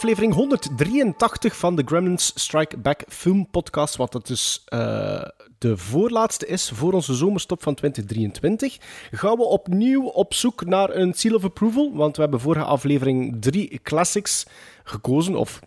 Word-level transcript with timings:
aflevering 0.00 0.34
183 0.34 1.56
van 1.56 1.76
de 1.76 1.82
Gremlins 1.86 2.32
Strike 2.34 2.78
Back 2.78 3.02
Film 3.08 3.50
Podcast, 3.50 3.96
wat 3.96 4.12
het 4.12 4.26
dus 4.26 4.62
eh, 4.64 5.22
de 5.58 5.76
voorlaatste 5.76 6.46
is 6.46 6.70
voor 6.74 6.92
onze 6.92 7.14
zomerstop 7.14 7.62
van 7.62 7.74
2023, 7.74 8.78
gaan 9.10 9.36
we 9.36 9.42
opnieuw 9.42 10.04
op 10.04 10.34
zoek 10.34 10.64
naar 10.64 10.94
een 10.94 11.14
seal 11.14 11.34
of 11.34 11.44
approval. 11.44 11.92
Want 11.94 12.16
we 12.16 12.22
hebben 12.22 12.40
vorige 12.40 12.64
aflevering 12.64 13.36
drie 13.40 13.80
classics 13.82 14.46
gekozen, 14.84 15.36
of 15.36 15.60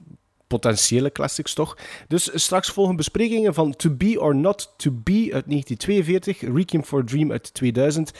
potentiële 0.47 1.11
classics 1.11 1.53
toch. 1.53 1.77
Dus 2.07 2.29
straks 2.33 2.69
volgen 2.69 2.95
besprekingen 2.95 3.53
van 3.53 3.75
To 3.75 3.89
Be 3.89 4.19
or 4.19 4.35
Not 4.35 4.73
To 4.77 4.91
Be 4.91 5.29
uit 5.33 5.49
1942, 5.49 6.41
Requiem 6.41 6.83
for 6.83 7.05
Dream 7.05 7.31
uit 7.31 7.53
2000 7.53 8.11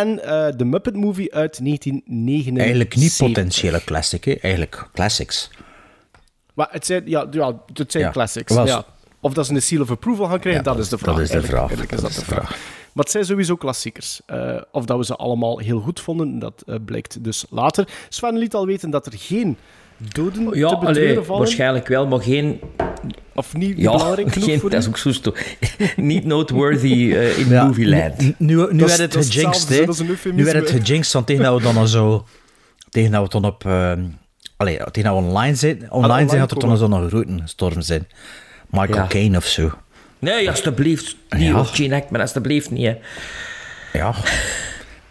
en 0.00 0.22
eh 0.24 0.48
The 0.48 0.64
Muppet 0.64 0.96
Movie 0.96 1.34
uit 1.34 1.58
1979. 1.64 2.56
Eigenlijk 2.64 2.96
niet 2.96 3.16
potentiële 3.18 3.84
classic, 3.84 4.24
hè? 4.24 4.32
eigenlijk 4.32 4.88
classics. 4.94 5.50
Maar 6.54 6.68
het 6.70 6.86
zijn, 6.86 7.02
ja, 7.06 7.26
ja, 7.30 7.60
het 7.72 7.92
zijn 7.92 8.04
Ja. 8.04 8.10
classics. 8.10 8.54
Was- 8.54 8.68
Ja. 8.68 8.84
Of 9.20 9.32
dat 9.34 9.46
ze 9.46 9.54
een 9.54 9.62
seal 9.62 9.80
of 9.80 9.90
approval 9.90 10.26
gaan 10.28 10.40
krijgen, 10.40 10.64
Ja, 10.64 10.70
dat 10.72 10.78
is 10.82 10.88
de 10.88 10.98
vraag. 10.98 11.14
dat 11.14 11.24
is 11.24 11.30
de 11.30 11.42
vraag. 11.42 11.58
eigenlijk 11.68 11.90
Dat 11.90 11.98
is 11.98 12.04
dat 12.16 12.24
de 12.24 12.30
de 12.30 12.34
vraag. 12.34 12.48
Maar 12.92 13.04
het 13.04 13.10
zijn 13.10 13.24
sowieso 13.24 13.56
klassiekers. 13.56 14.20
Eh, 14.26 14.60
of 14.72 14.84
dat 14.84 14.98
we 14.98 15.04
ze 15.04 15.16
allemaal 15.16 15.58
heel 15.58 15.80
goed 15.80 16.00
vonden, 16.00 16.38
dat 16.38 16.62
eh, 16.66 16.74
blijkt 16.84 17.24
dus 17.24 17.44
later. 17.50 17.88
Sven 18.08 18.38
liet 18.38 18.54
al 18.54 18.66
weten 18.66 18.90
dat 18.90 19.06
er 19.06 19.12
geen 19.16 19.56
doden 19.98 20.58
Ja, 20.58 20.68
te 20.68 20.74
allee, 20.86 21.14
vallen. 21.20 21.40
waarschijnlijk 21.40 21.88
wel, 21.88 22.06
maar 22.06 22.20
geen... 22.20 22.60
Of 23.34 23.54
niet 23.54 23.78
Ja, 23.78 23.90
belangrijk 23.92 24.32
genoeg 24.32 24.48
geen, 24.48 24.60
voor 24.60 24.70
dat 24.70 24.80
is 24.80 24.88
ook 24.88 24.98
zo 24.98 25.12
Niet 25.96 26.24
noteworthy 26.24 27.12
eh, 27.12 27.38
in 27.38 27.48
Ja, 27.48 27.64
movieland. 27.66 28.18
Nu, 28.18 28.34
nu, 28.38 28.66
nu 28.70 28.84
werd 28.84 28.98
het 28.98 29.16
gejinxed, 29.16 29.68
hetzelfde, 29.68 30.04
hè. 30.22 30.32
Nu 30.32 30.44
werd 30.44 30.56
het 30.56 30.70
gejinxed, 30.70 31.12
want 31.12 31.26
tegen 31.26 31.42
dat 31.42 31.56
we 31.56 31.62
dan 31.62 31.76
al 31.76 31.86
zo... 31.86 32.26
Tegen 32.90 33.10
dat 33.10 33.22
we 33.22 33.28
dan 33.40 33.44
op... 33.44 33.64
eh 33.66 33.92
allee, 34.56 34.76
tegen 34.76 35.10
dat 35.12 35.20
we 35.22 35.26
online 35.26 35.54
zijn, 35.54 35.76
online 35.76 35.94
online 36.12 36.28
zijn, 36.28 36.40
had 36.40 36.50
er 36.50 36.58
dan 36.58 36.76
zo'n 36.76 37.08
grote 37.08 37.40
storm 37.44 37.80
zijn. 37.80 38.06
Michael 38.70 38.94
Ja. 38.94 39.06
Caine 39.06 39.36
of 39.36 39.44
zo. 39.46 39.70
Nee, 40.18 40.50
alsjeblieft. 40.50 41.16
Niet, 41.30 41.42
Ja. 41.48 41.58
of 41.60 41.70
Gene 41.74 41.94
Hackman, 41.94 42.20
alsjeblieft 42.20 42.70
niet. 42.70 42.84
Hè. 42.86 42.96
Ja, 43.98 44.14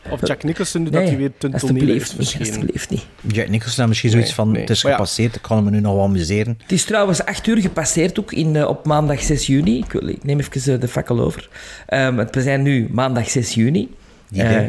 Of 0.10 0.28
Jack 0.28 0.44
Nicholson, 0.44 0.84
nu 0.84 0.90
dat 0.90 1.04
hij 1.04 1.18
weer 1.18 1.32
ten 1.38 1.52
tonele 1.52 1.96
is 1.96 2.10
verschenen. 2.14 2.48
alsjeblieft 2.48 2.90
niet. 2.90 3.06
Jack 3.22 3.48
Nicholson 3.50 3.80
had 3.80 3.88
misschien 3.88 4.10
zoiets 4.10 4.28
Nee, 4.30 4.38
van... 4.38 4.52
nee. 4.52 4.62
Het 4.62 4.70
is 4.70 4.84
Maar 4.84 4.92
ja. 4.92 4.98
gepasseerd, 4.98 5.36
ik 5.36 5.42
kan 5.42 5.64
me 5.64 5.70
nu 5.70 5.80
nog 5.80 5.94
wel 5.94 6.04
amuseren. 6.04 6.58
Het 6.62 6.72
is 6.72 6.84
trouwens 6.84 7.26
acht 7.26 7.48
uur 7.48 7.58
gepasseerd 7.58 8.20
ook 8.20 8.32
in, 8.34 8.56
eh, 8.56 8.68
op 8.68 8.86
maandag 8.86 9.22
6 9.22 9.46
juni. 9.48 9.78
Ik, 9.78 9.92
wil- 9.92 10.08
ik 10.08 10.24
neem 10.24 10.40
even 10.40 10.74
eh, 10.74 10.80
de 10.80 10.88
fakkel 10.88 11.20
over. 11.20 11.50
Ehm, 11.88 12.18
het- 12.18 12.36
we 12.36 12.42
zijn 12.42 12.62
nu 12.62 12.88
maandag 12.92 13.30
6 13.30 13.54
juni. 13.54 13.90
Eh, 14.36 14.62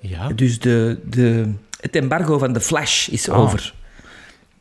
Ja. 0.00 0.28
Dus 0.34 0.58
de, 0.60 0.98
de, 1.10 1.52
het 1.80 1.96
embargo 1.96 2.38
van 2.38 2.52
de 2.52 2.60
Flash 2.60 3.08
is 3.08 3.28
over. 3.30 3.74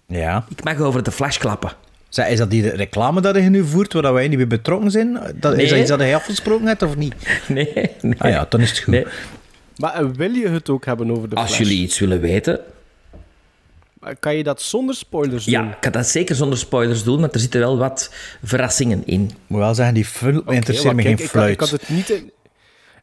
Ja. 0.08 0.46
Ik 0.50 0.64
mag 0.64 0.80
over 0.80 1.04
de 1.04 1.12
Flash 1.12 1.38
klappen. 1.38 1.72
Zeg, 2.10 2.28
is 2.28 2.38
dat 2.38 2.50
die 2.52 2.70
reclame 2.70 3.22
dat 3.22 3.36
je 3.36 3.42
nu 3.42 3.64
voert, 3.66 3.94
waar 3.94 4.14
wij 4.14 4.28
niet 4.28 4.38
bij 4.38 4.48
betrokken 4.48 4.92
zijn? 4.92 5.14
Dat, 5.36 5.58
Is 5.58 5.70
dat 5.70 5.80
iets 5.80 5.90
dat 5.90 6.00
je 6.02 6.16
afgesproken 6.16 6.68
hebt, 6.68 6.81
of 6.81 6.96
niet? 6.96 7.14
Nee, 7.48 7.74
nee. 8.02 8.16
Ah 8.18 8.30
ja, 8.30 8.46
dan 8.50 8.62
is 8.62 8.70
het 8.70 8.80
goed. 8.80 8.94
Nee. 8.94 9.06
Maar 9.81 9.94
eh, 9.94 10.06
wil 10.16 10.31
je 10.31 10.47
het 10.47 10.69
ook 10.69 10.86
hebben 10.86 11.12
over 11.12 11.30
de 11.30 11.36
Als 11.36 11.46
Flash? 11.46 11.58
jullie 11.59 11.81
iets 11.84 12.00
willen 12.00 12.19
weten, 12.22 12.59
Maar 14.00 14.16
Kan 14.16 14.36
je 14.36 14.44
dat 14.44 14.62
zonder 14.62 14.96
spoilers 14.96 15.46
doen? 15.46 15.53
Ja, 15.53 15.69
ik 15.72 15.78
kan 15.81 15.92
dat 15.92 16.08
zeker 16.08 16.36
zonder 16.36 16.58
spoilers 16.58 17.03
doen, 17.03 17.19
maar 17.19 17.30
er 17.31 17.40
zitten 17.40 17.59
wel 17.59 17.78
wat 17.78 18.14
verrassingen 18.44 19.03
in. 19.06 19.24
Ik 19.24 19.36
moet 19.47 19.59
wel 19.59 19.74
zeggen, 19.75 19.94
die 19.96 20.06
film 20.06 20.38
Oké, 20.38 20.53
interesseert 20.53 20.96
me 20.96 21.02
geen 21.02 21.16
kijk, 21.16 21.28
ik 21.30 21.34
had- 21.34 21.42
fluit. 21.42 21.53
Ik 21.53 21.59
had, 21.59 21.69
het 21.69 21.90
niet 21.90 22.09
in, 22.09 22.31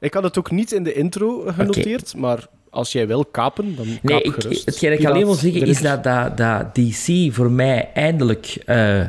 ik 0.00 0.14
had 0.14 0.22
het 0.22 0.38
ook 0.38 0.50
niet 0.50 0.72
in 0.72 0.82
de 0.82 0.92
intro 0.92 1.44
genoteerd, 1.46 2.14
maar 2.16 2.46
als 2.70 2.92
jij 2.92 3.06
wil 3.06 3.24
kapen, 3.24 3.76
dan 3.76 3.86
kaap 3.86 4.02
Nee, 4.02 4.22
ik, 4.22 4.32
gerust. 4.32 4.64
hetgeen 4.66 4.92
ik 4.92 5.06
alleen 5.06 5.24
wil 5.24 5.34
zeggen 5.34 5.62
is 5.62 5.80
dat, 5.80 6.04
dat, 6.04 6.36
dat 6.36 6.74
DC 6.74 7.32
voor 7.34 7.50
mij 7.50 7.90
eindelijk 7.94 8.46
eh, 8.66 9.02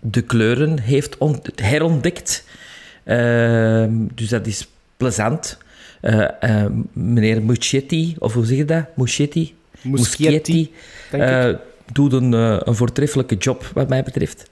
de 0.00 0.22
kleuren 0.22 0.78
heeft 0.80 1.18
ont- 1.18 1.50
herontdekt. 1.60 2.44
Ehm, 3.04 3.92
dus 4.14 4.28
dat 4.28 4.46
is 4.46 4.68
plezant. 4.96 5.58
Eh, 6.04 6.24
eh, 6.64 6.70
meneer 6.92 7.42
Muschietti, 7.42 8.16
of 8.18 8.32
hoe 8.32 8.44
zeg 8.46 8.56
je 8.56 8.64
dat? 8.64 8.84
Muschietti? 8.94 9.54
Muschietti, 9.82 10.72
denk 11.10 11.22
eh, 11.22 11.48
doet 11.92 12.12
een, 12.12 12.32
een 12.32 12.74
voortreffelijke 12.74 13.34
job, 13.36 13.70
wat 13.74 13.88
mij 13.88 14.02
betreft. 14.02 14.50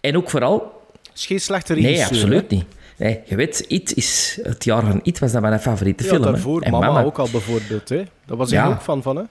En 0.00 0.16
ook 0.16 0.30
vooral 0.30 0.82
Het 1.02 1.10
is 1.14 1.26
geen 1.26 1.40
slechte 1.40 1.74
regisseur. 1.74 1.96
Nee, 1.98 2.06
absoluut 2.06 2.50
hè? 2.50 2.56
niet. 2.56 2.64
Nee, 2.96 3.20
je 3.24 3.36
weet, 3.36 3.64
It 3.68 3.94
is... 3.96 4.38
Het 4.42 4.64
jaar 4.64 4.84
van 4.84 5.00
It 5.02 5.18
was 5.18 5.32
dat 5.32 5.40
mijn 5.42 5.60
favoriete 5.60 6.04
Ja, 6.04 6.08
film. 6.10 6.22
daarvoor 6.22 6.62
En 6.62 6.70
mama, 6.70 7.02
ook 7.02 7.18
al 7.18 7.28
bijvoorbeeld. 7.30 7.88
Hè? 7.88 8.02
Daar 8.26 8.36
was 8.36 8.48
ik 8.48 8.54
Ja. 8.54 8.66
ook 8.66 8.80
van, 8.80 9.02
van 9.02 9.16
hè? 9.16 9.22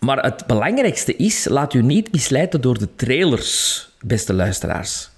Maar 0.00 0.22
het 0.24 0.46
belangrijkste 0.46 1.16
is, 1.16 1.44
laat 1.48 1.74
u 1.74 1.82
niet 1.82 2.12
misleiden 2.12 2.60
door 2.60 2.78
de 2.78 2.88
trailers, 2.96 3.88
beste 4.00 4.32
luisteraars. 4.34 5.10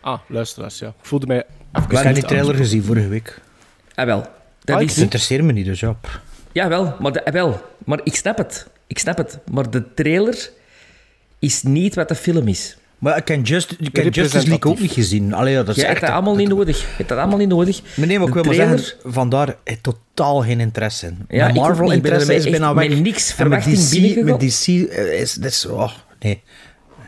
Ah, 0.00 0.18
luisteraars, 0.28 0.78
ja. 0.78 0.88
Ik 0.88 0.94
voelde 1.00 1.26
mij 1.26 1.38
Ik 1.38 1.90
heb 1.90 2.02
die 2.02 2.12
niet 2.12 2.28
trailer 2.28 2.54
gezien 2.54 2.82
vorige 2.82 3.08
week. 3.08 3.40
Ah, 3.94 4.06
wel. 4.06 4.38
Dat 4.64 4.76
Ah, 4.76 4.82
is... 4.82 4.90
Het 4.94 5.02
interesseert 5.02 5.42
me 5.42 5.52
niet, 5.52 5.64
dus 5.64 5.80
ja. 5.80 5.96
Jawel, 6.52 6.94
maar, 7.00 7.12
de, 7.12 7.22
wel. 7.32 7.60
maar 7.84 8.00
ik 8.04 8.14
snap 8.14 8.38
het. 8.38 8.66
Ik 8.86 8.98
snap 8.98 9.16
het. 9.16 9.38
Maar 9.50 9.70
de 9.70 9.94
trailer 9.94 10.50
is 11.38 11.62
niet 11.62 11.94
wat 11.94 12.08
de 12.08 12.14
film 12.14 12.48
is. 12.48 12.76
Maar 12.98 13.16
ik 13.16 13.28
heb 13.28 13.46
Just, 13.46 13.76
Justice 13.92 14.48
League 14.48 14.72
ook 14.72 14.80
niet 14.80 14.92
gezien. 14.92 15.32
Allee, 15.34 15.54
dat 15.54 15.68
is 15.68 15.74
Je 15.74 15.80
hebt 15.80 15.92
echt... 15.92 16.00
dat 16.00 16.10
allemaal 16.10 16.34
niet 16.34 16.48
nodig. 16.48 16.78
Je 16.80 16.86
hebt 16.96 17.08
dat 17.08 17.18
allemaal 17.18 17.38
niet 17.38 17.48
nodig. 17.48 17.80
Maar 17.96 18.06
nee, 18.06 18.18
maar 18.18 18.28
ik 18.28 18.34
De 18.34 18.40
wil 18.40 18.44
maar 18.52 18.54
trailer- 18.54 18.78
zeggen, 18.84 19.12
vandaar 19.12 19.56
eh, 19.64 19.76
totaal 19.80 20.40
geen 20.42 20.60
interesse 20.60 21.06
in. 21.06 21.18
Ja, 21.28 21.48
ook 21.48 21.54
Marvel 21.54 21.86
er 21.88 21.92
interesse 21.92 22.34
is 22.34 22.44
bijna 22.50 22.66
echt 22.66 22.74
weg. 22.74 22.88
met 22.88 23.00
niks 23.00 23.34
En 23.36 23.48
met 23.48 23.62
verwachting 23.62 24.14
DC, 24.14 24.24
met 24.24 24.40
DC 24.40 24.66
eh, 24.90 25.20
is... 25.20 25.38
Is 25.38 25.66
oh, 25.66 25.90
nee. 26.20 26.42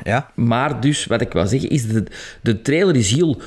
Ja? 0.03 0.31
Maar 0.35 0.81
dus, 0.81 1.07
wat 1.07 1.21
ik 1.21 1.33
wil 1.33 1.47
zeggen, 1.47 1.69
is 1.69 1.87
de, 1.87 2.05
de 2.43 2.63
trailer 2.63 2.97
is 2.97 3.11
heel... 3.11 3.41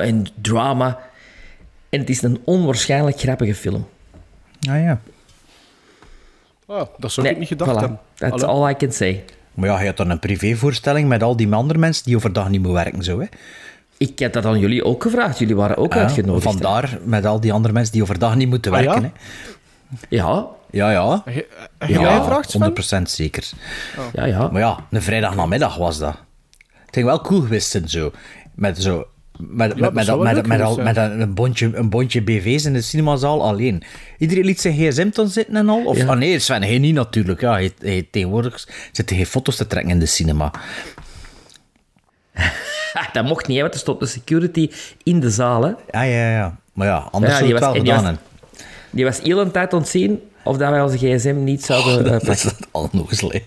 En 0.00 0.26
drama. 0.40 0.98
En 1.92 2.00
het 2.00 2.08
is 2.10 2.22
een 2.22 2.40
onwaarschijnlijk 2.44 3.18
grappige 3.20 3.54
film. 3.54 3.86
Ah 4.68 4.82
ja. 4.82 5.00
Ah, 6.66 6.86
dat 6.98 7.12
zou 7.12 7.28
ik 7.28 7.38
niet 7.38 7.48
gedacht 7.48 7.70
voilà. 7.70 7.78
hebben. 7.80 8.00
That's 8.14 8.42
Allee. 8.42 8.46
all 8.64 8.70
I 8.70 8.76
can 8.76 8.92
say. 8.92 9.24
Maar 9.54 9.68
ja, 9.68 9.80
je 9.80 9.86
had 9.86 9.96
dan 9.96 10.10
een 10.10 10.18
privévoorstelling 10.18 11.08
met 11.08 11.22
al 11.22 11.36
die 11.36 11.52
andere 11.54 11.78
mensen 11.78 12.04
die 12.04 12.16
overdag 12.16 12.48
niet 12.48 12.60
moeten 12.62 12.82
werken, 12.84 13.02
zo 13.02 13.20
hè. 13.20 13.26
Ik 13.96 14.18
heb 14.18 14.32
dat 14.32 14.44
aan 14.44 14.58
jullie 14.58 14.84
ook 14.84 15.02
gevraagd. 15.02 15.38
Jullie 15.38 15.56
waren 15.56 15.76
ook 15.76 15.94
Ja, 15.94 16.00
uitgenodigd. 16.00 16.44
hè? 16.44 16.50
Vandaar 16.50 16.98
met 17.04 17.26
al 17.26 17.40
die 17.40 17.52
andere 17.52 17.74
mensen 17.74 17.92
die 17.92 18.02
overdag 18.02 18.34
niet 18.36 18.48
moeten 18.48 18.72
Ah, 18.72 18.80
ja? 18.82 18.86
werken, 18.90 19.02
hè. 19.04 20.06
Ja, 20.08 20.46
Ja, 20.70 20.90
ja. 20.90 21.22
Heb 21.24 21.46
Ja, 21.78 22.00
jij 22.00 22.16
gevraagd, 22.16 22.50
Sven? 22.50 22.60
100% 22.60 23.10
zeker. 23.10 23.50
ja, 24.12 24.24
ja. 24.24 24.48
Maar 24.48 24.60
ja, 24.60 24.86
een 24.90 25.02
vrijdagnamiddag 25.02 25.76
was 25.76 25.98
dat. 25.98 26.14
Het 26.86 26.94
ging 26.94 27.06
wel 27.06 27.20
cool 27.20 27.40
geweest 27.40 27.70
zijn, 27.70 27.88
zo. 27.88 28.12
Met 28.54 28.82
zo... 28.82 29.06
Met, 29.48 29.80
met, 29.80 29.92
met, 29.92 30.08
al- 30.08 30.26
een, 30.26 31.34
bondje, 31.34 31.70
een 31.74 31.90
bondje 31.90 32.22
BV's 32.22 32.64
in 32.64 32.72
de 32.72 32.80
cinemazaal 32.82 33.42
alleen. 33.42 33.82
Iedereen 34.18 34.44
liet 34.44 34.60
zijn 34.60 34.74
gsm 34.74 35.08
dan 35.12 35.28
zitten 35.28 35.56
en 35.56 35.68
al? 35.68 35.84
Of, 35.84 35.96
Ja. 35.96 36.06
ah 36.06 36.16
nee, 36.18 36.38
Sven, 36.38 36.62
hij 36.62 36.78
niet 36.78 36.94
natuurlijk. 36.94 37.40
Ja, 37.40 37.52
hij, 37.52 37.72
hij, 37.78 38.08
tegenwoordig 38.10 38.68
zitten 38.92 39.16
geen 39.16 39.26
foto's 39.26 39.56
te 39.56 39.66
trekken 39.66 39.90
in 39.90 39.98
de 39.98 40.06
cinema. 40.06 40.50
Ah, 42.92 43.06
dat 43.12 43.24
mocht 43.24 43.46
niet, 43.46 43.56
hè, 43.56 43.62
want 43.62 43.74
er 43.74 43.80
stond 43.80 44.00
de 44.00 44.06
security 44.06 44.70
in 45.02 45.20
de 45.20 45.30
zaal. 45.30 45.62
Hè. 45.62 45.72
Ja, 45.90 46.02
ja, 46.02 46.30
ja. 46.30 46.56
Maar 46.72 46.86
ja, 46.86 47.08
anders 47.10 47.32
Ja, 47.32 47.38
zou 47.38 47.50
het 47.50 47.60
wel 47.60 47.72
gedaan 47.74 48.04
was-. 48.04 48.14
Die 48.90 49.04
was 49.04 49.20
heel 49.20 49.40
een 49.40 49.50
tijd 49.50 49.72
ontzien 49.72 50.20
of 50.44 50.56
dat 50.56 50.70
wij 50.70 50.82
onze 50.82 50.96
gsm 50.98 51.44
niet 51.44 51.64
zouden 51.64 52.04
eh, 52.04 52.10
Dat 52.10 52.28
is 52.28 52.42
dat 52.42 52.56
eens 53.10 53.20
le- 53.20 53.42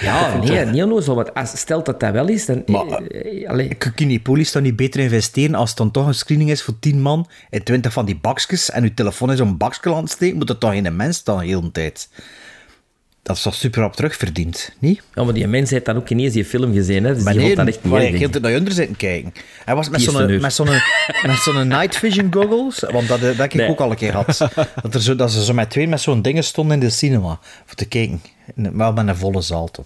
Ja, 0.00 0.36
nee, 0.36 0.64
niet 0.64 0.82
onnozel. 0.82 1.14
Want 1.14 1.34
als, 1.34 1.58
stelt 1.58 1.86
dat 1.86 2.00
dat 2.00 2.12
wel 2.12 2.28
is, 2.28 2.46
dan... 2.46 2.62
Maar, 2.66 2.86
eh, 2.86 3.50
eh, 3.50 3.70
je 3.96 4.06
die 4.06 4.20
police 4.20 4.52
dan 4.52 4.62
niet 4.62 4.76
beter 4.76 5.00
investeren 5.00 5.54
als 5.54 5.68
het 5.68 5.78
dan 5.78 5.90
toch 5.90 6.06
een 6.06 6.14
screening 6.14 6.50
is 6.50 6.62
voor 6.62 6.78
10 6.78 7.00
man 7.02 7.28
en 7.50 7.62
20 7.64 7.92
van 7.92 8.04
die 8.04 8.16
bakjes 8.16 8.70
en 8.70 8.82
je 8.82 8.94
telefoon 8.94 9.32
is 9.32 9.38
een 9.38 9.56
bakje 9.56 9.94
aan 9.94 10.02
het 10.02 10.10
steken, 10.10 10.36
moet 10.36 10.48
het 10.48 10.60
toch 10.60 10.70
geen 10.70 10.96
mens 10.96 11.24
dan 11.24 11.38
de 11.38 11.44
hele 11.46 11.70
tijd? 11.72 12.08
Dat 13.26 13.36
is 13.36 13.42
toch 13.42 13.54
super 13.54 13.84
op 13.84 13.96
terugverdiend, 13.96 14.72
niet? 14.78 15.02
Ja, 15.14 15.24
maar 15.24 15.34
die 15.34 15.46
mens 15.46 15.70
heeft 15.70 15.84
dan 15.84 15.96
ook 15.96 16.08
ineens 16.08 16.32
die 16.32 16.44
film 16.44 16.72
gezien, 16.72 17.04
hè. 17.04 17.14
Dus 17.14 17.22
Maar 17.22 17.32
die 17.32 17.42
nee, 17.42 17.54
dat 17.54 17.66
echt 17.66 17.82
niet 17.82 17.92
maar 17.92 18.02
ik 18.02 18.34
er 18.34 18.40
naar 18.40 18.54
onder 18.56 18.72
zitten 18.72 18.96
kijken. 18.96 19.32
Hij 19.64 19.74
was 19.74 19.88
met 19.88 20.00
zo'n 20.00 20.40
met 20.40 20.52
zo'n 20.52 20.68
met 21.26 21.38
zo'n 21.38 21.68
night 21.68 21.96
vision 21.96 22.32
goggles, 22.32 22.80
want 22.80 23.08
dat, 23.08 23.20
dat 23.20 23.36
heb 23.36 23.44
ik 23.52 23.54
Nee. 23.54 23.68
ook 23.68 23.80
al 23.80 23.90
een 23.90 23.96
keer 23.96 24.10
gehad. 24.10 24.38
Dat, 24.82 24.94
er 24.94 25.02
zo, 25.02 25.16
dat 25.16 25.32
ze 25.32 25.44
zo 25.44 25.52
met 25.52 25.70
twee 25.70 25.88
met 25.88 26.00
zo'n 26.00 26.22
dingen 26.22 26.44
stonden 26.44 26.74
in 26.80 26.86
de 26.86 26.90
cinema 26.90 27.38
voor 27.64 27.74
te 27.76 27.86
kijken. 27.86 28.22
Wel 28.54 28.92
met 28.92 29.08
een 29.08 29.16
volle 29.16 29.40
zaal 29.40 29.70
toen. 29.70 29.84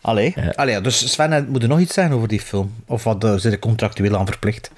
Allee. 0.00 0.34
Allee, 0.54 0.80
dus 0.80 1.12
Sven, 1.12 1.46
moet 1.48 1.62
er 1.62 1.68
nog 1.68 1.80
iets 1.80 1.94
zeggen 1.94 2.14
over 2.14 2.28
die 2.28 2.40
film? 2.40 2.74
Of 2.86 3.04
wat 3.04 3.24
uh, 3.24 3.36
zit 3.36 3.52
er 3.52 3.58
contractueel 3.58 4.16
aan 4.16 4.26
verplicht? 4.26 4.70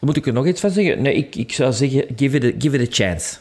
Moet 0.00 0.16
ik 0.16 0.26
er 0.26 0.32
nog 0.32 0.46
iets 0.46 0.60
van 0.60 0.70
zeggen? 0.70 1.02
Nee, 1.02 1.14
ik, 1.14 1.36
ik 1.36 1.52
zou 1.52 1.72
zeggen, 1.72 2.04
give 2.16 2.36
it 2.36 2.44
a, 2.54 2.56
give 2.58 2.78
it 2.78 2.88
a 2.88 2.92
chance. 2.92 3.34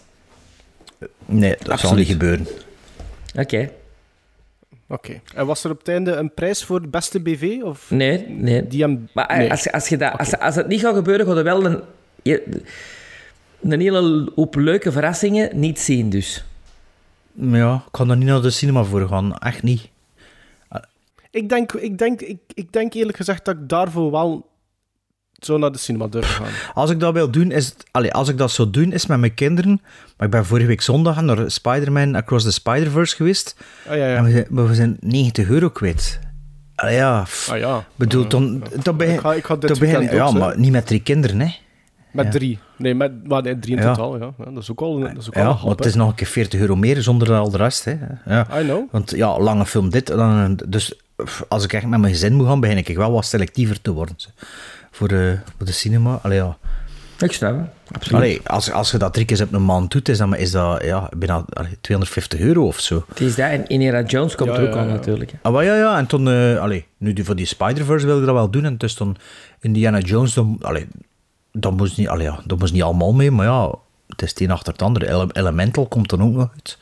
Nee, 1.26 1.56
dat 1.64 1.80
zal 1.80 1.96
niet 1.96 2.08
gebeuren. 2.08 2.48
Oké. 3.36 3.70
Oké. 4.88 5.22
En 5.36 5.46
was 5.46 5.64
er 5.64 5.72
op 5.72 5.78
het 5.80 5.88
einde 5.88 6.12
een 6.12 6.34
prijs 6.34 6.64
voor 6.64 6.90
beste 6.90 7.20
BV? 7.20 7.60
Of 7.64 7.92
Nee, 7.92 8.28
nee. 8.30 8.68
die 8.68 8.82
hem... 8.82 9.10
Maar 9.14 9.26
eh, 9.26 9.38
nee. 9.38 9.52
als, 9.52 9.72
als, 9.72 9.88
je 9.90 9.98
dat, 9.98 10.18
als, 10.18 10.38
als 10.40 10.56
het 10.56 10.68
niet 10.68 10.80
gaat 10.82 10.96
gebeuren, 10.96 11.26
gaat 11.26 11.38
er 11.38 11.44
wel 11.44 11.66
een, 11.66 11.82
je- 12.22 12.62
een 13.62 13.80
hele 13.82 14.32
hoop 14.36 14.56
leuke 14.56 14.92
verrassingen 14.92 15.60
niet 15.60 15.80
zien, 15.80 16.10
dus. 16.10 16.44
Ja, 17.34 17.76
ik 17.86 17.92
kan 17.92 18.10
er 18.10 18.18
niet 18.18 18.28
naar 18.28 18.42
de 18.42 18.50
cinema 18.50 18.84
voor 18.84 19.08
gaan. 19.08 19.38
Echt 19.38 19.64
niet. 19.64 19.90
Ik, 21.32 21.50
denk, 21.50 21.72
ik, 21.74 21.98
denk, 21.98 22.22
ik, 22.22 22.38
ik 22.54 22.72
denk 22.74 22.94
eerlijk 22.94 23.18
gezegd 23.18 23.46
dat 23.46 23.56
ik 23.56 23.70
daarvoor 23.70 24.12
wel 24.12 24.48
zo 25.46 25.58
naar 25.58 25.72
de 25.72 25.78
cinema 25.78 26.08
durf 26.08 26.36
gaan. 26.36 26.48
Als 26.74 26.90
ik 26.90 27.00
dat 27.00 27.14
wil 27.14 27.30
doen, 27.30 27.52
is 27.52 27.66
het, 27.92 28.12
als 28.14 28.30
ik 28.30 28.38
dat 28.38 28.52
zou 28.52 28.70
doen, 28.70 28.92
is 28.92 29.06
met 29.06 29.20
mijn 29.20 29.34
kinderen. 29.34 29.82
Maar 30.18 30.26
ik 30.28 30.34
ben 30.34 30.46
vorige 30.46 30.68
week 30.68 30.82
zondag 30.82 31.22
naar 31.22 31.52
Spider-Man 31.52 32.16
Across 32.16 32.46
the 32.46 32.52
Spider-Verse 32.52 33.16
geweest. 33.16 33.56
Ah 33.88 33.98
ja, 33.98 34.08
ja. 34.08 34.16
En 34.16 34.24
we 34.24 34.32
zijn, 34.32 34.46
maar 34.50 34.68
we 34.68 34.76
zijn 34.76 34.98
90 35.00 35.50
euro 35.50 35.70
kwijt. 35.70 36.20
Allee, 36.76 36.96
ja, 36.96 37.22
pff. 37.22 37.50
Ah 37.50 37.58
ja. 37.58 37.86
bedoel, 37.96 38.28
dan, 38.28 38.64
dan 38.84 39.02
Ik 39.02 39.20
ga- 39.20 39.34
ik 39.34 39.46
ga 39.46 39.56
dit 39.56 39.80
begin- 39.80 40.02
Ja, 40.02 40.32
hè. 40.32 40.40
maar 40.40 40.60
niet 40.60 40.72
met 40.72 40.86
drie 40.88 41.00
kinderen, 41.02 41.40
hè. 41.40 41.56
Met 42.12 42.26
Ja. 42.26 42.32
drie. 42.32 42.60
Nee, 42.78 42.96
met, 42.96 43.28
maar 43.28 43.42
nee, 43.42 43.60
drie 43.60 43.76
in 43.76 43.82
Ja. 43.82 43.94
totaal, 43.94 44.18
ja. 44.20 44.34
ja. 44.38 44.46
Dat 44.52 44.64
is 44.64 44.72
ook 44.72 44.82
al, 44.82 45.00
dat 45.00 45.18
is 45.18 45.28
ook 45.28 45.36
al 45.36 45.42
Ja, 45.42 45.48
een 45.48 45.54
maar 45.54 45.64
hap, 45.64 45.78
het 45.78 45.86
is 45.88 45.96
nog 45.96 46.10
een 46.10 46.16
keer 46.16 46.28
40 46.28 46.60
euro 46.60 46.76
meer 46.76 47.02
zonder 47.02 47.34
al 47.34 47.50
de 47.50 47.58
rest, 47.58 47.86
hè. 47.86 47.96
Ja. 48.26 48.48
I 48.60 48.64
know. 48.64 48.88
Want 48.92 49.12
ja, 49.16 49.40
lange 49.40 49.66
film 49.66 49.90
dit. 49.90 50.08
Dan, 50.08 50.60
dus 50.68 50.94
als 51.48 51.64
ik 51.64 51.74
echt 51.74 51.86
met 51.86 52.00
mijn 52.00 52.14
gezin 52.14 52.34
moet 52.34 52.48
gaan, 52.48 52.60
begin 52.60 52.78
ik 52.78 52.96
wel 52.96 53.12
wat 53.12 53.26
selectiever 53.26 53.82
te 53.82 53.92
worden. 53.92 54.16
Voor 54.94 55.08
de, 55.08 55.38
voor 55.58 55.66
de 55.66 55.72
cinema. 55.72 56.20
Allee, 56.24 56.38
ja. 56.38 56.58
Ik 57.20 57.32
snap 57.32 57.58
het. 57.58 57.96
Absoluut. 57.96 58.22
Allee, 58.22 58.42
als, 58.46 58.72
als 58.72 58.92
je 58.92 58.98
dat 58.98 59.14
drie 59.14 59.26
keer 59.26 59.42
op 59.42 59.54
een 59.54 59.66
maand 59.66 59.92
doet, 59.92 60.10
is, 60.10 60.18
dan, 60.18 60.36
is 60.36 60.52
dat 60.52 60.84
ja, 60.84 61.10
bijna 61.18 61.46
allee, 61.54 61.78
250 61.82 62.40
euro 62.40 62.66
of 62.68 62.80
zo. 62.80 63.06
Het 63.10 63.20
is 63.20 63.36
dat. 63.36 63.50
En 63.50 63.68
Indiana 63.68 64.02
Jones 64.02 64.36
komt 64.36 64.50
Ja, 64.50 64.56
er 64.58 64.68
ook 64.68 64.74
ja, 64.74 64.80
aan, 64.80 64.88
ja. 64.88 64.94
natuurlijk. 64.94 65.32
hè. 65.32 65.38
Ah, 65.42 65.54
maar 65.54 65.64
ja, 65.64 65.76
ja, 65.76 65.98
en 65.98 66.06
toen, 66.06 66.28
eh 66.30 66.60
allee, 66.60 66.86
nu 66.98 67.14
die, 67.14 67.24
voor 67.26 67.36
die 67.36 67.46
Spider-Verse 67.46 68.06
wilde 68.06 68.20
ik 68.22 68.26
dat 68.28 68.36
wel 68.36 68.50
doen. 68.50 68.66
En 68.66 68.78
dus 68.78 68.96
dan 68.96 69.16
Indiana 69.60 70.00
Jones, 70.00 70.34
dan, 70.34 70.58
allee, 70.62 70.88
dat, 71.52 71.78
moest 71.78 71.98
niet, 71.98 72.08
allee, 72.08 72.26
ja, 72.26 72.40
dat 72.46 72.60
moest 72.60 72.74
niet 72.74 72.84
allemaal 72.84 73.14
mee, 73.14 73.32
maar 73.32 73.46
ja, 73.46 73.72
het 74.08 74.22
is 74.22 74.30
het 74.30 74.40
een 74.40 74.52
achter 74.52 74.72
het 74.74 74.82
andere. 74.82 75.08
Ele- 75.10 75.30
Elemental 75.32 75.86
komt 75.88 76.10
dan 76.10 76.24
ook 76.24 76.34
nog 76.34 76.50
uit. 76.54 76.78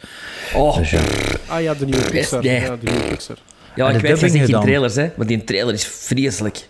Oh, 0.55 0.77
Dus 0.77 0.89
ja, 0.91 1.01
Ah 1.47 1.61
ja, 1.61 1.73
de 1.73 1.85
nieuwe 1.85 2.09
Pixar. 2.09 2.43
nee. 2.43 2.61
Ja, 2.61 2.75
de 2.75 2.89
nieuwe 2.91 3.07
Pixar. 3.07 3.37
ja, 3.75 3.87
en 3.89 3.95
ik 3.95 4.01
weet 4.01 4.11
dubbing 4.11 4.31
geen 4.31 4.45
gedaan. 4.45 4.61
trailers, 4.61 4.95
hè. 4.95 5.09
Maar 5.15 5.27
die 5.27 5.43
trailer 5.43 5.73
is 5.73 5.85
vreselijk. 5.87 6.69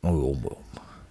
Oh, 0.00 0.24
oh, 0.24 0.44
oh. 0.44 0.58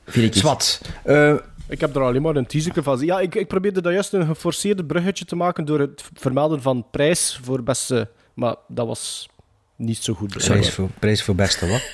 Vind 0.06 0.36
ik. 0.36 0.42
Zwat. 0.42 0.82
Eh, 1.04 1.36
Ik 1.68 1.80
heb 1.80 1.96
er 1.96 2.02
alleen 2.02 2.22
maar 2.22 2.36
een 2.36 2.46
teaser 2.46 2.84
van. 2.84 3.00
Ja, 3.00 3.20
ik, 3.20 3.36
ik 3.36 3.48
probeerde 3.48 3.82
daar 3.82 3.94
juist 3.94 4.14
een 4.14 4.26
geforceerd 4.26 4.88
bruggetje 4.88 5.26
te 5.26 5.36
maken 5.36 5.66
door 5.66 5.80
het 5.80 6.04
vermelden 6.14 6.62
van 6.62 6.86
prijs 6.92 7.40
voor 7.44 7.64
beste... 7.64 8.10
Maar 8.34 8.56
dat 8.68 8.88
was 8.88 9.30
niet 9.76 9.98
zo 10.04 10.14
goed. 10.14 10.38
prijs, 10.38 10.70
voor, 10.72 10.90
prijs 11.00 11.24
voor 11.24 11.36
beste 11.36 11.68
wat? 11.68 11.92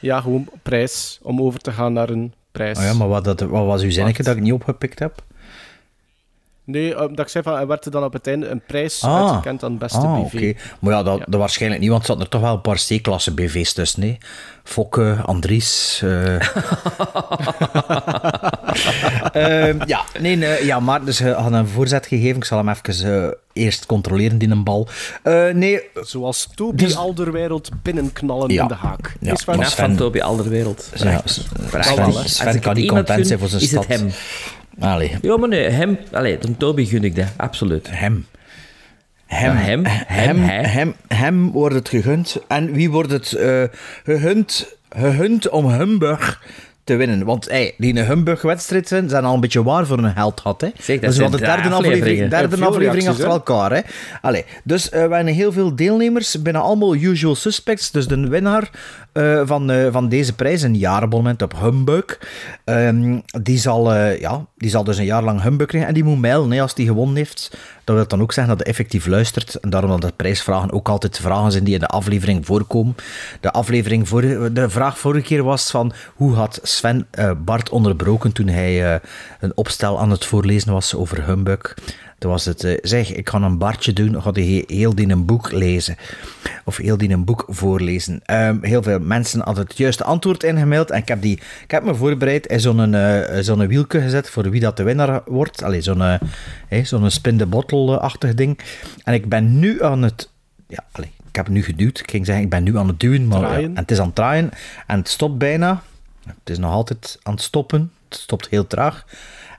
Ja, 0.00 0.20
gewoon 0.20 0.48
prijs, 0.62 1.18
om 1.22 1.40
over 1.40 1.60
te 1.60 1.72
gaan 1.72 1.92
naar 1.92 2.08
een 2.08 2.34
prijs. 2.52 2.78
Oh 2.78 2.84
ja, 2.84 2.94
maar 2.94 3.08
wat, 3.08 3.24
dat, 3.24 3.40
wat 3.40 3.66
was 3.66 3.82
uw 3.82 3.90
zinnetje 3.90 4.22
dat 4.22 4.36
ik 4.36 4.42
niet 4.42 4.52
opgepikt 4.52 4.98
heb? 4.98 5.24
Nee, 6.66 6.94
eh, 6.94 7.00
dat 7.00 7.18
ik 7.18 7.28
zei 7.28 7.44
van, 7.44 7.54
er 7.58 7.66
werd 7.66 7.84
er 7.84 7.90
dan 7.90 8.04
op 8.04 8.12
het 8.12 8.26
einde 8.26 8.46
een 8.48 8.62
prijs 8.66 9.02
Ah. 9.02 9.20
uitgekend 9.22 9.64
aan 9.64 9.78
beste 9.78 9.98
Ah, 9.98 10.20
BV. 10.24 10.34
oké. 10.34 10.52
Maar 10.80 10.92
ja 10.92 11.02
dat, 11.02 11.18
Ja. 11.18 11.24
dat 11.28 11.40
waarschijnlijk 11.40 11.80
niet, 11.80 11.90
want 11.90 12.00
er 12.02 12.06
zaten 12.08 12.22
er 12.22 12.28
toch 12.28 12.40
wel 12.40 12.54
een 12.54 12.60
paar 12.60 12.80
C-klasse 12.88 13.34
BV's 13.34 13.72
tussen. 13.72 14.00
Nee? 14.00 14.18
Fokke, 14.64 15.16
Andries. 15.24 16.00
eh. 16.04 16.36
Ehm, 19.32 19.78
ja, 19.86 20.00
nee, 20.20 20.36
nee, 20.36 20.64
ja, 20.64 20.80
maar 20.80 21.04
dus 21.04 21.18
je 21.18 21.30
had 21.32 21.52
een 21.52 21.68
voorzet 21.68 22.06
gegeven. 22.06 22.36
Ik 22.36 22.44
zal 22.44 22.58
hem 22.64 22.68
even 22.68 23.24
eh, 23.24 23.62
eerst 23.64 23.86
controleren, 23.86 24.38
die 24.38 24.50
een 24.50 24.64
bal. 24.64 24.88
Eh, 25.22 25.48
nee, 25.52 25.80
Zoals 25.94 26.48
Toby 26.54 26.76
Dus- 26.84 26.96
Alderwereld 26.96 27.70
binnenknallen 27.82 28.52
Ja. 28.52 28.62
in 28.62 28.68
de 28.68 28.74
haak. 28.74 29.12
Ja, 29.20 29.32
Is 29.32 29.44
waar? 29.44 29.54
Vanaf 29.56 29.70
Sven- 29.70 29.86
van 29.86 29.96
Toby 29.96 30.20
Alderwereld. 30.20 30.90
Ja. 30.94 31.20
Sven-. 31.24 31.42
Sven 32.24 32.46
Als 32.46 32.58
kan 32.60 32.74
niet 32.74 32.88
content 32.88 33.26
zijn 33.26 33.38
voor 33.38 33.48
zijn 33.48 33.62
is 33.62 33.70
het 33.70 33.82
stad. 33.84 33.98
hem. 33.98 34.10
Allee, 34.78 35.12
Ja, 35.22 35.36
maar 35.36 35.48
nee, 35.48 35.68
hem... 35.68 35.98
Allee, 36.12 36.38
de 36.38 36.56
Toby 36.56 36.84
gun 36.84 37.04
ik 37.04 37.16
dat, 37.16 37.26
absoluut. 37.36 37.88
hem. 37.90 38.26
Hem, 39.26 39.52
Ja, 39.52 39.58
hem, 39.58 39.84
hem, 39.84 40.64
hem, 40.64 40.94
hem 41.08 41.50
wordt 41.50 41.74
het 41.74 41.88
gegund. 41.88 42.36
En 42.48 42.72
wie 42.72 42.90
wordt 42.90 43.10
het 43.10 43.32
eh, 43.32 43.62
gegund, 44.04 44.76
gegund 44.88 45.48
om 45.48 45.70
Humburg 45.70 46.42
te 46.84 46.96
winnen? 46.96 47.24
Want 47.24 47.48
hey, 47.48 47.74
die 47.78 48.00
Humburg-wedstrijd 48.00 48.88
zijn, 48.88 49.08
zijn 49.08 49.24
al 49.24 49.34
een 49.34 49.40
beetje 49.40 49.62
waar 49.62 49.86
voor 49.86 49.98
een 49.98 50.14
held 50.14 50.40
had. 50.40 50.60
Hè? 50.60 50.68
Zeg, 50.78 51.00
dat 51.00 51.12
is 51.12 51.20
al 51.20 51.30
de 51.30 51.38
derde 51.38 51.68
aflevering, 51.68 52.30
derde 52.30 52.64
aflevering 52.64 53.08
achter 53.08 53.28
elkaar. 53.28 53.72
Hè? 53.72 53.80
Allee, 54.20 54.44
dus 54.64 54.88
we 54.88 54.96
hebben 54.96 55.26
heel 55.26 55.52
veel 55.52 55.76
deelnemers, 55.76 56.42
bijna 56.42 56.58
allemaal 56.58 56.94
usual 56.94 57.34
suspects. 57.34 57.90
Dus 57.90 58.08
de 58.08 58.28
winnaar 58.28 58.70
eh, 59.12 59.40
van, 59.44 59.72
van 59.90 60.08
deze 60.08 60.34
prijs, 60.34 60.62
een 60.62 60.76
jaarabonnement 60.76 61.42
op 61.42 61.60
Humbug, 61.60 62.18
ehm, 62.64 63.18
die, 63.42 63.58
zal, 63.58 63.94
ja, 63.94 64.46
die 64.56 64.70
zal 64.70 64.84
dus 64.84 64.98
een 64.98 65.04
jaar 65.04 65.22
lang 65.22 65.42
Humbug 65.42 65.66
krijgen. 65.66 65.88
En 65.88 65.94
die 65.94 66.04
moet 66.04 66.20
mailen 66.20 66.50
hè, 66.50 66.60
als 66.60 66.74
die 66.74 66.86
gewonnen 66.86 67.16
heeft. 67.16 67.56
Dat 67.84 67.96
wil 67.96 68.06
dan 68.06 68.22
ook 68.22 68.32
zeggen 68.32 68.56
dat 68.56 68.62
hij 68.62 68.72
effectief 68.72 69.06
luistert. 69.06 69.54
En 69.54 69.70
daarom 69.70 69.90
dat 69.90 70.00
de 70.00 70.12
prijsvragen 70.16 70.72
ook 70.72 70.88
altijd 70.88 71.18
vragen 71.18 71.52
zijn 71.52 71.64
die 71.64 71.74
in 71.74 71.80
de 71.80 71.86
aflevering 71.86 72.46
voorkomen. 72.46 72.94
De, 73.40 73.52
aflevering 73.52 74.08
voor, 74.08 74.20
de 74.52 74.70
vraag 74.70 74.98
vorige 74.98 75.26
keer 75.26 75.42
was 75.42 75.70
van 75.70 75.92
hoe 76.14 76.34
had 76.34 76.58
Sven 76.62 77.06
eh, 77.10 77.30
Bart 77.44 77.68
onderbroken 77.68 78.32
toen 78.32 78.48
hij 78.48 78.94
eh, 78.94 79.00
een 79.40 79.56
opstel 79.56 80.00
aan 80.00 80.10
het 80.10 80.24
voorlezen 80.24 80.72
was 80.72 80.94
over 80.94 81.26
Humbug. 81.26 81.74
Toen 82.18 82.30
was 82.30 82.44
het, 82.44 82.64
eh, 82.64 82.78
zeg, 82.82 83.12
ik 83.14 83.28
ga 83.28 83.40
een 83.40 83.58
Bartje 83.58 83.92
doen, 83.92 84.22
ga 84.22 84.30
hij 84.32 84.64
heel 84.66 84.94
die 84.94 85.08
een 85.08 85.24
boek 85.24 85.52
lezen. 85.52 85.96
Of 86.64 86.76
heel 86.76 86.96
die 86.96 87.10
een 87.10 87.24
boek 87.24 87.44
voorlezen. 87.48 88.20
Ehm, 88.24 88.56
heel 88.60 88.82
veel 88.82 88.98
mensen 88.98 89.40
hadden 89.40 89.64
het 89.64 89.76
juiste 89.76 90.04
antwoord 90.04 90.42
ingemaild. 90.42 90.90
En 90.90 90.98
ik 90.98 91.08
heb, 91.08 91.22
die, 91.22 91.40
ik 91.62 91.70
heb 91.70 91.84
me 91.84 91.94
voorbereid 91.94 92.46
in 92.46 92.60
zo'n 92.60 92.94
eh, 92.94 93.40
zo'n 93.40 93.66
wielke 93.66 94.00
gezet 94.00 94.30
voor 94.30 94.50
wie 94.50 94.60
dat 94.60 94.76
de 94.76 94.82
winnaar 94.82 95.22
wordt. 95.26 95.62
Allee, 95.62 95.80
zo'n 95.80 96.00
hè, 96.68 96.84
zo'n 96.84 97.10
spin 97.10 97.36
the 97.36 97.46
bottle-achtig 97.46 98.34
ding. 98.34 98.58
En 99.04 99.14
ik 99.14 99.28
ben 99.28 99.58
nu 99.58 99.82
aan 99.82 100.02
het... 100.02 100.30
Ja, 100.68 100.84
allee, 100.92 101.10
ik 101.28 101.36
heb 101.36 101.44
het 101.44 101.54
nu 101.54 101.62
geduwd. 101.62 101.98
Ik 101.98 102.10
ging 102.10 102.26
zeggen, 102.26 102.44
ik 102.44 102.50
ben 102.50 102.62
nu 102.62 102.78
aan 102.78 102.88
het 102.88 103.00
duwen. 103.00 103.26
Maar, 103.26 103.40
ja, 103.40 103.66
en 103.66 103.76
het 103.76 103.90
is 103.90 103.98
aan 103.98 104.06
het 104.06 104.14
draaien. 104.14 104.50
En 104.86 104.98
het 104.98 105.08
stopt 105.08 105.38
bijna. 105.38 105.82
Het 106.26 106.50
is 106.50 106.58
nog 106.58 106.72
altijd 106.72 107.18
aan 107.22 107.32
het 107.32 107.42
stoppen. 107.42 107.92
Het 108.08 108.18
stopt 108.18 108.48
heel 108.48 108.66
traag. 108.66 109.04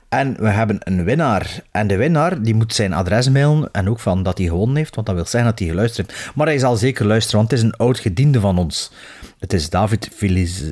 En 0.08 0.36
we 0.38 0.48
hebben 0.48 0.78
een 0.80 1.04
winnaar. 1.04 1.62
En 1.70 1.86
de 1.86 1.96
winnaar 1.96 2.42
die 2.42 2.54
moet 2.54 2.74
zijn 2.74 2.92
adres 2.92 3.28
mailen. 3.28 3.68
En 3.72 3.88
ook 3.88 4.00
van 4.00 4.22
dat 4.22 4.38
hij 4.38 4.46
gewonnen 4.46 4.76
heeft. 4.76 4.94
Want 4.94 5.06
dat 5.06 5.16
wil 5.16 5.26
zeggen 5.26 5.50
dat 5.50 5.58
hij 5.58 5.68
geluisterd 5.68 6.10
heeft. 6.10 6.30
Maar 6.34 6.46
hij 6.46 6.58
zal 6.58 6.76
zeker 6.76 7.06
luisteren, 7.06 7.38
want 7.38 7.50
het 7.50 7.58
is 7.58 7.64
een 7.64 7.76
oud 7.76 7.98
gediende 7.98 8.40
van 8.40 8.58
ons. 8.58 8.92
Het 9.38 9.52
is 9.52 9.70
David, 9.70 10.08
Filiz... 10.14 10.62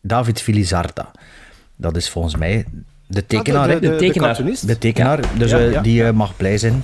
David 0.00 0.42
Filizarda. 0.42 1.10
Dat 1.76 1.96
is 1.96 2.08
volgens 2.08 2.36
mij 2.36 2.64
de 3.06 3.26
tekenaar. 3.26 3.68
hè? 3.68 3.80
de 3.80 3.96
tekenaar. 3.96 4.28
cartoonist. 4.28 4.66
De 4.66 4.78
tekenaar, 4.78 5.20
dus 5.38 5.50
Ja, 5.50 5.58
eh, 5.58 5.72
ja, 5.72 5.80
die 5.80 6.04
eh, 6.04 6.12
mag 6.12 6.36
blij 6.36 6.58
zijn 6.58 6.82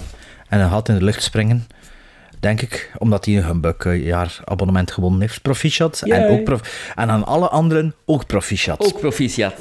en 0.49 0.61
een 0.61 0.71
gat 0.71 0.89
in 0.89 0.99
de 0.99 1.05
lucht 1.05 1.23
springen. 1.23 1.67
Denk 2.41 2.61
ik, 2.61 2.93
omdat 2.99 3.25
hij 3.25 3.37
een 3.37 3.45
Humbug 3.45 3.77
eh, 3.77 4.05
jaar 4.05 4.41
abonnement 4.45 4.91
gewonnen 4.91 5.21
heeft. 5.21 5.43
Proficiat. 5.43 6.03
En, 6.03 6.29
ook 6.29 6.45
prof 6.45 6.93
en 6.97 7.11
aan 7.11 7.27
alle 7.27 7.49
anderen 7.49 7.95
ook 8.05 8.27
proficiat. 8.27 8.81
Ook 8.81 9.01
proficiat. 9.01 9.55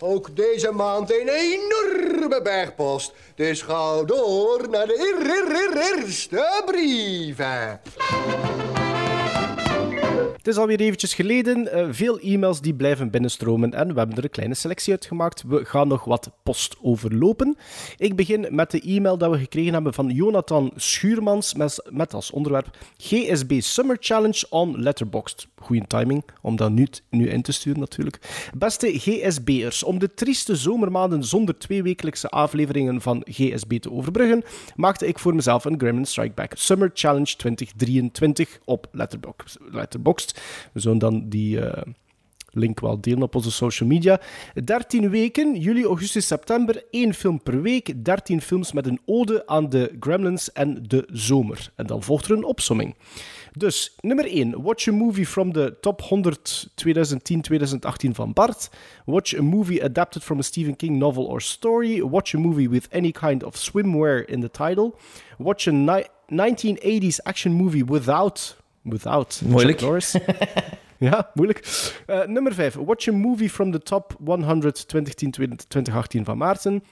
Ook 0.00 0.36
deze 0.36 0.70
maand 0.72 1.10
een 1.10 1.28
enorme 1.28 2.40
bergpost. 2.42 3.12
Dus 3.34 3.62
ga 3.62 4.02
door 4.02 4.66
naar 4.70 4.86
de 4.86 4.98
eer- 4.98 5.30
eer- 5.30 5.76
eer- 5.76 5.98
eerste 6.02 6.62
brieven. 6.66 7.80
Het 10.36 10.50
is 10.50 10.56
alweer 10.56 10.80
eventjes 10.80 11.14
geleden. 11.14 11.72
eh, 11.72 11.86
veel 11.90 12.18
e-mails 12.20 12.60
die 12.60 12.74
blijven 12.74 13.10
binnenstromen 13.10 13.74
en 13.74 13.92
we 13.92 13.98
hebben 13.98 14.16
er 14.16 14.24
een 14.24 14.30
kleine 14.30 14.54
selectie 14.54 14.92
uit 14.92 15.06
gemaakt. 15.06 15.42
We 15.46 15.64
gaan 15.64 15.88
nog 15.88 16.04
wat 16.04 16.30
post 16.42 16.76
overlopen. 16.82 17.56
Ik 17.96 18.16
begin 18.16 18.46
met 18.50 18.70
de 18.70 18.80
e-mail 18.80 19.18
dat 19.18 19.30
we 19.30 19.38
gekregen 19.38 19.72
hebben 19.72 19.94
van 19.94 20.08
Jonathan 20.08 20.72
Schuurmans 20.76 21.54
met 21.90 22.14
als 22.14 22.30
onderwerp 22.30 22.76
GSB 22.96 23.60
Summer 23.60 23.96
Challenge 24.00 24.46
on 24.50 24.80
Letterboxd. 24.82 25.46
Goeie 25.62 25.86
timing 25.86 26.24
om 26.40 26.56
dat 26.56 26.70
nu, 26.70 26.86
nu 27.10 27.28
in 27.28 27.42
te 27.42 27.52
sturen 27.52 27.80
natuurlijk. 27.80 28.48
Beste 28.56 28.98
GSB'ers, 28.98 29.82
om 29.82 29.98
de 29.98 30.14
trieste 30.14 30.56
zomermaanden 30.56 31.24
zonder 31.24 31.58
twee 31.58 31.82
wekelijkse 31.82 32.28
afleveringen 32.28 33.00
van 33.00 33.26
GSB 33.30 33.78
te 33.78 33.92
overbruggen, 33.92 34.42
maakte 34.76 35.06
ik 35.06 35.18
voor 35.18 35.34
mezelf 35.34 35.64
een 35.64 35.78
Gremlin 35.78 36.06
Strike 36.06 36.34
Back 36.34 36.52
Summer 36.54 36.90
Challenge 36.94 37.36
2023 37.36 38.58
op 38.64 38.86
Letterboxd. 38.92 39.58
Letterboxd. 39.70 40.40
We 40.72 40.80
zullen 40.80 40.98
dan 40.98 41.28
die 41.28 41.60
eh, 41.60 41.82
link 42.52 42.80
wel 42.80 43.00
delen 43.00 43.22
op 43.22 43.34
onze 43.34 43.50
social 43.50 43.88
media. 43.88 44.20
13 44.64 45.10
weken, 45.10 45.56
juli, 45.56 45.84
augustus, 45.84 46.26
september. 46.26 46.84
één 46.90 47.14
film 47.14 47.42
per 47.42 47.62
week. 47.62 48.04
13 48.04 48.40
films 48.40 48.72
met 48.72 48.86
een 48.86 49.00
ode 49.06 49.46
aan 49.46 49.68
de 49.68 49.96
Gremlins 50.00 50.52
en 50.52 50.82
de 50.86 51.08
zomer. 51.12 51.72
En 51.76 51.86
dan 51.86 52.02
volgt 52.02 52.24
er 52.24 52.36
een 52.36 52.44
opsomming. 52.44 52.94
Dus, 53.58 53.96
nummer 54.00 54.24
1. 54.26 54.62
Watch 54.62 54.88
a 54.88 54.92
movie 54.92 55.26
from 55.26 55.52
the 55.52 55.76
top 55.80 56.00
100 56.00 56.70
2010-2018 56.74 58.10
van 58.12 58.32
Bart. 58.32 58.70
Watch 59.04 59.34
a 59.34 59.42
movie 59.42 59.80
adapted 59.82 60.22
from 60.22 60.38
a 60.38 60.42
Stephen 60.42 60.76
King 60.76 60.98
novel 60.98 61.24
or 61.26 61.40
story. 61.40 62.00
Watch 62.00 62.34
a 62.34 62.38
movie 62.38 62.68
with 62.68 62.86
any 62.90 63.12
kind 63.12 63.44
of 63.44 63.56
swimwear 63.56 64.24
in 64.24 64.40
the 64.40 64.50
title. 64.50 64.94
Watch 65.38 65.66
a 65.66 65.72
ni- 65.72 66.06
1980s 66.28 67.16
action 67.22 67.52
movie 67.52 67.84
without... 67.84 68.56
Without 68.84 69.40
Moeilijk. 69.44 69.78
Chuck 69.78 69.80
Norris. 69.80 70.14
Ja, 70.98 71.30
moeilijk. 71.34 71.90
Eh, 72.06 72.26
nummer 72.26 72.54
5. 72.54 72.74
Watch 72.74 73.08
a 73.08 73.12
movie 73.12 73.50
from 73.50 73.70
the 73.72 73.78
top 73.78 74.16
100 74.24 74.86
2010-2018 74.86 76.22
van 76.22 76.38
Maarten. 76.38 76.82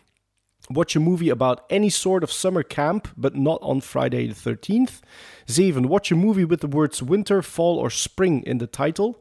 Watch 0.70 0.94
a 0.94 1.00
movie 1.00 1.30
about 1.30 1.64
any 1.68 1.90
sort 1.90 2.22
of 2.22 2.30
summer 2.30 2.62
camp, 2.62 3.08
but 3.16 3.34
not 3.34 3.58
on 3.60 3.80
Friday 3.80 4.28
the 4.28 4.34
13th. 4.34 5.00
7. 5.46 5.88
Watch 5.88 6.12
a 6.12 6.16
movie 6.16 6.44
with 6.44 6.60
the 6.60 6.68
words 6.68 7.02
winter, 7.02 7.42
fall, 7.42 7.76
or 7.76 7.90
spring 7.90 8.44
in 8.46 8.58
the 8.58 8.68
title. 8.68 9.20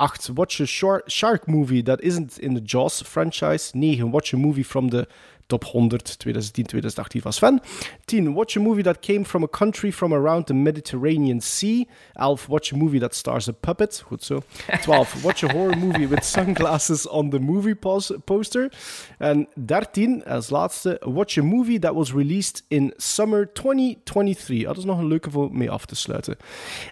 8. 0.00 0.30
Watch 0.30 0.60
a 0.60 0.66
shor- 0.66 1.02
shark 1.08 1.48
movie 1.48 1.82
that 1.82 2.00
isn't 2.02 2.38
in 2.38 2.54
the 2.54 2.60
Jaws 2.60 3.02
franchise. 3.02 3.74
9. 3.74 4.12
Watch 4.12 4.32
a 4.32 4.36
movie 4.36 4.62
from 4.62 4.88
the 4.88 5.08
top 5.46 5.64
100 5.64 6.16
2010-2018 6.26 7.20
van 7.22 7.32
Sven. 7.32 7.60
10. 8.04 8.34
Watch 8.34 8.56
a 8.56 8.60
movie 8.60 8.82
that 8.82 9.00
came 9.00 9.24
from 9.24 9.42
a 9.42 9.48
country 9.48 9.92
from 9.92 10.12
around 10.12 10.46
the 10.46 10.54
Mediterranean 10.54 11.40
Sea. 11.40 11.86
11. 12.14 12.48
Watch 12.48 12.72
a 12.72 12.76
movie 12.76 12.98
that 12.98 13.14
stars 13.14 13.48
a 13.48 13.52
puppet. 13.52 14.02
Goed 14.06 14.24
zo. 14.24 14.42
12. 14.82 15.22
Watch 15.24 15.42
a 15.42 15.52
horror 15.52 15.76
movie 15.76 16.08
with 16.08 16.24
sunglasses 16.24 17.06
on 17.06 17.30
the 17.30 17.38
movie 17.38 17.74
pos- 17.74 18.12
poster. 18.24 18.72
En 19.18 19.48
13, 19.54 20.24
als 20.24 20.50
laatste, 20.50 21.00
watch 21.04 21.38
a 21.38 21.42
movie 21.42 21.78
that 21.78 21.94
was 21.94 22.12
released 22.12 22.64
in 22.68 22.92
summer 22.96 23.52
2023. 23.52 24.60
Ah, 24.60 24.66
dat 24.66 24.76
is 24.76 24.84
nog 24.84 24.98
een 24.98 25.06
leuke 25.06 25.30
voor 25.30 25.52
mee 25.52 25.70
af 25.70 25.86
te 25.86 25.96
sluiten. 25.96 26.36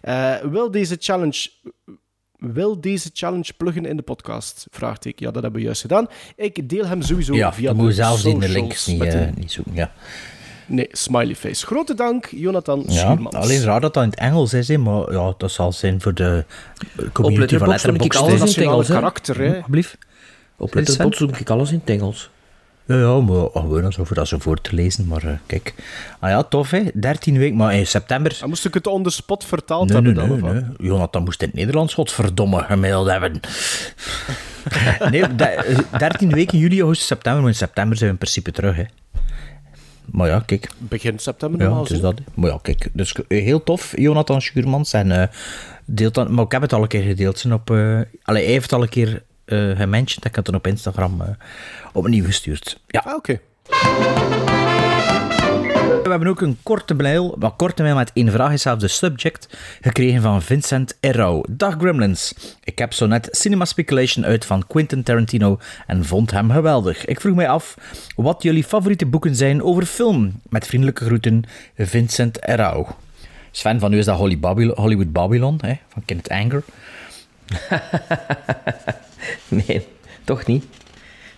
Eh, 0.00 0.36
wil 0.36 0.70
deze 0.70 0.96
challenge 0.98 1.50
wil 2.52 2.80
deze 2.80 3.10
challenge 3.12 3.52
pluggen 3.56 3.86
in 3.86 3.96
de 3.96 4.02
podcast? 4.02 4.66
Vraagteken. 4.70 5.26
Ja, 5.26 5.32
dat 5.32 5.42
hebben 5.42 5.60
we 5.60 5.66
juist 5.66 5.80
gedaan. 5.80 6.06
Ik 6.36 6.68
deel 6.68 6.86
hem 6.86 7.02
sowieso 7.02 7.34
Ja, 7.34 7.52
via 7.52 7.66
dan 7.66 7.76
de 7.76 7.82
moet 7.82 7.90
je 7.90 7.96
zelfs 8.02 8.24
in 8.24 8.38
de 8.38 8.48
links 8.48 8.86
niet, 8.86 9.02
eh, 9.02 9.26
niet 9.34 9.52
zoeken. 9.52 9.74
Ja. 9.74 9.92
Nee, 10.66 10.88
smiley 10.90 11.34
face. 11.34 11.66
Grote 11.66 11.94
dank, 11.94 12.26
Jonathan 12.26 12.84
Ja, 12.86 12.92
Schuurmans. 12.92 13.34
alleen 13.34 13.62
raar 13.62 13.80
dat 13.80 13.94
dat 13.94 14.02
in 14.02 14.08
het 14.10 14.18
Engels 14.18 14.52
is, 14.54 14.68
hè, 14.68 14.78
maar 14.78 15.12
ja, 15.12 15.34
dat 15.38 15.50
zal 15.50 15.72
zijn 15.72 16.00
voor 16.00 16.14
de 16.14 16.44
Op 16.98 17.12
community 17.12 17.56
van 17.58 17.68
Letterboxd 17.68 17.84
vond 17.84 18.04
ik 18.04 18.12
Letterboxd. 18.12 18.18
alles 18.20 18.56
in 18.56 18.62
het 18.62 18.70
Engels, 18.70 18.86
karakter, 18.86 19.38
hè. 19.38 19.54
Alsjeblieft. 19.56 19.98
Op 20.56 20.74
Letterboxd 20.74 21.18
zoek 21.18 21.36
ik 21.36 21.50
alles 21.50 21.70
in 21.72 21.78
het 21.84 21.90
Engels. 21.90 22.30
Ja, 22.86 22.96
ja, 22.96 23.20
maar 23.20 23.36
oh, 23.36 23.54
gewoon 23.62 23.84
alsof 23.84 24.06
voor 24.06 24.16
dat 24.16 24.28
zo 24.28 24.38
voor 24.38 24.60
te 24.60 24.74
lezen, 24.74 25.06
maar 25.06 25.24
eh, 25.24 25.32
kijk. 25.46 25.74
Ah 26.20 26.30
ja, 26.30 26.42
tof 26.42 26.70
hè, 26.70 26.82
13 26.94 27.38
weken, 27.38 27.56
maar 27.56 27.74
in 27.74 27.86
september... 27.86 28.36
Dan 28.40 28.48
moest 28.48 28.64
ik 28.64 28.74
het 28.74 28.86
on 28.86 29.02
the 29.02 29.10
spot 29.10 29.44
vertaald 29.44 29.88
Nee, 29.88 30.00
nee, 30.00 30.12
hebben 30.14 30.28
nee, 30.30 30.40
dan, 30.40 30.54
wat? 30.54 30.78
nee. 30.78 30.88
Jonathan 30.88 31.22
moest 31.24 31.42
in 31.42 31.48
het 31.48 31.56
Nederlands 31.56 31.94
godverdomme 31.94 32.62
gemaild 32.62 33.08
hebben. 33.10 33.40
nee, 35.10 35.34
de- 35.36 35.44
eh, 35.44 35.98
13 35.98 36.30
weken, 36.32 36.58
juli, 36.58 36.80
augustus, 36.80 37.06
september, 37.06 37.40
maar 37.40 37.50
in 37.50 37.56
september 37.56 37.96
zijn 37.96 38.06
we 38.08 38.12
in 38.14 38.20
principe 38.20 38.52
terug, 38.52 38.76
hè. 38.76 38.84
Maar 40.04 40.28
ja, 40.28 40.42
kijk. 40.46 40.68
Begin 40.78 41.18
september 41.18 41.60
Ja, 41.60 41.66
normaal 41.66 41.82
is 41.84 41.90
zo. 41.90 42.00
dat. 42.00 42.14
Maar 42.34 42.50
ja, 42.50 42.58
kijk. 42.62 42.88
Dus 42.92 43.12
eh, 43.28 43.42
heel 43.44 43.62
tof, 43.62 43.92
Jonathan 43.96 44.40
Schuurmans. 44.42 44.92
En 44.92 45.10
eh, 45.22 45.28
deelt 45.84 46.14
dat, 46.14 46.28
maar 46.30 46.44
ik 46.44 46.52
heb 46.52 46.62
het 46.62 46.72
al 46.72 46.82
een 46.82 46.88
keer 46.88 47.02
gedeeld. 47.02 47.38
Zijn 47.38 47.52
op, 47.52 47.70
eh 47.70 47.76
allee, 48.22 48.42
hij 48.42 48.52
heeft 48.52 48.62
het 48.64 48.72
al 48.72 48.82
een 48.82 48.88
keer 48.88 49.22
eh 49.44 49.76
gementiond. 49.76 50.24
Ik 50.24 50.34
had 50.34 50.46
het 50.46 50.56
op 50.56 50.66
Instagram 50.66 51.20
eh, 51.20 51.28
opnieuw 51.92 52.24
gestuurd. 52.24 52.80
Ja. 52.86 53.02
Ah, 53.04 53.14
oké. 53.14 53.40
We 56.02 56.08
hebben 56.10 56.28
ook 56.28 56.40
een 56.40 56.58
korte 56.62 56.94
mail, 56.94 57.36
wat 57.38 57.56
korte 57.56 57.82
mail 57.82 57.94
met 57.94 58.10
één 58.14 58.30
vraag, 58.30 58.52
is 58.52 58.62
zelfs 58.62 58.80
de 58.80 58.88
subject, 58.88 59.58
gekregen 59.80 60.22
van 60.22 60.42
Vincent 60.42 60.96
Errou. 61.00 61.44
Dag 61.50 61.74
Gremlins. 61.78 62.34
Ik 62.64 62.78
heb 62.78 62.92
zo 62.92 63.06
net 63.06 63.28
Cinema 63.30 63.64
Speculation 63.64 64.24
uit 64.24 64.44
van 64.44 64.66
Quentin 64.66 65.02
Tarantino 65.02 65.58
en 65.86 66.04
vond 66.04 66.30
hem 66.30 66.50
geweldig. 66.50 67.04
Ik 67.04 67.20
vroeg 67.20 67.34
mij 67.34 67.48
af 67.48 67.76
wat 68.16 68.42
jullie 68.42 68.64
favoriete 68.64 69.06
boeken 69.06 69.36
zijn 69.36 69.62
over 69.62 69.84
film. 69.84 70.40
Met 70.48 70.66
vriendelijke 70.66 71.04
groeten, 71.04 71.44
Vincent 71.76 72.38
Errou. 72.38 72.86
Sven, 73.50 73.80
van 73.80 73.92
u 73.92 73.98
is 73.98 74.04
dat 74.04 74.18
Hollywood 74.74 75.12
Babylon, 75.12 75.58
hè, 75.60 75.74
van 75.88 76.02
Kenneth 76.04 76.28
Anger. 76.28 76.62
Nee, 79.66 79.86
toch 80.24 80.46
niet. 80.46 80.64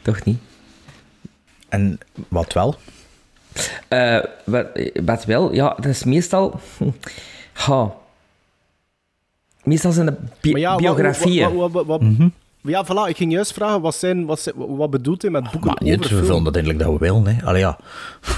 Toch 0.03 0.25
niet. 0.25 0.39
En 1.69 1.99
wat 2.29 2.53
wel? 2.53 2.75
Eh, 3.89 4.19
wat, 4.45 4.67
wat 5.05 5.25
wel, 5.25 5.53
ja, 5.55 5.69
dat 5.77 5.85
is 5.87 6.05
meestal... 6.05 6.61
Ha. 7.53 7.95
Meestal 9.63 9.93
zijn 9.93 10.07
de 10.07 10.15
bi- 10.41 10.51
Maar 10.51 10.61
ja, 10.61 10.73
wat- 10.73 10.81
biografieën. 10.81 11.55
wat- 11.55 11.73
wat- 11.73 11.87
wat- 11.87 12.01
wat- 12.03 12.29
Ja, 12.61 12.85
voilà, 12.87 13.09
ik 13.09 13.17
ging 13.17 13.33
juist 13.33 13.53
vragen, 13.53 13.81
wat, 13.81 13.95
zijn, 13.95 14.27
wat, 14.27 14.41
zijn, 14.41 14.55
wat 14.57 14.91
bedoelt 14.91 15.23
hij 15.23 15.31
met 15.31 15.43
boeken 15.43 15.61
Maar 15.65 15.77
niet, 15.83 15.93
over 15.99 16.03
we 16.03 16.15
film? 16.17 16.27
vullen 16.27 16.45
dat 16.45 16.55
eindelijk 16.55 16.83
dat 16.85 16.93
we 16.93 16.99
willen. 16.99 17.27
Hè. 17.27 17.45
Allee, 17.45 17.61
ja. 17.61 17.79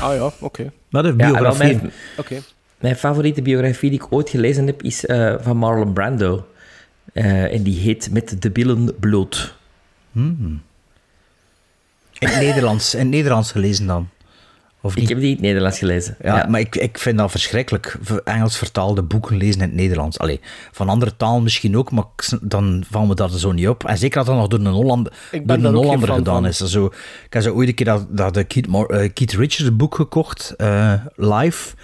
Ah 0.01 0.15
ja, 0.15 0.31
oké. 0.41 0.73
Maar 0.91 1.03
de 1.03 1.09
Ja, 1.09 1.15
wel, 1.17 1.31
biografie... 1.33 1.77
mijn, 1.77 1.93
Oké. 2.19 2.41
mijn 2.79 2.97
favoriete 2.97 3.43
biografie 3.43 3.91
die 3.91 3.99
ik 4.03 4.13
ooit 4.13 4.31
gelezen 4.31 4.67
heb, 4.67 4.83
is 4.83 5.07
eh, 5.07 5.35
van 5.41 5.57
Marlon 5.57 5.93
Brando. 5.93 6.47
Eh, 7.17 7.55
en 7.55 7.63
die 7.63 7.79
heet 7.81 8.11
Met 8.11 8.43
de 8.43 8.51
billen 8.51 8.95
bloot. 9.01 9.55
In 10.13 10.63
het 12.19 12.41
Nederlands, 12.41 12.95
in 12.95 13.01
het 13.01 13.09
Nederlands 13.09 13.53
gelezen 13.53 13.87
dan? 13.87 14.09
Of 14.81 14.97
Ik 14.97 15.09
heb 15.09 15.19
die 15.19 15.27
in 15.27 15.33
het 15.33 15.41
Nederlands 15.43 15.79
gelezen. 15.79 16.17
Ja, 16.23 16.47
maar 16.49 16.61
ik, 16.61 16.77
ik 16.77 16.99
vind 16.99 17.19
dat 17.19 17.31
verschrikkelijk. 17.31 17.99
Engels 18.25 18.57
vertaalde 18.59 19.03
boeken 19.03 19.37
lezen 19.37 19.61
in 19.61 19.67
het 19.67 19.75
Nederlands. 19.77 20.19
Allee, 20.19 20.41
van 20.73 20.89
andere 20.89 21.17
talen 21.17 21.43
misschien 21.43 21.77
ook, 21.77 21.91
maar 21.91 22.05
dan 22.41 22.85
vallen 22.91 23.09
we 23.09 23.15
dat 23.15 23.33
zo 23.33 23.53
niet 23.53 23.69
op. 23.69 23.85
En 23.85 23.99
zeker 23.99 24.19
als 24.19 24.27
dat 24.27 24.37
nog 24.37 24.49
door 24.49 24.59
een, 24.61 24.67
Holland, 24.67 25.11
ben 25.31 25.47
door 25.47 25.57
daar 25.57 25.59
een 25.59 25.75
Hollander 25.75 26.09
gedaan 26.09 26.35
van. 26.35 26.47
is. 26.47 26.57
Zo, 26.59 26.85
ik 27.27 27.33
heb 27.33 27.43
zo 27.43 27.53
ooit 27.55 27.69
een 27.69 27.75
keer 27.75 27.87
dat, 27.87 28.07
dat 28.17 28.35
de 28.35 28.45
Keith, 28.45 28.67
eh, 28.67 29.11
Keith 29.13 29.33
Richards 29.33 29.77
boek 29.77 29.95
gekocht, 29.95 30.55
eh, 30.57 30.93
live. 31.15 31.75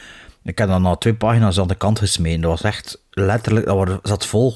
Ik 0.45 0.59
heb 0.59 0.69
dat 0.69 0.81
na 0.81 0.97
twee 0.97 1.15
pagina's 1.15 1.59
aan 1.59 1.69
de 1.69 1.75
kant 1.75 1.99
gesmeten. 1.99 2.41
Dat 2.41 2.51
was 2.51 2.63
echt 2.63 3.03
letterlijk, 3.11 3.67
dat 3.67 3.77
was- 3.89 3.99
zat 4.03 4.27
vol. 4.27 4.55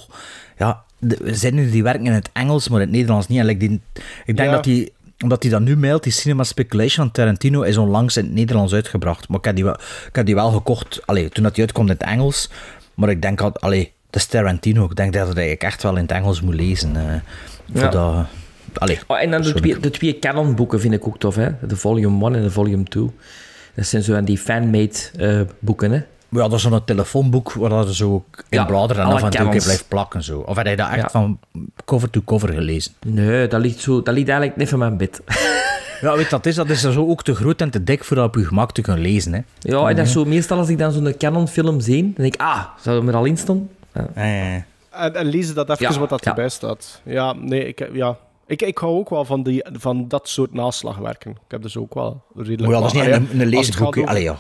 Ja, 0.57 0.83
de 0.99 1.19
zinnen 1.25 1.71
die 1.71 1.83
werken 1.83 2.07
in 2.07 2.13
het 2.13 2.31
Engels, 2.33 2.69
maar 2.69 2.81
in 2.81 2.87
het 2.87 2.97
Nederlands 2.97 3.29
niet. 3.29 3.39
En 3.39 3.47
like 3.47 3.59
die, 3.69 3.81
ik 4.25 4.37
denk 4.37 4.49
Ja. 4.49 4.55
dat 4.55 4.65
die 4.65 4.93
omdat 5.25 5.43
hij 5.43 5.53
dat 5.53 5.61
nu 5.61 5.77
mailt, 5.77 6.03
die 6.03 6.13
Cinema 6.13 6.45
Speculation 6.45 7.05
van 7.05 7.11
Tarantino 7.11 7.63
is 7.63 7.77
onlangs 7.77 8.17
in 8.17 8.25
het 8.25 8.33
Nederlands 8.35 8.73
uitgebracht. 8.73 9.29
Maar 9.29 9.39
ik 9.39 9.45
heb 9.45 9.55
die 9.55 9.65
wel, 9.65 9.75
ik 10.09 10.17
heb 10.17 10.27
die 10.27 10.35
wel 10.35 10.51
gekocht, 10.51 11.07
allee, 11.07 11.29
toen 11.29 11.43
dat 11.45 11.55
die 11.55 11.65
uitkomt 11.65 11.89
in 11.89 11.95
het 11.99 12.05
Engels. 12.05 12.51
Maar 12.95 13.09
ik 13.09 13.23
denk, 13.23 13.39
dat, 13.39 13.61
allee, 13.61 13.93
dat 14.11 14.21
is 14.21 14.27
Tarantino. 14.27 14.85
Ik 14.85 14.97
denk 14.97 15.13
dat 15.13 15.37
ik 15.37 15.63
echt 15.63 15.83
wel 15.83 15.97
in 15.97 16.03
het 16.03 16.11
Engels 16.11 16.41
moet 16.41 16.55
lezen. 16.55 16.97
eh 16.97 17.03
voor 17.73 17.81
Ja. 17.83 17.89
dat, 17.89 18.27
allee, 18.75 18.99
Oh, 19.07 19.21
en 19.23 19.31
dan 19.31 19.43
de 19.43 19.53
twee, 19.55 19.81
de 19.81 19.91
twee 19.91 20.19
canonboeken 20.19 20.81
vind 20.81 20.95
ik 20.95 21.07
ook 21.07 21.19
tof, 21.19 21.35
hè. 21.35 21.49
De 21.67 21.77
volume 21.77 22.25
1 22.27 22.35
en 22.35 22.43
de 22.43 22.51
volume 22.51 22.85
2. 22.85 23.11
Dat 23.75 23.87
zijn 23.87 24.03
zo 24.03 24.15
aan 24.15 24.25
die 24.25 24.39
fanmade 24.39 24.93
eh, 25.19 25.41
boeken, 25.59 25.91
hè. 25.91 26.01
Maar 26.29 26.43
ja, 26.43 26.49
dat 26.49 26.59
is 26.59 26.63
zo'n 26.65 26.85
telefoonboek 26.85 27.53
waar 27.53 27.71
dat 27.71 27.89
er 27.89 27.95
zo 27.95 28.25
in 28.35 28.45
Ja, 28.59 28.65
bladeren 28.65 29.03
en 29.05 29.11
af 29.11 29.23
en 29.23 29.31
toe 29.31 29.49
blijft 29.49 29.89
plakken. 29.89 30.23
Zo. 30.23 30.39
Of 30.41 30.57
heb 30.57 30.67
je 30.67 30.77
dat 30.77 30.89
echt 30.89 30.97
Ja. 31.01 31.09
van 31.11 31.39
cover 31.85 32.11
to 32.11 32.21
cover 32.25 32.53
gelezen? 32.53 32.93
Nee, 33.07 33.47
dat 33.49 33.61
ligt, 33.61 33.81
zo, 33.81 34.03
dat 34.03 34.15
ligt 34.15 34.29
eigenlijk 34.29 34.59
net 34.59 34.69
van 34.69 34.79
mijn 34.79 34.97
bed. 34.97 35.21
Ja, 36.01 36.15
weet 36.17 36.25
je, 36.25 36.31
dat 36.31 36.47
is, 36.47 36.55
dat 36.55 36.69
is 36.71 36.81
zo 36.81 37.07
ook 37.09 37.23
te 37.23 37.35
groot 37.35 37.61
en 37.61 37.71
te 37.71 37.83
dik 37.85 38.05
voor 38.05 38.17
dat 38.17 38.27
op 38.27 38.35
je 38.35 38.45
gemak 38.45 38.73
te 38.73 38.81
kunnen 38.83 39.03
lezen. 39.03 39.33
Hè. 39.33 39.41
Ja, 39.61 39.89
en 39.89 39.97
dat 39.97 40.07
is 40.07 40.13
zo, 40.13 40.25
meestal 40.25 40.59
als 40.59 40.69
ik 40.69 40.79
dan 40.79 40.93
zo'n 40.93 41.15
Canon-film 41.19 41.81
zie, 41.81 42.03
dan 42.03 42.13
denk 42.17 42.35
ik, 42.35 42.41
ah, 42.41 42.65
zou 42.81 43.03
er 43.03 43.09
er 43.09 43.15
al 43.17 43.25
in 43.25 43.37
staan? 43.37 43.69
Ja. 43.95 44.09
Eh, 44.15 44.55
En, 44.55 45.15
en 45.15 45.27
lezen 45.27 45.55
dat 45.55 45.71
even 45.71 45.93
Ja, 45.93 45.99
wat 45.99 46.09
dat 46.09 46.25
ja. 46.25 46.31
erbij 46.31 46.49
staat. 46.49 47.01
Ja, 47.05 47.33
nee, 47.33 47.65
ik, 47.69 47.89
ja. 47.93 48.17
Ik, 48.47 48.63
ik 48.63 48.79
hou 48.79 48.99
ook 48.99 49.11
wel 49.11 49.25
van, 49.25 49.43
die, 49.43 49.65
van 49.73 50.09
dat 50.09 50.29
soort 50.29 50.53
naslagwerken. 50.55 51.31
Ik 51.31 51.37
heb 51.49 51.63
dus 51.63 51.77
ook 51.77 51.95
wel 51.95 52.23
redelijk... 52.35 52.63
maar 52.63 52.71
ja, 52.73 52.81
dat 52.81 52.95
is 52.95 53.01
niet 53.01 53.11
Ah, 53.15 53.31
een, 53.33 53.41
een 53.41 53.47
leesboek. 53.47 53.97
Allee, 53.99 54.23
ja. 54.23 54.37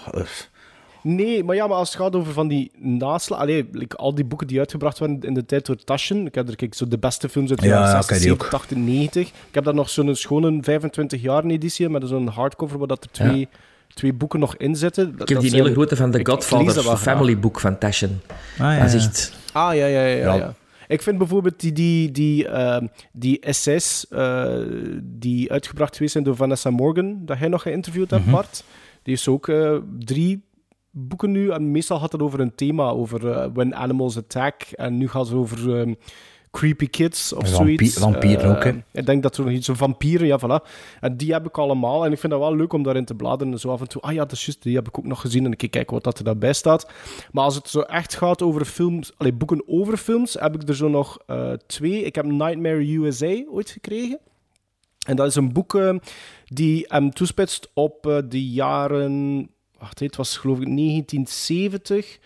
Nee, 1.08 1.44
maar 1.44 1.54
ja, 1.56 1.66
maar 1.66 1.76
als 1.76 1.88
het 1.92 1.98
gaat 2.02 2.16
over 2.16 2.32
van 2.32 2.48
die 2.48 2.70
naslag... 2.78 3.38
Allee, 3.40 3.68
like, 3.72 3.96
al 3.96 4.14
die 4.14 4.24
boeken 4.24 4.46
die 4.46 4.58
uitgebracht 4.58 4.98
werden 4.98 5.20
in 5.20 5.34
de 5.34 5.44
tijd 5.46 5.66
door 5.66 5.76
Taschen. 5.76 6.26
Ik 6.26 6.34
heb 6.34 6.48
er 6.48 6.56
kijk, 6.56 6.74
zo 6.74 6.88
de 6.88 6.98
beste 6.98 7.28
films 7.28 7.50
uit 7.50 7.60
de 7.60 7.66
Ja, 7.66 7.72
jaren 7.72 7.88
ja, 7.88 8.02
60, 8.02 8.16
ken 8.16 8.22
die 8.24 8.32
ook. 8.32 8.40
70, 8.42 8.58
80, 8.60 8.76
90. 8.78 9.26
Ik 9.28 9.54
heb 9.54 9.64
daar 9.64 9.74
nog 9.74 9.88
zo'n 9.90 10.14
schone 10.14 10.58
25 10.62 11.22
jaar 11.22 11.44
editie 11.44 11.88
met 11.88 12.08
zo'n 12.08 12.26
hardcover 12.28 12.78
waar 12.78 12.86
dat 12.86 13.04
er 13.04 13.10
twee, 13.10 13.48
twee 13.94 14.12
boeken 14.12 14.40
nog 14.40 14.56
in 14.56 14.76
zitten. 14.76 15.14
Ik 15.18 15.28
heb 15.28 15.40
die 15.40 15.50
hele 15.50 15.72
grote 15.72 15.96
van 15.96 16.10
The 16.10 16.18
ik 16.18 16.26
lees 16.26 16.34
Godfather, 16.36 16.74
dat 16.74 16.84
graag. 16.84 17.00
family 17.02 17.38
book 17.38 17.60
van 17.60 17.78
Taschen. 17.78 18.20
Ah, 18.58 18.58
ja, 18.58 18.78
Dat 18.78 18.92
is 18.94 19.06
echt... 19.06 19.32
Ah, 19.52 19.74
ja, 19.74 19.86
ja, 19.86 20.00
ja. 20.00 20.06
ja, 20.06 20.16
Ja. 20.16 20.34
ja. 20.34 20.54
Ik 20.88 21.02
vind 21.02 21.18
bijvoorbeeld 21.18 21.60
die, 21.60 21.72
die, 21.72 22.10
die, 22.10 22.48
ehm, 22.48 22.86
die 23.12 23.40
essays 23.40 24.06
eh, 24.10 24.54
die 25.02 25.52
uitgebracht 25.52 25.94
geweest 25.96 26.12
zijn 26.12 26.24
door 26.24 26.36
Vanessa 26.36 26.70
Morgan, 26.70 27.18
dat 27.24 27.38
jij 27.38 27.48
nog 27.48 27.62
geïnterviewd 27.62 28.10
hebt, 28.10 28.22
Mhm. 28.24 28.32
Bart. 28.34 28.64
Die 29.02 29.16
ze 29.16 29.30
ook 29.30 29.48
eh, 29.48 29.76
drie 29.98 30.42
boeken 30.96 31.30
nu. 31.30 31.50
En 31.50 31.70
meestal 31.70 31.98
gaat 31.98 32.12
het 32.12 32.22
over 32.22 32.40
een 32.40 32.54
thema, 32.54 32.88
over 32.88 33.30
eh, 33.30 33.48
When 33.52 33.74
Animals 33.74 34.16
Attack. 34.16 34.62
En 34.62 34.96
nu 34.98 35.08
gaat 35.08 35.26
het 35.26 35.36
over 35.36 35.78
ehm, 35.80 35.94
Creepy 36.50 36.86
Kids 36.86 37.32
of 37.32 37.46
zoiets. 37.48 37.98
vampieren 37.98 38.56
ook, 38.56 38.64
hè? 38.64 38.70
Eh, 38.70 38.76
Ik 38.92 39.06
denk 39.06 39.22
dat 39.22 39.36
er 39.36 39.44
nog 39.44 39.52
iets 39.52 39.66
van 39.66 39.76
vampieren, 39.76 40.26
ja, 40.26 40.38
voilà. 40.40 40.68
En 41.00 41.16
die 41.16 41.32
heb 41.32 41.46
ik 41.46 41.58
allemaal. 41.58 42.04
En 42.04 42.12
ik 42.12 42.18
vind 42.18 42.32
dat 42.32 42.40
wel 42.40 42.56
leuk 42.56 42.72
om 42.72 42.82
daarin 42.82 43.04
te 43.04 43.14
bladeren. 43.14 43.52
En 43.52 43.58
zo 43.58 43.70
af 43.70 43.80
en 43.80 43.88
toe, 43.88 44.02
ah 44.02 44.12
ja, 44.12 44.18
dat 44.18 44.32
is 44.32 44.44
juist, 44.44 44.62
die 44.62 44.76
heb 44.76 44.88
ik 44.88 44.98
ook 44.98 45.04
nog 45.04 45.20
gezien. 45.20 45.44
En 45.44 45.52
ik 45.56 45.70
kijk 45.70 45.90
wat 45.90 46.04
dat 46.04 46.18
er 46.18 46.24
daarbij 46.24 46.52
staat. 46.52 46.90
Maar 47.32 47.44
als 47.44 47.54
het 47.54 47.68
zo 47.68 47.80
echt 47.80 48.14
gaat 48.16 48.42
over 48.42 48.64
films, 48.64 49.12
allee, 49.16 49.32
boeken 49.32 49.62
over 49.66 49.96
films, 49.96 50.34
heb 50.34 50.54
ik 50.54 50.68
er 50.68 50.76
zo 50.76 50.88
nog 50.88 51.18
eh, 51.26 51.52
twee. 51.52 52.02
Ik 52.02 52.14
heb 52.14 52.24
Nightmare 52.24 52.96
USA 52.96 53.42
ooit 53.50 53.70
gekregen. 53.70 54.18
En 55.06 55.16
dat 55.16 55.26
is 55.26 55.34
een 55.34 55.52
boek 55.52 55.74
eh, 55.74 55.96
die 56.44 56.84
hem 56.88 57.10
toespitst 57.10 57.70
op 57.74 58.22
de 58.28 58.48
jaren... 58.48 59.50
Wacht, 59.78 59.98
het 59.98 60.16
was 60.16 60.36
geloof 60.36 60.60
ik 60.60 60.76
1970 60.76 62.18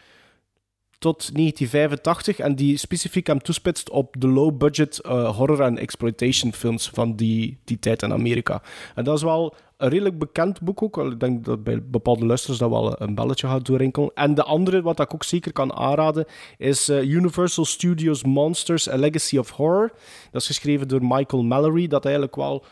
tot 1.00 1.34
1985. 1.34 2.38
En 2.38 2.54
die 2.54 2.76
specifiek 2.76 3.26
hem 3.26 3.42
toespitst 3.42 3.90
op 3.90 4.14
de 4.18 4.28
low-budget 4.28 4.98
eh, 4.98 5.36
horror- 5.36 5.60
en 5.60 5.78
exploitation 5.78 6.52
films 6.52 6.88
van 6.88 7.16
die, 7.16 7.58
die 7.64 7.78
tijd 7.78 8.02
in 8.02 8.12
Amerika. 8.12 8.62
En 8.94 9.04
dat 9.04 9.16
is 9.16 9.22
wel 9.22 9.54
een 9.76 9.88
redelijk 9.88 10.18
bekend 10.18 10.60
boek 10.60 10.82
ook. 10.82 10.98
Ik 10.98 11.20
denk 11.20 11.44
dat 11.44 11.64
bij 11.64 11.82
bepaalde 11.82 12.26
luisteraars 12.26 12.58
dat 12.58 12.70
wel 12.70 13.00
een 13.00 13.14
belletje 13.14 13.46
gaat 13.46 13.66
doorrinkelen. 13.66 14.10
En 14.14 14.34
de 14.34 14.42
andere, 14.42 14.82
wat 14.82 15.00
ik 15.00 15.14
ook 15.14 15.24
zeker 15.24 15.52
kan 15.52 15.72
aanraden, 15.72 16.26
is 16.58 16.88
eh, 16.88 17.02
Universal 17.02 17.64
Studios 17.64 18.24
Monsters, 18.24 18.88
A 18.88 18.96
Legacy 18.96 19.38
of 19.38 19.50
Horror. 19.50 19.92
Dat 20.30 20.40
is 20.40 20.46
geschreven 20.46 20.88
door 20.88 21.04
Michael 21.04 21.42
Mallory, 21.42 21.86
dat 21.86 22.04
eigenlijk 22.04 22.36
wel 22.36 22.64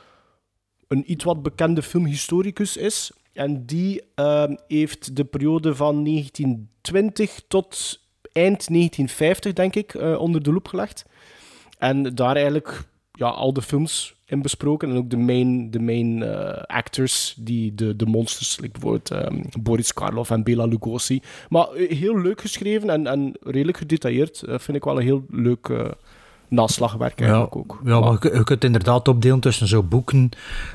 een 0.88 1.12
iets 1.12 1.24
wat 1.24 1.42
bekende 1.42 1.82
filmhistoricus 1.82 2.76
is. 2.76 3.12
En 3.38 3.66
die 3.66 4.02
ehm, 4.14 4.54
heeft 4.68 5.16
de 5.16 5.24
periode 5.24 5.74
van 5.74 6.04
1920 6.04 7.40
tot 7.48 8.00
eind 8.32 8.68
1950, 8.68 9.52
denk 9.52 9.74
ik, 9.74 9.94
eh, 9.94 10.18
onder 10.20 10.42
de 10.42 10.52
loep 10.52 10.68
gelegd. 10.68 11.04
En 11.78 12.14
daar 12.14 12.34
eigenlijk 12.34 12.84
ja, 13.12 13.28
al 13.28 13.52
de 13.52 13.62
films 13.62 14.14
in 14.26 14.42
besproken. 14.42 14.90
En 14.90 14.96
ook 14.96 15.10
de 15.10 15.16
main, 15.16 15.70
de 15.70 15.80
main 15.80 16.22
eh, 16.22 16.62
actors, 16.62 17.34
die, 17.38 17.74
de, 17.74 17.96
de 17.96 18.06
monsters, 18.06 18.60
like 18.60 18.72
bijvoorbeeld 18.72 19.10
ehm, 19.10 19.42
Boris 19.60 19.92
Karloff 19.92 20.30
en 20.30 20.42
Bela 20.42 20.64
Lugosi. 20.64 21.20
Maar 21.48 21.68
eh, 21.68 21.98
heel 21.98 22.20
leuk 22.20 22.40
geschreven 22.40 22.90
en, 22.90 23.06
en 23.06 23.36
redelijk 23.40 23.78
gedetailleerd. 23.78 24.42
Vind 24.46 24.76
ik 24.76 24.84
wel 24.84 24.96
een 24.96 25.04
heel 25.04 25.24
leuk 25.30 25.96
naslagwerk 26.48 27.20
eigenlijk 27.20 27.56
ook. 27.56 27.80
Ja, 27.84 28.00
maar 28.00 28.18
je, 28.20 28.34
je 28.34 28.44
kunt 28.44 28.64
inderdaad 28.64 29.08
opdelen 29.08 29.40
tussen 29.40 29.68
zo 29.68 29.82
boeken 29.82 30.30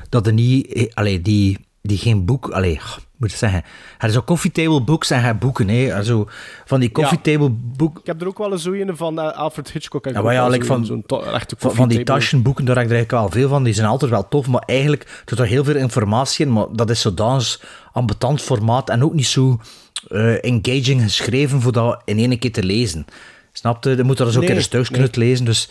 dat 0.08 0.26
er 0.26 0.32
niet, 0.32 0.90
allee, 0.94 1.20
die, 1.20 1.58
die 1.86 1.98
geen 1.98 2.24
boek, 2.24 2.48
allee, 2.50 2.80
moet 3.16 3.30
ik 3.30 3.36
zeggen, 3.36 3.62
er 3.98 4.08
is 4.08 4.16
ook 4.16 4.26
coffee 4.26 4.52
table 4.52 4.80
books 4.80 5.10
en 5.10 5.26
je 5.26 5.34
boeken, 5.34 5.68
hè, 5.68 6.02
zo, 6.04 6.28
van 6.64 6.80
die 6.80 6.92
coffee 6.92 7.20
table 7.20 7.50
boek, 7.50 7.98
Ik 7.98 8.06
heb 8.06 8.20
er 8.20 8.26
ook 8.26 8.38
wel 8.38 8.52
eens 8.52 8.62
zo 8.62 8.72
een 8.72 8.96
van 8.96 9.20
eh, 9.20 9.36
Alfred 9.38 9.70
Hitchcock. 9.70 10.06
ik 10.06 10.14
Ja, 10.14 10.32
ja, 10.32 10.48
like 10.48 10.64
zo 10.66 10.74
van- 10.74 10.86
zo'n 10.86 11.04
van, 11.06 11.74
van 11.74 11.88
die 11.88 12.04
taschenboeken, 12.04 12.64
daar 12.64 12.74
heb 12.76 12.84
ik 12.84 12.90
er 12.90 12.96
eigenlijk 12.96 13.32
wel 13.32 13.40
veel 13.40 13.48
van, 13.48 13.62
die 13.64 13.72
zijn 13.74 13.86
altijd 13.86 14.10
wel 14.10 14.28
tof, 14.28 14.46
maar 14.46 14.62
eigenlijk 14.66 15.22
zit 15.26 15.38
er 15.38 15.46
heel 15.46 15.64
veel 15.64 15.76
informatie 15.76 16.46
in, 16.46 16.52
maar 16.52 16.66
dat 16.72 16.90
is 16.90 17.00
zodanig 17.00 17.60
ambetant 17.92 18.42
formaat 18.42 18.90
en 18.90 19.04
ook 19.04 19.14
niet 19.14 19.26
zo 19.26 19.60
eh, 20.08 20.44
engaging 20.44 21.02
geschreven 21.02 21.60
voor 21.60 21.72
dat 21.72 22.02
in 22.04 22.18
één 22.18 22.38
keer 22.38 22.52
te 22.52 22.62
lezen. 22.64 23.06
Snap 23.52 23.84
je? 23.84 23.96
Je 23.96 24.02
moet 24.02 24.18
er 24.18 24.26
eens 24.26 24.34
ook 24.36 24.40
Nee, 24.42 24.50
in 24.50 24.70
een 24.72 24.88
nee. 24.90 25.08
lezen, 25.12 25.44
dus... 25.44 25.70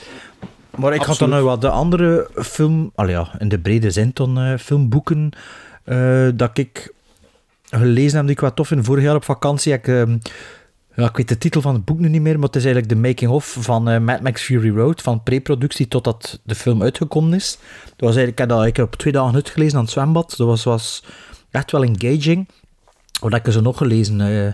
Maar 0.78 0.94
ik 0.94 1.02
had 1.02 1.18
dan 1.18 1.30
nou 1.30 1.44
wat 1.44 1.62
de 1.62 1.70
andere 1.70 2.30
film, 2.36 2.92
al 2.96 3.10
ja, 3.10 3.32
in 3.40 3.50
de 3.50 3.60
brede 3.60 3.92
zin 3.92 4.12
dan 4.14 4.38
eh, 4.40 4.58
filmboeken, 4.58 5.32
eh, 5.84 6.28
dat 6.36 6.58
ik 6.58 6.94
gelezen 7.70 8.18
heb 8.18 8.28
die 8.28 8.48
ik 8.48 8.56
tof 8.56 8.68
vind. 8.68 8.86
Vorig 8.86 9.04
jaar 9.04 9.16
op 9.16 9.24
vakantie 9.24 9.72
heb 9.72 9.88
ik, 9.88 9.94
ehm, 9.94 10.18
ja, 10.96 11.10
ik 11.10 11.18
weet 11.18 11.28
de 11.28 11.38
titel 11.38 11.62
van 11.62 11.74
het 11.74 11.86
boek 11.86 12.00
nu 12.00 12.10
niet 12.10 12.22
meer, 12.22 12.36
maar 12.36 12.48
het 12.48 12.56
is 12.56 12.66
eigenlijk 12.66 12.94
de 12.94 13.08
making-of 13.08 13.58
van 13.60 13.90
eh, 13.90 14.00
Mad 14.00 14.22
Max 14.22 14.42
Fury 14.42 14.76
Road, 14.76 15.02
van 15.02 15.24
pre-productie 15.24 15.88
totdat 15.88 16.40
de 16.44 16.56
film 16.56 16.84
uitgekomen 16.84 17.34
is. 17.34 17.58
Dat 17.84 18.08
was 18.08 18.16
eigenlijk, 18.16 18.40
ik 18.40 18.50
heb 18.66 18.76
dat 18.76 18.86
op 18.86 18.96
twee 18.96 19.14
dagen 19.14 19.36
uitgelezen 19.36 19.78
aan 19.78 19.84
het 19.84 19.94
zwembad. 19.94 20.34
Dat 20.38 20.48
was, 20.48 20.64
was 20.64 21.04
echt 21.52 21.72
wel 21.72 21.84
engaging. 21.84 22.48
Wat 23.22 23.32
heb 23.32 23.48
ik 23.48 23.54
ze 23.54 23.62
nog 23.62 23.78
gelezen? 23.78 24.22
eh, 24.22 24.54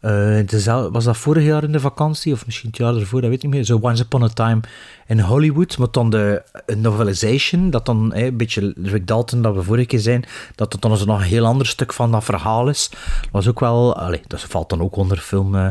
eh, 0.00 0.86
was 0.90 1.04
dat 1.04 1.16
vorig 1.16 1.44
jaar 1.44 1.64
in 1.64 1.72
de 1.72 1.80
vakantie, 1.80 2.32
of 2.32 2.46
misschien 2.46 2.68
het 2.68 2.78
jaar 2.78 2.94
ervoor, 2.94 3.20
dat 3.20 3.30
weet 3.30 3.38
ik 3.38 3.44
niet 3.44 3.54
meer. 3.54 3.64
Zo 3.64 3.78
Once 3.80 4.02
Upon 4.02 4.22
a 4.22 4.28
Time 4.28 4.60
in 5.06 5.20
Hollywood, 5.20 5.78
maar 5.78 5.88
dan 5.90 6.10
de 6.10 6.42
eh, 6.66 6.76
novelization, 6.76 7.70
dat 7.70 7.86
dan 7.86 8.14
een 8.14 8.36
beetje 8.36 8.74
Rick 8.82 9.06
Dalton, 9.06 9.42
dat 9.42 9.54
we 9.54 9.62
vorige 9.62 9.86
keer 9.86 9.98
zijn, 9.98 10.24
dat 10.54 10.72
het 10.72 10.82
dan 10.82 10.90
nog 10.90 11.18
een 11.18 11.20
heel 11.20 11.46
ander 11.46 11.66
stuk 11.66 11.92
van 11.92 12.10
dat 12.10 12.24
verhaal 12.24 12.68
is. 12.68 12.88
Dat 12.90 13.30
was 13.30 13.48
ook 13.48 13.60
wel, 13.60 13.96
allee, 13.96 14.20
dat 14.26 14.40
valt 14.40 14.70
dan 14.70 14.80
ook 14.80 14.96
onder 14.96 15.18
film. 15.18 15.54
eh. 15.54 15.66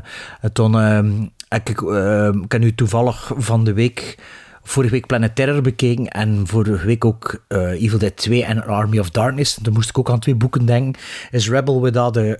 Ehm, 0.53 1.25
heb 1.47 1.69
ik, 1.69 1.81
ehm, 1.81 2.39
heb 2.47 2.61
nu 2.61 2.75
toevallig 2.75 3.31
van 3.37 3.63
de 3.63 3.73
week 3.73 4.17
vorige 4.63 4.93
week 4.93 5.05
Planet 5.05 5.35
Terror 5.35 5.61
bekeken 5.61 6.07
en 6.07 6.47
vorige 6.47 6.85
week 6.85 7.05
ook 7.05 7.43
Evil 7.47 7.97
Dead 7.97 8.15
2 8.17 8.43
en 8.43 8.65
Army 8.65 8.99
of 8.99 9.09
Darkness. 9.09 9.59
Toen 9.61 9.73
moest 9.73 9.89
ik 9.89 9.97
ook 9.97 10.09
aan 10.09 10.19
twee 10.19 10.35
boeken 10.35 10.65
denken. 10.65 11.01
Is 11.31 11.49
Rebel 11.49 11.81
Without 11.81 12.17
a... 12.17 12.35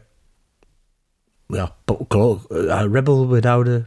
Ja, 1.48 1.76
eh, 2.50 2.84
Rebel 2.92 3.28
Without 3.28 3.68
a... 3.68 3.82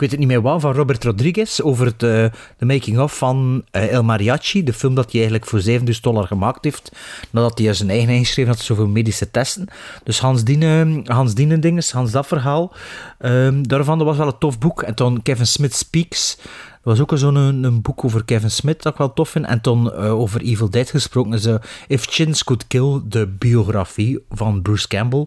Ik 0.00 0.06
weet 0.06 0.18
het 0.18 0.26
niet 0.28 0.36
meer 0.36 0.50
wat, 0.50 0.60
van 0.60 0.72
Robert 0.72 1.04
Rodriguez 1.04 1.60
over 1.60 1.86
het, 1.86 2.02
eh, 2.02 2.24
de 2.58 2.64
making-of 2.66 3.16
van 3.16 3.64
eh, 3.70 3.92
El 3.92 4.02
Mariachi, 4.02 4.64
de 4.64 4.72
film 4.72 4.94
dat 4.94 5.04
hij 5.04 5.20
eigenlijk 5.20 5.50
voor 5.50 5.60
7000 5.60 6.04
dollar 6.04 6.26
gemaakt 6.26 6.64
heeft, 6.64 6.92
nadat 7.30 7.58
hij 7.58 7.74
zijn 7.74 7.90
eigen 7.90 8.08
ingeschreven 8.08 8.52
had, 8.52 8.60
zoveel 8.60 8.86
medische 8.86 9.30
testen. 9.30 9.68
Dus 10.04 10.20
Hans 10.20 10.44
Diene, 10.44 11.00
Hans 11.04 11.34
Diene 11.34 11.58
dinges, 11.58 11.92
Hans 11.92 12.10
dat 12.10 12.26
verhaal. 12.26 12.72
Ehm, 13.18 13.62
daarvan, 13.62 13.98
dat 13.98 14.06
was 14.06 14.16
wel 14.16 14.26
een 14.26 14.38
tof 14.38 14.58
boek. 14.58 14.82
En 14.82 14.94
toen 14.94 15.22
Kevin 15.22 15.46
Smith 15.46 15.74
Speaks, 15.74 16.36
dat 16.36 16.98
was 16.98 17.00
ook 17.00 17.18
zo'n 17.18 17.34
een, 17.34 17.82
boek 17.82 18.04
over 18.04 18.24
Kevin 18.24 18.50
Smith 18.50 18.82
dat 18.82 18.92
ik 18.92 18.98
wel 18.98 19.12
tof 19.12 19.28
vind. 19.28 19.46
En 19.46 19.60
toen 19.60 19.92
eh, 19.92 20.18
over 20.18 20.40
Evil 20.40 20.70
Dead 20.70 20.90
gesproken 20.90 21.32
is 21.32 21.46
If 21.88 22.04
Chins 22.04 22.44
Could 22.44 22.66
Kill, 22.66 23.00
de 23.04 23.26
biografie 23.26 24.24
van 24.30 24.62
Bruce 24.62 24.88
Campbell. 24.88 25.26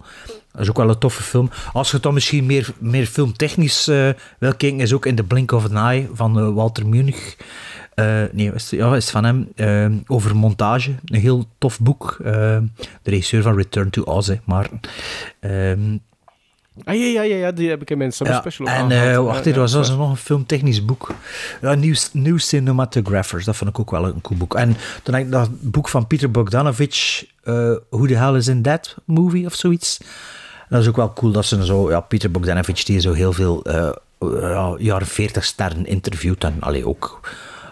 Dat 0.54 0.62
is 0.62 0.70
ook 0.70 0.78
wel 0.78 0.90
een 0.90 0.98
toffe 0.98 1.24
film. 1.24 1.50
Als 1.74 1.88
je 1.88 1.94
het 1.94 2.04
dan 2.04 2.14
misschien 2.14 2.46
meer, 2.46 2.74
meer 2.80 3.06
filmtechnisch 3.06 3.88
eh 3.88 4.10
wil 4.40 4.56
kijken, 4.56 4.80
is 4.80 4.94
ook 4.94 5.06
In 5.06 5.16
the 5.16 5.24
Blink 5.24 5.52
of 5.52 5.66
an 5.66 5.78
Eye 5.78 6.10
van 6.14 6.40
eh, 6.40 6.54
Walter 6.54 6.88
Munich. 6.88 7.38
Eh, 7.94 8.22
nee, 8.32 8.54
is, 8.54 8.70
ja, 8.70 8.96
is 8.96 9.10
van 9.10 9.24
hem. 9.24 9.48
over 10.08 10.36
montage. 10.36 10.96
Een 11.06 11.20
heel 11.20 11.46
tof 11.58 11.80
boek. 11.80 12.18
De 12.22 12.70
regisseur 13.04 13.42
van 13.42 13.56
Return 13.56 13.90
to 13.90 14.02
Oz, 14.02 14.28
hè, 14.28 14.36
maar... 14.46 14.70
ehm, 15.40 15.98
Ah, 16.84 16.96
ja, 16.96 17.06
ja, 17.06 17.22
ja, 17.22 17.36
ja, 17.36 17.52
die 17.52 17.70
heb 17.70 17.82
ik 17.82 17.90
in 17.90 17.98
mijn 17.98 18.12
summer 18.12 18.36
ja, 18.36 18.42
special 18.42 18.68
en 18.68 18.92
eh, 18.92 19.18
wacht, 19.18 19.46
ja, 19.46 19.54
was 19.54 19.74
er 19.74 19.98
nog 19.98 20.10
een 20.10 20.18
filmtechnisch 20.18 20.86
boek. 20.86 21.10
Ja, 21.62 21.74
New, 21.74 21.96
New 22.12 22.40
Cinematographers, 22.40 23.46
dat 23.46 23.56
vond 23.56 23.70
ik 23.70 23.80
ook 23.80 23.92
wel 23.92 24.06
een 24.06 24.22
cool 24.22 24.40
boek. 24.40 24.56
En 24.56 24.76
toen 25.04 25.14
heb 25.14 25.24
ik 25.26 25.32
dat 25.32 25.50
boek 25.62 25.90
van 25.90 26.08
Peter 26.08 26.32
Bogdanovich, 26.32 27.26
eh 27.44 27.54
Who 27.90 28.06
the 28.06 28.16
Hell 28.16 28.36
is 28.36 28.48
in 28.48 28.62
That 28.62 28.96
Movie 29.06 29.46
of 29.46 29.54
zoiets. 29.54 30.00
Dat 30.74 30.82
is 30.82 30.88
ook 30.88 30.96
wel 30.96 31.14
cool 31.14 31.32
dat 31.32 31.46
ze 31.46 31.66
zo, 31.66 31.90
ja, 31.90 32.00
Peter 32.00 32.32
Bogdanovich 32.32 32.84
die 32.84 33.00
zo 33.00 33.14
heel 33.14 33.34
veel 33.34 33.64
eh, 33.64 33.90
ja, 34.20 34.76
jaren 34.78 35.08
40 35.08 35.44
sterren 35.44 35.86
interviewt 35.86 36.44
en 36.44 36.58
allee, 36.60 36.88
ook 36.88 37.20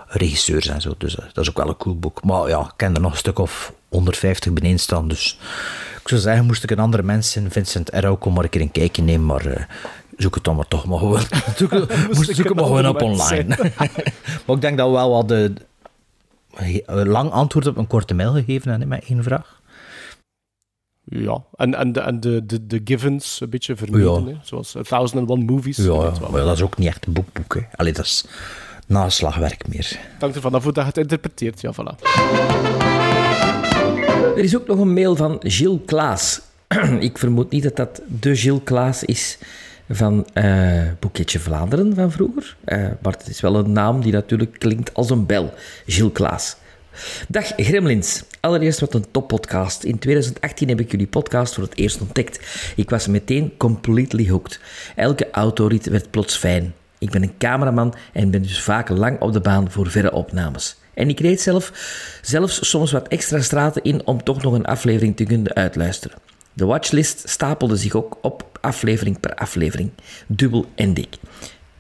regisseurs 0.07 0.67
en 0.67 0.81
zo. 0.81 0.93
Dus 0.97 1.15
eh, 1.15 1.25
dat 1.33 1.43
is 1.43 1.49
ook 1.49 1.57
wel 1.57 1.67
een 1.67 1.77
cool 1.77 1.99
boek. 1.99 2.23
Maar 2.23 2.47
ja, 2.47 2.59
ik 2.59 2.73
ken 2.75 2.95
er 2.95 3.01
nog 3.01 3.11
een 3.11 3.17
stuk 3.17 3.39
of 3.39 3.73
150 3.89 4.53
beneden 4.53 4.79
staan, 4.79 5.07
dus 5.07 5.39
ik 6.01 6.07
zou 6.07 6.21
zeggen, 6.21 6.45
moest 6.45 6.63
ik 6.63 6.71
een 6.71 6.79
andere 6.79 7.03
mens 7.03 7.35
in 7.35 7.51
Vincent 7.51 7.89
kom 8.19 8.33
maar 8.33 8.43
een 8.43 8.49
keer 8.49 8.61
een 8.61 8.71
kijkje 8.71 9.03
nemen, 9.03 9.25
maar 9.25 9.45
eh, 9.45 9.63
zoek 10.17 10.35
het 10.35 10.43
dan 10.43 10.55
maar 10.55 10.67
toch 10.67 10.85
maar 10.85 10.99
gewoon. 10.99 11.21
zoek, 11.55 11.71
moest, 12.13 12.37
het 12.37 12.53
maar 12.53 12.65
gewoon 12.65 12.87
op 12.87 13.01
online. 13.01 13.57
maar 14.45 14.55
ik 14.55 14.61
denk 14.61 14.77
dat 14.77 14.87
we 14.87 14.93
wel 14.93 15.11
wat 15.11 15.27
de, 15.27 15.53
lang 16.87 17.31
antwoord 17.31 17.67
op 17.67 17.77
een 17.77 17.87
korte 17.87 18.13
mail 18.13 18.33
gegeven 18.33 18.69
hebben 18.69 18.87
met 18.87 19.03
één 19.07 19.23
vraag. 19.23 19.60
Ja, 21.13 21.43
en, 21.55 21.75
en, 21.75 21.91
de, 21.93 21.99
en 21.99 22.19
de, 22.19 22.45
de, 22.45 22.67
de 22.67 22.81
givens 22.85 23.39
een 23.41 23.49
beetje 23.49 23.75
Ja. 23.91 24.23
hè. 24.23 24.35
zoals 24.43 24.75
A 24.77 24.81
Thousand 24.81 25.19
and 25.21 25.29
One 25.29 25.43
Movies. 25.43 25.77
Ja, 25.77 26.11
maar 26.31 26.41
dat 26.43 26.55
is 26.55 26.61
ook 26.61 26.77
niet 26.77 26.87
echt 26.87 27.05
een 27.05 27.13
boekboek. 27.13 27.53
Hè. 27.53 27.61
Allee, 27.75 27.93
dat 27.93 28.05
is 28.05 28.25
naslagwerk 28.87 29.67
meer. 29.67 29.99
Hangt 30.19 30.35
ervan 30.35 30.53
af 30.53 30.63
hoe 30.63 30.73
dat 30.73 30.83
je 30.83 30.89
het 30.89 30.97
interpreteert, 30.97 31.61
ja, 31.61 31.73
voilà. 31.73 31.95
Er 34.35 34.43
is 34.43 34.55
ook 34.55 34.67
nog 34.67 34.79
een 34.79 34.93
mail 34.93 35.15
van 35.15 35.37
Gilles 35.39 35.79
Klaas. 35.85 36.41
Ik 36.99 37.17
vermoed 37.17 37.51
niet 37.51 37.63
dat 37.63 37.75
dat 37.75 38.01
de 38.07 38.35
Gilles 38.35 38.61
Klaas 38.63 39.03
is 39.03 39.37
van 39.89 40.25
eh 40.33 40.81
Boeketje 40.99 41.39
Vlaanderen 41.39 41.95
van 41.95 42.11
vroeger. 42.11 42.55
Eh, 42.63 42.77
maar 43.01 43.13
het 43.13 43.27
is 43.27 43.41
wel 43.41 43.55
een 43.55 43.71
naam 43.71 44.01
die 44.01 44.11
natuurlijk 44.11 44.59
klinkt 44.59 44.93
als 44.93 45.09
een 45.09 45.25
bel. 45.25 45.53
Gilles 45.85 46.11
Klaas. 46.13 46.55
Dag 47.27 47.45
Gremlins. 47.57 48.23
Allereerst 48.41 48.79
wat 48.79 48.93
een 48.93 49.11
toppodcast. 49.11 49.83
In 49.83 49.99
2018 49.99 50.67
heb 50.67 50.79
ik 50.79 50.91
jullie 50.91 51.07
podcast 51.07 51.53
voor 51.53 51.63
het 51.63 51.77
eerst 51.77 52.01
ontdekt. 52.01 52.39
Ik 52.75 52.89
was 52.89 53.07
meteen 53.07 53.53
completely 53.57 54.29
hooked. 54.29 54.59
Elke 54.95 55.27
autorit 55.31 55.85
werd 55.85 56.11
plots 56.11 56.37
fijn. 56.37 56.73
Ik 56.97 57.09
ben 57.09 57.23
een 57.23 57.37
cameraman 57.37 57.93
en 58.13 58.31
ben 58.31 58.41
dus 58.41 58.61
vaak 58.61 58.89
lang 58.89 59.19
op 59.19 59.33
de 59.33 59.39
baan 59.41 59.71
voor 59.71 59.89
verre 59.89 60.11
opnames. 60.11 60.75
En 60.93 61.09
ik 61.09 61.19
reed 61.19 61.41
zelf 61.41 61.71
zelfs 62.21 62.69
soms 62.69 62.91
wat 62.91 63.07
extra 63.07 63.41
straten 63.41 63.83
in 63.83 64.05
om 64.05 64.23
toch 64.23 64.41
nog 64.41 64.53
een 64.53 64.65
aflevering 64.65 65.15
te 65.15 65.23
kunnen 65.23 65.53
uitluisteren. 65.53 66.17
De 66.53 66.65
watchlist 66.65 67.29
stapelde 67.29 67.75
zich 67.75 67.95
ook 67.95 68.17
op 68.21 68.59
aflevering 68.61 69.19
per 69.19 69.35
aflevering. 69.35 69.91
Dubbel 70.27 70.65
en 70.75 70.93
dik. 70.93 71.15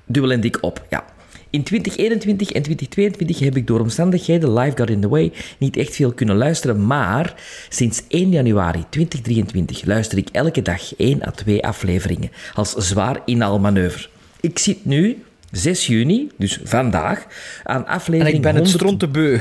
Dubbel 0.05 0.31
en 0.31 0.41
dik 0.41 0.57
op, 0.61 0.85
ja. 0.89 1.05
In 1.51 1.63
2021 1.63 2.51
en 2.51 2.61
2022 2.61 3.39
heb 3.39 3.55
ik 3.55 3.67
door 3.67 3.79
omstandigheden 3.79 4.53
Life 4.53 4.77
Got 4.77 4.89
in 4.89 5.01
the 5.01 5.07
Way 5.07 5.31
niet 5.57 5.77
echt 5.77 5.95
veel 5.95 6.13
kunnen 6.13 6.35
luisteren, 6.35 6.85
maar 6.85 7.35
sinds 7.69 8.01
1 8.07 8.29
januari 8.29 8.85
2023 8.89 9.85
luister 9.85 10.17
ik 10.17 10.29
elke 10.31 10.61
dag 10.61 10.95
1 10.95 11.27
à 11.27 11.31
2 11.31 11.63
afleveringen 11.63 12.31
als 12.53 12.73
zwaar 12.73 13.21
inhaalmanoeuvre. 13.25 14.07
Ik 14.39 14.59
zit 14.59 14.85
nu 14.85 15.23
6 15.51 15.87
juni, 15.87 16.29
dus 16.37 16.59
vandaag, 16.63 17.25
aan 17.63 17.87
aflevering 17.87 18.29
En 18.29 18.35
ik 18.35 18.41
ben 18.41 18.55
het 18.55 18.71
100 18.71 18.75
strontebeu. 18.75 19.39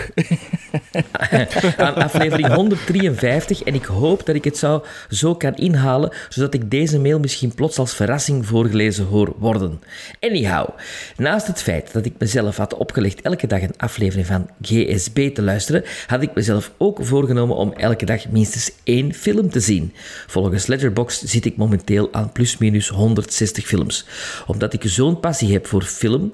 aan 1.86 1.94
aflevering 1.94 2.52
153 2.54 3.62
en 3.62 3.74
ik 3.74 3.84
hoop 3.84 4.26
dat 4.26 4.34
ik 4.34 4.44
het 4.44 4.56
zou 4.56 4.84
zo 5.08 5.34
kan 5.34 5.54
inhalen, 5.54 6.12
zodat 6.28 6.54
ik 6.54 6.70
deze 6.70 6.98
mail 6.98 7.18
misschien 7.18 7.54
plots 7.54 7.78
als 7.78 7.94
verrassing 7.94 8.46
voorgelezen 8.46 9.04
hoor 9.04 9.34
worden. 9.38 9.80
Anyhow, 10.20 10.68
naast 11.16 11.46
het 11.46 11.62
feit 11.62 11.92
dat 11.92 12.04
ik 12.04 12.12
mezelf 12.18 12.56
had 12.56 12.74
opgelegd 12.74 13.20
elke 13.20 13.46
dag 13.46 13.62
een 13.62 13.74
aflevering 13.76 14.26
van 14.26 14.48
GSB 14.62 15.34
te 15.34 15.42
luisteren, 15.42 15.84
had 16.06 16.22
ik 16.22 16.34
mezelf 16.34 16.72
ook 16.76 16.98
voorgenomen 17.02 17.56
om 17.56 17.72
elke 17.72 18.04
dag 18.04 18.28
minstens 18.28 18.72
één 18.84 19.14
film 19.14 19.50
te 19.50 19.60
zien. 19.60 19.94
Volgens 20.26 20.66
Letterboxd 20.66 21.28
zit 21.28 21.44
ik 21.44 21.56
momenteel 21.56 22.08
aan 22.12 22.32
plus-minus 22.32 22.88
160 22.88 23.66
films. 23.66 24.06
Omdat 24.46 24.72
ik 24.72 24.82
zo'n 24.84 25.20
passie 25.20 25.52
heb 25.52 25.66
voor 25.66 25.82
film, 26.00 26.32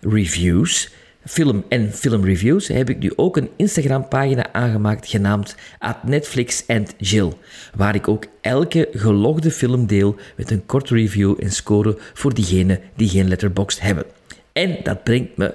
reviews, 0.00 0.90
film 1.24 1.64
en 1.68 1.92
filmreviews, 1.92 2.68
heb 2.68 2.90
ik 2.90 2.98
nu 2.98 3.12
ook 3.16 3.36
een 3.36 3.50
Instagram-pagina 3.56 4.52
aangemaakt 4.52 5.08
genaamd 5.08 5.56
At 5.78 6.04
Netflix 6.04 6.64
and 6.66 6.94
Jill, 6.98 7.32
waar 7.74 7.94
ik 7.94 8.08
ook 8.08 8.26
elke 8.40 8.88
gelogde 8.92 9.50
film 9.50 9.86
deel 9.86 10.16
met 10.36 10.50
een 10.50 10.66
korte 10.66 10.94
review 10.94 11.34
en 11.38 11.52
score 11.52 11.98
voor 12.12 12.34
diegenen 12.34 12.80
die 12.96 13.08
geen 13.08 13.28
letterboxd 13.28 13.80
hebben. 13.80 14.04
En 14.52 14.76
dat 14.82 15.04
brengt 15.04 15.36
me 15.36 15.54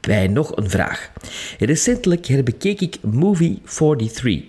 bij 0.00 0.26
nog 0.26 0.56
een 0.56 0.70
vraag. 0.70 1.10
Recentelijk 1.58 2.26
herbekeek 2.26 2.80
ik 2.80 2.96
Movie 3.02 3.60
43. 3.64 4.42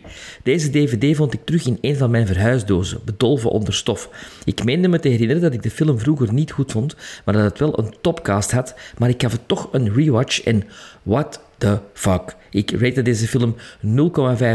Deze 0.43 0.69
dvd 0.69 1.15
vond 1.15 1.33
ik 1.33 1.45
terug 1.45 1.65
in 1.65 1.77
een 1.81 1.97
van 1.97 2.11
mijn 2.11 2.27
verhuisdozen, 2.27 2.99
bedolven 3.05 3.49
onder 3.49 3.73
stof. 3.73 4.09
Ik 4.45 4.63
meende 4.63 4.87
me 4.87 4.99
te 4.99 5.09
herinneren 5.09 5.41
dat 5.41 5.53
ik 5.53 5.63
de 5.63 5.71
film 5.71 5.99
vroeger 5.99 6.33
niet 6.33 6.51
goed 6.51 6.71
vond, 6.71 6.95
maar 7.25 7.33
dat 7.33 7.43
het 7.43 7.59
wel 7.59 7.79
een 7.79 7.93
topcast 8.01 8.51
had, 8.51 8.75
maar 8.97 9.09
ik 9.09 9.21
gaf 9.21 9.31
het 9.31 9.47
toch 9.47 9.69
een 9.71 9.93
rewatch 9.93 10.43
en 10.43 10.63
what 11.03 11.41
the 11.57 11.79
fuck. 11.93 12.35
Ik 12.49 12.71
rate 12.71 13.01
deze 13.01 13.27
film 13.27 13.55
0,5 13.85 13.91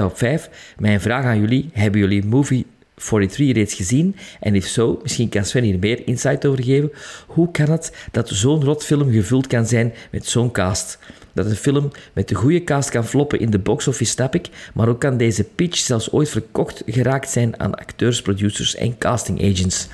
op 0.05 0.19
5. 0.19 0.75
Mijn 0.79 1.01
vraag 1.01 1.25
aan 1.25 1.41
jullie, 1.41 1.71
hebben 1.73 2.01
jullie 2.01 2.25
Movie 2.25 2.67
43 3.05 3.55
reeds 3.55 3.75
gezien? 3.75 4.17
En 4.41 4.55
if 4.55 4.67
zo, 4.67 4.99
misschien 5.03 5.29
kan 5.29 5.45
Sven 5.45 5.63
hier 5.63 5.79
meer 5.79 6.07
insight 6.07 6.47
over 6.47 6.65
geven. 6.65 6.93
Hoe 7.27 7.51
kan 7.51 7.71
het 7.71 7.93
dat 8.11 8.29
zo'n 8.29 8.65
rotfilm 8.65 9.13
gevuld 9.13 9.47
kan 9.47 9.67
zijn 9.67 9.93
met 10.11 10.27
zo'n 10.27 10.51
cast? 10.51 10.99
Dat 11.35 11.47
een 11.47 11.57
film 11.57 11.91
met 12.13 12.29
de 12.29 12.35
goede 12.35 12.65
cast 12.65 12.91
kan 12.91 13.05
floppen 13.05 13.41
in 13.41 13.51
de 13.51 13.59
box-office, 13.59 14.11
snap 14.11 14.35
ik, 14.35 14.49
maar 14.75 14.89
ook 14.89 15.01
kan 15.01 15.17
deze 15.17 15.45
pitch 15.45 15.79
zelfs 15.79 16.13
ooit 16.13 16.29
verkocht 16.29 16.83
geraakt 16.87 17.31
zijn 17.31 17.61
aan 17.61 17.75
acteurs, 17.75 18.23
producers 18.23 18.75
en 18.75 18.99
casting 18.99 19.43
agents. 19.51 19.89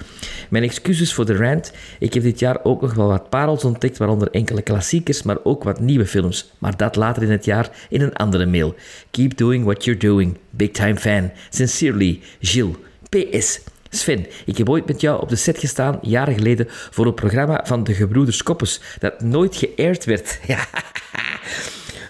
Mijn 0.49 0.65
excuses 0.65 1.13
voor 1.15 1.27
de 1.27 1.37
rant. 1.37 1.73
Ik 1.99 2.15
heb 2.15 2.23
dit 2.23 2.39
jaar 2.39 2.65
ook 2.65 2.81
nog 2.81 2.95
wel 2.95 3.09
wat 3.09 3.31
parels 3.31 3.65
ontdekt, 3.65 3.99
waaronder 3.99 4.31
enkele 4.31 4.63
klassiekers, 4.63 5.23
maar 5.23 5.39
ook 5.45 5.65
wat 5.65 5.81
nieuwe 5.81 6.07
films. 6.07 6.53
Maar 6.59 6.77
dat 6.77 6.97
later 6.97 7.23
in 7.23 7.31
het 7.31 7.45
jaar 7.45 7.71
in 7.89 8.01
een 8.01 8.15
andere 8.15 8.47
mail. 8.47 8.75
Keep 9.11 9.37
doing 9.37 9.65
what 9.65 9.85
you're 9.85 10.01
doing. 10.01 10.37
Big 10.51 10.71
time 10.71 10.97
fan. 10.97 11.31
Sincerely, 11.51 12.21
Gilles. 12.41 12.77
PS. 13.11 13.61
Sven, 13.91 14.27
ik 14.47 14.59
heb 14.59 14.69
ooit 14.69 14.87
met 14.87 15.01
jou 15.01 15.23
op 15.23 15.29
de 15.29 15.37
set 15.37 15.59
gestaan, 15.59 15.99
jaren 16.03 16.35
geleden, 16.35 16.67
voor 16.69 17.07
een 17.07 17.15
programma 17.15 17.61
van 17.65 17.85
de 17.85 17.95
Gebroeders 17.95 18.43
Koppes, 18.43 18.81
dat 18.99 19.21
nooit 19.21 19.57
geëerd 19.57 20.05
werd. 20.05 20.41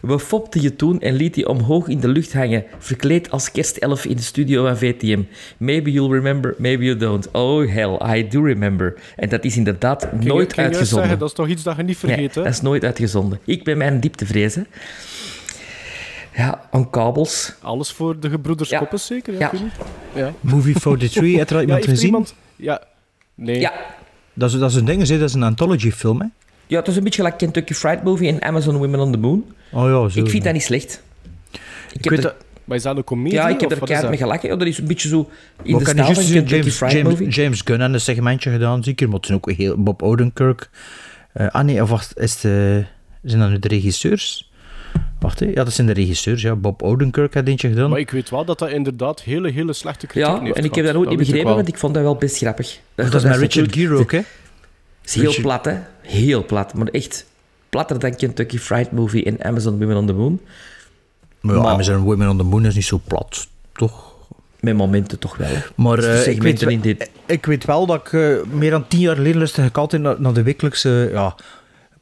We 0.01 0.19
fopten 0.19 0.63
je 0.63 0.77
toen 0.77 1.01
en 1.01 1.15
liet 1.15 1.37
je 1.37 1.49
omhoog 1.49 1.89
in 1.89 2.01
de 2.01 2.09
lucht 2.09 2.33
hangen, 2.33 2.65
verkleed 2.79 3.31
als 3.31 3.51
kerstelf 3.51 4.05
in 4.05 4.17
de 4.17 4.23
studio 4.23 4.65
van 4.67 4.79
VTM. 4.79 5.23
Maybe 5.57 5.91
you'll 5.91 6.13
remember, 6.13 6.55
maybe 6.59 6.85
you 6.85 6.97
don't. 6.97 7.31
Oh 7.33 7.73
hell, 7.73 8.17
I 8.17 8.29
do 8.29 8.43
remember. 8.43 8.95
En 9.17 9.29
dat 9.29 9.45
is 9.45 9.57
inderdaad 9.57 10.13
nooit 10.13 10.57
uitgezonden. 10.57 10.99
zeggen, 10.99 11.19
dat 11.19 11.29
is 11.29 11.35
toch 11.35 11.49
iets 11.49 11.63
dat 11.63 11.77
je 11.77 11.83
niet 11.83 11.97
vergeet, 11.97 12.35
hè? 12.35 12.43
dat 12.43 12.53
is 12.53 12.61
nooit 12.61 12.85
uitgezonden. 12.85 13.41
Ik 13.45 13.65
ben 13.65 13.79
mijn 13.79 14.01
dieptevrees, 14.01 14.55
hè. 14.55 14.63
Ja, 16.37 16.69
aan 16.71 16.91
kabels. 16.91 17.55
Alles 17.63 17.91
voor 17.93 18.21
de 18.21 18.31
gebroeders 18.31 18.69
Ja. 18.69 18.79
Koppes, 18.79 19.07
zeker? 19.07 19.33
Ja, 19.33 19.39
Ja. 19.39 19.47
ik 19.47 19.53
weet 19.53 19.63
niet. 19.63 19.73
Ja. 20.15 20.33
Movie 20.41 20.75
43, 20.81 21.37
heb 21.37 21.49
je 21.49 21.55
er 21.55 21.55
al 21.55 21.61
iemand 21.61 21.79
heeft 21.79 21.89
gezien? 21.89 22.07
iemand... 22.07 22.35
Ja. 22.57 22.83
Nee. 23.35 23.61
Ja. 23.61 23.73
Dat 24.35 24.53
is, 24.53 24.59
dat 24.59 24.71
is 24.71 24.77
een 24.77 24.85
ding, 24.85 25.09
hè, 25.09 25.19
dat 25.19 25.29
is 25.29 25.35
een 25.35 25.43
anthology 25.43 25.91
film, 25.91 26.21
hè? 26.21 26.27
ja, 26.67 26.79
het 26.79 26.89
is 26.89 26.97
een 26.97 27.05
beetje 27.05 27.23
like 27.23 27.37
Kentucky 27.37 27.73
Fried 27.75 28.03
Movie 28.03 28.29
en 28.29 28.43
Amazon 28.43 28.77
Women 28.77 29.01
on 29.01 29.13
the 29.13 29.19
Moon. 29.19 29.45
Oh 29.73 29.85
ja, 29.89 30.09
zo. 30.09 30.19
Ik 30.25 30.31
vind 30.31 30.45
dat 30.45 30.53
niet 30.53 30.63
slecht. 30.63 31.03
Ik, 31.53 31.61
Ik 31.93 32.05
heb 32.05 32.13
weet 32.13 32.23
dat... 32.23 32.35
Maar 32.65 32.77
is 32.79 32.85
dat 32.85 32.97
een 32.97 33.05
comedie? 33.05 33.33
ja, 33.33 33.49
ik 33.49 33.61
heb 33.61 33.71
er 33.71 33.79
keihard 33.79 34.09
mee 34.09 34.19
gelachen. 34.19 34.49
Ja, 34.49 34.57
dat 34.57 34.67
is 34.67 34.79
een 34.79 34.87
beetje 34.87 35.09
zo 35.09 35.31
in 35.63 35.71
Maar 35.73 35.85
de 35.85 35.91
stijl 35.91 36.15
van 36.15 36.25
James, 36.25 36.75
Fried 36.77 36.93
James, 36.93 37.11
Movie. 37.13 37.29
James 37.29 37.61
Gunn 37.65 37.83
aan 37.83 37.93
een 37.93 38.01
segmentje 38.01 38.51
gedaan, 38.51 38.85
zeker. 38.85 39.07
Maar 39.07 39.17
het 39.17 39.27
zijn 39.27 39.39
ook 39.39 39.51
heel 39.51 39.83
Bob 39.83 40.03
Odenkirk. 40.03 40.71
Eh, 41.33 41.47
ah 41.49 41.65
nee, 41.65 41.83
of 41.83 41.89
wacht, 41.91 42.19
is 42.19 42.35
het, 42.35 42.45
eh, 42.45 42.51
zijn 43.23 43.41
dat 43.41 43.49
nu 43.51 43.59
de 43.59 43.69
regisseurs? 43.69 44.50
Wacht, 45.21 45.41
hè. 45.41 45.47
ja, 45.47 45.65
dat 45.65 45.73
zijn 45.73 45.87
de 45.87 45.93
regisseurs, 45.93 46.43
ja. 46.43 46.55
Bob 46.57 46.83
Odenkirk 46.83 47.35
had 47.35 47.47
eentje 47.49 47.69
gedaan. 47.69 47.91
Maar 47.91 47.99
ik 47.99 48.11
weet 48.11 48.31
wel 48.31 48.45
dat 48.45 48.59
dat 48.59 48.71
inderdaad 48.71 49.23
hele, 49.23 49.51
hele 49.51 49.73
slechte 49.73 50.07
kritiek 50.07 50.33
Ja, 50.33 50.41
heeft 50.43 50.57
en 50.57 50.65
ik 50.65 50.75
heb 50.75 50.85
dat 50.85 50.95
nooit 50.95 51.09
niet 51.09 51.19
ik 51.19 51.25
begrepen, 51.25 51.47
wel. 51.47 51.57
want 51.57 51.69
ik 51.69 51.79
vond 51.79 51.95
dat 51.95 52.03
wel 52.03 52.15
best 52.17 52.37
grappig. 52.37 52.79
dat 52.95 53.15
is 53.15 53.23
met 53.23 53.37
Richard 53.37 53.73
Gere 53.75 53.95
ook, 53.95 54.13
hè? 54.13 54.19
Het 54.19 54.27
is 55.05 55.15
heel 55.15 55.25
Richard- 55.25 55.43
plat, 55.43 55.65
hè. 55.65 55.75
Heel 56.03 56.45
plat, 56.45 56.75
maar 56.75 56.87
echt 56.87 57.27
platter 57.69 57.99
dan 57.99 58.15
Kentucky 58.17 58.59
Fried 58.59 58.93
Movie 58.93 59.25
en 59.25 59.45
Amazon 59.45 59.79
Women 59.79 59.97
on 59.97 60.07
the 60.07 60.13
Moon. 60.13 60.41
Maar 61.41 61.55
ja, 61.55 61.63
Maar- 61.63 61.73
Amazon 61.73 61.97
Women 62.03 62.29
on 62.29 62.37
the 62.37 62.43
Moon 62.45 62.67
is 62.67 62.75
niet 62.75 62.85
zo 62.85 63.01
plat, 63.07 63.49
toch? 63.73 64.15
Met 64.61 64.77
momenten 64.77 65.19
toch 65.19 65.37
wel. 65.37 65.49
Maar 65.77 65.97
Dus 65.97 66.25
eh, 66.25 66.33
ik, 66.33 66.43
weet, 66.43 66.61
wel- 66.61 66.71
in 66.71 66.81
dit... 66.81 67.11
ik 67.27 67.47
weet 67.47 67.65
wel 67.65 67.87
dat 67.87 67.97
ik 68.07 68.13
eh, 68.13 68.43
meer 68.53 68.71
dan 68.71 68.89
tien 68.89 69.01
jaar 69.01 69.17
geleden 69.17 69.39
lustig 69.39 69.65
ik 69.67 69.77
altijd 69.79 70.03
naar, 70.03 70.21
naar 70.21 70.33
de 70.33 70.43
wekelijkse 70.43 71.09
ja, 71.13 71.35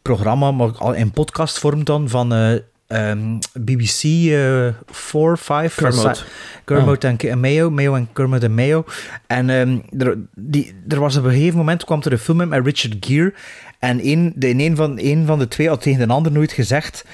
programma, 0.02 0.50
maar 0.52 0.70
al 0.78 0.94
in 0.94 1.10
podcastvorm 1.10 1.84
dan, 1.84 2.08
van 2.08 2.32
eh, 2.34 2.52
ehm, 2.88 3.38
BBC 3.60 4.02
eh 4.02 4.68
4, 4.86 5.36
5. 5.38 5.74
van 5.74 5.90
Kermit. 5.90 6.16
Sa- 6.16 6.24
Kermit 6.64 7.04
en, 7.04 7.16
en 7.18 7.40
Mayo, 7.40 7.70
Mayo 7.70 7.94
en 7.94 8.54
Mayo. 8.54 8.84
En 9.26 9.50
ehm, 9.50 9.78
er, 9.98 10.16
die, 10.34 10.74
er 10.88 11.00
was 11.00 11.16
op 11.16 11.24
een 11.24 11.30
gegeven 11.30 11.58
moment, 11.58 11.84
kwam 11.84 12.00
er 12.02 12.12
een 12.12 12.18
film 12.18 12.40
in 12.40 12.48
met 12.48 12.64
Richard 12.64 12.96
Gere. 13.00 13.34
En 13.78 14.06
een, 14.06 14.32
de, 14.36 14.48
in 14.48 14.60
een, 14.60 14.76
van, 14.76 14.98
een 14.98 15.26
van 15.26 15.38
de 15.38 15.48
twee 15.48 15.68
had 15.68 15.82
tegen 15.82 16.06
de 16.08 16.12
ander 16.14 16.32
nooit 16.32 16.52
gezegd 16.52 17.04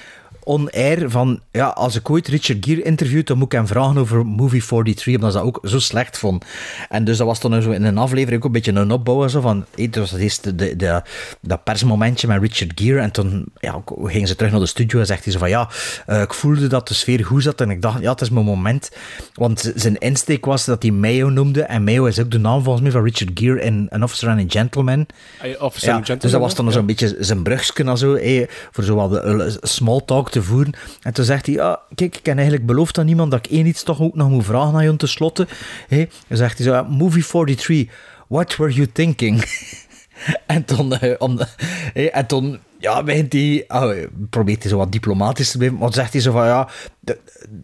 on-air 0.45 1.11
van, 1.11 1.41
ja, 1.51 1.67
als 1.67 1.97
ik 1.97 2.11
ooit 2.11 2.29
Richard 2.29 2.65
Gere 2.67 2.83
interviewt, 2.83 3.27
dan 3.27 3.39
moet 3.39 3.47
ik 3.47 3.59
hem 3.59 3.67
vragen 3.67 3.99
over 3.99 4.27
Movie 4.27 4.63
43, 4.67 5.15
omdat 5.15 5.33
ze 5.33 5.39
dat 5.39 5.47
ook 5.47 5.59
zo 5.63 5.79
slecht 5.79 6.19
vond. 6.19 6.45
En 6.89 7.05
dus 7.05 7.17
dat 7.17 7.27
was 7.27 7.41
dan 7.41 7.63
zo 7.63 7.71
in 7.71 7.85
een 7.85 7.99
aflevering 7.99 8.37
ook 8.37 8.45
een 8.45 8.53
beetje 8.53 8.73
een 8.73 8.91
opbouw, 8.91 9.29
zo 9.29 9.41
van, 9.41 9.65
hey, 9.75 9.91
was 9.93 10.11
het 10.11 10.21
eerste, 10.21 10.55
de, 10.55 10.77
de, 10.77 11.03
dat 11.41 11.65
persmomentje 11.65 12.27
met 12.27 12.41
Richard 12.41 12.73
Gere, 12.75 13.01
en 13.01 13.11
toen 13.11 13.45
ja, 13.61 13.83
gingen 14.03 14.29
ze 14.29 14.37
terug 14.37 14.53
naar 14.53 14.61
de 14.61 14.67
studio 14.67 15.01
en 15.01 15.07
zegt 15.07 15.25
hij 15.25 15.33
zo 15.33 15.39
van, 15.39 15.49
ja, 15.49 15.69
eh, 16.07 16.21
ik 16.21 16.35
voelde 16.35 16.67
dat 16.67 16.89
de 16.89 16.95
sfeer 16.95 17.25
goed 17.25 17.43
zat, 17.43 17.61
en 17.61 17.71
ik 17.71 17.83
dacht, 17.83 18.01
ja, 18.01 18.11
het 18.11 18.21
is 18.21 18.31
mijn 18.31 18.45
moment, 18.45 18.91
want 19.35 19.73
zijn 19.75 19.99
insteek 19.99 20.45
was 20.45 20.65
dat 20.65 20.83
hij 20.83 20.93
Mayo 20.93 21.29
noemde, 21.29 21.63
en 21.63 21.85
Mayo 21.85 22.05
is 22.05 22.21
ook 22.21 22.31
de 22.31 22.39
naam 22.39 22.63
volgens 22.63 22.83
mij 22.83 22.93
van 22.93 23.05
Richard 23.05 23.31
Gere 23.35 23.61
in 23.61 23.87
An 23.91 24.03
Officer 24.03 24.29
and 24.29 24.41
a 24.41 24.45
Gentleman. 24.49 25.07
Ja, 25.43 25.71
Gentleman, 25.71 26.19
dus 26.19 26.31
dat 26.31 26.41
was 26.41 26.55
dan 26.55 26.67
hè? 26.67 26.73
zo'n 26.73 26.87
beetje 26.87 27.17
zijn 27.19 27.43
brugsken 27.43 27.89
en 27.89 27.99
zo, 27.99 28.19
voor 28.71 28.85
zo 28.85 28.95
wat 28.95 29.11
de, 29.11 29.21
eh, 29.21 29.57
small 29.61 30.01
talk 30.07 30.33
te 30.35 30.43
voeren. 30.43 30.73
En 31.03 31.13
toen 31.13 31.25
zegt 31.25 31.47
hij, 31.47 31.55
ja, 31.55 31.81
kijk, 31.95 32.17
ik 32.17 32.27
heb 32.27 32.37
eigenlijk 32.37 32.67
beloofd 32.67 32.99
aan 32.99 33.09
iemand 33.09 33.31
dat 33.31 33.47
ik 33.47 33.53
één 33.53 33.67
iets 33.67 33.83
toch 33.83 34.01
ook 34.01 34.15
nog 34.15 34.29
moet 34.29 34.45
vragen 34.45 34.75
aan 34.75 34.85
je 34.85 34.97
te 34.97 35.07
slotten. 35.07 35.49
Hé, 35.89 36.07
dan 36.29 36.37
zegt 36.37 36.59
hij 36.59 36.67
zo, 36.67 36.73
ja, 36.73 36.83
movie 36.83 37.25
43, 37.25 37.95
what 38.29 38.57
were 38.57 38.73
you 38.73 38.87
thinking? 38.93 39.45
en 40.47 40.65
toen, 40.65 40.99
eh, 40.99 41.15
om, 41.19 41.39
en 41.95 42.27
toen 42.27 42.59
ja, 42.79 43.03
begint 43.03 43.33
hij, 43.33 43.65
oh, 43.69 43.95
probeert 44.31 44.63
hij 44.63 44.71
zo 44.71 44.77
wat 44.77 44.93
diplomatisch 44.93 45.51
te 45.51 45.59
blijven, 45.59 45.79
maar 45.79 45.93
zegt 45.93 46.13
hij 46.13 46.23
zo 46.23 46.33
van, 46.33 46.47
ja, 46.47 46.69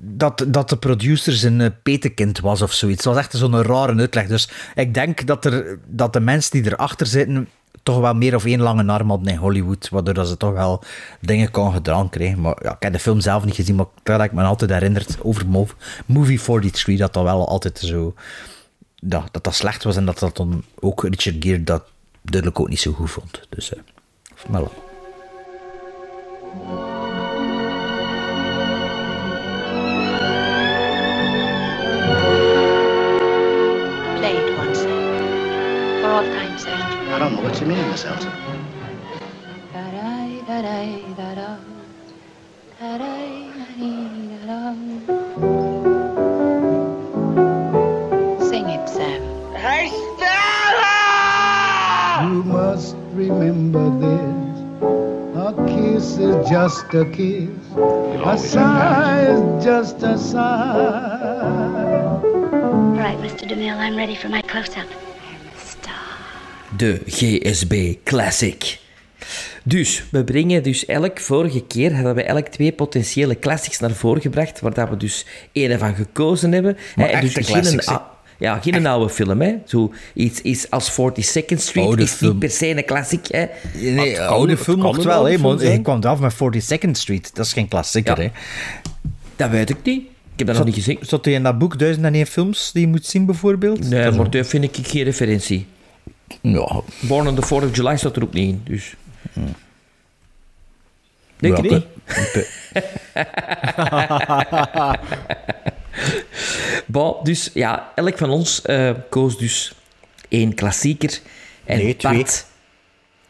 dat, 0.01 0.45
dat 0.49 0.69
de 0.69 0.77
producer 0.77 1.33
zijn 1.33 1.61
eh, 1.61 1.71
petekind 1.83 2.41
was 2.41 2.63
of 2.63 2.73
zoiets. 2.73 3.05
Dat 3.05 3.15
was 3.15 3.23
echt 3.25 3.37
zo'n 3.37 3.63
rare 3.63 3.95
uitleg. 3.97 4.27
Dus 4.27 4.51
ik 4.75 4.95
denk 4.95 5.27
dat, 5.27 5.45
er, 5.45 5.79
dat 5.87 6.13
de 6.13 6.21
mensen 6.21 6.63
die 6.63 6.73
erachter 6.73 7.07
zitten 7.07 7.49
toch 7.83 7.99
wel 8.01 8.15
meer 8.15 8.35
of 8.35 8.45
één 8.45 8.61
lange 8.61 8.93
arm 8.93 9.09
hadden 9.09 9.33
in 9.33 9.39
Hollywood, 9.39 9.89
waardoor 9.89 10.27
ze 10.27 10.37
toch 10.37 10.53
wel 10.53 10.83
dingen 11.21 11.51
kon 11.51 11.73
gedaan 11.73 12.09
krijgen. 12.09 12.41
Maar 12.41 12.59
ja, 12.63 12.71
ik 12.71 12.83
heb 12.83 12.93
de 12.93 12.99
film 12.99 13.21
zelf 13.21 13.45
niet 13.45 13.55
gezien, 13.55 13.75
maar 13.75 13.87
dat 14.03 14.23
ik 14.23 14.33
me 14.33 14.43
altijd 14.43 14.71
herinnerd 14.71 15.17
over 15.23 15.47
Mov- 15.47 15.73
Movie 16.07 16.41
43, 16.41 16.99
dat 16.99 17.13
dat 17.13 17.23
wel 17.25 17.49
altijd 17.49 17.79
zo... 17.79 18.15
Dat 19.03 19.39
dat 19.43 19.55
slecht 19.55 19.85
was 19.85 19.97
en 19.97 20.05
dat 20.05 20.19
dat 20.19 20.37
dan 20.37 20.65
ook 20.81 21.03
Richard 21.03 21.37
Gere 21.41 21.65
dat 21.65 21.83
duidelijk 22.23 22.61
ook 22.61 22.69
niet 22.69 22.81
zo 22.81 22.93
goed 22.93 23.11
vond. 23.11 23.41
Dus, 23.49 23.73
voilà. 24.37 24.90
I 37.13 37.19
don't 37.19 37.35
know 37.35 37.43
what 37.43 37.61
you 37.61 37.67
mean, 37.67 37.89
Miss 37.91 38.05
Elsa. 38.05 38.31
Sing 48.49 48.69
it, 48.69 48.89
Sam. 48.89 49.23
You 52.23 52.43
must 52.45 52.95
remember 53.13 53.91
this. 53.99 55.37
A 55.37 55.53
kiss 55.67 56.17
is 56.17 56.49
just 56.49 56.95
a 56.95 57.05
kiss. 57.07 57.51
A 58.25 58.39
sigh 58.39 59.23
is 59.27 59.65
just 59.65 60.01
a 60.05 60.17
sigh. 60.17 62.21
All 62.23 62.95
right, 62.95 63.19
Mr. 63.19 63.49
DeMille, 63.49 63.77
I'm 63.77 63.97
ready 63.97 64.15
for 64.15 64.29
my 64.29 64.43
close-up. 64.43 64.87
De 66.77 67.01
GSB 67.07 67.95
Classic. 68.05 68.79
Dus, 69.65 70.03
we 70.11 70.25
brengen 70.25 70.63
dus 70.63 70.87
elk, 70.87 71.21
vorige 71.21 71.63
keer 71.67 71.95
hadden 71.95 72.15
we 72.15 72.23
elk 72.23 72.47
twee 72.47 72.73
potentiële 72.73 73.39
classics 73.39 73.79
naar 73.79 73.91
voren 73.91 74.23
gebracht, 74.23 74.61
waar 74.61 74.75
dat 74.75 74.89
we 74.89 74.97
dus 74.97 75.27
één 75.53 75.79
van 75.79 75.95
gekozen 75.95 76.53
hebben. 76.53 76.77
Maar 76.97 77.21
dus 77.21 77.33
geen, 77.41 77.81
ja, 78.39 78.59
geen 78.61 78.87
oude 78.87 79.13
film, 79.13 79.41
hè. 79.41 79.55
Zo 79.67 79.93
iets, 80.15 80.41
iets 80.41 80.71
als 80.71 80.91
42nd 81.01 81.55
Street 81.57 81.85
Oude 81.87 82.03
is 82.03 82.11
film. 82.11 82.31
niet 82.31 82.39
per 82.41 82.51
se 82.51 82.77
een 82.77 82.85
classic, 82.85 83.27
hè. 83.29 83.47
Nee, 83.75 84.13
kan- 84.15 84.27
oude 84.27 84.57
film 84.57 84.81
mocht 84.81 85.03
wel, 85.05 85.25
hè, 85.25 85.39
maar 85.39 85.63
je 85.65 85.83
kwam 85.83 86.03
af 86.03 86.19
met 86.21 86.35
42nd 86.35 86.91
Street. 86.97 87.31
Dat 87.35 87.47
is 87.47 87.53
geen 87.53 87.69
klassieker, 87.69 88.17
Ja. 88.23 88.23
hè. 88.23 88.31
Dat 89.37 89.51
weet 89.51 89.71
ik 89.71 89.77
niet. 89.83 90.03
Ik 90.33 90.47
heb 90.47 90.47
dat 90.47 90.57
nog 90.57 90.65
niet 90.65 90.85
gezien. 90.85 90.99
Zat 91.01 91.25
hij 91.25 91.35
in 91.35 91.43
dat 91.43 91.59
boek 91.59 91.79
1001 91.79 92.27
films 92.27 92.71
die 92.73 92.83
je 92.83 92.89
moet 92.89 93.07
zien, 93.07 93.27
bijvoorbeeld? 93.27 93.89
Nee, 93.91 94.09
is 94.09 94.17
maar 94.17 94.31
daar 94.31 94.45
vind 94.45 94.65
ik 94.65 94.87
geen 94.87 95.03
referentie. 95.05 95.67
Ja, 96.41 96.81
Born 97.01 97.27
on 97.27 97.35
the 97.35 97.45
4th 97.47 97.65
of 97.65 97.77
July 97.77 97.97
staat 97.97 98.17
er 98.17 98.23
ook 98.23 98.33
niet 98.33 98.49
in, 98.49 98.61
dus... 98.65 98.95
Denk 101.37 101.57
Ja, 101.57 101.63
ik 101.63 101.71
niet. 101.71 101.85
Bon, 106.87 107.15
dus 107.23 107.51
ja, 107.55 107.93
elk 107.95 108.19
van 108.19 108.31
ons 108.31 108.63
eh, 108.63 108.91
koos 109.11 109.39
dus 109.39 109.73
één 110.29 110.55
klassieker. 110.55 111.21
En 111.65 111.79
Nee, 111.79 111.97
twee. 111.97 112.15
Bart- 112.17 112.47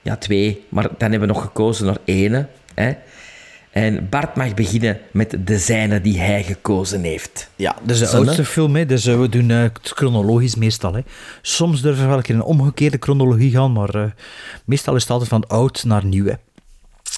Ja, 0.02 0.16
twee. 0.16 0.64
Maar 0.68 0.82
dan 0.82 0.94
hebben 1.10 1.20
we 1.20 1.26
nog 1.34 1.42
gekozen 1.42 1.86
naar 1.86 1.96
ene. 2.04 2.46
Hè. 2.74 2.92
En 3.70 4.08
Bart 4.08 4.36
mag 4.36 4.54
beginnen 4.54 4.98
met 5.12 5.36
de 5.44 5.58
zijne 5.58 6.00
die 6.00 6.18
hij 6.18 6.42
gekozen 6.42 7.02
heeft. 7.02 7.50
Ja, 7.56 7.76
dat 7.82 7.90
is 7.90 7.98
de 7.98 8.06
Zonne? 8.06 8.26
oudste 8.26 8.44
film, 8.44 8.76
hè, 8.76 8.86
dus 8.86 9.06
eh, 9.06 9.20
we 9.20 9.28
doen 9.28 9.50
eh, 9.50 9.62
het 9.62 9.78
chronologisch 9.94 10.54
meestal. 10.54 10.94
Hè. 10.94 11.00
Soms 11.42 11.80
durven 11.82 12.02
we 12.02 12.08
wel 12.08 12.16
een 12.16 12.22
keer 12.22 12.34
in 12.34 12.40
een 12.40 12.46
omgekeerde 12.46 12.96
chronologie 13.00 13.50
gaan, 13.50 13.72
maar 13.72 13.94
eh, 13.94 14.04
meestal 14.64 14.94
is 14.94 15.02
het 15.02 15.10
altijd 15.10 15.28
van 15.30 15.46
oud 15.46 15.84
naar 15.84 16.04
nieuw. 16.04 16.24
hè. 16.24 16.32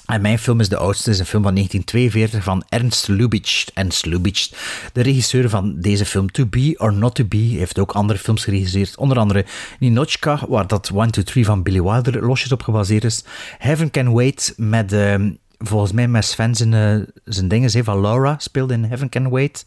En 0.05 0.21
mijn 0.21 0.39
film 0.39 0.59
is 0.59 0.69
de 0.69 0.77
oudste, 0.77 1.03
het 1.03 1.13
is 1.13 1.19
een 1.19 1.25
film 1.29 1.43
van 1.43 1.53
1942 1.53 2.43
van 2.43 2.63
Ernst 2.69 3.07
Lubitsch. 3.07 3.67
Ernst 3.73 4.05
Lubitsch, 4.05 4.51
de 4.93 5.01
regisseur 5.01 5.49
van 5.49 5.75
deze 5.79 6.05
film 6.05 6.31
To 6.31 6.45
Be 6.45 6.75
or 6.77 6.93
Not 6.93 7.15
To 7.15 7.23
Be, 7.25 7.37
heeft 7.37 7.79
ook 7.79 7.91
andere 7.91 8.19
films 8.19 8.43
geregisseerd. 8.43 8.97
Onder 8.97 9.17
andere 9.17 9.45
Ninochka, 9.79 10.39
waar 10.47 10.67
dat 10.67 10.91
1, 10.95 11.11
2, 11.11 11.25
3 11.25 11.45
van 11.45 11.63
Billy 11.63 11.81
Wilder 11.81 12.25
losjes 12.25 12.51
op 12.51 12.61
gebaseerd 12.61 13.03
is. 13.03 13.23
Heaven 13.57 13.91
Can 13.91 14.13
Wait, 14.13 14.53
met, 14.57 14.93
ehm, 14.93 15.31
volgens 15.63 15.91
mij 15.91 16.07
met 16.07 16.25
Sven 16.25 16.55
zijn, 16.55 16.73
eh, 16.73 16.95
zijn 17.25 17.47
dingen, 17.47 17.71
hè, 17.71 17.83
van 17.83 18.01
Laura, 18.01 18.35
speelde 18.37 18.73
in 18.73 18.83
Heaven 18.83 19.09
Can 19.09 19.29
Wait. 19.29 19.65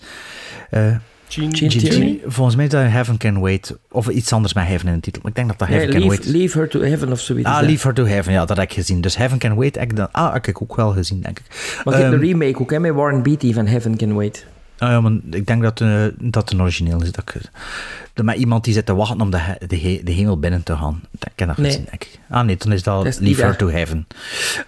Eh, 0.71 0.81
Gene, 1.29 1.57
Gene 1.57 1.57
Gene 1.57 1.71
Tierney? 1.71 1.91
Tierney. 1.91 2.21
Volgens 2.27 2.57
mij 2.57 2.65
is 2.65 2.71
dat 2.71 2.83
Heaven 2.83 3.17
Can 3.17 3.41
Wait. 3.41 3.77
Of 3.91 4.09
iets 4.09 4.33
anders 4.33 4.55
met 4.55 4.67
Heaven 4.67 4.89
in 4.89 4.95
de 4.95 5.01
titel. 5.01 5.21
Maar 5.23 5.31
ik 5.31 5.37
denk 5.37 5.49
dat 5.49 5.59
dat 5.59 5.69
Heaven 5.69 5.89
Nee, 5.89 5.99
Can 5.99 6.09
leave, 6.09 6.23
Wait... 6.23 6.35
leave 6.35 6.59
Her 6.59 6.69
to 6.69 6.81
Heaven 6.81 7.13
of 7.13 7.21
zoiets. 7.21 7.49
Ah. 7.49 7.63
Leave 7.63 7.87
Her 7.87 7.95
to 7.95 8.05
Heaven. 8.05 8.33
Ja, 8.33 8.45
dat 8.45 8.57
heb 8.57 8.67
ik 8.71 8.73
gezien. 8.73 9.01
Dus 9.01 9.17
Heaven 9.17 9.39
Can 9.39 9.55
Wait, 9.57 9.75
heb 9.75 9.91
ik 9.91 9.97
dan... 9.97 10.09
Ah, 10.13 10.33
heb 10.33 10.47
ik 10.47 10.63
ook 10.63 10.77
wel 10.77 10.93
gezien, 10.93 11.21
denk 11.21 11.39
ik. 11.39 11.45
Maar 11.85 11.95
je 11.95 12.01
hebt 12.01 12.13
Ehm, 12.13 12.21
de 12.21 12.27
remake 12.27 12.61
ook, 12.61 12.71
hè, 12.71 12.79
met 12.79 12.95
Warren 12.95 13.23
Beatty 13.23 13.53
van 13.53 13.67
Heaven 13.67 13.97
Can 13.97 14.15
Wait. 14.15 14.47
Ah 14.79 14.89
ja, 14.91 15.01
maar 15.01 15.13
ik 15.31 15.47
denk 15.47 15.63
dat, 15.63 15.81
eh, 15.81 16.05
dat 16.19 16.43
het 16.43 16.53
een 16.53 16.61
origineel 16.63 17.03
is. 17.03 17.13
Dat 17.13 17.35
ik, 17.35 17.41
dat 18.15 18.25
met 18.25 18.37
iemand 18.37 18.65
die 18.65 18.73
zit 18.75 18.87
te 18.87 18.95
wachten 18.95 19.21
om 19.21 19.31
de, 19.31 19.39
he- 19.39 19.67
de, 19.67 19.79
he- 19.79 20.01
de 20.05 20.13
hemel 20.13 20.39
binnen 20.39 20.63
te 20.63 20.77
gaan. 20.77 21.01
Ik 21.21 21.33
heb 21.37 21.49
dat 21.49 21.57
Nee. 21.57 21.71
gezien, 21.71 21.87
denk 21.91 22.05
ik. 22.05 22.19
Ah 22.31 22.45
nee, 22.45 22.57
dan 22.57 22.73
is 22.73 22.83
dat, 22.83 23.05
Dat 23.05 23.19
Leave 23.21 23.41
dat. 23.43 23.59
to 23.59 23.69
Heaven. 23.71 24.07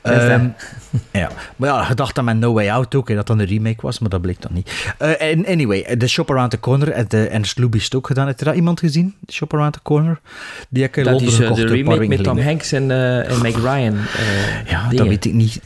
Dat 0.02 0.12
Ehm, 0.12 0.48
ja. 1.12 1.30
Maar 1.56 1.68
ja, 1.68 1.86
je 1.88 1.94
dacht 1.94 2.14
dat 2.14 2.24
met 2.24 2.36
No 2.36 2.52
Way 2.52 2.70
Out 2.70 2.94
ook, 2.94 3.08
hè, 3.08 3.14
dat 3.14 3.26
dat 3.26 3.38
een 3.38 3.44
remake 3.46 3.80
was, 3.80 3.98
maar 3.98 4.10
dat 4.10 4.20
bleek 4.20 4.42
dan 4.42 4.50
niet. 4.54 4.92
Eh, 4.98 5.22
en 5.32 5.46
anyway, 5.46 5.96
The 5.96 6.06
Shop 6.08 6.30
Around 6.30 6.50
the 6.50 6.60
Corner, 6.60 6.90
en 6.90 7.04
de 7.08 7.28
Ernst 7.28 7.58
Lubitsch 7.58 7.94
ook 7.94 8.06
gedaan. 8.06 8.26
Heeft 8.26 8.38
er 8.40 8.46
dat 8.46 8.54
iemand 8.54 8.80
gezien? 8.80 9.14
The 9.26 9.32
Shop 9.32 9.54
Around 9.54 9.72
the 9.72 9.80
Corner? 9.82 10.20
Die 10.68 10.82
heb 10.82 10.90
ik 10.90 10.96
in 10.96 11.02
Dat 11.04 11.12
Londen 11.12 11.28
is 11.32 11.38
eh, 11.38 11.46
gekocht 11.46 11.60
de 11.68 11.74
remake 11.74 12.06
met 12.06 12.22
Tom. 12.24 12.38
Hanks 12.38 12.72
en, 12.72 12.90
eh, 12.90 13.30
en 13.30 13.42
Meg 13.42 13.54
Ryan. 13.54 13.96
eh, 13.96 14.70
Ja, 14.70 14.88
dat 14.88 15.06
weet 15.06 15.24
ik 15.24 15.32
niet. 15.32 15.60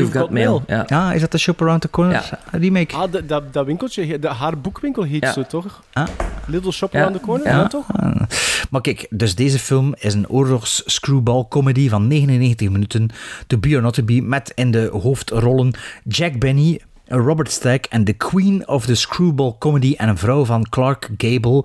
You've 0.00 0.18
Got 0.18 0.30
Mail. 0.30 0.62
Ja. 0.66 0.84
Ja, 0.86 1.12
is 1.12 1.20
dat 1.20 1.30
de 1.30 1.38
Shop 1.38 1.62
Around 1.62 1.80
the 1.80 1.90
Corner 1.90 2.12
Ja. 2.30 2.58
remake? 2.58 2.94
Ah, 2.96 3.12
dat, 3.12 3.28
dat, 3.28 3.52
dat 3.52 3.66
winkeltje, 3.66 4.18
de, 4.18 4.28
haar 4.28 4.58
boekwinkel 4.58 5.02
heet 5.02 5.22
Ja. 5.22 5.32
zo, 5.32 5.42
toch? 5.42 5.82
Ah. 5.92 6.06
Little 6.46 6.72
Shop 6.72 6.92
Ja. 6.92 6.98
Around 6.98 7.16
the 7.18 7.22
Corner, 7.22 7.46
Ja. 7.46 7.56
ja, 7.58 7.66
toch? 7.66 7.86
Ah. 7.96 8.20
Maar 8.70 8.80
kijk, 8.80 9.06
dus 9.10 9.34
deze 9.34 9.58
film 9.58 9.94
is 9.98 10.14
een 10.14 10.28
oorlogs-screwball-comedy 10.28 11.88
van 11.88 12.06
99 12.06 12.70
minuten. 12.70 13.08
To 13.46 13.58
Be 13.58 13.76
or 13.76 13.82
Not 13.82 13.94
To 13.94 14.02
Be, 14.02 14.20
met 14.22 14.52
in 14.54 14.70
de 14.70 14.88
hoofdrollen 15.02 15.74
Jack 16.04 16.38
Benny, 16.38 16.80
Robert 17.06 17.50
Stack 17.52 17.84
en 17.84 18.04
de 18.04 18.12
queen 18.12 18.68
of 18.68 18.86
the 18.86 18.94
screwball-comedy 18.94 19.94
en 19.96 20.08
een 20.08 20.18
vrouw 20.18 20.44
van 20.44 20.68
Clark 20.68 21.08
Gable, 21.18 21.64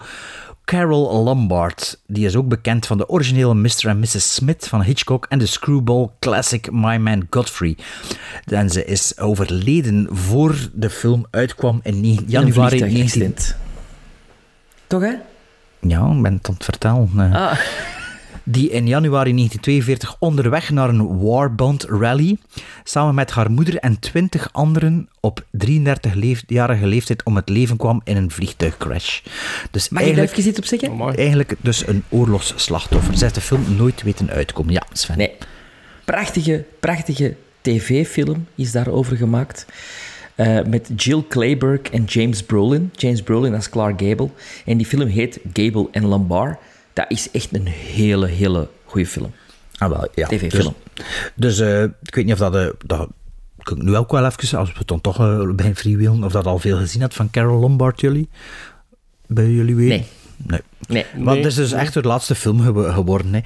Carol 0.71 1.23
Lombard. 1.23 1.99
Die 2.07 2.25
is 2.25 2.35
ook 2.35 2.47
bekend 2.47 2.85
van 2.87 2.97
de 2.97 3.09
originele 3.09 3.55
Mr. 3.55 3.87
en 3.87 3.99
Mrs. 3.99 4.33
Smith 4.33 4.67
van 4.67 4.81
Hitchcock 4.81 5.25
en 5.29 5.39
de 5.39 5.45
screwball 5.45 6.09
classic 6.19 6.71
My 6.71 6.97
Man 6.97 7.27
Godfrey. 7.29 7.77
En 8.45 8.69
ze 8.69 8.85
is 8.85 9.17
overleden 9.17 10.07
voor 10.11 10.55
de 10.73 10.89
film 10.89 11.25
uitkwam 11.31 11.79
in 11.83 12.03
januari 12.27 12.79
19... 12.79 12.79
Vliegtuigaccident. 12.79 13.55
Toch, 14.87 15.01
hè? 15.01 15.13
Ja, 15.79 16.11
ik 16.11 16.21
ben 16.21 16.33
het 16.33 16.47
aan 16.47 16.53
het 16.53 16.63
vertellen. 16.63 17.09
eh. 17.17 17.33
Ah. 17.35 17.59
Die 18.43 18.69
in 18.69 18.87
januari 18.87 19.33
1942 19.33 20.15
onderweg 20.19 20.69
naar 20.69 20.89
een 20.89 21.19
Warbond 21.19 21.83
rally 21.83 22.37
samen 22.83 23.15
met 23.15 23.31
haar 23.31 23.51
moeder 23.51 23.77
en 23.77 23.99
20 23.99 24.49
anderen 24.51 25.09
op 25.19 25.45
33-jarige 25.67 26.85
leeftijd 26.85 27.23
om 27.23 27.35
het 27.35 27.49
leven 27.49 27.77
kwam 27.77 28.01
in 28.03 28.17
een 28.17 28.31
vliegtuigcrash. 28.31 29.21
Dus 29.71 29.89
Mag 29.89 30.01
eigenlijk, 30.01 30.31
even 30.31 30.49
iets 30.49 30.59
op 30.59 30.65
zeggen? 30.65 30.89
Amai. 30.89 31.15
eigenlijk 31.15 31.55
dus 31.59 31.87
een 31.87 32.03
oorlogsslachtoffer. 32.09 33.13
Zij 33.13 33.21
heeft 33.21 33.35
de 33.35 33.41
film 33.41 33.75
nooit 33.75 34.03
weten 34.03 34.29
uitkomen. 34.29 34.73
Ja, 34.73 34.83
Sven. 34.93 35.17
Nee. 35.17 35.31
Prachtige, 36.05 36.65
prachtige 36.79 37.35
tv-film 37.61 38.47
is 38.55 38.71
daarover 38.71 39.17
gemaakt. 39.17 39.65
Eh, 40.35 40.63
met 40.63 40.89
Jill 40.95 41.23
Clayburgh 41.29 41.93
en 41.93 42.03
James 42.03 42.43
Brolin. 42.43 42.89
James 42.95 43.21
Brolin 43.21 43.53
als 43.55 43.69
Clark 43.69 44.01
Gable. 44.01 44.29
En 44.65 44.77
die 44.77 44.85
film 44.85 45.07
heet 45.07 45.39
Gable 45.53 45.87
en 45.91 46.05
Lombard. 46.05 46.57
Dat 46.93 47.05
is 47.07 47.31
echt 47.31 47.55
een 47.55 47.67
hele, 47.67 48.27
hele 48.27 48.67
goede 48.85 49.07
film. 49.07 49.33
Ah, 49.77 49.89
wel, 49.89 50.07
ja. 50.15 50.27
TV-film. 50.27 50.75
Dus, 50.93 51.05
dus 51.35 51.59
eh, 51.59 51.83
ik 51.83 52.15
weet 52.15 52.25
niet 52.25 52.33
of 52.33 52.39
dat... 52.39 52.55
eh, 52.55 52.67
dat 52.85 53.07
kan 53.63 53.77
ik 53.77 53.83
nu 53.83 53.95
ook 53.95 54.11
wel 54.11 54.25
even, 54.25 54.57
als 54.57 54.71
we 54.71 54.77
het 54.77 54.87
dan 54.87 55.01
toch 55.01 55.19
eh, 55.19 55.49
bij 55.49 55.75
freewheelen, 55.75 56.23
of 56.23 56.31
dat 56.31 56.45
al 56.45 56.59
veel 56.59 56.77
gezien 56.77 57.01
had 57.01 57.13
van 57.13 57.29
Carol 57.29 57.59
Lombard, 57.59 58.01
jullie? 58.01 58.29
Bij 59.27 59.49
jullie 59.49 59.75
weten? 59.75 59.97
Nee. 59.97 60.05
Nee. 60.47 60.61
Nee. 60.87 61.05
Want 61.15 61.37
het 61.37 61.45
is 61.45 61.55
dus 61.55 61.71
echt 61.71 61.93
de 61.93 62.01
laatste 62.01 62.35
film 62.35 62.61
gewo- 62.61 62.91
geworden. 62.91 63.33
Hè. 63.33 63.39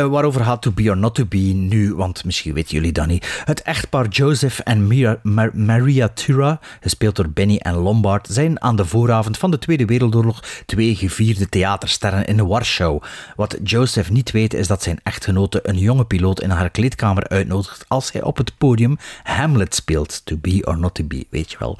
Eh, 0.00 0.06
waarover 0.06 0.44
gaat 0.44 0.62
To 0.62 0.70
Be 0.70 0.90
or 0.90 0.96
Not 0.96 1.14
To 1.14 1.24
Be 1.24 1.36
nu? 1.38 1.94
Want 1.94 2.24
misschien 2.24 2.54
weten 2.54 2.74
jullie 2.74 2.92
dat 2.92 3.06
niet. 3.06 3.42
Het 3.44 3.62
echtpaar 3.62 4.08
Joseph 4.08 4.58
en 4.58 4.86
Mira- 4.86 5.18
Mar- 5.22 5.50
Maria 5.56 6.08
Tura, 6.08 6.60
gespeeld 6.80 7.16
door 7.16 7.30
Benny 7.30 7.56
en 7.56 7.74
Lombard, 7.74 8.26
zijn 8.30 8.62
aan 8.62 8.76
de 8.76 8.84
vooravond 8.86 9.38
van 9.38 9.50
de 9.50 9.58
Tweede 9.58 9.84
Wereldoorlog 9.84 10.42
twee 10.66 10.94
gevierde 10.94 11.48
theatersterren 11.48 12.24
in 12.26 12.46
Warschau. 12.46 13.00
Wat 13.36 13.56
Joseph 13.64 14.10
niet 14.10 14.30
weet 14.30 14.54
is 14.54 14.66
dat 14.66 14.82
zijn 14.82 15.00
echtgenote 15.02 15.60
een 15.62 15.78
jonge 15.78 16.04
piloot 16.04 16.40
in 16.40 16.50
haar 16.50 16.70
kleedkamer 16.70 17.28
uitnodigt 17.28 17.84
als 17.88 18.12
hij 18.12 18.22
op 18.22 18.36
het 18.36 18.52
podium 18.58 18.96
Hamlet 19.22 19.74
speelt. 19.74 20.20
To 20.24 20.36
Be 20.40 20.62
or 20.64 20.78
Not 20.78 20.94
To 20.94 21.04
Be, 21.04 21.26
weet 21.30 21.50
je 21.50 21.56
wel. 21.58 21.78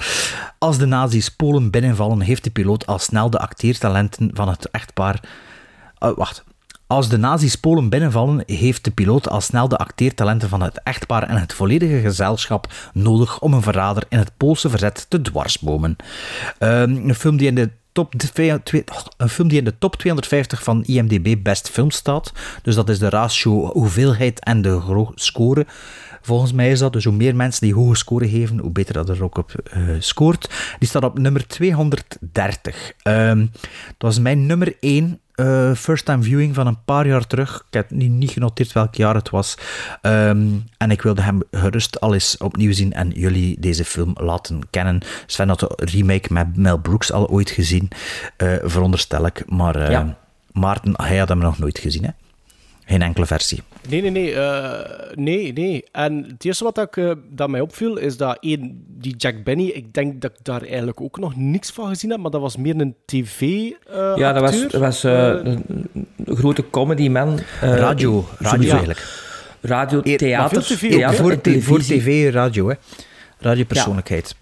Als 0.58 0.78
de 0.78 0.86
nazi's 0.86 1.28
Polen 1.28 1.70
binnenvallen, 1.70 2.20
heeft 2.20 2.44
de 2.44 2.50
piloot 2.50 2.86
al 2.86 2.98
snel 2.98 3.30
de 3.30 3.38
acteertalenten 3.38 4.30
van 4.34 4.48
het 4.48 4.70
echtpaar 4.70 4.90
Oh, 5.98 6.16
wacht. 6.16 6.44
Als 6.92 7.08
de 7.08 7.16
nazi's 7.16 7.56
Polen 7.56 7.88
binnenvallen, 7.88 8.42
heeft 8.46 8.84
de 8.84 8.90
piloot 8.90 9.28
al 9.28 9.40
snel 9.40 9.68
de 9.68 9.76
acteertalenten 9.76 10.48
van 10.48 10.62
het 10.62 10.80
echtpaar 10.82 11.22
en 11.22 11.36
het 11.36 11.52
volledige 11.52 12.00
gezelschap 12.00 12.72
nodig 12.92 13.40
om 13.40 13.54
een 13.54 13.62
verrader 13.62 14.04
in 14.08 14.18
het 14.18 14.32
Poolse 14.36 14.70
verzet 14.70 15.06
te 15.08 15.22
dwarsbomen. 15.22 15.96
Ehm, 16.58 17.08
een, 17.08 17.14
film 17.14 17.36
die 17.36 17.46
in 17.46 17.54
de 17.54 17.70
top 17.92 18.14
een 19.16 19.28
film 19.28 19.48
die 19.48 19.58
in 19.58 19.64
de 19.64 19.78
top 19.78 19.96
250 19.96 20.62
van 20.62 20.84
IMDb 20.84 21.36
Best 21.42 21.70
Film 21.70 21.90
staat. 21.90 22.32
Dus 22.62 22.74
dat 22.74 22.88
is 22.88 22.98
de 22.98 23.08
ratio 23.08 23.72
hoeveelheid 23.72 24.40
en 24.40 24.62
de 24.62 25.10
score. 25.14 25.66
Volgens 26.22 26.52
mij 26.52 26.70
is 26.70 26.78
dat, 26.78 26.92
dus 26.92 27.04
hoe 27.04 27.14
meer 27.14 27.36
mensen 27.36 27.66
die 27.66 27.74
hoge 27.74 27.96
score 27.96 28.28
geven, 28.28 28.58
hoe 28.58 28.70
beter 28.70 28.94
dat 28.94 29.08
er 29.08 29.24
ook 29.24 29.38
op 29.38 29.52
eh, 29.70 29.82
scoort. 29.98 30.50
Die 30.78 30.88
staat 30.88 31.04
op 31.04 31.18
nummer 31.18 31.46
230. 31.46 32.92
Ehm, 33.02 33.38
dat 33.86 33.96
was 33.98 34.18
mijn 34.18 34.46
nummer 34.46 34.76
1 34.80 35.20
eh, 35.34 35.74
first 35.74 36.04
time 36.04 36.22
viewing 36.22 36.54
van 36.54 36.66
een 36.66 36.84
paar 36.84 37.06
jaar 37.06 37.26
terug. 37.26 37.64
Ik 37.66 37.74
heb 37.74 37.90
niet, 37.90 38.10
niet 38.10 38.30
genoteerd 38.30 38.72
welk 38.72 38.94
jaar 38.94 39.14
het 39.14 39.30
was. 39.30 39.58
Ehm, 40.02 40.46
en 40.76 40.90
ik 40.90 41.02
wilde 41.02 41.22
hem 41.22 41.42
gerust 41.50 42.00
al 42.00 42.14
eens 42.14 42.36
opnieuw 42.36 42.72
zien 42.72 42.92
en 42.92 43.10
jullie 43.10 43.60
deze 43.60 43.84
film 43.84 44.14
laten 44.20 44.60
kennen. 44.70 45.00
Sven 45.26 45.48
had 45.48 45.60
de 45.60 45.72
remake 45.76 46.32
met 46.32 46.56
Mel 46.56 46.78
Brooks 46.78 47.12
al 47.12 47.28
ooit 47.28 47.50
gezien, 47.50 47.88
eh, 48.36 48.54
veronderstel 48.62 49.26
ik. 49.26 49.42
Maar 49.50 49.90
Ja. 49.90 50.16
Maarten, 50.52 50.92
hij 50.96 51.16
had 51.16 51.28
hem 51.28 51.38
nog 51.38 51.58
nooit 51.58 51.78
gezien, 51.78 52.04
hè? 52.04 52.10
Geen 52.84 53.02
enkele 53.02 53.26
versie. 53.26 53.62
Nee, 53.88 54.00
nee, 54.00 54.10
nee. 54.10 54.34
eh, 54.34 55.14
nee, 55.14 55.52
nee. 55.52 55.84
En 55.92 56.24
het 56.28 56.44
eerste 56.44 56.64
wat 56.64 56.78
ik, 56.78 56.96
eh, 56.96 57.10
dat 57.30 57.48
mij 57.48 57.60
opviel, 57.60 57.96
is 57.96 58.16
dat 58.16 58.36
één, 58.40 58.84
die 58.88 59.16
Jack 59.16 59.44
Benny, 59.44 59.66
ik 59.66 59.94
denk 59.94 60.20
dat 60.20 60.30
ik 60.30 60.38
daar 60.44 60.62
eigenlijk 60.62 61.00
ook 61.00 61.18
nog 61.18 61.36
niks 61.36 61.70
van 61.70 61.88
gezien 61.88 62.10
heb, 62.10 62.20
maar 62.20 62.30
dat 62.30 62.40
was 62.40 62.56
meer 62.56 62.80
een 62.80 62.94
tv 63.04 63.40
eh 63.40 64.12
Ja, 64.16 64.32
dat 64.32 64.42
was, 64.42 64.50
acteur. 64.52 64.70
dat 64.70 64.80
was 64.80 65.02
een, 65.02 65.64
grote 66.26 66.70
comedyman. 66.70 67.38
eh, 67.60 67.74
radio, 67.76 68.24
radio 68.38 68.66
ja. 68.66 68.70
eigenlijk. 68.70 69.20
Radio, 69.60 70.00
theater, 70.00 70.38
maar 70.38 70.48
veel 70.48 70.60
tv 70.60 70.72
ook, 70.72 70.90
theater 70.90 70.98
Ja, 70.98 71.12
voor, 71.12 71.62
voor 71.62 71.78
tv, 71.78 72.32
radio, 72.32 72.68
hè. 72.68 72.74
Radiopersoonlijkheid. 73.38 74.34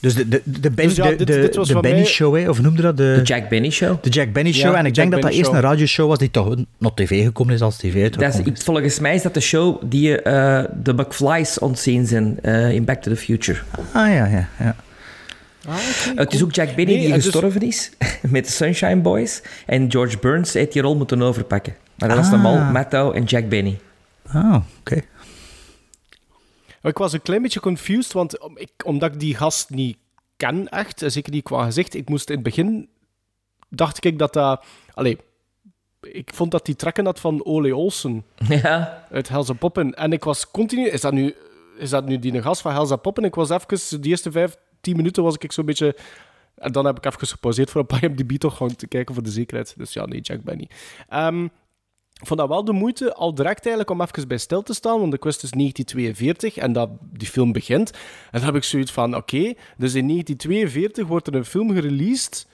Dus 0.00 0.14
de, 0.14 0.28
de, 0.28 0.42
de, 0.44 0.70
Ben- 0.70 0.86
Dus 0.86 0.96
ja, 0.96 1.04
de, 1.08 1.16
dit- 1.16 1.26
de, 1.26 1.40
dit 1.40 1.56
was 1.56 1.66
de 1.66 1.72
van 1.72 1.82
Benny 1.82 1.98
mij- 1.98 2.06
Show, 2.06 2.36
hè, 2.36 2.48
of 2.48 2.60
noemde 2.60 2.82
dat? 2.82 2.96
De, 2.96 3.14
De 3.16 3.22
Jack 3.22 3.48
Benny 3.48 3.70
Show. 3.70 3.96
de 4.02 4.08
Jack 4.08 4.32
Benny 4.32 4.50
Ja, 4.50 4.56
Show. 4.56 4.74
en 4.74 4.82
de 4.82 4.88
ik 4.88 4.94
denk 4.94 5.12
Jack 5.12 5.22
dat 5.22 5.30
dat 5.30 5.40
eerst 5.40 5.52
een 5.52 5.60
radioshow 5.60 6.08
was 6.08 6.18
die 6.18 6.30
toch 6.30 6.54
not 6.78 6.96
tv 6.96 7.24
gekomen 7.24 7.54
is 7.54 7.60
als 7.60 7.76
tv 7.76 8.02
Dat 8.02 8.12
is, 8.20 8.24
uitgekomen 8.24 8.52
is. 8.58 8.64
volgens 8.64 8.98
mij 8.98 9.14
is 9.14 9.22
dat 9.22 9.34
de 9.34 9.40
show 9.40 9.82
die 9.84 10.22
eh, 10.22 10.64
de 10.82 10.92
McFly's 10.94 11.58
ontzien 11.58 12.06
zijn 12.06 12.38
eh, 12.42 12.70
in 12.72 12.84
Back 12.84 13.02
to 13.02 13.10
the 13.10 13.16
Future. 13.16 13.58
Ah 13.92 14.08
ja, 14.08 14.26
ja, 14.26 14.48
ja. 14.58 14.76
ah, 15.68 15.74
Het 16.14 16.32
is 16.34 16.42
ook 16.42 16.54
Jack 16.54 16.74
Benny 16.74 16.92
Nee, 16.92 17.00
die 17.00 17.08
en 17.08 17.14
dus- 17.14 17.24
gestorven 17.24 17.60
is 17.60 17.90
met 18.30 18.44
de 18.46 18.50
Sunshine 18.52 18.96
Boys. 19.00 19.42
En 19.66 19.90
George 19.90 20.18
Burns 20.18 20.52
heeft 20.52 20.72
die 20.72 20.82
rol 20.82 20.96
moeten 20.96 21.22
overpakken. 21.22 21.74
Maar 21.94 22.08
dat 22.08 22.16
was 22.18 22.26
Ah. 22.26 22.32
normaal 22.32 22.72
Matto 22.72 23.12
en 23.12 23.24
Jack 23.24 23.48
Benny. 23.48 23.78
Ah, 24.32 24.56
oké. 24.80 25.00
Ik 26.88 26.98
was 26.98 27.12
een 27.12 27.22
klein 27.22 27.42
beetje 27.42 27.60
confused, 27.60 28.12
want 28.12 28.38
ik, 28.54 28.70
omdat 28.84 29.12
ik 29.12 29.20
die 29.20 29.34
gast 29.34 29.70
niet 29.70 29.96
ken 30.36 30.68
echt, 30.68 31.02
zeker 31.06 31.32
niet 31.32 31.44
qua 31.44 31.64
gezicht, 31.64 31.94
ik 31.94 32.08
moest 32.08 32.28
in 32.28 32.34
het 32.34 32.44
begin, 32.44 32.88
dacht 33.68 34.04
ik 34.04 34.18
dat 34.18 34.32
dat... 34.32 34.64
Allee, 34.94 35.18
ik 36.00 36.30
vond 36.34 36.50
dat 36.50 36.66
die 36.66 36.76
trekken 36.76 37.04
had 37.04 37.20
van 37.20 37.44
Ole 37.44 37.76
Olsen 37.76 38.24
Ja, 38.62 39.06
uit 39.10 39.28
Helza 39.28 39.52
Poppen. 39.52 39.94
En 39.94 40.12
ik 40.12 40.24
was 40.24 40.50
continu... 40.50 40.88
Is 40.88 41.00
dat 41.00 41.12
nu, 41.12 41.34
is 41.78 41.90
dat 41.90 42.06
nu 42.06 42.18
die 42.18 42.42
gast 42.42 42.60
van 42.60 42.72
Helza 42.72 42.96
Poppen? 42.96 43.24
Ik 43.24 43.34
was 43.34 43.50
even... 43.50 44.00
De 44.02 44.08
eerste 44.08 44.30
vijf, 44.30 44.56
tien 44.80 44.96
minuten 44.96 45.22
was 45.22 45.36
ik 45.38 45.52
zo'n 45.52 45.64
beetje... 45.64 45.96
En 46.54 46.72
dan 46.72 46.84
heb 46.84 46.96
ik 46.96 47.04
even 47.04 47.26
gepauzeerd 47.26 47.70
voor 47.70 47.84
een 47.88 48.00
IMDb 48.00 48.36
toch 48.36 48.56
gewoon 48.56 48.76
te 48.76 48.86
kijken 48.86 49.14
voor 49.14 49.22
de 49.22 49.30
zekerheid. 49.30 49.74
Dus 49.76 49.92
ja, 49.92 50.06
nee, 50.06 50.20
Jack 50.20 50.42
Benny. 50.42 50.68
Ehm, 51.08 51.48
ik 52.20 52.26
vond 52.26 52.40
dat 52.40 52.48
wel 52.48 52.64
de 52.64 52.72
moeite, 52.72 53.14
al 53.14 53.34
direct 53.34 53.66
eigenlijk, 53.66 53.90
om 53.90 54.00
even 54.00 54.28
bij 54.28 54.38
stil 54.38 54.62
te 54.62 54.74
staan. 54.74 55.00
Want 55.00 55.14
ik 55.14 55.24
wist 55.24 55.40
dus 55.40 55.50
1942 55.50 56.56
en 56.56 56.72
dat 56.72 56.90
die 57.12 57.28
film 57.28 57.52
begint. 57.52 57.90
En 57.90 57.98
dan 58.30 58.42
heb 58.42 58.54
ik 58.54 58.64
zoiets 58.64 58.92
van, 58.92 59.16
oké, 59.16 59.52
dus 59.76 59.94
in 59.94 60.06
1942 60.08 61.06
wordt 61.06 61.26
er 61.26 61.34
een 61.34 61.44
film 61.44 61.70
gereleased 61.74 62.46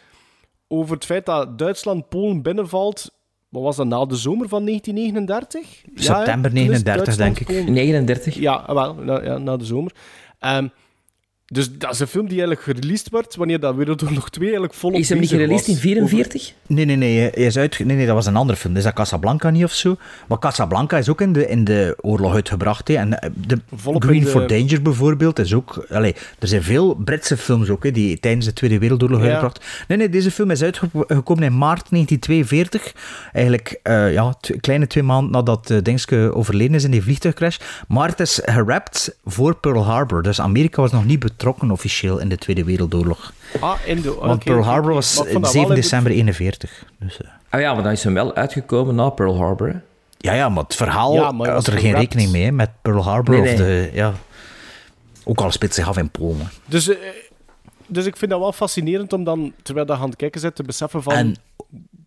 over 0.68 0.94
het 0.94 1.04
feit 1.04 1.26
dat 1.26 1.58
Duitsland 1.58 2.08
Polen 2.08 2.42
binnenvalt. 2.42 3.12
Wat 3.48 3.62
was 3.62 3.76
dat, 3.76 3.86
na 3.86 4.04
de 4.04 4.16
zomer 4.16 4.48
van 4.48 4.64
1939? 4.64 5.82
Ja, 5.82 5.90
hè? 5.94 6.02
September 6.02 6.50
is 6.50 6.56
39, 6.56 6.82
Duitsland, 6.82 7.18
denk 7.18 7.38
ik. 7.38 7.46
Polen- 7.56 7.72
39. 7.72 8.34
ja, 8.34 8.74
wel, 8.74 8.94
na, 8.94 9.22
ja, 9.22 9.38
na 9.38 9.56
de 9.56 9.64
zomer. 9.64 9.92
Ehm, 10.38 10.68
dus 11.54 11.78
dat 11.78 11.92
is 11.92 12.00
een 12.00 12.06
film 12.06 12.28
die 12.28 12.38
eigenlijk 12.38 12.62
gereleased 12.62 13.10
wordt 13.10 13.36
wanneer 13.36 13.60
dat 13.60 13.74
Wereldoorlog 13.74 14.30
2 14.30 14.44
eigenlijk 14.44 14.74
volop 14.78 14.98
Is 14.98 15.08
hem 15.08 15.18
niet 15.18 15.28
gereleased 15.28 15.66
in 15.66 15.72
was. 15.74 15.82
44? 15.82 16.52
Nee, 16.66 16.84
nee, 16.84 16.96
nee, 16.96 17.18
hij 17.18 17.30
is 17.30 17.56
uit... 17.56 17.78
nee, 17.78 17.96
nee, 17.96 18.06
dat 18.06 18.14
was 18.14 18.26
een 18.26 18.36
andere 18.36 18.58
film. 18.58 18.76
Is 18.76 18.82
dat 18.82 18.92
Casablanca 18.92 19.50
niet 19.50 19.64
of 19.64 19.72
zo? 19.72 19.96
Maar 20.28 20.38
Casablanca 20.38 20.98
is 20.98 21.08
ook 21.08 21.20
in 21.20 21.32
de, 21.32 21.48
in 21.48 21.64
de 21.64 21.96
oorlog 22.00 22.34
uitgebracht. 22.34 22.88
Hè. 22.88 22.94
En 22.94 23.20
eh, 23.20 23.30
de 23.46 23.58
Volop 23.74 24.02
Green 24.04 24.20
de- 24.20 24.26
for 24.26 24.46
Danger 24.46 24.82
bijvoorbeeld 24.82 25.38
is 25.38 25.54
ook... 25.54 25.86
Allee, 25.90 26.14
er 26.38 26.48
zijn 26.48 26.62
veel 26.62 26.94
Britse 26.94 27.36
films 27.36 27.68
ook, 27.70 27.82
hè, 27.84 27.90
die 27.90 28.20
tijdens 28.20 28.46
de 28.46 28.52
Tweede 28.52 28.78
Wereldoorlog 28.78 29.18
Ja. 29.18 29.24
uitgebracht. 29.24 29.64
Nee, 29.88 29.98
nee, 29.98 30.08
deze 30.08 30.30
film 30.30 30.50
is 30.50 30.62
uitgekomen 30.62 31.44
in 31.44 31.58
maart 31.58 31.90
1942. 31.90 32.92
Eigenlijk, 33.32 33.80
eh, 33.82 34.12
ja, 34.12 34.34
kleine 34.60 34.86
twee 34.86 35.02
maanden 35.04 35.30
nadat 35.32 35.70
uh, 35.70 35.78
Dingske 35.82 36.30
overleden 36.34 36.74
is 36.74 36.84
in 36.84 36.90
die 36.90 37.02
vliegtuigcrash. 37.02 37.56
Maar 37.88 38.08
het 38.08 38.20
is 38.20 38.40
gerapt 38.44 39.16
voor 39.24 39.54
Pearl 39.56 39.84
Harbor. 39.84 40.22
Dus 40.22 40.40
Amerika 40.40 40.80
was 40.82 40.92
nog 40.92 41.04
niet 41.04 41.18
betrokken 41.18 41.42
officieel 41.46 42.18
in 42.18 42.28
de 42.28 42.36
Tweede 42.36 42.64
Wereldoorlog. 42.64 43.32
Ah, 43.60 43.74
in 43.84 44.00
de... 44.00 44.14
Want 44.14 44.44
Pearl 44.44 44.64
Harbor 44.64 44.94
was 44.94 45.16
Maar 45.16 45.26
ik 45.26 45.32
vond 45.32 45.44
dat 45.44 45.52
7 45.52 45.68
wel 45.68 45.76
december 45.76 46.12
41. 46.12 46.84
Dus, 46.98 47.20
eh, 47.20 47.28
Ah 47.50 47.60
ja, 47.60 47.74
maar 47.74 47.82
dan 47.82 47.92
is 47.92 48.04
hem 48.04 48.14
wel 48.14 48.34
uitgekomen 48.34 48.94
na 48.94 49.08
Pearl 49.10 49.36
Harbor. 49.36 49.68
hè. 49.68 49.76
Ja, 50.18 50.32
ja, 50.32 50.48
maar 50.48 50.62
het 50.62 50.74
verhaal 50.74 51.14
Ja, 51.14 51.32
maar 51.32 51.50
had 51.50 51.66
er 51.66 51.78
geen 51.78 51.94
rekening 51.94 52.30
mee 52.30 52.44
hè, 52.44 52.50
met 52.50 52.70
Pearl 52.82 53.02
Harbor. 53.04 53.40
Nee, 53.40 53.52
Of 53.52 53.58
de, 53.58 53.90
ja. 53.92 54.12
Ook 55.24 55.40
al 55.40 55.50
speelt 55.50 55.74
zich 55.74 55.88
af 55.88 55.96
in 55.96 56.10
Polen. 56.10 56.50
Dus, 56.66 56.88
eh, 56.88 56.96
dus 57.86 58.06
ik 58.06 58.16
vind 58.16 58.30
dat 58.30 58.40
wel 58.40 58.52
fascinerend 58.52 59.12
om 59.12 59.24
dan, 59.24 59.52
terwijl 59.62 59.86
je 59.86 59.92
aan 59.92 60.08
het 60.08 60.16
kijken 60.16 60.40
zit, 60.40 60.54
te 60.54 60.62
beseffen 60.62 61.02
van... 61.02 61.12
En, 61.12 61.36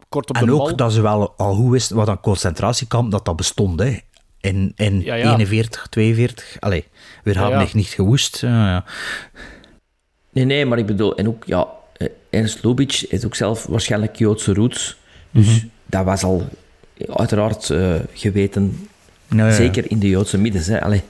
kort 0.09 0.29
op 0.29 0.35
en 0.35 0.45
de 0.45 0.51
ook 0.51 0.57
bal. 0.57 0.75
dat 0.75 0.93
ze 0.93 1.01
wel 1.01 1.33
al 1.37 1.53
goed 1.53 1.71
wisten 1.71 1.95
wat 1.95 2.07
een 2.07 2.19
concentratiekamp 2.19 3.11
dat 3.11 3.25
dat 3.25 3.35
bestond. 3.35 3.79
Hè. 3.79 3.97
In, 4.39 4.71
in 4.75 5.01
Ja, 5.01 5.15
ja. 5.15 5.31
41, 5.31 5.87
42. 5.89 6.57
Allee, 6.59 6.85
we 7.33 7.39
Ja, 7.39 7.45
hebben 7.45 7.59
ja. 7.59 7.65
echt 7.65 7.75
niet 7.75 7.87
gewoest. 7.87 8.37
Ja, 8.41 8.67
ja. 8.69 8.83
Nee, 10.31 10.45
nee, 10.45 10.65
maar 10.65 10.77
ik 10.77 10.85
bedoel... 10.85 11.17
En 11.17 11.27
ook, 11.27 11.43
ja... 11.45 11.67
eh, 11.97 12.07
Ernst 12.29 12.63
Lubitsch 12.63 13.03
is 13.03 13.25
ook 13.25 13.35
zelf 13.35 13.65
waarschijnlijk 13.65 14.15
Joodse 14.15 14.53
roots. 14.53 14.97
Dus 15.31 15.45
Mhm. 15.47 15.67
dat 15.85 16.05
was 16.05 16.23
al 16.23 16.47
uiteraard 17.07 17.69
eh, 17.69 17.95
geweten. 18.13 18.87
Ja, 19.29 19.37
ja, 19.37 19.45
ja. 19.47 19.51
Zeker 19.53 19.91
in 19.91 19.99
de 19.99 20.09
Joodse 20.09 20.37
middens. 20.37 20.67
Hè. 20.67 20.81
Allee. 20.81 21.03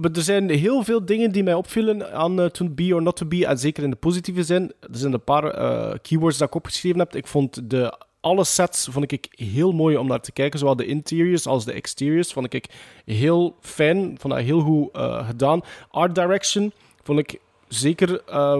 Maar 0.00 0.10
er 0.10 0.22
zijn 0.22 0.50
heel 0.50 0.82
veel 0.84 1.04
dingen 1.04 1.32
die 1.32 1.42
mij 1.42 1.54
opvielen 1.54 2.12
aan 2.12 2.40
uh, 2.40 2.46
To 2.46 2.68
Be 2.68 2.94
or 2.94 3.02
Not 3.02 3.16
To 3.16 3.26
Be, 3.26 3.46
en 3.46 3.58
zeker 3.58 3.82
in 3.82 3.90
de 3.90 3.96
positieve 3.96 4.42
zin. 4.44 4.72
Er 4.80 4.88
zijn 4.98 5.12
een 5.12 5.24
paar 5.24 5.44
uh, 5.44 5.94
keywords 6.02 6.38
dat 6.38 6.48
ik 6.48 6.54
opgeschreven 6.54 6.98
heb. 6.98 7.16
Ik 7.16 7.26
vond 7.26 7.70
de, 7.70 7.98
alle 8.20 8.44
sets 8.44 8.88
vond 8.90 9.12
ik 9.12 9.28
heel 9.30 9.72
mooi 9.72 9.96
om 9.96 10.06
naar 10.06 10.20
te 10.20 10.32
kijken, 10.32 10.58
zowel 10.58 10.76
de 10.76 10.86
interiors 10.86 11.46
als 11.46 11.64
de 11.64 11.72
exteriors. 11.72 12.32
Vond 12.32 12.54
ik 12.54 12.66
heel 13.04 13.56
fijn, 13.60 14.16
vond 14.18 14.34
dat 14.34 14.42
heel 14.42 14.60
goed 14.60 14.96
uh, 14.96 15.26
gedaan. 15.26 15.60
Art 15.90 16.14
direction 16.14 16.72
vond 17.02 17.18
ik 17.18 17.40
zeker 17.68 18.22
uh, 18.28 18.58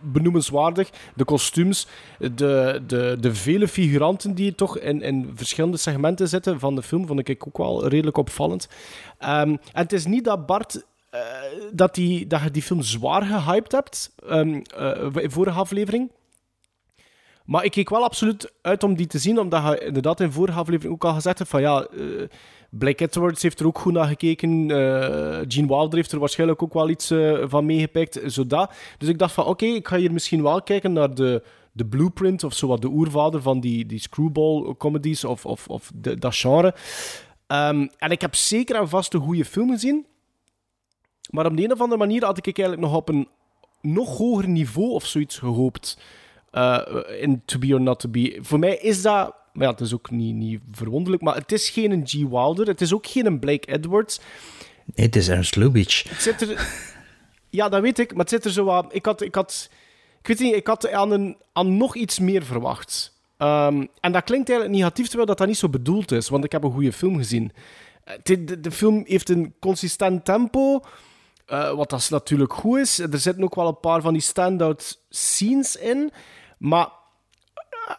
benoemenswaardig. 0.00 0.90
De 1.14 1.24
kostuums, 1.24 1.86
de, 2.18 2.82
de, 2.86 3.16
de 3.20 3.34
vele 3.34 3.68
figuranten 3.68 4.34
die 4.34 4.54
toch 4.54 4.78
in, 4.78 5.02
in 5.02 5.32
verschillende 5.34 5.76
segmenten 5.76 6.28
zitten 6.28 6.60
van 6.60 6.74
de 6.74 6.82
film, 6.82 7.06
vond 7.06 7.28
ik 7.28 7.46
ook 7.46 7.58
wel 7.58 7.88
redelijk 7.88 8.16
opvallend. 8.16 8.68
Um, 9.20 9.28
en 9.28 9.60
het 9.72 9.92
is 9.92 10.06
niet 10.06 10.24
dat 10.24 10.46
Bart 10.46 10.84
uh, 11.14 11.20
dat, 11.72 11.94
die, 11.94 12.26
dat 12.26 12.42
je 12.42 12.50
die 12.50 12.62
film 12.62 12.82
zwaar 12.82 13.22
gehyped 13.22 13.72
hebt 13.72 14.14
um, 14.30 14.62
in 15.14 15.30
vorige 15.30 15.58
aflevering. 15.58 16.10
Maar 17.44 17.64
ik 17.64 17.70
keek 17.70 17.90
wel 17.90 18.04
absoluut 18.04 18.52
uit 18.62 18.82
om 18.82 18.94
die 18.94 19.06
te 19.06 19.18
zien, 19.18 19.38
omdat 19.38 19.64
je 19.64 19.84
inderdaad 19.84 20.20
in 20.20 20.32
vorige 20.32 20.58
aflevering 20.58 20.94
ook 20.94 21.04
al 21.04 21.14
gezegd 21.14 21.38
hebt 21.38 21.50
van 21.50 21.60
ja, 21.60 21.86
uh, 21.92 22.22
Blake 22.70 23.04
Edwards 23.04 23.42
heeft 23.42 23.60
er 23.60 23.66
ook 23.66 23.78
goed 23.78 23.92
naar 23.92 24.06
gekeken. 24.06 24.68
Uh, 24.68 25.38
Gene 25.48 25.66
Wilder 25.66 25.94
heeft 25.94 26.12
er 26.12 26.18
waarschijnlijk 26.18 26.62
ook 26.62 26.72
wel 26.72 26.88
iets 26.88 27.10
uh, 27.10 27.44
van 27.46 27.66
meegepikt. 27.66 28.20
Zodat. 28.24 28.72
Dus 28.98 29.08
ik 29.08 29.18
dacht 29.18 29.32
van, 29.32 29.44
oké, 29.44 29.64
ik 29.64 29.88
ga 29.88 29.96
hier 29.96 30.12
misschien 30.12 30.42
wel 30.42 30.62
kijken 30.62 30.92
naar 30.92 31.14
de, 31.14 31.42
de 31.72 31.86
blueprint, 31.86 32.44
of 32.44 32.54
zowat 32.54 32.82
de 32.82 32.88
oervader 32.88 33.42
van 33.42 33.60
die, 33.60 33.86
die 33.86 34.00
screwball 34.00 34.74
comedies, 34.78 35.24
of, 35.24 35.46
of, 35.46 35.68
of 35.68 35.90
de, 35.94 36.18
dat 36.18 36.36
genre. 36.36 36.74
Um, 37.46 37.90
en 37.98 38.10
ik 38.10 38.20
heb 38.20 38.34
zeker 38.34 38.76
en 38.76 38.88
vast 38.88 39.14
een 39.14 39.20
goede 39.20 39.44
film 39.44 39.70
gezien. 39.70 40.06
Maar 41.30 41.46
op 41.46 41.56
de 41.56 41.64
een 41.64 41.72
of 41.72 41.80
andere 41.80 42.00
manier 42.00 42.24
had 42.24 42.38
ik 42.38 42.58
eigenlijk 42.58 42.88
nog 42.88 42.96
op 42.96 43.08
een 43.08 43.28
nog 43.80 44.16
hoger 44.16 44.48
niveau 44.48 44.90
of 44.90 45.06
zoiets 45.06 45.38
gehoopt. 45.38 45.98
Uh, 46.54 46.80
in 47.20 47.42
To 47.44 47.58
Be 47.58 47.74
or 47.74 47.80
Not 47.80 48.00
To 48.00 48.08
Be. 48.08 48.38
Voor 48.40 48.58
mij 48.58 48.76
is 48.76 49.02
dat 49.02 49.34
maar 49.54 49.66
ja, 49.66 49.72
het 49.72 49.80
is 49.80 49.94
ook 49.94 50.10
niet, 50.10 50.34
niet 50.34 50.60
verwonderlijk, 50.72 51.22
maar 51.22 51.34
het 51.34 51.52
is 51.52 51.70
geen 51.70 52.06
G. 52.06 52.12
Wilder, 52.12 52.66
het 52.66 52.80
is 52.80 52.94
ook 52.94 53.06
geen 53.06 53.38
Blake 53.38 53.72
Edwards. 53.72 54.20
Nee, 54.94 55.06
het 55.06 55.16
is 55.16 55.28
Ernst 55.28 55.56
Lubitsch. 55.56 56.08
Het 56.08 56.22
zit 56.22 56.40
er... 56.40 56.68
Ja, 57.50 57.68
dat 57.68 57.80
weet 57.80 57.98
ik, 57.98 58.10
maar 58.10 58.20
het 58.20 58.28
zit 58.28 58.44
er 58.44 58.50
zo 58.50 58.70
aan... 58.70 58.86
Ik 58.90 59.04
had... 59.04 59.20
Ik, 59.20 59.34
had, 59.34 59.70
ik 60.20 60.26
weet 60.26 60.38
niet, 60.38 60.54
ik 60.54 60.66
had 60.66 60.90
aan, 60.90 61.10
een, 61.10 61.36
aan 61.52 61.76
nog 61.76 61.96
iets 61.96 62.18
meer 62.18 62.44
verwacht. 62.44 63.12
Um, 63.38 63.88
en 64.00 64.12
dat 64.12 64.24
klinkt 64.24 64.48
eigenlijk 64.48 64.78
negatief, 64.78 65.06
terwijl 65.06 65.26
dat, 65.26 65.38
dat 65.38 65.46
niet 65.46 65.56
zo 65.56 65.68
bedoeld 65.68 66.12
is, 66.12 66.28
want 66.28 66.44
ik 66.44 66.52
heb 66.52 66.64
een 66.64 66.72
goede 66.72 66.92
film 66.92 67.16
gezien. 67.16 67.52
De, 68.22 68.44
de, 68.44 68.60
de 68.60 68.70
film 68.70 69.02
heeft 69.06 69.28
een 69.28 69.54
consistent 69.60 70.24
tempo, 70.24 70.80
uh, 71.48 71.72
wat 71.72 71.90
dat 71.90 72.10
natuurlijk 72.10 72.52
goed 72.52 72.78
is. 72.78 72.98
Er 72.98 73.18
zitten 73.18 73.44
ook 73.44 73.54
wel 73.54 73.68
een 73.68 73.80
paar 73.80 74.00
van 74.00 74.12
die 74.12 74.22
standout 74.22 75.00
scenes 75.08 75.76
in, 75.76 76.12
maar 76.64 76.88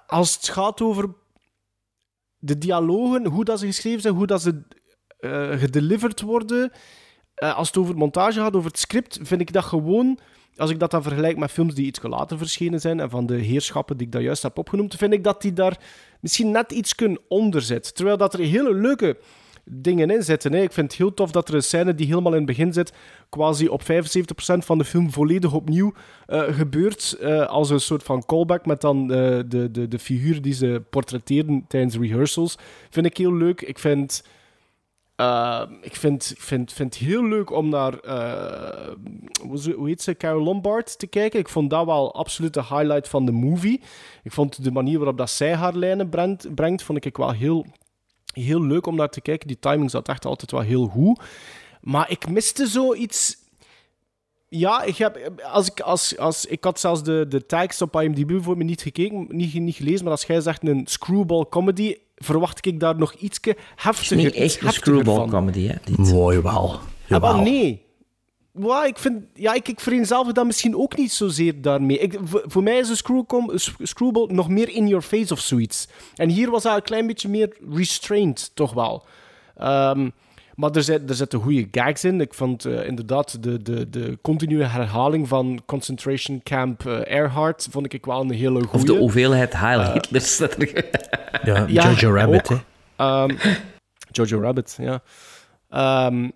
als 0.07 0.36
het 0.36 0.49
gaat 0.49 0.82
over 0.82 1.13
de 2.38 2.57
dialogen, 2.57 3.26
hoe 3.26 3.45
dat 3.45 3.59
ze 3.59 3.66
geschreven 3.66 4.01
zijn, 4.01 4.13
hoe 4.13 4.28
dat 4.28 4.41
ze 4.41 4.61
uh, 5.20 5.59
gedeliverd 5.59 6.22
worden. 6.22 6.72
eh, 7.36 7.55
als 7.55 7.68
het 7.68 7.78
over 7.78 7.97
montage 7.97 8.39
gaat, 8.39 8.55
over 8.55 8.70
het 8.70 8.80
script, 8.80 9.20
vind 9.22 9.41
ik 9.41 9.53
dat 9.53 9.63
gewoon... 9.63 10.20
Als 10.55 10.70
ik 10.70 10.80
dat 10.80 10.91
dan 10.91 11.03
vergelijk 11.03 11.38
met 11.38 11.51
films 11.51 11.74
die 11.74 11.86
iets 11.86 12.01
later 12.01 12.38
verschenen 12.38 12.80
zijn 12.80 12.99
en 12.99 13.09
van 13.09 13.26
de 13.26 13.36
heerschappen 13.36 13.97
die 13.97 14.05
ik 14.05 14.11
daar 14.11 14.22
juist 14.22 14.43
heb 14.43 14.57
opgenoemd, 14.57 14.95
vind 14.95 15.13
ik 15.13 15.24
dat 15.24 15.41
die 15.41 15.53
daar 15.53 15.80
misschien 16.20 16.51
net 16.51 16.72
iets 16.72 16.95
onder 17.28 17.61
zit. 17.61 17.95
Terwijl 17.95 18.18
dat 18.18 18.34
er 18.34 18.39
hele 18.39 18.74
leuke 18.74 19.18
dingen 19.66 20.09
in 20.09 20.24
zitten. 20.24 20.53
Hè. 20.53 20.61
Ik 20.61 20.72
vind 20.72 20.91
het 20.91 20.99
heel 20.99 21.13
tof 21.13 21.32
dat 21.32 21.47
er 21.47 21.55
een 21.55 21.63
scène 21.63 21.95
die 21.95 22.07
helemaal 22.07 22.32
in 22.32 22.38
het 22.38 22.45
begin 22.45 22.74
zit, 22.74 22.93
quasi 23.30 23.68
op 23.68 23.82
75% 23.82 23.86
van 24.57 24.78
de 24.78 24.86
film 24.86 25.11
volledig 25.11 25.53
opnieuw 25.53 25.93
eh, 26.26 26.41
gebeurt. 26.41 27.18
eh, 27.20 27.45
als 27.45 27.70
een 27.70 27.80
soort 27.80 28.03
van 28.03 28.26
callback 28.26 28.66
met 28.66 28.82
dan 28.82 29.01
eh, 29.01 29.39
de, 29.47 29.70
de, 29.72 29.88
de 29.88 29.99
figuur 29.99 30.41
die 30.41 30.53
ze 30.53 30.84
portretteren 30.89 31.66
tijdens 31.68 31.97
rehearsals. 31.97 32.57
Vind 32.89 33.05
ik 33.05 33.18
heel 33.18 33.34
leuk. 33.34 33.61
Ik 33.61 33.80
vind... 33.80 34.24
ik 35.82 35.95
vind, 35.95 36.34
vind, 36.38 36.74
vind 36.74 36.93
het 36.93 37.03
heel 37.03 37.26
leuk 37.26 37.51
om 37.51 37.70
naar, 37.70 37.93
hoe 39.76 39.88
heet 39.88 40.01
ze, 40.01 40.18
Carol 40.18 40.43
Lombard 40.43 40.99
te 40.99 41.07
kijken. 41.07 41.39
Ik 41.39 41.49
vond 41.49 41.70
dat 41.70 41.86
wel 41.86 42.16
absoluut 42.16 42.53
de 42.53 42.63
highlight 42.63 43.07
van 43.07 43.26
de 43.26 43.32
movie. 43.32 43.82
Ik 44.24 44.32
vond 44.32 44.63
de 44.63 44.72
manier 44.72 44.97
waarop 44.97 45.18
dat 45.18 45.30
zij 45.30 45.55
haar 45.55 45.76
lijnen 45.76 46.09
brengt, 46.09 46.55
brengt 46.55 46.84
vond 46.84 47.05
ik 47.05 47.18
wel 47.18 47.32
heel, 47.32 47.66
heel 48.43 48.61
leuk 48.65 48.86
om 48.86 48.95
naar 48.95 49.09
te 49.09 49.21
kijken. 49.21 49.47
Die 49.47 49.59
timing 49.59 49.91
zat 49.91 50.07
echt 50.07 50.25
altijd 50.25 50.51
wel 50.51 50.61
heel 50.61 50.86
goed. 50.88 51.19
Maar 51.81 52.11
ik 52.11 52.29
miste 52.29 52.67
zoiets... 52.67 53.43
Ja, 54.49 54.83
ik, 54.83 54.95
heb, 54.97 55.31
als 55.51 55.67
ik, 55.67 55.79
als, 55.79 56.17
als, 56.17 56.45
ik 56.45 56.63
had 56.63 56.79
zelfs 56.79 57.03
de, 57.03 57.25
de 57.29 57.45
tags 57.45 57.81
op 57.81 58.01
IMDb 58.01 58.43
voor 58.43 58.57
me 58.57 58.63
niet 58.63 58.81
gekeken, 58.81 59.27
niet, 59.29 59.53
niet 59.53 59.75
gelezen, 59.75 60.03
maar 60.03 60.11
als 60.13 60.23
jij 60.25 60.41
zegt 60.41 60.67
een 60.67 60.81
screwball 60.88 61.45
comedy, 61.49 61.95
verwacht 62.15 62.65
ik 62.65 62.79
daar 62.79 62.97
nog 62.97 63.13
iets 63.13 63.39
Het 63.41 63.57
is 63.57 63.63
heftiger, 63.75 64.15
niet 64.17 64.25
echt 64.25 64.36
een 64.36 64.41
heftiger 64.41 64.73
screwball 64.73 65.15
van. 65.15 65.29
comedy, 65.29 65.67
hè? 65.67 65.75
Dit. 65.83 65.97
Mooi 65.97 66.39
wel. 66.39 66.71
Ah, 66.73 66.81
Jawel. 67.05 67.33
maar 67.36 67.43
nee. 67.43 67.84
Ja, 68.60 68.86
ik, 68.86 68.97
vind, 68.97 69.24
ja, 69.34 69.53
ik, 69.53 69.68
ik 69.68 69.80
vereenzelvig 69.80 70.34
dat 70.34 70.45
misschien 70.45 70.78
ook 70.78 70.97
niet 70.97 71.12
zozeer 71.12 71.62
daarmee. 71.62 71.97
Ik, 71.97 72.18
voor, 72.24 72.43
voor 72.45 72.64
mij 72.64 72.78
is 72.78 72.89
een 72.89 72.95
screwcom, 72.95 73.51
screwball 73.82 74.28
nog 74.32 74.49
meer 74.49 74.70
in 74.70 74.88
your 74.88 75.03
face 75.03 75.34
of 75.34 75.39
zoiets. 75.39 75.88
En 76.16 76.30
hier 76.30 76.49
was 76.51 76.64
hij 76.64 76.76
een 76.76 76.82
klein 76.82 77.08
beetje 77.08 77.30
meer 77.30 77.58
restrained, 77.74 78.51
toch 78.53 78.74
wel. 78.74 79.06
Ehm, 79.58 80.10
maar 80.56 80.72
er, 80.72 80.84
zit, 80.84 81.10
er 81.10 81.16
zitten 81.16 81.39
goede 81.39 81.68
gags 81.72 82.03
in. 82.03 82.22
Ik 82.22 82.34
vond 82.34 82.66
eh, 82.66 82.88
inderdaad 82.88 83.43
de, 83.43 83.62
de, 83.62 83.89
de 83.89 84.18
continue 84.22 84.64
herhaling 84.64 85.28
van 85.28 85.62
Concentration 85.66 86.41
Camp 86.43 86.86
eh, 86.86 87.12
Earhart 87.18 87.68
vond 87.72 87.93
ik 87.93 88.06
wel 88.06 88.22
een 88.22 88.32
hele 88.32 88.64
goede. 88.64 88.78
Of 88.78 88.84
de 88.84 88.93
hoeveelheid 88.93 89.53
Heil 89.53 89.91
Hitlers. 89.91 90.38
dat 90.38 90.56
er- 90.62 90.86
Ja, 91.43 91.66
Ja, 91.68 91.91
Jojo 91.91 92.16
Rabbit, 92.16 92.47
hè. 92.49 92.56
Ehm, 92.95 93.36
Jojo 94.12 94.39
Rabbit, 94.41 94.78
ja. 94.82 95.01
Ehm, 95.70 96.30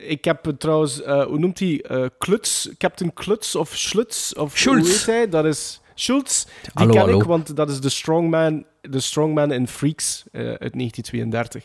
ik 0.00 0.24
heb 0.24 0.46
eh, 0.46 0.52
trouwens, 0.52 1.02
eh, 1.02 1.24
hoe 1.24 1.38
noemt 1.38 1.58
hij? 1.58 1.82
Eh, 1.82 2.06
Kluts, 2.18 2.68
Captain 2.78 3.12
Kluts 3.12 3.54
of 3.54 3.76
Schluts? 3.76 4.34
Of 4.34 4.58
Schultz. 4.58 4.78
Hoe 4.80 4.88
heet 4.96 5.06
hij? 5.06 5.28
Dat 5.28 5.44
is 5.44 5.80
Schultz. 5.94 6.44
Die 6.44 6.52
Hallo, 6.74 6.92
ken 6.92 7.00
hallo. 7.00 7.18
ik, 7.20 7.24
want 7.26 7.56
dat 7.56 7.70
is 7.70 7.80
de 7.80 7.88
strongman, 7.88 8.64
de 8.80 9.00
strongman 9.00 9.52
in 9.52 9.68
Freaks 9.68 10.24
uit 10.32 10.72
1932 10.72 11.64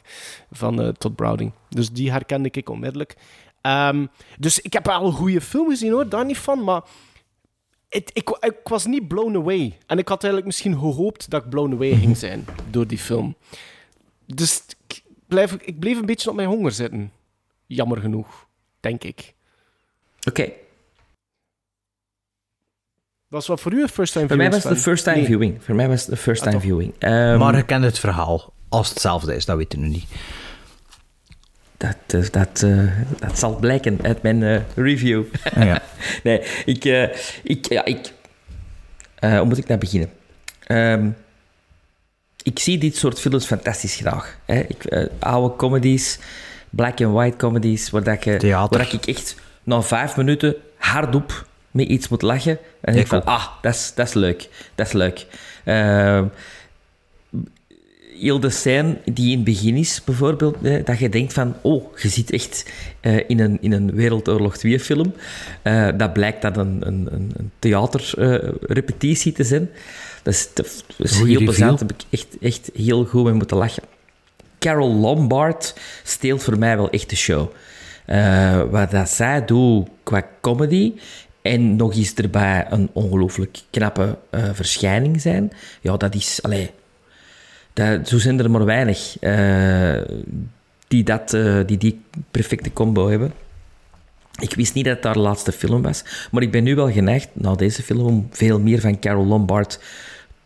van 0.52 0.94
Todd 0.98 1.16
Browning. 1.16 1.52
Dus 1.70 1.90
die 1.92 2.12
herkende 2.12 2.50
ik 2.52 2.70
onmiddellijk. 2.70 3.16
Ehm, 3.62 4.06
dus 4.40 4.60
ik 4.60 4.74
heb 4.74 4.86
wel 4.86 5.06
een 5.06 5.12
goede 5.12 5.42
film 5.42 5.70
gezien 5.70 5.92
hoor, 5.92 6.10
daar 6.10 6.26
niet 6.26 6.38
van, 6.38 6.64
maar 6.64 6.82
ik, 7.90 8.10
ik 8.40 8.60
was 8.64 8.86
niet 8.86 9.08
blown 9.08 9.36
away. 9.36 9.78
En 9.88 9.98
ik 9.98 10.08
had 10.08 10.24
eigenlijk 10.24 10.46
misschien 10.46 10.74
gehoopt 10.80 11.30
dat 11.30 11.44
ik 11.44 11.50
blown 11.50 11.74
away 11.74 11.90
Mhm. 11.92 12.00
ging 12.00 12.18
zijn 12.18 12.46
door 12.70 12.88
die 12.88 12.98
film. 12.98 13.36
Dus 14.26 14.64
ik 14.88 15.04
blijf, 15.28 15.54
ik 15.54 15.80
bleef 15.80 16.00
een 16.00 16.06
beetje 16.06 16.30
op 16.30 16.36
mijn 16.36 16.48
honger 16.48 16.72
zitten. 16.72 17.12
Jammer 17.68 17.98
genoeg, 18.02 18.48
denk 18.80 19.04
ik. 19.04 19.34
Oké, 20.28 20.50
Was 23.28 23.48
wat 23.48 23.62
voor 23.62 23.74
u 23.74 23.82
een 23.82 23.90
first 23.90 24.14
time 24.14 24.28
voor 24.28 24.38
mij 24.38 24.46
viewing, 24.46 24.64
was 24.64 24.64
het 24.64 24.74
de 24.74 24.80
Sven? 24.80 24.92
first 24.92 25.04
time 25.04 25.18
Nee. 25.18 25.26
viewing. 25.26 25.64
Voor 25.64 25.76
mij 25.76 25.88
was 25.88 26.02
het 26.02 26.10
de 26.10 26.18
first 26.18 26.46
Ah, 26.48 26.60
viewing. 26.62 26.94
Ehm, 27.00 27.38
maar 27.38 27.56
je 27.56 27.66
kent 27.66 27.84
het 27.84 28.00
verhaal. 28.00 28.54
Als 28.70 28.86
het 28.86 28.94
hetzelfde 28.94 29.36
is, 29.36 29.46
dat 29.46 29.58
weten 29.58 29.80
we 29.80 29.86
niet. 29.88 30.06
dat, 31.78 31.96
eh, 32.08 32.30
dat, 32.32 32.62
eh, 32.64 33.00
dat 33.20 33.40
zal 33.40 33.56
blijken 33.56 34.00
uit 34.04 34.22
mijn 34.22 34.44
eh, 34.44 34.62
review. 34.76 35.24
Ja. 35.56 35.82
nee, 36.24 36.40
ik... 36.66 36.86
eh, 36.86 37.18
ik, 37.44 37.66
ja, 37.70 37.86
ik 37.86 38.14
eh, 39.16 39.38
hoe 39.38 39.46
moet 39.46 39.58
ik 39.58 39.68
nou 39.68 39.80
beginnen? 39.80 40.10
Ehm, 40.60 41.10
ik 42.44 42.60
zie 42.60 42.78
dit 42.78 42.96
soort 42.96 43.20
films 43.20 43.46
fantastisch 43.46 43.96
graag. 43.96 44.38
Hè. 44.46 44.60
Ik, 44.60 45.08
oude 45.20 45.56
comedies, 45.56 46.20
black 46.76 47.02
and 47.02 47.14
white 47.14 47.38
comedies, 47.38 47.90
waar, 47.90 48.04
dat 48.04 48.24
je, 48.24 48.38
Theater. 48.38 48.78
waar 48.78 48.94
ik 48.94 49.06
echt 49.06 49.36
na 49.64 49.82
vijf 49.82 50.18
minuten 50.18 50.56
hardop 50.78 51.46
met 51.72 51.88
iets 51.88 52.08
moet 52.08 52.22
lachen. 52.22 52.58
En 52.82 52.94
denk 52.94 53.06
ik 53.06 53.08
van, 53.08 53.26
ah, 53.26 53.48
dat 53.62 53.74
is, 53.74 53.92
dat 53.96 54.08
is 54.08 54.14
leuk. 54.14 54.50
Dat 54.76 54.88
is 54.88 54.94
leuk. 54.94 55.26
Ehm, 55.64 56.26
heel 58.20 58.40
de 58.40 58.50
scène 58.50 58.98
die 59.06 59.30
in 59.30 59.36
het 59.36 59.44
begin 59.44 59.76
is, 59.76 60.02
bijvoorbeeld, 60.04 60.56
hè, 60.62 60.84
dat 60.84 61.00
je 61.00 61.10
denkt 61.10 61.34
van, 61.34 61.56
oh, 61.62 61.98
je 61.98 62.10
zit 62.10 62.32
echt 62.32 62.66
eh, 63.00 63.30
in, 63.30 63.40
een, 63.40 63.58
in 63.62 63.72
een 63.72 63.96
Wereldoorlog 63.96 64.58
2 64.58 64.80
film. 64.80 65.14
Eh, 65.62 65.88
dat 65.98 66.14
blijkt 66.14 66.42
dat 66.42 66.58
een, 66.58 66.88
een, 66.88 67.08
een, 67.12 67.52
theaterrepetitie 67.60 69.32
te 69.32 69.44
zijn. 69.44 69.70
Dat 70.24 70.34
is, 70.34 70.50
dat 70.54 70.84
heel 71.10 71.44
plezant, 71.44 71.80
daar 71.80 71.88
heb 71.88 71.92
ik 71.92 72.06
echt, 72.10 72.38
echt 72.42 72.70
heel 72.74 73.06
goed 73.06 73.24
mee 73.24 73.34
moeten 73.34 73.58
lachen. 73.58 73.84
Carol 74.66 74.94
Lombard 74.94 75.76
steelt 76.04 76.44
voor 76.44 76.58
mij 76.58 76.78
wel 76.78 76.90
echt 76.90 77.10
de 77.10 77.16
show. 77.16 77.52
Eh, 78.06 78.62
wat 78.70 78.92
dat 78.92 79.10
zij 79.10 79.46
doet 79.46 79.88
qua 80.04 80.28
comedy 80.42 80.94
en 81.42 81.76
nog 81.76 81.96
eens 81.96 82.14
erbij 82.14 82.66
een 82.70 82.90
ongelooflijk 82.94 83.58
knappe 83.70 84.18
eh, 84.30 84.44
verschijning 84.54 85.22
zijn, 85.22 85.52
ja, 85.82 85.98
dat 85.98 86.16
is... 86.16 86.40
Allee, 86.42 86.72
dat, 87.74 88.08
zo 88.08 88.18
zijn 88.18 88.40
er 88.40 88.52
maar 88.52 88.66
weinig 88.66 89.20
eh, 89.20 90.02
die, 90.88 91.04
dat, 91.04 91.30
die 91.66 91.78
die 91.78 92.02
perfecte 92.32 92.74
combo 92.74 93.10
hebben. 93.10 93.34
Ik 94.40 94.54
wist 94.56 94.74
niet 94.74 94.86
dat 94.86 94.96
het 94.96 95.06
haar 95.06 95.18
laatste 95.18 95.52
film 95.52 95.82
was, 95.82 96.04
maar 96.32 96.42
ik 96.42 96.52
ben 96.52 96.64
nu 96.64 96.76
wel 96.76 96.92
geneigd, 96.92 97.30
na 97.34 97.56
deze 97.56 97.84
film, 97.84 98.06
om 98.06 98.28
veel 98.32 98.60
meer 98.60 98.80
van 98.80 99.00
Carol 99.00 99.26
Lombard 99.26 99.80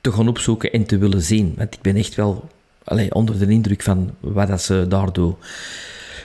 te 0.02 0.12
gaan 0.12 0.28
opzoeken 0.28 0.72
en 0.72 0.86
te 0.86 0.98
willen 0.98 1.22
zien. 1.22 1.54
Want 1.58 1.74
ik 1.74 1.82
ben 1.82 1.96
echt 1.96 2.16
wel 2.16 2.50
allee, 2.90 3.14
onder 3.14 3.40
de 3.40 3.48
indruk 3.48 3.82
van 3.82 4.16
wat 4.20 4.48
dat 4.48 4.62
ze 4.62 4.86
daar 4.90 5.12
doet. 5.14 5.36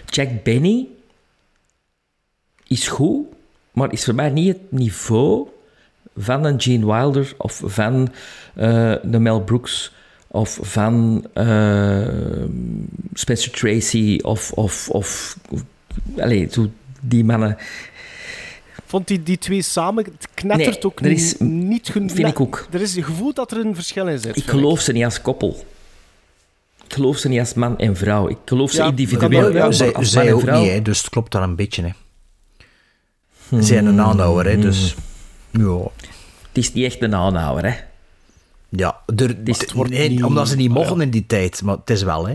Jack 0.06 0.28
Benny 0.42 0.86
is 2.66 2.88
goed, 2.88 3.26
maar 3.72 3.92
is 3.92 4.04
voor 4.04 4.14
mij 4.14 4.30
niet 4.30 4.48
het 4.48 4.72
niveau 4.72 5.48
van 6.16 6.44
een 6.44 6.60
Gene 6.60 6.86
Wilder 6.86 7.34
of 7.38 7.60
van 7.64 8.12
eh 8.54 8.94
de 9.02 9.18
Mel 9.18 9.40
Brooks 9.42 9.92
of 10.26 10.58
van 10.62 11.26
eh, 11.34 12.44
Spencer 13.12 13.50
Tracy 13.52 14.18
of, 14.22 14.52
of, 14.52 14.88
of, 14.88 15.36
of 15.50 15.62
allee, 16.18 16.48
die 17.00 17.24
mannen. 17.24 17.56
Vond 18.86 19.06
die, 19.08 19.22
die 19.22 19.38
twee 19.38 19.62
samen, 19.62 20.04
het 20.04 20.28
knettert 20.34 20.74
Nee, 20.74 20.84
ook 20.84 21.00
er 21.00 21.10
is- 21.10 21.36
niet, 21.38 21.88
genoeg. 21.88 22.12
vind 22.12 22.28
ik 22.28 22.40
ook. 22.40 22.66
Er 22.70 22.80
is 22.80 22.96
een 22.96 23.04
gevoel 23.04 23.34
dat 23.34 23.50
er 23.52 23.58
een 23.66 23.74
verschil 23.74 24.08
in 24.08 24.18
zit. 24.18 24.36
Ik 24.36 24.44
geloof 24.48 24.80
ze 24.80 24.92
niet 24.92 25.04
als 25.04 25.20
koppel. 25.20 25.64
Ik 26.86 26.92
geloof 26.92 27.16
ze 27.16 27.28
niet 27.28 27.38
als 27.40 27.54
man 27.54 27.78
en 27.78 27.96
vrouw. 27.96 28.28
Ik 28.28 28.36
geloof 28.44 28.70
ze 28.70 28.76
Ja, 28.82 28.86
individueel 28.88 29.52
wel, 29.52 29.72
zij 29.72 29.94
als 29.94 30.10
zij 30.10 30.32
ook 30.32 30.40
vrouw... 30.40 30.60
niet, 30.62 30.70
hè, 30.70 30.82
dus 30.82 30.98
het 30.98 31.08
klopt 31.10 31.32
daar 31.32 31.42
een 31.42 31.56
beetje. 31.56 31.82
Hè. 31.82 31.90
Ze 33.56 33.62
zijn 33.62 33.86
een 33.86 34.00
aanhouwer, 34.00 34.46
hè, 34.46 34.58
dus... 34.58 34.94
Ja, 35.50 35.78
Het 36.48 36.58
is 36.58 36.72
niet 36.72 36.84
echt 36.84 37.02
een 37.02 37.14
aanhouwer, 37.14 37.64
hè. 37.64 37.74
ja 38.68 39.00
er, 39.16 39.36
is- 39.44 39.60
het 39.60 39.72
wordt 39.72 39.90
nee, 39.90 40.08
niet- 40.08 40.24
omdat 40.24 40.48
ze 40.48 40.56
niet 40.56 40.70
mochten 40.70 40.96
ja. 40.96 41.02
in 41.02 41.10
die 41.10 41.26
tijd, 41.26 41.62
maar 41.62 41.76
het 41.76 41.90
is 41.90 42.02
wel. 42.02 42.26
Hè. 42.28 42.34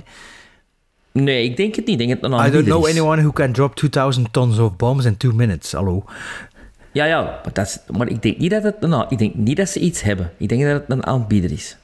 Nee, 1.12 1.44
ik 1.44 1.58
denk 1.58 1.76
het 1.76 1.86
niet. 1.86 2.00
Ik 2.02 2.08
denk 2.08 2.22
het 2.22 2.32
een 2.32 2.46
I 2.48 2.52
don't 2.52 2.66
know 2.66 2.88
is. 2.88 2.92
anyone 2.92 3.22
who 3.22 3.32
can 3.32 3.52
drop 3.52 3.76
2000 3.76 4.34
tons 4.34 4.58
of 4.58 4.76
bombs 4.76 5.06
in 5.06 5.18
two 5.18 5.32
minutes. 5.32 5.72
Hallo. 5.72 6.04
Ja, 6.92 7.06
ja, 7.06 7.22
maar, 7.22 7.54
dat 7.54 7.66
is, 7.68 7.80
maar 7.98 8.08
ik 8.10 8.22
denk 8.22 8.38
niet 8.38 8.52
dat 8.52 8.64
het 8.64 8.76
een, 8.80 8.94
aan- 8.94 9.06
ik 9.10 9.18
denk 9.18 9.36
niet 9.36 9.58
dat 9.58 9.70
ze 9.70 9.80
iets 9.80 10.02
hebben. 10.02 10.32
Ik 10.38 10.50
denk 10.50 10.62
dat 10.62 10.72
het 10.72 10.84
een 10.88 11.06
aanbieder 11.06 11.52
is. 11.52 11.78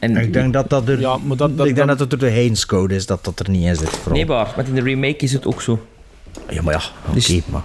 En, 0.00 0.16
Ik 0.16 0.32
denk 0.32 0.52
dat 0.52 0.70
dat 0.70 0.88
er, 0.88 1.00
Ja, 1.00 1.16
maar 1.16 1.36
dat- 1.36 1.56
dat- 1.56 1.66
ik 1.66 1.74
denk 1.74 1.88
dat- 1.88 1.98
dat 1.98 2.10
het 2.10 2.20
door 2.20 2.28
de 2.28 2.34
Haynes 2.34 2.66
Code 2.66 2.94
is, 2.94 3.06
dat 3.06 3.24
dat 3.24 3.38
er 3.40 3.50
niet 3.50 3.64
in 3.64 3.76
zit. 3.76 3.88
Vooral. 3.88 4.12
Nee, 4.12 4.26
maar, 4.26 4.52
want 4.56 4.68
in 4.68 4.74
de 4.74 4.82
remake 4.82 5.16
is 5.16 5.32
het 5.32 5.46
ook 5.46 5.62
zo. 5.62 5.86
Ja, 6.48 6.62
maar 6.62 6.74
ja, 6.74 6.80
oké. 7.06 7.14
Dus- 7.14 7.40
maar 7.46 7.62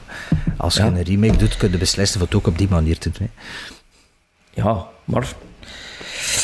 als 0.58 0.76
Ja. 0.76 0.86
je 0.86 0.92
een 0.92 1.04
remake 1.04 1.38
doet, 1.38 1.58
kun 1.58 1.72
je 1.72 1.78
beslissen 1.78 2.22
of 2.22 2.26
het 2.28 2.36
ook 2.36 2.48
op 2.48 2.58
die 2.58 2.68
manier 2.70 2.98
te 2.98 3.10
doen. 3.20 3.30
Hè. 4.54 4.62
Ja, 4.64 4.86
maar... 5.04 5.28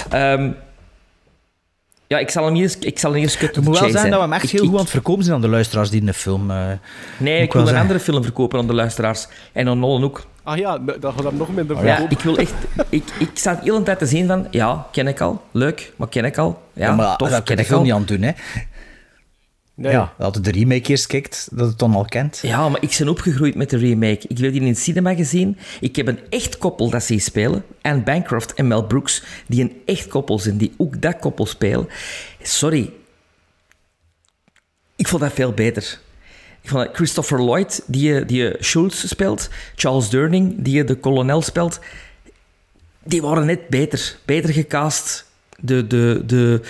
Ehm, 0.10 0.50
ja, 2.08 2.18
ik 2.20 2.30
zal 2.30 2.46
hem 2.46 2.54
hier 2.54 2.64
eens, 2.64 2.78
ik 2.78 3.00
zal 3.00 3.12
hem 3.12 3.20
hier 3.20 3.30
eens 3.30 3.40
Het 3.40 3.56
moet 3.56 3.80
wel 3.80 3.90
zijn 3.90 4.10
dat 4.10 4.20
we 4.20 4.26
hem 4.26 4.34
echt 4.34 4.44
Ik- 4.44 4.50
heel 4.50 4.62
ik- 4.64 4.68
goed 4.68 4.76
aan 4.78 4.82
het 4.84 4.92
verkopen 4.92 5.24
zijn 5.24 5.36
aan 5.36 5.42
de 5.42 5.48
luisteraars 5.48 5.90
die 5.90 6.00
in 6.00 6.06
de 6.06 6.14
film... 6.14 6.52
eh, 6.52 6.58
Nee, 7.18 7.42
ik 7.42 7.52
wil 7.52 7.62
een 7.62 7.68
zeggen. 7.68 7.82
andere 7.86 8.00
film 8.00 8.24
verkopen 8.24 8.60
aan 8.60 8.68
de 8.68 8.74
luisteraars. 8.74 9.28
En 9.52 9.68
aan 9.68 9.80
Nolan 9.80 10.04
ook. 10.04 10.26
Ah 10.44 10.58
ja, 10.58 10.78
dat 10.78 11.14
gaat 11.14 11.24
hem 11.24 11.38
nog 11.38 11.54
minder 11.54 11.76
Ja, 11.76 11.82
verkopen. 11.96 12.18
ik 12.18 12.24
wil 12.24 12.38
echt... 12.38 12.54
Ik, 12.90 13.04
ik 13.20 13.30
sta 13.34 13.54
de 13.56 13.62
hele 13.64 13.84
tijd 13.84 14.00
te 14.00 14.06
zien 14.06 14.28
van... 14.28 14.48
Ja, 14.52 14.88
ken 14.92 15.08
ik 15.08 15.22
al. 15.22 15.42
Leuk, 15.52 15.94
maar 15.96 16.08
ken 16.10 16.26
ik 16.26 16.38
al. 16.38 16.62
Ja, 16.74 16.86
ja, 16.88 16.96
maar 16.96 17.18
tof, 17.18 17.30
dat 17.30 17.44
ken 17.44 17.58
ik 17.58 17.72
al. 17.72 17.82
niet 17.82 17.92
aan 17.94 18.06
doen, 18.06 18.22
hè. 18.22 18.32
Nee. 19.74 19.92
Ja, 19.92 20.14
dat 20.18 20.36
het 20.36 20.44
de 20.44 20.52
remake 20.52 20.90
eerst 20.90 21.08
kijkt, 21.08 21.48
dat 21.52 21.68
het 21.68 21.80
dan 21.80 21.96
al 21.96 22.06
kent. 22.06 22.40
Ja, 22.42 22.70
maar 22.70 22.82
ik 22.84 22.96
ben 23.00 23.08
opgegroeid 23.10 23.56
met 23.56 23.70
de 23.70 23.78
remake. 23.78 24.26
Ik 24.28 24.38
heb 24.38 24.52
die 24.52 24.62
in 24.62 24.68
het 24.68 24.78
cinema 24.80 25.16
gezien. 25.16 25.58
Ik 25.80 25.96
heb 25.96 26.08
een 26.08 26.20
echt 26.30 26.58
koppel 26.58 26.90
dat 26.90 27.04
ze 27.04 27.14
hier 27.14 27.22
spelen. 27.22 27.64
Anne 27.82 28.02
Bancroft 28.02 28.54
en 28.54 28.68
Mel 28.68 28.84
Brooks, 28.84 29.24
die 29.48 29.62
een 29.62 29.82
echt 29.86 30.08
koppel 30.08 30.40
zijn, 30.40 30.58
die 30.58 30.74
ook 30.78 31.02
dat 31.02 31.20
koppel 31.20 31.46
spelen. 31.46 31.88
Sorry. 32.42 32.94
Ik 34.96 35.08
vond 35.08 35.22
dat 35.22 35.34
veel 35.34 35.52
beter. 35.52 36.00
Ik 36.62 36.70
vond 36.70 36.86
dat 36.86 36.96
Christopher 36.96 37.44
Lloyd, 37.44 37.84
die, 37.88 38.26
die 38.26 38.56
Schultz 38.60 39.06
speelt, 39.06 39.50
Charles 39.76 40.10
Durning, 40.10 40.56
die 40.58 40.84
de 40.84 40.96
kolonel 40.96 41.42
speelt, 41.42 41.80
die 43.04 43.22
waren 43.22 43.46
net 43.46 43.70
beter. 43.70 44.16
Beter 44.26 44.54
gecast. 44.54 45.30
De, 45.60 45.88
de, 45.88 46.24
de, 46.26 46.62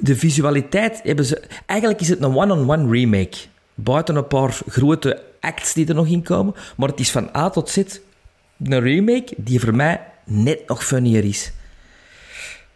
de 0.00 0.16
visualiteit 0.16 1.00
hebben 1.02 1.24
ze... 1.24 1.42
Eigenlijk 1.66 2.00
is 2.00 2.08
het 2.08 2.22
een 2.22 2.36
one-on-one 2.36 2.90
remake. 2.90 3.36
Buiten 3.74 4.16
een 4.16 4.26
paar 4.26 4.58
grote 4.68 5.22
acts 5.40 5.72
die 5.72 5.86
er 5.86 5.94
nog 5.94 6.06
in 6.06 6.22
komen. 6.22 6.54
Maar 6.76 6.88
het 6.88 7.00
is 7.00 7.10
van 7.10 7.30
A 7.36 7.50
tot 7.50 7.68
Z 7.70 7.76
een 8.64 8.80
remake 8.80 9.34
die 9.36 9.60
voor 9.60 9.74
mij 9.74 10.00
net 10.24 10.68
nog 10.68 10.84
funnier 10.84 11.24
is. 11.24 11.52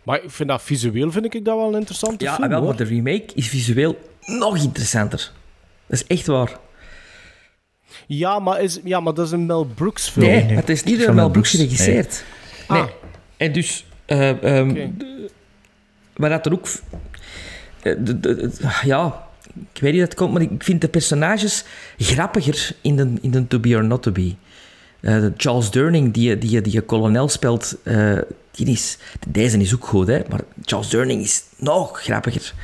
Maar 0.03 0.23
ik 0.23 0.31
vind 0.31 0.49
dat 0.49 0.63
visueel 0.63 1.11
vind 1.11 1.35
ik 1.35 1.45
dat 1.45 1.57
wel 1.57 1.69
een 1.69 1.79
interessante 1.79 2.25
Ja, 2.25 2.35
film, 2.35 2.49
wel, 2.49 2.63
maar 2.63 2.77
de 2.77 2.85
remake 2.85 3.27
is 3.35 3.49
visueel 3.49 3.99
nog 4.21 4.57
interessanter. 4.57 5.33
Dat 5.87 5.99
is 6.01 6.07
echt 6.07 6.27
waar. 6.27 6.57
Ja, 8.07 8.39
maar, 8.39 8.61
is, 8.63 8.81
ja, 8.85 9.01
maar 9.01 9.15
dat 9.15 9.27
is 9.27 9.33
een 9.33 9.47
Mel 9.47 9.65
Brooks 9.65 10.09
film. 10.09 10.27
Nee, 10.27 10.43
het 10.43 10.69
is 10.69 10.83
niet 10.83 11.01
door 11.01 11.15
Mel 11.15 11.31
Brooks 11.31 11.51
geregisseerd. 11.51 12.25
Nee. 12.69 12.81
Ah. 12.81 12.89
En 13.37 13.53
dus... 13.53 13.85
eh, 14.07 14.59
ehm, 14.59 14.71
Oké. 14.71 14.91
Maar 16.17 16.31
dat 16.31 16.47
er 16.47 16.53
ook... 16.53 16.67
eh, 17.83 17.95
de- 17.99 18.21
de- 18.21 18.21
de- 18.21 18.53
ja, 18.83 19.27
ik 19.75 19.81
weet 19.81 19.93
niet 19.93 20.01
dat 20.01 20.11
het 20.11 20.19
komt, 20.19 20.33
maar 20.33 20.43
ik 20.43 20.51
vind 20.59 20.81
de 20.81 20.89
personages 20.89 21.65
grappiger 21.99 22.71
in 22.81 22.97
de, 22.97 23.13
in 23.21 23.31
de 23.31 23.47
To 23.47 23.59
Be 23.59 23.75
or 23.77 23.85
Not 23.85 24.03
To 24.03 24.11
Be. 24.13 24.35
Eh, 25.01 25.25
Charles 25.37 25.71
Durning, 25.71 26.13
die, 26.13 26.39
die, 26.39 26.61
die 26.61 26.73
je 26.73 26.81
kolonel 26.81 27.29
speelt, 27.29 27.77
eh, 27.83 28.19
die 28.51 28.67
is, 28.67 28.99
deze 29.29 29.59
is 29.59 29.75
ook 29.75 29.87
goed, 29.87 30.07
hè, 30.07 30.21
maar 30.29 30.41
Charles 30.65 30.89
Durning 30.89 31.23
is 31.23 31.43
nog 31.57 32.03
grappiger. 32.03 32.55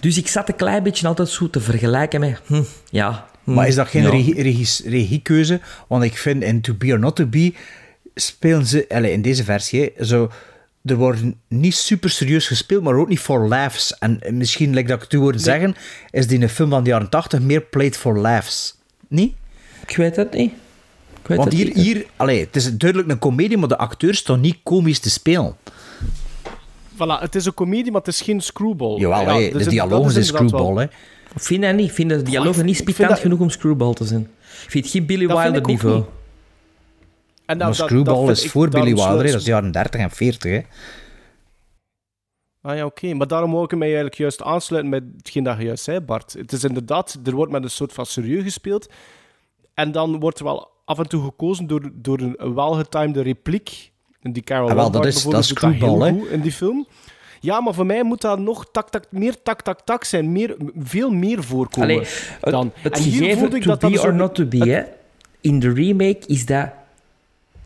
Dus 0.00 0.18
ik 0.18 0.28
zat 0.28 0.48
een 0.48 0.56
klein 0.56 0.82
beetje 0.82 1.06
altijd 1.06 1.28
zo 1.28 1.50
te 1.50 1.60
vergelijken 1.60 2.20
met... 2.20 2.40
Hm, 2.46 2.62
ja, 2.90 3.26
hm, 3.44 3.52
Maar 3.52 3.68
is 3.68 3.74
dat 3.74 3.88
geen 3.88 4.02
ja. 4.02 4.10
regie, 4.10 4.88
regiekeuze? 4.88 5.60
Want 5.88 6.04
ik 6.04 6.18
vind 6.18 6.42
in 6.42 6.60
To 6.60 6.74
Be 6.74 6.92
or 6.92 6.98
Not 6.98 7.16
To 7.16 7.26
Be 7.26 7.54
spelen 8.14 8.66
ze, 8.66 8.84
allez, 8.88 9.12
in 9.12 9.22
deze 9.22 9.44
versie, 9.44 9.92
zo, 10.00 10.30
er 10.84 10.96
wordt 10.96 11.20
niet 11.48 11.74
super 11.74 12.10
serieus 12.10 12.46
gespeeld, 12.46 12.82
maar 12.82 12.94
ook 12.94 13.08
niet 13.08 13.20
for 13.20 13.48
laughs. 13.48 13.98
En 13.98 14.20
misschien, 14.30 14.74
like 14.74 14.88
dat 14.88 14.96
ik 14.96 15.02
het 15.02 15.12
u 15.12 15.18
hoorde 15.18 15.38
zeggen, 15.38 15.74
is 16.10 16.26
die 16.26 16.40
een 16.40 16.48
film 16.48 16.70
van 16.70 16.84
de 16.84 16.90
jaren 16.90 17.08
80 17.08 17.40
meer 17.40 17.60
played 17.60 17.96
for 17.96 18.18
laughs. 18.18 18.76
Niet? 19.08 19.34
Ik 19.86 19.96
weet 19.96 20.16
het 20.16 20.32
niet. 20.32 20.52
Want 21.36 21.44
het 21.48 21.58
hier, 21.58 21.66
niet. 21.66 21.74
hier 21.76 22.06
allez, 22.16 22.40
het 22.40 22.56
is 22.56 22.76
duidelijk 22.76 23.10
een 23.10 23.18
komedie, 23.18 23.58
maar 23.58 23.68
de 23.68 23.78
acteurs 23.78 24.18
staan 24.18 24.40
niet 24.40 24.56
komisch 24.62 24.98
te 24.98 25.10
spelen. 25.10 25.56
Voilà, 26.94 27.20
het 27.20 27.34
is 27.34 27.44
een 27.46 27.54
comedie, 27.54 27.92
maar 27.92 28.00
het 28.00 28.10
is 28.10 28.20
geen 28.20 28.40
screwball. 28.40 28.98
Jawel, 28.98 29.38
Ja, 29.40 29.50
dus 29.52 29.64
de 29.64 29.70
dialogen 29.70 30.10
zijn 30.12 30.24
screwball. 30.24 30.76
Hè. 30.76 30.82
Ik 31.34 31.40
vind 31.44 31.62
dat 31.62 31.74
niet. 31.74 31.88
Ik 31.88 31.94
vind 31.94 32.10
de 32.10 32.22
dialogen 32.22 32.64
niet 32.64 32.76
spitant 32.76 33.08
dat- 33.08 33.18
genoeg 33.18 33.40
om 33.40 33.50
screwball 33.50 33.92
te 33.94 34.04
zijn. 34.04 34.20
Ik 34.64 34.70
vind 34.70 34.84
het 34.84 34.92
geen 34.92 35.06
Billy 35.06 35.26
Dat 35.26 35.40
vind 35.40 35.52
Wilder 35.52 35.70
niveau. 35.70 35.96
niet. 35.96 36.04
En 36.04 37.56
Maar 37.56 37.66
dat- 37.66 37.76
dat- 37.76 37.86
Screwball 37.86 38.26
dat 38.26 38.36
is 38.36 38.44
ik 38.44 38.50
voor 38.50 38.68
Billy 38.68 38.94
Wilder, 38.94 39.16
dat 39.16 39.34
is 39.34 39.44
de 39.44 39.50
jaren 39.50 39.70
30 39.72 40.00
en 40.00 40.10
40. 40.10 40.50
Hè. 40.52 40.60
Ah 42.60 42.76
ja, 42.76 42.84
oké. 42.84 43.14
Maar 43.14 43.26
daarom 43.26 43.50
wou 43.52 43.64
ik 43.64 43.70
mij 43.70 43.86
eigenlijk 43.86 44.14
juist 44.16 44.42
aansluiten 44.42 44.90
met 44.90 45.02
hetgeen 45.16 45.42
dat 45.42 45.58
je 45.58 45.64
juist 45.64 45.84
zei, 45.84 46.00
Bart. 46.00 46.32
Het 46.32 46.52
is 46.52 46.64
inderdaad, 46.64 47.18
er 47.24 47.32
wordt 47.34 47.52
met 47.52 47.62
een 47.62 47.70
soort 47.70 47.92
van 47.92 48.06
serieus 48.06 48.42
gespeeld. 48.42 48.88
En 49.74 49.92
dan 49.92 50.20
wordt 50.20 50.38
er 50.38 50.44
wel 50.44 50.70
af 50.88 50.98
en 50.98 51.08
toe 51.08 51.22
gekozen 51.24 51.66
door, 51.66 51.90
door 51.94 52.18
een 52.20 52.54
welgetimede 52.54 53.22
repliek. 53.22 53.90
En 54.22 54.32
die 54.32 54.42
Carol 54.42 54.68
Ah, 54.68 54.74
wel, 54.74 54.90
dat 54.90 55.06
is- 55.06 55.12
bijvoorbeeld 55.12 55.48
dat 55.48 55.56
is 55.56 55.62
doet 55.62 55.72
heel 55.72 55.88
Screwball, 55.88 56.12
hè. 56.12 56.18
goed 56.18 56.28
in 56.28 56.40
die 56.40 56.52
film. 56.52 56.86
Ja, 57.40 57.60
maar 57.60 57.74
voor 57.74 57.86
mij 57.86 58.02
moet 58.04 58.20
dat 58.20 58.38
nog 58.38 58.66
tak, 58.72 58.88
tak, 58.90 59.04
meer 59.10 59.42
tak, 59.42 59.62
tak, 59.62 59.80
tak 59.84 60.04
zijn. 60.04 60.32
Meer, 60.32 60.56
veel 60.78 61.10
meer 61.10 61.42
voorkomen 61.44 61.88
Allee, 61.90 62.06
het, 62.40 62.52
dan. 62.52 62.72
het 62.74 62.96
en 62.96 63.02
hier 63.02 63.12
gegeven 63.12 63.38
voelde 63.38 63.56
ik 63.56 63.62
to 63.62 63.68
dat 63.68 63.80
dat 63.80 63.90
be 63.90 63.96
zo- 63.98 64.06
or 64.06 64.14
not 64.14 64.34
to 64.34 64.44
be, 64.44 64.70
hè, 64.70 64.82
in 65.40 65.58
de 65.58 65.72
remake 65.72 66.20
is 66.26 66.46
dat... 66.46 66.68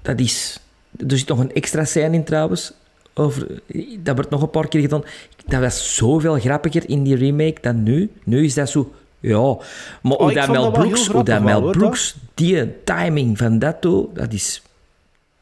Dat 0.03 0.20
is... 0.20 0.61
Er 1.09 1.18
zit 1.18 1.29
nog 1.29 1.39
een 1.39 1.53
extra 1.53 1.85
scène 1.85 2.14
in 2.14 2.25
trouwens. 2.25 2.73
Over, 3.14 3.61
dat 3.99 4.14
wordt 4.14 4.31
nog 4.31 4.43
een 4.43 4.51
paar 4.51 4.68
keer 4.68 4.81
gedaan. 4.81 5.03
Dat 5.47 5.61
was 5.61 5.95
zoveel 5.97 6.39
grappiger 6.39 6.89
in 6.89 7.03
die 7.03 7.16
remake 7.16 7.61
dan 7.61 7.83
nu. 7.83 8.11
Nu 8.25 8.45
is 8.45 8.55
dat 8.55 8.70
zo... 8.70 8.93
Ja, 9.23 9.57
maar 10.03 10.16
hoe 10.16 10.16
Oh, 10.16 10.35
dat 10.35 10.49
Mel 10.49 10.70
Brooks, 10.70 11.07
hoe 11.07 11.25
dat 11.25 11.43
Mel 11.43 11.70
Brooks 11.70 12.16
die 12.35 12.83
timing 12.85 13.39
van 13.39 13.59
dat 13.59 13.83
doet, 13.83 14.14
dat 14.14 14.33
is 14.33 14.62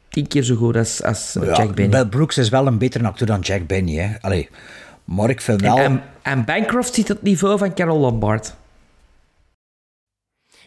tien 0.09 0.27
keer 0.27 0.43
zo 0.43 0.55
goed 0.55 0.75
als, 0.75 1.03
als 1.03 1.37
Ja, 1.41 1.55
Jack 1.55 1.75
Benny. 1.75 1.91
Mel 1.91 2.07
Brooks 2.07 2.37
is 2.37 2.49
wel 2.49 2.67
een 2.67 2.77
betere 2.77 3.05
acteur 3.05 3.27
dan 3.27 3.39
Jack 3.39 3.67
Benny. 3.67 3.95
Hè. 3.95 4.09
Allee, 4.21 4.49
maar 5.05 5.29
ik 5.29 5.41
vind 5.41 5.61
wel... 5.61 5.77
En, 5.77 5.83
en, 5.83 6.03
en 6.21 6.45
Bancroft 6.45 6.93
zit 6.93 7.09
op 7.09 7.15
het 7.15 7.25
niveau 7.25 7.57
van 7.57 7.73
Carol 7.73 7.99
Lombard. 7.99 8.55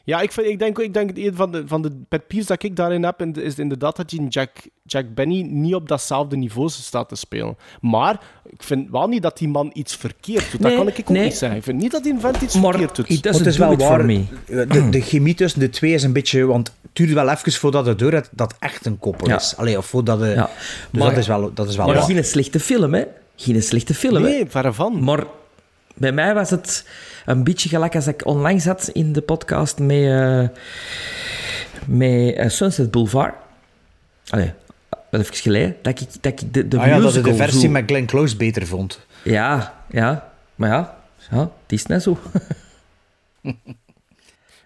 Ja, 0.06 0.20
ik, 0.20 0.32
vind, 0.32 0.46
ik 0.46 0.58
denk, 0.58 0.78
ik 0.78 0.94
denk 0.94 1.08
dat 1.08 1.24
een 1.24 1.34
van 1.34 1.52
de, 1.52 1.62
van 1.66 1.82
de 1.82 1.90
pet 2.08 2.26
peeves 2.26 2.46
dat 2.46 2.62
ik 2.62 2.76
daarin 2.76 3.02
heb, 3.04 3.36
is 3.36 3.58
inderdaad 3.58 3.96
dat 3.96 4.08
die 4.10 4.28
Jack, 4.28 4.50
Jack 4.82 5.14
Benny 5.14 5.40
niet 5.42 5.74
op 5.74 5.88
datzelfde 5.88 6.36
niveau 6.36 6.68
staat 6.70 7.08
te 7.08 7.16
spelen. 7.16 7.56
Maar 7.80 8.20
ik 8.48 8.62
vind 8.62 8.90
wel 8.90 9.08
niet 9.08 9.22
dat 9.22 9.38
die 9.38 9.48
man 9.48 9.70
iets 9.74 9.96
verkeerd 9.96 10.50
doet. 10.50 10.60
Nee, 10.60 10.70
dat 10.76 10.84
kan 10.84 10.88
ik 10.92 11.00
ook 11.00 11.08
nee. 11.08 11.24
niet 11.24 11.34
zeggen. 11.34 11.58
Ik 11.58 11.64
vind 11.64 11.80
niet 11.80 11.90
dat 11.92 12.02
die 12.02 12.14
vent 12.18 12.40
iets 12.40 12.54
Maar 12.54 12.70
verkeerd 12.74 12.96
doet. 12.96 13.24
het 13.36 13.46
is 13.46 13.56
wel 13.56 13.76
waar. 13.76 14.04
me. 14.04 14.24
De, 14.46 14.88
de 14.90 15.00
chemie 15.00 15.34
tussen 15.34 15.60
de 15.60 15.70
twee 15.70 15.92
is 15.92 16.02
een 16.02 16.12
beetje... 16.12 16.44
Want 16.46 16.66
het 16.82 16.90
duurt 16.92 17.12
wel 17.12 17.28
even 17.30 17.52
voordat 17.52 17.86
het 17.86 17.98
door 17.98 18.10
dat 18.10 18.28
dat 18.32 18.54
echt 18.58 18.86
een 18.86 18.98
koppel 18.98 19.28
Ja. 19.28 19.36
is. 19.36 19.56
Allee, 19.56 19.78
of 19.78 19.86
voordat... 19.86 20.18
De, 20.18 20.26
Ja. 20.26 20.50
Dus 20.90 21.00
Maar- 21.00 21.08
dat 21.10 21.18
is 21.18 21.26
wel, 21.26 21.50
dat 21.54 21.68
is 21.68 21.76
wel 21.76 21.86
Maar 21.86 21.94
waar. 21.94 22.04
geen 22.04 22.24
slechte 22.24 22.60
film, 22.60 22.94
hè. 22.94 23.04
Geen 23.36 23.62
slechte 23.62 23.94
film, 23.94 24.14
hè. 24.22 24.28
Nee, 24.30 24.44
verre 24.48 24.72
van. 24.72 25.04
Maar 25.04 25.24
bij 25.94 26.12
mij 26.12 26.34
was 26.34 26.50
het 26.50 26.86
een 27.26 27.44
beetje 27.44 27.68
gelijk 27.68 27.94
als 27.94 28.06
ik 28.06 28.26
online 28.26 28.58
zat 28.60 28.88
in 28.92 29.12
de 29.12 29.20
podcast 29.20 29.78
met, 29.78 30.02
eh, 30.04 30.48
met 31.86 32.34
eh, 32.34 32.48
Sunset 32.48 32.90
Boulevard. 32.90 33.34
Allee, 34.28 34.52
wel 35.10 35.20
even 35.20 35.34
geleden. 35.34 35.76
Dat 35.82 36.00
ik, 36.00 36.08
dat 36.20 36.32
ik 36.40 36.54
de, 36.54 36.68
de 36.68 36.78
Ah 36.78 36.86
ja, 36.86 36.98
dat 36.98 37.12
de 37.24 37.34
versie 37.34 37.60
zo- 37.60 37.68
met 37.68 37.84
Glenn 37.86 38.06
Close 38.06 38.36
beter 38.36 38.66
vond. 38.66 39.00
Ja, 39.22 39.74
ja. 39.90 40.32
Maar 40.54 40.68
ja, 40.70 40.98
ja 41.30 41.38
het 41.38 41.72
is 41.72 41.86
net 41.86 42.02
zo. 42.02 42.18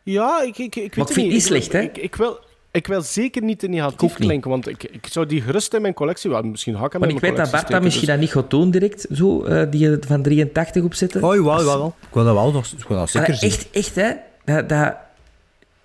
Ja, 0.02 0.42
ik, 0.42 0.58
ik, 0.58 0.58
ik 0.58 0.74
weet 0.74 0.96
Maar 0.96 1.08
ik 1.08 1.12
het 1.12 1.12
vind 1.12 1.26
het 1.26 1.26
niet 1.34 1.40
Ik- 1.42 1.46
slecht, 1.46 1.72
hè? 1.72 1.80
Ik, 1.80 1.96
ik, 1.98 2.14
wil, 2.16 2.40
ik 2.78 2.86
wil 2.86 3.02
zeker 3.02 3.42
niet 3.42 3.58
te 3.58 3.66
Ik 3.66 3.72
negatief 3.72 4.14
klinken, 4.14 4.50
want 4.50 4.68
ik, 4.68 4.82
ik 4.84 5.06
zou 5.10 5.26
die 5.26 5.42
gerust 5.42 5.74
in 5.74 5.82
mijn 5.82 5.94
collectie... 5.94 6.30
wel 6.30 6.42
misschien 6.42 6.76
ga 6.76 6.84
ik 6.84 6.92
hem 6.92 7.00
Maar 7.00 7.10
in 7.10 7.14
ik 7.16 7.20
weet 7.20 7.36
dat 7.36 7.50
Bart 7.50 7.68
dat 7.68 7.82
misschien 7.82 8.02
steken, 8.06 8.20
dat 8.20 8.34
niet 8.34 8.42
gaat 8.42 8.50
doen 8.50 8.70
direct, 8.70 9.06
zo, 9.12 9.44
eh, 9.44 9.70
die 9.70 9.80
je 9.80 9.98
van 10.06 10.22
83 10.22 10.82
opzetten. 10.82 11.22
Oh, 11.24 11.34
jawel, 11.34 11.58
jawel. 11.58 11.94
Ik 12.00 12.14
wil 12.14 12.24
dat 12.24 12.34
wel 12.34 12.52
nog 12.52 12.66
ik 12.78 12.88
wil 12.88 12.96
dat 12.98 13.10
zeker 13.10 13.28
Maar 13.28 13.36
zien. 13.38 13.50
echt, 13.50 13.70
echt, 13.70 13.94
hè. 13.94 14.10
Dat, 14.44 14.68
dat, 14.68 14.96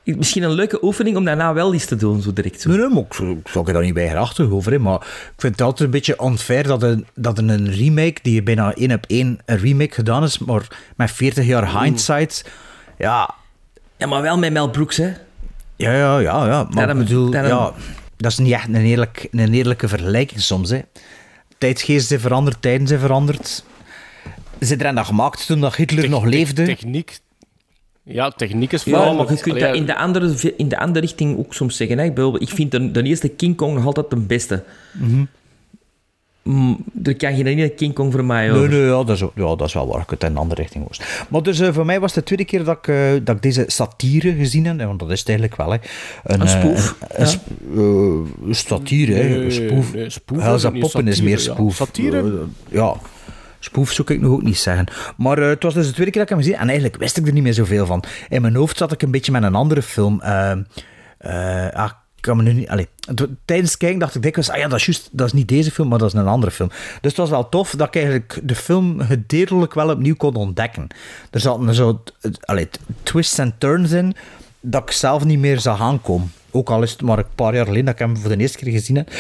misschien 0.04 0.44
een 0.44 0.52
leuke 0.52 0.84
oefening 0.86 1.18
om 1.18 1.26
daarna 1.26 1.54
wel 1.54 1.74
eens 1.74 1.86
te 1.86 1.96
doen, 1.96 2.22
zo 2.22 2.34
direct. 2.34 2.62
Zo. 2.62 2.70
Nee, 2.70 2.78
nee, 2.78 2.88
maar 2.90 3.04
ik, 3.04 3.14
zou- 3.14 3.38
ik 3.38 3.48
zou 3.48 3.68
er 3.68 3.74
dan 3.74 3.82
niet 3.82 3.94
bij 3.94 4.08
over. 4.52 4.72
Hè, 4.72 4.80
maar 4.80 4.96
ik 5.02 5.34
vind 5.38 5.54
het 5.54 5.62
altijd 5.62 5.80
een 5.82 5.90
beetje 5.92 6.18
unfair 6.24 6.64
dat 6.68 6.84
een, 6.84 7.06
dat 7.16 7.38
een 7.38 7.72
remake, 7.72 8.16
die 8.22 8.44
bijna 8.44 8.74
één 8.74 8.92
op 8.94 9.06
één 9.08 9.40
een 9.46 9.58
remake 9.58 9.94
gedaan 9.94 10.24
is, 10.24 10.38
maar 10.38 10.68
met 10.96 11.12
40 11.12 11.46
jaar 11.46 11.82
hindsight. 11.84 12.46
Ja, 12.98 13.34
Ja, 13.98 14.08
maar 14.08 14.22
wel 14.22 14.38
met 14.38 14.54
Mel 14.54 14.70
Brooks, 14.70 14.98
hè. 14.98 15.12
Ja, 15.84 15.98
ja, 15.98 16.20
ja. 16.20 16.46
ja. 16.46 16.64
Maar 16.64 16.72
Daarom- 16.76 16.98
bedoel, 16.98 17.30
daarom- 17.30 17.52
ja, 17.52 17.74
dat 18.18 18.32
is 18.32 18.38
niet 18.38 18.52
echt 18.54 18.68
een, 18.68 18.76
eerlijk, 18.76 19.28
een 19.32 19.54
eerlijke 19.54 19.88
vergelijking 19.88 20.42
soms. 20.42 20.70
Hè. 20.70 20.80
Tijdsgeest 21.58 22.08
zijn 22.08 22.20
veranderd, 22.20 22.62
tijden 22.62 22.88
zijn 22.88 23.00
veranderd. 23.00 23.64
Ze 24.60 24.66
zijn 24.66 24.80
er 24.80 24.88
aan 24.98 25.06
gemaakt 25.06 25.46
toen 25.46 25.60
dat 25.60 25.76
Hitler 25.76 26.10
nog 26.10 26.26
leefde. 26.26 26.64
Techniek... 26.66 27.20
Ja, 28.06 28.30
techniek 28.30 28.72
is 28.72 28.84
Ja, 28.84 28.92
vooral... 28.96 29.16
maar 29.16 29.32
je 29.34 29.40
kunt 29.40 29.60
dat 29.60 29.76
in 29.76 29.86
de, 29.86 29.96
andere, 29.96 30.54
in 30.58 30.68
de 30.68 30.78
andere 30.80 31.00
richting 31.00 31.38
ook 31.38 31.54
soms 31.54 31.78
zeggen. 31.78 31.98
Hè. 31.98 32.04
Ik, 32.04 32.14
bedoel, 32.14 32.42
ik 32.42 32.50
vind 32.50 32.72
de, 32.72 32.92
de 32.92 33.04
eerste 33.04 33.28
King 33.30 33.56
Kong 33.56 33.74
nog 33.76 33.86
altijd 33.86 34.10
de 34.10 34.16
beste. 34.16 34.64
Mm, 34.92 35.28
er 37.04 37.16
kan 37.16 37.36
geen 37.36 37.48
ene 37.48 37.70
King 37.70 37.94
Kong 37.94 38.12
voor 38.12 38.26
mij 38.26 38.48
Nee, 38.48 38.56
over. 38.58 38.70
nee, 38.70 38.80
ja, 38.82 39.04
dat, 39.04 39.10
is, 39.10 39.20
ja, 39.36 39.56
dat 39.56 39.62
is 39.68 39.74
wel 39.74 39.88
waar. 39.88 40.02
Ik 40.02 40.10
het 40.10 40.24
in 40.24 40.30
een 40.30 40.38
andere 40.38 40.62
richting 40.62 40.88
was. 40.88 41.02
Maar 41.30 41.44
dus 41.44 41.60
eh, 41.60 41.74
voor 41.74 41.86
mij 41.86 42.00
was 42.00 42.16
het 42.16 42.20
de 42.28 42.36
tweede 42.36 42.46
keer 42.46 42.64
dat 42.64 42.78
ik, 42.78 42.88
eh, 42.88 42.98
dat 43.24 43.36
ik 43.36 43.42
deze 43.42 43.64
satire 43.68 44.34
gezien 44.34 44.66
heb. 44.66 44.78
Want 44.88 45.00
dat 45.00 45.12
is 45.12 45.20
het 45.20 45.30
eigenlijk 45.30 45.58
wel. 45.58 45.72
Hè. 45.72 45.78
Een, 46.24 46.42
Een 46.42 46.48
eh, 46.48 46.60
spoof, 46.62 46.96
Een, 47.00 47.22
een 47.22 47.28
sp- 47.28 47.48
eh, 47.76 48.48
een 48.48 48.56
satire. 48.56 49.14
hè. 49.14 49.24
Nee, 49.24 49.44
Een 49.46 49.52
spoof. 49.52 49.94
nee, 49.94 50.10
spoof 50.10 50.38
is 50.56 50.64
niet, 50.64 50.80
Poppen 50.80 51.08
is 51.08 51.16
satire, 51.16 51.24
meer 51.36 51.46
ja. 51.46 51.54
spoof. 51.54 51.76
Satire? 51.76 52.18
Eh, 52.18 52.34
ja. 52.70 52.96
Spoof 53.60 53.92
zou 53.92 54.14
ik 54.14 54.22
nog 54.22 54.32
ook 54.32 54.44
niet 54.44 54.58
zeggen. 54.58 54.86
Maar 55.18 55.38
eh, 55.38 55.48
het 55.48 55.64
was 55.64 55.74
dus 55.74 55.88
de 55.88 55.94
tweede 55.94 56.12
keer 56.12 56.22
dat 56.22 56.30
ik 56.32 56.36
hem 56.38 56.46
gezien 56.46 56.62
En 56.62 56.68
eigenlijk 56.68 56.98
wist 57.00 57.18
ik 57.18 57.28
er 57.28 57.34
niet 57.34 57.44
meer 57.44 57.54
zoveel 57.54 57.86
van. 57.86 58.04
In 58.30 58.42
mijn 58.42 58.56
hoofd 58.56 58.78
zat 58.78 58.92
ik 58.92 59.02
een 59.02 59.12
beetje 59.12 59.32
met 59.32 59.44
een 59.44 59.56
andere 59.56 59.82
film. 59.82 60.22
eh, 60.22 60.52
ah, 61.74 61.92
kan 62.24 62.38
me 62.38 62.44
nu 62.44 62.54
niet... 62.54 62.70
Allee, 62.70 62.88
het- 63.08 63.28
tijdens 63.46 63.78
kijken 63.78 64.00
dacht 64.00 64.16
ik 64.16 64.22
dikwijls, 64.22 64.50
ah 64.50 64.58
ja, 64.58 64.68
dat 64.68 64.88
is 64.88 65.10
dat 65.12 65.28
is 65.28 65.34
niet 65.34 65.48
deze 65.48 65.72
film, 65.72 65.88
maar 65.88 66.00
dat 66.00 66.14
is 66.14 66.20
een 66.20 66.28
andere 66.28 66.52
film. 66.52 66.70
Dus 66.70 66.78
het 67.02 67.18
was 67.18 67.30
wel 67.30 67.50
tof 67.50 67.72
dat 67.78 67.88
ik 67.88 67.96
eigenlijk 67.96 68.40
de 68.44 68.56
film 68.56 69.00
gedeeltelijk 69.00 69.74
wel 69.74 69.90
opnieuw 69.90 70.16
kon 70.16 70.36
ontdekken. 70.36 70.88
Er 71.32 71.40
zaten 71.40 71.74
zo 71.76 72.04
allee, 72.42 72.70
twists 73.04 73.38
en 73.38 73.54
turns 73.58 73.92
in 73.92 74.16
dat 74.60 74.82
ik 74.82 74.92
zelf 74.92 75.24
niet 75.26 75.40
meer 75.40 75.60
zag 75.60 75.82
aankomen. 75.82 76.32
Ook 76.52 76.70
al 76.70 76.84
is 76.84 76.92
het 76.92 77.02
maar 77.02 77.18
een 77.18 77.26
paar 77.36 77.56
jaar 77.56 77.66
geleden 77.66 77.86
dat 77.86 77.94
ik 77.94 78.00
hem 78.00 78.18
voor 78.18 78.30
de 78.30 78.38
eerste 78.38 78.58
keer 78.58 78.72
gezien 78.72 78.96
heb. 78.96 79.12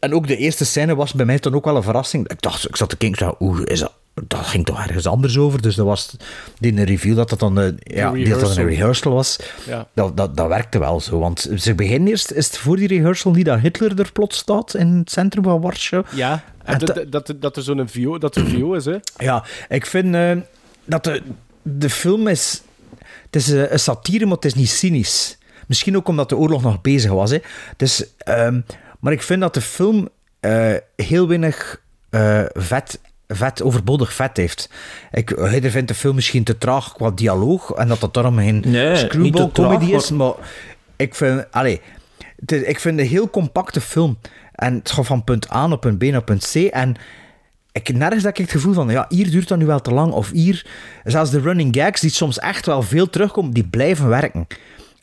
En 0.00 0.14
ook 0.14 0.26
de 0.26 0.36
eerste 0.36 0.64
scène 0.64 0.94
was 0.94 1.12
bij 1.12 1.26
mij 1.26 1.38
dan 1.38 1.54
ook 1.54 1.64
wel 1.64 1.76
een 1.76 1.82
verrassing. 1.82 2.28
Ik 2.28 2.42
dacht, 2.42 2.68
ik 2.68 2.76
zat 2.76 2.88
te 2.88 2.96
kijken, 2.96 3.34
oeh, 3.40 3.60
is 3.64 3.80
dat, 3.80 3.92
dat 4.14 4.46
ging 4.46 4.64
toch 4.64 4.86
ergens 4.86 5.06
anders 5.06 5.38
over. 5.38 5.62
Dus 5.62 5.74
dat 5.74 5.86
was 5.86 6.16
die 6.58 6.72
een 6.72 6.84
review 6.84 7.16
dat 7.16 7.28
dat 7.28 7.38
dan, 7.38 7.60
eh, 7.60 7.72
ja, 7.78 8.12
dat 8.38 8.56
een 8.56 8.66
rehearsal. 8.68 9.12
was. 9.12 9.38
Ja. 9.66 9.86
Dat, 9.94 10.16
dat, 10.16 10.36
dat 10.36 10.48
werkte 10.48 10.78
wel 10.78 11.00
zo. 11.00 11.18
Want 11.18 11.50
ze 11.56 11.74
beginnen 11.74 12.08
eerst, 12.08 12.30
is 12.30 12.46
het 12.46 12.58
voor 12.58 12.76
die 12.76 12.88
rehearsal 12.88 13.32
niet 13.32 13.44
dat 13.44 13.60
Hitler 13.60 14.00
er 14.00 14.12
plots 14.12 14.38
staat 14.38 14.74
in 14.74 14.88
het 14.88 15.10
centrum 15.10 15.44
van 15.44 15.60
Warschau? 15.60 16.04
Ja, 16.14 16.44
en 16.64 16.78
dat, 16.78 17.04
dat, 17.08 17.34
dat 17.36 17.56
er 17.56 17.62
zo'n 17.62 17.88
VO, 17.88 18.18
dat 18.18 18.36
er 18.36 18.46
VO 18.46 18.72
is, 18.72 18.84
hè. 18.84 18.96
Ja, 19.16 19.44
ik 19.68 19.86
vind 19.86 20.14
eh, 20.14 20.36
dat 20.84 21.04
de, 21.04 21.22
de 21.62 21.90
film 21.90 22.28
is... 22.28 22.62
Het 23.26 23.36
is 23.36 23.50
eh, 23.50 23.70
een 23.70 23.78
satire, 23.78 24.24
maar 24.24 24.34
het 24.34 24.44
is 24.44 24.54
niet 24.54 24.70
cynisch. 24.70 25.38
Misschien 25.66 25.96
ook 25.96 26.08
omdat 26.08 26.28
de 26.28 26.36
oorlog 26.36 26.62
nog 26.62 26.80
bezig 26.80 27.10
was. 27.10 27.30
Hè. 27.30 27.38
Ehm, 28.18 28.60
maar 29.00 29.12
ik 29.12 29.22
vind 29.22 29.40
dat 29.40 29.54
de 29.54 29.60
film 29.60 30.08
heel 30.96 31.28
weinig 31.28 31.80
vet, 32.52 32.98
vet, 33.36 33.62
overbodig 33.62 34.12
vet 34.12 34.36
heeft. 34.36 34.68
Ik, 35.12 35.28
hij 35.36 35.70
vindt 35.70 35.88
de 35.88 35.94
film 35.94 36.14
misschien 36.14 36.44
te 36.44 36.58
traag 36.58 36.92
qua 36.92 37.10
dialoog 37.10 37.70
en 37.70 37.88
dat 37.88 38.00
dat 38.00 38.14
daarom 38.14 38.36
geen 38.36 38.62
Nee, 38.66 38.96
screwball 38.96 39.48
traag, 39.52 39.68
comedy 39.72 39.92
is, 39.92 40.10
maar- 40.10 40.34
ik 40.96 41.14
vind... 41.14 41.46
Het 41.52 42.52
is- 42.52 42.62
ik 42.62 42.80
vind 42.80 42.98
een 42.98 43.06
heel 43.06 43.30
compacte 43.30 43.80
film. 43.80 44.18
En 44.52 44.74
het 44.74 44.90
gaat 44.90 45.06
van 45.06 45.24
punt 45.24 45.52
A 45.52 45.66
naar 45.66 45.78
punt 45.78 45.98
B 45.98 46.02
naar 46.02 46.22
punt 46.24 46.50
C. 46.52 46.54
En 46.54 46.96
ik, 47.72 47.94
nergens 47.94 48.22
heb 48.22 48.32
ik 48.32 48.42
het 48.42 48.50
gevoel 48.50 48.72
van, 48.74 48.88
ja, 48.88 49.06
hier 49.08 49.30
duurt 49.30 49.48
dat 49.48 49.58
nu 49.58 49.66
wel 49.66 49.80
te 49.80 49.92
lang. 49.92 50.12
Of 50.12 50.30
hier, 50.30 50.66
zelfs 51.04 51.30
de 51.30 51.40
running 51.40 51.76
gags, 51.76 52.00
die 52.00 52.10
soms 52.10 52.38
echt 52.38 52.66
wel 52.66 52.82
veel 52.82 53.10
terugkomen, 53.10 53.50
die 53.52 53.64
blijven 53.64 54.08
werken. 54.08 54.46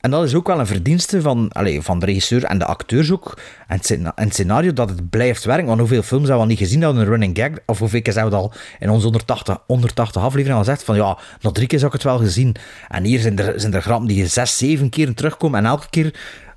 En 0.02 0.12
dat 0.12 0.24
is 0.24 0.36
ook 0.36 0.48
wel 0.48 0.60
een 0.60 0.68
verdienste 0.68 1.22
van, 1.22 1.50
allez, 1.52 1.84
van 1.84 2.00
de 2.00 2.06
regisseur 2.06 2.44
en 2.44 2.60
de 2.60 2.66
acteurs 2.66 3.12
ook. 3.12 3.38
En 3.68 3.76
het, 3.76 3.86
scena- 3.86 4.12
en 4.16 4.24
het 4.24 4.34
scenario, 4.34 4.74
dat 4.74 4.90
het 4.90 5.10
blijft 5.10 5.44
werken. 5.44 5.66
Want 5.66 5.80
hoeveel 5.80 6.02
films 6.02 6.28
hebben 6.28 6.36
we 6.36 6.42
al 6.42 6.58
niet 6.58 6.68
gezien 6.68 6.80
dat 6.80 6.96
een 6.96 7.06
running 7.06 7.38
gag... 7.38 7.50
Of 7.66 7.80
hoeveel 7.80 8.02
keer 8.02 8.14
hebben 8.14 8.32
we 8.32 8.38
het 8.38 8.46
al 8.46 8.54
in 8.80 8.90
onze 8.90 9.04
180, 9.04 9.58
180 9.68 10.22
afleveringen 10.22 10.58
al 10.58 10.64
gezegd 10.64 10.84
van, 10.84 10.96
ja, 10.96 11.18
nog 11.42 11.54
drie 11.54 11.68
keer 11.68 11.80
zou 11.80 11.92
ik 11.92 11.98
het 11.98 12.08
wel 12.08 12.18
gezien. 12.18 12.56
En 12.88 13.04
hier 13.04 13.20
zijn 13.20 13.40
er, 13.40 13.60
zijn 13.60 13.74
er 13.74 13.82
grappen 13.82 14.08
die 14.08 14.28
zes, 14.28 14.58
zeven 14.58 14.90
keer 14.90 15.14
terugkomen. 15.14 15.60
En 15.60 15.66
elke 15.66 15.90
keer 15.90 16.14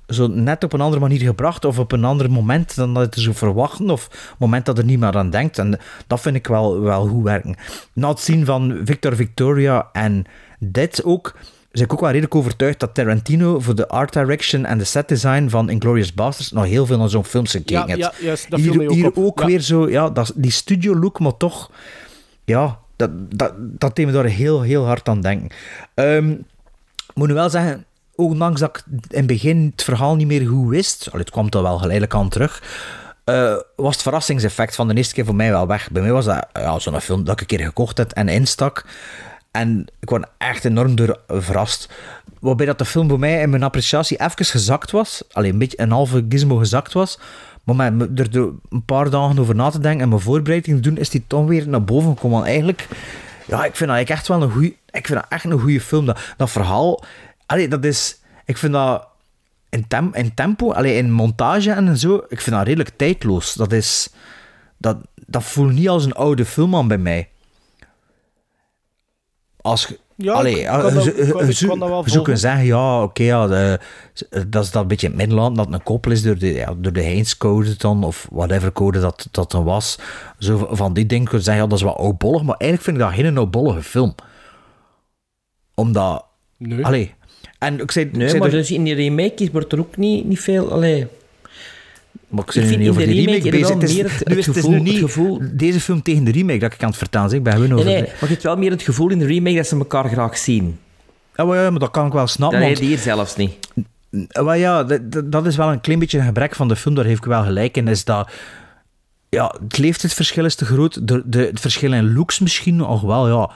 zo 0.07 0.27
net 0.27 0.63
op 0.63 0.73
een 0.73 0.81
andere 0.81 1.01
manier 1.01 1.19
gebracht 1.19 1.65
of 1.65 1.79
op 1.79 1.91
een 1.91 2.03
ander 2.03 2.31
moment 2.31 2.75
dan 2.75 2.93
dat 2.93 3.15
je 3.15 3.21
zou 3.21 3.35
verwachten 3.35 3.89
of 3.89 4.35
moment 4.39 4.65
dat 4.65 4.77
er 4.77 4.85
niemand 4.85 5.15
aan 5.15 5.29
denkt. 5.29 5.57
En 5.57 5.79
dat 6.07 6.21
vind 6.21 6.35
ik 6.35 6.47
wel, 6.47 6.81
wel 6.81 7.07
goed 7.07 7.23
werken. 7.23 7.55
Na 7.93 8.09
het 8.09 8.19
zien 8.19 8.45
van 8.45 8.81
Victor 8.83 9.15
Victoria 9.15 9.89
en 9.91 10.25
dit 10.59 11.03
ook, 11.03 11.35
ben 11.73 11.83
ik 11.83 11.93
ook 11.93 11.99
wel 11.99 12.09
redelijk 12.09 12.35
overtuigd 12.35 12.79
dat 12.79 12.93
Tarantino 12.93 13.59
voor 13.59 13.75
de 13.75 13.87
art 13.87 14.13
direction 14.13 14.65
en 14.65 14.77
de 14.77 14.83
set 14.83 15.07
design 15.07 15.47
van 15.49 15.69
Inglourious 15.69 16.13
Basterds 16.13 16.51
nog 16.51 16.65
heel 16.65 16.85
veel 16.85 16.97
naar 16.97 17.09
zo'n 17.09 17.25
films 17.25 17.51
gekeken 17.51 17.75
Ja, 17.75 17.85
heeft. 17.85 17.99
ja, 17.99 18.11
juist, 18.25 18.49
dat 18.49 18.59
viel 18.59 18.71
hier 18.79 18.87
ook 18.89 18.93
hier 18.93 19.07
op. 19.07 19.17
ook 19.17 19.39
Ja. 19.39 19.45
weer 19.45 19.59
zo, 19.59 19.89
ja, 19.89 20.09
dat, 20.09 20.31
die 20.35 20.51
studio 20.51 20.95
look, 20.95 21.19
maar 21.19 21.37
toch, 21.37 21.71
ja, 22.45 22.79
dat, 22.95 23.09
dat, 23.35 23.53
dat 23.57 23.95
deed 23.95 24.05
me 24.05 24.11
daar 24.11 24.25
heel, 24.25 24.61
heel 24.61 24.85
hard 24.85 25.09
aan 25.09 25.21
denken. 25.21 25.49
Ik 27.07 27.15
moet 27.19 27.27
nu 27.27 27.33
wel 27.33 27.49
zeggen, 27.49 27.85
ondanks 28.15 28.59
dat 28.59 28.77
ik 28.77 28.83
in 29.09 29.17
het 29.17 29.27
begin 29.27 29.69
het 29.71 29.83
verhaal 29.83 30.15
niet 30.15 30.27
meer 30.27 30.47
goed 30.47 30.69
wist, 30.69 31.07
allee, 31.11 31.21
het 31.21 31.31
kwam 31.31 31.47
er 31.49 31.61
wel 31.61 31.77
geleidelijk 31.77 32.15
aan 32.15 32.29
terug, 32.29 32.63
eh, 33.23 33.55
was 33.75 33.93
het 33.93 34.01
verrassingseffect 34.01 34.75
van 34.75 34.87
de 34.87 34.93
eerste 34.95 35.13
keer 35.13 35.25
voor 35.25 35.35
mij 35.35 35.51
wel 35.51 35.67
weg. 35.67 35.91
Bij 35.91 36.01
mij 36.01 36.11
was 36.11 36.25
dat 36.25 36.47
ja, 36.53 36.79
zo'n 36.79 37.01
film 37.01 37.23
dat 37.23 37.33
ik 37.33 37.41
een 37.51 37.57
keer 37.57 37.65
gekocht 37.67 37.97
heb 37.97 38.11
en 38.11 38.27
instak. 38.29 38.85
En 39.53 39.85
ik 39.99 40.09
was 40.09 40.21
echt 40.37 40.65
enorm 40.65 40.95
door 40.95 41.19
verrast. 41.27 41.89
Waarbij 42.39 42.65
dat 42.65 42.77
de 42.77 42.85
film 42.85 43.09
voor 43.09 43.19
mij 43.19 43.41
in 43.41 43.49
mijn 43.49 43.63
appreciatie 43.63 44.21
even 44.21 44.45
gezakt 44.45 44.91
was. 44.91 45.23
Alleen 45.31 45.51
een 45.51 45.57
beetje 45.57 45.81
een 45.81 45.91
halve 45.91 46.25
gizmo 46.29 46.55
gezakt 46.55 46.93
was. 46.93 47.19
Maar 47.63 47.75
met 47.75 47.93
me- 47.93 48.23
er 48.23 48.35
een 48.69 48.85
paar 48.85 49.09
dagen 49.09 49.39
over 49.39 49.55
na 49.55 49.69
te 49.69 49.79
denken 49.79 50.01
en 50.01 50.09
mijn 50.09 50.21
voorbereiding 50.21 50.75
te 50.75 50.89
doen, 50.89 50.97
is 50.97 51.09
die 51.09 51.23
toch 51.27 51.45
weer 51.47 51.67
naar 51.67 51.83
boven 51.83 52.13
gekomen. 52.13 52.43
Eigenlijk, 52.43 52.87
ja, 53.47 53.65
ik 53.65 53.75
vind 53.75 53.89
dat 53.89 54.09
echt 54.09 54.27
wel 54.27 54.41
een 54.41 54.51
goeie, 54.51 54.77
ik 54.91 55.07
vind 55.07 55.19
dat 55.19 55.29
echt 55.29 55.43
een 55.43 55.59
goede 55.59 55.81
film. 55.81 56.05
Dat, 56.05 56.19
dat 56.37 56.49
verhaal, 56.51 57.03
allee, 57.45 57.67
dat 57.67 57.85
is, 57.85 58.19
ik 58.45 58.57
vind 58.57 58.73
dat 58.73 59.07
in, 59.69 59.85
in 60.11 60.33
tempo, 60.33 60.71
allee, 60.71 60.95
in 60.97 61.11
montage 61.11 61.71
en 61.71 61.97
zo, 61.97 62.15
ik 62.27 62.41
vind 62.41 62.55
dat 62.55 62.65
redelijk 62.65 62.91
tijdloos. 62.95 63.53
Dat 63.53 63.71
is, 63.71 64.09
dat, 64.77 64.97
dat 65.27 65.43
voelt 65.43 65.73
niet 65.73 65.89
als 65.89 66.05
een 66.05 66.13
oude 66.13 66.45
film 66.45 66.75
aan 66.75 66.87
bij 66.87 66.97
mij. 66.97 67.29
Als 69.63 69.85
je- 69.85 69.99
Ja, 70.15 70.33
Allee, 70.33 70.53
ik 70.55 70.61
ja, 70.61 70.79
kan 70.81 70.93
dat- 70.93 71.03
je- 71.03 71.15
ik 71.15 71.31
kan- 71.31 71.43
je 71.45 71.49
ik 71.51 71.57
zou- 71.57 71.69
kan 71.69 71.79
dat 71.79 71.89
wel 71.89 72.03
je 72.03 72.09
zou 72.09 72.23
kunnen 72.23 72.41
zeggen, 72.41 72.65
ja, 72.65 73.03
oké, 73.03 73.23
ja, 73.23 73.47
de- 73.47 73.79
dat 74.47 74.63
is 74.63 74.71
dat 74.71 74.81
een 74.81 74.87
beetje 74.87 75.05
in 75.07 75.11
het 75.13 75.21
middenland, 75.21 75.55
dat 75.57 75.67
een 75.71 75.83
koppel 75.83 76.11
is 76.11 76.21
door 76.21 76.37
de, 76.37 76.53
ja, 76.53 76.73
door 76.77 76.93
de 76.93 77.03
Heinz-code 77.03 77.75
dan, 77.77 78.03
of 78.03 78.27
whatever 78.31 78.71
code 78.71 78.99
dat, 78.99 79.27
dat 79.31 79.51
dan 79.51 79.63
was. 79.63 79.99
Zo 80.39 80.67
van 80.71 80.93
die 80.93 81.05
dingen 81.05 81.27
kun 81.27 81.37
je 81.37 81.43
zeggen, 81.43 81.63
ja, 81.63 81.69
dat 81.69 81.77
is 81.77 81.83
wat 81.83 81.97
oudbollig, 81.97 82.41
maar 82.43 82.55
eigenlijk 82.57 82.81
vind 82.83 82.97
ik 82.97 83.03
dat 83.03 83.25
geen 83.25 83.37
oudbollige 83.37 83.83
film. 83.83 84.15
Omdat, 85.75 86.25
Nee. 86.57 86.85
allee, 86.85 87.13
en 87.59 87.79
ik 87.79 87.91
zei, 87.91 88.05
ik 88.05 88.15
Nee, 88.15 88.27
zei 88.27 88.39
maar 88.39 88.49
dus 88.49 88.71
in 88.71 88.83
die 88.83 88.95
remake 88.95 89.49
wordt 89.51 89.71
er 89.71 89.79
ook 89.79 89.97
niet, 89.97 90.25
niet 90.25 90.39
veel... 90.39 90.71
Allee, 90.71 91.07
Maar 92.33 92.43
ik 92.47 92.55
nu 92.55 92.67
vind 92.67 92.79
niet 92.79 92.89
over 92.89 93.05
de 93.05 93.11
remake, 93.11 93.49
remake 93.49 93.49
bezig. 93.49 93.73
Het 93.75 93.83
is, 93.89 93.97
het- 94.19 94.27
nu 94.27 94.37
is 94.37 94.45
gevoel- 94.45 94.69
nu 94.71 94.79
niet 94.79 94.93
het 94.93 95.01
gevoel- 95.01 95.41
deze 95.51 95.79
film 95.79 96.01
tegen 96.01 96.23
de 96.23 96.31
remake 96.31 96.59
dat 96.59 96.73
ik 96.73 96.83
aan 96.83 96.89
het 96.89 96.97
vertellen 96.97 97.27
ben. 97.29 97.37
Ik 97.37 97.43
ben 97.43 97.53
gewoon 97.53 97.71
over 97.71 97.85
nee, 97.85 98.01
maar 98.01 98.15
je 98.19 98.25
hebt 98.27 98.43
wel 98.43 98.55
meer 98.57 98.71
het 98.71 98.81
gevoel 98.81 99.09
in 99.09 99.19
de 99.19 99.25
remake 99.25 99.55
dat 99.55 99.67
ze 99.67 99.75
elkaar 99.77 100.09
graag 100.09 100.37
zien. 100.37 100.79
Ja, 101.35 101.45
maar, 101.45 101.57
ja, 101.63 101.69
maar 101.69 101.79
dat 101.79 101.91
kan 101.91 102.05
ik 102.07 102.13
wel 102.13 102.27
snappen. 102.27 102.59
Dat 102.59 102.67
want- 102.67 102.79
heb 102.79 102.87
je 102.89 102.93
hier 102.95 103.03
zelfs 103.03 103.35
niet. 103.35 103.53
Maar 104.43 104.57
ja, 104.57 104.83
dat, 104.83 105.11
dat- 105.11 105.31
dat 105.31 105.45
is 105.45 105.55
wel 105.55 105.71
een 105.71 105.81
klein 105.81 105.99
beetje 105.99 106.17
een 106.19 106.25
gebrek 106.25 106.55
van 106.55 106.67
de 106.67 106.75
film, 106.75 106.95
daar 106.95 107.05
heeft 107.05 107.17
ik 107.17 107.25
wel 107.25 107.43
gelijk 107.43 107.77
in, 107.77 107.87
is 107.87 108.03
dat... 108.03 108.29
Ja, 109.29 109.55
het 109.63 109.77
leeftijdsverschil 109.77 110.45
is 110.45 110.55
te 110.55 110.65
groot. 110.65 111.07
De, 111.07 111.21
de, 111.25 111.39
het 111.39 111.59
verschil 111.59 111.93
in 111.93 112.13
looks 112.13 112.39
misschien 112.39 112.75
nog 112.75 113.01
wel, 113.01 113.27
ja. 113.27 113.51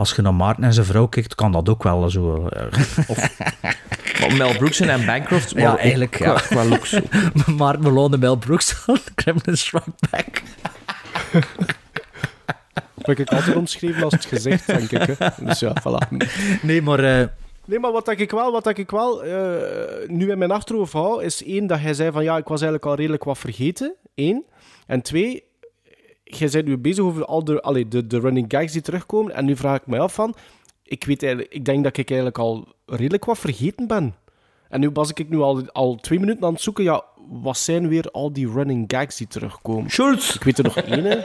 Als 0.00 0.12
je 0.14 0.22
naar 0.22 0.34
Maarten 0.34 0.64
en 0.64 0.72
zijn 0.72 0.86
vrouw 0.86 1.06
kijkt, 1.06 1.34
kan 1.34 1.52
dat 1.52 1.68
ook 1.68 1.82
wel 1.82 2.10
zo... 2.10 2.46
eh, 2.46 2.66
Maar 4.20 4.36
Mel 4.36 4.56
Brooks 4.56 4.80
en 4.80 5.06
Bancroft... 5.06 5.50
Ja, 5.50 5.62
maar 5.62 5.72
ook 5.72 5.78
eigenlijk, 5.78 6.18
ja. 6.18 6.32
Qua, 6.32 6.40
qua 6.40 6.64
looks. 6.64 7.00
Maarten 7.58 7.82
Malone 7.82 8.14
en 8.14 8.20
Mel 8.20 8.36
Brooks 8.36 8.72
van 8.72 8.98
Criminal 9.14 9.56
Strike 9.56 9.90
Back. 10.10 10.42
Dat 12.94 13.06
heb 13.06 13.18
ik 13.18 13.30
altijd 13.30 13.56
omschreven 13.56 14.02
als 14.02 14.12
het 14.12 14.24
gezicht, 14.24 14.66
denk 14.66 14.90
ik. 14.90 15.16
Hè. 15.18 15.28
Dus 15.40 15.60
ja, 15.60 15.72
voilà. 15.80 16.16
Nee, 16.62 16.82
maar... 16.82 16.98
eh, 17.20 17.26
Nee, 17.64 17.78
maar 17.78 17.92
wat 17.92 18.08
ik 18.08 18.30
wel, 18.30 18.52
wat 18.52 18.78
ik 18.78 18.90
wel 18.90 19.22
eh, 19.24 20.08
nu 20.08 20.30
in 20.30 20.38
mijn 20.38 20.50
achterhoofd 20.50 20.92
hou, 20.92 21.24
is 21.24 21.44
één, 21.44 21.66
dat 21.66 21.80
jij 21.80 21.94
zei 21.94 22.10
van 22.12 22.24
ja, 22.24 22.36
ik 22.36 22.48
was 22.48 22.60
eigenlijk 22.60 22.90
al 22.90 22.94
redelijk 22.96 23.24
wat 23.24 23.38
vergeten. 23.38 23.94
Eén. 24.14 24.44
En 24.86 25.02
twee, 25.02 25.44
jij 26.34 26.48
bent 26.52 26.66
nu 26.66 26.78
bezig 26.78 27.04
over 27.04 27.24
al 27.24 27.44
de, 27.44 27.62
allee, 27.62 27.88
de, 27.88 28.06
de 28.06 28.20
running 28.20 28.44
gags 28.48 28.72
die 28.72 28.82
terugkomen. 28.82 29.34
En 29.34 29.44
nu 29.44 29.56
vraag 29.56 29.76
ik 29.80 29.86
me 29.86 29.98
af 29.98 30.14
van, 30.14 30.34
ik, 30.84 31.04
weet 31.04 31.22
eigenlijk, 31.22 31.52
ik 31.52 31.64
denk 31.64 31.84
dat 31.84 31.96
ik 31.96 32.08
eigenlijk 32.08 32.38
al 32.38 32.68
redelijk 32.86 33.24
wat 33.24 33.38
vergeten 33.38 33.86
ben. 33.86 34.14
En 34.68 34.80
nu 34.80 34.90
was 34.90 35.10
ik 35.12 35.28
nu 35.28 35.38
al, 35.38 35.70
al 35.72 35.96
twee 35.96 36.20
minuten 36.20 36.44
aan 36.44 36.52
het 36.52 36.62
zoeken, 36.62 36.84
ja, 36.84 37.04
wat 37.28 37.58
zijn 37.58 37.88
weer 37.88 38.10
al 38.10 38.32
die 38.32 38.50
running 38.52 38.84
gags 38.86 39.16
die 39.16 39.26
terugkomen? 39.26 39.90
Schultz! 39.90 40.34
Ik 40.34 40.42
weet 40.42 40.58
er 40.58 40.64
nog 40.64 40.76
één. 40.76 41.24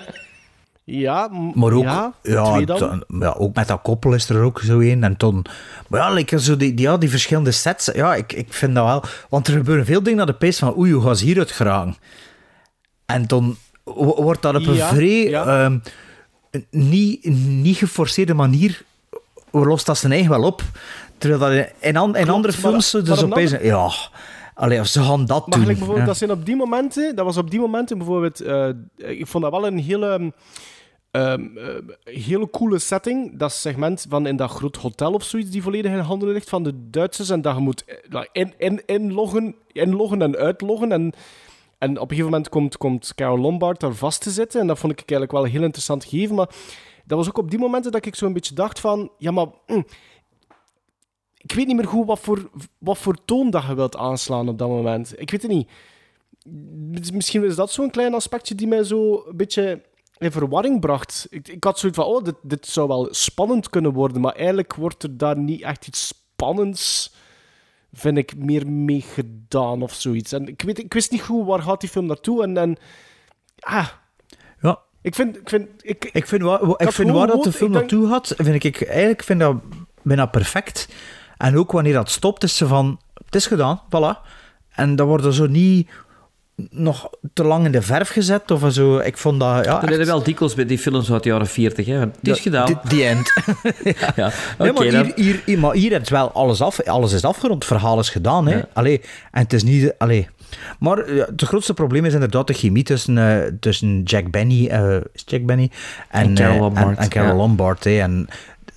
Ja, 0.84 1.30
Maar 1.54 1.72
ook, 1.74 1.84
ja, 1.84 2.14
ja, 2.24 2.52
twee 2.54 2.66
dan. 2.66 2.80
dan- 2.80 3.04
ja, 3.20 3.32
ook 3.38 3.56
met 3.56 3.68
dat 3.68 3.82
koppel 3.82 4.14
is 4.14 4.30
er 4.30 4.42
ook 4.42 4.60
zo 4.60 4.80
een. 4.80 5.04
En 5.04 5.18
toen, 5.18 5.46
maar 5.88 6.00
ja, 6.00 6.14
like, 6.14 6.40
zo 6.40 6.58
die, 6.58 6.74
die, 6.74 6.86
ja, 6.86 6.98
die 6.98 7.10
verschillende 7.10 7.52
sets, 7.52 7.90
ja, 7.94 8.16
ik, 8.16 8.34
ik 8.34 8.54
vind 8.54 8.76
dat 8.76 8.86
wel. 8.86 9.04
Want 9.30 9.48
er 9.48 9.54
gebeuren 9.54 9.86
veel 9.86 10.04
dingen 10.04 10.18
naar 10.18 10.26
de 10.26 10.34
pees 10.36 10.58
van, 10.60 10.78
oei, 10.78 10.92
hoe 10.94 11.04
gaan 11.04 11.16
ze 11.16 11.26
hieruit 11.26 11.52
geraken? 11.52 11.96
En 13.06 13.26
dan 13.28 13.56
wordt 13.94 14.42
dat 14.42 14.56
op 14.56 14.66
een 14.68 14.74
Ja, 14.74 14.88
vrij 14.94 15.30
ja. 15.30 15.46
ehm, 15.66 15.78
niet, 16.70 17.26
niet 17.48 17.78
geforceerde 17.78 18.34
manier, 18.34 18.84
lost 19.52 19.86
dat 19.86 19.98
zijn 19.98 20.12
eigen 20.12 20.30
wel 20.30 20.44
op. 20.44 20.62
Terwijl 21.18 21.40
dat 21.40 21.52
in, 21.52 21.90
in, 21.90 21.98
an- 21.98 22.08
in 22.08 22.14
Klopt, 22.14 22.30
andere 22.30 22.54
films, 22.54 22.94
maar 22.94 23.04
dus 23.04 23.22
een 23.22 23.32
opeens, 23.32 23.52
ja, 23.62 23.90
allee, 24.54 24.80
of 24.80 24.88
ze 24.88 25.02
gaan 25.02 25.26
dat 25.26 25.48
Maar 25.48 25.58
doen. 25.58 25.68
bijvoorbeeld, 25.68 26.00
ja. 26.00 26.06
dat 26.06 26.18
zijn 26.18 26.32
op 26.32 26.46
die 26.46 26.56
momenten, 26.56 27.16
dat 27.16 27.26
was 27.26 27.38
op 27.38 27.52
die 27.52 27.60
momenten 27.60 27.98
bijvoorbeeld, 27.98 28.40
eh, 28.42 28.70
ik 28.98 29.28
vond 29.28 29.44
dat 29.44 29.52
wel 29.54 29.68
een 29.68 29.78
hele, 29.80 30.32
ehm, 31.12 31.40
eh, 31.58 31.74
hele 32.04 32.50
coole 32.50 32.80
setting. 32.80 33.38
Dat 33.40 33.52
segment 33.54 34.06
van 34.10 34.28
in 34.28 34.36
dat 34.36 34.50
groot 34.52 34.76
hotel 34.76 35.12
of 35.14 35.24
zoiets, 35.24 35.50
die 35.50 35.62
volledig 35.62 35.92
in 35.92 35.98
handen 36.00 36.30
ligt 36.30 36.50
van 36.50 36.64
de 36.64 36.90
Duitsers. 36.90 37.30
En 37.30 37.42
dat 37.42 37.56
je 37.56 37.62
moet 37.62 37.84
eh, 37.86 38.22
in, 38.32 38.54
in, 38.58 38.82
inloggen, 38.86 39.56
inloggen 39.72 40.22
en 40.22 40.36
uitloggen. 40.36 40.92
En, 40.92 41.14
en 41.78 41.92
op 41.92 42.02
een 42.02 42.08
gegeven 42.08 42.32
moment 42.32 42.50
komt, 42.50 42.78
komt 42.78 43.16
Carol 43.16 43.38
Lombard 43.38 43.80
daar 43.80 43.94
vast 43.94 44.22
te 44.22 44.32
zitten. 44.32 44.62
En 44.62 44.68
dat 44.68 44.80
vond 44.80 44.92
ik 44.92 44.98
eigenlijk 44.98 45.32
wel 45.32 45.44
heel 45.44 45.64
interessant 45.64 46.04
gegeven. 46.04 46.36
Maar 46.36 46.50
dat 47.06 47.18
was 47.18 47.28
ook 47.28 47.38
op 47.38 47.50
die 47.50 47.60
momenten 47.60 47.92
dat 47.92 48.06
ik 48.06 48.16
zo 48.16 48.26
een 48.26 48.34
beetje 48.34 48.56
dacht 48.56 48.80
van, 48.80 49.12
ja 49.18 49.32
maar... 49.32 49.48
hm, 49.66 49.82
ik 51.38 51.52
weet 51.52 51.68
niet 51.68 51.76
meer 51.76 51.88
goed 51.88 52.06
wat 52.06 52.20
voor, 52.20 52.50
wat 52.78 52.98
voor 52.98 53.26
toon 53.26 53.50
dat 53.50 53.64
je 53.68 53.76
wilt 53.76 53.98
aanslaan 53.98 54.50
op 54.50 54.58
dat 54.58 54.68
moment. 54.68 55.20
Ik 55.20 55.32
weet 55.32 55.42
het 55.42 55.52
niet. 55.52 55.70
Misschien 57.14 57.44
is 57.44 57.56
dat 57.56 57.72
zo'n 57.72 57.90
klein 57.90 58.14
aspectje 58.14 58.56
die 58.56 58.68
mij 58.68 58.84
zo 58.84 59.24
een 59.28 59.38
beetje 59.38 59.82
in 60.18 60.32
verwarring 60.32 60.80
bracht. 60.80 61.28
Ik, 61.30 61.48
ik 61.48 61.64
had 61.64 61.80
zoiets 61.80 61.98
van, 61.98 62.08
oh, 62.08 62.24
dit, 62.24 62.36
dit 62.42 62.68
zou 62.68 62.88
wel 62.88 63.08
spannend 63.12 63.70
kunnen 63.70 63.94
worden, 63.94 64.22
maar 64.22 64.36
eigenlijk 64.36 64.76
wordt 64.76 65.04
er 65.04 65.18
daar 65.18 65.38
niet 65.38 65.62
echt 65.62 65.88
iets 65.88 66.08
spannends, 66.08 67.14
vind 67.98 68.18
ik, 68.18 68.38
meer 68.38 68.68
mee 68.68 69.02
gedaan 69.02 69.82
of 69.82 69.94
zoiets. 69.94 70.32
En 70.32 70.48
ik, 70.48 70.62
weet, 70.62 70.80
ik 70.80 70.94
wist 70.94 71.12
niet 71.12 71.22
goed 71.22 71.46
waar 71.46 71.62
gaat 71.62 71.80
die 71.80 71.90
film 71.90 72.06
naartoe 72.06 72.44
en... 72.44 72.58
en 72.58 72.78
ah, 73.60 73.88
Ja, 74.62 74.80
ik 75.02 75.16
vind... 75.16 75.38
Ik 75.38 75.50
vind, 75.50 75.70
ik, 75.82 76.10
ik 76.14 76.28
vind, 76.28 76.42
waar, 76.42 76.62
ik 76.78 76.92
vind 76.92 77.12
waar 77.12 77.28
dat 77.28 77.44
de 77.44 77.52
film 77.52 77.74
ik 77.74 77.78
denk- 77.78 77.92
naartoe 77.92 78.08
had, 78.08 78.34
vind 78.38 78.64
ik 78.64 78.82
eigenlijk 78.82 79.24
vind 79.24 79.40
dat 79.40 79.56
bijna 80.02 80.26
perfect. 80.26 80.88
En 81.38 81.58
ook 81.58 81.72
wanneer 81.72 81.94
dat 81.94 82.10
stopt, 82.10 82.44
is 82.44 82.58
ze 82.58 82.68
van, 82.68 83.00
het 83.26 83.36
is 83.36 83.48
gedaan, 83.48 83.82
voilà. 83.86 84.28
En 84.70 84.96
dan 84.96 85.08
wordt 85.08 85.26
er 85.26 85.34
zo 85.34 85.46
niet 85.46 85.90
nog 86.70 87.10
te 87.34 87.44
lang 87.44 87.66
in 87.66 87.72
de 87.72 87.82
verf 87.82 88.10
gezet 88.10 88.52
of 88.52 88.74
zo. 88.74 88.98
Ik 88.98 89.18
vond 89.18 89.40
dat, 89.40 89.66
ja, 89.66 89.72
Dat 89.72 89.82
echt- 89.82 89.92
deden 89.92 90.06
wel 90.06 90.24
dikwijls 90.24 90.54
bij 90.56 90.66
die 90.66 90.78
films 90.78 91.12
uit 91.12 91.24
de 91.24 91.30
jaren 91.30 91.48
40. 91.48 91.86
Hè. 91.86 92.00
Het 92.00 92.10
is 92.22 92.40
gedaan. 92.40 92.80
Die, 92.88 93.04
end. 93.06 93.34
ja. 94.16 94.32
Nee, 94.58 94.72
maar, 94.72 94.84
hier, 94.84 95.12
hier, 95.16 95.42
hier- 95.46 95.60
maar 95.60 95.74
hier 95.74 96.02
is 96.02 96.10
wel 96.10 96.32
alles 96.32 96.62
af. 96.62 96.82
Alles 96.82 97.12
is 97.14 97.24
afgerond. 97.24 97.64
Het 97.64 97.66
verhaal 97.74 98.00
is 98.00 98.10
gedaan. 98.10 98.48
Hè. 98.48 98.56
Ja. 98.58 98.68
Allee, 98.74 99.02
en 99.32 99.42
het 99.42 99.54
is 99.54 99.64
niet... 99.64 99.94
Allee. 99.98 100.28
Maar 100.80 101.14
ja, 101.14 101.26
het 101.26 101.42
grootste 101.42 101.74
probleem 101.74 102.06
is 102.06 102.14
inderdaad 102.14 102.48
de 102.48 102.54
chemie 102.54 102.84
tussen, 102.84 103.18
eh, 103.18 103.52
tussen 103.60 104.02
Jack 104.04 104.32
Benny, 104.32 104.68
eh, 104.68 104.98
Jack 105.14 105.46
Benny 105.46 105.72
en, 106.10 106.22
En 106.28 106.34
Carol 106.36 106.54
eh, 106.56 106.60
Lombard, 106.62 106.98
En, 106.98 107.04
en 107.04 107.10
Carol. 107.10 107.36
Lombard. 107.38 107.84
Hè. 107.84 108.00
En 108.00 108.28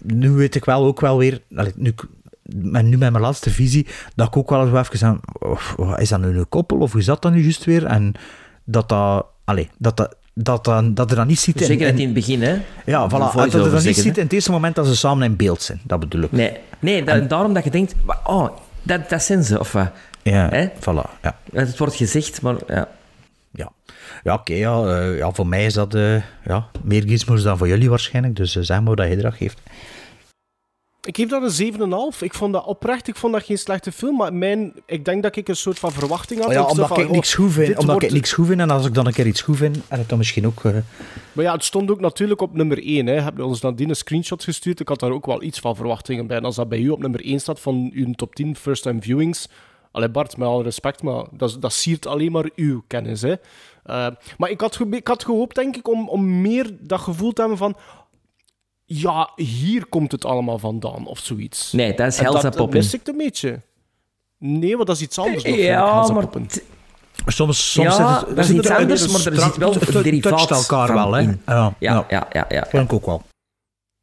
nu 0.04 0.30
weet 0.30 0.54
ik 0.54 0.64
wel 0.64 0.84
ook 0.84 1.00
wel 1.00 1.18
weer... 1.18 1.40
Allee, 1.56 1.72
nu, 1.76 1.94
en 2.72 2.88
nu 2.88 2.96
met 2.98 3.10
mijn 3.10 3.20
laatste 3.24 3.50
visie, 3.50 3.86
dat 4.14 4.26
ik 4.26 4.36
ook 4.36 4.50
wel 4.50 4.68
eens 4.76 4.88
even 4.88 5.06
aan... 5.08 5.20
oh, 5.76 5.92
Is 5.96 6.08
dat 6.08 6.20
nu 6.20 6.38
een 6.38 6.48
koppel 6.48 6.78
of 6.78 6.90
hoe 6.92 7.00
is 7.00 7.06
dat 7.06 7.22
dan 7.22 7.32
nu 7.32 7.42
juist 7.42 7.64
weer? 7.64 7.84
En 7.86 8.12
dat 8.64 8.88
dat... 8.88 9.26
Allee, 9.44 9.68
dat 9.78 9.96
dat... 9.96 10.16
Dat, 10.40 10.64
dat, 10.64 10.96
dat 10.96 11.10
er 11.10 11.16
dan 11.16 11.26
niet 11.26 11.38
ziet 11.38 11.60
in, 11.60 11.66
Zeker 11.66 11.86
in- 11.88 11.98
in 11.98 12.04
het 12.04 12.14
begin, 12.14 12.42
hè? 12.42 12.56
ja, 12.86 13.08
voilà, 13.08 13.10
dat 13.34 13.44
er 13.44 13.50
dan 13.50 13.72
niet 13.72 13.80
zeggen, 13.82 14.02
ziet 14.02 14.16
in 14.16 14.22
het 14.22 14.32
eerste 14.32 14.50
moment 14.50 14.74
dat 14.74 14.86
ze 14.86 14.96
samen 14.96 15.24
in 15.30 15.36
beeld 15.36 15.62
zijn. 15.62 15.80
Dat 15.84 16.00
bedoel 16.00 16.22
ik. 16.22 16.32
Nee, 16.32 16.56
nee 16.78 17.04
da- 17.04 17.18
daarom 17.18 17.52
dat 17.54 17.64
je 17.64 17.70
denkt... 17.70 17.94
Oh, 18.24 18.48
dat, 18.82 19.08
dat 19.08 19.22
zijn 19.22 19.42
ze, 19.44 19.58
of 19.58 19.72
wat? 19.72 19.90
Ja, 20.22 20.48
Hè? 20.48 20.68
voilà. 20.68 21.20
Ja, 21.22 21.36
Het 21.52 21.78
wordt 21.78 21.94
gezegd, 21.94 22.42
maar... 22.42 22.54
Ja. 22.66 22.88
ja. 23.50 23.70
ja 24.24 24.34
oké. 24.34 24.52
ja, 24.54 24.82
eh, 24.84 25.16
ja, 25.18 25.32
voor 25.32 25.46
mij 25.46 25.64
is 25.64 25.74
dat 25.74 25.94
eh, 25.94 26.14
ja, 26.44 26.66
meer 26.82 27.02
gizmos 27.02 27.42
dan 27.42 27.58
voor 27.58 27.68
jullie 27.68 27.90
waarschijnlijk. 27.90 28.36
Dus 28.36 28.56
eh, 28.56 28.62
zeg 28.62 28.80
maar 28.80 28.96
dat 28.96 29.08
je 29.08 29.16
dat 29.16 29.34
geeft. 29.34 29.60
Ik 31.08 31.16
geef 31.16 31.28
dat 31.28 31.58
een 31.58 31.72
7,5. 32.14 32.18
Ik 32.20 32.34
vond 32.34 32.52
dat 32.52 32.64
oprecht, 32.64 33.08
ik 33.08 33.16
vond 33.16 33.32
dat 33.32 33.42
geen 33.44 33.58
slechte 33.58 33.92
film, 33.92 34.16
maar 34.16 34.34
mijn, 34.34 34.72
ik 34.86 35.04
denk 35.04 35.22
dat 35.22 35.36
ik 35.36 35.48
een 35.48 35.56
soort 35.56 35.78
van 35.78 35.92
verwachting 35.92 36.40
had. 36.40 36.48
Oh 36.48 36.54
ja, 36.54 36.60
Ik 36.60 36.70
omdat 36.70 36.90
ik 36.90 36.94
van, 37.04 37.10
niks 37.12 37.36
oh, 37.38 37.44
goed 37.44 37.52
vind. 37.52 37.66
dit 37.66 37.76
Omdat 37.78 37.90
wordt- 37.94 38.06
ik 38.06 38.12
niks 38.12 38.32
goed 38.32 38.46
vind. 38.46 38.60
En 38.60 38.70
als 38.70 38.86
ik 38.86 38.94
dan 38.94 39.06
een 39.06 39.12
keer 39.12 39.26
iets 39.26 39.40
goed 39.42 39.56
vind, 39.56 39.78
en 39.88 39.98
het 39.98 40.08
dan 40.08 40.18
misschien 40.18 40.46
ook... 40.46 40.64
eh, 40.64 40.72
Maar 41.32 41.44
ja, 41.44 41.52
het 41.52 41.64
stond 41.64 41.90
ook 41.90 42.00
natuurlijk 42.00 42.40
op 42.40 42.54
nummer 42.56 42.82
1. 42.84 43.06
Hè. 43.06 43.20
Heb 43.20 43.36
je 43.36 43.44
ons 43.44 43.60
nadien 43.60 43.88
een 43.88 43.96
screenshot 43.96 44.44
gestuurd? 44.44 44.80
Ik 44.80 44.88
had 44.88 45.00
daar 45.00 45.10
ook 45.12 45.26
wel 45.26 45.42
iets 45.42 45.58
van 45.60 45.76
verwachtingen 45.76 46.26
bij. 46.26 46.36
En 46.36 46.44
als 46.44 46.56
dat 46.56 46.68
bij 46.68 46.78
u 46.78 46.88
op 46.88 47.00
nummer 47.00 47.24
1 47.24 47.40
staat 47.40 47.60
van 47.60 47.90
uw 47.94 48.12
top 48.12 48.34
10 48.34 48.56
first-time 48.56 49.00
viewings... 49.02 49.48
Allee 49.92 50.08
Bart, 50.08 50.36
met 50.36 50.48
alle 50.48 50.62
respect, 50.62 51.02
maar 51.02 51.24
dat, 51.32 51.56
dat 51.60 51.72
siert 51.72 52.06
alleen 52.06 52.32
maar 52.32 52.48
uw 52.56 52.82
kennis. 52.86 53.22
Hè. 53.22 53.34
Eh, 53.84 54.06
maar 54.38 54.50
ik 54.50 54.60
had, 54.60 54.76
ge- 54.76 54.86
ik 54.90 55.06
had 55.08 55.24
gehoopt, 55.24 55.54
denk 55.54 55.76
ik, 55.76 55.88
om, 55.88 56.08
om 56.08 56.40
meer 56.40 56.70
dat 56.80 57.00
gevoel 57.00 57.32
te 57.32 57.40
hebben 57.40 57.58
van... 57.58 57.76
Ja, 58.90 59.30
hier 59.36 59.86
komt 59.86 60.12
het 60.12 60.24
allemaal 60.24 60.58
vandaan, 60.58 61.06
of 61.06 61.18
zoiets. 61.18 61.72
Nee, 61.72 61.94
dat 61.94 62.06
is 62.06 62.18
Helza 62.18 62.50
dat 62.50 62.72
mist 62.72 62.94
ik 62.94 63.06
een 63.06 63.16
beetje. 63.16 63.60
Nee, 64.38 64.74
want 64.74 64.86
dat 64.86 64.96
is 64.96 65.02
iets 65.02 65.18
anders. 65.18 65.44
nog, 65.44 65.56
Ja, 65.56 66.08
maar... 66.12 66.26
Soms, 67.26 67.72
soms 67.72 67.96
Ja, 67.96 68.18
het, 68.18 68.36
dat 68.36 68.44
is 68.44 68.50
iets 68.50 68.68
er- 68.68 68.76
anders, 68.76 69.06
maar 69.06 69.32
er 69.32 69.40
zit 69.40 69.56
wel 69.56 69.72
het- 69.72 69.94
een 69.94 70.02
derivaat 70.02 70.50
elkaar 70.50 70.94
wel, 70.94 71.12
hè. 71.12 71.20
Ja, 71.20 71.36
Ja, 71.46 71.74
ja. 71.78 72.04
ja, 72.08 72.26
ja. 72.32 72.46
ja. 72.48 72.66
Vond 72.70 72.84
ik 72.84 72.92
ook 72.92 73.06
wel. 73.06 73.22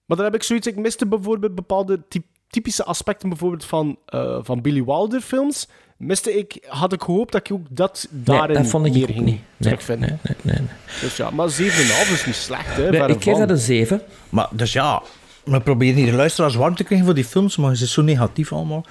Maar 0.05 0.17
dan 0.17 0.25
heb 0.25 0.35
ik 0.35 0.43
zoiets, 0.43 0.67
ik 0.67 0.75
miste 0.75 1.05
bijvoorbeeld 1.07 1.55
bepaalde 1.55 1.99
typ- 2.07 2.25
typische 2.55 2.83
aspecten 2.83 3.29
bijvoorbeeld 3.29 3.65
van, 3.65 3.97
eh, 4.05 4.37
van 4.41 4.61
Billy 4.61 4.83
Wilder 4.83 5.21
films. 5.21 5.67
Miste 5.97 6.37
ik, 6.37 6.57
had 6.67 6.93
ik 6.93 7.01
gehoopt 7.01 7.31
dat 7.31 7.47
ik 7.47 7.53
ook 7.53 7.65
dat 7.69 8.07
Nee, 8.11 8.21
daarin 8.23 8.55
dat 8.55 8.67
vond 8.67 8.85
ik 8.85 8.93
meer 8.93 9.01
ook 9.01 9.09
ging 9.09 9.25
niet. 9.25 9.41
Nee, 9.57 9.77
nee, 9.87 9.97
nee, 9.97 10.09
nee, 10.21 10.35
nee. 10.41 10.67
Dus 11.01 11.17
ja, 11.17 11.29
maar 11.29 11.49
7,5 11.49 12.11
is 12.13 12.25
niet 12.25 12.35
slecht, 12.35 12.75
hè. 12.75 12.89
Nee, 12.89 13.07
ik 13.07 13.23
geef 13.23 13.37
dat 13.37 13.49
een 13.49 13.57
7. 13.57 14.01
Maar 14.29 14.47
dus 14.51 14.73
ja, 14.73 15.01
we 15.43 15.59
proberen 15.61 15.95
hier 15.95 16.05
de 16.05 16.11
luisteraars 16.17 16.55
warm 16.55 16.75
te 16.75 16.83
krijgen 16.83 17.05
voor 17.05 17.15
die 17.15 17.25
films, 17.25 17.57
maar 17.57 17.71
het 17.71 17.81
is 17.81 17.91
zo 17.93 18.01
negatief 18.01 18.53
allemaal. 18.53 18.85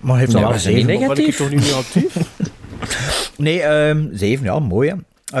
Maar 0.00 0.18
heeft 0.18 0.32
Ja, 0.32 0.38
wel 0.38 0.48
we 0.48 0.54
een 0.54 0.60
zijn 0.60 0.74
niet 0.74 0.84
zeven. 0.86 1.00
Ben 1.00 1.10
ik 1.10 1.16
negatief. 1.16 1.36
toch 1.36 1.50
niet 1.50 1.60
negatief? 1.60 2.16
Nee, 3.36 3.60
ehm 3.62 4.06
zeven, 4.12 4.44
ja, 4.44 4.58
mooi 4.58 4.88
hè. 4.90 4.96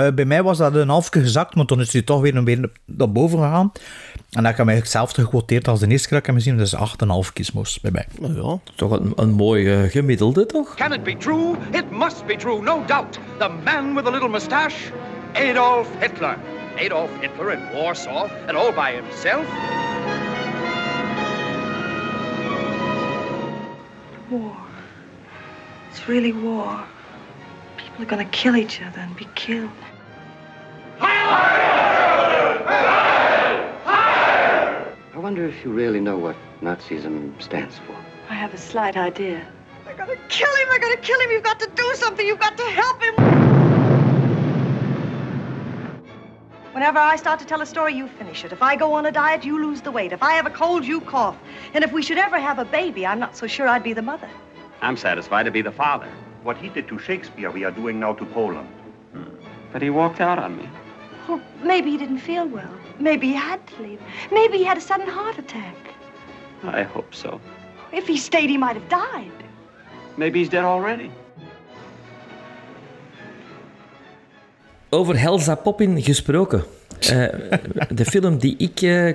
Eh, 0.06 0.14
bij 0.14 0.24
mij 0.24 0.42
was 0.42 0.58
dat 0.58 0.74
een 0.74 0.88
halfje 0.88 1.20
gezakt, 1.20 1.54
maar 1.54 1.64
toen 1.64 1.80
is 1.80 1.92
hij 1.92 2.02
toch 2.02 2.20
weer 2.20 2.36
een 2.36 2.44
beetje 2.44 2.70
naar 2.84 3.12
boven 3.12 3.38
gegaan. 3.38 3.72
En 4.34 4.42
dat 4.42 4.56
heb 4.56 4.60
ik 4.60 4.68
eigenlijk 4.68 4.86
zelf 4.86 5.10
gequoteerd 5.10 5.68
als 5.68 5.80
de 5.80 5.86
eerste 5.86 6.08
keer 6.08 6.18
dat 6.18 6.28
ik 6.28 6.34
hem 6.34 6.42
gezien. 6.42 6.56
Dus 6.56 6.76
8,5 7.26 7.32
gizmos 7.34 7.80
bij 7.80 7.90
mij. 7.90 8.06
nou 8.18 8.34
ja. 8.34 8.72
Toch 8.74 8.90
een, 8.90 9.12
een 9.16 9.30
mooi 9.30 9.72
eh, 9.72 9.90
gemiddelde, 9.90 10.46
toch? 10.46 10.74
Can 10.74 10.92
it 10.92 11.02
be 11.02 11.16
true? 11.16 11.54
It 11.70 11.90
must 11.90 12.26
be 12.26 12.36
true, 12.36 12.62
no 12.62 12.82
doubt. 12.86 13.18
The 13.38 13.48
man 13.64 13.94
with 13.94 14.04
the 14.04 14.10
little 14.10 14.28
mustache? 14.28 14.92
Adolf 15.32 15.88
Hitler. 15.98 16.36
Adolf 16.78 17.10
Hitler 17.20 17.52
in 17.52 17.60
Warsaw 17.72 18.28
and 18.46 18.56
all 18.56 18.72
by 18.72 18.92
himself? 18.92 19.46
War. 24.28 24.56
It's 25.90 26.08
really 26.08 26.32
war. 26.32 26.84
People 27.76 28.02
are 28.02 28.08
gonna 28.08 28.30
kill 28.30 28.56
each 28.56 28.80
other 28.82 29.00
and 29.00 29.16
be 29.16 29.26
killed. 29.34 29.70
I 35.24 35.26
wonder 35.26 35.48
if 35.48 35.64
you 35.64 35.72
really 35.72 36.00
know 36.00 36.18
what 36.18 36.36
Nazism 36.60 37.40
stands 37.40 37.78
for. 37.78 37.96
I 38.28 38.34
have 38.34 38.52
a 38.52 38.58
slight 38.58 38.94
idea. 38.94 39.42
They're 39.86 39.96
gonna 39.96 40.16
kill 40.28 40.54
him! 40.54 40.68
They're 40.68 40.78
gonna 40.78 40.98
kill 40.98 41.18
him! 41.18 41.30
You've 41.30 41.42
got 41.42 41.58
to 41.60 41.70
do 41.74 41.94
something! 41.94 42.26
You've 42.26 42.38
got 42.38 42.58
to 42.58 42.64
help 42.64 43.02
him! 43.02 43.14
Whenever 46.74 46.98
I 46.98 47.16
start 47.16 47.40
to 47.40 47.46
tell 47.46 47.62
a 47.62 47.64
story, 47.64 47.94
you 47.94 48.06
finish 48.06 48.44
it. 48.44 48.52
If 48.52 48.62
I 48.62 48.76
go 48.76 48.92
on 48.92 49.06
a 49.06 49.10
diet, 49.10 49.46
you 49.46 49.64
lose 49.64 49.80
the 49.80 49.90
weight. 49.90 50.12
If 50.12 50.22
I 50.22 50.34
have 50.34 50.44
a 50.44 50.50
cold, 50.50 50.84
you 50.84 51.00
cough. 51.00 51.38
And 51.72 51.82
if 51.82 51.90
we 51.90 52.02
should 52.02 52.18
ever 52.18 52.38
have 52.38 52.58
a 52.58 52.66
baby, 52.66 53.06
I'm 53.06 53.18
not 53.18 53.34
so 53.34 53.46
sure 53.46 53.66
I'd 53.66 53.82
be 53.82 53.94
the 53.94 54.02
mother. 54.02 54.28
I'm 54.82 54.98
satisfied 54.98 55.44
to 55.44 55.50
be 55.50 55.62
the 55.62 55.72
father. 55.72 56.12
What 56.42 56.58
he 56.58 56.68
did 56.68 56.86
to 56.88 56.98
Shakespeare, 56.98 57.50
we 57.50 57.64
are 57.64 57.70
doing 57.70 57.98
now 57.98 58.12
to 58.12 58.26
Poland. 58.26 58.68
Hmm. 59.14 59.22
But 59.72 59.80
he 59.80 59.88
walked 59.88 60.20
out 60.20 60.38
on 60.38 60.58
me. 60.58 60.68
Well, 61.26 61.40
maybe 61.62 61.92
he 61.92 61.96
didn't 61.96 62.18
feel 62.18 62.46
well. 62.46 62.74
Maybe 62.98 63.26
he 63.26 63.34
had 63.36 63.58
to 63.76 63.82
leave. 63.82 63.98
Maybe 64.30 64.56
he 64.56 64.64
had 64.64 64.76
a 64.76 64.80
sudden 64.80 65.08
heart 65.08 65.38
attack. 65.38 65.76
I 66.80 66.86
hope 66.92 67.14
so. 67.14 67.40
If 67.90 68.06
he 68.06 68.16
stayed, 68.16 68.48
he 68.48 68.58
might 68.58 68.76
have 68.76 68.88
died. 68.88 69.30
Maybe 70.16 70.38
he's 70.38 70.48
dead 70.48 70.64
already. 70.64 71.10
Over 74.90 75.18
Helza 75.18 75.54
Poppin 75.54 76.02
gesproken. 76.02 76.64
Eh, 77.00 77.26
de 77.88 78.04
film 78.04 78.38
die 78.38 78.54
ik 78.56 78.80
eh, 78.80 79.08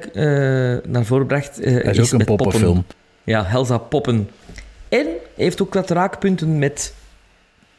eh, 0.75 0.83
naar 0.83 1.05
voren 1.05 1.25
bracht... 1.25 1.59
eh, 1.59 1.83
Dat 1.85 1.95
is 1.95 1.99
ook 2.05 2.11
een 2.11 2.17
met 2.17 2.25
poppenfilm. 2.27 2.75
poppen. 2.75 2.95
Ja, 3.23 3.43
Helza 3.45 3.77
Poppen. 3.77 4.29
En 4.89 5.07
heeft 5.35 5.61
ook 5.61 5.73
wat 5.73 5.89
raakpunten 5.89 6.59
met 6.59 6.93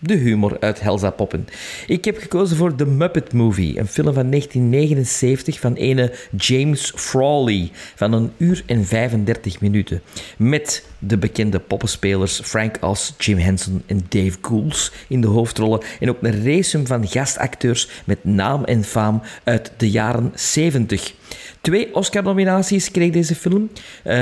de 0.03 0.15
humor 0.15 0.57
uit 0.61 0.81
Helza 0.81 1.11
Poppen. 1.11 1.47
Ik 1.87 2.05
heb 2.05 2.19
gekozen 2.19 2.57
voor 2.57 2.75
The 2.75 2.87
Muppet 2.87 3.33
Movie, 3.33 3.79
een 3.79 3.87
film 3.87 4.15
van 4.15 4.31
1979 4.31 5.61
van 5.61 5.75
ene 5.75 6.13
James 6.37 6.93
Frawley, 6.97 7.71
van 7.95 8.13
een 8.13 8.33
uur 8.37 8.63
en 8.67 8.85
35 8.85 9.61
minuten. 9.61 10.03
Met 10.37 10.87
de 10.99 11.19
bekende 11.19 11.59
poppenspelers 11.59 12.41
Frank 12.45 12.77
Oz, 12.81 13.13
Jim 13.19 13.39
Henson 13.39 13.83
en 13.87 14.01
Dave 14.09 14.39
Gools 14.41 14.93
in 15.09 15.21
de 15.21 15.27
hoofdrollen. 15.27 15.81
En 16.01 16.09
ook 16.09 16.23
een 16.23 16.45
race 16.45 16.87
van 16.87 17.09
gastacteurs 17.09 17.89
met 18.05 18.25
naam 18.25 18.65
en 18.65 18.85
faam 18.85 19.23
uit 19.45 19.73
de 19.77 19.91
jaren 19.91 20.33
70. 20.35 21.13
Twee 21.61 21.95
Oscar-nominaties 21.95 22.91
kreeg 22.91 23.13
deze 23.13 23.35
film. 23.35 23.71
Eh, 24.03 24.15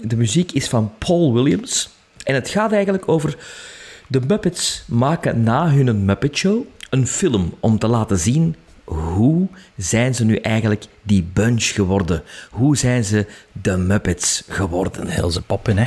de 0.00 0.16
muziek 0.16 0.52
is 0.52 0.68
van 0.68 0.92
Paul 0.98 1.32
Williams. 1.32 1.90
En 2.24 2.34
het 2.34 2.48
gaat 2.48 2.72
eigenlijk 2.72 3.08
over 3.08 3.36
de 4.06 4.20
Muppets 4.26 4.84
maken 4.86 5.42
na 5.42 5.70
hun 5.70 6.04
Muppet 6.04 6.36
Show 6.36 6.64
een 6.90 7.06
film 7.06 7.54
om 7.60 7.78
te 7.78 7.86
laten 7.86 8.18
zien 8.18 8.56
hoe 8.84 9.48
zijn 9.76 10.14
ze 10.14 10.24
nu 10.24 10.36
eigenlijk 10.36 10.84
die 11.02 11.22
bunch 11.32 11.64
geworden. 11.64 12.22
Hoe 12.50 12.76
zijn 12.76 13.04
ze 13.04 13.26
de 13.52 13.76
Muppets 13.76 14.42
geworden. 14.48 15.08
Heel 15.08 15.30
ze 15.30 15.42
poppen, 15.42 15.78
hè. 15.78 15.86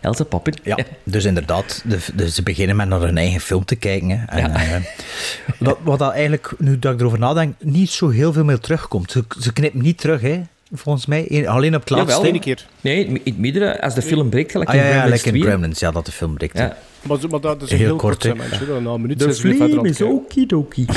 Else 0.00 0.24
Poppin. 0.24 0.54
Ja, 0.62 0.76
dus 1.04 1.24
inderdaad, 1.24 1.82
de, 1.84 1.98
de- 2.14 2.30
ze 2.30 2.42
beginnen 2.42 2.76
met 2.76 2.88
naar 2.88 3.00
hun 3.00 3.18
eigen 3.18 3.40
film 3.40 3.64
te 3.64 3.76
kijken. 3.76 4.10
Hè. 4.10 4.24
En, 4.26 4.54
eh, 4.54 4.80
dat, 5.58 5.78
wat 5.82 5.98
dat 5.98 6.12
eigenlijk, 6.12 6.52
nu 6.58 6.78
dat 6.78 6.92
ik 6.94 7.00
erover 7.00 7.18
nadenk, 7.18 7.54
niet 7.60 7.90
zo 7.90 8.08
heel 8.08 8.32
veel 8.32 8.44
meer 8.44 8.58
terugkomt. 8.58 9.10
Ze, 9.10 9.24
ze 9.40 9.52
knippen 9.52 9.82
niet 9.82 9.98
terug, 9.98 10.20
hè. 10.20 10.42
Volgens 10.72 11.06
mij. 11.06 11.24
Eén- 11.28 11.46
alleen 11.46 11.74
op 11.74 11.80
het 11.80 11.90
laatste. 11.90 12.16
Jawel. 12.16 12.34
Eén 12.34 12.40
keer. 12.40 12.66
Nee, 12.80 13.04
in 13.06 13.20
het 13.24 13.38
midden, 13.38 13.80
als 13.80 13.94
de 13.94 14.02
film 14.02 14.28
breekt, 14.28 14.50
gelijk 14.50 14.70
Ah 14.70 14.74
in 14.76 14.80
ja, 14.80 14.86
ja, 14.86 14.92
Gremlins 14.92 15.24
like 15.24 15.34
in 15.34 15.40
2. 15.40 15.50
Gremlins, 15.50 15.80
ja, 15.80 15.90
dat 15.90 16.06
de 16.06 16.12
film 16.12 16.34
breekt. 16.34 16.58
Ja. 16.58 16.76
Maar, 17.02 17.18
maar 17.30 17.40
dat 17.40 17.62
is 17.62 17.70
een 17.70 17.76
Heel 17.76 17.86
heel, 17.86 17.96
kort, 17.96 18.18
kort 18.18 18.38
hè. 18.38 18.74
een 18.76 19.00
minuut 19.00 19.18
De 19.18 19.24
het 19.24 19.84
is 19.84 20.02
okidoki. 20.02 20.86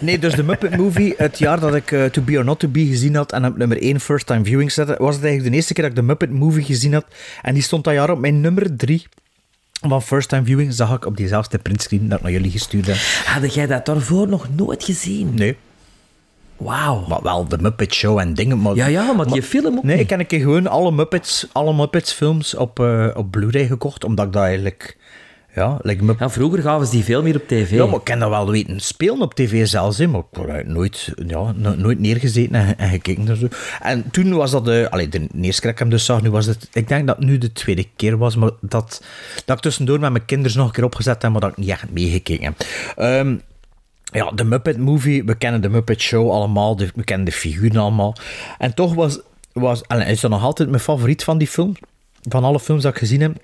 Nee, 0.00 0.18
dus 0.18 0.34
de 0.34 0.42
Muppet 0.42 0.76
Movie, 0.76 1.14
het 1.16 1.38
jaar 1.38 1.60
dat 1.60 1.74
ik 1.74 1.92
eh, 1.92 2.04
To 2.04 2.22
Be 2.22 2.38
or 2.38 2.44
Not 2.44 2.58
To 2.58 2.68
Be 2.68 2.86
gezien 2.86 3.14
had 3.14 3.32
en 3.32 3.46
op 3.46 3.56
nummer 3.56 3.82
1 3.82 4.00
First 4.00 4.26
Time 4.26 4.44
Viewing 4.44 4.72
zette, 4.72 4.94
was 4.98 5.14
het 5.14 5.24
eigenlijk 5.24 5.50
de 5.52 5.56
eerste 5.56 5.72
keer 5.72 5.82
dat 5.82 5.92
ik 5.92 5.98
de 5.98 6.06
Muppet 6.06 6.30
Movie 6.30 6.64
gezien 6.64 6.92
had. 6.92 7.04
En 7.42 7.54
die 7.54 7.62
stond 7.62 7.84
dat 7.84 7.94
jaar 7.94 8.10
op 8.10 8.18
mijn 8.18 8.40
nummer 8.40 8.76
3 8.76 9.06
van 9.88 10.02
First 10.02 10.28
Time 10.28 10.44
Viewing. 10.44 10.74
Zag 10.74 10.94
ik 10.94 11.06
op 11.06 11.16
diezelfde 11.16 11.58
printscreen 11.58 12.08
dat 12.08 12.18
ik 12.18 12.24
naar 12.24 12.32
jullie 12.32 12.50
gestuurd 12.50 12.86
heb. 12.86 12.96
Had 13.24 13.54
jij 13.54 13.66
dat 13.66 13.86
daarvoor 13.86 14.28
nog 14.28 14.48
nooit 14.56 14.84
gezien? 14.84 15.34
Nee. 15.34 15.56
Wauw. 16.64 17.04
Maar 17.08 17.22
wel 17.22 17.48
de 17.48 17.58
Muppet 17.60 17.94
Show 17.94 18.18
en 18.18 18.34
dingen. 18.34 18.60
Maar, 18.62 18.74
Ja, 18.74 18.86
ja, 18.86 19.12
maar 19.12 19.26
die 19.26 19.42
film 19.42 19.76
ook 19.76 19.82
Nee, 19.84 19.94
niet. 19.94 20.04
ik 20.04 20.10
heb 20.10 20.18
een 20.18 20.26
keer 20.26 20.40
gewoon 20.40 20.66
alle 20.66 20.92
Muppets, 20.92 21.46
alle 21.52 21.74
Muppets 21.74 22.12
films 22.12 22.54
op, 22.54 22.80
eh, 22.80 23.08
op 23.14 23.30
Blu-ray 23.30 23.66
gekocht, 23.66 24.04
omdat 24.04 24.26
ik 24.26 24.32
dat 24.32 24.42
eigenlijk... 24.42 24.96
Ja, 25.54 25.78
like 25.82 26.04
Mupp- 26.04 26.20
Ja, 26.20 26.30
vroeger 26.30 26.62
gaven 26.62 26.86
ze 26.86 26.92
die 26.92 27.04
veel 27.04 27.22
meer 27.22 27.36
op 27.36 27.48
tv. 27.48 27.70
ja, 27.70 27.86
maar 27.86 27.94
ik 27.94 28.04
ken 28.04 28.18
dat 28.18 28.28
wel 28.28 28.50
weten 28.50 28.80
spelen 28.80 29.20
op 29.20 29.34
tv 29.34 29.66
zelfs, 29.66 29.98
hè, 29.98 30.06
maar 30.06 30.20
ik 30.32 30.38
heb 30.46 30.66
nooit, 30.66 31.12
ja, 31.26 31.52
no- 31.56 31.74
nooit 31.74 31.98
neergezeten 31.98 32.54
en, 32.54 32.78
en 32.78 32.88
gekeken. 32.90 33.28
En, 33.28 33.36
zo. 33.36 33.46
en 33.82 34.10
toen 34.10 34.32
was 34.34 34.50
dat 34.50 34.64
de... 34.64 34.86
Allee, 34.90 35.08
de 35.08 35.18
eerste 35.18 35.60
keer 35.60 35.60
dat 35.60 35.70
ik 35.70 35.78
hem 35.78 35.88
dus 35.88 36.04
zag, 36.04 36.22
nu 36.22 36.30
was 36.30 36.46
het... 36.46 36.68
Ik 36.72 36.88
denk 36.88 37.06
dat 37.06 37.16
het 37.16 37.24
nu 37.26 37.38
de 37.38 37.52
tweede 37.52 37.86
keer 37.96 38.18
was, 38.18 38.36
maar 38.36 38.50
dat, 38.60 39.02
dat 39.44 39.56
ik 39.56 39.62
tussendoor 39.62 40.00
met 40.00 40.12
mijn 40.12 40.24
kinderen 40.24 40.56
nog 40.56 40.66
een 40.66 40.72
keer 40.72 40.84
opgezet 40.84 41.22
heb, 41.22 41.30
maar 41.32 41.40
dat 41.40 41.50
ik 41.50 41.56
niet 41.56 41.68
echt 41.68 41.90
meegekeken 41.90 42.44
heb. 42.44 42.54
Ehm, 42.96 43.36
ja, 44.12 44.30
de 44.30 44.44
Muppet 44.44 44.78
Movie, 44.78 45.24
we 45.24 45.34
kennen 45.34 45.60
de 45.60 45.68
Muppet 45.68 46.00
Show 46.00 46.30
allemaal, 46.30 46.76
de- 46.76 46.90
we 46.94 47.04
kennen 47.04 47.26
de 47.26 47.32
figuren 47.32 47.80
allemaal. 47.80 48.16
En 48.58 48.74
toch 48.74 48.94
was, 48.94 49.20
was 49.52 49.80
is 50.06 50.20
dat 50.20 50.30
nog 50.30 50.42
altijd 50.42 50.68
mijn 50.68 50.80
favoriet 50.82 51.24
van 51.24 51.38
die 51.38 51.48
film, 51.48 51.76
van 52.28 52.44
alle 52.44 52.60
films 52.60 52.82
dat 52.82 52.92
ik 52.92 52.98
gezien 52.98 53.20
heb. 53.20 53.36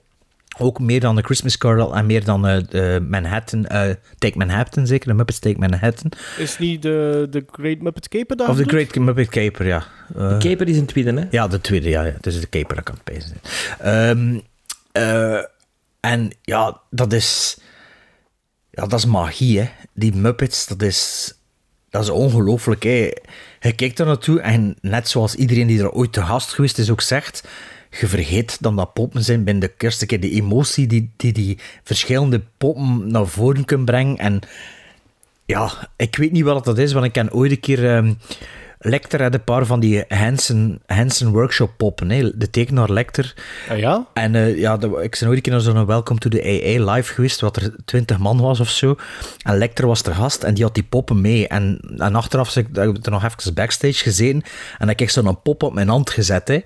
Ook 0.58 0.78
meer 0.80 1.00
dan 1.00 1.16
The 1.16 1.22
Christmas 1.22 1.58
Carol 1.58 1.96
en 1.96 2.06
meer 2.06 2.24
dan 2.24 2.46
eh, 2.46 2.62
de 2.68 3.06
Manhattan, 3.08 3.66
eh, 3.66 3.94
Take 4.18 4.38
Manhattan 4.38 4.86
zeker, 4.86 5.08
de 5.08 5.14
Muppets 5.14 5.38
Take 5.38 5.58
Manhattan. 5.58 6.12
Is 6.38 6.58
niet 6.58 6.82
de, 6.82 7.26
de 7.30 7.44
Great 7.52 7.80
Muppet 7.80 8.08
Caper 8.08 8.36
daar? 8.36 8.48
Of 8.48 8.56
The? 8.56 8.64
Great 8.64 8.94
Muppet 8.94 9.28
Caper, 9.28 9.66
ja. 9.66 9.84
Eh, 10.16 10.38
Caper 10.38 10.68
is 10.68 10.76
een 10.76 10.86
tweede, 10.86 11.12
hè? 11.12 11.24
ja, 11.30 11.48
de 11.48 11.60
tweede, 11.60 11.88
ja. 11.88 12.02
ja. 12.04 12.12
Het 12.12 12.26
is 12.26 12.40
de 12.40 12.48
Caper 12.48 12.74
dat 12.76 12.88
ik 12.88 12.90
aan 12.90 13.00
het 13.04 13.14
ben. 13.14 13.40
Ehm, 13.78 14.40
eh, 14.92 15.44
en 16.00 16.30
ja, 16.42 16.80
dat 16.90 17.12
is... 17.12 17.58
Ja, 18.70 18.86
dat 18.86 18.98
is 18.98 19.04
magie, 19.04 19.60
hè. 19.60 19.68
Die 19.94 20.14
Muppets, 20.14 20.66
dat 20.66 20.82
is... 20.82 21.32
Dat 21.90 22.02
is 22.02 22.10
ongelooflijk, 22.10 22.82
hè. 22.82 23.10
Je 23.60 23.72
kijkt 23.74 23.98
er 23.98 24.06
naartoe 24.06 24.40
en 24.40 24.76
net 24.80 25.08
zoals 25.08 25.34
iedereen 25.34 25.66
die 25.66 25.80
er 25.80 25.90
ooit 25.90 26.12
te 26.12 26.22
gast 26.22 26.52
geweest 26.52 26.78
is 26.78 26.90
ook 26.90 27.00
zegt... 27.00 27.48
Je 28.00 28.06
vergeet 28.06 28.62
dan 28.62 28.76
dat 28.76 28.92
poppen 28.92 29.24
zijn 29.24 29.44
binnen 29.44 29.68
de 29.68 29.84
eerste 29.84 30.06
keer. 30.06 30.20
De 30.20 30.30
emotie 30.30 30.86
die, 30.86 31.10
die 31.16 31.32
die 31.32 31.58
verschillende 31.82 32.42
poppen 32.58 33.10
naar 33.10 33.26
voren 33.26 33.64
kunnen 33.64 33.86
brengen. 33.86 34.18
En 34.18 34.40
ja, 35.44 35.90
ik 35.96 36.16
weet 36.16 36.32
niet 36.32 36.44
wat 36.44 36.64
dat 36.64 36.78
is, 36.78 36.92
want 36.92 37.04
ik 37.04 37.12
ken 37.12 37.32
ooit 37.32 37.50
een 37.50 37.60
keer... 37.60 37.96
ehm 37.96 38.12
Lecter 38.82 39.22
had 39.22 39.34
een 39.34 39.44
paar 39.44 39.66
van 39.66 39.80
die 39.80 40.04
Hansen, 40.08 40.80
Hansen 40.86 41.30
Workshop 41.30 41.70
poppen, 41.76 42.10
hè. 42.10 42.38
de 42.38 42.50
tekenaar 42.50 42.90
Lecter. 42.90 43.34
Ah, 43.68 43.78
ja? 43.78 44.06
En 44.14 44.34
eh, 44.34 44.58
ja, 44.58 44.74
ik 44.74 44.80
ben 44.80 45.28
ooit 45.28 45.36
een 45.36 45.40
keer 45.40 45.52
naar 45.52 45.60
zo'n 45.60 45.86
Welcome 45.86 46.18
to 46.18 46.30
the 46.30 46.42
AA 46.42 46.92
live 46.92 47.14
geweest, 47.14 47.40
wat 47.40 47.56
er 47.56 47.74
twintig 47.84 48.18
man 48.18 48.40
was 48.40 48.60
of 48.60 48.68
zo. 48.68 48.96
En 49.42 49.58
Lecter 49.58 49.86
was 49.86 50.02
ter 50.02 50.14
gast 50.14 50.42
en 50.42 50.54
die 50.54 50.64
had 50.64 50.74
die 50.74 50.82
poppen 50.82 51.20
mee. 51.20 51.48
En, 51.48 51.80
en 51.96 52.14
achteraf 52.14 52.54
heb 52.54 52.68
ik 52.68 52.76
ik 52.76 53.06
er 53.06 53.10
nog 53.10 53.24
even 53.24 53.54
backstage 53.54 54.02
gezien 54.02 54.34
en 54.34 54.76
dan 54.78 54.88
heb 54.88 55.00
ik 55.00 55.10
zo'n 55.10 55.42
pop 55.42 55.62
op 55.62 55.74
mijn 55.74 55.88
hand 55.88 56.10
gezet. 56.10 56.48
Hè. 56.48 56.60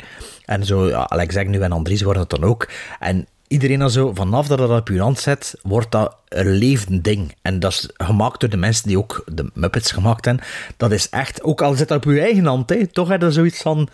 En 0.44 0.64
zo, 0.64 0.88
ja, 0.88 1.10
ik 1.10 1.32
zeg 1.32 1.46
nu 1.46 1.60
en 1.60 1.72
Andries 1.72 2.02
worden 2.02 2.22
het 2.22 2.30
dan 2.30 2.44
ook. 2.44 2.68
En 2.98 3.26
iedereen 3.48 3.78
dan 3.78 3.90
zo, 3.90 4.12
vanaf 4.14 4.46
dat 4.46 4.58
dat 4.58 4.70
op 4.70 4.88
je 4.88 5.00
hand 5.00 5.18
zet, 5.18 5.54
wordt 5.62 5.90
dat 5.90 6.16
een 6.28 6.50
levend 6.50 7.04
ding. 7.04 7.34
En 7.42 7.60
dat 7.60 7.72
is 7.72 7.88
gemaakt 7.94 8.40
door 8.40 8.50
de 8.50 8.56
mensen 8.56 8.88
die 8.88 8.98
ook 8.98 9.24
de 9.26 9.50
Muppets 9.54 9.90
gemaakt 9.90 10.24
hebben. 10.24 10.44
Dat 10.76 10.92
is 10.92 11.08
echt, 11.08 11.42
ook 11.42 11.62
al 11.62 11.74
zit 11.74 11.88
dat 11.88 11.96
op 12.06 12.12
je 12.12 12.20
eigen 12.20 12.46
hand, 12.46 12.70
hè, 12.70 12.86
toch 12.86 13.08
heb 13.08 13.20
je 13.20 13.30
zoiets 13.30 13.62
van... 13.62 13.88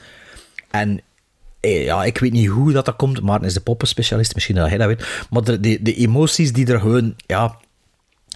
En 0.71 1.01
eh, 1.61 1.85
ja, 1.85 2.05
ik 2.05 2.19
weet 2.19 2.33
niet 2.33 2.49
hoe 2.49 2.73
dat, 2.73 2.85
dat 2.85 2.97
komt. 2.97 3.21
Maarten 3.21 3.47
is 3.47 3.55
de 3.55 3.61
poppenspecialist, 3.61 4.35
misschien 4.35 4.55
dat 4.55 4.69
hij 4.69 4.79
dat 4.79 4.87
weet. 4.87 5.27
Maar 5.31 5.45
de, 5.45 5.61
de, 5.61 5.83
de 5.83 5.95
emoties 5.95 6.53
die 6.53 6.67
er 6.67 6.81
gewoon 6.81 7.15
ja, 7.27 7.57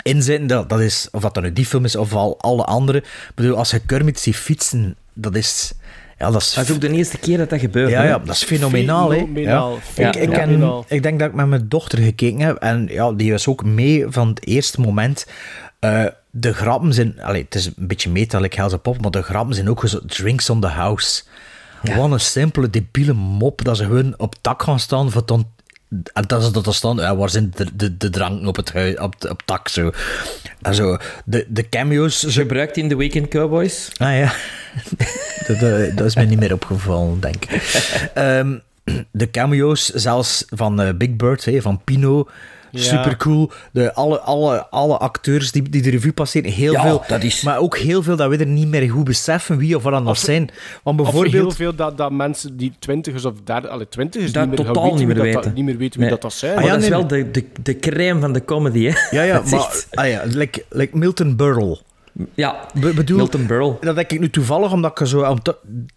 in 0.03 0.23
zitten, 0.23 0.47
dat, 0.47 0.69
dat 0.69 0.81
is, 0.81 1.09
of 1.11 1.23
dat 1.23 1.35
dan 1.35 1.43
nu 1.43 1.53
die 1.53 1.67
film 1.67 1.85
is 1.85 1.97
of 1.97 2.15
al 2.15 2.41
alle 2.41 2.65
andere. 2.65 2.99
Ik 2.99 3.33
bedoel, 3.35 3.57
als 3.57 3.71
je 3.71 3.81
Kermit 3.81 4.21
ziet 4.21 4.37
fietsen, 4.37 4.97
dat 5.13 5.37
is... 5.37 5.73
Ja, 6.19 6.31
dat 6.31 6.41
is... 6.41 6.53
Dat 6.55 6.65
is 6.65 6.71
ook 6.75 6.81
de 6.81 6.91
eerste 6.91 7.19
keer 7.19 7.39
dat 7.39 7.51
dat 7.51 7.61
gebeurt. 7.61 7.91
Ja, 7.91 8.03
ja, 8.03 8.19
dat 8.19 8.35
is 8.35 8.45
fenomenaal. 8.45 9.11
hè. 9.11 9.17
Fenomenaal. 9.19 9.79
Ja. 9.97 10.09
Ik, 10.09 10.17
ik, 10.17 10.35
Fenomenaal. 10.35 10.85
ik 10.89 11.03
denk 11.03 11.19
dat 11.19 11.29
ik 11.29 11.35
met 11.35 11.47
mijn 11.47 11.69
dochter 11.69 11.99
gekeken 11.99 12.41
heb 12.41 12.57
en 12.57 12.87
ja, 12.91 13.13
die 13.13 13.31
was 13.31 13.47
ook 13.49 13.65
mee 13.65 14.05
van 14.09 14.29
het 14.29 14.47
eerste 14.47 14.81
moment. 14.81 15.27
Eh, 15.79 16.05
de 16.31 16.53
grappen 16.55 16.93
zijn, 16.93 17.21
allee, 17.23 17.43
het 17.43 17.55
is 17.55 17.67
een 17.67 17.75
beetje 17.87 18.11
meta, 18.11 18.39
like 18.41 18.57
Hells 18.57 18.75
Pop, 18.83 19.01
maar 19.01 19.11
de 19.11 19.23
grappen 19.23 19.55
zijn 19.55 19.71
ook 19.71 19.89
zo 19.89 20.01
drinks 20.07 20.51
on 20.51 20.61
the 20.61 20.67
house. 20.67 21.23
Wat 21.97 22.11
een 22.11 22.21
simpele, 22.21 22.71
debiele 22.71 23.13
mop 23.13 23.65
dat 23.65 23.77
ze 23.77 23.85
gewoon 23.85 24.15
op 24.17 24.31
het 24.33 24.43
dak 24.43 24.63
gaan 24.63 24.79
staan 24.81 25.11
voor 25.11 25.27
dan 25.27 25.53
en 26.13 26.25
dat 26.27 26.43
is 26.43 26.51
dat 26.53 26.67
er 26.67 26.75
staan, 26.75 26.97
ja, 26.97 27.17
waar 27.17 27.31
zijn 27.31 27.53
de, 27.55 27.67
de, 27.77 27.97
de 27.97 28.11
dranken 28.11 28.47
op 28.47 28.57
het, 28.57 28.73
hui- 28.73 28.97
op, 28.97 29.15
op 29.15 29.29
het 29.39 29.43
dak 29.45 29.69
zo. 29.69 29.91
En 30.63 30.75
zo, 30.75 30.97
de, 31.25 31.47
de 31.49 31.69
cameo's. 31.69 32.25
Gebruikt 32.29 32.77
in 32.77 32.89
The 32.89 32.97
Weekend 32.97 33.29
Cowboys. 33.29 33.91
Ah 33.97 34.17
ja, 34.19 34.33
dat, 35.47 35.61
dat, 35.61 35.97
dat 35.97 36.07
is 36.07 36.15
mij 36.15 36.25
niet 36.27 36.39
meer 36.41 36.53
opgevallen, 36.53 37.21
denk 37.21 37.45
ik. 37.45 37.51
Ehm, 38.15 38.55
de 39.11 39.31
cameo's, 39.31 39.85
zelfs 39.89 40.45
van 40.49 40.81
eh, 40.81 40.95
Big 40.95 41.17
Bird, 41.17 41.45
hè, 41.45 41.61
van 41.63 41.81
Pino, 41.85 42.29
Ja. 42.71 42.81
super 42.81 43.17
cool. 43.17 43.51
De, 43.73 43.95
alle, 43.95 44.19
alle, 44.21 44.67
alle 44.71 44.97
acteurs 44.99 45.53
die, 45.53 45.69
die 45.69 45.83
de 45.83 45.91
revue 45.91 46.13
passeren, 46.13 46.51
heel 46.51 46.73
Ja, 46.73 46.83
veel. 46.83 47.05
dat 47.09 47.23
is- 47.23 47.43
Maar 47.43 47.59
ook 47.59 47.79
heel 47.79 48.03
veel 48.03 48.17
dat 48.17 48.29
we 48.31 48.37
er 48.37 48.47
niet 48.47 48.69
meer 48.69 48.91
goed 48.91 49.05
beseffen 49.05 49.57
wie 49.59 49.77
of 49.77 49.83
wat 49.83 49.93
dan 49.93 50.05
dat 50.05 50.19
zijn. 50.19 50.51
Want 50.83 51.01
Of 51.01 51.07
heel 51.11 51.21
bijvoorbeeld. 51.21 51.57
veel 51.57 51.75
dat, 51.75 51.97
dat 51.99 52.11
mensen 52.13 52.57
die 52.57 52.73
twintigers 52.79 53.25
of 53.25 53.33
derde, 53.45 53.69
alle 53.69 53.89
twintigers 53.89 54.33
Dat 54.33 54.47
niet 54.49 54.59
meer 54.59 54.67
totaal 54.67 54.83
weten 54.83 54.99
niet 54.99 55.07
wie 55.07 55.17
meer 55.23 55.33
dat, 55.33 55.43
weten. 55.43 55.55
niet 55.55 55.65
meer 55.65 55.77
weten 55.77 56.01
wie 56.01 56.09
Nee. 56.09 56.11
dat, 56.11 56.23
dat 56.23 56.33
zijn. 56.33 56.55
Maar 56.55 56.63
Ah, 56.63 56.69
ja, 56.69 56.75
dat 56.75 56.83
is 56.83 56.89
nee, 56.89 56.99
wel 56.99 57.09
de, 57.09 57.31
de, 57.31 57.45
de 57.63 57.79
crème 57.79 58.21
van 58.21 58.33
de 58.33 58.45
comedy, 58.45 58.85
hè? 58.91 59.17
Ja, 59.17 59.23
ja, 59.23 59.35
Dat 59.39 59.45
is 59.45 59.51
maar. 59.51 59.85
Ah 59.91 60.09
ja, 60.09 60.23
like, 60.27 60.65
like 60.71 60.97
Milton 60.99 61.37
Berle. 61.37 61.79
Ja, 62.35 62.57
Be- 62.81 62.95
bedoel, 62.95 63.17
Milton 63.17 63.47
Berle. 63.47 63.77
Dat 63.81 63.95
denk 63.95 64.11
ik 64.11 64.21
nu 64.21 64.31
toevallig, 64.31 64.73
omdat 64.73 65.01
ik 65.01 65.07
zo... 65.07 65.23
Er 65.23 65.37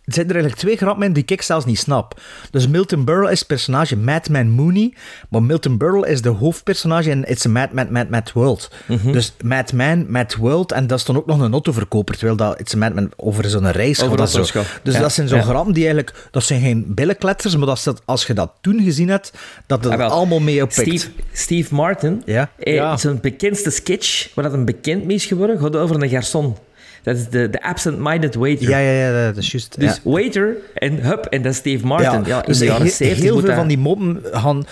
zijn 0.06 0.26
er 0.28 0.32
eigenlijk 0.34 0.56
twee 0.56 0.78
grappen 0.78 1.06
in 1.06 1.14
die 1.14 1.24
ik 1.26 1.42
zelfs 1.42 1.66
niet 1.66 1.80
snap. 1.80 2.20
Dus 2.52 2.68
Milton 2.68 3.06
Berle 3.06 3.32
is 3.32 3.40
het 3.40 3.48
personage 3.48 3.96
Madman 3.98 4.50
Mooney, 4.50 4.94
maar 5.30 5.44
Milton 5.44 5.78
Berle 5.78 6.08
is 6.08 6.22
de 6.22 6.30
hoofdpersonage 6.30 7.10
in 7.10 7.24
It's 7.28 7.46
a 7.46 7.50
Mad, 7.50 7.72
Mad, 7.72 7.90
Mad, 7.90 8.10
Mad 8.10 8.32
World. 8.32 8.72
Mhm. 8.86 9.12
Dus 9.12 9.34
Madman, 9.44 10.12
Mad 10.12 10.36
World, 10.36 10.72
en 10.72 10.88
dat 10.88 11.00
is 11.00 11.06
dan 11.06 11.18
ook 11.18 11.26
nog 11.26 11.40
een 11.40 11.52
autoverkoper, 11.52 12.16
terwijl 12.16 12.38
dat 12.38 12.60
It's 12.60 12.74
a 12.74 12.78
Mad 12.78 12.94
Man 12.94 13.12
over 13.16 13.50
zo'n 13.50 13.72
reis 13.72 13.98
Over 14.04 14.18
gaat. 14.20 14.34
dat 14.34 14.48
zo. 14.48 14.62
Dus 14.84 14.94
Ja, 14.94 15.00
dat 15.00 15.12
zijn 15.14 15.28
zo'n 15.28 15.38
ja. 15.38 15.44
grappen 15.44 15.74
die 15.74 15.86
eigenlijk... 15.86 16.28
Dat 16.32 16.44
zijn 16.44 16.62
geen 16.62 16.86
billenkletters, 16.88 17.56
maar 17.56 17.68
dat 17.68 17.78
is 17.78 17.84
dat, 17.84 18.02
als 18.06 18.26
je 18.28 18.34
dat 18.34 18.52
toen 18.62 18.82
gezien 18.84 19.10
hebt, 19.10 19.34
dat 19.66 19.84
het 19.84 19.94
Ah, 19.94 20.12
allemaal 20.12 20.40
mee 20.40 20.62
oppikt. 20.64 20.80
Steve, 21.00 21.08
Steve 21.32 21.76
Martin, 21.76 22.22
Ja. 22.26 22.50
eh, 22.60 22.74
Ja. 22.74 22.98
zijn 22.98 23.20
bekendste 23.22 23.70
sketch, 23.70 24.30
waar 24.36 24.44
dat 24.44 24.54
een 24.54 24.66
bekend 24.66 25.06
mee 25.06 25.16
is 25.16 25.26
geworden, 25.26 25.60
gaat 25.60 25.76
over 25.76 25.96
een 25.96 26.07
garçon. 26.10 26.56
Dat 27.04 27.16
is 27.18 27.28
de, 27.30 27.50
de 27.50 27.64
absent-minded 27.64 28.36
waiter. 28.36 28.70
Ja, 28.70 28.78
ja, 28.78 28.92
ja, 28.92 29.26
dat 29.26 29.38
is 29.38 29.52
juist. 29.52 29.80
Dus 29.80 29.96
ja. 30.04 30.12
waiter 30.12 30.56
en 30.74 31.02
hup, 31.02 31.26
en 31.26 31.42
dat 31.42 31.52
is 31.52 31.58
Steve 31.58 31.86
Martin. 31.86 32.24
Ja, 32.26 32.40
in 32.40 32.46
dus 32.48 32.58
de 32.58 32.66
jaren 32.66 32.82
heel, 32.82 32.92
70 32.92 33.24
heel 33.24 33.34
moet 33.34 33.40
veel 33.42 33.50
dat- 33.50 33.60
van 33.60 33.68
die 33.68 33.78
moppen 33.78 34.20
gaan... 34.32 34.66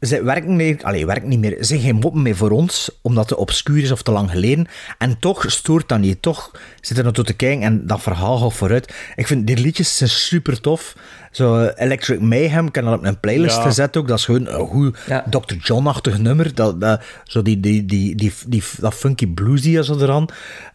Ze 0.00 0.22
werken, 0.22 0.56
meer, 0.56 0.76
allee, 0.82 1.06
werken 1.06 1.28
niet 1.28 1.38
meer. 1.38 1.56
Ze 1.58 1.64
zijn 1.64 1.80
geen 1.80 1.94
moppen 1.96 2.22
meer 2.22 2.36
voor 2.36 2.50
ons, 2.50 2.98
omdat 3.02 3.30
het 3.30 3.38
obscuur 3.38 3.82
is 3.82 3.90
of 3.90 4.02
te 4.02 4.10
lang 4.12 4.30
geleden. 4.30 4.66
En 4.98 5.18
toch 5.18 5.44
stoort 5.50 5.88
dat 5.88 5.98
niet. 5.98 6.22
Toch 6.22 6.50
zit 6.80 6.98
er 6.98 7.04
naartoe 7.04 7.24
te 7.24 7.32
kijken 7.32 7.62
en 7.62 7.86
dat 7.86 8.00
verhaal 8.02 8.38
gaat 8.38 8.52
vooruit. 8.52 8.94
Ik 9.16 9.26
vind 9.26 9.46
die 9.46 9.56
liedjes 9.56 9.96
zijn 9.96 10.10
super 10.10 10.60
tof. 10.60 10.96
Zo 11.30 11.58
eh, 11.58 11.84
Electric 11.84 12.20
Mayhem, 12.20 12.66
ik 12.66 12.74
heb 12.74 12.84
dat 12.84 12.98
op 12.98 13.04
een 13.04 13.20
playlist 13.20 13.56
Ja. 13.56 13.62
gezet 13.62 13.96
ook. 13.96 14.08
Dat 14.08 14.18
is 14.18 14.24
gewoon 14.24 14.46
een 14.46 14.66
goed 14.66 14.98
Ja. 15.06 15.24
Dr. 15.30 15.54
John-achtig 15.58 16.18
nummer. 16.18 16.54
Dat, 16.54 16.80
dat, 16.80 17.02
zo 17.24 17.42
die, 17.42 17.60
die, 17.60 17.84
die, 17.86 18.14
die, 18.16 18.32
die, 18.46 18.62
dat 18.80 18.94
funky 18.94 19.26
bluesy 19.26 19.82
zo 19.82 19.98
eraan. 20.00 20.26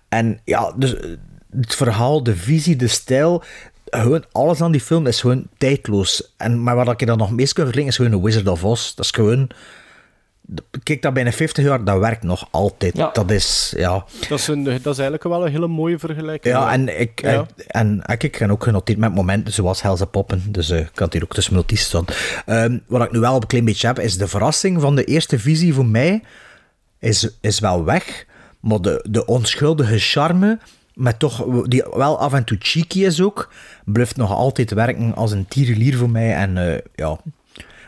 En 0.09 0.39
ja, 0.43 0.73
dus 0.75 0.95
eh, 0.95 1.09
het 1.59 1.75
verhaal, 1.75 2.23
de 2.23 2.35
visie, 2.35 2.75
de 2.75 2.87
stijl, 2.87 3.43
gewoon 3.89 4.23
alles 4.31 4.61
aan 4.61 4.71
die 4.71 4.81
film 4.81 5.07
is 5.07 5.21
gewoon 5.21 5.47
tijdloos. 5.57 6.33
En, 6.37 6.63
maar 6.63 6.75
wat 6.75 7.01
ik 7.01 7.07
dan 7.07 7.17
nog 7.17 7.31
meest 7.31 7.53
kan 7.53 7.63
vergelijken 7.63 7.93
is 7.93 7.97
gewoon 7.97 8.11
een 8.19 8.25
Wizard 8.25 8.47
of 8.47 8.63
Oz. 8.63 8.93
Dat 8.93 9.05
is 9.05 9.11
gewoon... 9.11 9.49
Kijk, 10.83 11.01
dat 11.01 11.13
bijna 11.13 11.31
50 11.31 11.63
jaar, 11.63 11.83
dat 11.83 11.99
werkt 11.99 12.23
nog 12.23 12.47
altijd. 12.51 12.97
Ja. 12.97 13.09
Dat 13.13 13.31
is, 13.31 13.73
ja... 13.77 14.05
Dat, 14.29 14.39
is 14.39 14.47
een, 14.47 14.63
dat 14.63 14.75
is 14.75 14.85
eigenlijk 14.85 15.23
wel 15.23 15.45
een 15.45 15.51
hele 15.51 15.67
mooie 15.67 15.99
vergelijking. 15.99 16.55
Ja, 16.55 16.71
en 16.71 16.99
ik, 16.99 17.21
Ja. 17.21 17.31
eh, 17.31 17.41
en 17.67 18.03
ik, 18.05 18.23
ik 18.23 18.35
heb 18.35 18.49
ook 18.49 18.63
genoteerd 18.63 18.97
met 18.97 19.13
momenten 19.15 19.53
zoals 19.53 19.81
Helse 19.81 20.05
Poppen. 20.05 20.43
Dus 20.51 20.69
eh, 20.69 20.79
ik 20.79 20.99
had 20.99 21.13
hier 21.13 21.23
ook 21.23 21.33
tussen 21.33 21.53
notities 21.53 21.85
staan. 21.85 22.05
Ehm, 22.45 22.77
wat 22.87 23.03
ik 23.03 23.11
nu 23.11 23.19
wel 23.19 23.35
een 23.35 23.47
klein 23.47 23.65
beetje 23.65 23.87
heb, 23.87 23.99
is 23.99 24.17
de 24.17 24.27
verrassing 24.27 24.81
van 24.81 24.95
de 24.95 25.03
eerste 25.03 25.39
visie 25.39 25.73
voor 25.73 25.85
mij 25.85 26.23
is, 26.99 27.29
is 27.41 27.59
wel 27.59 27.83
weg. 27.83 28.25
Maar 28.67 28.81
de, 28.81 29.05
de 29.09 29.25
onschuldige 29.25 29.97
charme 29.97 30.59
maar 30.97 31.17
toch, 31.17 31.45
die 31.63 31.83
wel 31.91 32.19
af 32.19 32.33
en 32.33 32.43
toe 32.43 32.57
cheeky 32.59 33.05
is 33.05 33.21
ook, 33.21 33.53
blijft 33.85 34.15
nog 34.15 34.31
altijd 34.31 34.71
werken 34.71 35.15
als 35.15 35.31
een 35.31 35.47
tierenlier 35.47 35.97
voor 35.97 36.09
mij. 36.09 36.35
En 36.35 36.57
eh, 36.57 36.81
ja, 36.95 37.17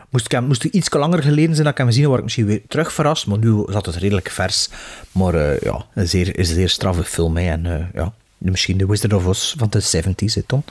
moest 0.10 0.26
ik 0.26 0.32
hem, 0.32 0.44
moest 0.44 0.64
het 0.64 0.74
iets 0.74 0.94
langer 0.94 1.24
geleden 1.24 1.54
zijn 1.54 1.64
dat 1.64 1.72
ik 1.72 1.78
hem 1.78 1.88
gezien 1.88 2.06
word 2.06 2.18
ik 2.18 2.24
misschien 2.24 2.46
weer 2.46 2.62
terug 2.68 2.94
verrast. 2.94 3.28
Maar 3.28 3.38
nu 3.38 3.64
zat 3.68 3.86
het 3.86 3.96
redelijk 3.96 4.30
vers. 4.30 4.70
Maar 5.12 5.34
eh, 5.34 5.62
ja, 5.62 5.86
een 5.94 6.08
zeer, 6.08 6.40
een 6.40 6.46
zeer 6.46 6.70
straffe 6.70 7.04
film. 7.04 7.38
Hè. 7.38 7.50
En 7.50 7.66
uh, 7.66 7.86
ja, 7.94 8.14
misschien 8.38 8.78
de 8.78 8.86
Wizard 8.86 9.14
of 9.14 9.26
Oz 9.26 9.56
van 9.58 9.70
de 9.70 9.82
70s, 9.82 10.34
hè, 10.34 10.42
Tom? 10.42 10.64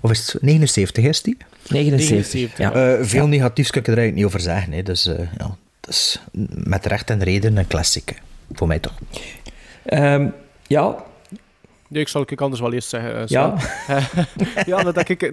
Of 0.00 0.10
is 0.10 0.32
het 0.32 0.42
79, 0.42 1.04
is 1.04 1.22
die? 1.22 1.36
79, 1.68 2.58
ja. 2.58 2.98
Uh, 2.98 3.04
veel 3.06 3.22
ja. 3.22 3.28
negatiefs 3.28 3.70
kan 3.70 3.80
ik 3.80 3.86
er 3.86 3.96
eigenlijk 3.96 4.16
niet 4.16 4.26
over 4.26 4.40
zeggen. 4.40 4.72
Hè. 4.72 4.82
Dus 4.82 5.04
ja, 5.38 5.56
dat 5.80 5.90
is 5.90 6.20
met 6.54 6.86
recht 6.86 7.10
en 7.10 7.22
reden 7.22 7.56
een 7.56 7.66
klassieke. 7.66 8.14
Voor 8.52 8.66
mij 8.66 8.78
toch. 8.78 8.94
Um, 9.86 10.34
ja, 10.66 11.04
Nee, 11.92 12.02
ik 12.02 12.08
zal 12.08 12.22
ik 12.26 12.40
anders 12.40 12.60
wel 12.60 12.72
eerst 12.72 12.88
zeggen. 12.88 13.20
Uh, 13.20 13.26
ja? 13.26 13.54
ja, 14.66 14.82
dat 14.82 15.08
ik, 15.08 15.20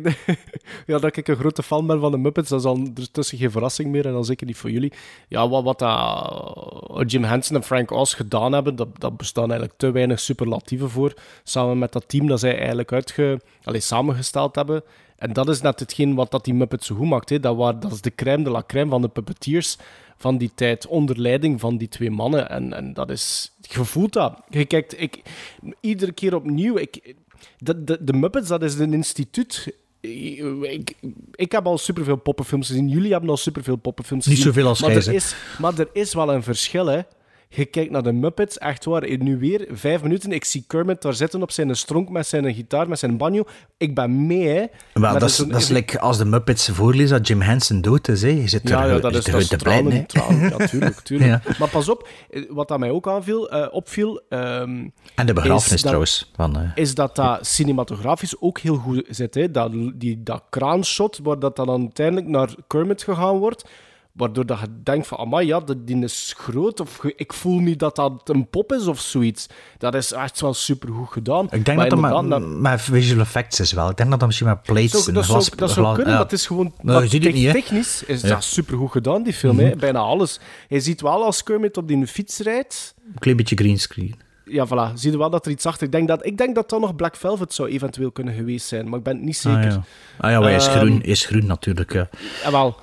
ja, 0.87 0.97
dat 0.99 1.17
ik 1.17 1.27
een 1.27 1.35
grote 1.35 1.63
fan 1.63 1.87
ben 1.87 1.99
van 1.99 2.11
de 2.11 2.17
Muppets, 2.17 2.49
dat 2.49 2.59
is 2.59 2.65
al 2.65 2.87
tussen 3.11 3.37
geen 3.37 3.51
verrassing 3.51 3.89
meer 3.89 4.05
en 4.05 4.11
dan 4.13 4.25
zeker 4.25 4.47
niet 4.47 4.57
voor 4.57 4.71
jullie. 4.71 4.93
Ja, 5.27 5.49
wat, 5.49 5.63
wat 5.63 5.81
uh, 5.81 7.01
Jim 7.05 7.23
Henson 7.23 7.55
en 7.55 7.63
Frank 7.63 7.91
Oz 7.91 8.15
gedaan 8.15 8.51
hebben, 8.53 8.75
dat, 8.75 8.87
dat 8.97 9.17
bestaan 9.17 9.49
eigenlijk 9.49 9.79
te 9.79 9.91
weinig 9.91 10.19
superlatieven 10.19 10.89
voor. 10.89 11.13
Samen 11.43 11.77
met 11.77 11.91
dat 11.91 12.09
team 12.09 12.27
dat 12.27 12.39
zij 12.39 12.57
eigenlijk 12.57 12.91
uitge, 12.91 13.41
allez, 13.63 13.85
samengesteld 13.85 14.55
hebben. 14.55 14.83
En 15.17 15.33
dat 15.33 15.49
is 15.49 15.61
net 15.61 15.79
hetgeen 15.79 16.15
wat 16.15 16.31
dat 16.31 16.45
die 16.45 16.53
Muppets 16.53 16.87
zo 16.87 16.95
goed 16.95 17.09
maakt. 17.09 17.29
Hè. 17.29 17.39
Dat, 17.39 17.55
waar, 17.55 17.79
dat 17.79 17.91
is 17.91 18.01
de 18.01 18.15
crème 18.15 18.43
de 18.43 18.49
la 18.49 18.63
crème 18.67 18.89
van 18.89 19.01
de 19.01 19.07
puppeteers 19.07 19.77
van 20.17 20.37
die 20.37 20.51
tijd, 20.55 20.87
onder 20.87 21.19
leiding 21.19 21.59
van 21.59 21.77
die 21.77 21.87
twee 21.87 22.11
mannen. 22.11 22.49
En, 22.49 22.73
en 22.73 22.93
dat 22.93 23.09
is... 23.09 23.51
Je 23.69 23.85
voelt 23.85 24.13
dat. 24.13 24.41
Je 24.49 24.65
kijkt, 24.65 25.01
ik, 25.01 25.21
iedere 25.79 26.11
keer 26.11 26.35
opnieuw... 26.35 26.77
Ik, 26.77 27.15
de, 27.57 27.83
de, 27.83 27.97
de 28.03 28.13
Muppets, 28.13 28.47
dat 28.47 28.63
is 28.63 28.75
een 28.75 28.93
instituut... 28.93 29.77
Ik, 30.01 30.93
ik 31.31 31.51
heb 31.51 31.65
al 31.65 31.77
superveel 31.77 32.15
poppenfilms 32.15 32.67
gezien. 32.67 32.89
Jullie 32.89 33.11
hebben 33.11 33.29
al 33.29 33.37
superveel 33.37 33.75
poppenfilms 33.75 34.23
gezien. 34.23 34.37
Niet 34.37 34.47
zoveel 34.47 34.67
als 34.67 34.81
maar 34.81 34.91
er 34.91 35.13
is, 35.13 35.35
Maar 35.59 35.79
er 35.79 35.89
is 35.93 36.13
wel 36.13 36.33
een 36.33 36.43
verschil, 36.43 36.85
hè. 36.85 37.01
Je 37.51 37.65
kijkt 37.65 37.91
naar 37.91 38.03
de 38.03 38.11
Muppets, 38.11 38.57
echt 38.57 38.85
waar. 38.85 39.17
Nu 39.17 39.37
weer, 39.37 39.67
vijf 39.71 40.01
minuten, 40.01 40.31
ik 40.31 40.45
zie 40.45 40.63
Kermit 40.67 41.01
daar 41.01 41.13
zitten 41.13 41.41
op 41.41 41.51
zijn 41.51 41.75
stronk 41.75 42.09
met 42.09 42.27
zijn 42.27 42.53
gitaar, 42.53 42.89
met 42.89 42.99
zijn 42.99 43.17
banjo. 43.17 43.43
Ik 43.77 43.95
ben 43.95 44.27
mee, 44.27 44.47
hè. 44.47 44.65
Wel, 44.93 45.13
dat 45.13 45.29
is, 45.29 45.37
dat 45.37 45.61
is 45.61 45.69
like 45.69 45.99
als 45.99 46.17
de 46.17 46.25
Muppets 46.25 46.69
voorlezen 46.69 47.17
dat 47.17 47.27
Jim 47.27 47.41
Henson 47.41 47.81
dood 47.81 48.07
is, 48.07 48.21
hè. 48.21 48.27
Je 48.27 48.47
zit 48.47 48.69
ja, 48.69 48.83
er, 48.83 48.93
ja, 48.93 48.99
dat 48.99 49.15
is, 49.15 49.23
dat 49.23 49.41
is 49.41 49.47
te 49.47 49.55
pleiten, 49.55 50.05
Ja, 50.07 50.65
tuurlijk, 50.67 50.99
tuurlijk. 51.07 51.43
ja. 51.43 51.55
Maar 51.59 51.69
pas 51.69 51.89
op, 51.89 52.07
wat 52.49 52.67
dat 52.67 52.79
mij 52.79 52.89
ook 52.89 53.07
aanviel, 53.07 53.53
uh, 53.53 53.67
opviel... 53.71 54.21
Um, 54.29 54.93
en 55.15 55.25
de 55.25 55.33
begrafenis 55.33 55.69
dat, 55.69 55.79
trouwens. 55.79 56.31
Van, 56.35 56.57
uh, 56.57 56.71
is 56.75 56.95
dat 56.95 57.15
dat 57.15 57.47
cinematografisch 57.47 58.41
ook 58.41 58.59
heel 58.59 58.75
goed 58.75 59.05
zit, 59.09 59.35
hè. 59.35 59.51
Dat, 59.51 59.71
die, 59.93 60.23
dat 60.23 60.43
kraanshot, 60.49 61.19
waar 61.23 61.39
dat 61.39 61.55
dan 61.55 61.69
uiteindelijk 61.69 62.27
naar 62.27 62.49
Kermit 62.67 63.03
gegaan 63.03 63.37
wordt 63.37 63.65
waardoor 64.19 64.45
dat 64.45 64.59
je 64.59 64.67
denkt 64.83 65.07
van, 65.07 65.17
amai, 65.17 65.47
ja, 65.47 65.61
die 65.77 66.03
is 66.03 66.33
groot, 66.37 66.79
of 66.79 67.03
ik 67.03 67.33
voel 67.33 67.59
niet 67.59 67.79
dat 67.79 67.95
dat 67.95 68.29
een 68.29 68.49
pop 68.49 68.73
is 68.73 68.87
of 68.87 68.99
zoiets. 68.99 69.47
Dat 69.77 69.95
is 69.95 70.11
echt 70.11 70.41
wel 70.41 70.53
supergoed 70.53 71.09
gedaan. 71.09 71.45
Ik 71.51 71.65
denk 71.65 71.77
maar 71.77 71.89
dat 71.89 72.29
dat 72.29 72.39
met, 72.39 72.59
met, 72.59 72.81
visual 72.81 73.21
effects 73.21 73.59
is 73.59 73.71
wel. 73.71 73.89
Ik 73.89 73.97
denk 73.97 74.09
dat 74.09 74.19
dat 74.19 74.27
misschien 74.27 74.47
met 74.49 74.61
plates 74.61 75.07
en 75.07 75.13
dat 75.13 75.25
glas... 75.25 75.45
Zou, 75.45 75.57
dat 75.57 75.71
zou 75.71 75.95
kunnen, 75.95 76.13
ja. 76.13 76.19
het 76.19 76.31
is 76.31 76.47
gewoon... 76.47 76.73
Nou, 76.81 77.07
niet, 77.11 77.51
technisch 77.51 78.03
is 78.03 78.21
ja. 78.21 78.27
dat 78.27 78.43
supergoed 78.43 78.91
gedaan, 78.91 79.23
die 79.23 79.33
film. 79.33 79.53
Mm 79.53 79.59
-hmm. 79.59 79.69
hè. 79.69 79.75
Bijna 79.75 79.99
alles. 79.99 80.39
Je 80.67 80.79
ziet 80.79 81.01
wel 81.01 81.23
als 81.23 81.43
Kermit 81.43 81.77
op 81.77 81.87
die 81.87 82.07
fiets 82.07 82.39
rijdt... 82.39 82.95
Een 83.13 83.19
klein 83.19 83.37
beetje 83.37 83.55
greenscreen. 83.55 84.15
Ja, 84.45 84.67
voilà. 84.67 84.93
Zie 84.93 85.11
je 85.11 85.17
wel 85.17 85.29
dat 85.29 85.45
er 85.45 85.51
iets 85.51 85.65
achter... 85.65 85.85
Ik 85.85 85.91
denk 85.91 86.07
dat, 86.07 86.25
ik 86.25 86.37
denk 86.37 86.55
dat 86.55 86.69
dat 86.69 86.79
nog 86.79 86.95
Black 86.95 87.15
Velvet 87.15 87.53
zou 87.53 87.69
eventueel 87.69 88.11
kunnen 88.11 88.33
geweest 88.33 88.67
zijn, 88.67 88.89
maar 88.89 88.97
ik 88.97 89.03
ben 89.03 89.15
het 89.15 89.25
niet 89.25 89.37
zeker. 89.37 89.65
Ah 89.65 89.71
ja, 89.71 89.81
ah, 90.17 90.31
ja 90.31 90.41
hij 90.41 90.55
is, 90.55 90.67
groen, 90.67 90.91
um, 90.91 91.01
is 91.01 91.25
groen 91.25 91.45
natuurlijk, 91.45 91.93
ja. 91.93 92.09
Jawel. 92.43 92.75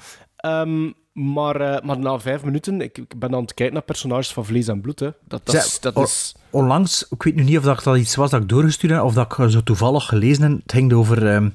Um, 0.46 0.94
maar, 1.16 1.60
uh, 1.60 1.80
maar 1.80 1.98
na 1.98 2.18
vijf 2.18 2.42
minuten, 2.44 2.80
ik, 2.80 2.98
ik, 2.98 3.18
ben 3.18 3.34
aan 3.34 3.42
het 3.42 3.54
kijken 3.54 3.74
naar 3.74 3.84
personages 3.84 4.32
van 4.32 4.44
vlees 4.44 4.68
en 4.68 4.80
bloed. 4.80 5.00
Hè. 5.00 5.10
Dat, 5.28 5.46
dat, 5.46 5.54
is, 5.54 5.80
dat 5.80 5.98
is... 5.98 6.34
Onlangs, 6.50 7.06
ik 7.10 7.22
weet 7.22 7.34
nu 7.34 7.42
niet 7.42 7.58
of 7.58 7.64
dat, 7.64 7.82
dat 7.82 7.96
iets 7.96 8.14
was 8.14 8.30
dat 8.30 8.42
ik 8.42 8.48
doorgestuurd 8.48 8.92
heb, 8.92 9.02
of 9.02 9.14
dat 9.14 9.38
ik 9.38 9.50
zo 9.50 9.62
toevallig 9.62 10.06
gelezen 10.06 10.42
heb. 10.42 10.52
Het 10.62 10.72
ging 10.72 10.92
over 10.92 11.34
um, 11.34 11.54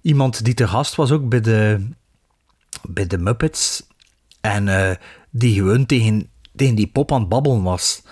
iemand 0.00 0.44
die 0.44 0.54
te 0.54 0.68
gast 0.68 0.94
was 0.94 1.10
ook 1.10 1.28
bij 1.28 1.40
de, 1.40 1.88
bij 2.82 3.06
de 3.06 3.18
Muppets. 3.18 3.86
En 4.40 4.66
uh, 4.66 4.90
die 5.30 5.54
gewoon 5.54 5.86
tegen, 5.86 6.30
tegen 6.56 6.74
die 6.74 6.86
pop 6.86 7.12
aan 7.12 7.20
het 7.20 7.28
babbelen 7.28 7.62
was. 7.62 8.02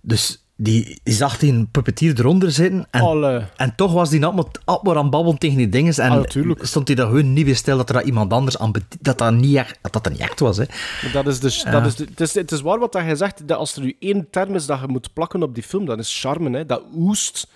Dus 0.00 0.47
die, 0.60 1.00
die 1.02 1.14
zag 1.14 1.38
die 1.38 1.52
een 1.52 1.70
puppetier 1.70 2.18
eronder 2.18 2.52
zitten. 2.52 2.86
En, 2.90 3.48
en 3.56 3.74
toch 3.76 3.92
was 3.92 4.10
die 4.10 4.24
allemaal 4.24 4.50
aan 4.64 4.96
het 4.96 5.10
babbelen 5.10 5.38
tegen 5.38 5.56
die 5.56 5.68
dingen. 5.68 5.94
En 5.94 6.10
ah, 6.10 6.50
stond 6.60 6.86
hij 6.86 6.96
daar 6.96 7.06
gewoon 7.06 7.32
niet 7.32 7.44
weer 7.44 7.56
stil 7.56 7.76
dat 7.76 7.88
er 7.88 7.94
dat 7.94 8.04
iemand 8.04 8.32
anders 8.32 8.58
aan 8.58 8.72
dat 9.00 9.18
dat 9.18 9.32
niet 9.32 9.56
echt, 9.56 9.78
dat 9.80 9.92
dat 9.92 10.10
niet 10.10 10.20
echt 10.20 10.40
was. 10.40 10.56
Hè. 10.56 10.64
Dat 11.12 11.26
is 11.26 11.40
dus, 11.40 11.62
ja. 11.62 11.70
dat 11.70 11.86
is 11.86 11.94
de, 11.94 12.04
het, 12.04 12.20
is, 12.20 12.34
het 12.34 12.52
is 12.52 12.60
waar 12.60 12.78
wat 12.78 12.92
hij 12.92 13.14
zegt. 13.14 13.48
Dat 13.48 13.58
als 13.58 13.76
er 13.76 13.82
nu 13.82 13.96
één 13.98 14.30
term 14.30 14.54
is 14.54 14.66
dat 14.66 14.80
je 14.80 14.88
moet 14.88 15.12
plakken 15.12 15.42
op 15.42 15.54
die 15.54 15.62
film, 15.62 15.84
dat 15.84 15.98
is 15.98 16.20
charme. 16.20 16.50
Hè. 16.50 16.66
Dat 16.66 16.82
oest. 16.94 17.48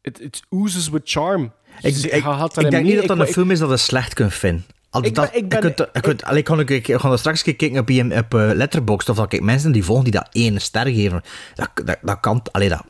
It 0.00 0.42
oozes 0.48 0.88
with 0.88 1.02
charm. 1.04 1.52
Ik, 1.80 1.96
ik, 1.96 2.24
ik 2.54 2.70
denk 2.70 2.84
niet 2.84 2.96
dat 2.96 3.06
dat 3.06 3.18
een 3.18 3.26
film 3.26 3.50
is 3.50 3.58
dat 3.58 3.70
je 3.70 3.76
slecht 3.76 4.14
kunt 4.14 4.34
vinden. 4.34 4.64
Ik 5.02 5.14
ben, 5.14 5.28
ik 5.32 5.48
ben, 5.48 5.60
kunt, 5.60 5.80
ik, 5.80 6.02
kunt, 6.02 6.22
ik, 6.30 6.44
kan, 6.44 6.60
ik, 6.60 6.70
ik 6.70 6.96
ga 7.00 7.16
straks 7.16 7.42
kijken 7.42 7.78
op, 7.78 7.90
op, 7.90 8.12
op 8.12 8.34
uh, 8.34 8.50
Letterboxd 8.54 9.08
of 9.08 9.16
dat 9.16 9.32
ik 9.32 9.42
mensen 9.42 9.72
die 9.72 9.84
volgen 9.84 10.04
die 10.04 10.12
dat 10.12 10.28
één 10.32 10.60
ster 10.60 10.86
geven. 10.86 11.22
Dat, 11.54 11.70
dat, 11.84 11.98
dat 12.02 12.20
kan... 12.20 12.42
Allee, 12.52 12.68
dat, 12.68 12.84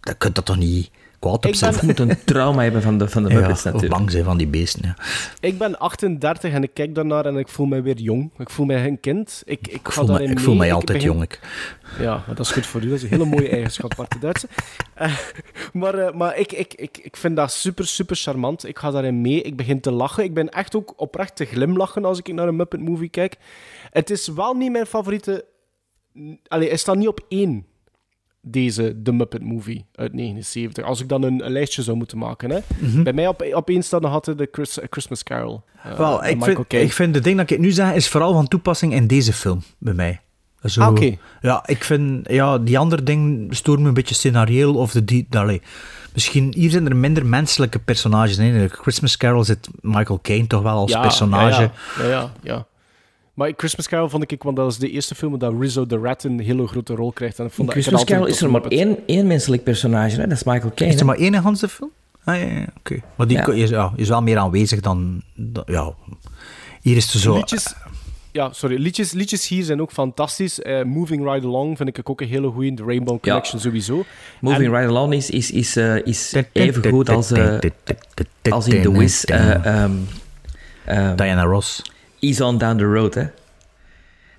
dat 0.00 0.18
kunt 0.18 0.34
dat 0.34 0.44
toch 0.44 0.56
niet 0.56 0.90
kwaad 1.18 1.46
op 1.46 1.54
zijn? 1.54 1.74
Je 1.74 1.80
moet 1.82 1.98
een 1.98 2.24
trauma 2.24 2.62
hebben 2.62 2.82
van 2.82 2.98
de, 2.98 3.08
van 3.08 3.22
de 3.22 3.34
Muppets 3.34 3.62
ja, 3.62 3.70
natuurlijk. 3.70 3.98
Bang 3.98 4.10
zijn 4.10 4.24
van 4.24 4.36
die 4.38 4.46
beesten, 4.46 4.82
ja. 4.84 4.96
Ik 5.40 5.58
ben 5.58 5.78
38 5.78 6.52
en 6.52 6.62
ik 6.62 6.70
kijk 6.74 6.94
daarnaar 6.94 7.26
en 7.26 7.36
ik 7.36 7.48
voel 7.48 7.66
mij 7.66 7.82
weer 7.82 7.96
jong. 7.96 8.30
Ik 8.38 8.50
voel 8.50 8.66
mij 8.66 8.82
geen 8.82 9.00
kind. 9.00 9.42
Ik, 9.44 9.68
ik, 9.68 9.74
ik 9.74 9.92
voel, 9.92 10.06
me, 10.06 10.22
ik 10.22 10.40
voel 10.40 10.54
mij 10.54 10.72
altijd 10.72 10.98
begin... 10.98 11.12
jong. 11.12 11.22
Ik. 11.22 11.40
Ja, 11.98 12.24
dat 12.26 12.38
is 12.38 12.50
goed 12.50 12.66
voor 12.66 12.82
u. 12.82 12.88
Dat 12.88 12.96
is 12.96 13.02
een 13.02 13.08
hele 13.08 13.24
mooie 13.24 13.48
eigenschap, 13.48 13.94
Bart 13.96 14.12
de 14.12 14.18
Duitse. 14.18 14.48
Uh, 15.00 15.18
maar 15.72 15.98
uh, 15.98 16.12
maar 16.12 16.38
ik, 16.38 16.52
ik, 16.52 16.74
ik, 16.74 16.98
ik 16.98 17.16
vind 17.16 17.36
dat 17.36 17.52
super, 17.52 17.86
super 17.86 18.16
charmant. 18.16 18.66
Ik 18.66 18.78
ga 18.78 18.90
daarin 18.90 19.20
mee. 19.20 19.42
Ik 19.42 19.56
begin 19.56 19.80
te 19.80 19.90
lachen. 19.90 20.24
Ik 20.24 20.34
ben 20.34 20.48
echt 20.48 20.76
ook 20.76 20.92
oprecht 20.96 21.36
te 21.36 21.44
glimlachen 21.44 22.04
als 22.04 22.18
ik 22.18 22.32
naar 22.32 22.48
een 22.48 22.56
Muppet 22.56 22.80
Movie 22.80 23.08
kijk. 23.08 23.36
Het 23.90 24.10
is 24.10 24.28
wel 24.28 24.54
niet 24.54 24.72
mijn 24.72 24.86
favoriete... 24.86 25.44
Allee, 26.46 26.68
hij 26.68 26.76
staat 26.76 26.96
niet 26.96 27.08
op 27.08 27.24
één 27.28 27.66
deze 28.50 29.00
The 29.02 29.12
Muppet 29.12 29.42
Movie 29.42 29.86
uit 29.94 30.12
79. 30.12 30.84
Als 30.84 31.00
ik 31.00 31.08
dan 31.08 31.22
een, 31.22 31.44
een 31.44 31.52
lijstje 31.52 31.82
zou 31.82 31.96
moeten 31.96 32.18
maken. 32.18 32.50
Hè. 32.50 32.58
Mm 32.78 32.90
-hmm. 32.90 33.02
Bij 33.02 33.12
mij 33.12 33.28
op, 33.28 33.44
op 33.52 33.68
één 33.68 33.82
staat 33.82 34.00
nog 34.00 34.12
altijd 34.12 34.38
de 34.38 34.48
Chris, 34.52 34.78
Christmas 34.90 35.22
Carol. 35.22 35.62
Uh, 35.86 36.18
ik, 36.28 36.44
vind, 36.44 36.72
ik 36.72 36.92
vind 36.92 37.14
de 37.14 37.20
ding 37.20 37.36
dat 37.36 37.50
ik 37.50 37.58
nu 37.58 37.70
zeg 37.70 37.92
is 37.92 38.08
vooral 38.08 38.32
van 38.32 38.48
toepassing 38.48 38.92
in 38.94 39.06
deze 39.06 39.32
film 39.32 39.62
bij 39.78 39.94
mij. 39.94 40.20
Zo, 40.64 40.80
ah, 40.80 40.88
okay. 40.88 41.18
Ja, 41.40 41.62
ik 41.66 41.84
vind 41.84 42.30
ja, 42.30 42.58
die 42.58 42.78
andere 42.78 43.02
ding 43.02 43.46
stoort 43.56 43.80
me 43.80 43.88
een 43.88 43.94
beetje 43.94 44.14
scenarioel 44.14 44.74
of 44.74 44.92
de 44.92 45.04
die. 45.04 45.26
Allee, 45.30 45.62
misschien 46.12 46.52
hier 46.56 46.70
zijn 46.70 46.86
er 46.86 46.96
minder 46.96 47.26
menselijke 47.26 47.78
personages 47.78 48.38
in. 48.38 48.54
In 48.54 48.70
Christmas 48.70 49.16
Carol 49.16 49.44
zit 49.44 49.68
Michael 49.80 50.18
Caine 50.22 50.46
toch 50.46 50.62
wel 50.62 50.76
als 50.76 50.90
ja, 50.90 51.00
personage. 51.00 51.70
Ja, 51.98 52.04
ja, 52.04 52.08
ja, 52.08 52.32
ja. 52.42 52.66
Maar 53.38 53.52
Christmas 53.56 53.88
Carol 53.88 54.08
vond 54.08 54.32
ik, 54.32 54.42
want 54.42 54.56
dat 54.56 54.70
is 54.70 54.78
de 54.78 54.90
eerste 54.90 55.14
film 55.14 55.38
dat 55.38 55.54
Rizzo 55.60 55.86
the 55.86 55.98
Rat 55.98 56.24
een 56.24 56.40
hele 56.40 56.66
grote 56.66 56.94
rol 56.94 57.12
krijgt. 57.12 57.38
En 57.38 57.44
ik 57.46 57.52
vond 57.52 57.68
in 57.68 57.72
Christmas 57.74 58.04
Carol 58.04 58.26
is 58.26 58.40
er 58.40 58.50
maar 58.50 58.62
één, 58.62 58.96
één 59.06 59.26
menselijk 59.26 59.64
personage, 59.64 60.20
hè? 60.20 60.26
dat 60.26 60.36
is 60.36 60.44
Michael 60.44 60.72
Caine. 60.74 60.94
Is 60.94 61.00
er 61.00 61.06
maar 61.06 61.16
één 61.16 61.34
in 61.34 61.52
de 61.52 61.68
film? 61.68 61.90
Ah 62.24 62.36
ja, 62.36 62.42
ja 62.42 62.60
oké. 62.60 62.70
Okay. 62.78 63.02
Maar 63.16 63.26
die 63.26 63.36
ja. 63.36 63.46
Is, 63.46 63.70
ja, 63.70 63.92
is 63.96 64.08
wel 64.08 64.22
meer 64.22 64.38
aanwezig 64.38 64.80
dan... 64.80 65.22
Ja, 65.66 65.94
hier 66.80 66.96
is 66.96 67.14
er 67.14 67.20
zo... 67.20 67.34
Liedjes, 67.34 67.74
ja, 68.32 68.52
sorry. 68.52 68.80
Liedjes, 68.80 69.12
liedjes 69.12 69.48
hier 69.48 69.64
zijn 69.64 69.80
ook 69.80 69.90
fantastisch. 69.90 70.58
Uh, 70.58 70.82
Moving 70.82 71.24
Right 71.24 71.44
Along 71.44 71.76
vind 71.76 71.88
ik 71.88 72.10
ook 72.10 72.20
een 72.20 72.28
hele 72.28 72.50
goeie. 72.50 72.74
The 72.74 72.84
Rainbow 72.84 73.20
Connection 73.20 73.58
ja. 73.58 73.64
sowieso. 73.64 74.04
Moving 74.40 74.64
en, 74.64 74.70
Right 74.70 74.88
Along 74.88 75.14
is, 75.14 75.30
is, 75.30 75.50
is, 75.50 75.76
uh, 75.76 76.06
is 76.06 76.34
even 76.52 76.90
goed 76.90 77.08
als, 77.08 77.32
uh, 77.32 77.58
als 78.48 78.68
in 78.68 78.82
The 78.82 78.92
Wiz. 78.92 79.24
Um, 79.30 80.06
um, 80.88 81.16
Diana 81.16 81.42
Ross. 81.42 81.82
Ease 82.18 82.44
on 82.44 82.58
Down 82.58 82.76
the 82.76 82.84
Road, 82.84 83.14
hè. 83.14 83.26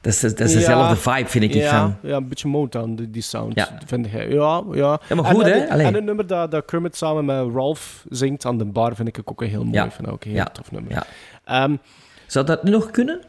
Dat 0.01 0.13
is, 0.13 0.19
dat 0.19 0.39
is 0.39 0.53
dezelfde 0.53 1.09
ja, 1.09 1.15
vibe, 1.15 1.29
vind 1.29 1.43
ik. 1.43 1.53
Ja, 1.53 1.79
van. 1.79 2.09
ja, 2.09 2.15
een 2.15 2.27
beetje 2.27 2.47
Motown, 2.47 2.95
die, 2.95 3.09
die 3.09 3.21
sound, 3.21 3.55
ja. 3.55 3.79
vind 3.85 4.05
ik. 4.05 4.11
Ja, 4.11 4.63
ja. 4.71 4.99
ja 5.09 5.15
maar 5.15 5.25
goed, 5.25 5.43
en, 5.43 5.51
hè? 5.51 5.59
En, 5.59 5.79
en 5.79 5.93
het 5.93 6.03
nummer 6.03 6.27
dat, 6.27 6.51
dat 6.51 6.65
Kermit 6.65 6.95
samen 6.95 7.25
met 7.25 7.53
Ralph 7.53 8.05
zingt 8.09 8.45
aan 8.45 8.57
de 8.57 8.65
bar, 8.65 8.95
vind 8.95 9.07
ik 9.07 9.19
ook 9.25 9.41
een 9.41 9.49
heel 9.49 9.63
mooi. 9.63 9.75
Ja. 9.75 9.91
Vind 9.91 10.07
ik 10.07 10.13
ook 10.13 10.25
een 10.25 10.31
heel 10.31 10.51
tof 10.51 10.71
nummer. 10.71 11.07
Um, 11.51 11.79
Zou 12.25 12.45
dat 12.45 12.63
nog 12.63 12.91
kunnen? 12.91 13.21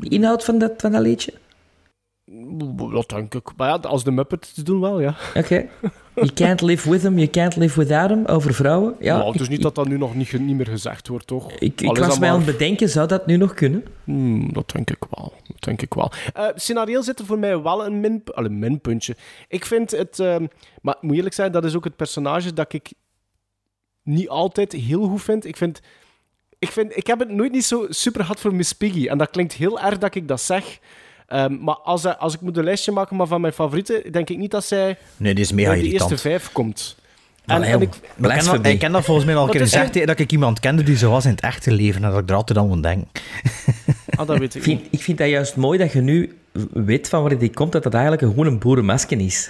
De 0.00 0.08
inhoud 0.08 0.44
van 0.44 0.58
dat, 0.58 0.72
van 0.76 0.92
dat 0.92 1.00
liedje? 1.00 1.32
Dat 2.92 3.08
denk 3.08 3.34
ik. 3.34 3.50
Maar 3.56 3.68
ja, 3.68 3.74
als 3.74 4.04
de 4.04 4.10
Muppets 4.10 4.54
doen 4.54 4.80
wel, 4.80 5.00
ja. 5.00 5.16
Oké. 5.28 5.38
Okay. 5.38 5.68
You 6.14 6.32
can't 6.32 6.60
live 6.60 6.90
with 6.90 7.00
them, 7.00 7.18
you 7.18 7.28
can't 7.28 7.56
live 7.56 7.78
without 7.78 8.08
them, 8.08 8.24
over 8.24 8.54
vrouwen. 8.54 8.96
Ja, 9.00 9.16
nou, 9.16 9.32
het 9.32 9.40
is 9.40 9.48
niet 9.48 9.62
dat 9.62 9.74
dat 9.74 9.88
nu 9.88 9.98
nog 9.98 10.14
niet, 10.14 10.32
niet 10.32 10.56
meer 10.56 10.66
gezegd 10.66 11.08
wordt, 11.08 11.26
toch? 11.26 11.52
Ik, 11.52 11.80
ik 11.80 11.96
was 11.96 12.08
mij 12.08 12.18
maar... 12.18 12.28
aan 12.28 12.44
het 12.44 12.58
bedenken, 12.58 12.88
zou 12.88 13.08
dat 13.08 13.26
nu 13.26 13.36
nog 13.36 13.54
kunnen? 13.54 13.84
Hmm, 14.04 14.52
dat 14.52 14.70
denk 14.70 14.90
ik 14.90 15.04
wel. 15.10 15.32
Dat 15.46 15.60
denk 15.60 15.82
ik 15.82 15.94
wel. 15.94 16.12
Uh, 16.36 16.46
scenario 16.54 17.00
zit 17.00 17.18
er 17.18 17.24
voor 17.24 17.38
mij 17.38 17.62
wel 17.62 17.86
een, 17.86 18.00
min, 18.00 18.22
een 18.24 18.58
minpuntje. 18.58 19.16
Ik 19.48 19.64
vind 19.64 19.90
het... 19.90 20.18
Uh, 20.18 20.36
maar 20.82 20.96
moet 21.00 21.16
eerlijk 21.16 21.34
zijn, 21.34 21.52
dat 21.52 21.64
is 21.64 21.76
ook 21.76 21.84
het 21.84 21.96
personage 21.96 22.52
dat 22.52 22.72
ik 22.72 22.92
niet 24.02 24.28
altijd 24.28 24.72
heel 24.72 25.08
goed 25.08 25.22
vind. 25.22 25.44
Ik 25.44 25.56
vind... 25.56 25.80
Ik, 26.58 26.70
vind, 26.70 26.96
ik 26.96 27.06
heb 27.06 27.18
het 27.18 27.30
nooit 27.30 27.52
niet 27.52 27.64
zo 27.64 27.86
super 27.88 28.20
gehad 28.20 28.40
voor 28.40 28.54
Miss 28.54 28.72
Piggy. 28.72 29.08
En 29.08 29.18
dat 29.18 29.30
klinkt 29.30 29.52
heel 29.52 29.80
erg 29.80 29.98
dat 29.98 30.14
ik 30.14 30.28
dat 30.28 30.40
zeg. 30.40 30.78
Um, 31.32 31.58
maar 31.60 31.74
als, 31.74 32.18
als 32.18 32.34
ik 32.34 32.40
moet 32.40 32.56
een 32.56 32.64
lijstje 32.64 32.92
maken 32.92 33.16
maar 33.16 33.26
van 33.26 33.40
mijn 33.40 33.52
favorieten, 33.52 34.12
denk 34.12 34.30
ik 34.30 34.38
niet 34.38 34.50
dat 34.50 34.64
zij 34.64 34.96
nee, 35.16 35.34
die 35.34 35.44
is 35.44 35.52
mega 35.52 35.72
de 35.72 35.82
eerste 35.82 36.16
vijf 36.16 36.52
komt. 36.52 36.96
En, 37.46 37.62
en 37.62 37.80
ik, 37.80 37.90
ken 38.20 38.44
dat, 38.44 38.66
ik 38.66 38.78
ken 38.78 38.92
dat 38.92 39.04
volgens 39.04 39.26
mij 39.26 39.36
al 39.36 39.44
een 39.44 39.50
keer 39.50 39.60
gezegd, 39.60 40.06
dat 40.06 40.18
ik 40.18 40.32
iemand 40.32 40.60
kende 40.60 40.82
die 40.82 40.96
zo 40.96 41.10
was 41.10 41.24
in 41.24 41.30
het 41.30 41.40
echte 41.40 41.72
leven 41.72 42.04
en 42.04 42.10
dat 42.10 42.20
ik 42.20 42.30
er 42.30 42.34
altijd 42.34 42.58
aan 42.58 42.68
moet 42.68 42.82
denken. 42.82 43.08
Ah, 44.16 44.26
dat 44.26 44.38
weet 44.38 44.54
ik, 44.54 44.60
ik, 44.60 44.62
vind, 44.62 44.86
ik 44.90 45.02
vind 45.02 45.18
dat 45.18 45.28
juist 45.28 45.56
mooi 45.56 45.78
dat 45.78 45.92
je 45.92 46.00
nu 46.00 46.38
weet 46.72 47.08
van 47.08 47.22
waar 47.22 47.38
die 47.38 47.50
komt, 47.50 47.72
dat 47.72 47.82
dat 47.82 47.94
eigenlijk 47.94 48.22
gewoon 48.22 48.46
een 48.46 48.58
boerenmasker 48.58 49.20
is. 49.20 49.48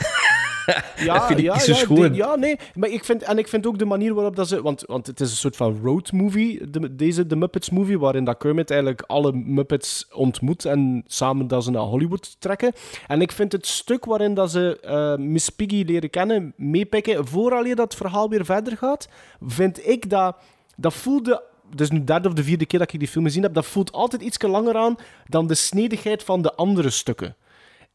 Ja, 0.96 1.28
ja, 1.36 2.08
ja, 2.12 2.36
nee. 2.36 2.58
Maar 2.74 2.88
ik 2.88 3.04
vind, 3.04 3.22
en 3.22 3.38
ik 3.38 3.48
vind 3.48 3.66
ook 3.66 3.78
de 3.78 3.84
manier 3.84 4.14
waarop 4.14 4.36
dat 4.36 4.48
ze... 4.48 4.62
Want, 4.62 4.82
want 4.86 5.06
het 5.06 5.20
is 5.20 5.30
een 5.30 5.36
soort 5.36 5.56
van 5.56 5.80
road 5.82 6.12
movie, 6.12 6.70
de, 6.70 6.96
deze 6.96 7.26
de 7.26 7.36
Muppets 7.36 7.70
movie, 7.70 7.98
waarin 7.98 8.24
dat 8.24 8.36
Kermit 8.36 8.70
eigenlijk 8.70 9.02
alle 9.06 9.32
Muppets 9.32 10.08
ontmoet 10.12 10.64
en 10.64 11.04
samen 11.06 11.48
dat 11.48 11.64
ze 11.64 11.70
naar 11.70 11.82
Hollywood 11.82 12.40
trekken. 12.40 12.72
En 13.06 13.20
ik 13.20 13.32
vind 13.32 13.52
het 13.52 13.66
stuk 13.66 14.04
waarin 14.04 14.34
dat 14.34 14.50
ze 14.50 14.78
uh, 14.84 15.26
Miss 15.26 15.48
Piggy 15.48 15.84
leren 15.86 16.10
kennen, 16.10 16.52
meepikken, 16.56 17.26
vooraleer 17.26 17.76
dat 17.76 17.94
verhaal 17.94 18.28
weer 18.28 18.44
verder 18.44 18.76
gaat, 18.76 19.08
vind 19.40 19.88
ik 19.88 20.10
dat... 20.10 20.36
Dat 20.76 20.94
voelde 20.94 21.42
dus 21.74 21.90
nu 21.90 21.98
de 21.98 22.04
derde 22.04 22.28
of 22.28 22.34
de 22.34 22.44
vierde 22.44 22.66
keer 22.66 22.78
dat 22.78 22.92
ik 22.92 22.98
die 22.98 23.08
film 23.08 23.24
gezien 23.24 23.42
heb, 23.42 23.54
dat 23.54 23.66
voelt 23.66 23.92
altijd 23.92 24.22
iets 24.22 24.42
langer 24.42 24.76
aan 24.76 24.96
dan 25.26 25.46
de 25.46 25.54
snedigheid 25.54 26.22
van 26.22 26.42
de 26.42 26.54
andere 26.54 26.90
stukken. 26.90 27.36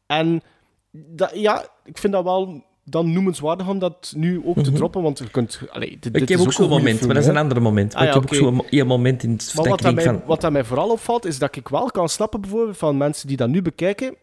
En 0.06 0.42
dat, 0.94 1.30
ja, 1.34 1.66
ik 1.84 1.98
vind 1.98 2.12
dat 2.12 2.24
wel 2.24 2.62
dan 2.84 3.12
noemenswaardig 3.12 3.68
om 3.68 3.78
dat 3.78 4.12
nu 4.16 4.42
ook 4.44 4.54
te 4.54 4.70
mhm. 4.70 4.74
droppen, 4.74 5.02
want 5.02 5.18
je 5.18 5.30
kunt... 5.30 5.60
Allee, 5.70 5.96
dit, 6.00 6.16
ik 6.16 6.28
heb 6.28 6.40
ook 6.40 6.52
zo'n 6.52 6.68
moment, 6.68 7.00
maar 7.00 7.14
dat 7.14 7.22
is 7.22 7.28
een 7.28 7.36
ander 7.36 7.62
moment. 7.62 7.94
Ah, 7.94 8.06
ik 8.06 8.14
heb 8.14 8.22
ook 8.22 8.34
zo'n 8.34 8.86
moment 8.86 9.22
in 9.22 9.30
het 9.30 9.52
Maar 9.56 9.68
wat, 9.68 9.80
dat 9.80 9.94
mij, 9.94 10.22
wat 10.26 10.40
dat 10.40 10.52
mij 10.52 10.64
vooral 10.64 10.90
opvalt, 10.90 11.24
is 11.24 11.38
dat 11.38 11.56
ik 11.56 11.68
wel 11.68 11.90
kan 11.90 12.08
snappen 12.08 12.40
bijvoorbeeld 12.40 12.76
van 12.76 12.96
mensen 12.96 13.28
die 13.28 13.36
dat 13.36 13.48
nu 13.48 13.62
bekijken, 13.62 14.14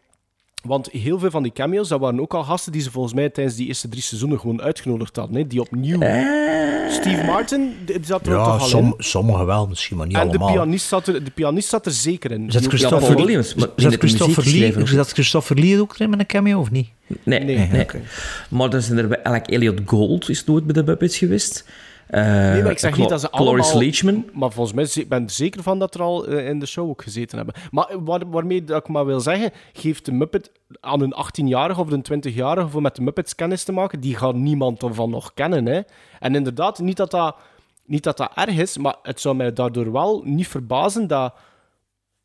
want 0.62 0.88
heel 0.90 1.18
veel 1.18 1.30
van 1.30 1.42
die 1.42 1.52
cameo's, 1.52 1.88
dat 1.88 2.00
waren 2.00 2.20
ook 2.20 2.34
al 2.34 2.42
gasten 2.42 2.72
die 2.72 2.82
ze 2.82 2.90
volgens 2.90 3.14
mij 3.14 3.30
tijdens 3.30 3.56
die 3.56 3.66
eerste 3.66 3.88
drie 3.88 4.02
seizoenen 4.02 4.40
gewoon 4.40 4.62
uitgenodigd 4.62 5.16
hadden. 5.16 5.36
Hè? 5.36 5.46
Die 5.46 5.60
opnieuw... 5.60 6.00
Eh. 6.00 6.90
Steve 6.92 7.24
Martin, 7.24 7.74
die 7.84 7.98
zat 8.02 8.26
er 8.26 8.32
ja, 8.32 8.44
toch 8.44 8.60
al 8.60 8.66
som, 8.66 8.84
in. 8.84 8.94
Sommigen 8.98 9.46
wel, 9.46 9.66
misschien, 9.66 9.96
maar 9.96 10.06
niet 10.06 10.16
en 10.16 10.28
allemaal. 10.28 10.48
En 10.48 10.54
de 10.54 10.58
pianist, 10.60 10.86
zat 10.86 11.06
er, 11.06 11.24
de 11.24 11.30
pianist 11.30 11.68
zat 11.68 11.86
er 11.86 11.92
zeker 11.92 12.30
in. 12.30 12.50
Zat 12.50 12.66
Christopher, 12.66 13.16
Williams, 13.16 13.54
zat 13.76 13.94
Christopher, 13.94 14.44
Lee, 14.44 14.86
zat 14.86 15.12
Christopher 15.12 15.58
Lee 15.58 15.80
ook 15.80 15.94
erin 15.94 16.10
met 16.10 16.18
een 16.18 16.26
cameo, 16.26 16.60
of 16.60 16.70
niet? 16.70 16.88
Nee, 17.06 17.44
nee. 17.44 17.56
nee. 17.56 17.68
nee. 17.68 17.82
Okay. 17.82 18.02
Maar 18.48 18.70
dan 18.70 18.82
zijn 18.82 18.98
er 18.98 19.10
eigenlijk 19.10 19.48
Elliot 19.48 19.80
Gold 19.84 20.28
is 20.28 20.44
nooit 20.44 20.64
bij 20.64 20.74
de 20.74 20.82
Muppets 20.82 21.18
geweest. 21.18 21.64
Uh, 22.12 22.20
nee, 22.20 22.62
maar 22.62 22.70
ik 22.70 22.78
zeg 22.78 22.96
niet 22.96 23.08
dat 23.08 23.20
ze 23.20 23.30
Cloris 23.30 23.64
allemaal... 23.64 23.82
Leachman. 23.82 24.24
Maar 24.32 24.52
volgens 24.52 24.94
mij 24.94 25.06
ben 25.06 25.22
ik 25.22 25.30
zeker 25.30 25.62
van 25.62 25.78
dat 25.78 25.94
er 25.94 26.02
al 26.02 26.28
uh, 26.28 26.48
in 26.48 26.58
de 26.58 26.66
show 26.66 26.88
ook 26.88 27.02
gezeten 27.02 27.36
hebben. 27.36 27.54
Maar 27.70 28.04
waar, 28.04 28.30
waarmee 28.30 28.64
dat 28.64 28.80
ik 28.80 28.88
maar 28.88 29.06
wil 29.06 29.20
zeggen, 29.20 29.50
geeft 29.72 30.04
de 30.04 30.12
Muppet 30.12 30.50
aan 30.80 31.00
een 31.00 31.14
18-jarige 31.14 31.80
of 31.80 31.90
een 31.90 32.04
20-jarige 32.12 32.68
voor 32.68 32.82
met 32.82 32.96
de 32.96 33.02
Muppets 33.02 33.34
kennis 33.34 33.64
te 33.64 33.72
maken, 33.72 34.00
die 34.00 34.16
gaat 34.16 34.34
niemand 34.34 34.82
ervan 34.82 35.10
nog 35.10 35.34
kennen. 35.34 35.66
Hè? 35.66 35.80
En 36.20 36.34
inderdaad, 36.34 36.78
niet 36.78 36.96
dat 36.96 37.10
dat, 37.10 37.36
niet 37.84 38.02
dat 38.02 38.16
dat 38.16 38.30
erg 38.34 38.56
is, 38.56 38.78
maar 38.78 38.96
het 39.02 39.20
zou 39.20 39.36
mij 39.36 39.52
daardoor 39.52 39.92
wel 39.92 40.22
niet 40.24 40.48
verbazen 40.48 41.06
dat 41.06 41.34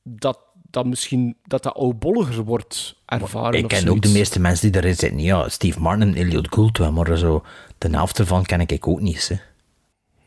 dat, 0.03 0.39
dat 0.69 0.85
misschien 0.85 1.38
dat 1.43 1.63
dat 1.63 1.75
oudbolliger 1.75 2.43
wordt 2.43 2.95
ervaren. 3.05 3.59
Ik 3.59 3.67
ken 3.67 3.89
ook 3.89 4.01
de 4.01 4.09
meeste 4.09 4.39
mensen 4.39 4.71
die 4.71 4.81
erin 4.81 4.95
zitten. 4.95 5.19
Ja, 5.19 5.49
Steve 5.49 5.79
Martin 5.79 6.07
en 6.07 6.15
Elliot 6.15 6.47
Gould, 6.53 6.91
maar 6.91 7.17
zo, 7.17 7.43
de 7.77 7.89
helft 7.89 8.19
ervan 8.19 8.45
ken 8.45 8.59
ik 8.59 8.88
ook 8.88 9.01
niet. 9.01 9.27
Hè. 9.27 9.35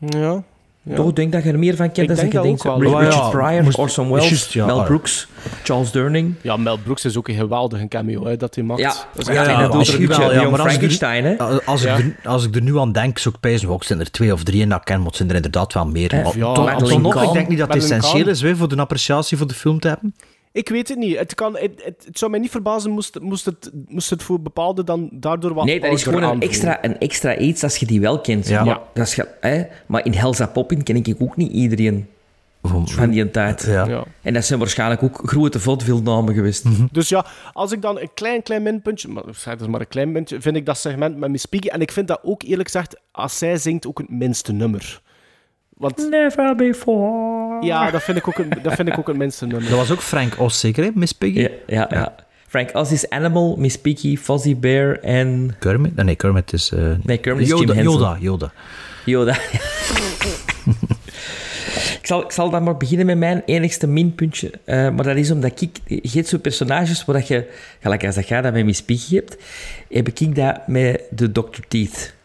Ja. 0.09 0.42
Ja. 0.82 0.94
Toch, 0.94 1.09
ik 1.09 1.16
denk 1.16 1.32
dat 1.32 1.42
je 1.42 1.51
er 1.51 1.59
meer 1.59 1.76
van 1.76 1.92
kent 1.92 2.16
dan 2.16 2.26
je 2.26 2.40
denkt. 2.40 2.62
Richard 2.62 3.12
ja, 3.12 3.28
Pryor, 3.28 3.62
moest, 3.62 3.78
Orson 3.78 4.11
Welles, 4.11 4.55
Mel 4.55 4.82
Brooks, 4.82 5.28
Charles 5.62 5.90
Durning. 5.90 6.34
Ja, 6.40 6.57
Mel 6.57 6.78
Brooks 6.78 7.05
is 7.05 7.16
ook 7.16 7.28
een 7.28 7.34
geweldige 7.34 7.88
cameo 7.88 8.26
hè, 8.26 8.36
dat 8.36 8.55
hij 8.55 8.64
maakt. 8.64 8.80
Ja, 8.80 8.94
dat 9.14 9.28
is 9.28 9.34
ja, 9.34 9.61
dat 9.61 9.72
doet 9.72 9.88
een 9.88 10.07
beetje 10.07 10.32
ja, 10.32 10.55
Frankenstein. 10.55 11.24
Hè? 11.24 11.36
Als, 11.64 11.84
ik 11.84 11.98
er, 11.98 12.16
als 12.24 12.46
ik 12.46 12.55
er 12.55 12.62
nu 12.62 12.78
aan 12.78 12.92
denk, 12.92 13.18
zou 13.18 13.34
ik 13.34 13.40
pijzen, 13.40 13.68
ook 13.68 13.84
zijn 13.84 14.01
er 14.01 14.11
twee 14.11 14.32
of 14.32 14.42
drie 14.42 14.62
en 14.62 14.68
dat 14.68 14.84
ken, 14.84 15.03
maar 15.03 15.14
zijn 15.14 15.28
er 15.28 15.34
inderdaad 15.34 15.72
wel 15.72 15.86
meer. 15.86 16.11
Maar 16.24 16.36
ja, 16.36 16.53
toch, 16.53 17.01
nog, 17.01 17.22
ik 17.22 17.32
denk 17.32 17.48
niet 17.48 17.59
dat 17.59 17.74
het 17.74 17.76
essentieel 17.76 18.28
is 18.28 18.44
voor 18.57 18.68
de 18.68 18.76
appreciatie 18.76 19.36
van 19.36 19.46
de 19.46 19.55
film 19.55 19.80
te 19.80 19.88
hebben. 19.88 20.14
Ik 20.53 20.68
weet 20.68 20.88
het 20.88 20.98
niet. 20.98 21.18
Het, 21.18 21.34
kan, 21.34 21.57
het, 21.57 21.82
het, 21.84 22.05
het, 22.07 22.18
zou 22.18 22.30
mij 22.30 22.40
niet 22.40 22.51
verbazen 22.51 22.90
moest, 22.90 23.20
moest, 23.20 23.44
het, 23.44 23.70
moest 23.88 24.11
het 24.11 24.22
voor 24.22 24.40
bepaalde 24.40 24.84
dan 24.84 25.09
daardoor 25.12 25.55
wat 25.55 25.64
Nee, 25.64 25.80
dat 25.80 25.92
is 25.92 26.03
gewoon 26.03 26.22
een 26.22 26.40
extra, 26.40 26.84
een 26.84 26.98
extra 26.98 27.36
iets 27.36 27.62
als 27.62 27.76
je 27.76 27.86
die 27.86 28.01
wel 28.01 28.20
kent. 28.20 28.48
Ja. 28.48 28.64
Maar, 28.64 28.80
dat 28.94 29.07
is, 29.07 29.18
hè, 29.40 29.62
maar 29.86 30.05
in 30.05 30.12
Helza 30.12 30.46
Poppin 30.46 30.82
ken 30.82 30.96
ik 30.96 31.16
ook 31.18 31.36
niet 31.36 31.53
iedereen 31.53 32.09
van 32.62 33.11
die 33.11 33.30
tijd. 33.30 33.64
Ja. 33.66 33.86
ja. 33.86 34.05
En 34.22 34.34
dat 34.34 34.44
zijn 34.44 34.59
waarschijnlijk 34.59 35.03
ook 35.03 35.20
grote 35.24 35.61
vaudeville-namen 35.61 36.34
geweest. 36.34 36.64
Mm 36.64 36.74
-hmm. 36.74 36.88
Dus 36.92 37.09
ja, 37.09 37.26
als 37.53 37.72
ik 37.72 37.82
dan 37.82 38.01
een 38.01 38.11
klein, 38.14 38.42
klein 38.42 38.62
minpuntje... 38.62 39.09
Maar, 39.09 39.22
zeg 39.30 39.66
maar 39.66 39.80
een 39.80 39.88
klein 39.88 40.12
puntje, 40.12 40.40
vind 40.40 40.57
ik 40.57 40.66
dat 40.66 40.78
segment 40.78 41.16
met 41.16 41.30
Miss 41.30 41.46
Piggy... 41.46 41.68
En 41.68 41.80
ik 41.80 41.92
vind 41.92 42.09
dat 42.09 42.20
ook, 42.22 42.42
eerlijk 42.42 42.70
gezegd, 42.70 43.01
als 43.12 43.38
zij 43.38 43.57
zingt, 43.57 43.86
ook 43.86 43.98
het 43.98 44.11
minste 44.11 44.53
nummer. 44.53 45.01
Want, 45.81 46.09
Never 46.11 46.57
before. 46.57 47.66
Ja, 47.66 47.91
dat 47.91 48.03
vind 48.03 48.16
ik 48.16 48.28
ook 48.28 48.39
een, 48.39 48.53
dat 48.62 48.74
vind 48.74 48.89
ik 48.89 48.99
ook 48.99 49.09
een 49.09 49.16
nummer. 49.16 49.61
Dat 49.62 49.70
was 49.70 49.91
ook 49.91 50.01
Frank 50.01 50.41
Oz, 50.41 50.59
zeker, 50.59 50.85
hè? 50.85 50.91
Miss 50.95 51.12
Piggy? 51.12 51.41
Ja, 51.41 51.49
ja, 51.66 51.87
ja. 51.91 52.14
Frank 52.49 52.74
Oz 52.74 52.91
is 52.91 53.11
Animal, 53.11 53.57
Miss 53.59 53.78
Piggy, 53.78 54.16
Fuzzy 54.16 54.57
Bear 54.57 54.99
en... 54.99 55.57
Kermit? 55.59 55.97
Nee, 55.97 56.14
Kermit 56.14 56.53
is... 56.53 56.70
Uh... 56.70 56.93
Nee, 57.03 57.18
Kermit 57.18 57.47
Yoda, 57.47 57.62
is 57.62 57.68
Jim 57.68 57.76
Henson. 57.76 58.01
Yoda, 58.01 58.16
Yoda. 58.20 58.53
Yoda, 59.05 59.33
ik, 62.01 62.01
zal, 62.03 62.22
ik 62.22 62.31
zal 62.31 62.51
dan 62.51 62.62
maar 62.62 62.76
beginnen 62.76 63.07
met 63.07 63.18
mijn 63.18 63.43
enigste 63.47 63.87
minpuntje. 63.87 64.51
Uh, 64.66 64.74
maar 64.91 65.05
dat 65.05 65.16
is 65.16 65.31
omdat 65.31 65.61
ik... 65.61 65.78
Je 65.85 66.11
hebt 66.12 66.28
zo'n 66.28 66.41
personages 66.41 67.05
waar 67.05 67.24
je... 67.26 67.47
Gelijk 67.81 68.05
als 68.07 68.14
dat 68.14 68.28
jij 68.28 68.41
dat 68.41 68.53
met 68.53 68.64
Miss 68.64 68.83
Piggy 68.83 69.14
hebt, 69.14 69.37
heb 69.89 70.09
ik 70.09 70.35
dat 70.35 70.66
met 70.66 71.03
de 71.11 71.33
Dr. 71.33 71.61
Teeth 71.68 72.18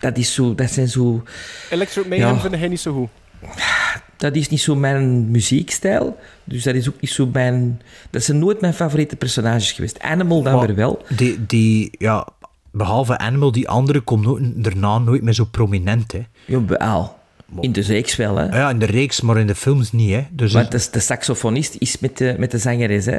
dat 0.00 0.16
is 0.16 0.34
zo, 0.34 0.54
dat 0.54 0.70
zijn 0.70 0.88
zo... 0.88 1.22
Electro 1.70 2.02
Mayhem 2.08 2.34
ja, 2.34 2.40
vind 2.40 2.54
jij 2.58 2.68
niet 2.68 2.80
zo 2.80 2.92
goed? 2.92 3.08
Dat 4.16 4.34
is 4.34 4.48
niet 4.48 4.60
zo 4.60 4.74
mijn 4.74 5.30
muziekstijl. 5.30 6.18
Dus 6.44 6.62
dat 6.62 6.74
is 6.74 6.88
ook 6.88 7.00
niet 7.00 7.10
zo 7.10 7.26
mijn... 7.32 7.82
Dat 8.10 8.22
zijn 8.22 8.38
nooit 8.38 8.60
mijn 8.60 8.74
favoriete 8.74 9.16
personages 9.16 9.72
geweest. 9.72 10.00
Animal 10.00 10.42
dan 10.42 10.54
maar 10.54 10.66
weer 10.66 10.76
wel. 10.76 11.02
Die, 11.16 11.46
die, 11.46 11.90
ja, 11.98 12.28
behalve 12.70 13.18
Animal, 13.18 13.52
die 13.52 13.68
andere 13.68 14.00
komt 14.00 14.24
nooit, 14.24 14.64
daarna 14.64 14.98
nooit 14.98 15.22
meer 15.22 15.32
zo 15.32 15.44
prominent, 15.44 16.12
hè. 16.12 16.22
Ja, 16.44 16.64
wel. 16.64 17.18
In 17.60 17.72
de 17.72 17.80
reeks 17.80 18.16
wel, 18.16 18.36
hè. 18.36 18.58
Ja, 18.58 18.70
in 18.70 18.78
de 18.78 18.86
reeks, 18.86 19.20
maar 19.20 19.38
in 19.38 19.46
de 19.46 19.54
films 19.54 19.92
niet, 19.92 20.10
hè. 20.10 20.26
Dus 20.30 20.52
Want 20.52 20.70
de, 20.70 20.88
de 20.90 21.00
saxofonist 21.00 21.74
is 21.78 21.98
met 21.98 22.18
de, 22.18 22.34
met 22.38 22.50
de 22.50 22.58
zangeres, 22.58 23.04
hè. 23.04 23.18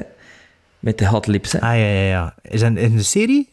Met 0.79 0.97
de 0.97 1.07
hot 1.07 1.27
lips, 1.27 1.51
hè. 1.51 1.61
Ah, 1.61 1.75
ja, 1.75 1.85
ja, 1.85 2.07
ja. 2.07 2.35
Is 2.41 2.59
dat 2.59 2.75
in 2.75 2.95
de 2.95 3.03
serie? 3.03 3.49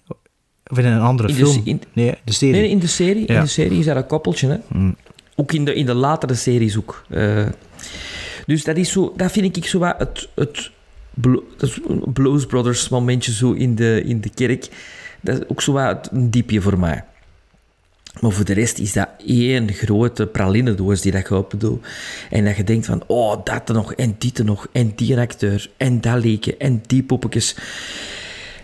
Of 0.67 0.79
in 0.79 0.85
een 0.85 1.01
andere 1.01 1.29
in 1.29 1.35
film? 1.35 1.61
In, 1.65 1.83
nee, 1.93 2.15
de 2.25 2.33
serie. 2.33 2.61
Nee, 2.61 2.71
in 2.71 2.79
de 2.79 2.87
serie, 2.87 3.25
ja. 3.27 3.35
in 3.35 3.41
de 3.41 3.49
serie 3.49 3.79
is 3.79 3.85
dat 3.85 3.97
een 3.97 4.07
koppeltje. 4.07 4.49
Hè? 4.49 4.79
Mm. 4.79 4.97
Ook 5.37 5.53
in 5.53 5.65
de, 5.65 5.75
in 5.75 5.87
de 5.87 5.95
latere 5.95 6.35
series 6.35 6.79
ook. 6.79 7.05
Uh, 7.09 7.47
dus 8.47 8.65
dat, 8.65 8.77
is 8.77 8.93
zo, 8.93 9.13
dat 9.17 9.33
vind 9.33 9.57
ik 9.57 9.67
zo 9.67 9.79
wat 9.79 9.95
het, 9.99 10.29
het 10.35 10.71
Blues 12.13 12.47
Brothers 12.47 12.89
momentje 12.89 13.33
zo 13.33 13.53
in 13.53 13.75
de, 13.75 14.03
in 14.05 14.21
de 14.21 14.31
kerk. 14.35 14.69
Dat 15.21 15.39
is 15.39 15.49
ook 15.49 15.63
zo 15.63 15.73
wat 15.73 16.09
een 16.13 16.31
diepje 16.31 16.61
voor 16.61 16.79
mij. 16.79 17.05
Maar 18.21 18.31
voor 18.31 18.45
de 18.45 18.53
rest 18.53 18.79
is 18.79 18.93
dat 18.93 19.09
één 19.27 19.73
grote 19.73 20.27
pralinendoos 20.27 21.01
die 21.01 21.13
dat 21.13 21.29
je 21.29 21.35
open 21.35 21.59
doet. 21.59 21.87
En 22.31 22.45
dat 22.45 22.57
je 22.57 22.65
denkt 22.65 22.87
van, 22.87 23.03
oh, 23.07 23.45
dat 23.45 23.69
er 23.69 23.75
nog, 23.75 23.95
en 23.95 24.15
dit 24.19 24.39
er 24.39 24.45
nog, 24.45 24.67
en 24.73 24.93
die 24.97 25.19
acteur, 25.19 25.71
en 25.77 26.01
dat 26.01 26.23
leken, 26.23 26.59
en 26.59 26.83
die 26.87 27.03
poppetjes. 27.03 27.57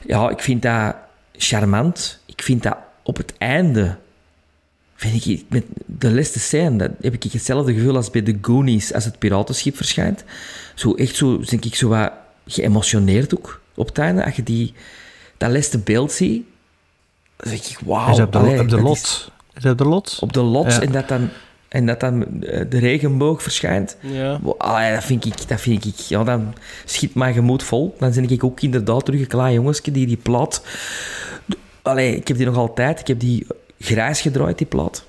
Ja, 0.07 0.31
ik 0.31 0.41
vind 0.41 0.63
dat 0.63 0.97
charmant. 1.41 2.21
Ik 2.27 2.43
vind 2.43 2.63
dat 2.63 2.77
op 3.03 3.17
het 3.17 3.33
einde, 3.39 3.97
vind 4.95 5.27
ik, 5.27 5.45
met 5.49 5.65
de 5.87 6.11
laatste 6.11 6.39
scène, 6.39 6.77
dat 6.77 6.91
heb 7.01 7.15
ik 7.15 7.33
hetzelfde 7.33 7.75
gevoel 7.75 7.97
als 7.97 8.11
bij 8.11 8.23
de 8.23 8.39
Goonies, 8.43 8.95
als 8.95 9.05
het 9.05 9.19
piratenschip 9.19 9.77
verschijnt. 9.77 10.25
Zo 10.75 10.95
echt 10.95 11.17
zo, 11.17 11.39
denk 11.39 11.65
ik, 11.65 11.75
zo 11.75 11.89
wat 11.89 12.13
geëmotioneerd 12.47 13.37
ook 13.37 13.61
op 13.75 13.87
het 13.87 13.99
einde. 13.99 14.25
Als 14.25 14.37
je 14.37 14.43
die, 14.43 14.75
dat 15.37 15.51
laatste 15.51 15.79
beeld 15.79 16.13
ziet, 16.13 16.45
dan 17.37 17.51
denk 17.51 17.65
ik, 17.65 17.79
wauw. 17.85 18.13
Is 18.13 18.21
op 18.21 18.33
de, 18.33 18.59
op 18.61 18.69
de 18.69 18.81
lot? 18.81 19.31
Is, 19.55 19.65
op 19.65 19.79
de 19.79 19.85
lot? 19.85 20.19
Op 20.21 20.33
de 20.33 20.43
lot, 20.43 20.79
en 20.79 20.93
dat 20.93 21.09
dan... 21.09 21.29
En 21.69 21.87
dat 21.87 22.01
dan 22.01 22.27
de 22.41 22.79
regenboog 22.79 23.43
verschijnt. 23.43 23.97
Ja. 24.01 24.41
Ah, 24.59 24.95
dat 24.95 25.05
vind 25.05 25.25
ik, 25.25 25.49
dat 25.49 25.61
vind 25.61 25.85
ik, 25.85 25.95
ja, 25.95 26.25
dan 26.25 26.55
schiet 26.85 27.15
mijn 27.15 27.35
gemoed 27.35 27.63
vol. 27.63 27.97
Dan 27.99 28.13
ben 28.13 28.31
ik 28.31 28.45
ook 28.45 28.61
inderdaad 28.61 29.05
terug 29.05 29.21
een 29.21 29.27
klein 29.27 29.55
jongensje 29.55 29.91
die 29.91 30.07
die 30.07 30.17
plaat 30.17 30.63
Allee, 31.83 32.17
ik 32.17 32.29
heb 32.29 32.37
die 32.37 32.47
nog 32.47 32.57
altijd. 32.57 33.01
Ik 33.01 33.07
heb 33.07 33.21
die 33.21 33.47
grijs 33.79 34.21
gedraaid, 34.21 34.59
die 34.59 34.67
plaat. 34.67 35.05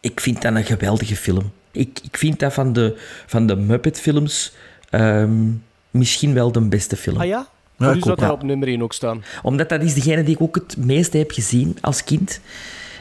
Ik 0.00 0.20
vind 0.20 0.42
dat 0.42 0.54
een 0.54 0.64
geweldige 0.64 1.16
film. 1.16 1.52
Ik, 1.70 2.00
ik 2.02 2.16
vind 2.16 2.38
dat 2.38 2.52
van 2.52 2.72
de, 2.72 2.96
van 3.26 3.46
de 3.46 3.56
Muppet-films... 3.56 4.52
Um, 4.90 5.62
misschien 5.90 6.34
wel 6.34 6.52
de 6.52 6.60
beste 6.60 6.96
film. 6.96 7.20
Ah 7.20 7.26
ja? 7.26 7.48
U 7.78 8.00
zou 8.00 8.16
dat 8.16 8.30
op 8.30 8.42
nummer 8.42 8.68
1 8.68 8.82
ook 8.82 8.92
staan. 8.92 9.24
Omdat 9.42 9.68
dat 9.68 9.82
is 9.82 9.94
degene 9.94 10.22
die 10.22 10.34
ik 10.34 10.40
ook 10.40 10.54
het 10.54 10.76
meeste 10.76 11.18
heb 11.18 11.30
gezien 11.30 11.76
als 11.80 12.04
kind. 12.04 12.40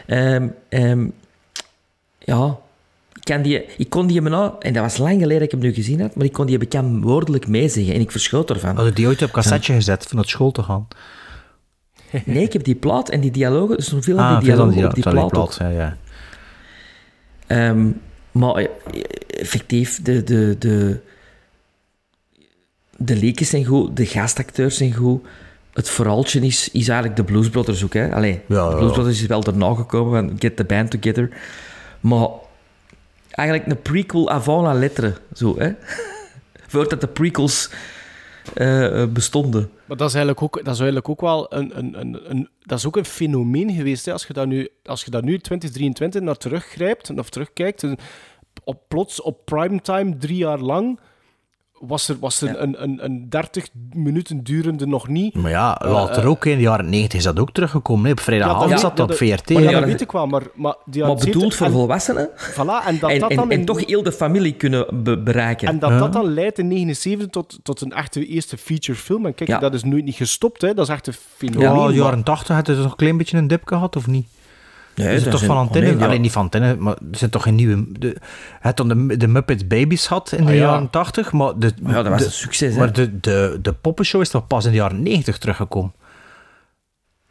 Ehm, 0.06 0.48
ehm, 0.70 1.08
ja, 2.20 2.58
ik, 3.14 3.24
kan 3.24 3.42
die, 3.42 3.66
ik 3.78 3.90
kon 3.90 4.08
die 4.08 4.22
me 4.22 4.30
nou, 4.30 4.54
en 4.60 4.74
dat 4.74 4.84
was 4.84 4.98
lang 4.98 5.20
geleden 5.20 5.34
dat 5.34 5.42
ik 5.42 5.52
hem 5.52 5.60
nu 5.60 5.74
gezien 5.74 6.02
had, 6.02 6.16
maar 6.16 6.26
ik 6.26 6.34
kon 6.34 6.46
die 6.46 6.58
bekend 6.58 7.04
woordelijk 7.04 7.48
meezeggen 7.48 7.94
en 7.94 8.02
ik 8.02 8.12
verschoot 8.12 8.50
ervan. 8.50 8.76
Had 8.76 8.86
je 8.86 8.94
die 8.94 9.08
ooit 9.08 9.22
op 9.22 9.32
cassetje 9.32 9.74
gezet 9.74 10.06
van 10.08 10.16
naar 10.16 10.26
school 10.26 10.52
te 10.52 10.64
gaan? 10.64 10.88
Nee, 12.26 12.44
ik 12.44 12.54
heb 12.54 12.64
die 12.64 12.76
plaat 12.76 13.10
en 13.10 13.20
die 13.20 13.32
dialogen, 13.32 13.76
dus 13.78 13.94
veel 14.00 14.18
Ah, 14.20 14.40
die 14.40 14.48
veel 14.48 14.56
dialogen 14.56 14.86
op 14.86 14.94
die 14.94 15.10
plaat, 15.10 15.34
ook. 15.34 15.54
ja, 15.54 15.70
ja. 15.70 15.98
Ehm, 17.48 17.90
maar 18.32 18.56
eh, 18.56 18.68
effectief, 19.28 20.02
de, 20.02 20.24
de, 20.24 20.56
de, 20.60 21.00
de 22.98 23.16
leken 23.16 23.46
zijn 23.46 23.66
goed, 23.66 23.98
de 23.98 24.06
gastacteurs 24.06 24.78
zijn 24.78 24.94
goed. 24.94 25.26
Het 25.74 25.90
verhaaltje 25.90 26.40
is, 26.40 26.70
is 26.72 26.88
eigenlijk 26.88 27.16
de 27.16 27.24
Blues 27.24 27.50
Brothers 27.50 27.84
ook. 27.84 27.94
Hè? 27.94 28.14
Allee, 28.14 28.42
Ja, 28.48 28.70
de. 28.70 28.76
Blues 28.76 28.92
Brothers 28.92 29.22
is 29.22 29.28
wel 29.28 29.42
daarna 29.44 29.74
gekomen 29.74 30.28
van 30.30 30.40
Get 30.40 30.56
the 30.56 30.64
Band 30.64 30.92
Together. 30.92 31.30
Maar 32.00 32.28
eigenlijk 33.32 33.70
een 33.70 33.82
prequel 33.82 34.30
avant 34.30 34.64
la 34.64 34.74
lettre. 34.74 35.14
Zo, 35.34 35.56
hè? 35.58 35.72
Voordat 36.68 37.02
de 37.02 37.08
prequels 37.08 37.70
eh, 38.54 39.02
eh, 39.02 39.10
bestonden. 39.10 39.70
Maar 39.86 39.98
dat 39.98 40.08
is 40.08 40.16
eigenlijk 40.16 40.44
ook, 40.44 40.56
dat 40.56 40.74
is 40.74 40.80
eigenlijk 40.80 41.10
ook 41.10 41.22
wel 41.22 41.54
een, 41.54 41.78
een, 41.78 42.00
een, 42.00 42.30
een, 42.30 42.50
dat 42.62 42.78
is 42.78 42.86
ook 42.86 42.98
een 42.98 43.06
fenomeen 43.06 43.72
geweest. 43.72 44.06
Hè? 44.06 44.12
Als, 44.12 44.28
je 44.28 44.34
dat 44.34 44.48
nu, 44.48 44.70
als 44.84 45.04
je 45.04 45.12
dat 45.12 45.24
nu 45.24 45.40
2023 45.40 46.22
naar 46.22 46.38
teruggrijpt 46.38 47.18
of 47.18 47.30
terugkijkt, 47.30 47.86
op, 48.64 48.82
plots 48.88 49.22
op 49.22 49.46
primetime 49.46 50.18
drie 50.18 50.38
jaar 50.38 50.60
lang 50.60 51.00
was 51.80 52.10
er, 52.10 52.18
was 52.20 52.42
er 52.42 52.62
een, 52.62 52.84
een, 52.84 53.04
een 53.06 53.30
30 53.30 53.68
minuten 53.94 54.44
durende 54.44 54.86
nog 54.88 55.08
niet. 55.08 55.36
Maar 55.36 55.52
ja, 55.52 55.82
later 55.86 56.24
eh, 56.24 56.30
ook 56.30 56.46
in 56.46 56.56
de 56.56 56.62
jaren 56.62 56.90
90 56.90 57.18
is 57.20 57.24
dat 57.26 57.40
ook 57.40 57.52
teruggekomen. 57.52 58.06
hè. 58.06 58.12
Op 58.12 58.20
vrijdagavond 58.20 58.80
zat 58.80 58.90
ja, 58.90 58.96
dat 58.96 59.10
op 59.12 59.16
VRT. 59.18 59.50
Maar 59.50 59.62
ja, 59.64 59.72
dat 59.72 59.84
weet 59.84 60.02
ik 60.02 60.12
wel, 60.12 60.28
maar... 60.28 60.44
Maar, 60.56 60.76
die 60.86 61.02
Maar 61.02 61.10
jaren 61.12 61.26
bedoeld 61.26 61.54
70 61.54 61.58
voor 61.58 61.66
en- 61.68 61.72
volwassenen. 61.74 62.30
Voilà, 62.54 62.88
en 62.88 63.00
dat 63.00 63.10
en, 63.10 63.20
dat 63.20 63.30
dan 63.30 63.52
en 63.52 63.60
in- 63.60 63.66
toch 63.66 63.86
heel 63.86 64.04
de 64.04 64.12
familie 64.12 64.54
kunnen 64.54 65.04
be- 65.04 65.18
bereiken. 65.20 65.68
En 65.68 65.80
dat 65.80 66.00
dat 66.00 66.14
dan 66.14 66.34
leidt 66.34 66.60
in 66.60 66.68
79 66.68 67.28
tot, 67.30 67.60
tot 67.64 67.82
een 67.82 67.92
echte 67.94 68.26
eerste 68.26 68.58
feature 68.58 68.98
film. 68.98 69.26
En 69.26 69.36
kijk, 69.36 69.50
Ja. 69.50 69.60
dat 69.60 69.74
is 69.74 69.84
nooit 69.84 70.04
niet 70.06 70.16
gestopt, 70.16 70.62
hè. 70.62 70.74
dat 70.74 70.88
is 70.88 70.94
echt 70.94 71.08
een 71.08 71.14
fenomeen. 71.38 71.62
Ja, 71.68 71.74
de 71.74 71.80
maar- 71.80 71.92
jaren 71.94 72.24
80 72.24 72.56
had 72.56 72.68
het 72.68 72.78
toch 72.82 72.86
een 72.92 72.96
klein 72.96 73.18
beetje 73.18 73.38
een 73.38 73.48
dip 73.48 73.68
gehad, 73.68 73.96
of 73.96 74.08
niet? 74.08 74.28
Nee, 75.06 75.20
dat 75.20 75.32
toch 75.32 75.44
van 75.44 75.58
antenne? 75.58 75.98
ja. 75.98 76.06
Alleen 76.06 76.22
niet 76.22 76.32
van 76.32 76.42
antenne, 76.42 76.76
maar 76.76 76.94
er 77.12 77.18
zijn 77.18 77.30
toch 77.30 77.44
geen 77.44 77.56
nieuwe... 77.56 77.86
De, 78.00 78.16
het 78.60 78.78
dan 78.78 78.88
de, 78.88 79.18
de 79.18 79.28
Muppet 79.28 79.68
Babies 79.68 80.06
had 80.08 80.32
in 80.32 80.46
de 80.46 80.52
Ah, 80.52 80.58
ja. 80.58 80.62
jaren 80.64 80.90
80, 80.90 81.32
maar... 81.32 81.60
De, 81.60 81.72
Ja, 81.86 81.94
dat 82.04 82.08
was 82.08 82.26
een 82.26 82.32
succes, 82.32 82.74
hè. 82.74 82.80
Maar 82.80 82.94
de, 82.94 83.20
de, 83.20 83.60
de 83.62 83.74
poppenshow 83.74 84.22
is 84.22 84.30
toch 84.30 84.48
pas 84.48 84.66
in 84.66 84.72
de 84.72 84.78
jaren 84.78 85.04
90 85.04 85.38
teruggekomen? 85.38 85.94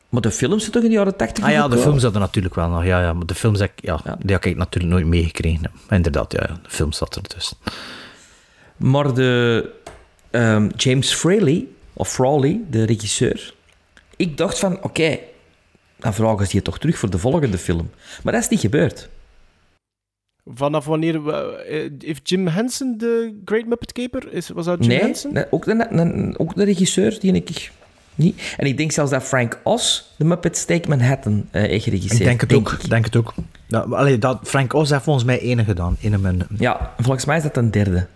Maar 0.08 0.20
de 0.20 0.30
films 0.30 0.60
zijn 0.60 0.72
toch 0.72 0.82
in 0.82 0.88
de 0.88 0.94
jaren 0.94 1.16
80 1.16 1.44
Ah 1.44 1.50
ja, 1.50 1.68
de 1.68 1.78
films 1.78 2.02
hadden 2.02 2.20
natuurlijk 2.20 2.54
wel 2.54 2.68
nog. 2.68 2.84
Ja, 2.84 3.00
ja, 3.00 3.12
maar 3.12 3.26
de 3.26 3.34
films 3.34 3.58
heb 3.60 3.72
ik, 3.76 3.84
ja, 3.84 4.00
die 4.18 4.32
heb 4.32 4.44
ik 4.44 4.56
natuurlijk 4.56 4.94
nooit 4.94 5.06
meegekregen. 5.06 5.70
Inderdaad, 5.88 6.32
ja, 6.32 6.44
ja, 6.48 6.54
de 6.62 6.70
films 6.70 6.96
zat 6.96 7.14
er 7.16 7.22
dus. 7.34 7.54
Maar 8.76 9.14
de 9.14 9.70
ehm, 10.30 10.68
James 10.76 11.14
Fraley, 11.14 11.66
of 11.92 12.08
Frawley, 12.12 12.60
de 12.70 12.84
regisseur, 12.84 13.54
ik 14.16 14.36
dacht 14.36 14.58
van, 14.58 14.82
oké, 14.82 15.18
dan 15.98 16.14
vragen 16.14 16.46
ze 16.46 16.56
je 16.56 16.62
toch 16.62 16.78
terug 16.78 16.98
voor 16.98 17.10
de 17.10 17.18
volgende 17.18 17.58
film. 17.58 17.90
Maar 18.22 18.32
dat 18.32 18.42
is 18.42 18.48
niet 18.48 18.60
gebeurd. 18.60 19.08
Vanaf 20.54 20.84
wanneer... 20.84 21.24
we- 21.24 21.56
eh, 21.56 21.90
heeft 22.08 22.28
Jim 22.28 22.46
Henson 22.46 22.94
de 22.98 23.40
Great 23.44 23.66
Muppet 23.66 23.92
Caper? 23.92 24.32
Is, 24.32 24.48
was 24.48 24.64
dat 24.64 24.78
Jim 24.78 24.88
nee, 24.88 24.98
Henson? 25.00 25.32
nee, 25.32 25.44
ook, 25.50 25.64
de, 25.64 25.76
de- 25.76 26.34
ook 26.38 26.54
de 26.54 26.64
regisseur, 26.64 27.20
die 27.20 27.32
ik 27.32 27.70
niet. 28.14 28.54
En 28.56 28.66
ik 28.66 28.76
denk 28.76 28.92
zelfs 28.92 29.10
dat 29.10 29.22
Frank 29.22 29.60
Oz 29.64 30.02
de 30.16 30.24
Muppets 30.24 30.64
Take 30.64 30.88
Manhattan 30.88 31.48
eh 31.50 31.62
heeft 31.62 31.84
geregisseerd. 31.84 32.20
Ik 32.20 32.26
denk 32.26 32.40
het 32.40 32.52
ook. 32.52 32.72
Ik 32.72 32.88
denk 32.90 33.04
het 33.04 33.16
ook. 33.16 33.34
Nou, 33.68 33.94
allee, 33.94 34.18
dat, 34.18 34.38
Frank 34.42 34.72
Oz 34.72 34.90
heeft 34.90 35.02
volgens 35.04 35.24
mij 35.24 35.38
ene 35.40 35.64
gedaan. 35.64 35.96
Ene 36.00 36.18
men, 36.18 36.46
Ja, 36.58 36.92
volgens 36.98 37.24
mij 37.24 37.36
is 37.36 37.42
dat 37.42 37.56
een 37.56 37.70
derde. 37.70 38.06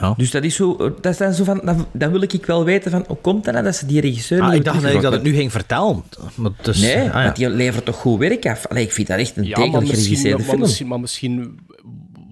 Ja. 0.00 0.14
Dus 0.16 0.30
dat 0.30 0.44
is 0.44 0.54
zo, 0.54 0.76
dat 0.76 1.06
is 1.12 1.16
dan 1.16 1.32
zo 1.34 1.44
van, 1.44 1.60
dan, 1.64 1.86
dan 1.92 2.10
wil 2.10 2.22
ik 2.22 2.46
wel 2.46 2.64
weten 2.64 2.90
van, 2.90 3.04
hoe 3.06 3.16
komt 3.20 3.44
dat 3.44 3.52
nou 3.52 3.64
dat 3.66 3.76
ze 3.76 3.86
die 3.86 4.00
regisseur 4.00 4.40
Ah, 4.40 4.48
niet 4.48 4.56
ik 4.58 4.64
dacht 4.64 4.82
dat 4.82 4.92
ik 4.92 5.00
dat 5.00 5.12
het 5.12 5.22
nu 5.22 5.34
ging 5.34 5.52
vertellen. 5.52 6.02
Maar 6.34 6.50
dus, 6.62 6.80
Nee, 6.80 6.96
ah, 6.96 7.04
ja. 7.04 7.22
want 7.22 7.36
die 7.36 7.48
levert 7.50 7.84
toch 7.84 7.96
goed 7.96 8.18
werk 8.18 8.46
af. 8.46 8.66
Allee, 8.66 8.82
ik 8.82 8.92
vind 8.92 9.06
dat 9.08 9.18
echt 9.18 9.36
een 9.36 9.42
Ja, 9.42 9.48
degelijk 9.48 9.72
maar 9.72 9.80
misschien, 9.80 10.00
geregisseerde 10.02 10.36
maar, 10.38 10.46
film. 10.46 10.60
misschien, 10.60 10.86
maar 10.86 11.00
misschien 11.00 11.58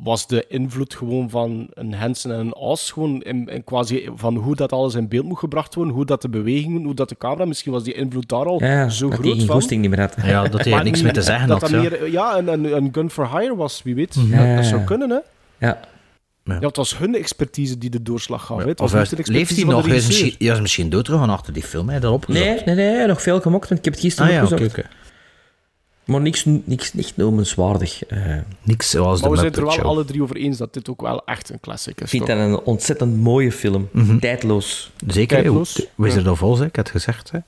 was 0.03 0.27
de 0.27 0.45
invloed 0.49 0.95
gewoon 0.95 1.31
van 1.31 1.67
een 1.75 1.95
Henson 1.95 2.33
en 2.33 2.39
een 2.39 2.55
Oz 2.55 2.93
gewoon 2.93 3.23
in, 3.23 3.49
in 3.49 3.65
quasi 3.65 4.09
van 4.17 4.35
hoe 4.37 4.57
dat 4.57 4.73
alles 4.73 4.95
in 4.95 5.09
beeld 5.09 5.25
moet 5.25 5.39
gebracht 5.39 5.75
worden, 5.75 5.95
hoe 5.95 6.05
dat 6.07 6.23
de 6.23 6.29
bewegingen, 6.29 6.85
hoe 6.85 6.95
dat 6.95 7.09
de 7.09 7.17
camera, 7.19 7.45
misschien 7.45 7.73
was 7.73 7.85
die 7.85 7.95
invloed 7.95 8.29
daar 8.29 8.47
al 8.47 8.63
Ja, 8.65 8.89
zo 8.89 9.09
dat 9.09 9.17
die 9.17 9.25
groot 9.27 9.37
geen 9.39 9.47
van. 9.47 9.55
goesting 9.57 9.81
niet 9.81 9.91
meer 9.91 10.01
had. 10.01 10.15
Ja, 10.25 10.49
dat 10.49 10.65
hij 10.65 10.73
Maar 10.73 10.85
niks 10.85 11.03
meer 11.03 11.13
te 11.13 11.23
zeggen 11.23 11.49
dat 11.49 11.61
had. 11.61 11.71
dat 11.71 11.83
Ja. 11.83 11.89
meer, 11.91 12.11
ja, 12.11 12.39
een, 12.39 12.49
een, 12.49 12.77
een 12.77 12.89
gun 12.93 13.11
for 13.11 13.39
hire 13.39 13.57
was, 13.57 13.81
wie 13.83 13.95
weet. 13.95 14.17
Ja. 14.31 14.57
Dat 14.57 14.65
zou 14.65 14.81
kunnen, 14.83 15.11
hè. 15.11 15.19
Ja. 15.67 15.81
Ja, 16.45 16.59
het 16.59 16.77
was 16.77 16.99
hun 16.99 17.15
expertise 17.15 17.79
die 17.79 17.91
de 17.91 18.03
doorslag 18.03 18.47
gaf. 18.47 18.59
hè. 18.63 18.69
Het 18.69 18.79
was 18.79 18.93
Of 18.95 19.01
niet 19.01 19.27
hij- 19.27 19.37
leeft 19.37 19.57
hij 19.57 19.65
nog? 19.65 19.87
Hij 19.87 19.97
is 19.97 20.07
misschien, 20.07 20.35
ja, 20.39 20.53
is 20.55 20.61
misschien 20.61 20.89
doodgegaan 20.91 21.31
achter 21.31 21.53
die 21.53 21.63
film. 21.63 21.89
Hij 21.89 22.01
dat 22.01 22.13
opgezocht. 22.13 22.45
Nee, 22.65 22.75
nee, 22.75 22.97
nee, 22.97 23.07
nog 23.07 23.23
veel 23.23 23.41
gemokt, 23.41 23.69
want 23.69 23.79
ik 23.79 23.85
heb 23.85 23.95
het 23.95 24.03
gisteren 24.03 24.29
Ah 24.31 24.37
ja, 24.37 24.43
oké, 24.45 24.53
opgezocht. 24.53 24.79
oké. 24.79 24.89
Maar 26.05 26.21
niks, 26.21 26.45
niks, 26.45 26.93
niks 26.93 27.17
noemenswaardig. 27.17 28.05
Eh, 28.05 28.37
Niks 28.63 28.91
zoals 28.91 29.21
Maar 29.21 29.31
de 29.31 29.35
we 29.35 29.41
zijn 29.41 29.49
het 29.51 29.57
er 29.61 29.65
wel 29.67 29.73
Show. 29.73 29.85
alle 29.85 30.05
drie 30.05 30.23
over 30.23 30.37
eens 30.37 30.57
dat 30.59 30.75
dit 30.75 30.89
ook 30.89 31.01
wel 31.01 31.25
echt 31.25 31.51
een 31.51 31.61
classic 31.61 31.97
is. 31.97 32.03
ik 32.03 32.09
vind 32.09 32.27
dat 32.27 32.39
een 32.39 32.61
ontzettend 32.61 33.21
mooie 33.21 33.53
film. 33.53 33.89
Mhm. 33.93 34.19
Tijdloos. 34.19 34.91
Zeker, 35.07 35.37
Tijdloos. 35.43 35.87
we 35.95 36.11
zijn 36.11 36.25
Ja. 36.25 36.31
er 36.31 36.37
vol, 36.37 36.59
hè. 36.59 36.65
ik 36.65 36.77
had 36.77 36.85
het 36.93 36.97
gezegd. 36.97 37.31
Hè. 37.31 37.39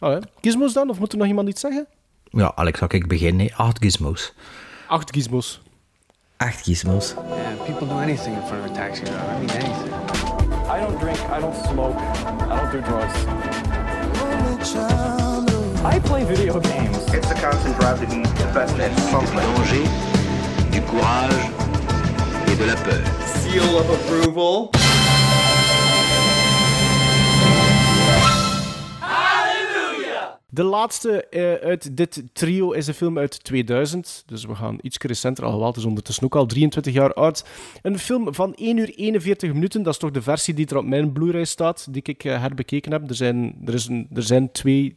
Oh, 0.00 0.10
hè. 0.12 0.18
Gizmos 0.40 0.72
dan? 0.72 0.90
Of 0.90 0.98
moet 0.98 1.12
er 1.12 1.18
nog 1.18 1.26
iemand 1.26 1.48
iets 1.48 1.60
zeggen? 1.60 1.86
Ja, 2.30 2.52
Alex, 2.54 2.78
zal 2.78 2.88
ik 2.90 3.08
beginnen? 3.08 3.52
Acht 3.54 3.78
gizmos. 3.80 4.32
Acht 4.88 5.10
gizmos. 5.14 5.60
Acht 6.38 6.64
gizmos. 6.64 7.14
Yeah, 7.14 7.54
people 7.64 7.86
do 7.86 7.98
anything 8.00 8.34
in 8.34 8.42
front 8.42 8.64
of 8.64 8.70
a 8.72 8.74
taxi 8.74 9.04
driver. 9.04 9.30
I 9.30 9.38
mean, 9.38 9.50
anything. 9.50 9.92
I 10.68 10.80
don't 10.80 10.98
drink, 10.98 11.18
I 11.30 11.40
don't 11.40 11.54
smoke, 11.54 11.96
I 11.96 12.56
don't 12.58 12.72
do 12.72 12.80
drugs. 12.80 13.14
I 15.84 16.00
play 16.00 16.24
video 16.24 16.58
games. 16.58 16.98
It's 17.14 17.28
the 17.28 17.34
constant 17.34 17.78
drive 17.78 18.00
to 18.00 18.06
be 18.06 18.22
the 18.22 18.50
best 18.52 18.76
at 18.78 18.98
something. 19.10 19.38
danger, 19.38 19.84
du 20.72 20.80
courage 20.82 21.50
et 22.48 22.56
de 22.56 22.66
la 22.66 22.76
peur. 22.76 23.04
Seal 23.40 23.78
of 23.78 23.88
approval. 23.90 24.70
De 30.54 30.62
laatste 30.62 31.26
eh, 31.28 31.68
uit 31.68 31.96
dit 31.96 32.22
trio 32.32 32.70
is 32.70 32.86
een 32.86 32.94
film 32.94 33.18
uit 33.18 33.44
2000. 33.44 34.22
Dus 34.26 34.44
we 34.44 34.54
gaan 34.54 34.78
iets 34.82 34.98
recenter, 34.98 35.44
alhoewel 35.44 35.68
het 35.68 35.76
is 35.76 35.84
ondertussen 35.84 36.24
ook 36.24 36.36
al 36.36 36.46
23 36.46 36.92
jaar 36.92 37.12
oud. 37.12 37.44
Een 37.82 37.98
film 37.98 38.34
van 38.34 38.54
1 38.54 38.76
uur 38.76 38.88
41 38.94 39.52
minuten. 39.52 39.82
Dat 39.82 39.92
is 39.92 39.98
toch 39.98 40.10
de 40.10 40.22
versie 40.22 40.54
die 40.54 40.66
er 40.66 40.76
op 40.76 40.84
mijn 40.84 41.12
Blu-ray 41.12 41.44
staat, 41.44 41.86
die 41.90 42.02
ik 42.04 42.24
eh, 42.24 42.40
herbekeken 42.40 42.92
heb. 42.92 43.08
Er 43.08 43.14
zijn, 43.14 43.54
er, 43.64 43.74
is 43.74 43.86
een, 43.86 44.08
er 44.14 44.22
zijn 44.22 44.52
twee 44.52 44.96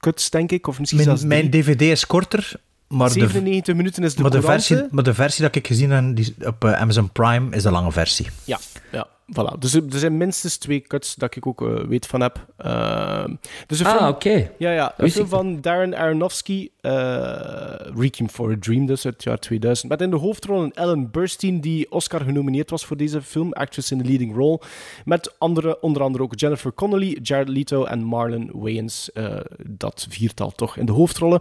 cuts, 0.00 0.30
denk 0.30 0.52
ik. 0.52 0.66
Of 0.66 0.78
misschien 0.78 1.04
Mijn, 1.04 1.18
zelfs 1.18 1.34
mijn. 1.34 1.50
DVD 1.50 1.80
is 1.80 2.06
korter, 2.06 2.60
maar 2.88 3.08
de, 3.08 3.20
97 3.20 3.74
minuten 3.74 4.02
is 4.02 4.14
de 4.14 4.22
maar, 4.22 4.30
de 4.30 4.42
versie, 4.42 4.82
maar 4.90 5.04
de 5.04 5.14
versie 5.14 5.42
dat 5.42 5.54
ik 5.54 5.66
gezien 5.66 5.90
heb 5.90 6.16
die 6.16 6.34
op 6.44 6.64
eh, 6.64 6.72
Amazon 6.72 7.12
Prime 7.12 7.56
is 7.56 7.62
de 7.62 7.70
lange 7.70 7.92
versie. 7.92 8.26
Ja, 8.44 8.58
ja, 8.92 9.06
voilà. 9.32 9.58
Dus 9.58 9.74
er 9.74 9.82
zijn 9.88 10.16
minstens 10.16 10.56
twee 10.56 10.80
cuts 10.80 11.14
dat 11.14 11.36
ik 11.36 11.46
ook 11.46 11.62
eh, 11.62 11.84
weet 11.84 12.06
van 12.06 12.20
heb. 12.20 12.46
Ehm, 12.56 13.34
dus 13.66 13.84
Ah, 13.84 14.08
oké. 14.08 14.50
Ja, 14.58 14.72
ja. 14.72 14.94
Een 14.96 15.10
film 15.10 15.28
van 15.28 15.60
Darren 15.60 15.94
Aronofsky, 15.96 16.68
eh 16.80 17.74
Requiem 17.96 18.28
for 18.28 18.52
a 18.52 18.56
Dream, 18.60 18.86
dus 18.86 19.04
uit 19.04 19.14
het 19.14 19.22
jaar 19.22 19.38
2000. 19.38 19.90
Met 19.90 20.00
in 20.00 20.10
de 20.10 20.16
hoofdrol 20.16 20.70
Ellen 20.74 21.10
Burstyn, 21.10 21.60
die 21.60 21.90
Oscar 21.92 22.20
genomineerd 22.20 22.70
was 22.70 22.84
voor 22.84 22.96
deze 22.96 23.22
film, 23.22 23.52
actress 23.52 23.90
in 23.90 23.98
the 23.98 24.04
leading 24.04 24.34
role. 24.36 24.60
Met 25.04 25.34
andere, 25.38 25.80
onder 25.80 26.02
andere 26.02 26.24
ook 26.24 26.38
Jennifer 26.38 26.72
Connelly, 26.72 27.18
Jared 27.22 27.48
Leto 27.48 27.84
en 27.84 28.02
Marlon 28.02 28.50
Wayans. 28.52 29.12
eh, 29.12 29.36
dat 29.66 30.06
viertal 30.08 30.50
toch 30.50 30.76
in 30.76 30.86
de 30.86 30.92
hoofdrollen. 30.92 31.40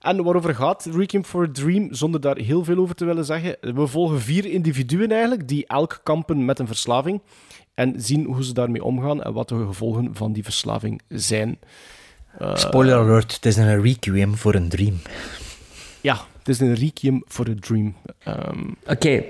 En 0.00 0.22
waarover 0.24 0.54
gaat 0.54 0.88
Requiem 0.92 1.24
for 1.24 1.44
a 1.44 1.48
Dream, 1.52 1.94
zonder 1.94 2.20
daar 2.20 2.36
heel 2.36 2.64
veel 2.64 2.78
over 2.78 2.94
te 2.94 3.04
willen 3.04 3.24
zeggen? 3.24 3.56
We 3.60 3.86
volgen 3.86 4.20
vier 4.20 4.46
individuen 4.46 5.10
eigenlijk, 5.10 5.48
die 5.48 5.66
elk 5.66 6.00
kampen 6.02 6.44
met 6.44 6.58
een 6.58 6.66
verslaving. 6.66 7.20
En 7.74 7.94
zien 7.96 8.24
hoe 8.24 8.44
ze 8.44 8.52
daarmee 8.52 8.84
omgaan 8.84 9.22
en 9.22 9.32
wat 9.32 9.48
de 9.48 9.64
gevolgen 9.66 10.10
van 10.14 10.32
die 10.32 10.42
verslaving 10.44 11.00
zijn. 11.08 11.58
Eh, 12.38 12.56
Spoiler 12.56 12.96
alert, 12.96 13.34
het 13.34 13.46
is 13.46 13.56
een 13.56 13.82
requiem 13.82 14.36
voor 14.36 14.54
een 14.54 14.68
dream. 14.68 14.94
Ja, 16.00 16.18
het 16.38 16.48
is 16.48 16.60
een 16.60 16.74
Requiem 16.74 17.22
for 17.26 17.48
a 17.48 17.54
Dream. 17.60 17.94
Ehm, 18.18 18.64
Oké, 18.86 19.22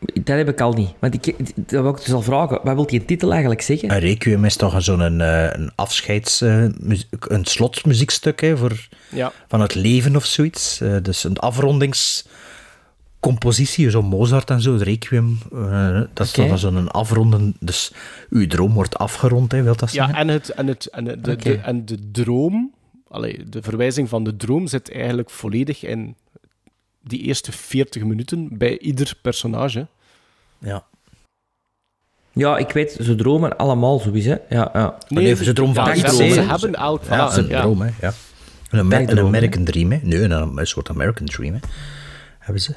dat 0.00 0.36
heb 0.36 0.48
ik 0.48 0.60
al 0.60 0.72
niet. 0.72 0.90
Want 0.98 1.14
ik, 1.14 1.36
dat 1.54 1.82
wil 1.82 1.90
ik 1.90 1.96
dus 1.96 2.12
al 2.12 2.22
vragen. 2.22 2.60
Wat 2.62 2.74
wil 2.74 2.86
die 2.86 3.04
titel 3.04 3.30
eigenlijk 3.30 3.62
zeggen? 3.62 3.90
Een 3.90 3.98
requiem 3.98 4.44
is 4.44 4.56
toch 4.56 4.82
zo'n 4.82 5.00
een, 5.00 5.20
eh, 5.20 5.60
een 5.60 5.70
afscheids... 5.74 6.40
eh, 6.40 6.62
een 7.10 7.44
slotmuziekstuk 7.44 8.40
hè, 8.40 8.56
voor, 8.56 8.88
Ja. 9.10 9.32
van 9.48 9.60
het 9.60 9.74
leven 9.74 10.16
of 10.16 10.24
zoiets. 10.24 10.80
Eh, 10.80 10.96
dus 11.02 11.24
een 11.24 11.36
afrondings... 11.38 12.26
compositie, 13.20 13.90
zo 13.90 14.02
Mozart 14.02 14.50
en 14.50 14.60
zo, 14.60 14.72
het 14.72 14.82
Requiem, 14.82 15.38
eh, 15.52 16.00
dat 16.14 16.26
is 16.26 16.38
Oké. 16.38 16.48
dan 16.48 16.58
zo'n 16.58 16.90
afronden, 16.90 17.56
dus 17.60 17.92
uw 18.30 18.46
droom 18.46 18.72
wordt 18.72 18.98
afgerond, 18.98 19.52
hè, 19.52 19.62
wil 19.62 19.76
dat 19.76 19.92
Ja, 19.92 20.06
zeggen? 20.06 20.22
en, 20.22 20.28
het, 20.28 20.48
en, 20.48 20.66
het, 20.66 20.86
en, 20.86 21.04
de, 21.22 21.58
en 21.62 21.84
de 21.84 22.10
droom, 22.12 22.72
allee, 23.08 23.44
de 23.48 23.62
verwijzing 23.62 24.08
van 24.08 24.24
de 24.24 24.36
droom 24.36 24.66
zit 24.66 24.92
eigenlijk 24.92 25.30
volledig 25.30 25.84
in 25.84 26.14
die 27.02 27.20
eerste 27.20 27.52
40 27.52 28.04
minuten 28.04 28.48
bij 28.58 28.78
ieder 28.78 29.14
personage. 29.22 29.86
Ja. 30.58 30.84
Ja, 32.32 32.58
ik 32.58 32.70
weet, 32.70 32.96
ze 33.00 33.14
dromen 33.14 33.56
allemaal 33.56 33.98
sowieso. 33.98 34.38
Ja, 34.48 34.70
ja. 34.72 34.98
Nee, 35.08 35.34
ze 35.36 35.52
dromen 35.52 35.74
van 35.74 35.84
ja, 35.84 35.94
iets, 35.94 36.16
ze, 36.16 36.22
hè. 36.22 36.32
ze 36.32 36.40
hebben 36.40 36.74
elk... 36.74 37.04
Ja, 37.04 37.36
een 37.36 37.48
ja. 37.48 37.68
hè. 37.78 38.10
Een, 38.70 38.78
Amer- 38.78 39.10
een 39.10 39.18
American 39.18 39.64
Dream, 39.64 39.90
hè. 39.90 39.98
Nee, 40.02 40.22
een, 40.22 40.58
een 40.58 40.66
soort 40.66 40.88
American 40.88 41.26
Dream, 41.26 41.52
hè. 41.54 41.60
Hebben 42.38 42.62
ze. 42.62 42.74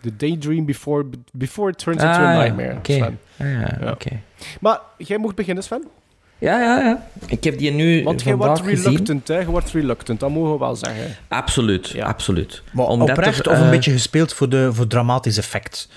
The 0.00 0.16
daydream 0.16 0.66
before, 0.66 1.06
before 1.32 1.70
it 1.70 1.78
turns 1.78 2.02
Ah, 2.02 2.08
into 2.08 2.24
a 2.24 2.32
ja, 2.32 2.38
nightmare, 2.42 2.76
oké. 2.76 2.92
Sven. 2.92 3.18
Ah, 3.38 3.80
ja, 3.80 3.90
oké. 3.90 4.20
Maar 4.60 4.80
jij 4.98 5.18
mocht 5.18 5.34
beginnen, 5.34 5.64
Sven. 5.64 5.84
Ja, 6.38 6.60
ja, 6.60 6.78
ja. 6.78 7.06
Ik 7.26 7.44
heb 7.44 7.58
die 7.58 7.70
nu 7.70 8.04
Want 8.04 8.22
vandaag 8.22 8.60
wordt 8.60 8.82
reluctant, 8.82 9.28
hè. 9.28 9.38
Je 9.38 9.46
wordt 9.46 9.70
reluctant, 9.70 10.20
dat 10.20 10.30
mogen 10.30 10.52
we 10.52 10.58
wel 10.58 10.76
zeggen. 10.76 11.16
Absoluut, 11.28 11.96
absoluut. 12.00 12.62
Maar 12.72 12.86
Omdat 12.86 13.08
oprecht 13.08 13.46
er, 13.46 13.52
of 13.52 13.58
een 13.58 13.64
eh, 13.64 13.70
beetje 13.70 13.92
gespeeld 13.92 14.32
voor, 14.32 14.48
de, 14.48 14.68
voor 14.72 14.86
dramatisch 14.86 15.38
effect? 15.38 15.88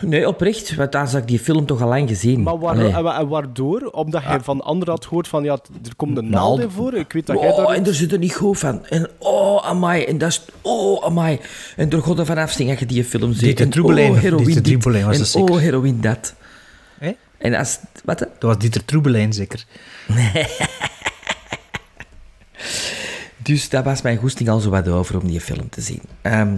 Nee, 0.00 0.28
oprecht. 0.28 0.74
Want 0.74 0.92
daar 0.92 1.10
heb 1.10 1.22
ik 1.22 1.28
die 1.28 1.38
film 1.38 1.66
toch 1.66 1.82
al 1.82 1.88
lang 1.88 2.08
gezien. 2.08 2.42
Maar 2.42 2.58
waar, 2.58 2.78
en 3.18 3.28
waardoor? 3.28 3.80
Omdat 3.80 4.22
hij 4.22 4.40
van 4.40 4.60
anderen 4.60 4.94
had 4.94 5.06
gehoord 5.06 5.28
van, 5.28 5.44
ja, 5.44 5.52
er 5.84 5.96
komt 5.96 6.16
een 6.16 6.30
Naald. 6.30 6.58
naald 6.58 6.60
in 6.60 6.70
voor. 6.70 6.94
Ik 6.94 7.12
weet 7.12 7.26
dat 7.26 7.40
jij 7.40 7.50
Oh, 7.50 7.56
daar... 7.56 7.76
en 7.76 7.86
er 7.86 7.94
zit 7.94 8.12
er 8.12 8.18
niet 8.18 8.34
goed 8.34 8.58
van. 8.58 8.86
En 8.86 9.08
oh, 9.18 9.66
amai. 9.66 10.04
En 10.04 10.18
dat 10.18 10.28
is... 10.28 10.44
Oh, 10.60 11.04
amai. 11.04 11.38
En 11.76 12.02
gaat 12.02 12.18
er 12.18 12.26
vanaf 12.26 12.50
zingen 12.50 12.70
als 12.70 12.80
je 12.80 12.86
die 12.86 13.04
film 13.04 13.32
ziet. 13.32 13.60
En 13.60 13.70
Troebelijn, 13.70 14.12
Oh, 14.12 14.18
heroïne 14.18 14.60
dit. 14.60 14.86
En 14.86 15.42
oh, 15.42 15.58
heroïne 15.58 16.00
dat. 16.00 16.34
En 17.40 17.54
als... 17.54 17.78
Wat? 18.04 18.18
Dat 18.18 18.28
was 18.40 18.58
Dieter 18.58 18.84
Troebelijn 18.84 19.32
zeker. 19.32 19.64
Dus 23.42 23.68
dat 23.68 23.84
was 23.84 24.02
mijn 24.02 24.16
goesting 24.16 24.48
al 24.48 24.60
zo 24.60 24.70
wat 24.70 24.88
over 24.88 25.20
om 25.20 25.26
die 25.26 25.40
film 25.40 25.68
te 25.68 25.80
zien. 25.80 26.00
Ehm, 26.22 26.56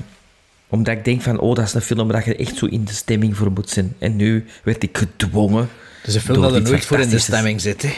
omdat 0.69 0.97
ik 0.97 1.05
denk 1.05 1.23
van, 1.23 1.39
oh, 1.39 1.55
dat 1.55 1.65
is 1.65 1.75
een 1.75 1.81
film 1.81 2.09
waar 2.09 2.29
je 2.29 2.37
echt 2.37 2.57
zo 2.57 2.67
in 2.67 2.85
de 2.85 2.93
stemming 2.93 3.37
voor 3.37 3.53
moet 3.53 3.71
zijn. 3.71 3.95
En 3.99 4.17
nu 4.17 4.47
werd 4.63 4.83
ik 4.83 4.99
gedwongen. 4.99 5.69
Is 6.05 6.15
een 6.15 6.21
film 6.21 6.43
dat 6.43 6.55
er 6.55 6.63
nooit 6.63 6.85
voor 6.85 6.99
in 6.99 7.09
de 7.09 7.19
stemming 7.19 7.61
zit, 7.61 7.83
hè. 7.83 7.95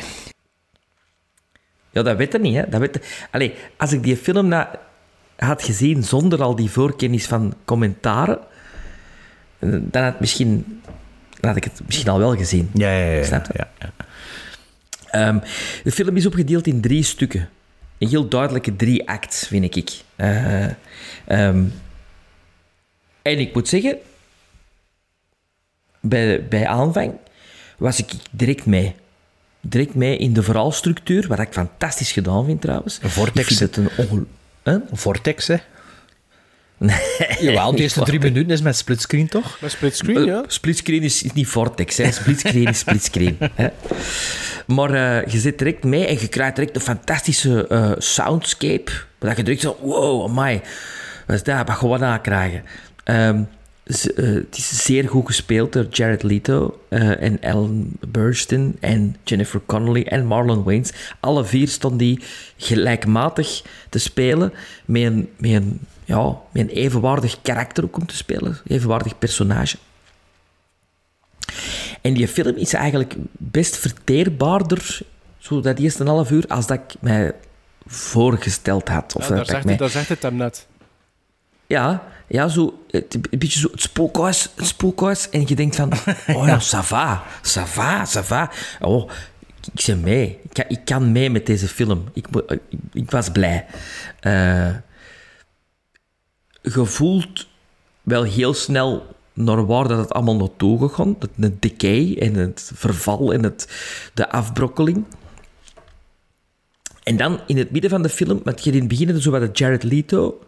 Ja, 1.91 2.03
dat 2.03 2.17
weet 2.17 2.33
je 2.33 2.39
niet, 2.39 2.55
hè. 2.55 2.69
Dat 2.69 2.81
weet 2.81 3.01
Allee, 3.31 3.55
als 3.77 3.93
ik 3.93 4.03
die 4.03 4.17
film 4.17 4.49
na... 4.49 4.71
had 5.37 5.63
gezien 5.63 6.05
zonder 6.05 6.43
al 6.43 6.55
die 6.57 6.71
voorkennis 6.71 7.27
van 7.27 7.55
commentaren, 7.65 8.39
dan 9.59 10.03
had, 10.03 10.21
misschien, 10.21 10.83
dan 11.45 11.55
had 11.55 11.65
ik 11.65 11.73
het 11.73 11.81
misschien 11.87 12.09
al 12.09 12.19
wel 12.19 12.37
gezien. 12.37 12.71
Ja, 12.75 12.91
ja, 12.99 13.11
ja. 13.11 13.25
Snap 13.25 13.47
je? 13.47 13.53
ja, 13.57 13.71
ja. 13.79 13.93
Ehm, 15.11 15.39
de 15.85 15.93
film 15.93 16.17
is 16.17 16.27
opgedeeld 16.27 16.67
in 16.67 16.81
drie 16.81 17.03
stukken. 17.03 17.49
Een 17.99 18.09
heel 18.09 18.29
duidelijke 18.29 18.77
drie 18.77 19.09
acts, 19.09 19.47
vind 19.47 19.77
ik. 19.77 19.91
Eh, 20.17 20.65
ehm, 21.25 21.65
en 23.23 23.39
ik 23.39 23.55
moet 23.55 23.69
zeggen, 23.69 23.97
bij, 26.01 26.49
bij 26.49 26.67
aanvang 26.67 27.13
was 27.79 27.99
ik 27.99 28.13
direct 28.31 28.67
mee. 28.67 28.95
Direct 29.61 29.95
mee 29.95 30.17
in 30.17 30.33
de 30.33 30.43
verhaalstructuur, 30.43 31.27
wat 31.29 31.39
ik 31.39 31.53
fantastisch 31.53 32.13
gedaan 32.13 32.45
vind 32.45 32.61
trouwens. 32.61 32.99
Een 33.03 33.11
vortex. 33.11 33.51
Ik 33.51 33.57
vind 33.57 33.77
het 33.77 33.77
een 33.77 33.91
ongel... 33.97 34.27
Huh? 34.65 34.75
Een 34.91 34.97
vortex, 34.97 35.47
hè. 35.47 35.57
Nee, 36.87 36.97
Jawel, 37.41 37.71
de 37.75 37.83
eerste 37.83 38.01
drie 38.03 38.21
minuten 38.21 38.51
is 38.51 38.61
met 38.63 38.77
splitscreen, 38.77 39.29
toch? 39.29 39.61
Met 39.61 39.71
splitscreen, 39.71 40.25
ja. 40.25 40.39
Eh, 40.43 40.45
Splitscreen 40.47 41.03
is, 41.03 41.23
is 41.23 41.33
niet 41.33 41.47
Vortex, 41.49 41.97
hè. 41.97 42.11
Splitscreen 42.13 42.67
is 42.67 42.79
splitscreen. 42.79 43.37
hè. 43.55 43.69
Maar 44.67 44.95
eh, 45.25 45.33
je 45.33 45.39
zit 45.39 45.59
direct 45.59 45.85
mee 45.85 46.07
en 46.07 46.21
je 46.21 46.29
krijgt 46.29 46.57
direct 46.57 46.75
een 46.77 46.83
fantastische 46.83 47.67
eh, 47.67 47.93
soundscape. 47.99 48.93
Dat 49.19 49.37
je 49.37 49.43
direct 49.43 49.63
zo, 49.63 49.77
wow, 49.83 50.25
amai. 50.29 50.61
Wat 51.27 51.37
is 51.37 51.43
dat? 51.43 51.67
Wat 51.67 51.77
gaan 51.77 51.91
we 51.91 51.99
nou 51.99 52.19
krijgen? 52.21 52.63
Ehm, 53.05 53.43
ze- 53.87 54.13
eh, 54.13 54.25
het 54.35 54.57
is 54.57 54.85
zeer 54.85 55.09
goed 55.09 55.27
gespeeld 55.27 55.73
door 55.73 55.87
Jared 55.91 56.23
Leto 56.23 56.81
eh, 56.89 57.23
en 57.23 57.43
Ellen 57.43 57.97
Burstyn 58.09 58.77
en 58.81 59.17
Jennifer 59.25 59.61
Connelly 59.67 60.03
en 60.03 60.27
Marlon 60.27 60.63
Wayans. 60.65 60.93
Alle 61.21 61.45
vier 61.45 61.69
stonden 61.69 61.99
die 61.99 62.21
gelijkmatig 62.57 63.63
te 63.89 63.99
spelen 63.99 64.53
met 64.85 65.03
een, 65.03 65.29
met 65.39 65.51
een, 65.51 65.81
ja, 66.05 66.25
met 66.51 66.63
een 66.63 66.69
evenwaardig 66.69 67.39
karakter 67.43 67.85
ook 67.85 67.97
om 67.97 68.07
te 68.07 68.17
spelen. 68.17 68.59
Evenwaardig 68.67 69.19
personage. 69.19 69.77
En 72.01 72.15
die 72.15 72.29
film 72.29 72.57
is 72.57 72.73
eigenlijk 72.73 73.15
best 73.33 73.77
verteerbaarder, 73.77 75.01
zo 75.39 75.61
dat 75.61 75.79
eerste 75.79 76.05
half 76.05 76.31
uur, 76.31 76.45
als 76.49 76.67
dat 76.67 76.79
ik 76.79 76.95
mij 77.01 77.33
voorgesteld 77.87 78.89
had. 78.89 79.15
Of 79.17 79.29
Ja, 79.29 79.35
dat 79.35 79.47
zegt 79.47 79.63
mij- 79.65 79.73
het, 79.73 79.81
daar 79.81 79.91
zegt 79.91 80.09
het 80.09 80.23
hem 80.23 80.37
net. 80.37 80.67
ja, 81.67 82.03
ja 82.27 82.49
zo, 82.49 82.85
het, 82.91 83.15
een 83.15 83.39
beetje 83.39 83.59
zo 83.61 83.69
het 83.71 83.81
spookhuis, 83.81 84.49
het 84.57 84.67
spookhuis. 84.67 85.29
En 85.31 85.45
je 85.47 85.55
denkt 85.55 85.77
van, 85.77 85.93
oh 86.37 86.47
ja, 86.47 86.59
ça 86.61 86.83
va, 86.87 87.23
ça 87.43 87.63
va, 87.75 88.07
ça 88.07 88.21
va. 88.25 88.51
Oh, 88.81 89.11
ik, 89.75 89.85
ben 89.87 90.01
mee. 90.01 90.39
Ik 90.43 90.53
kan, 90.53 90.65
ik 90.69 90.81
kan 90.85 91.13
mee 91.13 91.31
met 91.31 91.47
deze 91.47 91.69
film. 91.69 92.05
Ik, 92.13 92.27
ik, 92.49 92.61
ik 92.93 93.11
was 93.11 93.31
blij. 93.31 93.67
Eh, 94.21 94.69
voelt 96.65 97.47
wel 98.03 98.23
heel 98.23 98.55
snel 98.55 99.07
naar 99.33 99.67
waar 99.67 99.89
dat 99.89 99.99
het 99.99 100.13
allemaal 100.13 100.37
naartoe 100.37 100.79
gegaan. 100.79 101.17
Het 101.19 101.31
de 101.35 101.59
decay 101.59 102.17
en 102.19 102.35
het 102.35 102.71
verval 102.75 103.33
en 103.33 103.43
het, 103.43 103.69
de 104.15 104.31
afbrokkeling. 104.31 105.05
En 107.03 107.17
dan 107.17 107.41
in 107.47 107.57
het 107.57 107.71
midden 107.71 107.91
van 107.91 108.03
de 108.03 108.09
film, 108.09 108.41
met 108.45 108.65
je 108.65 108.71
in 108.73 108.79
het 108.79 108.89
begin 108.89 109.09
hebt 109.09 109.23
zo 109.23 109.31
wat 109.31 109.59
Jared 109.59 109.83
Leto. 109.83 110.39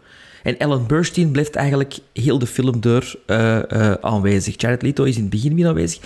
En 0.43 0.59
Ellen 0.59 0.87
Burstyn 0.87 1.31
blijft 1.31 1.55
eigenlijk 1.55 1.97
heel 2.13 2.39
de 2.39 2.47
film 2.47 2.79
door 2.79 3.15
eh, 3.25 3.71
eh, 3.71 3.93
aanwezig. 4.01 4.61
Jared 4.61 4.81
Leto 4.81 5.03
is 5.03 5.15
in 5.15 5.21
het 5.21 5.29
begin 5.29 5.55
weer 5.55 5.67
aanwezig. 5.67 6.01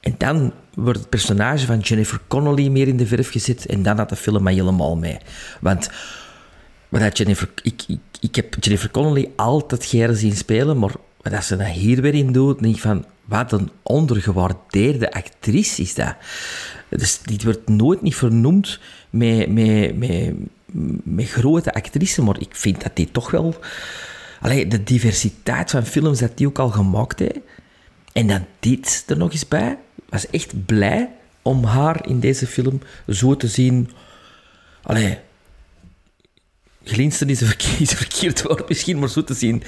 En 0.00 0.14
dan 0.18 0.52
wordt 0.74 0.98
het 0.98 1.08
personage 1.08 1.66
van 1.66 1.78
Jennifer 1.78 2.20
Connelly 2.28 2.68
meer 2.68 2.88
in 2.88 2.96
de 2.96 3.06
verf 3.06 3.30
gezet. 3.30 3.66
En 3.66 3.82
dan 3.82 3.96
had 3.96 4.08
de 4.08 4.16
film 4.16 4.42
maar 4.42 4.52
helemaal 4.52 4.96
mee. 4.96 5.18
Want 5.60 5.90
wat 6.90 7.00
dat 7.00 7.18
Jennifer, 7.18 7.48
ik, 7.62 7.82
ik, 7.86 7.98
ik 8.20 8.34
heb 8.34 8.56
Jennifer 8.60 8.90
Connelly 8.90 9.30
altijd 9.36 9.86
graag 9.86 10.16
zien 10.16 10.36
spelen, 10.36 10.78
maar 10.78 10.94
dat 11.22 11.44
ze 11.44 11.56
dat 11.56 11.66
hier 11.66 12.00
weer 12.02 12.14
in 12.14 12.32
doet, 12.32 12.58
denk 12.58 12.74
ik 12.74 12.80
van, 12.80 13.04
wat 13.24 13.52
een 13.52 13.70
ondergewaardeerde 13.82 15.12
actrice 15.12 15.82
is 15.82 15.94
dat. 15.94 16.14
Dus 16.88 17.20
die 17.22 17.38
wordt 17.44 17.68
nooit 17.68 18.02
niet 18.02 18.14
vernoemd 18.14 18.80
met, 19.10 19.52
met, 19.52 19.96
met, 19.96 20.34
met 21.04 21.28
grote 21.28 21.74
actrices, 21.74 22.24
maar 22.24 22.40
ik 22.40 22.56
vind 22.56 22.82
dat 22.82 22.96
die 22.96 23.10
toch 23.10 23.30
wel... 23.30 23.54
Allee, 24.40 24.66
de 24.66 24.82
diversiteit 24.82 25.70
van 25.70 25.86
films 25.86 26.18
dat 26.18 26.36
die 26.36 26.46
ook 26.46 26.58
al 26.58 26.68
gemaakt 26.68 27.18
heeft. 27.18 27.38
En 28.12 28.26
dan 28.26 28.46
dit 28.60 29.04
er 29.06 29.16
nog 29.16 29.32
eens 29.32 29.48
bij. 29.48 29.78
Was 30.08 30.30
echt 30.30 30.66
blij 30.66 31.10
om 31.42 31.64
haar 31.64 32.08
in 32.08 32.20
deze 32.20 32.46
film 32.46 32.80
zo 33.08 33.36
te 33.36 33.48
zien... 33.48 33.90
Allee, 34.82 35.18
glinsteren 36.84 37.32
is 37.32 37.40
een 37.40 37.46
verkeerd, 37.46 37.94
verkeerd 37.94 38.42
woord 38.42 38.68
misschien, 38.68 38.98
maar 38.98 39.08
zo 39.08 39.24
te 39.24 39.34
zien. 39.34 39.62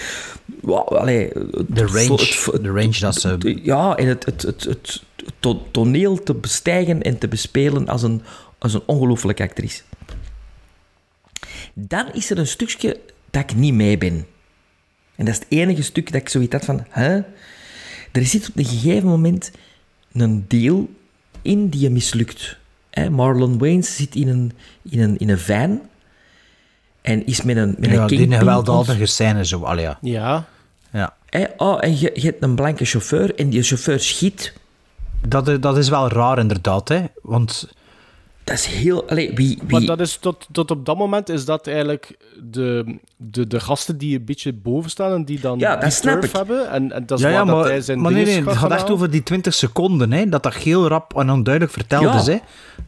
Wauw, 0.60 0.84
allee, 0.84 1.28
het- 1.28 1.66
De 1.68 1.86
range, 1.86 2.12
het- 2.12 2.62
de 2.62 2.70
range 2.70 2.98
dat 3.00 3.14
ze... 3.14 3.58
ja, 3.62 3.96
en 3.96 4.06
het, 4.06 4.24
het, 4.24 4.42
het, 4.42 4.64
het 4.64 5.02
to- 5.40 5.66
toneel 5.70 6.22
te 6.22 6.34
bestijgen 6.34 7.02
en 7.02 7.18
te 7.18 7.28
bespelen 7.28 7.88
als 7.88 8.02
een, 8.02 8.22
als 8.58 8.74
een 8.74 8.82
ongelooflijke 8.86 9.42
actrice. 9.42 9.82
Dan 11.74 12.12
is 12.12 12.30
er 12.30 12.38
een 12.38 12.46
stukje 12.46 13.00
dat 13.30 13.42
ik 13.42 13.54
niet 13.56 13.74
mee 13.74 13.98
ben. 13.98 14.26
En 15.16 15.24
dat 15.24 15.34
is 15.34 15.40
het 15.40 15.46
enige 15.48 15.82
stuk 15.82 16.12
dat 16.12 16.20
ik 16.20 16.28
zoiets 16.28 16.52
had 16.52 16.64
van... 16.64 16.84
Hè? 16.88 17.20
Er 18.12 18.26
zit 18.26 18.48
op 18.48 18.56
een 18.56 18.64
gegeven 18.64 19.08
moment 19.08 19.50
een 20.12 20.44
deel 20.48 20.90
in 21.42 21.68
die 21.68 21.80
je 21.80 21.90
mislukt. 21.90 22.56
Hè? 22.90 23.10
Marlon 23.10 23.58
Wayans 23.58 23.96
zit 23.96 24.14
in 24.14 24.28
een, 24.28 24.52
in 24.90 25.00
een, 25.00 25.18
in 25.18 25.28
een 25.28 25.38
van 25.38 25.80
en 27.02 27.26
is 27.26 27.42
met 27.42 27.56
een, 27.56 27.74
met 27.78 27.90
Ja, 27.90 28.00
een 28.00 28.06
die 28.06 28.18
kingpin 28.18 28.38
gewelddadige 28.38 29.06
scène 29.06 29.44
zo, 29.44 29.62
allee, 29.62 29.84
ja. 29.84 29.98
Ja. 30.00 30.44
Ja. 30.92 31.14
Oh, 31.56 31.78
en 31.80 31.98
je, 31.98 32.10
je 32.14 32.20
hebt 32.26 32.42
een 32.42 32.54
blanke 32.54 32.84
chauffeur 32.84 33.34
en 33.34 33.50
die 33.50 33.62
chauffeur 33.62 34.00
schiet. 34.00 34.52
Dat, 35.26 35.48
i- 35.48 35.58
dat 35.58 35.76
is 35.78 35.88
wel 35.88 36.08
raar, 36.08 36.38
inderdaad, 36.38 36.88
hè. 36.88 37.00
Want 37.22 37.68
dat 38.52 38.60
is 38.60 38.66
heel... 38.66 39.08
Allee, 39.08 39.32
wie, 39.34 39.58
wie... 39.66 39.70
Maar 39.70 39.80
dat 39.96 40.00
is 40.00 40.16
tot, 40.16 40.46
tot 40.52 40.70
op 40.70 40.86
dat 40.86 40.96
moment 40.96 41.28
is 41.28 41.44
dat 41.44 41.66
eigenlijk 41.66 42.16
de, 42.42 42.98
de, 43.16 43.46
de 43.46 43.60
gasten 43.60 43.98
die 43.98 44.18
een 44.18 44.24
beetje 44.24 44.52
boven 44.52 44.90
staan 44.90 45.12
en 45.12 45.24
die 45.24 45.40
dan 45.40 45.58
Ja, 45.58 45.72
dat 45.72 45.80
die 45.82 45.90
snap 45.90 46.12
turf 46.20 46.30
ik. 46.30 46.36
hebben. 46.36 46.70
En, 46.70 46.92
en 46.92 47.06
dat 47.06 47.18
is 47.18 47.24
ja, 47.24 47.30
ja, 47.30 47.36
waar 47.36 47.46
dat 47.46 47.56
maar, 47.56 47.64
hij 47.64 47.80
zijn 47.80 48.00
maar 48.00 48.12
nee, 48.12 48.24
nee, 48.24 48.44
het 48.44 48.56
gaat 48.56 48.70
echt 48.70 48.90
over 48.90 49.10
die 49.10 49.22
20 49.22 49.54
seconden, 49.54 50.12
hè, 50.12 50.28
dat 50.28 50.42
dat 50.42 50.54
heel 50.54 50.88
rap 50.88 51.16
en 51.16 51.30
onduidelijk 51.30 51.74
verteld 51.74 52.02
Ja. 52.02 52.14
is. 52.14 52.26
Hè. 52.26 52.38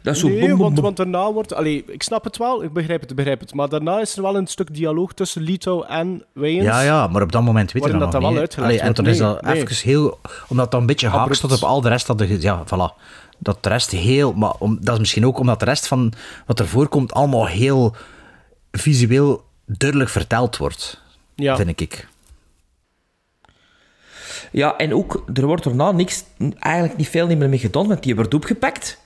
Dat 0.02 0.14
is 0.14 0.20
zo... 0.20 0.28
Nee, 0.28 0.48
boem, 0.48 0.74
boem, 0.74 0.84
want, 0.84 0.96
daarna 0.96 1.32
wordt... 1.32 1.54
Allee, 1.54 1.84
ik 1.86 2.02
snap 2.02 2.24
het 2.24 2.36
wel, 2.36 2.62
ik 2.62 2.72
begrijp 2.72 3.00
het, 3.00 3.10
ik 3.10 3.16
begrijp 3.16 3.40
het. 3.40 3.54
Maar 3.54 3.68
daarna 3.68 4.00
is 4.00 4.16
er 4.16 4.22
wel 4.22 4.36
een 4.36 4.46
stuk 4.46 4.74
dialoog 4.74 5.12
tussen 5.12 5.42
Lito 5.42 5.82
en 5.82 6.22
Wayans. 6.32 6.64
Ja, 6.64 6.80
ja, 6.80 7.06
maar 7.06 7.22
op 7.22 7.32
dat 7.32 7.42
moment 7.42 7.72
weet 7.72 7.84
je 7.84 7.90
dat, 7.90 8.00
dat 8.00 8.12
nog 8.12 8.22
dan 8.22 8.40
niet. 8.40 8.54
wel 8.54 8.64
Allee, 8.64 8.80
en 8.80 8.92
dan 8.92 9.06
is 9.06 9.18
dat 9.18 9.42
nee. 9.42 9.54
even 9.54 9.76
heel... 9.76 10.18
Omdat 10.48 10.70
dat 10.70 10.80
een 10.80 10.86
beetje 10.86 11.08
haak 11.08 11.18
Abrupt. 11.20 11.36
staat 11.36 11.52
op 11.52 11.62
al 11.62 11.80
de 11.80 11.88
rest 11.88 12.06
dat... 12.06 12.18
De, 12.18 12.40
ja, 12.40 12.62
voilà. 12.66 13.02
Dat 13.44 13.62
de 13.62 13.68
rest 13.68 13.90
heel... 13.90 14.32
Maar 14.32 14.54
om, 14.58 14.78
dat 14.80 14.94
is 14.94 15.00
misschien 15.00 15.26
ook 15.26 15.38
omdat 15.38 15.58
de 15.58 15.64
rest 15.64 15.86
van 15.86 16.12
wat 16.46 16.58
er 16.58 16.68
voorkomt 16.68 17.12
allemaal 17.12 17.46
heel 17.46 17.96
visueel 18.72 19.44
duidelijk 19.66 20.10
verteld 20.10 20.56
wordt. 20.56 21.00
Ja. 21.34 21.56
Vind 21.56 21.80
ik. 21.80 22.08
Ja, 24.50 24.76
en 24.76 24.94
ook, 24.94 25.24
er 25.34 25.46
wordt 25.46 25.64
daarna 25.64 25.92
niks, 25.92 26.24
eigenlijk 26.58 26.96
niet 26.96 27.08
veel 27.08 27.26
niet 27.26 27.38
meer 27.38 27.48
mee 27.48 27.58
gedaan, 27.58 27.88
want 27.88 28.02
die 28.02 28.14
wordt 28.14 28.34
opgepakt. 28.34 28.98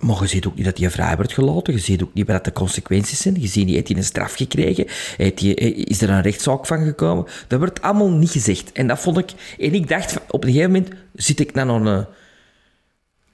Maar 0.00 0.20
je 0.20 0.26
ziet 0.26 0.46
ook 0.46 0.54
niet 0.56 0.64
dat 0.64 0.78
hij 0.78 0.90
vrij 0.90 1.16
wordt 1.16 1.32
gelaten. 1.32 1.74
Je 1.74 1.80
ziet 1.80 2.02
ook 2.02 2.14
niet 2.14 2.26
wat 2.26 2.44
de 2.44 2.52
consequenties 2.52 3.20
zijn. 3.20 3.40
Je 3.40 3.46
ziet 3.46 3.66
niet, 3.66 3.74
heeft 3.74 3.88
hij 3.88 3.96
een 3.96 4.04
straf 4.04 4.34
gekregen? 4.34 4.86
Heeft 5.16 5.40
hij, 5.40 5.50
is 5.50 6.02
er 6.02 6.10
een 6.10 6.22
rechtszaak 6.22 6.66
van 6.66 6.84
gekomen? 6.84 7.26
Dat 7.48 7.58
wordt 7.58 7.82
allemaal 7.82 8.10
niet 8.10 8.30
gezegd. 8.30 8.72
En 8.72 8.86
dat 8.86 8.98
vond 8.98 9.18
ik... 9.18 9.30
En 9.58 9.74
ik 9.74 9.88
dacht, 9.88 10.18
op 10.28 10.44
een 10.44 10.50
gegeven 10.50 10.72
moment 10.72 10.94
zit 11.14 11.40
ik 11.40 11.52
naar 11.54 11.68
een... 11.68 12.06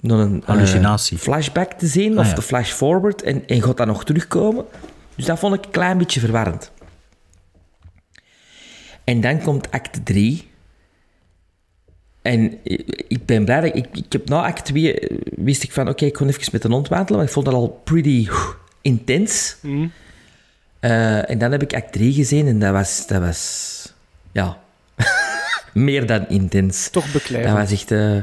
Naar 0.01 0.19
een 0.19 0.43
Hallucinatie. 0.45 1.17
eh, 1.17 1.23
flashback 1.23 1.73
te 1.73 1.87
zien, 1.87 2.13
Ah, 2.13 2.19
of 2.19 2.29
ja. 2.29 2.35
de 2.35 2.43
flash 2.43 2.71
forward, 2.73 3.23
en, 3.23 3.47
en 3.47 3.63
gaat 3.63 3.77
dat 3.77 3.87
nog 3.87 4.05
terugkomen. 4.05 4.65
Dus 5.15 5.25
dat 5.25 5.39
vond 5.39 5.55
ik 5.55 5.65
een 5.65 5.71
klein 5.71 5.99
beetje 5.99 6.21
verwarrend. 6.21 6.71
En 9.05 9.21
dan 9.21 9.43
komt 9.43 9.71
act 9.71 10.05
3. 10.07 10.49
En 12.23 12.59
ik 13.09 13.27
ben 13.27 13.45
blij 13.45 13.61
dat 13.61 13.77
ik, 13.77 13.87
ik 13.93 14.13
heb 14.13 14.29
na 14.29 14.43
act 14.47 14.65
2 14.65 14.99
eh, 15.01 15.19
wist 15.37 15.63
ik 15.63 15.73
van 15.73 15.89
oké, 15.89 16.05
ik 16.05 16.13
kon 16.13 16.29
even 16.29 16.49
met 16.53 16.65
een 16.65 16.71
hond 16.73 16.89
wandelen, 16.89 17.17
maar 17.17 17.27
ik 17.27 17.33
vond 17.33 17.47
dat 17.47 17.55
al 17.55 17.81
pretty 17.85 18.29
intens. 18.83 19.57
Mhm. 19.63 19.87
Eh, 20.81 21.31
en 21.31 21.39
dan 21.39 21.53
heb 21.53 21.63
ik 21.63 21.75
act 21.75 21.93
3 21.93 22.13
gezien 22.13 22.47
en 22.47 22.59
dat 22.59 22.73
was, 22.73 23.07
dat 23.07 23.21
was 23.21 23.93
ja, 24.33 24.59
meer 25.75 26.07
dan 26.07 26.29
intens. 26.29 26.89
Toch 26.91 27.13
beklijvend. 27.13 27.55
Dat 27.57 27.63
was 27.69 27.73
echt, 27.81 27.91
eh, 27.91 28.17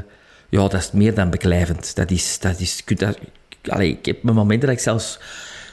ja, 0.54 0.68
dat 0.68 0.74
is 0.80 0.90
meer 0.92 1.14
dan 1.14 1.30
beklijvend. 1.30 1.94
Dat 1.96 2.10
is, 2.10 2.38
dat 2.38 2.60
is, 2.60 2.82
dat, 2.84 3.18
allee, 3.66 3.90
ik 3.90 4.06
heb 4.06 4.22
mijn 4.22 4.36
momenten 4.36 4.68
dat 4.68 4.76
ik 4.76 4.82
zelfs, 4.82 5.18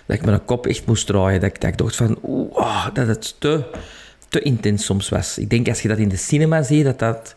dat 0.06 0.18
ik 0.18 0.26
mijn 0.26 0.46
kop 0.46 0.68
echt 0.68 0.86
moest 0.86 1.08
draaien, 1.08 1.40
dat 1.40 1.50
ik, 1.50 1.62
dat 1.62 1.70
ik 1.70 1.78
dacht 1.78 1.96
van, 1.96 2.20
oeh, 2.24 2.56
ah, 2.56 2.88
dat 2.94 3.08
het 3.08 3.36
te, 3.40 3.64
te 4.30 4.42
intens 4.42 4.86
soms 4.86 5.10
was. 5.10 5.38
Ik 5.38 5.50
denk 5.50 5.68
als 5.68 5.82
je 5.82 5.88
dat 5.88 5.98
in 5.98 6.10
de 6.10 6.18
cinema 6.18 6.62
ziet, 6.64 6.84
dat 6.84 7.00
dat, 7.00 7.36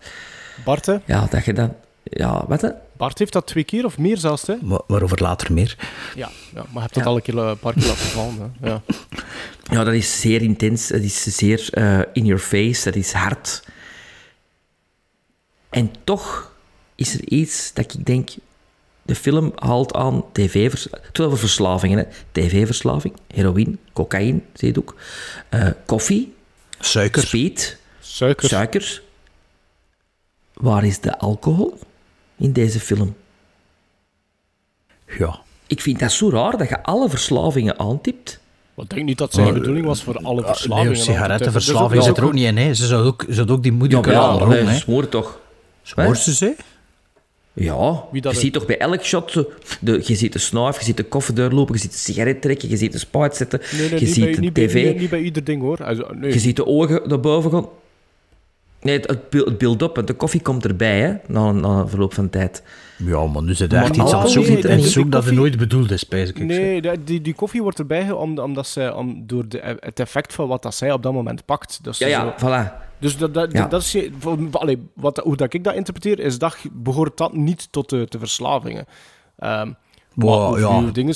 Bart, 0.65 0.87
hè? 0.87 0.97
ja, 1.05 1.27
dat 1.31 1.45
je 1.45 1.53
dan, 1.53 1.75
ja, 2.03 2.45
wat 2.49 2.61
hè? 2.61 2.69
Bart 2.97 3.19
heeft 3.19 3.33
dat 3.33 3.47
twee 3.47 3.65
keer 3.65 3.85
of 3.85 3.99
meer 3.99 4.16
zelfs, 4.19 4.47
hè? 4.47 4.55
Wa- 4.62 4.83
Waarover 4.87 5.23
later 5.23 5.53
meer. 5.53 5.77
Ja, 6.15 6.29
ja 6.55 6.62
maar 6.62 6.69
je 6.73 6.81
hebt 6.81 6.95
dat 6.95 7.07
al 7.07 7.16
een, 7.16 7.23
keer, 7.23 7.39
eh, 7.39 7.49
een 7.49 7.59
paar 7.59 7.73
keer 7.73 7.87
laten 7.87 8.07
vallen. 8.07 8.55
Hè? 8.61 8.69
Ja. 8.69 8.83
Ja, 9.71 9.85
dat 9.85 9.95
is 9.95 10.21
zeer 10.21 10.43
intens. 10.43 10.89
Dat 10.89 11.01
is 11.01 11.23
zeer 11.23 11.69
eh, 11.71 12.01
in 12.12 12.25
your 12.25 12.43
face. 12.43 12.85
Dat 12.85 12.95
is 12.95 13.12
hard. 13.12 13.65
En 15.71 15.91
toch 16.05 16.53
is 16.95 17.15
er 17.15 17.29
iets 17.29 17.73
dat 17.73 17.95
ik 17.95 18.07
denk... 18.07 18.31
De 19.07 19.15
film 19.15 19.53
haalt 19.57 19.95
aan 19.95 20.25
tv-verslaving. 20.33 21.07
Het 21.07 21.16
gaat 21.16 21.27
over 21.27 21.39
verslavingen. 21.39 21.99
hè. 21.99 22.05
TV-verslaving, 22.33 23.15
heroïne, 23.35 23.77
cocaïne, 23.93 24.41
het 24.57 24.79
ook. 24.79 24.95
Eh, 25.49 25.69
koffie, 25.87 26.35
Suiker. 26.81 27.23
speed, 27.23 27.79
Suiker. 28.01 28.49
suiker. 28.49 29.03
Waar 30.55 30.85
is 30.85 31.01
de 31.01 31.19
alcohol 31.19 31.79
in 32.37 32.53
deze 32.53 32.81
film? 32.81 33.16
Ja. 35.19 35.41
Ik 35.66 35.81
vind 35.81 35.99
dat 35.99 36.12
zo 36.12 36.31
raar 36.31 36.57
dat 36.57 36.69
je 36.69 36.83
alle 36.83 37.09
verslavingen 37.09 37.79
aantipt. 37.79 38.41
Ik 38.77 38.91
denk 38.91 39.05
niet 39.07 39.19
dat 39.19 39.33
zijn 39.33 39.47
Maar, 39.47 39.55
bedoeling 39.55 39.87
was 39.87 40.03
voor 40.03 40.16
alle 40.19 40.41
Nee, 40.41 40.45
verslavingen. 40.51 40.97
sigarettenverslaving 40.97 42.03
zit 42.03 42.16
er 42.16 42.25
ook 42.25 42.33
niet 42.33 42.45
in. 42.47 42.57
Hè. 42.57 42.75
Ze 42.75 42.87
zou 42.87 43.07
ook, 43.07 43.25
ze 43.29 43.35
zou 43.35 43.49
ook 43.51 43.62
die 43.62 43.73
moeder 43.73 43.99
Ja, 43.99 44.05
kunnen 44.05 44.23
ja, 44.23 44.45
nee, 44.47 44.65
hè. 44.65 44.75
smoor 44.77 45.09
toch. 45.09 45.39
Smoort 45.83 46.19
ze 46.19 46.35
ze? 46.35 46.57
Ja, 47.56 48.05
je 48.12 48.20
er- 48.20 48.35
ziet 48.35 48.52
toch 48.52 48.66
bij 48.66 48.78
elk 48.78 49.02
shot, 49.05 49.32
de, 49.81 50.01
je 50.05 50.14
ziet 50.14 50.32
de 50.32 50.39
snuif, 50.39 50.78
je 50.78 50.85
ziet 50.85 50.97
de 50.97 51.02
koffer 51.02 51.35
doorlopen, 51.35 51.74
je 51.74 51.81
ziet 51.81 51.93
de 51.93 51.98
sigaret 51.98 52.43
trekken, 52.43 52.68
je 52.68 52.76
ziet 52.76 52.93
de 52.93 52.98
spuit 52.98 53.36
zetten, 53.36 53.60
Nee, 53.78 53.90
nee, 53.90 54.01
je 54.01 54.06
ziet 54.06 54.24
bij, 54.24 54.32
de 54.35 54.40
niet, 54.40 54.52
bij, 54.52 54.66
tv, 54.66 54.85
niet, 54.85 54.98
niet 54.98 55.10
bij 55.10 55.20
ieder 55.20 55.44
ding, 55.44 55.62
hoor. 55.62 55.85
Also, 55.85 56.06
nee. 56.14 56.32
je 56.32 56.39
ziet 56.39 56.56
de 56.56 56.66
ogen 56.66 57.01
naar 57.06 57.20
boven 57.20 57.51
gaan. 57.51 57.66
Nee, 58.85 58.97
het, 59.01 59.09
het 59.09 59.20
het 59.44 59.62
want 59.94 60.06
de 60.06 60.15
koffie 60.15 60.43
komt 60.43 60.65
erbij, 60.65 61.01
hè, 61.01 61.15
na, 61.27 61.52
na 61.52 61.69
een 61.69 61.89
verloop 61.89 62.15
van 62.15 62.31
tijd. 62.31 62.62
Ja, 62.98 63.27
maar 63.27 63.43
nu 63.43 63.55
zit 63.55 63.73
er 63.73 63.78
echt 63.82 63.97
iets 63.97 64.12
aan 64.12 64.20
het 64.20 64.31
zoeken. 64.31 64.52
zit 64.55 64.65
er 64.65 64.70
en 64.70 64.77
niet. 64.77 64.86
zoek 64.86 65.05
dat 65.05 65.12
er 65.12 65.19
koffie- 65.20 65.36
nooit 65.39 65.56
bedoeld 65.59 65.90
is, 65.90 66.01
spijs 66.01 66.28
ik. 66.28 66.39
Nee, 66.39 66.82
die, 66.82 67.05
die, 67.05 67.20
die 67.20 67.35
koffie 67.35 67.62
wordt 67.62 67.78
erbij 67.78 68.05
ge- 68.06 68.15
om, 68.16 68.39
omdat 68.39 68.66
ze, 68.66 68.94
om, 68.94 69.23
door 69.27 69.48
de, 69.48 69.77
het 69.81 70.01
effect 70.01 70.35
van 70.35 70.48
wat 70.48 70.62
dat 70.62 70.74
zij 70.74 70.93
op 70.93 71.02
dat 71.02 71.12
moment 71.12 71.44
pakt. 71.44 71.78
Dus 71.85 71.98
Ja, 71.98 72.06
ja, 72.06 72.35
zo- 72.39 72.47
voilà. 72.47 72.73
Dus 72.98 73.16
dat, 73.16 73.35
dat, 73.35 73.52
Ja. 73.52 73.66
dat 73.66 73.82
is, 73.82 73.97
allee, 74.51 74.89
wat, 74.94 75.16
hoe 75.19 75.36
dat 75.36 75.52
ik 75.55 75.65
dat 75.65 75.74
interpreteer, 75.74 76.19
is 76.19 76.39
dat 76.39 76.56
behoort 76.73 77.16
dat 77.16 77.32
niet 77.35 77.69
tot 77.73 77.89
de, 77.90 78.06
de 78.09 78.19
verslavingen. 78.19 78.85
Ehm 79.39 79.70
Wow, 80.15 80.51
maar 80.51 80.61
ja. 80.61 80.90
dingen-. 80.93 81.15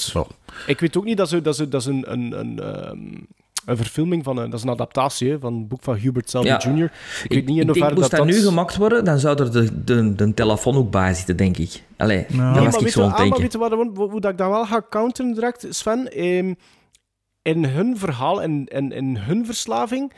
Ik 0.66 0.80
weet 0.80 0.96
ook 0.96 1.04
niet 1.04 1.16
dat 1.16 1.28
ze, 1.28 1.40
dat 1.42 1.56
ze, 1.56 1.68
dat 1.68 1.82
ze 1.82 1.90
een, 1.90 2.12
een, 2.12 2.38
een, 2.38 2.60
ehm, 2.60 2.98
een 3.68 3.76
verfilming 3.76 4.24
van 4.24 4.36
een, 4.36 4.50
dat 4.50 4.58
is 4.58 4.64
een 4.64 4.70
adaptatie 4.70 5.30
hè, 5.30 5.38
van 5.38 5.54
een 5.54 5.68
boek 5.68 5.82
van 5.82 5.96
Hubert 5.96 6.30
Selby 6.30 6.46
Ja. 6.46 6.58
Jr. 6.58 6.84
Ik, 6.84 6.92
weet 7.28 7.46
niet 7.46 7.48
in 7.48 7.54
denk, 7.54 7.66
hoeverre 7.66 7.94
moest 7.94 8.10
dat 8.10 8.20
dat, 8.20 8.28
dat... 8.28 8.36
nu 8.36 8.42
gemaakt 8.42 8.76
worden, 8.76 9.04
dan 9.04 9.18
zou 9.18 9.42
er 9.42 9.52
de, 9.52 9.84
de, 9.84 10.14
de 10.14 10.34
telefoon 10.34 10.76
ook 10.76 10.90
bij 10.90 11.14
zitten, 11.14 11.36
denk 11.36 11.56
ik. 11.56 11.82
Allee, 11.96 12.26
dat 12.28 12.36
maar 12.36 12.64
was 12.64 12.74
ik 12.74 12.80
weet 12.80 12.92
zo 12.92 13.02
aan 13.02 13.06
het 13.06 13.14
ah, 13.14 13.18
maar 13.18 13.38
denken. 13.38 13.42
weet 13.42 13.52
je 13.52 13.58
wat, 13.58 13.72
hoe, 13.72 14.10
hoe 14.10 14.20
dat 14.20 14.30
ik 14.30 14.38
dat 14.38 14.50
wel 14.50 14.66
ga 14.66 14.82
counteren 14.90 15.32
direct, 15.32 15.66
Sven? 15.70 16.12
Ehm, 16.12 16.54
in 17.42 17.64
hun 17.64 17.98
verhaal 17.98 18.42
en 18.42 18.64
in, 18.66 18.92
in 18.92 19.16
hun 19.16 19.46
verslaving 19.46 20.12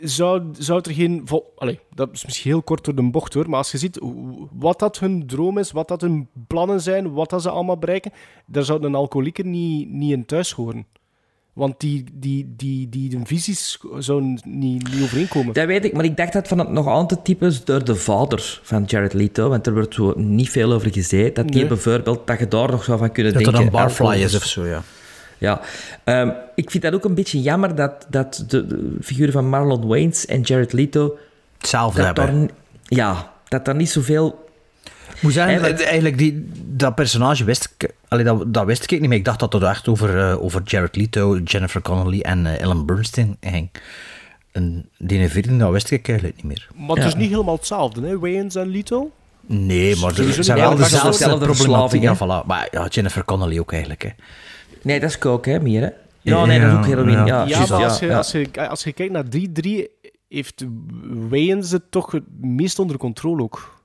zou, 0.00 0.42
zou 0.58 0.80
er 0.82 0.92
geen... 0.92 1.22
Vol, 1.24 1.52
allee, 1.56 1.80
dat 1.94 2.12
is 2.12 2.24
misschien 2.24 2.50
heel 2.50 2.62
kort 2.62 2.84
door 2.84 2.94
de 2.94 3.10
bocht 3.10 3.34
hoor, 3.34 3.48
maar 3.48 3.58
als 3.58 3.70
je 3.70 3.78
ziet 3.78 4.00
wat 4.52 4.78
dat 4.78 4.98
hun 4.98 5.26
droom 5.26 5.58
is, 5.58 5.72
wat 5.72 5.88
dat 5.88 6.00
hun 6.00 6.28
plannen 6.46 6.80
zijn, 6.80 7.12
wat 7.12 7.30
dat 7.30 7.42
ze 7.42 7.50
allemaal 7.50 7.78
bereiken, 7.78 8.12
daar 8.46 8.62
zou 8.62 8.84
een 8.84 8.94
alcoholieker 8.94 9.44
niet, 9.44 9.88
niet 9.90 10.12
in 10.12 10.26
thuis 10.26 10.52
horen. 10.52 10.86
Want 11.56 11.80
die, 11.80 12.04
die, 12.12 12.54
die, 12.56 12.88
die, 12.88 13.08
die 13.08 13.20
visies 13.24 13.78
zouden 13.98 14.40
niet, 14.44 14.92
niet 14.92 15.02
overeenkomen. 15.02 15.54
Dat 15.54 15.66
weet 15.66 15.84
ik, 15.84 15.92
maar 15.92 16.04
ik 16.04 16.16
dacht 16.16 16.32
dat 16.32 16.48
van 16.48 16.58
het 16.58 16.70
nog 16.70 16.88
aan 16.88 17.06
te 17.06 17.22
typen 17.22 17.48
is 17.48 17.64
door 17.64 17.84
de 17.84 17.94
vader 17.94 18.60
van 18.62 18.84
Jared 18.86 19.12
Leto, 19.12 19.48
want 19.48 19.66
er 19.66 19.72
wordt 19.74 19.94
zo 19.94 20.12
niet 20.16 20.50
veel 20.50 20.72
over 20.72 20.92
gezegd. 20.92 21.34
Dat 21.34 21.46
die 21.48 21.56
Nee. 21.56 21.66
bijvoorbeeld, 21.66 22.26
dat 22.26 22.38
je 22.38 22.48
daar 22.48 22.70
nog 22.70 22.84
zou 22.84 22.98
van 22.98 23.12
kunnen 23.12 23.32
Dat 23.32 23.42
er 23.42 23.48
denken. 23.52 23.66
een 23.66 23.72
barfly 23.72 24.22
is 24.22 24.34
of 24.34 24.44
zo, 24.44 24.66
ja. 24.66 24.82
Ja, 25.38 25.60
Ehm, 26.04 26.30
ik 26.54 26.70
vind 26.70 26.82
dat 26.82 26.94
ook 26.94 27.04
een 27.04 27.14
beetje 27.14 27.40
jammer 27.42 27.74
dat, 27.74 28.06
dat 28.10 28.44
de, 28.48 28.66
de 28.66 28.96
figuren 29.00 29.32
van 29.32 29.48
Marlon 29.48 29.86
Wayans 29.86 30.26
en 30.26 30.40
Jared 30.40 30.72
Leto... 30.72 31.16
Hetzelfde 31.58 32.02
dat 32.02 32.16
hebben. 32.16 32.38
daar 32.40 32.48
ja, 32.84 33.32
dat 33.48 33.64
daar 33.64 33.74
niet 33.76 33.90
zoveel... 33.90 34.44
Het- 35.20 35.62
dat- 35.62 35.80
eigenlijk 35.86 36.18
die, 36.18 36.48
dat 36.64 36.94
personage 36.94 37.44
wist 37.44 37.74
ik... 37.78 37.90
Allee, 38.08 38.24
dat, 38.24 38.54
dat 38.54 38.64
wist 38.66 38.82
ik 38.92 39.00
niet, 39.00 39.08
maar 39.08 39.16
ik 39.18 39.24
dacht 39.24 39.40
dat 39.40 39.52
het 39.52 39.62
echt 39.62 39.88
over, 39.88 40.18
eh, 40.30 40.42
over 40.42 40.62
Jared 40.64 40.96
Leto, 40.96 41.38
Jennifer 41.44 41.82
Connelly 41.82 42.20
en 42.20 42.46
eh, 42.46 42.60
Ellen 42.60 42.86
Bernstein 42.86 43.36
ging. 43.40 43.70
En 44.52 44.88
die 44.98 45.28
vierde, 45.28 45.56
dat 45.56 45.70
wist 45.72 45.90
ik 45.90 46.08
eigenlijk 46.08 46.42
niet 46.42 46.46
meer. 46.52 46.68
Maar 46.86 46.96
het 46.96 47.04
is 47.06 47.14
niet 47.14 47.30
helemaal 47.30 47.54
hetzelfde, 47.56 48.06
hè? 48.06 48.18
Wayans 48.18 48.54
en 48.54 48.68
Leto. 48.68 49.10
Nee, 49.46 49.96
maar 49.96 50.14
ze 50.14 50.42
zijn 50.42 50.58
wel 50.58 50.76
dezelfde 50.76 51.38
problematiek. 51.46 52.02
Ja, 52.02 52.16
voilà. 52.16 52.46
Maar 52.46 52.68
ja, 52.70 52.86
Jennifer 52.86 53.24
Connelly 53.24 53.58
ook 53.58 53.72
eigenlijk. 53.72 54.02
Hè. 54.02 54.08
Nee, 54.82 55.00
dat 55.00 55.10
is 55.10 55.18
coke, 55.18 55.50
hè, 55.50 55.60
meer, 55.60 55.80
hè? 55.82 55.88
Ja, 56.22 56.44
nee, 56.44 56.60
dat 56.60 56.70
is 56.70 56.76
ook 56.76 56.86
heroïne. 56.86 57.24
Ja, 57.26 57.44
Ja, 57.44 57.58
maar 57.68 57.84
als 57.84 57.98
je, 57.98 58.06
ja. 58.06 58.16
Als, 58.16 58.32
je, 58.32 58.68
als 58.68 58.84
je 58.84 58.92
kijkt 58.92 59.12
naar 59.12 59.24
3-3, 59.36 59.68
heeft 60.28 60.64
Wayans 61.28 61.70
het 61.70 61.82
toch 61.90 62.10
het 62.12 62.22
meest 62.40 62.78
onder 62.78 62.96
controle 62.96 63.42
ook. 63.42 63.75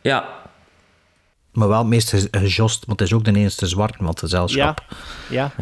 Ja, 0.00 0.24
Maar 1.52 1.68
wel 1.68 1.78
het 1.78 1.86
meest 1.86 2.08
ge- 2.10 2.28
gejost, 2.30 2.84
want 2.86 3.00
het 3.00 3.08
is 3.08 3.14
ook 3.14 3.24
de 3.24 3.32
enige 3.34 3.66
zwart 3.66 3.96
van 3.96 4.06
het 4.06 4.20
Ja, 4.20 4.26
gezelschap. 4.26 4.84
ja. 5.28 5.52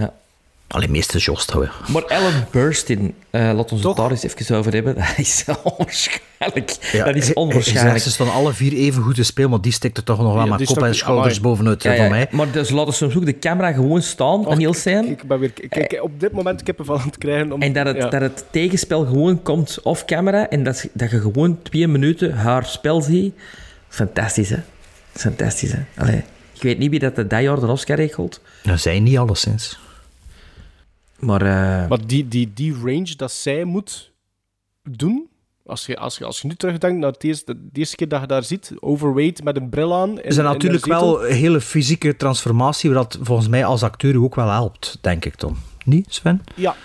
Alleen 0.68 0.90
meest 0.90 1.10
gejost, 1.10 1.50
hoor. 1.50 1.72
Maar 1.92 2.02
Ellen 2.02 2.46
Burstyn, 2.50 3.14
eh 3.30 3.40
laat 3.54 3.72
ons 3.72 3.80
Toch? 3.82 3.90
het 3.90 3.96
daar 3.96 4.10
eens 4.10 4.22
even 4.22 4.56
over 4.56 4.72
hebben. 4.72 4.94
Dat 4.98 5.12
is 5.16 5.44
onwaarschijnlijk. 5.62 6.76
Ja, 6.92 7.04
dat 7.04 7.14
is 7.14 7.32
onwaarschijnlijk. 7.32 7.98
Ze 7.98 8.10
staan 8.10 8.32
alle 8.32 8.52
vier 8.52 8.72
even 8.72 9.02
goed 9.02 9.14
te 9.14 9.22
spelen, 9.22 9.50
maar 9.50 9.60
die 9.60 9.72
stikt 9.72 9.96
er 9.96 10.04
toch 10.04 10.18
nog 10.18 10.32
wel 10.34 10.42
Ja, 10.44 10.48
met 10.48 10.58
die 10.58 10.66
kop 10.66 10.82
en 10.82 10.94
schouders 10.94 11.36
amai. 11.38 11.48
bovenuit 11.48 11.82
Ja, 11.82 11.92
ja, 11.92 11.98
van 11.98 12.10
mij. 12.10 12.26
Maar 12.30 12.50
dus 12.50 12.70
laten 12.70 12.92
soms 12.94 13.16
ook 13.16 13.24
de 13.24 13.38
camera 13.38 13.72
gewoon 13.72 14.02
staan 14.02 14.48
en 14.50 14.58
heel 14.58 14.74
zijn. 14.74 15.08
Ik 15.10 15.22
ben 15.22 15.38
weer 15.38 15.52
ik, 15.54 15.76
ik, 15.76 16.02
op 16.02 16.20
dit 16.20 16.32
moment 16.32 16.62
kippenvel 16.62 16.98
aan 16.98 17.06
het 17.06 17.18
krijgen. 17.18 17.52
Om, 17.52 17.62
En 17.62 17.72
dat 17.72 17.86
het, 17.86 17.96
ja. 17.96 18.08
dat 18.08 18.20
het 18.20 18.44
tegenspel 18.50 19.04
gewoon 19.06 19.42
komt 19.42 19.78
off 19.82 20.04
camera 20.04 20.48
en 20.48 20.62
dat, 20.62 20.88
dat 20.92 21.10
je 21.10 21.20
gewoon 21.20 21.58
twee 21.62 21.88
minuten 21.88 22.32
haar 22.36 22.66
spel 22.66 23.00
ziet. 23.02 23.34
Fantastisch, 23.88 24.50
hè? 24.50 24.58
Fantastisch, 25.12 25.72
hè? 25.72 25.84
Allee, 25.96 26.24
Ik 26.54 26.62
weet 26.62 26.78
niet 26.78 26.90
wie 26.90 26.98
dat 26.98 27.16
de 27.16 27.26
dat 27.26 27.42
jaar 27.42 27.60
de 27.60 27.66
Oscar 27.66 27.96
regelt. 27.96 28.40
Dat 28.62 28.80
zijn 28.80 29.02
niet 29.02 29.18
alleszins. 29.18 29.78
Maar, 31.18 31.42
uh... 31.42 31.88
maar 31.88 32.06
die, 32.06 32.28
die, 32.28 32.52
die 32.54 32.74
range 32.74 33.16
dat 33.16 33.32
zij 33.32 33.64
moet 33.64 34.12
doen, 34.82 35.28
als 35.66 35.86
je, 35.86 35.96
als 35.96 36.18
je, 36.18 36.24
als 36.24 36.40
je 36.40 36.48
nu 36.48 36.54
terugdenkt 36.54 36.98
naar 36.98 37.12
het 37.12 37.24
eerste, 37.24 37.54
de 37.54 37.78
eerste 37.78 37.96
keer 37.96 38.08
dat 38.08 38.20
je 38.20 38.26
daar 38.26 38.44
ziet, 38.44 38.72
overweight 38.80 39.44
met 39.44 39.56
een 39.56 39.68
bril 39.68 39.94
aan. 39.94 40.20
is 40.20 40.36
natuurlijk 40.36 40.86
wel 40.86 41.26
een 41.26 41.34
hele 41.34 41.60
fysieke 41.60 42.16
transformatie, 42.16 42.90
wat 42.90 43.18
volgens 43.20 43.48
mij 43.48 43.64
als 43.64 43.82
acteur 43.82 44.22
ook 44.22 44.34
wel 44.34 44.50
helpt, 44.50 44.98
denk 45.00 45.24
ik 45.24 45.38
dan. 45.38 45.56
Niet, 45.84 46.14
Sven? 46.14 46.42
Ja. 46.54 46.76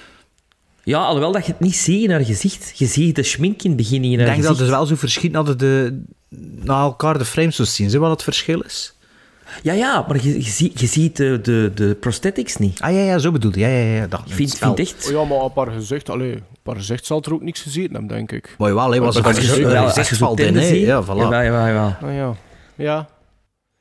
Ja, 0.84 1.04
alhoewel 1.04 1.32
dat 1.32 1.46
je 1.46 1.52
het 1.52 1.62
niet 1.62 1.76
ziet 1.76 2.04
in 2.04 2.12
haar 2.12 2.26
gezicht. 2.26 2.78
Je 2.78 2.86
ziet 2.86 3.16
de 3.16 3.24
schmink 3.24 3.62
in 3.62 3.70
het 3.70 3.78
begin 3.78 4.04
in 4.04 4.10
haar 4.10 4.12
Ik 4.12 4.18
denk 4.18 4.30
gezicht. 4.30 4.48
dat 4.48 4.58
het 4.58 4.70
wel 4.70 4.86
zo 4.86 4.96
verschiet 4.96 5.34
dat 5.34 5.60
de, 5.60 6.04
na 6.56 6.82
elkaar 6.82 7.18
de 7.18 7.26
frames 7.26 7.56
zo 7.56 7.64
zien. 7.64 7.90
Zie 7.90 8.00
wat 8.00 8.12
het 8.12 8.24
verschil 8.24 8.60
is? 8.60 8.94
Ja, 9.62 9.74
ja, 9.74 10.06
maar 10.08 10.24
je, 10.24 10.34
je, 10.34 10.50
ziet, 10.50 10.80
je 10.80 10.88
ziet 10.88 11.18
de, 11.18 11.40
de, 11.42 11.72
de 11.76 11.96
prosthetics 12.00 12.58
niet. 12.58 12.82
Ah 12.82 12.92
ja, 12.92 13.00
ja 13.00 13.18
zo 13.18 13.32
bedoelde 13.32 13.60
ja, 13.60 13.68
ja, 13.68 13.96
ja. 13.96 14.08
Dat, 14.08 14.22
ik 14.26 14.34
vind, 14.34 14.58
vind 14.58 14.80
echt... 14.80 15.06
Oh, 15.06 15.12
ja, 15.12 15.24
maar 15.24 15.38
op 15.38 15.56
haar 15.56 15.72
gezicht, 15.72 16.10
allee, 16.10 16.36
op 16.36 16.66
haar 16.66 16.76
gezicht 16.76 17.06
zal 17.06 17.22
er 17.22 17.34
ook 17.34 17.42
niks 17.42 17.62
gezien 17.62 17.92
hebben, 17.92 18.08
denk 18.08 18.32
ik. 18.32 18.56
Maar 18.58 18.70
jawel, 18.70 18.90
hij 18.90 19.02
was 19.02 19.16
als, 19.16 19.26
als, 19.26 19.56
je, 19.56 19.78
als, 19.78 19.98
als 19.98 20.10
je 20.10 20.16
valt 20.16 20.40
in, 20.40 20.56
hè. 20.56 20.68
Ja, 20.68 21.04
voilà. 21.04 21.08
Ja, 21.08 21.42
ja, 21.42 21.68
ja. 21.68 21.98
Ah, 22.02 22.16
ja. 22.16 22.36
ja. 22.76 23.10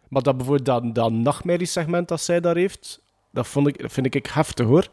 Maar 0.09 0.23
dat 0.23 0.37
bijvoorbeeld 0.37 0.67
dat, 0.67 0.95
dat 0.95 1.13
nachtmerriesegment 1.13 2.09
dat 2.09 2.21
zij 2.21 2.41
daar 2.41 2.57
heeft, 2.57 3.01
dat, 3.33 3.47
vond 3.47 3.69
ik, 3.69 3.81
dat 3.81 3.93
vind 3.93 4.15
ik 4.15 4.27
heftig, 4.27 4.67
hoor. 4.67 4.89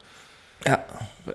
Ja. 0.62 0.86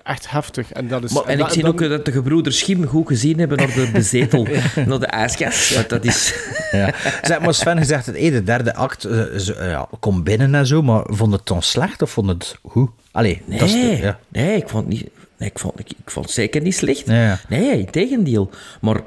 Echt 0.03 0.29
heftig. 0.29 0.71
En, 0.71 0.87
dat 0.87 1.03
is, 1.03 1.11
maar, 1.11 1.23
en, 1.23 1.39
ik 1.39 1.49
zie 1.49 1.61
dan... 1.61 1.71
ook 1.71 1.79
dat 1.79 2.05
de 2.05 2.11
gebroeders 2.11 2.57
Schiem 2.57 2.85
goed 2.85 3.07
gezien 3.07 3.39
hebben 3.39 3.57
naar 3.67 3.73
de 3.73 3.89
bezetel, 3.93 4.47
naar 4.85 4.99
de 4.99 5.05
ijskast. 5.05 5.73
Ja, 5.73 5.83
dat 5.87 6.05
is... 6.05 6.33
ja. 6.71 6.93
Zeg 7.21 7.39
maar, 7.39 7.53
Sven, 7.53 7.77
je 7.77 7.83
zegt 7.83 8.05
het, 8.05 8.17
hey, 8.17 8.29
de 8.29 8.43
derde 8.43 8.75
act 8.75 9.05
uh, 9.05 9.23
zo, 9.37 9.53
uh, 9.53 9.69
ja, 9.69 9.87
kom 9.99 10.23
binnen 10.23 10.55
en 10.55 10.67
zo, 10.67 10.81
maar 10.81 11.03
vond 11.07 11.33
het 11.33 11.45
dan 11.45 11.61
slecht 11.61 12.01
of 12.01 12.11
vond 12.11 12.27
het 12.27 12.57
goed? 12.63 12.89
Allee, 13.11 13.41
nee, 13.45 13.59
dat 13.59 13.67
is 13.67 13.73
de, 13.73 13.97
ja. 14.01 14.19
nee, 14.29 14.57
ik 14.57 14.69
vond, 14.69 14.87
niet, 14.87 15.09
nee, 15.37 15.49
ik, 15.49 15.59
vond, 15.59 15.79
ik, 15.79 15.89
ik 15.89 16.11
vond 16.11 16.25
het 16.25 16.35
zeker 16.35 16.61
niet 16.61 16.75
slecht. 16.75 17.05
Nee, 17.05 17.21
ja. 17.21 17.39
nee 17.49 17.79
in 17.79 17.89
tegendeel. 17.89 18.49
Maar 18.81 19.01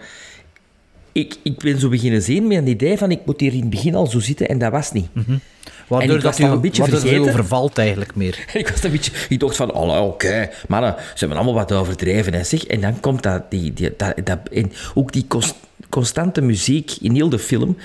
ik, 1.12 1.36
ik 1.42 1.58
ben 1.58 1.78
zo 1.78 1.88
beginnen 1.88 2.22
zien 2.22 2.46
met 2.46 2.58
een 2.58 2.66
idee 2.66 2.98
van 2.98 3.10
ik 3.10 3.20
moet 3.24 3.40
hier 3.40 3.52
in 3.52 3.60
het 3.60 3.70
begin 3.70 3.94
al 3.94 4.06
zo 4.06 4.20
zitten 4.20 4.48
en 4.48 4.58
dat 4.58 4.72
was 4.72 4.92
niet. 4.92 5.14
Mm 5.14 5.22
-hmm. 5.26 5.40
Waardoor 5.88 6.10
en 6.10 6.16
ik 6.16 6.22
was 6.22 6.36
dat 6.36 6.48
u, 6.48 6.52
een 6.52 6.60
beetje 6.60 6.84
vergeten. 6.84 7.20
overvalt 7.20 7.78
eigenlijk 7.78 8.14
meer. 8.14 8.44
ik 8.52 8.68
was 8.68 8.82
een 8.82 8.90
beetje... 8.90 9.12
Ik 9.28 9.40
dacht 9.40 9.56
van, 9.56 9.72
oh, 9.72 9.88
oké, 9.88 10.00
okay. 10.00 10.50
mannen, 10.68 10.94
ze 10.98 11.18
hebben 11.18 11.36
allemaal 11.36 11.54
wat 11.54 11.72
overdreven. 11.72 12.32
En, 12.32 12.46
zeg, 12.46 12.64
en 12.64 12.80
dan 12.80 13.00
komt 13.00 13.22
dat... 13.22 13.50
Die, 13.50 13.72
die, 13.72 13.94
dat, 13.96 14.14
dat 14.24 14.38
en 14.52 14.72
ook 14.94 15.12
die 15.12 15.24
const, 15.28 15.54
constante 15.88 16.40
muziek 16.40 16.92
in 17.00 17.14
heel 17.14 17.28
de 17.28 17.38
film 17.38 17.76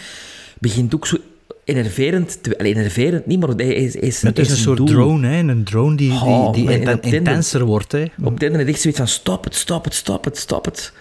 begint 0.59 0.95
ook 0.95 1.07
zo 1.07 1.17
enerverend... 1.63 2.43
Te, 2.43 2.55
enerverend 2.55 3.25
niet, 3.25 3.39
maar 3.39 3.49
hij 3.49 3.73
is, 3.73 3.95
is 3.95 4.21
Het 4.21 4.39
is 4.39 4.47
een, 4.47 4.53
een 4.53 4.61
soort 4.61 4.77
doel. 4.77 4.87
drone, 4.87 5.27
hè? 5.27 5.37
Een 5.37 5.63
drone 5.63 5.95
die, 5.95 6.11
oh, 6.11 6.53
die, 6.53 6.65
die 6.65 6.79
inten, 6.79 7.01
intenser 7.01 7.63
wordt. 7.65 7.91
Hè? 7.91 8.05
Op 8.23 8.33
het 8.33 8.43
einde 8.43 8.63
echt 8.63 8.81
zoiets 8.81 8.99
van, 8.99 9.07
stop 9.07 9.43
het, 9.43 9.55
stop 9.55 9.83
het, 9.83 9.93
stop 9.93 10.25
het, 10.25 10.37
stop 10.37 10.65
het. 10.65 10.93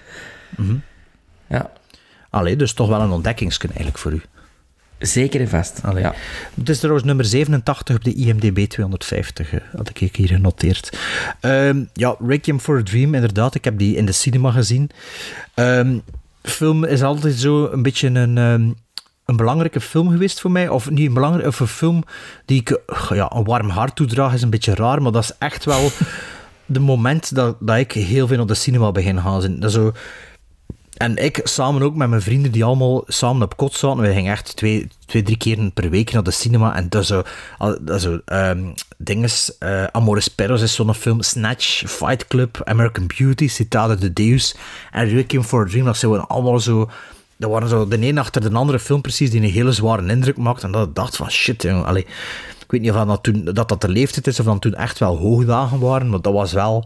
Mm 0.57 0.67
-hmm. 0.67 0.83
Ja. 1.49 1.73
Allee, 2.31 2.57
dus 2.57 2.73
toch 2.73 2.89
wel 2.89 3.01
een 3.01 3.11
ontdekkingskunde 3.11 3.75
eigenlijk 3.75 4.05
voor 4.05 4.13
u. 4.13 4.23
Zeker 5.03 5.41
en 5.41 5.49
vast. 5.49 5.81
Allee. 5.83 6.03
Ja. 6.03 6.15
Het 6.55 6.69
is 6.69 6.79
trouwens 6.79 7.07
nummer 7.07 7.25
87 7.25 7.97
op 7.97 8.05
de 8.05 8.15
IMDb 8.15 8.65
250, 8.69 9.53
had 9.77 9.91
ik 9.95 10.17
hier 10.17 10.29
genoteerd. 10.29 10.99
Um, 11.41 11.89
ja, 11.93 12.17
Requiem 12.27 12.61
for 12.61 12.79
a 12.79 12.83
Dream, 12.83 13.15
inderdaad. 13.15 13.55
Ik 13.55 13.65
heb 13.65 13.79
die 13.79 13.97
in 13.97 14.07
de 14.07 14.13
cinema 14.13 14.51
gezien. 14.51 14.91
Um, 15.55 16.03
film 16.43 16.85
is 16.85 17.03
altijd 17.03 17.35
zo 17.35 17.69
een 17.73 17.83
beetje 17.83 18.09
een, 18.09 18.37
um, 18.37 18.75
een 19.25 19.37
belangrijke 19.37 19.81
film 19.81 20.11
geweest 20.11 20.41
voor 20.41 20.51
mij. 20.51 20.69
Of 20.69 20.91
niet 20.91 21.07
een 21.07 21.15
belangrijke, 21.15 21.49
of 21.49 21.61
een 21.61 21.67
film 21.67 22.05
die 22.45 22.61
ik 22.61 22.81
ja, 23.09 23.33
een 23.35 23.45
warm 23.45 23.69
hart 23.69 23.97
toedraag, 23.97 24.35
is 24.35 24.43
een 24.43 24.51
beetje 24.51 24.75
raar, 24.75 25.03
maar 25.03 25.13
dat 25.13 25.23
is 25.23 25.33
echt 25.39 25.65
wel 25.65 25.91
de 26.67 26.81
moment 26.81 27.35
dat, 27.35 27.57
dat 27.61 27.77
ik 27.77 27.93
heel 27.93 28.27
veel 28.27 28.41
op 28.41 28.49
de 28.49 28.55
cinema 28.55 28.93
begin 28.93 29.21
gaan 29.21 29.43
zien. 29.43 29.61
Dat 29.61 29.71
is 29.71 29.77
zo... 29.77 29.93
En 31.03 31.17
ik 31.17 31.41
samen 31.45 31.83
ook 31.83 31.95
met 31.95 32.09
mijn 32.09 32.23
vrienden 32.23 32.53
die 32.53 32.65
allemaal 32.65 33.05
samen 33.07 33.43
op 33.43 33.57
kot 33.57 33.75
zaten. 33.75 34.03
We 34.03 34.13
gingen 34.13 34.33
echt 34.33 34.57
twee, 34.57 34.89
twee 35.07 35.23
drie 35.23 35.37
keer 35.37 35.71
per 35.75 35.91
week 35.91 36.13
naar 36.13 36.23
de 36.23 36.31
cinema. 36.31 36.75
En 36.77 36.89
dat 36.89 37.07
zo, 37.07 37.23
dat 37.81 38.01
zo 38.01 38.21
um, 38.27 38.75
dinges. 38.97 39.57
Uh, 39.61 39.85
Amores 39.85 40.29
Perros 40.29 40.63
is 40.63 40.75
zo'n 40.75 40.95
film. 40.95 41.23
Snatch, 41.23 41.83
Fight 41.87 42.27
Club, 42.27 42.61
American 42.65 43.07
Beauty, 43.17 43.49
Citate 43.49 43.97
de 43.97 44.13
Deus. 44.13 44.55
En 44.91 45.09
Requiem 45.09 45.43
for 45.43 45.65
a 45.65 45.69
Dream. 45.69 45.85
Dat 45.85 45.97
zijn 45.97 46.21
allemaal 46.21 46.61
zo... 46.61 46.91
Dat 47.37 47.51
waren 47.51 47.69
zo 47.69 47.89
de 47.89 48.07
een 48.07 48.19
achter 48.19 48.41
de 48.41 48.57
andere 48.57 48.79
film 48.79 49.01
precies 49.01 49.31
die 49.31 49.43
een 49.43 49.51
hele 49.51 49.73
zware 49.73 50.07
indruk 50.07 50.37
maakt. 50.37 50.63
En 50.63 50.73
dat 50.73 50.89
ik 50.89 50.95
dacht 50.95 51.17
van 51.17 51.31
shit, 51.31 51.63
jongen. 51.63 51.97
Ik 51.97 52.07
weet 52.69 52.81
niet 52.81 52.91
of 52.91 53.07
dat, 53.07 53.23
toen, 53.23 53.45
dat 53.45 53.69
dat 53.69 53.81
de 53.81 53.89
leeftijd 53.89 54.27
is 54.27 54.41
of 54.41 54.45
dan 54.45 54.59
toen 54.59 54.75
echt 54.75 54.99
wel 54.99 55.17
hoogdagen 55.17 55.79
waren. 55.79 56.11
Maar 56.11 56.21
dat 56.21 56.33
was 56.33 56.53
wel... 56.53 56.85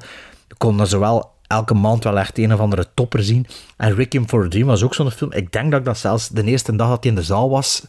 Ik 0.49 0.59
kon 0.59 0.77
dat 0.77 0.89
zowel 0.89 1.35
elke 1.47 1.75
maand 1.75 2.05
wel 2.05 2.19
echt 2.19 2.39
een 2.39 2.53
of 2.53 2.61
andere 2.61 2.87
topper 2.95 3.23
zien. 3.23 3.47
En 3.77 3.95
Requiem 3.95 4.29
for 4.29 4.45
a 4.45 4.49
Dream 4.49 4.67
was 4.67 4.83
ook 4.83 4.95
zo'n 4.95 5.11
film. 5.11 5.33
Ik 5.33 5.53
denk 5.53 5.71
dat 5.71 5.81
ik 5.81 5.87
dat 5.87 5.99
zelfs 5.99 6.29
de 6.29 6.45
eerste 6.45 6.77
dag 6.77 6.89
dat 6.89 7.03
hij 7.03 7.13
in 7.13 7.19
de 7.19 7.25
zaal 7.25 7.51
was 7.51 7.87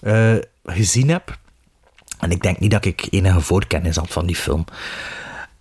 uh, 0.00 0.34
gezien 0.64 1.08
heb. 1.08 1.38
En 2.18 2.30
ik 2.30 2.42
denk 2.42 2.58
niet 2.58 2.70
dat 2.70 2.84
ik 2.84 3.06
enige 3.10 3.40
voorkennis 3.40 3.96
had 3.96 4.10
van 4.10 4.26
die 4.26 4.36
film. 4.36 4.64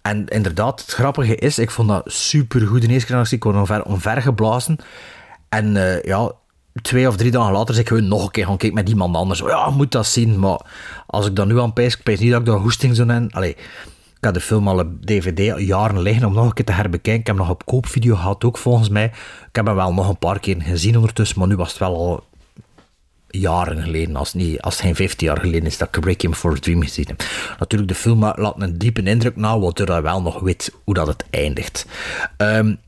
En 0.01 0.27
inderdaad, 0.27 0.81
het 0.81 0.91
grappige 0.91 1.35
is, 1.35 1.59
ik 1.59 1.71
vond 1.71 1.87
dat 1.87 2.11
super 2.11 2.67
goed. 2.67 2.81
De 2.81 2.87
eerste 2.87 3.13
keer 3.13 3.33
ik 3.33 3.39
kon 3.39 3.83
omver, 3.83 4.21
geblazen. 4.21 4.77
En 5.49 5.75
uh, 5.75 6.03
ja, 6.03 6.31
twee 6.81 7.07
of 7.07 7.15
drie 7.15 7.31
dagen 7.31 7.51
later 7.51 7.73
zeg 7.73 7.83
ik 7.83 7.89
gewoon 7.89 8.07
nog 8.07 8.23
een 8.23 8.31
keer 8.31 8.45
gaan 8.45 8.57
kijken 8.57 8.77
met 8.77 8.89
iemand 8.89 9.15
anders. 9.15 9.41
Oh 9.41 9.49
ja, 9.49 9.69
moet 9.69 9.91
dat 9.91 10.05
zien. 10.05 10.39
Maar 10.39 10.59
als 11.07 11.25
ik 11.25 11.35
dat 11.35 11.47
nu 11.47 11.59
aan 11.59 11.73
pijs, 11.73 11.95
ik 11.95 12.03
pijs 12.03 12.19
niet 12.19 12.31
dat 12.31 12.39
ik 12.39 12.45
daar 12.45 12.55
hoesting 12.55 12.95
zou 12.95 13.09
hebben. 13.09 13.31
Allee, 13.31 13.57
ik 14.21 14.27
had 14.27 14.35
de 14.35 14.41
film 14.41 14.67
al 14.67 14.79
op 14.79 15.05
DVD 15.05 15.53
jaren 15.57 16.01
liggen 16.01 16.27
om 16.27 16.33
nog 16.33 16.45
een 16.45 16.53
keer 16.53 16.65
te 16.65 16.71
herbekijken. 16.71 17.21
Ik 17.21 17.27
heb 17.27 17.35
hem 17.35 17.45
nog 17.45 17.55
op 17.55 17.65
koopvideo 17.65 18.15
gehad 18.15 18.43
ook 18.43 18.57
volgens 18.57 18.89
mij. 18.89 19.05
Ik 19.05 19.55
heb 19.55 19.65
hem 19.65 19.75
wel 19.75 19.93
nog 19.93 20.09
een 20.09 20.17
paar 20.17 20.39
keer 20.39 20.61
gezien 20.61 20.95
ondertussen, 20.95 21.39
maar 21.39 21.47
nu 21.47 21.55
was 21.55 21.69
het 21.69 21.77
wel 21.77 21.95
al 21.95 22.23
jaren 23.27 23.81
geleden, 23.81 24.15
als, 24.15 24.33
niet, 24.33 24.61
als 24.61 24.73
het 24.73 24.83
geen 24.83 24.95
15 24.95 25.27
jaar 25.27 25.39
geleden 25.39 25.65
is 25.65 25.77
dat 25.77 25.95
ik 25.95 26.05
Requiem 26.05 26.33
for 26.33 26.51
a 26.51 26.59
Dream 26.59 26.81
gezien 26.81 27.05
heb. 27.07 27.23
Natuurlijk, 27.59 27.91
de 27.91 27.97
film 27.97 28.19
laat 28.19 28.61
een 28.61 28.77
diepe 28.77 29.03
indruk 29.03 29.35
na, 29.35 29.59
waardoor 29.59 29.95
je 29.95 30.01
wel 30.01 30.21
nog 30.21 30.39
weet 30.39 30.71
hoe 30.83 30.93
dat 30.93 31.07
het 31.07 31.25
eindigt. 31.29 31.85
Um, 32.37 32.79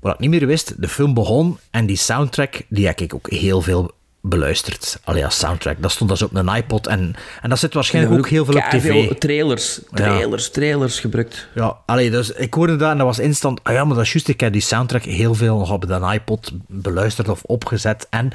wat 0.00 0.14
ik 0.14 0.20
niet 0.20 0.30
meer 0.30 0.46
wist, 0.46 0.82
de 0.82 0.88
film 0.88 1.14
begon 1.14 1.58
en 1.70 1.86
die 1.86 1.96
soundtrack, 1.96 2.62
die 2.68 2.86
heb 2.86 3.00
ik 3.00 3.14
ook 3.14 3.30
heel 3.30 3.60
veel 3.60 3.90
beluisterd. 4.22 5.00
Allee, 5.04 5.24
als 5.24 5.38
soundtrack. 5.38 5.82
Dat 5.82 5.90
stond 5.90 6.10
dus 6.10 6.22
op 6.22 6.34
een 6.34 6.54
iPod 6.54 6.86
en, 6.86 7.14
en 7.42 7.48
dat 7.48 7.58
zit 7.58 7.74
waarschijnlijk 7.74 8.18
ook 8.18 8.28
heel 8.28 8.44
veel 8.44 8.54
op 8.54 8.62
tv. 8.70 8.82
Veel 8.82 9.18
trailers, 9.18 9.80
trailers, 9.92 10.44
ja. 10.44 10.50
trailers 10.52 11.00
gebruikt. 11.00 11.48
Ja, 11.54 11.76
allee, 11.86 12.10
dus 12.10 12.30
ik 12.30 12.54
hoorde 12.54 12.76
dat 12.76 12.90
en 12.90 12.96
dat 12.96 13.06
was 13.06 13.18
instant. 13.18 13.60
Ah 13.62 13.72
ja, 13.72 13.84
maar 13.84 13.96
dat 13.96 14.04
is 14.04 14.12
juist. 14.12 14.28
Ik 14.28 14.40
heb 14.40 14.52
die 14.52 14.62
soundtrack 14.62 15.02
heel 15.02 15.34
veel 15.34 15.58
nog 15.58 15.72
op 15.72 15.90
een 15.90 16.12
iPod 16.12 16.52
beluisterd 16.66 17.28
of 17.28 17.42
opgezet. 17.42 18.06
En 18.10 18.30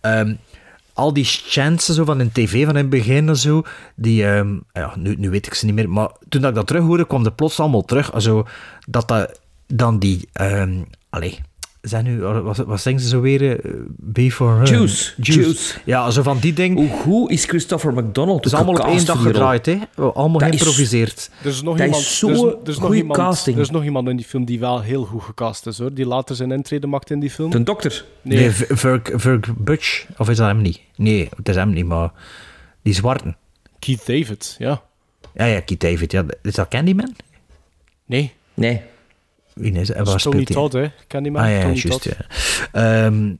um, 0.00 0.38
al 0.92 1.12
die 1.12 1.24
chances 1.24 1.96
zo 1.96 2.04
van 2.04 2.20
een 2.20 2.32
tv 2.32 2.64
van 2.64 2.76
in 2.76 2.80
het 2.80 2.90
begin 2.90 3.28
en 3.28 3.36
zo, 3.36 3.62
die, 3.94 4.24
um, 4.24 4.64
ja, 4.72 4.92
nu, 4.96 5.14
nu 5.18 5.30
weet 5.30 5.46
ik 5.46 5.54
ze 5.54 5.64
niet 5.64 5.74
meer, 5.74 5.90
maar 5.90 6.10
toen 6.28 6.40
dat 6.40 6.50
ik 6.50 6.56
dat 6.56 6.66
terug 6.66 6.82
hoorde, 6.82 7.06
kwam 7.06 7.22
de 7.22 7.32
plots 7.32 7.60
allemaal 7.60 7.84
terug. 7.84 8.12
Also, 8.12 8.46
dat 8.86 9.08
dat 9.08 9.40
dan 9.66 9.98
die, 9.98 10.28
um, 10.40 10.86
allee, 11.10 11.40
zijn 11.84 12.04
nu, 12.04 12.20
wat, 12.20 12.56
wat 12.56 12.80
zeggen 12.80 13.02
ze 13.02 13.08
zo 13.08 13.20
weer? 13.20 13.60
Before 13.96 14.56
her. 14.56 14.68
Juice. 14.68 15.12
Juice. 15.16 15.40
Juice. 15.40 15.78
Ja, 15.84 16.10
zo 16.10 16.22
van 16.22 16.38
die 16.38 16.52
dingen. 16.52 16.76
Hoe 16.76 16.88
goed 16.88 17.30
is 17.30 17.44
Christopher 17.44 17.92
McDonald? 17.92 18.44
Het 18.44 18.52
is 18.52 18.54
allemaal 18.54 18.74
op 18.74 18.86
één 18.86 19.06
dag 19.06 19.22
gedraaid, 19.22 19.66
hè? 19.66 19.78
Allemaal 19.96 20.38
dat 20.38 20.48
geïmproviseerd. 20.48 21.30
Er 21.42 21.46
is 21.46 21.62
nog 21.62 21.76
dat 21.76 21.86
iemand, 21.86 22.02
is 22.02 22.18
zo 22.18 22.28
er 22.28 22.34
is, 22.34 22.42
er 22.42 22.68
is 22.68 22.78
nog 22.78 22.94
iemand, 22.94 23.18
casting. 23.18 23.56
Er 23.56 23.62
is 23.62 23.70
nog 23.70 23.84
iemand 23.84 24.08
in 24.08 24.16
die 24.16 24.26
film 24.26 24.44
die 24.44 24.58
wel 24.58 24.80
heel 24.80 25.04
goed 25.04 25.22
gecast 25.22 25.66
is, 25.66 25.78
hoor. 25.78 25.94
Die 25.94 26.06
later 26.06 26.36
zijn 26.36 26.52
intrede 26.52 26.86
maakt 26.86 27.10
in 27.10 27.20
die 27.20 27.30
film. 27.30 27.50
De 27.50 27.62
dokter. 27.62 28.04
Nee, 28.22 28.38
nee 28.38 28.50
Virg 28.50 29.56
Butch. 29.56 30.06
Of 30.16 30.28
is 30.28 30.36
dat 30.36 30.46
hem 30.46 30.62
niet? 30.62 30.80
Nee, 30.96 31.28
het 31.36 31.48
is 31.48 31.54
hem 31.54 31.70
niet, 31.70 31.86
maar 31.86 32.12
die 32.82 32.94
zwarte. 32.94 33.34
Keith 33.78 34.06
David, 34.06 34.56
ja. 34.58 34.82
Ja, 35.34 35.44
ja, 35.44 35.60
Keith 35.60 35.80
David. 35.80 36.12
Ja. 36.12 36.24
Is 36.42 36.54
dat 36.54 36.68
Candyman? 36.68 37.14
Nee. 38.06 38.32
Nee. 38.54 38.80
Wie 39.54 39.72
is 39.72 39.90
is 39.90 40.22
Tony 40.22 40.44
Todd, 40.44 40.72
hè? 40.72 40.90
Candyman. 41.08 41.42
Ah 41.42 41.50
ja, 41.50 41.60
Tony 41.60 41.74
juist, 41.74 42.02
Todd. 42.02 42.16
ja. 42.72 43.04
Um, 43.06 43.38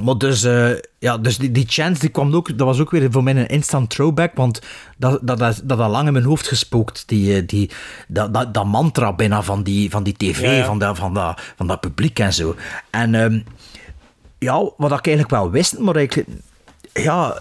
maar 0.00 0.18
dus, 0.18 0.44
uh, 0.44 0.70
ja, 0.98 1.18
dus 1.18 1.38
die, 1.38 1.50
die 1.50 1.64
chance 1.68 2.00
die 2.00 2.08
kwam 2.08 2.34
ook, 2.34 2.58
dat 2.58 2.66
was 2.66 2.80
ook 2.80 2.90
weer 2.90 3.12
voor 3.12 3.22
mij 3.22 3.36
een 3.36 3.46
instant 3.46 3.90
throwback, 3.90 4.34
want 4.34 4.60
dat, 4.96 5.18
dat, 5.22 5.38
dat, 5.38 5.60
dat 5.64 5.78
had 5.78 5.90
lang 5.90 6.06
in 6.06 6.12
mijn 6.12 6.24
hoofd 6.24 6.48
gespookt, 6.48 7.02
die, 7.06 7.46
die, 7.46 7.70
dat, 8.08 8.34
dat, 8.34 8.54
dat 8.54 8.64
mantra 8.64 9.12
bijna 9.12 9.42
van 9.42 9.62
die, 9.62 9.90
van 9.90 10.02
die 10.02 10.14
tv, 10.16 10.40
ja, 10.40 10.50
ja. 10.50 10.64
Van, 10.64 10.78
dat, 10.78 10.98
van, 10.98 11.14
dat, 11.14 11.40
van 11.56 11.66
dat 11.66 11.80
publiek 11.80 12.18
en 12.18 12.32
zo. 12.32 12.56
En 12.90 13.14
um, 13.14 13.44
ja, 14.38 14.70
wat 14.76 14.98
ik 14.98 15.06
eigenlijk 15.06 15.30
wel 15.30 15.50
wist, 15.50 15.78
maar 15.78 15.96
ik 15.96 16.24
ja, 16.92 17.38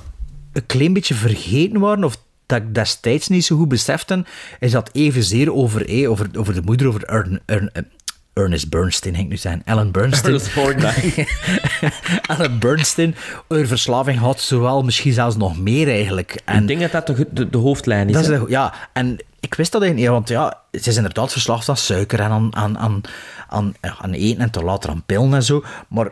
een 0.53 0.65
klein 0.65 0.93
beetje 0.93 1.15
vergeten 1.15 1.79
waren, 1.79 2.03
of 2.03 2.17
dat 2.51 2.61
ik 2.61 2.75
destijds 2.75 3.27
niet 3.27 3.45
zo 3.45 3.57
goed 3.57 3.67
besefte, 3.67 4.25
is 4.59 4.71
dat 4.71 4.89
evenzeer 4.93 5.53
over, 5.53 5.87
eh, 5.89 6.09
over, 6.09 6.27
over 6.37 6.53
de 6.53 6.61
moeder, 6.61 6.87
over 6.87 7.03
Ern, 7.03 7.39
Ern, 7.45 7.71
Ernest 8.33 8.69
Bernstein, 8.69 9.13
ging 9.13 9.25
ik 9.25 9.31
nu 9.31 9.37
zijn. 9.37 9.61
Alan 9.65 9.91
Bernstein. 9.91 10.39
Alan 12.27 12.59
Bernstein 12.65 13.15
over 13.47 13.67
verslaving 13.67 14.19
had, 14.19 14.39
zowel 14.39 14.83
misschien 14.83 15.13
zelfs 15.13 15.35
nog 15.35 15.57
meer 15.59 15.87
eigenlijk. 15.87 16.41
En 16.45 16.61
ik 16.61 16.67
denk 16.67 16.91
dat 16.91 17.05
dat 17.05 17.17
de, 17.17 17.27
de, 17.31 17.49
de 17.49 17.57
hoofdlijn 17.57 18.07
is. 18.07 18.13
dat 18.13 18.23
is 18.23 18.29
de- 18.39 18.45
ja, 18.47 18.73
en 18.93 19.17
ik 19.39 19.53
wist 19.53 19.71
dat 19.71 19.81
eigenlijk 19.81 20.11
niet, 20.11 20.19
want 20.19 20.29
ja, 20.29 20.59
ze 20.81 20.89
is 20.89 20.95
inderdaad 20.95 21.31
verslaafd 21.31 21.69
aan 21.69 21.77
suiker 21.77 22.19
en 22.19 22.29
aan, 22.29 22.55
aan, 22.55 22.77
aan, 23.49 23.73
aan, 23.81 24.11
eten 24.13 24.41
en 24.41 24.49
tot 24.51 24.63
later 24.63 24.89
aan 24.89 25.03
pillen 25.05 25.33
en 25.33 25.43
zo. 25.43 25.63
Maar 25.89 26.11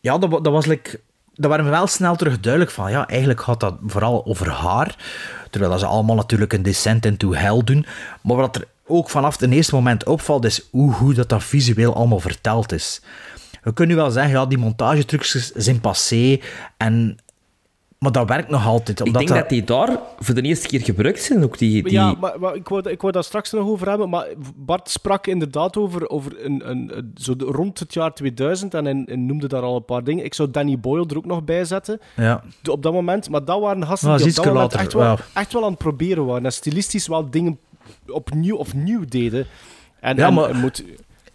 ja, 0.00 0.18
dat, 0.18 0.30
dat 0.30 0.52
was 0.52 0.66
like, 0.66 1.00
dat 1.40 1.50
waren 1.50 1.64
we 1.64 1.70
wel 1.70 1.86
snel 1.86 2.16
terug 2.16 2.40
duidelijk 2.40 2.72
van, 2.72 2.90
ja, 2.90 3.08
eigenlijk 3.08 3.40
gaat 3.40 3.60
dat 3.60 3.74
vooral 3.86 4.26
over 4.26 4.50
haar. 4.50 4.96
Terwijl 5.50 5.78
ze 5.78 5.86
allemaal 5.86 6.16
natuurlijk 6.16 6.52
een 6.52 6.62
descent 6.62 7.06
into 7.06 7.34
hell 7.34 7.62
doen. 7.64 7.86
Maar 8.22 8.36
wat 8.36 8.56
er 8.56 8.64
ook 8.86 9.10
vanaf 9.10 9.40
het 9.40 9.50
eerste 9.50 9.74
moment 9.74 10.04
opvalt, 10.04 10.44
is 10.44 10.68
hoe 10.70 10.92
goed 10.92 11.16
dat, 11.16 11.28
dat 11.28 11.44
visueel 11.44 11.94
allemaal 11.94 12.20
verteld 12.20 12.72
is. 12.72 13.02
We 13.62 13.72
kunnen 13.72 13.96
nu 13.96 14.02
wel 14.02 14.10
zeggen, 14.10 14.32
ja, 14.32 14.46
die 14.46 14.58
montagetrucs 14.58 15.52
zijn 15.54 15.80
passé, 15.80 16.40
en, 16.76 17.18
maar 18.00 18.12
dat 18.12 18.28
werkt 18.28 18.48
nog 18.50 18.66
altijd. 18.66 19.00
Ik 19.00 19.06
Omdat 19.06 19.26
denk 19.26 19.40
dat 19.40 19.48
die 19.48 19.64
daar 19.64 19.98
voor 20.18 20.34
de 20.34 20.42
eerste 20.42 20.66
keer 20.68 20.80
gebruikt 20.80 21.22
zijn. 21.22 21.44
Ook 21.44 21.58
die, 21.58 21.82
die... 21.82 21.92
Ja, 21.92 22.14
maar, 22.20 22.40
maar 22.40 22.54
ik, 22.54 22.68
wou, 22.68 22.90
ik 22.90 23.00
wou 23.00 23.12
daar 23.12 23.24
straks 23.24 23.50
nog 23.52 23.68
over 23.68 23.88
hebben. 23.88 24.08
Maar 24.08 24.26
Bart 24.56 24.90
sprak 24.90 25.26
inderdaad 25.26 25.76
over, 25.76 26.08
over 26.08 26.44
een, 26.44 26.70
een, 26.70 26.96
een- 26.96 27.12
zo 27.14 27.34
rond 27.38 27.78
het 27.78 27.94
jaar 27.94 28.14
2000 28.14 28.74
en 28.74 28.84
hij 28.84 29.16
noemde 29.16 29.48
daar 29.48 29.62
al 29.62 29.76
een 29.76 29.84
paar 29.84 30.04
dingen. 30.04 30.24
Ik 30.24 30.34
zou 30.34 30.50
Danny 30.50 30.78
Boyle 30.78 31.06
er 31.06 31.16
ook 31.16 31.24
nog 31.26 31.44
bij 31.44 31.64
zetten. 31.64 32.00
Ja. 32.16 32.42
Op 32.70 32.82
dat 32.82 32.92
moment. 32.92 33.30
Maar 33.30 33.44
dat 33.44 33.60
waren 33.60 33.86
gasten 33.86 34.08
Nou, 34.08 34.22
die 34.22 34.28
dat 34.34 34.38
op 34.38 34.44
dat 34.44 34.54
moment 34.54 34.74
echt 34.74 34.92
wel, 34.92 35.02
ja. 35.02 35.16
echt 35.34 35.52
wel 35.52 35.62
aan 35.64 35.70
het 35.70 35.78
proberen 35.78 36.26
waren. 36.26 36.44
En 36.44 36.52
stilistisch 36.52 37.06
wel 37.06 37.30
dingen 37.30 37.58
opnieuw 38.08 38.56
of 38.56 38.74
nieuw 38.74 39.04
deden. 39.08 39.46
En, 40.00 40.16
Ja, 40.16 40.26
en- 40.26 40.34
maar- 40.34 40.50
en 40.50 40.56
moet, 40.60 40.84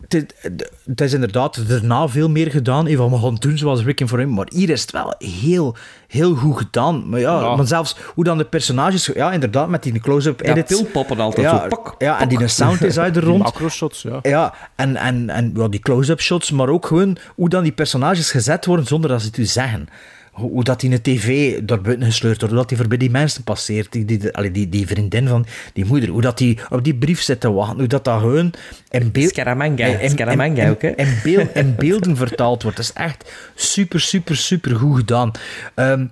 Het 0.07 1.02
is, 1.02 1.14
inderdaad 1.14 1.68
daarna 1.69 2.07
veel 2.07 2.30
meer 2.30 2.52
gedaan. 2.52 2.86
Even 2.86 3.10
we 3.10 3.18
gaan 3.18 3.36
doen 3.36 3.57
zoals 3.57 3.84
Rick 3.84 4.02
for 4.06 4.19
Him. 4.19 4.34
Maar 4.34 4.45
hier 4.53 4.69
is 4.69 4.82
het 4.82 4.91
wel 4.91 5.15
heel, 5.18 5.76
heel 6.07 6.36
goed 6.36 6.57
gedaan. 6.57 7.10
Maar 7.10 7.19
ja, 7.19 7.40
Ja. 7.40 7.56
maar 7.56 7.68
zelfs 7.68 7.95
hoe 8.14 8.23
dan 8.23 8.38
de 8.38 8.45
personages... 8.45 9.06
Ja, 9.06 9.32
inderdaad, 9.32 9.69
met 9.69 9.84
die 9.84 9.99
close-up 9.99 10.41
Ja, 10.45 10.52
edits. 10.52 10.76
pilpoppen 10.82 11.19
altijd 11.19 11.45
ja, 11.48 11.60
zo, 11.61 11.68
pak, 11.68 11.95
Ja, 11.98 12.19
en 12.19 12.27
die 12.27 12.48
sound 12.48 12.84
is 12.84 12.99
uit 12.99 13.14
de 13.14 13.19
die 13.19 13.30
rond. 13.30 13.44
macro-shots, 13.44 14.02
ja. 14.02 14.19
Ja, 14.22 14.53
en, 14.76 14.95
en, 14.95 15.30
en 15.30 15.52
ja, 15.56 15.68
die 15.68 15.80
close-up 15.80 16.22
shots, 16.22 16.52
maar 16.52 16.69
ook 16.69 16.86
gewoon 16.86 17.18
hoe 17.36 17.49
dan 17.49 17.64
die 17.64 17.72
personages 17.72 18.32
gezet 18.32 18.65
worden 18.65 18.86
zonder 18.86 19.10
dat 19.10 19.22
ze 19.22 19.27
het 19.27 19.38
u 19.38 19.45
zeggen. 19.45 19.88
Hoe, 20.36 20.52
hoe 20.52 20.64
dat 20.64 20.84
in 20.84 20.90
de 20.90 21.02
tv 21.02 21.60
door 21.64 21.82
buiten 21.82 22.06
gesleurd 22.06 22.36
wordt, 22.40 22.49
hoe 22.53 22.60
dat 22.62 22.70
die 22.70 22.78
voorbij 22.78 22.98
die 22.98 23.10
mensen 23.10 23.44
passeert, 23.44 23.91
die, 23.91 24.06
die, 24.06 24.52
die, 24.52 24.70
die 24.70 24.88
vriendin 24.88 25.28
van 25.28 25.45
die 25.74 25.86
moeder, 25.86 26.10
hoe 26.10 26.22
dat 26.22 26.38
die 26.38 26.60
op 26.70 26.84
die 26.84 26.95
brief 26.95 27.22
zit 27.22 27.40
te 27.40 27.52
wachten, 27.52 27.78
hoe 27.78 27.88
dat 27.88 28.03
dat 28.03 28.20
gewoon 28.20 28.53
in 28.90 29.12
beeld... 29.12 29.30
Scaramanga, 29.30 30.07
Scaramanga 30.07 30.64
in- 30.64 30.70
ook, 30.70 30.82
hè. 30.82 30.90
In, 30.95 31.18
beeld, 31.24 31.56
in 31.56 31.76
beelden 31.80 32.18
vertaald 32.18 32.64
wordt. 32.64 32.78
Dat 32.78 32.86
is 32.86 32.94
echt 32.94 33.32
super, 33.56 33.99
super, 33.99 34.36
super 34.36 34.76
goed 34.76 34.98
gedaan. 34.98 35.32
Ehm, 35.76 36.06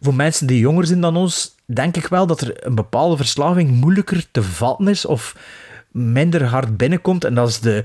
voor 0.00 0.14
mensen 0.14 0.46
die 0.46 0.58
jonger 0.58 0.86
zijn 0.86 1.00
dan 1.00 1.16
ons, 1.16 1.54
denk 1.64 1.96
ik 1.96 2.06
wel 2.06 2.26
dat 2.26 2.40
er 2.40 2.66
een 2.66 2.74
bepaalde 2.74 3.16
verslaving 3.16 3.70
moeilijker 3.70 4.24
te 4.30 4.42
vatten 4.42 4.88
is 4.88 5.04
of 5.06 5.36
minder 5.92 6.44
hard 6.44 6.76
binnenkomt. 6.76 7.24
En 7.24 7.34
dat 7.34 7.48
is 7.48 7.60
de, 7.60 7.84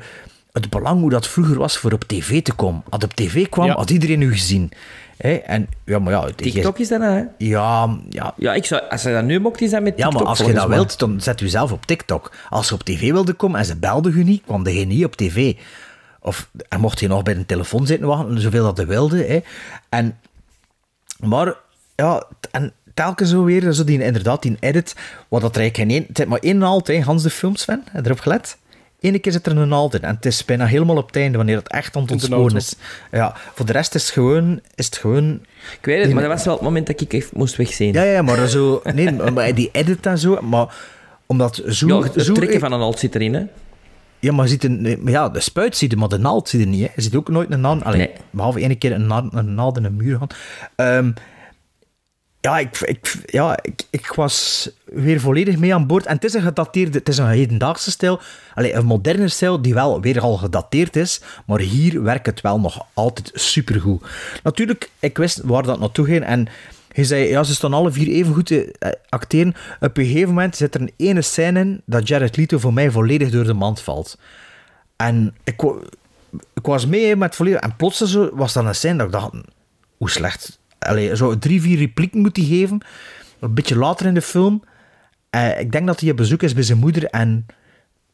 het 0.52 0.70
belang 0.70 1.00
hoe 1.00 1.10
dat 1.10 1.28
vroeger 1.28 1.58
was 1.58 1.78
voor 1.78 1.92
op 1.92 2.04
tv 2.04 2.42
te 2.42 2.54
komen. 2.54 2.84
Als 2.90 3.04
op 3.04 3.14
tv 3.14 3.50
kwam, 3.50 3.66
Ja. 3.68 3.74
had 3.74 3.90
iedereen 3.90 4.22
u 4.22 4.32
gezien. 4.32 4.72
En, 5.30 5.68
ja, 5.86 6.00
maar 6.00 6.14
ja, 6.14 6.30
TikTok 6.36 6.80
is 6.80 6.88
dat, 6.88 7.02
hè? 7.02 7.24
Ja, 7.38 7.98
ja. 8.10 8.34
Ja, 8.38 8.54
ik 8.54 8.66
zou, 8.66 8.82
als 8.90 9.04
hij 9.04 9.14
dat 9.14 9.24
nu 9.24 9.40
mocht, 9.40 9.62
is 9.62 9.72
dat 9.72 9.82
met 9.82 9.98
Ja, 9.98 10.04
TikTok. 10.04 10.20
maar 10.20 10.30
als 10.30 10.40
je 10.40 10.54
dat 10.54 10.68
wilt, 10.68 11.00
dan 11.00 11.22
zet 11.22 11.42
u 11.42 11.48
zelf 11.48 11.72
op 11.72 11.86
TikTok. 11.86 12.32
Als 12.50 12.70
je 12.70 12.74
op 12.74 12.84
tv 12.84 13.12
wilde 13.12 13.34
komen 13.34 13.60
en 13.60 13.66
ze 13.66 13.76
belden 13.76 14.18
u 14.18 14.24
niet, 14.24 14.42
kwam 14.46 14.68
je 14.68 14.86
niet 14.86 15.06
op 15.06 15.16
tv. 15.16 15.56
Of 16.20 16.50
en 16.70 16.80
mocht 16.80 17.00
je 17.00 17.08
nog 17.08 17.24
bij 17.24 17.36
een 17.36 17.46
telefoon 17.46 17.86
zitten 17.86 18.08
wachten, 18.08 18.42
zoveel 18.42 18.64
dat 18.64 18.78
je 18.78 18.86
wilde. 18.86 19.24
Hè. 19.24 19.40
En, 19.90 20.20
maar, 21.20 21.56
ja, 21.96 22.24
en 22.52 22.74
telkens 22.94 23.30
zo 23.30 23.44
weer, 23.44 23.72
zo 23.72 23.84
die, 23.84 24.04
inderdaad, 24.04 24.42
die 24.42 24.58
edit, 24.60 24.96
wat 25.28 25.42
dat 25.42 25.56
er 25.56 25.62
eigenlijk 25.62 25.76
geen 25.76 26.00
één... 26.00 26.08
Het 26.08 26.20
is 26.20 26.26
maar 26.26 26.40
één 26.40 26.58
naald, 26.58 26.88
hè, 26.88 27.02
Hans 27.02 27.24
de 27.24 27.30
films. 27.30 27.66
Heb 27.66 27.82
je 27.94 28.02
erop 28.04 28.20
gelet? 28.20 28.58
Eén 29.04 29.22
keer 29.22 29.32
zit 29.32 29.46
er 29.46 29.58
een 29.58 29.68
naald 29.68 29.94
in. 29.94 30.02
En 30.02 30.16
het 30.16 30.26
is 30.26 30.46
bijna 30.46 30.66
helemaal 30.66 30.98
op 30.98 31.08
het 31.08 31.16
einde, 31.16 31.38
wanneer 31.38 31.56
het 31.56 31.68
echt 31.68 31.96
aan 31.96 32.02
het 32.02 32.56
is. 32.56 32.76
Ja, 33.12 33.36
voor 33.54 33.66
de 33.66 33.72
rest 33.72 33.96
is 33.96 34.04
het 34.04 34.12
gewoon... 34.12 34.60
Is 34.76 34.86
het 34.86 34.98
gewoon 34.98 35.42
Ik 35.80 35.86
weet 35.86 36.04
het, 36.04 36.14
maar 36.14 36.24
dat 36.24 36.32
was 36.32 36.46
wel 36.46 36.54
het 36.54 36.64
moment 36.64 36.88
dat 36.88 37.02
ik 37.02 37.14
even 37.14 37.30
moest 37.34 37.56
wegzien. 37.56 37.94
ja, 37.94 38.04
ja, 38.04 38.22
maar 38.22 38.48
zo... 38.48 38.82
Nee, 38.94 39.12
maar 39.34 39.56
die 39.56 39.70
edit 39.72 40.06
en 40.06 40.18
zo, 40.18 40.42
maar 40.42 40.76
omdat 41.26 41.62
zo... 41.68 41.88
Ja, 41.88 42.02
het 42.02 42.24
zo 42.26 42.34
trekken 42.34 42.60
van 42.60 42.72
een 42.72 42.80
alt 42.82 43.00
zit 43.00 43.16
erin, 43.16 43.34
hè. 43.34 43.44
Ja, 44.20 44.32
maar, 44.32 44.46
je 44.46 44.52
ziet 44.52 44.64
een, 44.64 45.02
ja, 45.06 45.30
de 45.30 45.40
spuit 45.40 45.78
zie 45.78 45.90
je, 45.90 45.96
maar 45.96 46.10
de 46.10 46.18
naald 46.18 46.50
zie 46.50 46.60
je 46.60 46.66
niet. 46.66 46.82
Hè. 46.82 46.92
Je 46.96 47.02
ziet 47.02 47.16
ook 47.16 47.30
nooit 47.30 47.52
een 47.52 47.62
naald... 47.62 47.84
Allee, 47.84 47.98
Nee. 47.98 48.12
Behalve 48.30 48.60
één 48.60 48.78
keer 48.78 48.92
een 48.92 49.08
naald, 49.08 49.34
een 49.34 49.56
naald 49.56 49.78
in 49.78 49.84
een 49.84 49.96
muur 49.96 50.18
gaan. 50.18 50.28
Ehm, 50.76 51.12
ja, 52.44 52.60
ik, 52.60 52.80
ik, 52.80 53.16
ja 53.26 53.60
ik, 53.62 53.84
ik 53.90 54.14
was 54.14 54.70
weer 54.86 55.20
volledig 55.20 55.58
mee 55.58 55.74
aan 55.74 55.88
boord. 55.88 56.06
En 56.06 56.16
het 56.16 56.24
is 56.24 56.34
een 56.34 56.42
gedateerde... 56.42 56.98
Het 56.98 57.10
is 57.10 57.18
een 57.18 57.28
hedendaagse 57.28 57.92
stijl. 57.92 58.20
Allee, 58.54 58.74
een 58.74 58.86
moderne 58.86 59.28
stijl 59.28 59.62
die 59.62 59.74
wel 59.74 60.02
weer 60.02 60.20
al 60.20 60.38
gedateerd 60.38 60.96
is. 60.96 61.22
Maar 61.46 61.60
hier 61.60 62.04
werkt 62.04 62.26
het 62.26 62.42
wel 62.42 62.60
nog 62.60 62.86
altijd 62.94 63.32
supergoed. 63.34 64.04
Natuurlijk, 64.44 64.90
ik 65.00 65.18
wist 65.18 65.42
waar 65.44 65.64
dat 65.64 65.80
naartoe 65.80 66.06
ging. 66.06 66.24
En 66.24 66.48
hij 66.92 67.04
zei, 67.04 67.28
ja, 67.28 67.44
ze 67.44 67.54
staan 67.54 67.74
alle 67.74 67.92
vier 67.92 68.08
even 68.08 68.34
goed 68.34 68.46
te 68.46 68.76
eh, 68.80 68.92
acteren. 69.10 69.56
Op 69.80 69.98
een 69.98 70.06
gegeven 70.06 70.28
moment 70.28 70.56
zit 70.56 70.76
er 70.76 70.82
een 70.82 70.94
ene 70.98 71.22
scène 71.22 71.60
in 71.60 71.82
dat 71.86 72.08
Jared 72.08 72.38
Leto 72.38 72.58
voor 72.58 72.74
mij 72.74 72.92
volledig 72.92 73.30
door 73.30 73.44
de 73.44 73.54
mand 73.54 73.82
valt. 73.82 74.18
En 74.96 75.36
ik, 75.44 75.62
ik 76.54 76.66
was 76.66 76.86
mee 76.86 77.16
met 77.16 77.36
volledig... 77.36 77.60
En 77.60 77.76
plots 77.76 78.18
was 78.34 78.54
dat 78.54 78.66
een 78.66 78.76
scène 78.76 78.98
dat 78.98 79.06
ik 79.06 79.12
dacht... 79.12 79.32
Hoe 79.98 80.10
slecht... 80.10 80.62
Allee, 80.84 81.16
zo 81.16 81.40
drie, 81.40 81.62
vier 81.62 81.78
replieken 81.78 82.20
moet 82.22 82.36
hij 82.38 82.46
geven. 82.46 82.82
Een 83.40 83.54
beetje 83.54 83.78
later 83.78 84.06
in 84.06 84.14
de 84.14 84.22
film. 84.22 84.64
Eh, 85.30 85.60
ik 85.60 85.72
denk 85.72 85.88
dat 85.88 86.00
hij 86.00 86.12
op 86.12 86.18
bezoek 86.18 86.44
is 86.44 86.54
bij 86.54 86.64
zijn 86.64 86.78
moeder. 86.78 87.06
En 87.06 87.46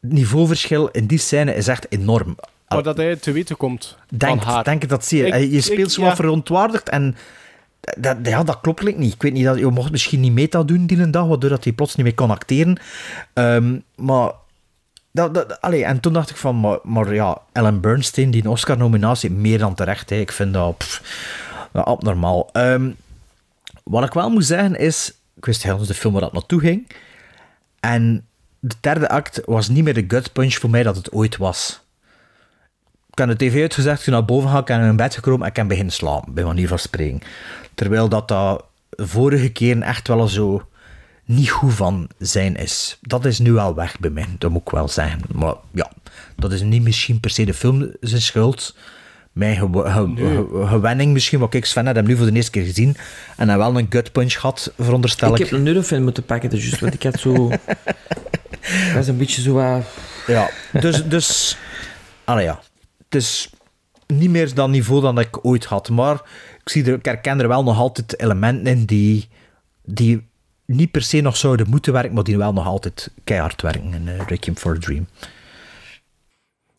het 0.01 0.11
niveauverschil 0.11 0.89
in 0.89 1.05
die 1.05 1.17
scène 1.17 1.55
is 1.55 1.67
echt 1.67 1.85
enorm. 1.91 2.35
Maar 2.67 2.83
dat 2.83 2.97
hij 2.97 3.15
te 3.15 3.31
weten 3.31 3.57
komt 3.57 3.97
Denk, 4.09 4.41
van 4.43 4.53
haar. 4.53 4.63
denk 4.63 4.83
ik 4.83 4.89
dat 4.89 5.05
zie 5.05 5.17
je. 5.19 5.25
Ik- 5.25 5.33
je 5.51 5.57
ik- 5.57 5.63
speelt 5.63 5.91
zo 5.91 6.01
ja. 6.01 6.07
wat 6.07 6.15
verontwaardigd 6.15 6.89
en 6.89 7.15
dat, 7.97 8.17
ja, 8.23 8.43
dat 8.43 8.59
klopt 8.61 8.97
niet. 8.97 9.13
Ik 9.13 9.21
weet 9.21 9.33
niet, 9.33 9.43
dat, 9.45 9.57
je 9.57 9.67
mocht 9.67 9.91
misschien 9.91 10.19
niet 10.19 10.33
meta 10.33 10.63
doen 10.63 10.85
die 10.85 10.97
een 11.01 11.11
dag, 11.11 11.25
waardoor 11.27 11.49
dat 11.49 11.63
hij 11.63 11.73
plots 11.73 11.95
niet 11.95 12.05
meer 12.05 12.15
kon 12.15 12.31
acteren. 12.31 12.79
Ehm, 13.33 13.77
maar, 13.95 14.31
dat, 15.11 15.33
dat, 15.33 15.61
allee, 15.61 15.83
en 15.85 15.99
toen 15.99 16.13
dacht 16.13 16.29
ik 16.29 16.35
van, 16.35 16.59
maar, 16.59 16.77
maar 16.83 17.13
ja, 17.13 17.37
Ellen 17.51 17.79
Bernstein, 17.81 18.31
die 18.31 18.43
een 18.43 18.49
Oscar-nominatie, 18.49 19.31
meer 19.31 19.57
dan 19.57 19.75
terecht. 19.75 20.09
Hè. 20.09 20.15
Ik 20.15 20.31
vind 20.31 20.53
dat, 20.53 20.77
pff, 20.77 21.01
dat 21.71 21.85
abnormaal. 21.85 22.49
Ehm, 22.51 22.91
wat 23.83 24.03
ik 24.03 24.13
wel 24.13 24.29
moet 24.29 24.45
zeggen 24.45 24.75
is, 24.75 25.13
ik 25.35 25.45
wist 25.45 25.61
de 25.61 25.93
film 25.93 26.13
waar 26.13 26.21
dat 26.21 26.33
naartoe 26.33 26.59
ging. 26.59 26.87
En 27.79 28.27
de 28.59 28.75
derde 28.79 29.09
act 29.09 29.41
was 29.45 29.69
niet 29.69 29.83
meer 29.83 29.93
de 29.93 30.05
gut 30.07 30.33
punch 30.33 30.53
voor 30.53 30.69
mij 30.69 30.83
dat 30.83 30.95
het 30.95 31.11
ooit 31.11 31.37
was. 31.37 31.81
Ik 33.11 33.17
heb 33.17 33.27
de 33.27 33.45
tv 33.45 33.61
uitgezet, 33.61 33.99
ik 33.99 34.05
ben 34.05 34.13
naar 34.13 34.25
boven 34.25 34.49
gaan, 34.49 34.59
ik 34.59 34.69
in 34.69 34.79
mijn 34.79 34.95
bed 34.95 35.15
gekomen 35.15 35.41
en 35.41 35.47
ik 35.47 35.53
ben 35.53 35.67
beginnen 35.67 35.93
slapen, 35.93 36.33
bij 36.33 36.43
manier 36.43 36.67
van 36.67 36.79
spreken. 36.79 37.21
Terwijl 37.75 38.09
dat 38.09 38.27
dat 38.27 38.65
vorige 38.89 39.49
keer 39.49 39.81
echt 39.81 40.07
wel 40.07 40.27
zo 40.27 40.67
niet 41.25 41.49
goed 41.49 41.73
van 41.73 42.09
zijn 42.17 42.55
is. 42.55 42.97
Dat 43.01 43.25
is 43.25 43.39
nu 43.39 43.51
wel 43.51 43.75
weg 43.75 43.99
bij 43.99 44.09
mij, 44.09 44.25
dat 44.37 44.51
moet 44.51 44.61
ik 44.61 44.69
wel 44.69 44.87
zeggen. 44.87 45.21
Maar 45.33 45.55
ja, 45.71 45.91
dat 46.35 46.51
is 46.51 46.61
niet 46.61 46.81
misschien 46.81 47.19
per 47.19 47.29
se 47.29 47.45
de 47.45 47.53
film 47.53 47.91
zijn 48.01 48.21
schuld. 48.21 48.75
Mijn 49.31 49.56
gew- 49.57 49.91
ge- 49.91 50.07
Nee. 50.07 50.35
ge- 50.35 50.65
gewenning 50.68 51.14
misschien, 51.14 51.39
wat 51.39 51.53
ik 51.53 51.65
Sven 51.65 51.85
heb 51.85 51.95
hem 51.95 52.06
nu 52.06 52.18
voor 52.18 52.26
de 52.26 52.31
eerste 52.34 52.51
keer 52.51 52.64
gezien 52.65 52.95
en 53.38 53.47
hij 53.49 53.57
wel 53.57 53.77
een 53.77 53.88
gut 53.89 54.11
punch 54.11 54.34
gehad, 54.34 54.73
veronderstel 54.77 55.34
Ik 55.34 55.39
ik. 55.39 55.49
heb 55.49 55.60
een 55.60 55.68
Eurofilm 55.68 56.03
moeten 56.03 56.23
pakken, 56.26 56.49
dus 56.49 56.64
juist, 56.64 56.80
want 56.80 56.93
ik 56.93 57.03
had 57.03 57.19
zo... 57.19 57.49
Dat 57.49 57.60
was 58.95 59.07
een 59.07 59.18
beetje 59.18 59.41
zo... 59.41 59.53
wat- 59.53 59.85
Ja, 60.27 60.49
dus, 60.80 61.06
dus 61.06 61.57
allee, 62.23 62.43
ja. 62.45 62.60
het 63.10 63.15
is 63.15 63.49
niet 64.07 64.30
meer 64.30 64.53
dat 64.53 64.69
niveau 64.69 65.01
dan 65.01 65.19
ik 65.19 65.45
ooit 65.45 65.65
had, 65.65 65.89
maar 65.89 66.14
ik, 66.64 66.69
zie 66.69 66.85
er, 66.85 66.93
ik 66.93 67.06
herken 67.06 67.39
er 67.39 67.47
wel 67.47 67.64
nog 67.64 67.77
altijd 67.77 68.19
elementen 68.22 68.65
in 68.68 68.85
die, 68.85 69.30
die 69.85 70.27
niet 70.65 70.91
per 70.91 71.01
se 71.01 71.22
nog 71.22 71.38
zouden 71.38 71.69
moeten 71.69 71.93
werken, 71.93 72.14
maar 72.14 72.23
die 72.23 72.38
wel 72.38 72.53
nog 72.53 72.65
altijd 72.65 73.11
keihard 73.23 73.61
werken 73.61 73.93
in 73.93 74.07
uh, 74.07 74.19
Requiem 74.27 74.57
for 74.57 74.76
a 74.76 74.80
Dream. 74.80 75.07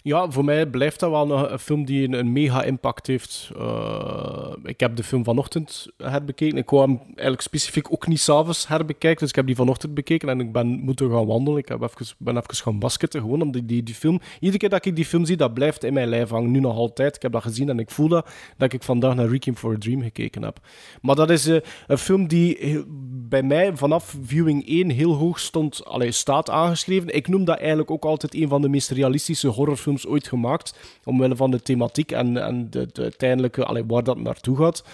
Ja, 0.02 0.30
voor 0.30 0.44
mij 0.44 0.66
blijft 0.66 1.00
dat 1.00 1.10
wel 1.10 1.26
nog 1.26 1.50
een 1.50 1.58
film 1.58 1.84
die 1.84 2.04
een, 2.04 2.12
een 2.12 2.32
mega 2.32 2.62
impact 2.62 3.06
heeft. 3.06 3.50
Uh, 3.56 4.52
ik 4.62 4.80
heb 4.80 4.96
de 4.96 5.02
film 5.02 5.24
vanochtend 5.24 5.86
herbekeken. 5.96 6.58
Ik 6.58 6.70
wou 6.70 6.88
hem 6.88 7.00
eigenlijk 7.06 7.40
specifiek 7.40 7.92
ook 7.92 8.06
niet 8.06 8.20
s'avonds 8.20 8.68
herbekijken. 8.68 9.20
Dus 9.20 9.28
ik 9.28 9.34
heb 9.34 9.46
die 9.46 9.56
vanochtend 9.56 9.94
bekeken 9.94 10.28
en 10.28 10.40
ik 10.40 10.52
ben 10.52 10.66
moeten 10.66 11.10
gaan 11.10 11.26
wandelen. 11.26 11.58
Ik 11.58 11.68
heb 11.68 11.82
even, 11.82 12.06
ben 12.18 12.36
even 12.36 12.54
gaan 12.54 12.78
basketten. 12.78 13.20
Gewoon 13.20 13.42
omdat 13.42 13.68
die, 13.68 13.82
die 13.82 13.94
film... 13.94 14.20
Iedere 14.40 14.58
keer 14.58 14.68
dat 14.68 14.84
ik 14.84 14.96
die 14.96 15.04
film 15.04 15.24
zie, 15.24 15.36
dat 15.36 15.54
blijft 15.54 15.84
in 15.84 15.92
mijn 15.92 16.08
lijf 16.08 16.28
hangen. 16.28 16.50
Nu 16.50 16.60
nog 16.60 16.76
altijd. 16.76 17.16
Ik 17.16 17.22
heb 17.22 17.32
dat 17.32 17.42
gezien 17.42 17.68
en 17.68 17.78
ik 17.78 17.90
voel 17.90 18.08
dat, 18.08 18.28
dat 18.56 18.72
ik 18.72 18.82
vandaag 18.82 19.14
naar 19.14 19.28
Requiem 19.28 19.56
for 19.56 19.74
a 19.74 19.78
Dream 19.78 20.02
gekeken 20.02 20.42
heb. 20.42 20.58
Maar 21.00 21.14
dat 21.14 21.30
is 21.30 21.48
uh, 21.48 21.58
een 21.86 21.98
film 21.98 22.26
die 22.26 22.84
bij 23.28 23.42
mij 23.42 23.76
vanaf 23.76 24.16
viewing 24.22 24.68
1 24.68 24.90
heel 24.90 25.14
hoog 25.14 25.38
stond, 25.38 25.84
allee, 25.84 26.12
staat 26.12 26.50
aangeschreven. 26.50 27.14
Ik 27.14 27.28
noem 27.28 27.44
dat 27.44 27.58
eigenlijk 27.58 27.90
ook 27.90 28.04
altijd 28.04 28.34
een 28.34 28.48
van 28.48 28.62
de 28.62 28.68
meest 28.68 28.90
realistische 28.90 29.48
horrorfilms 29.48 29.89
films 29.90 30.06
ooit 30.06 30.28
gemaakt. 30.28 30.78
Omwille 31.04 31.36
van 31.36 31.50
de 31.50 31.62
thematiek 31.62 32.12
en, 32.12 32.36
en 32.36 32.70
de, 32.70 32.88
de 32.92 33.02
uiteindelijke, 33.02 33.64
allee, 33.64 33.84
waar 33.86 34.04
dat 34.04 34.18
naartoe 34.18 34.56
gaat. 34.56 34.84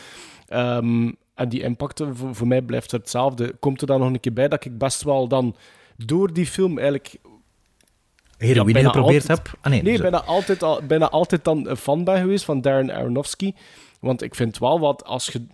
Ehm, 0.48 1.12
en 1.34 1.48
die 1.48 1.62
impact 1.62 2.02
voor, 2.12 2.34
voor 2.34 2.46
mij 2.46 2.62
blijft 2.62 2.90
hetzelfde. 2.90 3.54
Komt 3.60 3.80
er 3.80 3.86
dan 3.86 4.00
nog 4.00 4.08
een 4.08 4.20
keer 4.20 4.32
bij 4.32 4.48
dat 4.48 4.64
ik 4.64 4.78
best 4.78 5.02
wel 5.02 5.28
dan 5.28 5.56
door 5.96 6.32
die 6.32 6.46
film 6.46 6.78
eigenlijk 6.78 7.16
Heroïne 8.38 8.72
bijna 8.72 8.88
geprobeerd 8.88 9.28
altijd- 9.28 9.48
heb? 9.48 9.58
Ah, 9.60 9.70
nee, 9.70 9.82
nee 9.82 9.92
dus- 9.92 10.00
bijna, 10.00 10.22
altijd 10.24 10.62
al, 10.62 10.80
bijna 10.86 11.10
altijd 11.10 11.44
dan 11.44 11.68
een 11.68 11.76
fan 11.76 12.04
ben 12.04 12.20
geweest 12.20 12.44
van 12.44 12.60
Darren 12.60 12.94
Aronofsky. 12.94 13.52
Want 14.00 14.22
ik 14.22 14.34
vind 14.34 14.58
wel 14.58 14.80
wat 14.80 15.04
als 15.04 15.26
je. 15.26 15.46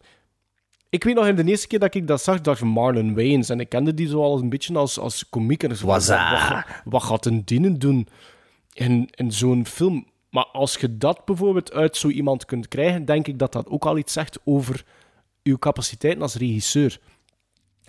Ik 0.89 1.05
weet 1.05 1.15
nog 1.15 1.27
in 1.27 1.37
de 1.37 1.45
eerste 1.45 1.67
keer 1.67 1.79
dat 1.79 1.95
ik 1.95 2.07
dat 2.07 2.23
zag, 2.23 2.41
dacht 2.41 2.61
ik 2.61 2.67
Marlon 2.67 3.15
Wayans. 3.15 3.49
En 3.49 3.61
ik 3.61 3.69
kende 3.69 3.95
die 3.95 4.09
zo 4.09 4.23
al 4.23 4.39
een 4.39 4.49
beetje 4.49 4.75
als, 4.75 4.99
als 4.99 5.29
komiek. 5.29 5.63
En 5.63 5.71
ik 5.71 5.77
zo, 5.77 5.87
wat, 5.87 6.07
wat 6.85 7.03
gaat 7.03 7.27
een 7.27 7.43
dienen 7.45 7.79
doen 7.79 8.09
in, 8.73 9.11
zo'n 9.29 9.67
film? 9.67 10.07
Maar 10.31 10.47
als 10.47 10.77
je 10.77 10.99
dat 10.99 11.25
bijvoorbeeld 11.25 11.73
uit 11.73 11.97
zo 11.97 12.09
iemand 12.09 12.45
kunt 12.45 12.69
krijgen, 12.69 13.05
denk 13.05 13.27
ik 13.27 13.39
dat 13.39 13.53
dat 13.53 13.69
ook 13.69 13.85
al 13.85 13.99
iets 13.99 14.13
zegt 14.13 14.39
over 14.45 14.85
uw 15.43 15.59
capaciteiten 15.59 16.23
als 16.23 16.35
regisseur. 16.35 17.01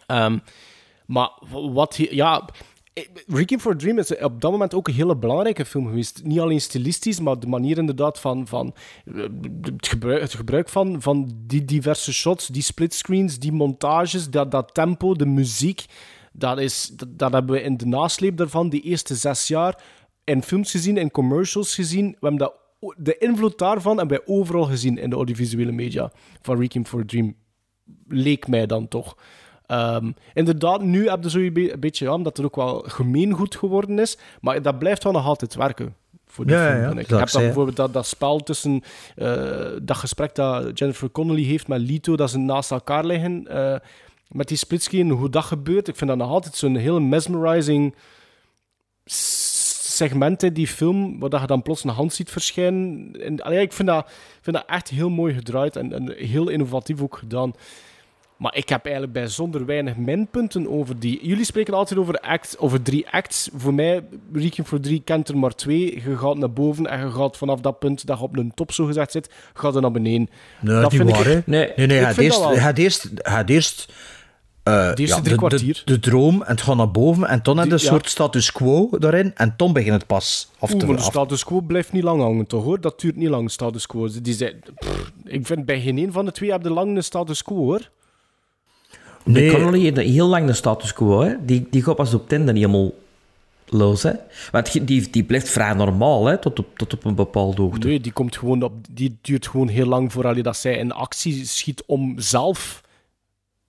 Ehm, 0.05 0.37
maar 1.05 1.31
wat 1.49 1.95
ja, 1.95 2.49
Requiem 3.27 3.59
for 3.59 3.71
a 3.71 3.75
Dream 3.75 3.97
is 3.97 4.17
op 4.17 4.41
dat 4.41 4.51
moment 4.51 4.73
ook 4.73 4.87
een 4.87 4.93
hele 4.93 5.15
belangrijke 5.15 5.65
film 5.65 5.85
geweest. 5.85 6.21
Niet 6.23 6.39
alleen 6.39 6.61
stilistisch, 6.61 7.19
maar 7.19 7.39
de 7.39 7.47
manier 7.47 7.77
inderdaad 7.77 8.19
van, 8.19 8.47
van 8.47 8.75
eh, 9.05 9.23
het, 9.61 9.87
gebruik, 9.87 10.21
het 10.21 10.33
gebruik 10.33 10.69
van, 10.69 11.01
van 11.01 11.31
die 11.37 11.65
diverse 11.65 12.13
shots, 12.13 12.47
die 12.47 12.61
splitscreens, 12.61 13.39
die 13.39 13.51
montages, 13.51 14.29
dat, 14.29 14.51
dat 14.51 14.73
tempo, 14.73 15.13
de 15.13 15.25
muziek. 15.25 15.85
Dat, 16.31 16.59
is, 16.59 16.91
dat, 16.95 17.19
dat 17.19 17.33
hebben 17.33 17.55
we 17.55 17.61
in 17.61 17.77
de 17.77 17.85
nasleep 17.85 18.37
daarvan, 18.37 18.69
die 18.69 18.81
eerste 18.81 19.15
zes 19.15 19.47
jaar, 19.47 19.81
in 20.23 20.43
films 20.43 20.71
gezien, 20.71 20.97
in 20.97 21.11
commercials 21.11 21.75
gezien. 21.75 22.05
We 22.19 22.27
hebben 22.27 22.37
dat, 22.37 22.53
de 22.97 23.17
invloed 23.17 23.57
daarvan 23.57 23.97
hebben 23.97 24.17
wij 24.17 24.35
overal 24.35 24.63
gezien 24.63 24.97
in 24.97 25.09
de 25.09 25.15
audiovisuele 25.15 25.71
media 25.71 26.11
van 26.41 26.59
Requiem 26.59 26.85
for 26.85 26.99
a 26.99 27.03
Dream 27.05 27.35
leek 28.07 28.47
mij 28.47 28.65
dan 28.65 28.87
toch. 28.87 29.17
Ehm, 29.65 30.11
inderdaad, 30.33 30.81
nu 30.81 31.09
heb 31.09 31.23
je 31.23 31.29
zo 31.29 31.39
een, 31.39 31.53
be- 31.53 31.73
een 31.73 31.79
beetje, 31.79 32.05
ja, 32.05 32.13
omdat 32.13 32.37
het 32.37 32.45
ook 32.45 32.55
wel 32.55 32.83
gemeengoed 32.87 33.55
geworden 33.55 33.99
is, 33.99 34.17
maar 34.41 34.61
dat 34.61 34.79
blijft 34.79 35.03
wel 35.03 35.13
nog 35.13 35.25
altijd 35.25 35.55
werken. 35.55 35.95
Voor 36.25 36.45
die 36.45 36.55
Ja, 36.55 36.65
film, 36.71 36.81
ja, 36.81 36.87
ik. 36.89 36.95
dat 36.95 37.11
Ik 37.11 37.17
heb 37.25 37.29
dan 37.31 37.41
bijvoorbeeld 37.41 37.75
dat, 37.75 37.93
dat 37.93 38.05
spel 38.07 38.39
tussen 38.39 38.81
eh, 39.15 39.65
dat 39.81 39.97
gesprek 39.97 40.35
dat 40.35 40.79
Jennifer 40.79 41.11
Connelly 41.11 41.43
heeft 41.43 41.67
met 41.67 41.81
Lito, 41.81 42.15
dat 42.15 42.29
ze 42.29 42.37
naast 42.37 42.71
elkaar 42.71 43.05
liggen, 43.05 43.47
eh, 43.47 43.79
met 44.27 44.47
die 44.47 44.57
splitscreen, 44.57 45.09
hoe 45.09 45.29
dat 45.29 45.43
gebeurt. 45.43 45.87
Ik 45.87 45.95
vind 45.95 46.09
dat 46.09 46.19
nog 46.19 46.29
altijd 46.29 46.55
zo'n 46.55 46.75
hele 46.75 46.99
mesmerizing 46.99 47.95
s- 49.93 49.95
segment 49.95 50.43
in 50.43 50.53
die 50.53 50.67
film, 50.67 51.19
waar 51.19 51.29
dat 51.29 51.41
je 51.41 51.47
dan 51.47 51.61
plots 51.61 51.83
een 51.83 51.89
hand 51.89 52.13
ziet 52.13 52.29
verschijnen. 52.31 53.11
En, 53.21 53.41
allee, 53.41 53.61
ik 53.61 53.73
vind 53.73 53.87
dat, 53.87 54.05
ik 54.07 54.39
vind 54.41 54.55
dat 54.55 54.65
echt 54.67 54.89
heel 54.89 55.09
mooi 55.09 55.33
gedraaid 55.33 55.75
en, 55.75 55.93
en 55.93 56.13
heel 56.17 56.49
innovatief 56.49 57.01
ook 57.01 57.17
gedaan. 57.17 57.53
Maar 58.37 58.55
ik 58.55 58.69
heb 58.69 58.83
eigenlijk 58.83 59.13
bijzonder 59.13 59.65
weinig 59.65 59.95
minpunten 59.97 60.69
over 60.69 60.99
die. 60.99 61.19
Jullie 61.27 61.43
spreken 61.45 61.73
altijd 61.73 61.99
over, 61.99 62.19
act, 62.19 62.55
over 62.59 62.81
drie 62.81 63.09
acts. 63.09 63.49
Voor 63.55 63.73
mij, 63.73 64.03
Requiem 64.33 64.65
voor 64.67 64.79
drie 64.79 65.01
kent 65.05 65.29
er 65.29 65.37
maar 65.37 65.55
twee. 65.55 66.01
Je 66.03 66.17
gaat 66.17 66.37
naar 66.37 66.51
boven 66.53 66.87
en 66.87 66.99
je 67.05 67.11
gaat 67.11 67.37
vanaf 67.37 67.59
dat 67.59 67.79
punt 67.79 68.05
dat 68.05 68.17
je 68.17 68.23
op 68.23 68.37
een 68.37 68.53
top 68.53 68.71
zo 68.71 68.85
gezegd 68.85 69.11
zit, 69.11 69.29
gaat 69.53 69.75
er 69.75 69.81
naar 69.81 69.91
beneden. 69.91 70.29
Nee, 70.59 70.81
dat 70.81 70.91
niet 70.91 71.01
vind 71.01 71.11
waar, 71.17 71.27
ik. 71.27 71.47
Nee, 71.47 71.71
Nee, 71.75 71.87
nee, 71.87 71.97
ik 71.97 72.03
hij 72.03 72.13
had 72.13 72.17
eerst, 72.17 72.39
had 72.59 72.77
eerst, 72.77 73.09
had 73.21 73.49
eerst 73.49 73.93
eh, 74.63 74.87
eerste 74.95 75.03
ja, 75.03 75.15
drie 75.15 75.23
de, 75.23 75.29
de, 75.29 75.35
kwartier. 75.35 75.81
de 75.85 75.99
droom 75.99 76.41
en 76.41 76.51
het 76.51 76.61
gaat 76.61 76.75
naar 76.75 76.91
boven 76.91 77.27
en 77.27 77.41
toen 77.41 77.57
had 77.57 77.65
je 77.65 77.71
een 77.71 77.79
ja. 77.79 77.85
soort 77.87 78.09
status 78.09 78.51
quo 78.51 78.89
daarin 78.97 79.35
en 79.35 79.55
toen 79.55 79.73
begint 79.73 79.93
het 79.93 80.07
pas 80.07 80.49
af 80.59 80.71
Oeh, 80.71 80.79
te 80.79 80.85
maar 80.85 80.95
de 80.95 81.01
af. 81.01 81.07
status 81.07 81.43
quo 81.43 81.61
blijft 81.61 81.91
niet 81.91 82.03
lang 82.03 82.21
hangen, 82.21 82.47
toch 82.47 82.63
hoor? 82.63 82.81
Dat 82.81 82.99
duurt 82.99 83.15
niet 83.15 83.29
lang, 83.29 83.51
status 83.51 83.85
quo. 83.85 84.07
Die 84.21 84.33
zei, 84.33 84.55
pff, 84.75 85.11
ik 85.25 85.45
vind 85.45 85.65
bij 85.65 85.81
geen 85.81 85.97
een 85.97 86.11
van 86.11 86.25
de 86.25 86.31
twee 86.31 86.51
heb 86.51 86.63
je 86.63 86.69
lang 86.69 86.95
een 86.95 87.03
status 87.03 87.43
quo 87.43 87.55
hoor. 87.55 87.89
Nee. 89.23 89.51
Connolly 89.51 89.79
heeft 89.79 89.97
een 89.97 90.11
heel 90.11 90.27
lang 90.27 90.47
de 90.47 90.53
status 90.53 90.93
quo. 90.93 91.21
Hè. 91.21 91.45
Die, 91.45 91.67
die 91.69 91.83
gaat 91.83 91.95
pas 91.95 92.13
op 92.13 92.31
einde 92.31 92.51
niet 92.51 92.65
helemaal 92.65 92.91
los. 93.65 94.03
Hè. 94.03 94.11
Want 94.51 94.87
die, 94.87 95.09
die 95.09 95.23
blijft 95.23 95.49
vrij 95.49 95.73
normaal 95.73 96.25
hè, 96.25 96.37
tot, 96.37 96.59
op, 96.59 96.77
tot 96.77 96.93
op 96.93 97.05
een 97.05 97.15
bepaalde 97.15 97.61
hoogte. 97.61 97.87
Nee, 97.87 97.99
die, 97.99 98.11
komt 98.11 98.37
gewoon 98.37 98.61
op, 98.63 98.73
die 98.89 99.17
duurt 99.21 99.47
gewoon 99.47 99.67
heel 99.67 99.85
lang 99.85 100.11
voordat 100.11 100.43
dat 100.43 100.57
zij 100.57 100.77
in 100.77 100.91
actie 100.91 101.45
schiet 101.45 101.83
om 101.85 102.13
zelf. 102.17 102.81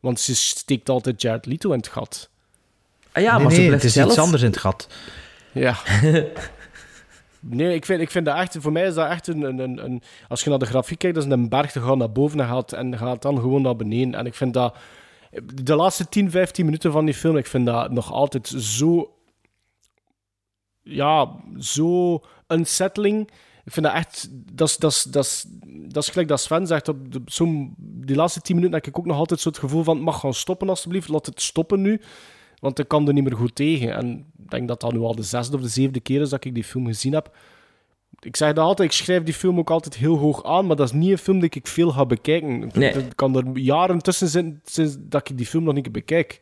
Want 0.04 0.20
ze 0.20 0.34
steekt 0.34 0.88
altijd 0.88 1.22
Jared 1.22 1.46
Leto 1.46 1.70
in 1.70 1.76
het 1.76 1.88
gat. 1.88 2.30
Ah 3.12 3.22
ja, 3.22 3.34
nee, 3.34 3.42
maar 3.42 3.52
ze 3.52 3.58
nee, 3.58 3.66
blijft 3.66 3.82
het 3.82 3.92
is 3.92 3.92
zelf... 3.98 4.10
iets 4.10 4.18
anders 4.20 4.42
in 4.42 4.50
het 4.50 4.58
gat. 4.58 4.88
Ja. 5.52 5.76
nee, 7.40 7.74
ik 7.74 7.84
vind, 7.84 8.00
ik 8.00 8.10
vind 8.10 8.24
dat 8.26 8.36
echt... 8.36 8.56
Voor 8.58 8.72
mij 8.72 8.86
is 8.86 8.94
dat 8.94 9.10
echt 9.10 9.26
een, 9.26 9.42
een, 9.42 9.58
een, 9.58 9.84
een- 9.84 10.02
Als 10.28 10.44
je 10.44 10.50
naar 10.50 10.58
de 10.58 10.66
grafiek 10.66 10.98
kijkt, 10.98 11.16
dat 11.16 11.24
is 11.24 11.32
een 11.32 11.48
berg 11.48 11.72
te 11.72 11.80
gaan 11.80 11.98
naar 11.98 12.12
boven 12.12 12.40
en 12.40 12.46
gaat, 12.46 12.72
en 12.72 12.98
gaat 12.98 13.22
dan 13.22 13.38
gewoon 13.40 13.62
naar 13.62 13.76
beneden. 13.76 14.14
En 14.14 14.26
ik 14.26 14.34
vind 14.34 14.54
dat... 14.54 14.76
De 15.54 15.74
laatste 15.74 16.08
10, 16.08 16.30
15 16.30 16.64
minuten 16.64 16.92
van 16.92 17.04
die 17.04 17.14
film, 17.14 17.36
ik 17.36 17.46
vind 17.46 17.66
dat 17.66 17.90
nog 17.90 18.12
altijd 18.12 18.48
zo... 18.48 19.14
Ja, 20.82 21.30
zo 21.58 22.20
unsettling. 22.48 23.30
Ik 23.64 23.72
vind 23.72 23.86
dat 23.86 23.94
echt... 23.94 24.28
Dat 24.52 24.68
is, 24.68 24.76
dat 24.76 24.90
is, 24.92 25.02
dat 25.02 25.24
is, 25.24 25.44
dat 25.66 26.02
is 26.02 26.08
gelijk 26.08 26.28
dat 26.28 26.40
Sven 26.40 26.66
zegt. 26.66 26.88
Op 26.88 27.12
de, 27.12 27.20
zo'n- 27.26 27.74
die 27.78 28.16
laatste 28.16 28.40
10 28.40 28.54
minuten 28.56 28.76
heb 28.76 28.86
ik 28.86 28.98
ook 28.98 29.06
nog 29.06 29.16
altijd 29.16 29.40
zo 29.40 29.48
het 29.48 29.58
gevoel 29.58 29.82
van... 29.82 29.96
Het 29.96 30.04
mag 30.04 30.20
gaan 30.20 30.34
stoppen, 30.34 30.68
alstublieft. 30.68 31.08
Laat 31.08 31.26
het 31.26 31.42
stoppen 31.42 31.80
nu. 31.80 32.00
Want 32.60 32.78
ik 32.78 32.88
kan 32.88 33.06
er 33.06 33.12
niet 33.12 33.24
meer 33.24 33.36
goed 33.36 33.54
tegen. 33.54 33.94
En 33.94 34.26
ik 34.44 34.50
denk 34.50 34.68
dat 34.68 34.80
dat 34.80 34.92
nu 34.92 34.98
al 35.00 35.14
de 35.14 35.22
zesde 35.22 35.56
of 35.56 35.62
de 35.62 35.68
zevende 35.68 36.00
keer 36.00 36.20
is 36.20 36.28
dat 36.28 36.44
ik 36.44 36.54
die 36.54 36.64
film 36.64 36.86
gezien 36.86 37.12
heb. 37.12 37.36
Ik 38.20 38.36
zeg 38.36 38.52
dat 38.52 38.64
altijd, 38.64 38.88
ik 38.90 38.94
schrijf 38.96 39.22
die 39.22 39.34
film 39.34 39.58
ook 39.58 39.70
altijd 39.70 39.96
heel 39.96 40.16
hoog 40.16 40.44
aan, 40.44 40.66
maar 40.66 40.76
dat 40.76 40.86
is 40.86 40.92
niet 40.92 41.10
een 41.10 41.18
film 41.18 41.40
die 41.40 41.50
ik 41.52 41.66
veel 41.66 41.90
ga 41.90 42.06
bekijken. 42.06 42.70
Nee. 42.74 42.92
Er 42.92 43.14
kan 43.14 43.36
er 43.36 43.58
jaren 43.58 43.98
tussen 43.98 44.28
zitten 44.28 44.60
sinds 44.64 44.96
dat 45.00 45.28
ik 45.30 45.36
die 45.36 45.46
film 45.46 45.64
nog 45.64 45.74
niet 45.74 45.92
bekijk. 45.92 46.40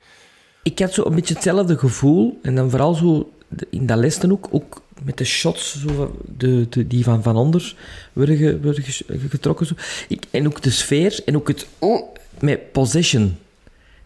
Ik 0.62 0.78
had 0.78 0.92
zo 0.92 1.04
een 1.04 1.14
beetje 1.14 1.34
hetzelfde 1.34 1.78
gevoel. 1.78 2.38
En 2.42 2.54
dan 2.54 2.70
vooral 2.70 2.94
zo 2.94 3.30
in 3.70 3.86
dat 3.86 3.98
lesten 3.98 4.32
ook, 4.32 4.48
ook 4.50 4.82
met 5.04 5.18
de 5.18 5.24
shots 5.24 5.80
zo, 5.86 6.16
de, 6.36 6.66
de, 6.68 6.86
die 6.86 7.04
van 7.04 7.22
Van 7.22 7.36
Anders 7.36 7.76
worden, 8.12 8.36
ge- 8.36 8.60
worden 8.62 8.82
ges- 8.82 9.02
getrokken. 9.28 9.66
Zo. 9.66 9.74
Ik, 10.08 10.24
en 10.30 10.46
ook 10.46 10.62
de 10.62 10.70
sfeer 10.70 11.20
en 11.26 11.36
ook 11.36 11.48
het... 11.48 11.66
Oh, 11.78 12.02
met 12.40 12.72
Possession. 12.72 13.38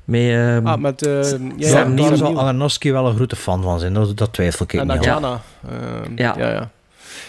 Met, 0.04 0.20
ehm, 0.30 0.66
Ah, 0.66 0.78
met... 0.78 1.06
eh, 1.06 1.22
ja, 1.56 1.68
Sam 1.68 1.96
ja, 1.98 2.08
Daar 2.08 2.16
zal 2.16 2.38
Aronofsky 2.40 2.92
wel 2.92 3.06
een 3.06 3.14
grote 3.14 3.36
fan 3.36 3.62
van 3.62 3.78
zijn, 3.80 3.94
dat, 3.94 4.16
dat 4.16 4.32
twijfel 4.32 4.64
ik 4.64 4.72
En 4.72 4.86
niet. 4.86 4.96
Ehm, 5.68 6.12
Ja. 6.16 6.34
ja. 6.38 6.50
Ja, 6.50 6.70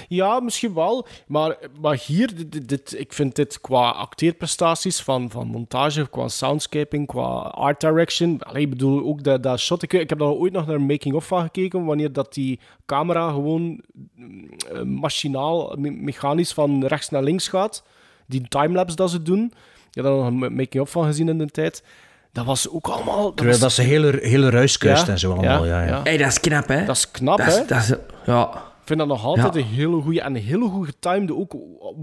ja. 0.07 0.39
misschien 0.39 0.73
wel. 0.73 1.07
Maar, 1.27 1.57
maar 1.81 1.99
hier, 2.05 2.31
dit, 2.65 2.99
ik 2.99 3.13
vind 3.13 3.35
dit 3.35 3.61
qua 3.61 3.89
acteerprestaties 3.89 5.01
van, 5.01 5.29
van 5.31 5.47
montage, 5.47 6.09
qua 6.09 6.27
soundscaping, 6.27 7.07
qua 7.07 7.23
art 7.39 7.79
direction. 7.79 8.41
Allee, 8.43 8.61
ik 8.63 8.69
bedoel, 8.69 9.05
ook 9.05 9.23
dat, 9.23 9.43
dat 9.43 9.59
shot. 9.59 9.83
Ik, 9.83 9.93
ik 9.93 10.09
heb 10.09 10.19
daar 10.19 10.27
ooit 10.27 10.53
nog 10.53 10.65
naar 10.65 10.75
een 10.75 10.85
making-of 10.85 11.27
van 11.27 11.41
gekeken, 11.41 11.85
wanneer 11.85 12.13
dat 12.13 12.33
die 12.33 12.59
camera 12.85 13.29
gewoon 13.29 13.81
mm, 14.15 14.49
eh, 14.73 14.81
machinaal, 14.81 15.75
me- 15.77 15.91
mechanisch 15.91 16.53
van 16.53 16.85
rechts 16.85 17.09
naar 17.09 17.23
links 17.23 17.47
gaat. 17.47 17.83
Die 18.25 18.47
timelapse 18.47 18.95
dat 18.95 19.09
ze 19.09 19.21
doen. 19.21 19.43
Ik 19.89 19.93
heb 19.95 20.03
daar 20.03 20.13
nog 20.13 20.25
een 20.27 20.55
making-of 20.55 20.89
van 20.89 21.05
gezien 21.05 21.29
in 21.29 21.37
de 21.37 21.45
tijd. 21.45 21.83
Dat 22.31 22.45
was 22.45 22.69
ook 22.69 22.87
allemaal... 22.87 23.23
Dat 23.23 23.35
Terwijl 23.35 23.57
dat 23.59 23.65
was- 23.67 23.75
ze 23.75 23.81
hele, 23.81 24.17
hele 24.21 24.67
Ja, 24.79 25.07
en 25.07 25.19
zo 25.19 25.31
allemaal, 25.31 25.65
ja. 25.65 25.81
ja, 25.81 25.87
ja. 25.87 26.01
hey, 26.03 26.17
dat 26.17 26.27
is 26.27 26.39
knap, 26.39 26.67
hè? 26.67 26.85
Dat 26.85 26.95
is 26.95 27.11
knap, 27.11 27.37
Dat 27.37 27.47
is- 27.47 27.55
hè? 27.55 27.65
dat 27.65 27.77
is- 27.77 27.93
ja. 28.25 28.63
Ik 28.87 28.93
vind 28.93 29.07
dat 29.09 29.17
nog 29.17 29.25
altijd 29.25 29.53
Ja. 29.53 29.59
een 29.59 29.67
hele 29.67 30.01
goede 30.01 30.21
en 30.21 30.35
een 30.35 30.41
hele 30.43 30.67
goed 30.69 30.85
getimede. 30.85 31.35
Ook 31.35 31.53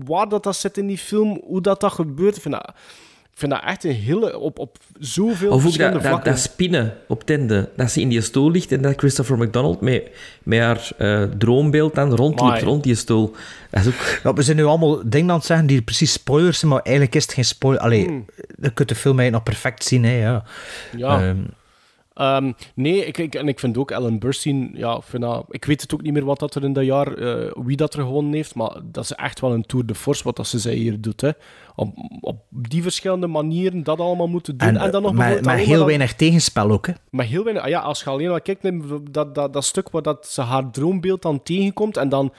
waar 0.05 0.29
dat, 0.29 0.43
dat 0.43 0.57
zit 0.57 0.79
in 0.79 0.87
die 0.87 0.99
film, 0.99 1.41
hoe 1.45 1.61
dat, 1.61 1.81
dat 1.81 1.93
gebeurt. 1.93 2.37
Ik 2.37 2.43
vind 2.43 2.55
dat, 2.55 2.69
ik 3.23 3.39
vind 3.39 3.53
dat 3.53 3.63
echt 3.65 3.85
een 3.85 3.91
hele... 3.95 4.39
Op, 4.39 4.59
op 4.59 4.77
zoveel 4.99 5.51
Of 5.51 5.63
verschillende 5.63 5.93
dat, 5.95 6.03
dat, 6.03 6.11
vlakken. 6.13 6.33
dat 6.33 6.41
spinnen 6.41 6.95
op 7.09 7.25
tende. 7.25 7.71
Dat 7.77 7.91
ze 7.91 8.01
in 8.01 8.09
die 8.09 8.21
stoel 8.21 8.51
ligt 8.51 8.73
en 8.73 8.83
dat 8.83 8.95
Christopher 8.97 9.39
McDonald 9.39 9.81
met, 9.81 10.11
met 10.43 10.59
haar 10.61 10.91
eh, 10.99 11.23
droombeeld 11.39 11.95
dan 11.95 12.15
rondloopt 12.15 12.63
rond 12.63 12.83
die 12.83 12.95
stoel. 12.95 13.35
Dat 13.71 13.81
is 13.81 13.87
ook... 13.87 14.21
Ja, 14.23 14.33
we 14.33 14.43
zijn 14.43 14.57
nu 14.57 14.65
allemaal 14.65 15.01
dingen 15.07 15.31
aan 15.31 15.37
het 15.37 15.47
zeggen 15.47 15.67
die 15.67 15.83
precies 15.83 16.13
spoilers 16.13 16.59
zijn, 16.59 16.71
maar 16.71 16.81
eigenlijk 16.83 17.15
is 17.17 17.23
het 17.23 17.33
geen 17.33 17.45
spoiler. 17.45 17.81
Allee, 17.83 18.07
Hmm. 18.07 18.25
je 18.61 18.73
kunt 18.73 18.89
de 18.89 18.95
film 18.95 19.19
eigenlijk 19.19 19.47
nog 19.47 19.55
perfect 19.61 19.85
zien, 19.85 20.05
hè, 20.05 20.21
ja. 20.21 20.45
Ja. 20.97 21.21
Ehm, 21.29 21.37
Ehm, 22.15 22.53
nee, 22.75 23.05
ik, 23.07 23.19
ik, 23.19 23.35
en 23.35 23.49
ik 23.49 23.59
vind 23.59 23.79
ook 23.79 23.91
Ellen 23.91 24.19
Burstyn... 24.19 24.71
Ja, 24.75 24.97
ik, 24.97 25.03
vind 25.03 25.23
dat, 25.23 25.45
ik 25.49 25.65
weet 25.65 25.81
het 25.81 25.95
ook 25.95 26.03
niet 26.03 26.13
meer 26.13 26.25
wat 26.25 26.39
dat 26.39 26.55
er 26.55 26.65
in 26.65 26.73
dat 26.73 26.85
jaar... 26.85 27.15
eh, 27.15 27.51
wie 27.65 27.77
dat 27.77 27.95
er 27.95 28.03
gewonnen 28.03 28.33
heeft, 28.33 28.55
maar 28.55 28.77
dat 28.85 29.05
is 29.05 29.13
echt 29.13 29.41
wel 29.41 29.53
een 29.53 29.67
tour 29.67 29.87
de 29.87 29.95
force 29.95 30.25
wat 30.25 30.37
dat 30.37 30.47
ze 30.47 30.59
zij 30.59 30.75
hier 30.75 31.01
doet. 31.01 31.21
Hè. 31.21 31.31
Op, 31.77 31.95
op 32.21 32.37
die 32.51 32.83
verschillende 32.83 33.27
manieren 33.27 33.83
dat 33.83 33.99
allemaal 34.01 34.29
moeten 34.29 34.57
doen. 34.57 34.69
en 34.69 34.77
En, 34.77 34.91
dan 34.91 35.03
nog 35.03 35.11
alleen 35.11 35.33
heel 35.33 35.43
maar 35.69 35.77
dan- 35.77 35.87
weinig 35.87 36.15
tegenspel 36.15 36.71
ook, 36.71 36.87
hè. 36.87 36.93
Maar 37.11 37.25
heel 37.27 37.43
weinig. 37.45 37.65
ah 37.65 37.69
Ja, 37.71 37.81
als 37.81 38.03
je 38.03 38.11
alleen 38.11 38.31
maar 38.31 38.41
kijkt 38.41 38.63
naar 38.63 38.81
dat, 39.11 39.35
dat, 39.35 39.53
dat 39.53 39.65
stuk 39.65 39.91
waar 39.91 40.03
dat 40.03 40.27
ze 40.27 40.41
haar 40.41 40.71
droombeeld 40.71 41.23
dan 41.23 41.43
tegenkomt 41.43 41.97
en 41.97 42.09
dan. 42.09 42.33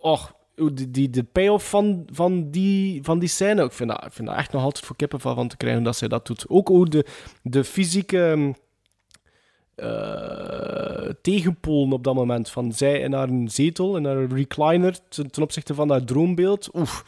Och, 0.00 0.32
die, 0.72 0.90
die, 0.90 1.10
de 1.10 1.22
payoff 1.24 1.68
van, 1.68 2.02
van, 2.12 2.50
die, 2.50 3.02
van 3.02 3.18
die 3.18 3.28
scène. 3.28 3.64
Ik 3.64 3.72
vind, 3.72 3.90
dat, 3.90 4.04
ik 4.04 4.12
vind 4.12 4.28
dat 4.28 4.36
echt 4.36 4.52
nog 4.52 4.62
altijd 4.62 4.84
voor 4.84 4.96
kippen 4.96 5.20
van, 5.20 5.34
van 5.34 5.48
te 5.48 5.56
krijgen 5.56 5.82
dat 5.82 5.96
zij 5.96 6.08
dat 6.08 6.26
doet. 6.26 6.44
Ook 6.48 6.68
hoe 6.68 6.88
de, 6.88 7.06
de 7.42 7.64
fysieke. 7.64 8.54
Eh, 9.76 11.08
tegenpolen 11.22 11.92
op 11.92 12.04
dat 12.04 12.14
moment. 12.14 12.50
Van 12.50 12.72
zij 12.72 13.00
in 13.00 13.12
haar 13.12 13.28
zetel, 13.44 13.96
in 13.96 14.04
haar 14.04 14.26
recliner, 14.26 14.98
ten, 15.08 15.30
ten 15.30 15.42
opzichte 15.42 15.74
van 15.74 15.88
dat 15.88 16.06
droombeeld. 16.06 16.68
Oef, 16.74 17.04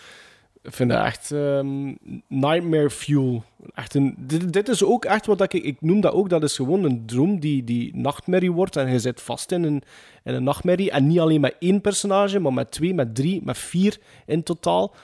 ik 0.63 0.73
vind 0.73 0.91
dat 0.91 1.05
echt 1.05 1.31
ehm, 1.31 1.95
nightmare 2.27 2.91
fuel. 2.91 3.45
Echt 3.75 3.95
een, 3.95 4.15
dit, 4.19 4.53
dit 4.53 4.69
is 4.69 4.85
ook 4.85 5.05
echt 5.05 5.27
wat 5.27 5.41
ik, 5.41 5.53
ik 5.53 5.81
noem 5.81 6.01
dat 6.01 6.13
ook, 6.13 6.29
dat 6.29 6.43
is 6.43 6.57
gewoon 6.57 6.85
een 6.85 7.07
droom 7.07 7.41
die, 7.41 7.65
die 7.65 7.97
nachtmerrie 7.97 8.53
wordt 8.53 8.77
en 8.77 8.93
je 8.93 8.99
zit 8.99 9.21
vast 9.21 9.53
in 9.53 9.63
een, 9.63 9.83
in 10.25 10.35
een 10.35 10.45
nachtmerrie. 10.45 10.91
En 10.91 11.07
niet 11.07 11.21
alleen 11.21 11.41
met 11.41 11.57
één 11.59 11.81
personage, 11.81 12.39
maar 12.39 12.53
met 12.53 12.71
twee, 12.71 12.95
met 12.95 13.15
drie, 13.15 13.41
met 13.45 13.59
vier 13.59 13.99
in 14.27 14.43
totaal. 14.43 14.95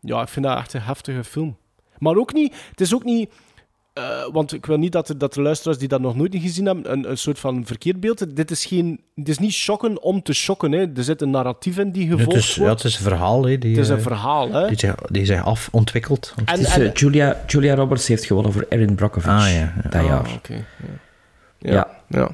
Ja, 0.00 0.22
ik 0.22 0.28
vind 0.28 0.46
dat 0.46 0.58
echt 0.58 0.74
een 0.74 0.80
heftige 0.80 1.24
film. 1.24 1.56
Maar 1.98 2.16
ook 2.16 2.32
niet, 2.32 2.54
het 2.70 2.80
is 2.80 2.94
ook 2.94 3.04
niet 3.04 3.30
uh, 3.98 4.26
want 4.32 4.52
ik 4.52 4.66
wil 4.66 4.76
niet 4.76 4.92
dat, 4.92 5.08
er, 5.08 5.18
dat 5.18 5.34
de 5.34 5.42
luisteraars 5.42 5.78
die 5.78 5.88
dat 5.88 6.00
nog 6.00 6.16
nooit 6.16 6.36
gezien 6.38 6.66
hebben, 6.66 6.92
een, 6.92 7.10
een 7.10 7.18
soort 7.18 7.38
van 7.38 7.66
verkeerd 7.66 8.00
beeld. 8.00 8.36
Dit 8.36 8.50
is, 8.50 8.64
geen, 8.64 9.00
dit 9.14 9.28
is 9.28 9.38
niet 9.38 9.52
shocken 9.52 10.02
om 10.02 10.22
te 10.22 10.32
shocken. 10.32 10.72
Hè. 10.72 10.86
Er 10.96 11.04
zit 11.04 11.22
een 11.22 11.30
narratief 11.30 11.78
in 11.78 11.90
die 11.90 12.08
gevolgd 12.08 12.32
het 12.32 12.42
is, 12.42 12.56
wordt. 12.56 12.70
Ja, 12.70 12.76
het 12.76 12.84
is 12.84 12.96
een 12.96 13.10
verhaal. 13.10 13.44
Hè, 13.44 13.58
die, 13.58 13.70
het 13.70 13.84
is 13.84 13.88
een 13.88 13.96
uh, 13.96 14.02
verhaal, 14.02 14.52
hè. 14.52 14.68
Die 14.68 14.78
zich, 14.78 14.94
die 14.94 15.24
zich 15.24 15.44
af 15.44 15.68
ontwikkelt. 15.72 16.34
En, 16.44 16.58
is, 16.58 16.78
uh, 16.78 16.92
Julia, 16.92 17.40
Julia 17.46 17.74
Roberts 17.74 18.06
heeft 18.08 18.24
gewonnen 18.24 18.52
voor 18.52 18.66
Erin 18.68 18.94
Brockovich 18.94 19.30
ah, 19.30 19.40
ja, 19.40 19.46
ja. 19.48 19.74
dat 19.82 19.94
ah, 19.94 20.06
jaar. 20.06 20.30
Okay, 20.36 20.56
ja. 20.56 20.64
Ja, 21.58 21.88
ja. 22.08 22.30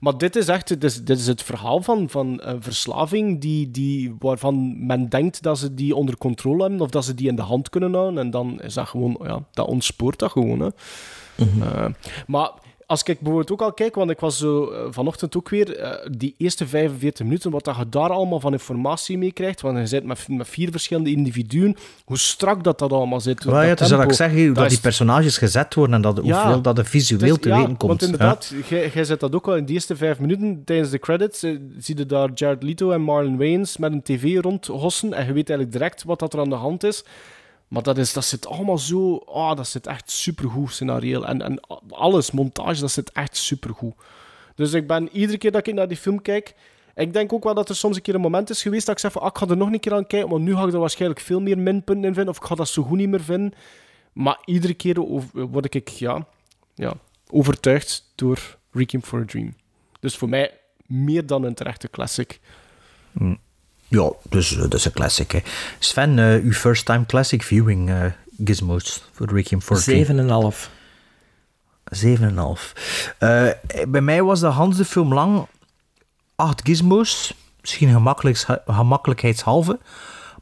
Maar 0.00 0.18
dit 0.18 0.36
is 0.36 0.48
echt 0.48 0.68
dit 0.68 0.84
is, 0.84 1.04
dit 1.04 1.18
is 1.18 1.26
het 1.26 1.42
verhaal 1.42 1.82
van, 1.82 2.10
van 2.10 2.40
een 2.42 2.62
verslaving 2.62 3.40
die, 3.40 3.70
die, 3.70 4.16
waarvan 4.18 4.86
men 4.86 5.08
denkt 5.08 5.42
dat 5.42 5.58
ze 5.58 5.74
die 5.74 5.94
onder 5.94 6.16
controle 6.16 6.62
hebben 6.62 6.80
of 6.80 6.90
dat 6.90 7.04
ze 7.04 7.14
die 7.14 7.28
in 7.28 7.36
de 7.36 7.42
hand 7.42 7.68
kunnen 7.68 7.94
houden. 7.94 8.18
En 8.18 8.30
dan 8.30 8.60
is 8.60 8.74
dat 8.74 8.88
gewoon, 8.88 9.20
ja, 9.22 9.44
dat 9.50 9.66
ontspoort 9.66 10.18
dat 10.18 10.30
gewoon. 10.30 10.60
Hè. 10.60 10.68
Mm-hmm. 11.36 11.62
Uh, 11.62 11.86
maar 12.26 12.50
als 12.90 13.02
ik 13.02 13.20
bijvoorbeeld 13.20 13.52
ook 13.52 13.62
al 13.62 13.72
kijk, 13.72 13.94
want 13.94 14.10
ik 14.10 14.20
was 14.20 14.38
zo 14.38 14.72
uh, 14.72 14.78
vanochtend 14.90 15.36
ook 15.36 15.48
weer, 15.48 15.80
uh, 15.80 15.92
die 16.10 16.34
eerste 16.36 16.66
45 16.66 17.24
minuten, 17.24 17.50
wat 17.50 17.64
dat 17.64 17.76
je 17.76 17.88
daar 17.88 18.10
allemaal 18.10 18.40
van 18.40 18.52
informatie 18.52 19.18
mee 19.18 19.32
krijgt, 19.32 19.60
want 19.60 19.78
je 19.78 19.86
zit 19.86 20.04
met, 20.04 20.28
met 20.28 20.48
vier 20.48 20.70
verschillende 20.70 21.10
individuen, 21.10 21.76
hoe 22.04 22.18
strak 22.18 22.64
dat 22.64 22.78
dat 22.78 22.92
allemaal 22.92 23.20
zit. 23.20 23.42
Ja, 23.42 23.62
is 23.62 23.88
dat 23.88 24.02
ik 24.02 24.12
zeg, 24.12 24.46
dat, 24.46 24.54
dat 24.54 24.68
die 24.68 24.80
personages 24.80 25.38
gezet 25.38 25.74
worden 25.74 25.94
en 25.94 26.02
dat, 26.02 26.20
ja, 26.22 26.42
hoeveel 26.42 26.62
dat 26.62 26.78
er 26.78 26.84
visueel 26.84 27.34
is, 27.34 27.40
te 27.40 27.48
ja, 27.48 27.56
weten 27.56 27.76
komt. 27.76 27.90
Want 27.90 28.02
inderdaad, 28.02 28.52
ja. 28.68 28.76
jij 28.94 29.04
zet 29.04 29.20
dat 29.20 29.34
ook 29.34 29.48
al 29.48 29.56
in 29.56 29.66
de 29.66 29.72
eerste 29.72 29.96
vijf 29.96 30.18
minuten, 30.18 30.62
tijdens 30.64 30.90
de 30.90 30.98
credits, 30.98 31.44
uh, 31.44 31.60
zie 31.78 31.96
je 31.96 32.06
daar 32.06 32.30
Jared 32.34 32.62
Leto 32.62 32.90
en 32.90 33.02
Marlon 33.02 33.36
Wayans 33.36 33.76
met 33.76 33.92
een 33.92 34.02
tv 34.02 34.38
rondhossen 34.40 35.12
en 35.12 35.26
je 35.26 35.32
weet 35.32 35.48
eigenlijk 35.48 35.72
direct 35.78 36.04
wat 36.04 36.18
dat 36.18 36.32
er 36.32 36.40
aan 36.40 36.50
de 36.50 36.54
hand 36.54 36.84
is. 36.84 37.04
Maar 37.70 37.82
dat, 37.82 37.98
is, 37.98 38.12
dat 38.12 38.24
zit 38.24 38.46
allemaal 38.46 38.78
zo... 38.78 39.14
Oh, 39.14 39.54
dat 39.54 39.68
zit 39.68 39.86
echt 39.86 40.10
supergoed 40.10 40.72
scenario. 40.72 41.22
En, 41.22 41.42
en 41.42 41.60
alles, 41.90 42.30
montage, 42.30 42.80
dat 42.80 42.90
zit 42.90 43.12
echt 43.12 43.36
supergoed. 43.36 43.94
Dus 44.54 44.72
ik 44.72 44.86
ben 44.86 45.08
iedere 45.12 45.38
keer 45.38 45.52
dat 45.52 45.66
ik 45.66 45.74
naar 45.74 45.88
die 45.88 45.96
film 45.96 46.22
kijk... 46.22 46.54
Ik 46.94 47.12
denk 47.12 47.32
ook 47.32 47.44
wel 47.44 47.54
dat 47.54 47.68
er 47.68 47.76
soms 47.76 47.96
een 47.96 48.02
keer 48.02 48.14
een 48.14 48.20
moment 48.20 48.50
is 48.50 48.62
geweest 48.62 48.86
dat 48.86 48.94
ik 48.94 49.00
zeg 49.00 49.12
van... 49.12 49.22
Ah, 49.22 49.28
ik 49.28 49.38
ga 49.38 49.46
er 49.46 49.56
nog 49.56 49.72
een 49.72 49.80
keer 49.80 49.94
aan 49.94 50.06
kijken, 50.06 50.28
maar 50.28 50.40
nu 50.40 50.54
ga 50.54 50.66
ik 50.66 50.72
er 50.72 50.78
waarschijnlijk 50.78 51.20
veel 51.20 51.40
meer 51.40 51.58
minpunten 51.58 52.04
in 52.04 52.14
vinden. 52.14 52.32
Of 52.34 52.40
ik 52.40 52.46
ga 52.46 52.54
dat 52.54 52.68
zo 52.68 52.82
goed 52.82 52.96
niet 52.96 53.08
meer 53.08 53.22
vinden. 53.22 53.52
Maar 54.12 54.38
iedere 54.44 54.74
keer 54.74 55.00
word 55.32 55.74
ik 55.74 55.88
ja, 55.88 56.26
ja, 56.74 56.94
overtuigd 57.30 58.12
door 58.14 58.58
Requiem 58.72 59.02
for 59.02 59.20
a 59.20 59.24
Dream. 59.24 59.54
Dus 60.00 60.16
voor 60.16 60.28
mij 60.28 60.60
meer 60.86 61.26
dan 61.26 61.44
een 61.44 61.54
terechte 61.54 61.90
classic. 61.90 62.40
Mm. 63.12 63.38
Ja, 63.90 64.12
dus 64.28 64.52
uh, 64.52 64.60
dat 64.60 64.74
is 64.74 64.84
een 64.84 64.92
classic. 64.92 65.30
Hè. 65.30 65.40
Sven, 65.78 66.18
uh, 66.18 66.44
uw 66.44 66.52
first 66.52 66.84
time 66.84 67.06
classic 67.06 67.42
viewing 67.42 67.90
uh, 67.90 68.04
gizmos 68.44 69.04
voor 69.12 69.26
Requiem 69.32 69.62
for 69.62 69.76
a 69.76 70.50
7,5. 70.52 70.68
7,5. 71.96 73.88
bij 73.88 74.00
mij 74.00 74.22
was 74.22 74.40
de 74.40 74.46
Hans 74.46 74.76
de 74.76 74.84
film 74.84 75.14
lang 75.14 75.46
8 76.36 76.60
gizmos. 76.64 77.34
Misschien 77.60 77.92
gemakkelijks, 77.92 78.46
gemakkelijkheidshalve. 78.66 79.78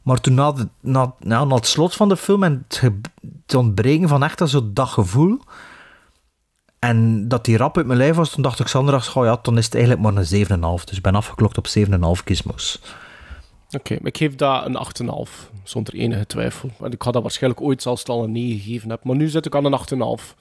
Maar 0.03 0.21
toen 0.21 0.33
na, 0.33 0.51
de, 0.51 0.67
na, 0.79 1.13
na, 1.19 1.43
na, 1.43 1.55
het 1.55 1.67
slot 1.67 1.95
van 1.95 2.09
de 2.09 2.17
film 2.17 2.43
en 2.43 2.65
het, 2.67 2.81
het 3.45 3.55
ontbreken 3.55 4.07
van 4.07 4.23
echt 4.23 4.37
dat, 4.37 4.75
dat 4.75 4.89
gevoel... 4.89 5.39
En 6.79 7.27
dat 7.27 7.45
die 7.45 7.57
rap 7.57 7.77
uit 7.77 7.85
mijn 7.85 7.97
lijf 7.97 8.15
was, 8.15 8.29
toen 8.29 8.43
dacht 8.43 8.59
ik 8.59 8.67
zondags, 8.67 9.13
oh 9.13 9.25
ja, 9.25 9.39
dan 9.41 9.57
is 9.57 9.65
het 9.65 9.73
eigenlijk 9.73 10.03
maar 10.03 10.13
een 10.15 10.47
7,5. 10.79 10.83
Dus 10.83 10.97
ik 10.97 11.01
ben 11.01 11.15
afgeklokt 11.15 11.57
op 11.57 11.67
7,5 11.77 12.23
gizmos. 12.25 12.81
Oké, 13.71 13.93
okay, 13.93 14.07
ik 14.07 14.17
geef 14.17 14.35
dat 14.35 14.65
een 14.65 15.07
8,5, 15.27 15.51
zonder 15.63 15.93
enige 15.93 16.25
twijfel. 16.25 16.69
En 16.83 16.91
ik 16.91 17.01
had 17.01 17.13
dat 17.13 17.21
waarschijnlijk 17.21 17.61
ooit 17.61 17.81
zelfs 17.81 18.05
al 18.05 18.23
een 18.23 18.31
9 18.31 18.59
gegeven 18.59 18.89
heb, 18.89 19.03
maar 19.03 19.15
nu 19.15 19.27
zit 19.27 19.45
ik 19.45 19.55
aan 19.55 19.65
een 19.65 19.79
8,5. 20.19 20.35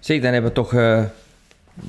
Zeg, 0.00 0.20
dan 0.20 0.32
hebben 0.32 0.50
we 0.50 0.56
toch 0.56 0.72
uh, 0.72 1.02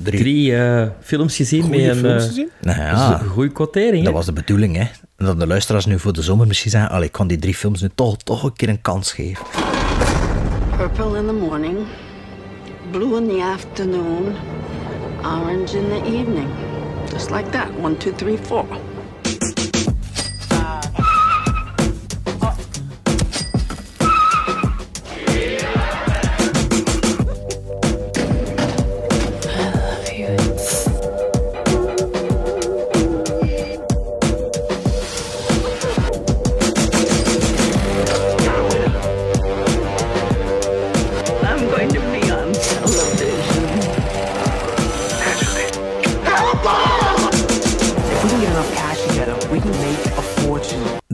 drie, 0.02 0.18
drie 0.18 0.50
uh, 0.50 0.86
films 1.00 1.36
gezien 1.36 1.62
Goeie 1.62 1.86
met 1.86 1.96
een, 1.96 2.02
films 2.02 2.26
gezien? 2.26 2.50
Nou 2.60 2.80
ja, 2.80 3.20
een 3.20 3.28
goede 3.28 3.52
quotering. 3.52 4.04
Dat 4.04 4.12
was 4.12 4.26
de 4.26 4.32
bedoeling, 4.32 4.76
hè. 4.76 4.86
En 5.16 5.24
dat 5.24 5.40
de 5.40 5.46
luisteraars 5.46 5.86
nu 5.86 5.98
voor 5.98 6.12
de 6.12 6.22
zomer 6.22 6.46
misschien 6.46 6.70
zeggen, 6.70 6.90
allee, 6.90 7.06
ik 7.06 7.12
kan 7.12 7.26
die 7.26 7.38
drie 7.38 7.54
films 7.54 7.80
nu 7.82 7.88
toch, 7.94 8.16
toch 8.16 8.42
een 8.42 8.52
keer 8.52 8.68
een 8.68 8.80
kans 8.80 9.12
geven. 9.12 9.46
Purple 10.76 11.18
in 11.18 11.26
the 11.26 11.32
morning, 11.32 11.76
blue 12.90 13.16
in 13.16 13.28
the 13.28 13.42
afternoon, 13.42 14.34
orange 15.22 15.76
in 15.76 15.88
the 15.88 16.02
evening. 16.04 16.48
Just 17.12 17.30
like 17.30 17.50
that, 17.50 17.66
one, 17.82 17.96
two, 17.96 18.14
three, 18.14 18.36
four. 18.36 18.64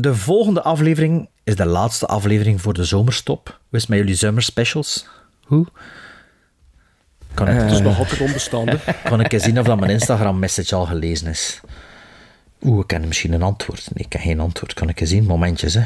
De 0.04 0.14
volgende 0.14 0.62
aflevering 0.62 1.28
is 1.44 1.56
de 1.56 1.66
laatste 1.66 2.06
aflevering 2.06 2.60
voor 2.60 2.74
de 2.74 2.84
zomerstop. 2.84 3.60
Hoe 3.68 3.78
is 3.78 3.86
met 3.86 3.98
jullie 3.98 4.14
zomerspecials? 4.14 5.06
Hoe? 5.44 5.66
Kan 7.34 7.48
ik, 7.48 7.54
uh, 7.54 7.62
het 7.62 7.72
is 7.72 7.80
nog 7.80 7.98
altijd 7.98 8.20
onbestaande. 8.20 8.78
Kan 9.04 9.20
ik 9.20 9.32
eens 9.32 9.42
zien 9.42 9.58
of 9.58 9.66
dat 9.66 9.78
mijn 9.78 9.90
Instagram-message 9.90 10.74
al 10.74 10.86
gelezen 10.86 11.26
is? 11.26 11.60
Oeh, 12.62 12.80
ik 12.80 12.86
ken 12.86 13.06
misschien 13.06 13.32
een 13.32 13.42
antwoord. 13.42 13.90
Nee, 13.94 14.04
ik 14.04 14.12
heb 14.12 14.22
geen 14.22 14.40
antwoord. 14.40 14.74
Kan 14.74 14.88
ik 14.88 15.00
eens 15.00 15.10
zien? 15.10 15.24
Momentjes, 15.24 15.74
hè. 15.74 15.84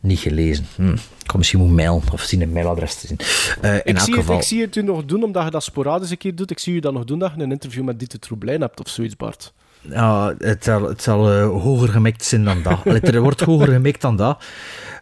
Niet 0.00 0.18
gelezen. 0.18 0.66
Hm. 0.74 0.92
Ik 0.92 1.26
kan 1.26 1.38
misschien 1.38 1.58
moeten 1.58 1.76
mailen 1.76 2.02
of 2.12 2.22
zien 2.22 2.42
een 2.42 2.52
mailadres 2.52 2.94
te 2.94 3.06
zien. 3.06 3.18
Uh, 3.64 3.74
in 3.74 3.78
ik, 3.78 3.96
elk 3.96 3.98
zie 3.98 4.14
geval... 4.14 4.34
het, 4.34 4.42
ik 4.42 4.48
zie 4.48 4.60
het 4.60 4.76
u 4.76 4.82
nog 4.82 5.04
doen, 5.04 5.22
omdat 5.22 5.44
je 5.44 5.50
dat 5.50 5.62
sporadisch 5.62 6.10
een 6.10 6.18
keer 6.18 6.34
doet. 6.34 6.50
Ik 6.50 6.58
zie 6.58 6.74
je 6.74 6.80
dat 6.80 6.92
nog 6.92 7.04
doen, 7.04 7.18
dat 7.18 7.32
je 7.36 7.42
een 7.42 7.50
interview 7.50 7.84
met 7.84 7.98
Dieter 7.98 8.18
Troublein 8.18 8.60
hebt 8.60 8.80
of 8.80 8.88
zoiets, 8.88 9.16
Bart. 9.16 9.52
Ja, 9.80 10.34
het 10.38 10.64
zal, 10.64 10.88
het 10.88 11.02
zal 11.02 11.36
uh, 11.36 11.62
hoger 11.62 11.88
gemikt 11.88 12.24
zijn 12.24 12.44
dan 12.44 12.62
dat. 12.62 12.78
Allee, 12.84 13.00
er 13.00 13.20
wordt 13.20 13.40
hoger 13.40 13.68
gemikt 13.68 14.00
dan 14.00 14.16
dat. 14.16 14.44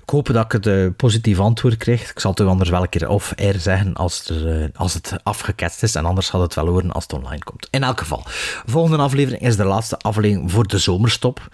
Ik 0.02 0.14
hoop 0.14 0.26
dat 0.26 0.44
ik 0.44 0.52
het 0.52 0.66
uh, 0.66 0.88
positief 0.96 1.38
antwoord 1.38 1.76
krijg. 1.76 2.10
Ik 2.10 2.20
zal 2.20 2.30
het 2.30 2.40
anders 2.40 2.70
wel 2.70 2.82
een 2.82 2.88
keer 2.88 3.08
off-air 3.08 3.58
zeggen 3.58 3.94
als, 3.94 4.28
er, 4.28 4.60
uh, 4.60 4.68
als 4.74 4.94
het 4.94 5.16
afgeketst 5.22 5.82
is. 5.82 5.94
En 5.94 6.04
anders 6.04 6.28
gaat 6.30 6.40
het 6.40 6.54
wel 6.54 6.66
horen 6.66 6.92
als 6.92 7.02
het 7.02 7.12
online 7.12 7.44
komt. 7.44 7.68
In 7.70 7.82
elk 7.82 7.98
geval, 7.98 8.22
de 8.64 8.70
volgende 8.70 8.96
aflevering 8.96 9.42
is 9.42 9.56
de 9.56 9.64
laatste 9.64 9.98
aflevering 9.98 10.50
voor 10.52 10.66
de 10.66 10.78
zomerstop. 10.78 11.48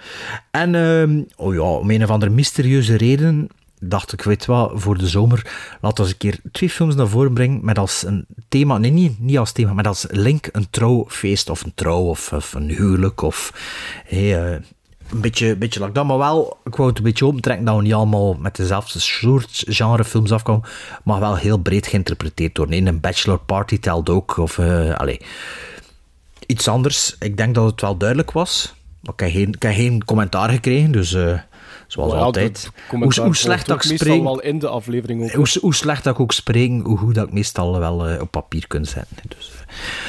En, 0.50 0.74
uh, 0.74 1.24
oh 1.36 1.54
ja, 1.54 1.60
om 1.60 1.90
een 1.90 2.02
of 2.02 2.10
andere 2.10 2.32
mysterieuze 2.32 2.96
reden 2.96 3.48
dacht 3.88 4.12
ik, 4.12 4.22
weet 4.22 4.46
wat, 4.46 4.72
voor 4.74 4.98
de 4.98 5.08
zomer 5.08 5.52
laten 5.80 5.96
we 5.96 6.02
eens 6.02 6.10
een 6.10 6.30
keer 6.30 6.38
twee 6.52 6.70
films 6.70 6.94
naar 6.94 7.08
voren 7.08 7.32
brengen 7.32 7.64
met 7.64 7.78
als 7.78 8.04
een 8.06 8.26
thema, 8.48 8.78
nee, 8.78 8.90
niet, 8.90 9.20
niet 9.20 9.38
als 9.38 9.52
thema, 9.52 9.72
maar 9.72 9.84
als 9.84 10.06
link 10.10 10.48
een 10.52 10.70
trouwfeest 10.70 11.50
of 11.50 11.64
een 11.64 11.74
trouw 11.74 12.02
of, 12.02 12.52
een 12.54 12.68
huwelijk 12.68 13.22
of 13.22 13.52
uh, 14.12 14.56
een 15.10 15.20
beetje, 15.20 15.56
beetje 15.56 15.80
like 15.80 15.92
dat, 15.92 16.06
maar 16.06 16.18
wel, 16.18 16.58
ik 16.64 16.76
wou 16.76 16.88
het 16.88 16.98
een 16.98 17.04
beetje 17.04 17.26
opentrekken 17.26 17.64
dat 17.64 17.76
we 17.76 17.82
niet 17.82 17.94
allemaal 17.94 18.34
met 18.34 18.56
dezelfde 18.56 18.98
soort 18.98 19.64
genrefilms 19.66 20.32
afkomen, 20.32 20.68
maar 21.04 21.20
wel 21.20 21.36
heel 21.36 21.58
breed 21.58 21.86
geïnterpreteerd 21.86 22.56
worden. 22.56 22.86
Een 22.86 23.00
bachelor 23.00 23.38
party 23.38 23.78
telt 23.78 24.10
ook, 24.10 24.36
of 24.36 24.58
uh, 24.58 24.94
allez, 24.94 25.18
iets 26.46 26.68
anders. 26.68 27.16
Ik 27.18 27.36
denk 27.36 27.54
dat 27.54 27.70
het 27.70 27.80
wel 27.80 27.96
duidelijk 27.96 28.32
was. 28.32 28.74
Ik 29.02 29.20
heb 29.20 29.30
geen, 29.30 29.52
ik 29.52 29.62
heb 29.62 29.74
geen 29.74 30.04
commentaar 30.04 30.50
gekregen, 30.50 30.92
dus... 30.92 31.12
Uh, 31.12 31.38
Zoals 31.94 32.12
altijd. 32.12 32.70
Hoe, 32.88 33.20
hoe, 33.20 33.36
slecht 33.36 33.66
dat 33.66 33.84
ik 33.84 33.96
spreek. 33.96 34.22
wel 34.22 34.40
in 34.40 34.58
de 34.58 34.68
aflevering 34.68 35.22
ook. 35.22 35.30
Hoe, 35.30 35.46
hoe, 35.60 35.74
slecht 35.74 36.04
dat 36.04 36.14
ik 36.14 36.20
ook 36.20 36.32
spreek, 36.32 36.82
hoe 36.82 36.98
goed 36.98 37.14
dat 37.14 37.26
ik 37.26 37.32
meestal 37.32 37.78
wel 37.78 38.10
uh, 38.10 38.20
op 38.20 38.30
papier 38.30 38.66
kan 38.66 38.84
zetten. 38.84 39.16
Dus 39.28 39.52
uh, 39.54 39.60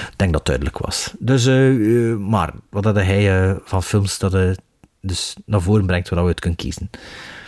ik 0.07 0.13
denk 0.15 0.31
dat 0.31 0.39
het 0.39 0.45
duidelijk 0.45 0.77
was. 0.77 1.13
Dus, 1.19 1.45
uh, 1.45 2.17
maar 2.17 2.53
wat 2.69 2.83
had 2.85 2.95
hij 2.95 3.57
van 3.63 3.83
films 3.83 4.17
dat 4.17 4.57
dus 5.01 5.35
naar 5.45 5.61
voren 5.61 5.85
brengt 5.85 6.09
waar 6.09 6.23
we 6.23 6.29
het 6.29 6.39
kunnen 6.39 6.59
kiezen? 6.59 6.89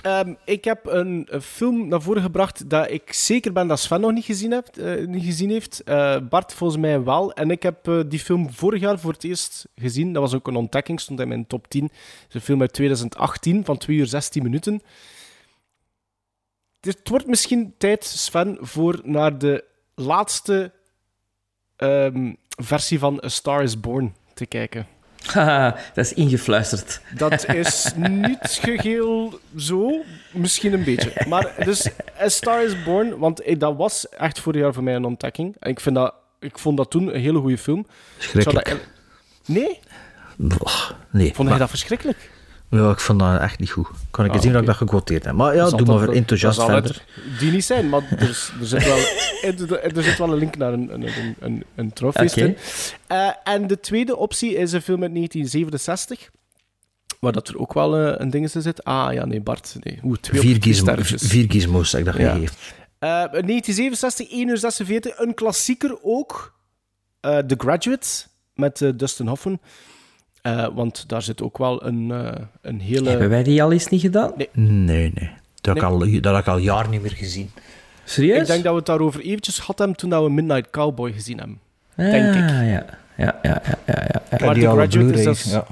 Ehm, 0.07 0.33
ik 0.43 0.63
heb 0.63 0.85
een, 0.85 1.27
film 1.41 1.87
naar 1.87 2.01
voren 2.01 2.21
gebracht 2.21 2.69
dat 2.69 2.91
ik 2.91 3.13
zeker 3.13 3.53
ben 3.53 3.67
dat 3.67 3.79
Sven 3.79 4.01
nog 4.01 4.11
niet 4.11 4.25
gezien, 4.25 4.53
eh, 4.53 5.23
gezien 5.23 5.49
heeft. 5.49 5.83
Eh, 5.83 6.17
Bart 6.29 6.53
volgens 6.53 6.81
mij 6.81 7.03
wel. 7.03 7.33
En 7.33 7.51
ik 7.51 7.63
heb 7.63 7.87
eh, 7.87 7.99
die 8.07 8.19
film 8.19 8.51
vorig 8.51 8.81
jaar 8.81 8.99
voor 8.99 9.11
het 9.11 9.23
eerst 9.23 9.67
gezien. 9.75 10.13
Dat 10.13 10.21
was 10.21 10.33
ook 10.33 10.47
een 10.47 10.55
ontdekking, 10.55 10.99
stond 10.99 11.19
in 11.19 11.27
mijn 11.27 11.47
top 11.47 11.67
10. 11.67 11.83
Het 11.83 11.91
is 12.27 12.33
een 12.33 12.41
film 12.41 12.61
uit 12.61 12.73
2018 12.73 13.65
van 13.65 13.77
2 13.77 13.97
uur 13.97 14.05
16 14.05 14.43
minuten. 14.43 14.81
Het 16.79 17.09
wordt 17.09 17.27
misschien 17.27 17.73
tijd, 17.77 18.03
Sven, 18.05 18.57
voor 18.61 19.01
naar 19.03 19.37
de 19.37 19.63
laatste 19.95 20.71
ehm, 21.75 22.33
versie 22.47 22.99
van 22.99 23.21
A 23.23 23.27
Star 23.27 23.63
is 23.63 23.79
Born 23.79 24.15
te 24.33 24.45
kijken. 24.45 24.87
Haha, 25.33 25.75
dat 25.93 26.05
is 26.05 26.13
ingefluisterd. 26.13 27.01
Dat 27.15 27.47
is 27.53 27.91
niet 27.97 28.59
geheel 28.61 29.39
zo, 29.57 30.03
misschien 30.31 30.73
een 30.73 30.83
beetje. 30.83 31.11
Maar 31.27 31.53
dus, 31.63 31.87
A 32.21 32.29
Star 32.29 32.63
is 32.63 32.83
Born, 32.83 33.17
want 33.17 33.41
eh, 33.41 33.59
dat 33.59 33.75
was 33.75 34.09
echt 34.09 34.39
vorig 34.39 34.61
jaar 34.61 34.73
voor 34.73 34.83
mij 34.83 34.95
een 34.95 35.05
ontdekking. 35.05 35.55
En 35.59 35.69
ik, 35.69 35.79
vind 35.79 35.95
dat, 35.95 36.13
ik 36.39 36.59
vond 36.59 36.77
dat 36.77 36.89
toen 36.91 37.13
een 37.15 37.21
hele 37.21 37.39
goede 37.39 37.57
film. 37.57 37.87
Schrikkelijk. 38.17 38.69
dat- 38.69 38.79
Nee? 39.45 39.79
Boah, 40.35 40.89
nee. 41.11 41.25
Vond 41.25 41.37
je 41.37 41.43
maar- 41.43 41.59
dat 41.59 41.69
verschrikkelijk? 41.69 42.29
Ja, 42.69 42.89
ik 42.91 42.99
vond 42.99 43.19
dat 43.19 43.39
echt 43.41 43.59
niet 43.59 43.69
goed. 43.69 43.87
Kan 44.11 44.23
ik 44.25 44.29
Ah, 44.29 44.35
eens 44.35 44.43
zien 44.45 44.53
dat 44.53 44.61
ik 44.61 44.67
dat 44.67 44.77
gekwoteerd 44.77 45.23
heb. 45.25 45.33
Maar 45.33 45.55
ja, 45.55 45.69
Dat 45.69 45.77
doe 45.77 45.97
maar 45.97 46.09
enthousiast 46.09 46.57
dat 46.57 46.65
verder. 46.69 47.03
het 47.13 47.39
Die 47.39 47.51
niet 47.51 47.63
zijn, 47.65 47.89
maar 47.89 48.01
er, 48.17 48.29
is- 48.29 48.51
er, 48.59 48.65
zit, 48.67 48.83
wel, 48.83 48.97
er, 49.81 49.97
er 49.97 50.03
zit 50.03 50.17
wel 50.17 50.31
een 50.31 50.37
link 50.37 50.57
naar 50.57 50.73
een, 50.73 50.93
een, 50.93 51.35
een, 51.39 51.63
een, 51.75 51.93
trouwfeest 51.93 52.37
in. 52.37 52.57
Eh, 53.07 53.29
en 53.43 53.67
de 53.67 53.79
tweede 53.79 54.15
optie 54.17 54.55
is 54.55 54.71
een 54.71 54.81
film 54.81 55.01
uit 55.03 55.13
1967. 55.13 56.29
Waar 57.19 57.31
dat 57.31 57.47
er 57.47 57.57
ook 57.59 57.73
wel 57.73 57.97
eh, 57.97 58.13
een 58.17 58.29
ding 58.29 58.53
in 58.53 58.61
zit. 58.61 58.83
Ah 58.83 59.13
ja, 59.13 59.25
nee, 59.25 59.41
Bart. 59.41 59.75
Nee. 59.79 59.99
Oeh, 60.03 60.17
twee 60.17 60.41
Vier, 60.41 60.57
gizmo, 60.59 60.93
vier 60.99 61.45
gizmos 61.51 61.93
ik 61.93 62.05
dat 62.05 62.15
Ja. 62.15 62.33
gegeven. 62.33 62.55
Eh, 62.99 63.09
1967, 63.09 64.31
1 64.31 64.47
uur 64.47 64.57
46. 64.57 65.19
Een 65.19 65.33
klassieker 65.33 65.97
ook. 66.03 66.53
Eh, 67.19 67.37
The 67.37 67.55
Graduate 67.57 68.07
met 68.53 68.81
eh, 68.81 68.89
Dustin 68.95 69.27
Hoffman. 69.27 69.59
Eh, 70.47 70.67
want 70.73 71.09
daar 71.09 71.21
zit 71.21 71.41
ook 71.41 71.57
wel 71.57 71.85
een, 71.85 72.11
eh, 72.11 72.31
een 72.61 72.79
hele... 72.79 73.09
Hebben 73.09 73.29
wij 73.29 73.43
die 73.43 73.63
al 73.63 73.71
eens 73.71 73.87
niet 73.87 74.01
gedaan? 74.01 74.31
Nee. 74.37 74.49
Nee, 74.53 75.11
nee. 75.13 75.29
Dat, 75.61 75.73
Nee. 75.75 75.83
Heb 75.83 75.83
ik 75.83 75.83
al, 75.83 76.21
dat 76.21 76.33
heb 76.35 76.43
ik 76.43 76.47
al 76.47 76.57
jaren 76.57 76.91
niet 76.91 77.01
meer 77.01 77.11
gezien. 77.11 77.51
Serieus? 78.03 78.41
Ik 78.41 78.47
denk 78.47 78.63
dat 78.63 78.71
we 78.71 78.77
het 78.77 78.87
daarover 78.87 79.21
eventjes 79.21 79.59
gehad 79.59 79.77
hebben 79.77 79.97
toen 79.97 80.09
dat 80.09 80.23
we 80.23 80.29
Midnight 80.29 80.69
Cowboy 80.69 81.11
gezien 81.11 81.37
hebben. 81.37 81.59
Ah, 81.97 82.11
denk 82.11 82.35
ik. 82.35 82.49
Ja, 82.49 82.61
ja, 82.61 82.85
ja, 83.17 83.39
ja, 83.43 83.61
ja. 83.85 84.07
ja. 84.29 84.37
Maar 84.45 84.53
die 84.53 84.63
The 84.63 84.69
Graduate 84.69 85.13
is 85.13 85.23
dus 85.23 85.43
ja. 85.43 85.65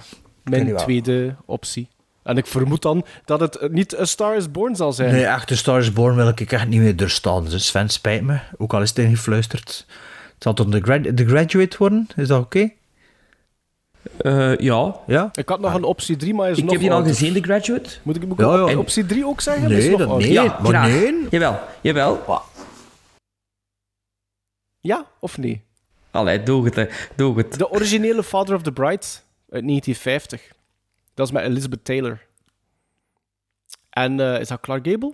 Ken 0.43 0.63
mijn 0.65 0.75
tweede 0.75 1.35
optie. 1.45 1.87
En 2.23 2.37
ik 2.37 2.45
vermoed 2.45 2.81
dan 2.81 3.05
dat 3.25 3.39
het 3.39 3.71
niet 3.71 3.99
A 3.99 4.05
Star 4.05 4.35
is 4.35 4.51
Born 4.51 4.75
zal 4.75 4.93
zijn. 4.93 5.11
Nee, 5.11 5.25
echt, 5.25 5.47
de 5.47 5.55
Star 5.55 5.79
is 5.79 5.93
Born 5.93 6.15
wil 6.15 6.27
ik 6.27 6.51
echt 6.51 6.67
niet 6.67 6.79
meer 6.81 6.95
doorstaan. 6.95 7.45
Dus 7.45 7.65
Sven, 7.65 7.89
spijt 7.89 8.21
me. 8.21 8.37
Ook 8.57 8.73
al 8.73 8.81
is 8.81 8.89
het 8.89 8.97
ingefluisterd. 8.97 9.85
Het 10.39 10.43
zal 10.57 10.67
grad- 10.81 11.17
de 11.17 11.25
Graduate 11.27 11.77
worden. 11.77 12.07
Is 12.15 12.27
dat 12.27 12.41
oké? 12.43 12.69
Eh, 14.17 14.57
ja. 14.57 14.95
Ja? 15.07 15.29
Ik 15.33 15.49
had 15.49 15.59
nog 15.59 15.73
een 15.73 15.83
optie 15.83 16.15
3, 16.15 16.33
maar 16.33 16.49
is 16.49 16.57
Ik 16.57 16.63
nog 16.63 16.71
heb 16.71 16.81
die 16.81 16.91
al 16.91 17.03
gezien, 17.03 17.33
The 17.33 17.41
Graduate. 17.41 17.89
Moet 18.03 18.15
ik, 18.15 18.21
moet 18.27 18.39
ik 18.39 18.45
Ja, 18.45 18.63
op- 18.63 18.69
ja. 18.69 18.77
optie 18.77 19.05
3 19.05 19.25
ook 19.25 19.41
zeggen? 19.41 19.69
Nee, 19.69 19.77
Is 19.77 19.87
nog 19.89 19.97
dat- 19.99 20.17
nee. 20.17 20.31
Ja, 20.31 20.43
maar 20.43 20.71
graag. 20.71 20.87
nee. 20.87 21.27
Jawel, 21.29 21.59
jawel. 21.81 22.23
Ja 24.79 25.05
of 25.19 25.37
nee? 25.37 25.61
Allee, 26.11 26.43
doe 26.43 26.65
het, 26.65 26.75
hè. 26.75 26.85
doe 27.15 27.37
het. 27.37 27.53
De 27.57 27.69
originele 27.71 28.23
Father 28.23 28.55
of 28.55 28.61
the 28.61 28.71
Bride 28.71 29.05
uit 29.49 29.63
1950. 29.65 30.41
Dat 31.13 31.27
is 31.27 31.33
met 31.33 31.43
Elizabeth 31.43 31.85
Taylor. 31.85 32.21
En 33.89 34.19
eh, 34.19 34.39
is 34.39 34.47
dat 34.47 34.59
Clark 34.59 34.87
Gable? 34.87 35.13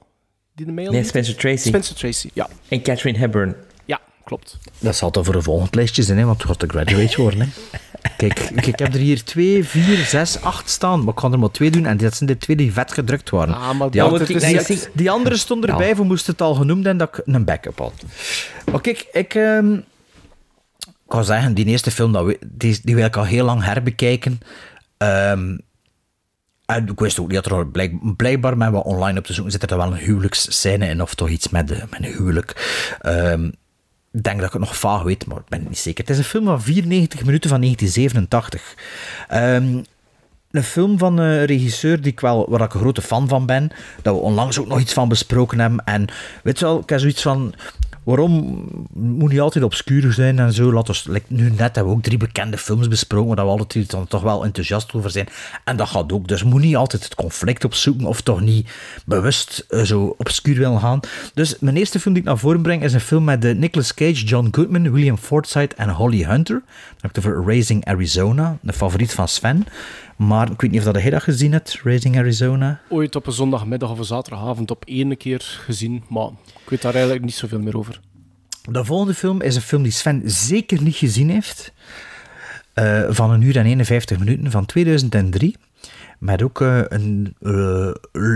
Die 0.56 0.66
de 0.66 0.72
mail 0.72 0.92
Nee? 0.92 1.04
Spencer 1.04 1.36
Tracy. 1.36 1.68
Spencer 1.68 1.96
Tracy, 1.96 2.30
ja. 2.34 2.48
En 2.68 2.82
Catherine 2.82 3.18
Hepburn. 3.18 3.56
Ja, 3.86 4.00
klopt. 4.24 4.58
Dat 4.80 4.96
zal 4.96 5.12
toch 5.12 5.26
voor 5.26 5.36
een 5.36 5.44
volgend 5.44 5.76
lijstje 5.76 6.04
zijn, 6.04 6.18
hè, 6.18 6.26
want 6.26 6.38
het 6.42 6.48
gaat 6.52 6.60
de 6.60 6.68
Graduate 6.68 7.22
worden. 7.22 7.40
Hè. 7.40 7.48
Kijk, 8.18 8.36
kijk, 8.36 8.66
ik 8.66 8.80
heb 8.80 8.94
er 8.94 9.00
hier 9.00 9.24
twee, 9.24 9.64
vier, 9.66 9.98
zes, 9.98 10.42
acht 10.42 10.70
staan. 10.70 11.00
Maar 11.00 11.08
ik 11.10 11.16
kan 11.16 11.32
er 11.34 11.40
maar 11.40 11.52
twee 11.52 11.72
doen. 11.72 11.86
En 11.86 11.98
dat 11.98 12.16
zijn 12.16 12.30
de 12.30 12.38
twee 12.38 12.56
die 12.56 12.74
vet 12.74 12.92
gedrukt 12.92 13.30
waren. 13.30 13.54
Ah, 13.56 13.74
maar 13.78 13.90
die, 13.92 14.02
andere, 14.04 14.24
het 14.24 14.30
is 14.44 14.44
die, 14.44 14.58
echt- 14.58 14.90
die 14.94 15.12
andere 15.12 15.38
stonden 15.38 15.70
erbij, 15.70 15.88
Ja. 15.88 15.96
voor 15.96 16.06
moest 16.06 16.28
het 16.28 16.42
al 16.42 16.54
genoemd 16.54 16.86
en 16.86 16.98
dat 16.98 17.18
ik 17.18 17.22
een 17.26 17.46
backup 17.46 17.78
had. 17.80 18.04
Maar 18.72 18.82
kijk, 18.82 19.08
ik... 19.12 19.34
ehm, 19.34 19.74
ik 19.74 21.18
kan 21.18 21.26
zeggen, 21.26 21.54
die 21.54 21.66
eerste 21.66 21.92
film, 21.92 22.12
dat 22.12 22.26
we, 22.26 22.40
die, 22.48 22.80
die 22.84 22.96
wil 22.96 23.06
ik 23.06 23.16
al 23.18 23.24
heel 23.26 23.46
lang 23.46 23.64
herbekijken. 23.64 24.40
Ehm, 24.98 25.58
en 26.66 26.88
ik 26.88 27.00
wist 27.00 27.20
ook 27.20 27.32
niet 27.32 27.44
dat 27.44 27.52
er 27.58 27.68
blijk, 27.68 28.16
blijkbaar 28.16 28.58
met 28.58 28.72
wat 28.72 28.84
online 28.84 29.20
op 29.20 29.26
te 29.26 29.34
zoeken 29.34 29.52
zit 29.52 29.72
er 29.72 29.78
wel 29.78 29.92
een 29.92 29.98
huwelijksscène 29.98 30.88
in, 30.88 31.02
of 31.02 31.16
toch 31.16 31.30
iets 31.30 31.50
met, 31.50 31.68
de, 31.68 31.76
met 31.90 32.04
een 32.04 32.14
huwelijk. 32.14 32.80
Ehm, 33.02 33.50
denk 34.12 34.38
dat 34.38 34.46
ik 34.46 34.52
het 34.52 34.62
nog 34.62 34.78
vaag 34.78 35.04
weet, 35.04 35.26
maar 35.26 35.38
ik 35.38 35.48
ben 35.50 35.60
het 35.60 35.70
niet 35.70 35.78
zeker. 35.78 36.04
Het 36.04 36.14
is 36.14 36.18
een 36.18 36.24
film 36.24 36.46
van 36.46 36.62
94 36.62 37.24
minuten 37.26 37.50
van 37.50 37.60
1987. 37.60 38.76
Ehm, 39.28 39.84
een 40.52 40.64
film 40.64 40.98
van 40.98 41.18
een 41.18 41.46
regisseur 41.46 42.02
die 42.02 42.12
ik 42.12 42.20
wel, 42.20 42.50
waar 42.50 42.62
ik 42.62 42.74
een 42.74 42.80
grote 42.80 43.02
fan 43.02 43.28
van 43.28 43.46
ben. 43.46 43.72
Dat 44.02 44.16
we 44.16 44.22
onlangs 44.22 44.60
ook 44.60 44.68
nog 44.68 44.80
iets 44.80 44.94
van 44.94 45.10
besproken 45.10 45.60
hebben. 45.60 45.86
En 45.86 46.08
weet 46.44 46.60
je 46.60 46.66
wel, 46.66 46.80
ik 46.80 46.90
heb 46.90 47.00
zoiets 47.00 47.22
van... 47.22 47.54
Waarom 48.04 48.64
moet 48.94 49.32
niet 49.32 49.40
altijd 49.40 49.64
obscuur 49.64 50.14
zijn 50.14 50.40
en 50.40 50.54
zo? 50.54 50.72
We, 50.72 50.94
like, 51.06 51.26
nu 51.28 51.50
net 51.50 51.60
hebben 51.60 51.86
we 51.86 51.90
ook 51.90 52.04
drie 52.04 52.18
bekende 52.18 52.58
films 52.58 52.88
besproken, 52.88 53.46
waar 53.46 53.58
we 53.58 53.68
drie 53.68 53.86
dan 53.86 54.08
toch 54.08 54.22
wel 54.22 54.44
enthousiast 54.44 54.94
over 54.94 55.10
zijn. 55.10 55.28
En 55.64 55.78
dat 55.78 55.90
gaat 55.90 56.12
ook. 56.12 56.28
Dus 56.28 56.44
moet 56.44 56.62
niet 56.62 56.76
altijd 56.76 57.04
het 57.04 57.16
conflict 57.16 57.66
opzoeken 57.66 58.06
of 58.06 58.22
toch 58.22 58.42
niet 58.42 58.70
bewust 59.06 59.66
eh, 59.70 59.82
zo 59.82 60.16
obscuur 60.18 60.58
willen 60.58 60.80
gaan. 60.80 61.00
Dus 61.34 61.56
mijn 61.60 61.78
eerste 61.78 62.00
film 62.00 62.14
die 62.14 62.24
ik 62.24 62.30
naar 62.30 62.38
voren 62.38 62.62
breng 62.62 62.84
is 62.84 62.94
een 62.94 63.00
film 63.00 63.24
met 63.24 63.42
de 63.42 63.56
Nicolas 63.56 63.94
Cage, 63.94 64.24
John 64.24 64.48
Goodman, 64.52 64.92
William 64.92 65.18
Forsythe 65.18 65.76
en 65.76 65.90
Holly 65.90 66.24
Hunter. 66.24 66.62
Dan 66.66 67.12
heb 67.12 67.18
ik 67.18 67.18
over 67.18 67.46
Raising 67.46 67.86
Arizona, 67.86 68.58
de 68.62 68.74
favoriet 68.74 69.14
van 69.14 69.28
Sven. 69.28 69.66
Maar 70.28 70.52
ik 70.52 70.62
weet 70.62 70.72
niet 70.72 70.80
of 70.80 70.94
dat 70.94 71.02
jij 71.02 71.12
dat 71.12 71.24
gezien 71.24 71.52
hebt, 71.52 71.80
Raising 71.84 72.18
Arizona. 72.18 72.82
Ooit 72.90 73.16
op 73.16 73.28
een 73.28 73.34
zondagmiddag 73.34 73.92
of 73.92 73.98
een 73.98 74.06
zaterdagavond 74.06 74.72
op 74.72 74.86
één 74.86 75.18
keer 75.18 75.62
gezien, 75.66 76.04
maar 76.10 76.28
ik 76.64 76.70
weet 76.70 76.82
daar 76.82 76.94
eigenlijk 76.94 77.24
niet 77.26 77.36
zoveel 77.36 77.60
meer 77.60 77.78
over. 77.78 78.00
De 78.70 78.86
volgende 78.86 79.14
film 79.14 79.42
is 79.42 79.56
een 79.56 79.62
film 79.62 79.84
die 79.84 79.92
Sven 79.92 80.22
zeker 80.26 80.82
niet 80.82 80.96
gezien 80.96 81.30
heeft. 81.30 81.74
Eh, 82.74 83.04
van 83.10 83.32
een 83.32 83.42
uur 83.42 83.58
en 83.58 83.66
51 83.66 84.20
minuten 84.20 84.52
van 84.52 84.66
2003. 84.66 85.56
Met 86.20 86.44
ook 86.44 86.62
eh, 86.62 86.82
een 86.88 87.36
eh, 87.40 87.92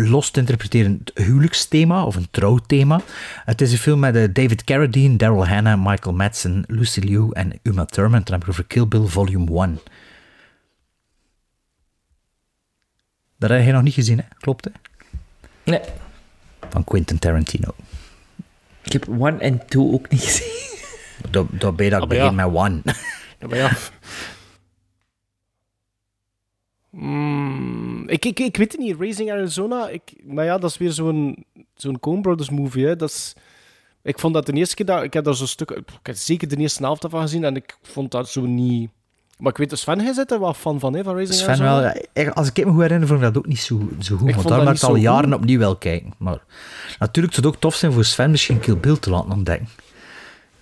los 0.09 0.29
te 0.29 0.39
interpreterend 0.39 1.11
huwelijksthema 1.13 2.05
of 2.05 2.15
een 2.15 2.27
trouwthema. 2.31 3.01
Het 3.45 3.61
is 3.61 3.71
een 3.71 3.77
film 3.77 3.99
met 3.99 4.35
David 4.35 4.63
Carradine, 4.63 5.15
Daryl 5.15 5.47
Hannah, 5.47 5.85
Michael 5.85 6.15
Madsen, 6.15 6.63
Lucy 6.67 6.99
Liu 6.99 7.29
en 7.31 7.59
Uma 7.63 7.85
Thurman. 7.85 8.21
Dan 8.23 8.33
heb 8.33 8.43
ik 8.43 8.49
over 8.49 8.63
Kill 8.63 8.87
Bill 8.87 9.05
Volume 9.05 9.61
1. 9.61 9.79
Dat 13.37 13.49
heb 13.49 13.65
je 13.65 13.71
nog 13.71 13.81
niet 13.83 13.93
gezien, 13.93 14.17
hè? 14.17 14.23
Klopt, 14.39 14.65
hè? 14.65 14.71
Nee. 15.63 15.79
Van 16.69 16.83
Quentin 16.83 17.19
Tarantino. 17.19 17.75
Ik 18.83 18.91
heb 18.93 19.07
one 19.09 19.37
en 19.37 19.65
two 19.67 19.91
ook 19.93 20.09
niet 20.09 20.21
gezien. 20.23 20.63
Dat, 21.31 21.47
dat 21.51 21.75
ben 21.75 21.85
je 21.85 21.91
dat 21.91 22.03
ik 22.03 22.19
Ah, 22.19 22.33
maar 22.33 22.45
ja. 22.45 22.49
begin 22.49 22.51
met 22.51 22.61
One. 22.61 22.81
Ja, 23.39 23.47
maar 23.47 23.57
ja. 23.57 23.71
Mm, 26.89 28.09
ik, 28.09 28.25
ik, 28.25 28.39
ik 28.39 28.57
weet 28.57 28.71
het 28.71 28.81
niet. 28.81 28.95
Raising 28.99 29.31
Arizona, 29.31 29.89
ik, 29.89 30.13
maar 30.23 30.45
ja, 30.45 30.57
dat 30.57 30.69
is 30.69 30.77
weer 30.77 30.91
zo'n 30.91 31.45
zo'n 31.75 31.99
Coen 31.99 32.21
Brothers 32.21 32.49
movie. 32.49 32.85
Hè. 32.85 32.95
Dat 32.95 33.09
is, 33.09 33.33
ik 34.01 34.19
vond 34.19 34.33
dat 34.33 34.45
de 34.45 34.53
eerste 34.53 34.75
keer 34.75 34.85
dat 34.85 35.03
ik 35.03 35.13
heb 35.13 35.23
daar 35.23 35.35
zo'n 35.35 35.47
stuk, 35.47 35.69
ik 35.71 35.85
heb 36.03 36.15
zeker 36.15 36.47
de 36.47 36.57
eerste 36.57 36.83
helft 36.83 37.05
van 37.09 37.21
gezien 37.21 37.43
en 37.43 37.55
ik 37.55 37.77
vond 37.81 38.11
dat 38.11 38.29
zo 38.29 38.41
niet. 38.45 38.89
Maar 39.37 39.51
ik 39.51 39.57
weet, 39.57 39.69
dat 39.69 39.79
Sven, 39.79 39.99
jij 40.03 40.13
zit 40.13 40.31
er 40.31 40.39
wel 40.39 40.53
fan 40.53 40.79
van, 40.79 40.93
hè, 40.93 41.03
van 41.03 41.13
Raising 41.15 41.37
Sven 41.39 41.49
Arizona? 41.49 41.81
wel, 42.13 42.23
ja, 42.25 42.31
als 42.31 42.47
ik 42.53 42.65
me 42.65 42.71
goed 42.71 42.81
herinner, 42.81 43.07
vond 43.07 43.19
ik 43.19 43.25
dat 43.25 43.37
ook 43.37 43.45
niet 43.47 43.59
zo, 43.59 43.89
zo 43.99 44.17
goed. 44.17 44.29
Ik 44.29 44.35
Want 44.35 44.47
daar 44.47 44.83
al 44.83 44.95
jaren 44.95 45.23
goed. 45.23 45.33
opnieuw 45.33 45.59
wel 45.59 45.75
kijken. 45.75 46.13
Maar 46.17 46.37
natuurlijk 46.99 47.33
zou 47.33 47.45
het 47.47 47.55
ook 47.55 47.61
tof 47.61 47.75
zijn 47.75 47.91
voor 47.91 48.05
Sven 48.05 48.31
misschien 48.31 48.59
Kill 48.59 48.77
Bill 48.77 48.97
te 48.97 49.09
laten 49.09 49.31
ontdekken. 49.31 49.67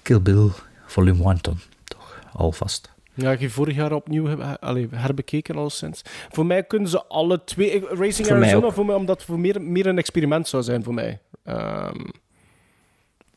Kill 0.02 0.22
Bill 0.22 0.50
volume 0.86 1.24
1 1.24 1.38
dan, 1.42 1.58
toch, 1.84 2.20
alvast. 2.34 2.92
Ja, 3.14 3.32
ik 3.32 3.40
heb 3.40 3.52
vorig 3.52 3.76
jaar 3.76 3.92
opnieuw 3.92 4.26
heb, 4.26 4.58
herbekeken 4.92 5.56
al 5.56 5.70
sinds. 5.70 6.02
Voor 6.32 6.46
mij 6.46 6.64
kunnen 6.64 6.90
ze 6.90 7.04
alle 7.06 7.44
twee... 7.44 7.86
Racing 7.90 8.28
Voor 8.28 8.36
Arizona, 8.36 8.70
voor 8.70 8.86
mij, 8.86 8.96
omdat 8.96 9.18
het 9.18 9.26
voor 9.26 9.40
meer, 9.40 9.62
meer 9.62 9.86
een 9.88 9.98
experiment 9.98 10.48
zou 10.48 10.64
zijn 10.64 10.84
voor 10.84 10.94
mij. 10.94 11.20
Ehm, 11.44 12.00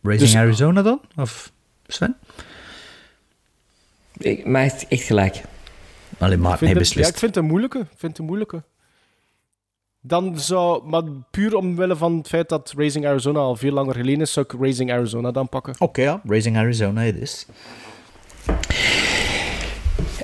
Raising 0.03 0.31
Dus- 0.31 0.37
Arizona 0.37 0.83
dan? 0.83 1.01
Of 1.17 1.53
Sven? 1.87 2.17
Ik, 4.18 4.47
maar 4.47 4.62
echt, 4.62 4.88
echt 4.88 5.02
gelijk. 5.02 5.43
Alleen 6.18 6.40
maar, 6.40 6.52
ik 6.52 6.59
vind 6.59 6.70
hij 6.70 6.80
het, 6.80 6.88
ja, 6.88 6.94
beslist. 6.94 7.10
ik 7.10 7.16
vind 7.16 7.34
het 7.34 7.44
een 7.44 7.51
moeilijke. 7.51 7.78
Ik 7.78 7.86
vind 7.97 8.12
het 8.12 8.18
een 8.18 8.24
moeilijke. 8.24 8.62
Dan 10.01 10.40
zou... 10.40 10.88
Maar 10.88 11.02
puur 11.30 11.56
omwille 11.56 11.97
van 11.97 12.16
het 12.16 12.28
feit 12.28 12.48
dat 12.48 12.74
Racing 12.76 13.06
Arizona 13.06 13.38
al 13.38 13.56
veel 13.56 13.72
langer 13.72 13.94
geleden 13.94 14.20
is, 14.20 14.32
zou 14.32 14.47
ik 14.48 14.60
Racing 14.60 14.93
Arizona 14.93 15.30
dan 15.30 15.48
pakken. 15.48 15.74
Oké, 15.78 16.02
ja, 16.02 16.20
Raising 16.24 16.56
Arizona 16.56 17.01
het 17.01 17.16
is. 17.16 17.47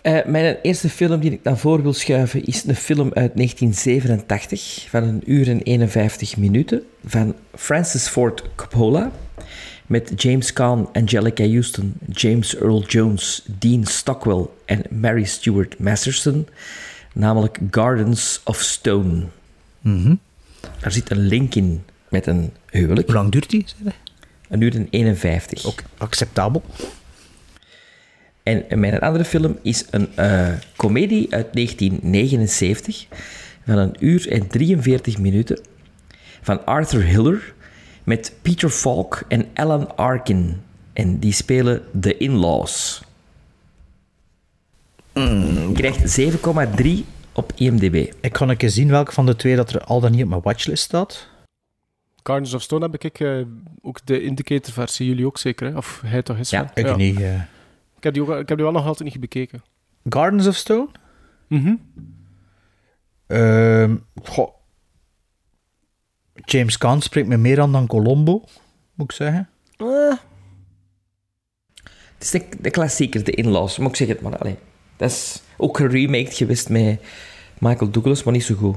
Eh, 0.02 0.24
mijn 0.24 0.56
eerste 0.62 0.88
film 0.88 1.20
die 1.20 1.32
ik 1.32 1.42
naar 1.42 1.58
voren 1.58 1.82
wil 1.82 1.92
schuiven 1.92 2.44
is 2.44 2.64
een 2.64 2.76
film 2.76 3.10
uit 3.12 3.36
1987 3.36 4.86
van 4.88 5.02
een 5.02 5.22
uur 5.24 5.48
en 5.48 5.62
51 5.62 6.36
minuten 6.36 6.82
van 7.04 7.34
Francis 7.54 8.08
Ford 8.08 8.42
Coppola 8.54 9.10
met 9.92 10.22
James 10.22 10.52
Caan, 10.52 10.88
Angelica 10.92 11.44
Houston, 11.44 11.94
James 12.10 12.56
Earl 12.56 12.82
Jones, 12.82 13.42
Dean 13.58 13.84
Stockwell 13.84 14.46
en 14.64 14.82
Mary 14.90 15.24
Stuart 15.24 15.78
Masterson, 15.78 16.48
namelijk 17.14 17.58
Gardens 17.70 18.40
of 18.44 18.60
Stone. 18.60 19.24
Mhm. 19.80 20.14
Daar 20.80 20.92
zit 20.92 21.10
een 21.10 21.26
link 21.26 21.54
in 21.54 21.84
met 22.08 22.26
een 22.26 22.52
huwelijk. 22.70 23.06
Hoe 23.06 23.16
lang 23.16 23.32
duurt 23.32 23.50
die? 23.50 23.64
Een 24.48 24.60
uur 24.60 24.74
en 24.74 24.86
51. 24.90 25.64
Ook 25.64 25.82
acceptabel. 25.98 26.62
En 28.42 28.80
mijn 28.80 28.98
andere 28.98 29.24
film 29.24 29.58
is 29.62 29.84
een 29.90 30.08
eh 30.14 30.52
komedie 30.76 31.34
uit 31.34 31.52
1979 31.52 33.06
van 33.66 33.78
een 33.78 33.96
uur 34.00 34.30
en 34.30 34.46
43 34.46 35.18
minuten 35.18 35.60
van 36.42 36.64
Arthur 36.64 37.02
Hiller 37.02 37.54
met 38.04 38.34
Peter 38.42 38.68
Falk 38.68 39.22
en 39.28 39.46
Alan 39.54 39.96
Arkin. 39.96 40.62
En 40.92 41.18
die 41.18 41.32
spelen 41.32 41.82
The 42.00 42.16
In-Laws. 42.16 43.02
Krijgt 45.74 46.20
7,3 46.20 46.88
op 47.32 47.52
IMDb. 47.54 48.12
Ik 48.20 48.32
kan 48.32 48.48
een 48.48 48.56
keer 48.56 48.70
zien 48.70 48.88
welke 48.88 49.12
van 49.12 49.26
de 49.26 49.36
twee 49.36 49.56
dat 49.56 49.70
er 49.72 49.80
al 49.84 50.00
dan 50.00 50.10
niet 50.12 50.22
op 50.22 50.28
mijn 50.28 50.40
watchlist 50.42 50.82
staat. 50.84 51.28
Gardens 52.22 52.54
of 52.54 52.62
Stone 52.62 52.84
heb 52.90 53.04
ik 53.04 53.20
eh, 53.20 53.40
ook 53.82 54.06
de 54.06 54.22
indicator-versie. 54.22 55.06
Jullie 55.06 55.26
ook 55.26 55.38
zeker, 55.38 55.66
hè? 55.70 55.76
Of 55.76 56.00
hij 56.04 56.22
toch 56.22 56.38
is 56.38 56.50
Ja, 56.50 56.70
van? 56.74 56.84
Ik 56.84 56.96
niet. 56.96 57.20
eh. 57.20 57.34
Ik 57.96 58.02
heb, 58.02 58.12
die 58.14 58.22
ook, 58.22 58.28
ik 58.28 58.48
heb 58.48 58.56
die 58.56 58.66
wel 58.66 58.72
nog 58.72 58.86
altijd 58.86 59.08
niet 59.10 59.20
bekeken. 59.20 59.62
Gardens 60.08 60.46
of 60.46 60.54
Stone? 60.56 60.88
Mhm. 61.48 61.74
Ehm, 63.26 63.96
goh. 64.22 64.54
James 66.44 66.78
Caan 66.78 67.02
spreekt 67.02 67.28
me 67.28 67.36
meer 67.36 67.60
aan 67.60 67.72
dan 67.72 67.86
Colombo, 67.86 68.44
moet 68.94 69.10
ik 69.10 69.16
zeggen. 69.16 69.48
Eh. 69.76 70.12
Het 72.14 72.22
is 72.22 72.30
de, 72.30 72.46
de 72.60 72.70
klassieker, 72.70 73.24
The 73.24 73.30
In-Laws. 73.30 73.78
Moet 73.78 73.88
ik 73.88 73.96
zeggen 73.96 74.16
het 74.16 74.24
maar. 74.24 74.38
Allee. 74.38 74.56
Dat 74.96 75.10
is 75.10 75.42
ook 75.56 75.76
geremaked 75.76 76.34
geweest 76.34 76.68
met 76.68 77.00
Michael 77.58 77.90
Douglas, 77.90 78.22
maar 78.22 78.32
niet 78.32 78.44
zo 78.44 78.54
goed. 78.54 78.76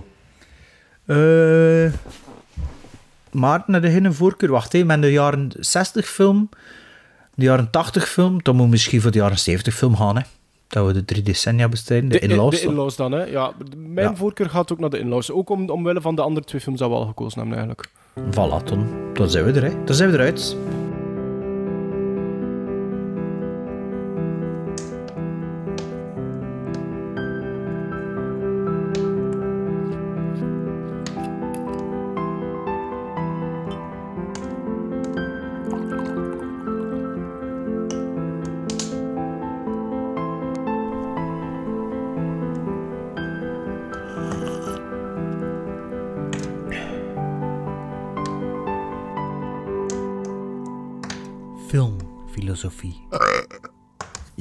Maarten, 3.32 3.74
had 3.74 3.84
je 3.84 4.02
een 4.02 4.14
voorkeur? 4.14 4.52
Wacht 4.52 4.74
even, 4.74 4.88
met 4.88 5.02
de 5.02 5.12
jaren 5.12 5.52
60 5.60 6.08
film, 6.08 6.50
de 7.34 7.44
jaren 7.44 7.70
80 7.70 8.10
film, 8.10 8.44
dan 8.44 8.56
moet 8.56 8.70
misschien 8.70 9.02
voor 9.02 9.12
de 9.12 9.18
jaren 9.18 9.40
70 9.40 9.76
film 9.76 9.96
gaan, 9.96 10.18
hè. 10.18 10.24
Dat 10.76 10.86
we 10.86 10.94
de 10.94 11.06
drie 11.06 11.22
decennia 11.22 11.70
bestrijden, 11.70 12.10
de, 12.10 12.20
De, 12.20 12.28
in-laws. 12.28 12.60
de 12.62 12.68
in-laws 12.68 12.96
dan, 12.96 13.12
hè? 13.12 13.24
Ja, 13.24 13.52
mijn 13.78 14.08
Ja. 14.10 14.16
voorkeur 14.16 14.50
gaat 14.50 14.72
ook 14.72 14.80
naar 14.80 14.90
de 14.90 15.00
in-laws. 15.00 15.32
Ook 15.32 15.50
om, 15.50 15.70
omwille 15.70 16.02
van 16.02 16.16
de 16.16 16.22
andere 16.22 16.46
twee 16.46 16.62
films 16.62 16.80
dat 16.80 16.90
we 16.90 16.96
al 16.96 17.06
gekozen 17.06 17.40
hebben, 17.40 17.58
eigenlijk. 17.58 17.90
Voilà, 18.32 18.64
dan, 18.70 18.88
dan 19.14 19.30
zijn 19.30 19.46
we 19.46 19.52
er, 19.52 19.64
hè. 19.72 19.84
Dan 19.86 19.96
zijn 19.96 20.12
we 20.12 20.18
eruit. 20.18 20.58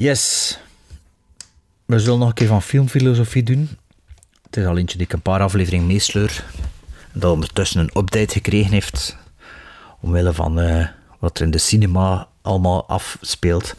Yes. 0.04 0.58
We 1.84 1.98
zullen 1.98 2.18
nog 2.18 2.28
een 2.28 2.34
keer 2.34 2.46
van 2.46 2.62
filmfilosofie 2.62 3.42
doen. 3.42 3.68
Het 4.42 4.56
is 4.56 4.66
al 4.66 4.76
eentje 4.76 4.96
die 4.96 5.06
ik 5.06 5.12
een 5.12 5.20
paar 5.20 5.40
afleveringen 5.40 5.86
meesleur. 5.86 6.44
Dat 7.12 7.32
ondertussen 7.32 7.80
een 7.80 8.02
update 8.02 8.32
gekregen 8.32 8.72
heeft. 8.72 9.16
Omwille 10.00 10.32
van 10.32 10.60
eh, 10.60 10.88
wat 11.18 11.38
er 11.38 11.44
in 11.44 11.50
de 11.50 11.58
cinema 11.58 12.28
allemaal 12.42 12.88
afspeelt. 12.88 13.74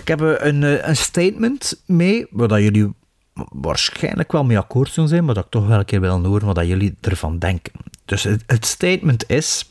Ik 0.00 0.08
heb 0.08 0.22
eh, 0.22 0.46
een, 0.46 0.62
eh, 0.62 0.88
een 0.88 0.96
statement 0.96 1.82
mee, 1.86 2.26
waar 2.30 2.62
jullie 2.62 2.92
waarschijnlijk 3.34 4.32
wel 4.32 4.44
mee 4.44 4.58
akkoord 4.58 4.92
zullen 4.92 5.08
zijn, 5.08 5.24
maar 5.24 5.34
dat 5.34 5.44
ik 5.44 5.50
toch 5.50 5.66
wel 5.66 5.78
een 5.78 5.84
keer 5.84 6.00
wil 6.00 6.24
horen 6.24 6.54
wat 6.54 6.66
jullie 6.66 6.96
ervan 7.00 7.38
denken. 7.38 7.72
Dus 8.04 8.22
het, 8.22 8.42
het 8.46 8.66
statement 8.66 9.30
is, 9.30 9.70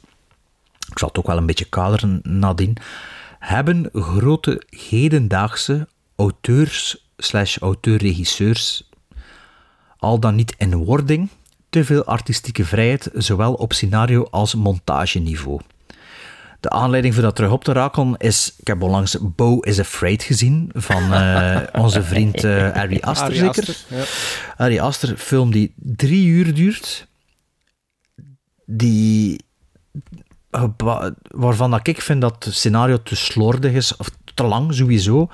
ik 0.92 1.00
zal 1.00 1.08
het 1.08 1.18
ook 1.18 1.28
wel 1.28 1.38
een 1.38 1.46
beetje 1.46 1.70
kaderen 1.70 2.20
nadien, 2.24 2.78
hebben 3.48 3.90
grote 3.94 4.62
hedendaagse 4.90 5.88
auteurs 6.16 7.08
slash 7.18 7.58
auteur-regisseurs 7.58 8.90
al 9.98 10.20
dan 10.20 10.36
niet 10.36 10.56
in 10.58 10.76
wording 10.76 11.30
te 11.70 11.86
veel 11.86 12.04
artistieke 12.04 12.66
vrijheid, 12.66 13.10
zowel 13.14 13.54
op 13.54 13.74
scenario 13.74 14.24
als 14.24 14.56
montageniveau. 14.56 15.60
De 16.60 16.70
aanleiding 16.70 17.14
voor 17.14 17.24
dat 17.24 17.36
terug 17.36 17.52
op 17.52 17.64
te 17.64 17.72
rakelen 17.72 18.18
is, 18.18 18.54
ik 18.58 18.68
heb 18.68 18.82
onlangs 18.82 19.18
Bo 19.22 19.60
is 19.60 19.80
Afraid 19.80 20.24
gezien 20.24 20.70
van 20.74 21.14
eh, 21.14 21.62
onze 21.84 22.04
vriend 22.04 22.44
eh 22.44 22.72
Harry 22.74 22.98
Aster, 23.02 23.26
Ari 23.26 23.36
zeker? 23.36 23.70
Aster, 23.70 23.98
ja. 23.98 24.04
Harry 24.56 24.80
Aster, 24.80 25.18
film 25.18 25.52
die 25.52 25.74
drie 25.76 26.28
uur 26.28 26.54
duurt, 26.54 27.08
die 28.66 29.46
waarvan 31.30 31.72
dat 31.72 31.88
ik 31.88 32.02
vind 32.02 32.22
dat 32.22 32.46
het 32.46 32.54
scenario 32.54 32.98
te 33.04 33.16
slordig 33.16 33.74
is, 33.74 33.96
of 33.96 34.10
te 34.34 34.44
lang 34.44 34.74
sowieso, 34.74 35.30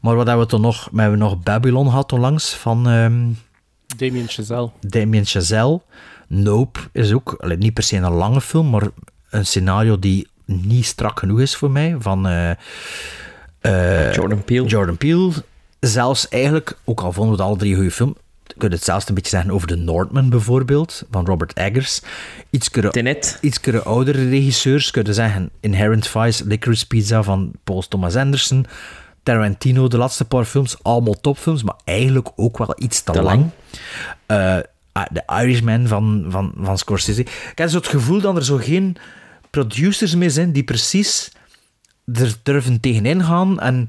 maar 0.00 0.16
wat 0.16 0.26
hebben 0.26 0.44
we 0.44 0.50
toen 0.50 0.60
nog, 0.60 0.88
we 0.92 1.00
hebben 1.00 1.18
nog 1.18 1.42
Babylon 1.42 1.88
gehad 1.88 2.12
onlangs 2.12 2.54
van 2.54 2.88
ehm, 2.88 3.26
Damien 3.96 4.28
Chazelle. 4.28 4.70
Damien 4.80 5.24
Chazelle. 5.24 5.80
Nope 6.28 6.80
is 6.92 7.12
ook 7.12 7.34
allee, 7.38 7.56
niet 7.56 7.74
per 7.74 7.82
se 7.82 7.96
een 7.96 8.12
lange 8.12 8.40
film, 8.40 8.70
maar 8.70 8.88
een 9.30 9.46
scenario 9.46 9.98
die 9.98 10.28
niet 10.44 10.84
strak 10.84 11.18
genoeg 11.18 11.40
is 11.40 11.56
voor 11.56 11.70
mij. 11.70 11.96
Van 11.98 12.26
eh, 12.26 12.50
eh, 13.60 14.14
Jordan 14.14 14.44
Peele. 14.44 14.66
Jordan 14.66 14.96
Peele. 14.96 15.32
Zelfs 15.80 16.28
eigenlijk, 16.28 16.78
ook 16.84 17.00
al 17.00 17.12
vonden 17.12 17.36
we 17.36 17.40
het 17.40 17.48
alle 17.48 17.58
drie 17.58 17.74
goede 17.74 17.90
film, 17.90 18.16
je 18.48 18.54
kunt 18.58 18.72
het 18.72 18.84
zelfs 18.84 19.08
een 19.08 19.14
beetje 19.14 19.30
zeggen 19.30 19.50
over 19.50 19.68
The 19.68 19.76
Northman 19.76 20.28
bijvoorbeeld, 20.28 21.02
van 21.10 21.26
Robert 21.26 21.52
Eggers. 21.52 22.00
Iets 22.50 22.70
iets 23.40 23.60
oudere 23.84 24.28
regisseurs, 24.28 24.90
kunnen 24.90 25.14
zeggen 25.14 25.50
Inherent 25.60 26.06
Vice, 26.06 26.46
Licorice 26.46 26.86
Pizza 26.86 27.22
van 27.22 27.52
Paul 27.64 27.82
Thomas 27.88 28.16
Anderson, 28.16 28.66
Tarantino, 29.22 29.88
de 29.88 29.98
laatste 29.98 30.24
paar 30.24 30.44
films, 30.44 30.76
allemaal 30.82 31.20
topfilms, 31.20 31.62
maar 31.62 31.76
eigenlijk 31.84 32.28
ook 32.36 32.58
wel 32.58 32.74
iets 32.76 33.02
te, 33.02 33.12
Te 33.12 33.22
lang. 33.22 33.38
lang. 33.38 33.50
Eh, 34.26 34.58
ah, 34.92 35.42
Irishman 35.42 35.86
van, 35.86 36.26
van, 36.28 36.52
van 36.60 36.78
Scorsese. 36.78 37.20
Ik 37.20 37.52
heb 37.54 37.68
zo 37.68 37.76
het 37.76 37.86
gevoel 37.86 38.20
dat 38.20 38.36
er 38.36 38.44
zo 38.44 38.56
geen 38.56 38.96
producers 39.50 40.14
meer 40.14 40.30
zijn 40.30 40.52
die 40.52 40.64
precies 40.64 41.30
er 42.12 42.34
durven 42.42 42.80
tegenin 42.80 43.24
gaan 43.24 43.60
en 43.60 43.88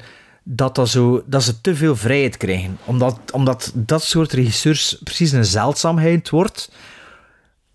dat, 0.52 0.76
dat, 0.76 0.90
zo, 0.90 1.24
dat 1.26 1.44
ze 1.44 1.62
te 1.62 1.76
veel 1.76 1.96
vrijheid 1.96 2.38
krijgen. 2.38 2.78
Omdat, 2.86 3.20
omdat 3.32 3.72
dat 3.76 4.04
soort 4.04 4.32
regisseurs 4.32 5.02
precies 5.04 5.32
een 5.32 5.46
zeldzaamheid 5.46 6.30
wordt. 6.30 6.72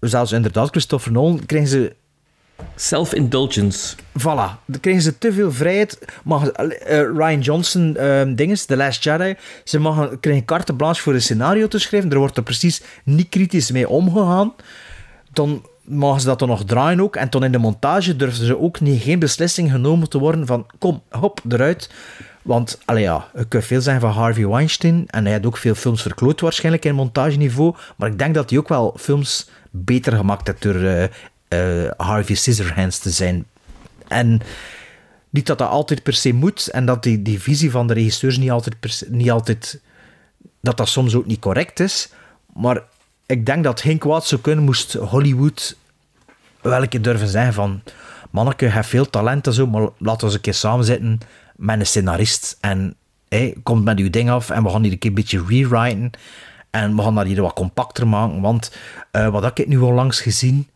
Zelfs 0.01 0.33
inderdaad, 0.33 0.71
Christopher 0.71 1.13
Nolan, 1.13 1.47
krijgen 1.47 1.71
ze 1.71 1.95
Self-indulgence. 2.77 3.97
Voilà, 4.19 4.59
dan 4.67 4.81
krijgen 4.81 5.03
ze 5.03 5.19
te 5.19 5.33
veel 5.33 5.53
vrijheid. 5.53 5.99
Mag, 6.25 6.49
eh, 6.49 6.99
Ryan 6.99 7.41
Johnson, 7.41 7.97
ehm 7.97 8.35
dinges, 8.35 8.65
The 8.65 8.77
Last 8.77 9.05
Jedi, 9.05 9.35
ze 9.65 9.79
mogen, 9.79 10.21
krijgen 10.21 10.45
carte 10.45 10.75
blanche 10.75 11.03
voor 11.03 11.15
een 11.15 11.23
scenario 11.23 11.69
te 11.69 11.79
schrijven. 11.79 12.11
Er 12.11 12.19
wordt 12.19 12.37
er 12.37 12.43
precies 12.43 12.83
niet 13.05 13.29
kritisch 13.29 13.71
mee 13.71 13.89
omgegaan. 13.89 14.55
Dan 15.33 15.67
mogen 15.83 16.21
ze 16.21 16.27
dat 16.27 16.39
dan 16.39 16.49
nog 16.49 16.65
draaien 16.65 17.01
ook. 17.01 17.17
En 17.17 17.29
toen 17.29 17.45
in 17.45 17.53
de 17.53 17.59
montage 17.59 18.17
durfden 18.17 18.47
ze 18.47 18.59
ook 18.59 18.81
niet, 18.81 19.03
geen 19.03 19.19
beslissing 19.19 19.71
genomen 19.71 20.09
te 20.09 20.19
worden 20.19 20.47
van 20.47 20.67
kom, 20.79 21.03
hop, 21.11 21.41
eruit. 21.49 21.91
Want, 22.45 22.79
allee 22.85 23.03
ja, 23.03 23.29
je 23.37 23.45
kunt 23.45 23.65
veel 23.65 23.81
zeggen 23.81 24.03
van 24.03 24.13
Harvey 24.13 24.47
Weinstein. 24.47 25.05
En 25.07 25.25
hij 25.25 25.33
had 25.35 25.47
ook 25.47 25.57
veel 25.57 25.75
films 25.75 26.03
verkloot 26.03 26.41
waarschijnlijk 26.41 26.85
in 26.85 26.95
montageniveau. 26.95 27.75
Maar 27.97 28.09
ik 28.09 28.19
denk 28.19 28.35
dat 28.35 28.51
hij 28.51 28.59
ook 28.59 28.69
wel 28.69 28.97
films 28.99 29.49
beter 29.71 30.13
gemaakt 30.13 30.47
heeft 30.47 30.63
door 30.63 30.75
eh, 30.75 31.05
eh, 31.49 31.91
Harvey 31.97 32.35
Scissorhands 32.35 32.99
te 32.99 33.11
zijn. 33.11 33.45
En 34.09 34.41
niet 35.31 35.47
dat 35.47 35.59
dat 35.59 35.69
altijd 35.69 36.03
per 36.03 36.13
se 36.13 36.33
moet. 36.33 36.67
En 36.67 36.87
dat 36.87 37.03
die, 37.03 37.23
die 37.23 37.41
visie 37.41 37.71
van 37.71 37.87
de 37.87 37.95
regisseurs 37.95 38.39
niet 38.39 38.51
altijd, 38.51 39.05
niet 39.09 39.31
altijd... 39.31 39.81
Dat 40.61 40.77
dat 40.77 40.89
soms 40.89 41.15
ook 41.15 41.27
niet 41.27 41.41
correct 41.41 41.81
is. 41.81 42.09
Maar 42.55 42.83
ik 43.27 43.47
denk 43.47 43.65
dat 43.65 43.81
geen 43.81 43.99
kwaad 43.99 44.27
zou 44.27 44.41
kunnen 44.41 44.65
moest 44.65 44.93
Hollywood 44.93 45.77
wel 46.61 46.83
een 46.83 46.89
keer 46.89 47.03
durven 47.03 47.29
zeggen 47.29 47.55
van... 47.55 47.83
Manneke, 48.31 48.65
je 48.65 48.71
hebt 48.71 48.87
veel 48.87 49.11
talent 49.11 49.47
en 49.47 49.53
zo, 49.53 49.67
maar 49.67 49.89
laten 49.99 50.19
we 50.19 50.25
eens 50.25 50.35
een 50.35 50.41
keer 50.41 50.55
samen 50.55 50.85
zitten 50.85 51.21
met 51.57 51.81
een 51.81 51.87
scenarist. 51.87 52.59
En 52.61 52.95
hé, 53.29 53.53
komt 53.63 53.85
met 53.85 53.99
uw 53.99 54.11
ding 54.11 54.31
af 54.31 54.51
en 54.51 54.63
we 54.63 54.71
gaan 54.71 54.83
hier 54.83 54.93
een 54.93 54.99
keer 54.99 55.09
een 55.11 55.17
beetje 55.17 55.45
rewriten. 55.49 56.11
En 56.71 56.97
we 56.97 57.03
gaan 57.03 57.15
dat 57.15 57.27
hier 57.27 57.43
wat 57.43 57.53
compacter 57.53 58.09
maken. 58.09 58.41
Want 58.41 58.73
eh, 59.11 59.29
wat 59.29 59.43
heb 59.43 59.59
ik 59.59 59.67
nu 59.69 59.81
al 59.81 59.93
langs 59.93 60.21
gezien, 60.21 60.69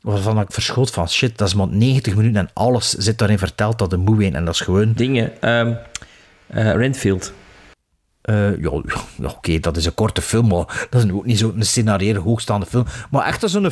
waarvan 0.00 0.40
ik 0.40 0.52
verschoot 0.52 0.90
van 0.90 1.08
shit, 1.08 1.38
dat 1.38 1.48
is 1.48 1.54
maar 1.54 1.68
90 1.68 2.14
minuten 2.14 2.40
en 2.40 2.50
alles 2.52 2.90
zit 2.90 3.18
daarin 3.18 3.38
verteld 3.38 3.78
dat 3.78 3.90
de 3.90 3.96
moe 3.96 4.24
in. 4.24 4.34
En 4.34 4.44
dat 4.44 4.54
is 4.54 4.60
gewoon... 4.60 4.92
Dingen. 4.92 5.40
eh, 6.46 6.72
Renfield. 6.72 7.32
Eh, 8.30 8.62
ja, 8.62 8.70
ja, 8.86 9.00
ja, 9.16 9.28
oké, 9.28 9.58
dat 9.58 9.76
is 9.76 9.84
een 9.86 9.94
korte 9.94 10.22
film, 10.22 10.48
maar 10.48 10.86
dat 10.90 11.04
is 11.04 11.10
ook 11.10 11.26
niet 11.26 11.38
zo'n 11.38 11.54
scenario 11.58 12.20
hoogstaande 12.20 12.66
film. 12.66 12.84
Maar 13.10 13.26
echt 13.26 13.42
als 13.42 13.54
een, 13.54 13.64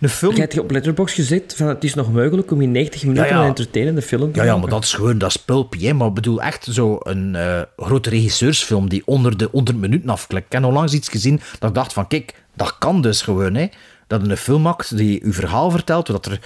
een 0.00 0.08
film... 0.08 0.34
Je 0.34 0.40
hebt 0.40 0.54
je 0.54 0.62
op 0.62 0.70
Letterboxd 0.70 1.14
gezet 1.14 1.54
van 1.56 1.66
het 1.68 1.84
is 1.84 1.94
nog 1.94 2.12
mogelijk 2.12 2.50
om 2.50 2.60
in 2.60 2.70
90 2.72 3.02
minuten 3.02 3.24
Ja, 3.24 3.30
ja. 3.30 3.40
een 3.40 3.46
entertainende 3.48 4.02
film 4.02 4.32
te 4.32 4.38
Ja, 4.38 4.44
ja, 4.44 4.52
maken. 4.52 4.60
maar 4.60 4.70
dat 4.78 4.84
is 4.84 4.92
gewoon, 4.92 5.18
dat 5.18 5.30
is 5.30 5.44
hè. 5.80 5.92
Maar 5.92 6.08
ik 6.08 6.14
bedoel, 6.14 6.42
echt 6.42 6.66
zo 6.70 6.98
een 7.02 7.34
eh, 7.34 7.60
grote 7.76 8.10
regisseursfilm 8.10 8.88
die 8.88 9.02
onder 9.04 9.36
de 9.36 9.48
100 9.52 9.78
minuten 9.78 10.08
afklikt. 10.10 10.46
Ik 10.46 10.52
heb 10.52 10.64
onlangs 10.64 10.92
iets 10.92 11.08
gezien 11.08 11.40
dat 11.58 11.68
ik 11.68 11.74
dacht 11.74 11.92
van, 11.92 12.06
kijk, 12.06 12.34
dat 12.56 12.78
kan 12.78 13.02
dus 13.02 13.22
gewoon, 13.22 13.54
hè. 13.54 13.66
Dat 14.06 14.28
een 14.28 14.36
film 14.36 14.62
maakt 14.62 14.96
die 14.96 15.24
uw 15.24 15.32
verhaal 15.32 15.70
vertelt, 15.70 16.06
dat 16.06 16.26
er 16.26 16.40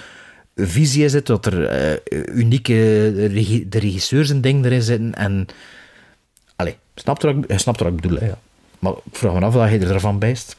visie 0.57 1.03
in 1.03 1.11
zit, 1.11 1.27
dat 1.27 1.47
er 1.47 1.65
eh, 1.65 2.37
unieke 2.37 2.73
de 3.69 3.79
regisseurs 3.79 4.31
en 4.31 4.41
ding 4.41 4.65
erin 4.65 4.83
zitten. 4.83 5.15
En, 5.15 5.47
snap 6.95 7.21
je 7.21 7.27
wat 7.27 7.45
ik, 7.45 7.51
je 7.51 7.59
snapt 7.59 7.81
wat 7.81 7.89
ik 7.89 8.01
bedoel, 8.01 8.19
hè, 8.19 8.27
ja. 8.27 8.39
Maar 8.79 8.93
ik 8.93 9.17
vraag 9.17 9.33
me 9.33 9.41
af 9.41 9.55
dat 9.55 9.71
je 9.71 9.79
ervan 9.79 10.19
bijst. 10.19 10.57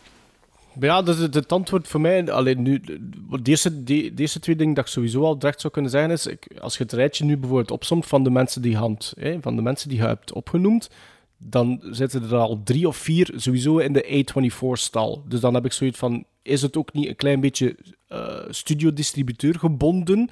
Ja, 0.79 1.01
dus 1.01 1.17
het, 1.17 1.33
het 1.33 1.51
antwoord 1.51 1.87
voor 1.87 2.01
mij, 2.01 2.31
alleen 2.31 2.61
nu, 2.61 2.81
de 3.29 3.49
eerste, 3.49 3.83
de, 3.83 4.13
de 4.13 4.21
eerste 4.21 4.39
twee 4.39 4.55
dingen 4.55 4.73
dat 4.73 4.85
ik 4.85 4.91
sowieso 4.91 5.23
al 5.23 5.39
direct 5.39 5.61
zou 5.61 5.73
kunnen 5.73 5.91
zeggen 5.91 6.11
is, 6.11 6.27
ik, 6.27 6.47
als 6.61 6.77
je 6.77 6.83
het 6.83 6.91
rijtje 6.91 7.25
nu 7.25 7.37
bijvoorbeeld 7.37 7.71
opsomt 7.71 8.05
van 8.05 8.23
de 8.23 8.29
mensen 8.29 8.61
die 8.61 8.77
hand, 8.77 9.13
hè, 9.19 9.37
van 9.41 9.55
de 9.55 9.61
mensen 9.61 9.89
die 9.89 9.97
je 9.97 10.05
hebt 10.05 10.33
opgenoemd, 10.33 10.89
dan 11.37 11.79
zitten 11.91 12.23
er 12.23 12.35
al 12.35 12.61
drie 12.63 12.87
of 12.87 12.97
vier 12.97 13.31
sowieso 13.35 13.77
in 13.77 13.93
de 13.93 14.25
A24-stal. 14.25 15.23
Dus 15.27 15.39
dan 15.39 15.53
heb 15.53 15.65
ik 15.65 15.71
zoiets 15.71 15.97
van, 15.97 16.25
is 16.41 16.61
het 16.61 16.77
ook 16.77 16.93
niet 16.93 17.07
een 17.07 17.15
klein 17.15 17.39
beetje 17.39 17.75
eh 18.07 18.39
studiodistributeur 18.49 19.59
gebonden, 19.59 20.29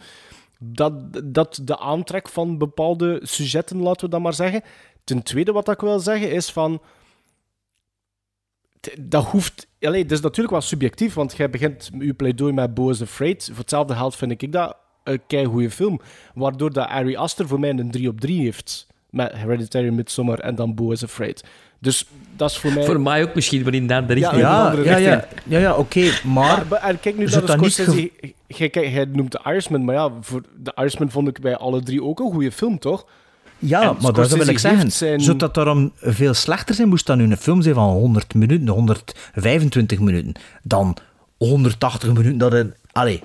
dat, 0.63 0.93
dat 1.23 1.59
de 1.63 1.79
aantrek 1.79 2.29
van 2.29 2.57
bepaalde 2.57 3.19
sujetten, 3.23 3.77
laten 3.77 4.05
we 4.05 4.11
dat 4.11 4.21
maar 4.21 4.33
zeggen. 4.33 4.61
Ten 5.03 5.23
tweede 5.23 5.51
wat 5.51 5.69
ik 5.69 5.79
wil 5.79 5.99
zeggen 5.99 6.31
is 6.31 6.51
van, 6.51 6.81
dat 8.99 9.25
hoeft... 9.25 9.67
Allee, 9.81 10.03
dat 10.03 10.11
is 10.11 10.21
natuurlijk 10.21 10.51
wel 10.51 10.61
subjectief, 10.61 11.13
want 11.13 11.37
jij 11.37 11.49
begint 11.49 11.89
je 11.99 12.13
pleidooi 12.13 12.53
met 12.53 12.73
Bo 12.73 12.89
is 12.89 13.01
Afraid. 13.01 13.45
Voor 13.45 13.57
hetzelfde 13.57 13.95
geld 13.95 14.15
vind 14.15 14.41
ik 14.41 14.51
dat 14.51 14.77
een 15.03 15.21
keigoede 15.27 15.71
film. 15.71 16.01
Waardoor 16.33 16.73
dat 16.73 16.87
Ari 16.87 17.15
Aster 17.15 17.47
voor 17.47 17.59
mij 17.59 17.69
een 17.69 17.91
3 17.91 18.09
op 18.09 18.19
3 18.19 18.41
heeft. 18.41 18.87
Met 19.09 19.31
Hereditary, 19.33 19.89
Midsommar 19.89 20.39
en 20.39 20.55
dan 20.55 20.75
Bo 20.75 20.91
is 20.91 21.03
Afraid. 21.03 21.43
Dus 21.79 22.05
dat 22.35 22.49
is 22.49 22.57
voor 22.57 22.73
mij... 22.73 22.85
Voor 22.85 23.01
mij 23.01 23.23
ook 23.23 23.35
misschien, 23.35 23.63
maar 23.63 23.73
in 23.73 23.87
de 23.87 23.95
andere 23.95 24.19
richting. 24.19 24.41
Ja, 24.41 24.65
andere 24.65 24.83
ja, 24.83 24.97
ja, 24.97 25.15
richting. 25.15 25.41
ja, 25.45 25.59
ja 25.59 25.75
oké, 25.75 26.11
maar... 26.23 26.65
Maar, 26.69 26.79
en 26.79 26.99
kijk 26.99 27.17
nu 27.17 27.25
naar 27.25 27.39
de 27.39 27.45
dat 27.45 27.59
niet 27.59 27.73
Scorsese. 27.73 28.11
Jij 28.47 29.05
noemt 29.11 29.31
de 29.31 29.39
Irishman, 29.45 29.85
maar 29.85 29.95
ja, 29.95 30.11
voor 30.21 30.41
de 30.57 30.71
Irishman 30.75 31.11
vond 31.11 31.27
ik 31.27 31.39
bij 31.41 31.57
alle 31.57 31.83
drie 31.83 32.03
ook 32.03 32.19
een 32.19 32.31
goede 32.31 32.51
film, 32.51 32.79
toch? 32.79 33.05
Ja, 33.63 33.81
En 33.81 33.97
maar 34.01 34.13
dat 34.13 34.31
wil 34.31 34.47
ik 34.47 34.59
zeggen. 34.59 34.91
zijn- 34.91 35.21
Zou 35.21 35.37
dat 35.37 35.53
daarom 35.53 35.91
veel 36.01 36.33
slechter 36.33 36.75
zijn, 36.75 36.87
moest 36.89 37.05
dat 37.05 37.17
nu 37.17 37.23
een 37.23 37.37
film 37.37 37.61
zijn 37.61 37.75
van 37.75 37.89
100 37.89 38.33
minuten, 38.33 38.67
125 38.67 39.99
minuten, 39.99 40.33
dan 40.63 40.97
180 41.37 42.09
minuten. 42.13 42.37
Dat 42.37 42.53
een, 42.53 42.73
allee. 42.91 43.23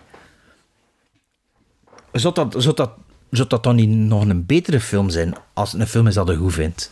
Zou 2.12 2.34
dat, 2.34 2.54
zou, 2.58 2.74
dat, 2.74 2.90
zou 3.30 3.48
dat 3.48 3.62
dan 3.62 3.76
niet 3.76 3.88
nog 3.88 4.28
een 4.28 4.46
betere 4.46 4.80
film 4.80 5.10
zijn, 5.10 5.34
als 5.52 5.72
het 5.72 5.80
een 5.80 5.86
film 5.86 6.06
is 6.06 6.14
dat 6.14 6.28
je 6.28 6.36
goed 6.36 6.52
vindt? 6.52 6.90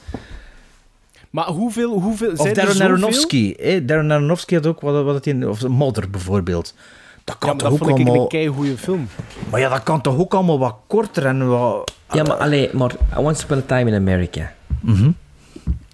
Maar 1.30 1.46
hoeveel, 1.46 2.00
hoeveel 2.00 2.30
Of 2.30 2.36
zijn 2.36 2.48
er 2.48 2.54
Darren 2.54 2.74
zoveel? 2.76 2.94
Aronofsky. 2.94 3.54
hè? 3.56 3.84
Darren 3.84 4.10
Aronofsky 4.12 4.54
had 4.54 4.66
ook 4.66 4.80
wat, 4.80 5.04
wat 5.04 5.14
het 5.14 5.26
in... 5.26 5.48
Of 5.48 5.68
Mother, 5.68 6.10
bijvoorbeeld. 6.10 6.74
Dat 7.24 7.38
kan 7.38 7.48
Ja, 7.48 7.54
maar 7.54 7.62
toch 7.62 7.70
dat 7.70 7.80
ook 7.80 7.86
vond 7.86 8.00
ik 8.00 8.06
allemaal... 8.06 8.22
een 8.22 8.28
keigoede 8.28 8.78
film. 8.78 9.08
Maar 9.50 9.60
ja, 9.60 9.68
dat 9.68 9.82
kan 9.82 10.00
toch 10.00 10.18
ook 10.18 10.34
allemaal 10.34 10.58
wat 10.58 10.76
korter 10.86 11.26
en 11.26 11.48
wat... 11.48 11.92
Ja, 12.12 12.22
maar, 12.22 12.36
allee, 12.36 12.70
maar 12.72 12.94
Once 13.16 13.44
Upon 13.44 13.58
a 13.58 13.62
Time 13.66 13.90
in 13.90 13.96
America. 13.96 14.52
Mhm. 14.80 15.10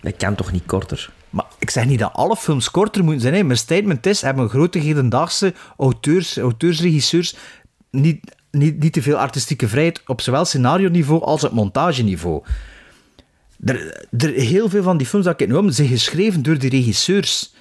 Dat 0.01 0.17
kan 0.17 0.35
toch 0.35 0.53
niet 0.53 0.67
korter? 0.67 1.11
Maar 1.31 1.47
ik 1.59 1.71
zeg 1.71 1.87
niet 1.87 1.99
dat 1.99 2.13
alle 2.13 2.37
films 2.37 2.71
korter 2.71 3.05
moeten 3.05 3.23
zijn. 3.23 3.35
Hè. 3.35 3.43
Mijn 3.43 3.59
statement 3.59 4.07
is, 4.07 4.21
hebben 4.21 4.49
grote 4.49 4.79
hedendaagse 4.79 5.55
auteurs, 5.77 6.39
auteursregisseurs 6.39 7.37
niet, 7.91 8.37
niet, 8.51 8.79
niet 8.83 8.93
te 8.93 9.03
veel 9.03 9.17
artistieke 9.17 9.69
vrijheid 9.69 10.03
op 10.07 10.21
zowel 10.21 10.45
scenario-niveau 10.45 11.23
als 11.23 11.45
op 11.45 11.53
montageniveau. 11.53 12.43
Er, 13.65 14.07
er, 14.19 14.31
heel 14.31 14.69
veel 14.69 14.83
van 14.83 14.97
die 14.97 15.07
films 15.07 15.25
dat 15.25 15.41
ik 15.41 15.49
noem, 15.49 15.71
zijn 15.71 15.89
geschreven 15.89 16.43
door 16.43 16.59
die 16.59 16.71
regisseurs. 16.71 17.55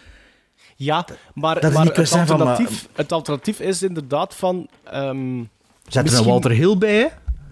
Ja, 0.82 1.06
maar, 1.34 1.60
Dat 1.62 1.74
maar 1.74 1.86
het, 1.86 2.10
van, 2.10 2.20
alternatief, 2.20 2.88
het 2.96 3.12
alternatief 3.12 3.60
is 3.60 3.84
inderdaad 3.84 4.36
van... 4.36 4.68
ehm, 4.84 5.44
Zet 5.88 6.12
er 6.12 6.18
een 6.18 6.26
Walter 6.26 6.52
Hill 6.52 6.78
bij, 6.78 6.96
hè? 6.96 7.06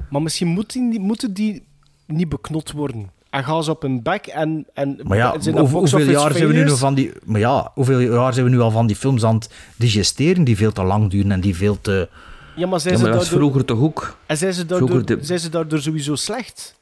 Maar 0.10 0.22
misschien 0.22 0.48
moet 0.48 0.72
die, 0.74 1.00
moeten 1.00 1.34
die 1.34 1.64
niet 2.06 2.30
beknot 2.30 2.72
worden. 2.72 3.10
En 3.30 3.44
gaan 3.44 3.64
ze 3.64 3.72
op 3.72 3.82
hun 3.82 4.02
bek 4.02 4.26
en... 4.28 4.66
en 4.74 5.00
Maar 5.04 5.18
ja, 5.18 5.40
zijn 5.40 5.58
hoe- 5.58 5.68
hoeveel 5.70 6.00
jaar 6.00 6.32
zijn 6.34 6.48
we 6.48 6.54
nu 6.54 6.64
nog 6.64 6.78
van 6.78 6.94
die... 6.94 7.12
Maar 7.26 7.40
ja, 7.40 7.72
hoeveel 7.74 8.00
jaar 8.00 8.34
zijn 8.34 8.46
we 8.46 8.52
nu 8.52 8.60
al 8.60 8.72
van 8.72 8.88
die 8.88 8.96
films 8.96 9.24
aan 9.24 9.36
het 9.36 9.50
digesteren 9.76 10.44
die 10.44 10.58
veel 10.58 10.72
te 10.72 10.84
lang 10.84 11.10
duren 11.10 11.32
en 11.32 11.42
die 11.42 11.56
veel 11.56 11.82
te... 11.82 12.10
Ja, 12.56 12.68
maar 12.68 12.80
zijn 12.80 12.94
Ja, 12.94 13.00
ze 13.00 13.06
dat 13.06 13.14
daardoor... 13.14 13.38
vroeger 13.40 13.66
toch 13.66 13.80
ook... 13.80 14.18
En 14.26 14.38
zijn 14.38 14.54
ze, 14.54 14.66
daardoor, 14.66 15.06
de- 15.06 15.18
zijn 15.22 15.40
ze 15.40 15.50
daardoor 15.50 15.80
sowieso 15.80 16.16
slecht? 16.16 16.76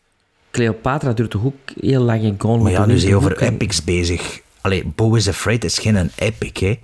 Cleopatra 0.52 1.14
duurt 1.14 1.32
toch 1.32 1.46
ook 1.46 1.56
heel 1.80 2.02
lang 2.02 2.22
in 2.22 2.36
Gone 2.38 2.64
Maar 2.64 2.72
ja, 2.72 2.86
nu 2.86 2.98
zijn 2.98 3.10
je 3.10 3.16
over 3.18 3.38
en- 3.42 3.54
epics 3.54 3.84
bezig. 3.84 4.44
Allee, 4.66 4.84
Bo 4.96 5.16
is 5.16 5.28
Afraid 5.28 5.64
is 5.64 5.80
geen 5.80 5.96
een 5.96 6.12
epic, 6.16 6.60
hè. 6.60 6.80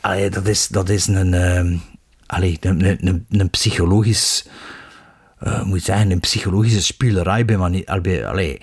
Allee, 0.00 0.30
dat 0.30 0.46
is, 0.46 0.68
dat 0.68 0.88
is 0.88 1.06
een... 1.06 1.34
ehm 1.34 1.76
allee, 2.26 2.56
een, 2.60 2.84
een, 2.84 3.06
een, 3.06 3.26
een 3.28 3.50
psychologisch... 3.50 4.46
eh, 5.38 5.62
moet 5.62 5.82
zeggen, 5.82 6.10
een 6.10 6.20
psychologische 6.20 6.82
spielerij 6.82 7.44
bij 7.44 7.56
manier... 7.56 7.84
Allee, 7.86 8.26
allee, 8.26 8.58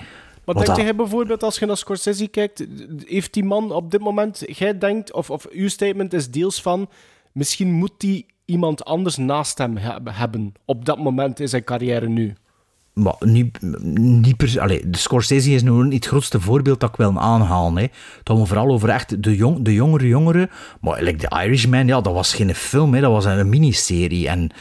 Maar 0.45 0.56
wat 0.56 0.65
denk 0.65 0.77
jij 0.77 0.95
bijvoorbeeld, 0.95 1.44
als 1.44 1.60
je 1.60 1.65
naar 1.65 1.77
Scorsese 1.77 2.27
kijkt, 2.27 2.65
heeft 3.06 3.34
die 3.34 3.44
man 3.44 3.72
op 3.72 3.91
dit 3.91 4.02
moment, 4.02 4.44
jij 4.45 4.77
denkt, 4.77 5.14
of, 5.14 5.30
of 5.30 5.48
uw 5.52 5.68
statement 5.68 6.14
is 6.14 6.31
deels 6.31 6.61
van, 6.61 6.89
misschien 7.31 7.72
moet 7.72 7.94
die 7.98 8.26
iemand 8.45 8.85
anders 8.85 9.18
naast 9.18 9.57
hem 9.57 9.77
heb- 9.77 10.10
hebben 10.11 10.53
op 10.65 10.85
dat 10.85 10.98
moment 10.98 11.39
in 11.39 11.49
zijn 11.49 11.64
carrière 11.64 12.07
nu. 12.07 12.35
Maar 12.97 13.15
niet, 13.19 13.61
niet 13.93 14.37
per 14.37 14.61
allee, 14.61 14.89
de 14.89 14.97
Scorsese 14.97 15.51
is 15.51 15.63
nu 15.63 15.83
niet 15.83 15.93
het 15.93 16.05
grootste 16.05 16.41
voorbeeld 16.41 16.79
dat 16.79 16.89
ik 16.89 16.95
wil 16.95 17.19
aanhalen. 17.19 17.75
Hè. 17.75 17.81
Het 17.81 17.91
gaat 18.23 18.47
vooral 18.47 18.69
over 18.69 18.89
echt 18.89 19.23
de, 19.23 19.35
jong, 19.35 19.61
de 19.61 19.73
jongere 19.73 20.07
jongeren. 20.07 20.49
Maar 20.81 21.01
like 21.03 21.27
The 21.27 21.43
Irishman, 21.43 21.87
ja, 21.87 22.01
dat 22.01 22.13
was 22.13 22.33
geen 22.33 22.55
film, 22.55 22.93
hè, 22.93 23.01
dat 23.01 23.11
was 23.11 23.25
een 23.25 23.49
miniserie. 23.49 24.27
En 24.27 24.51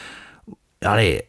allee, 0.79 1.21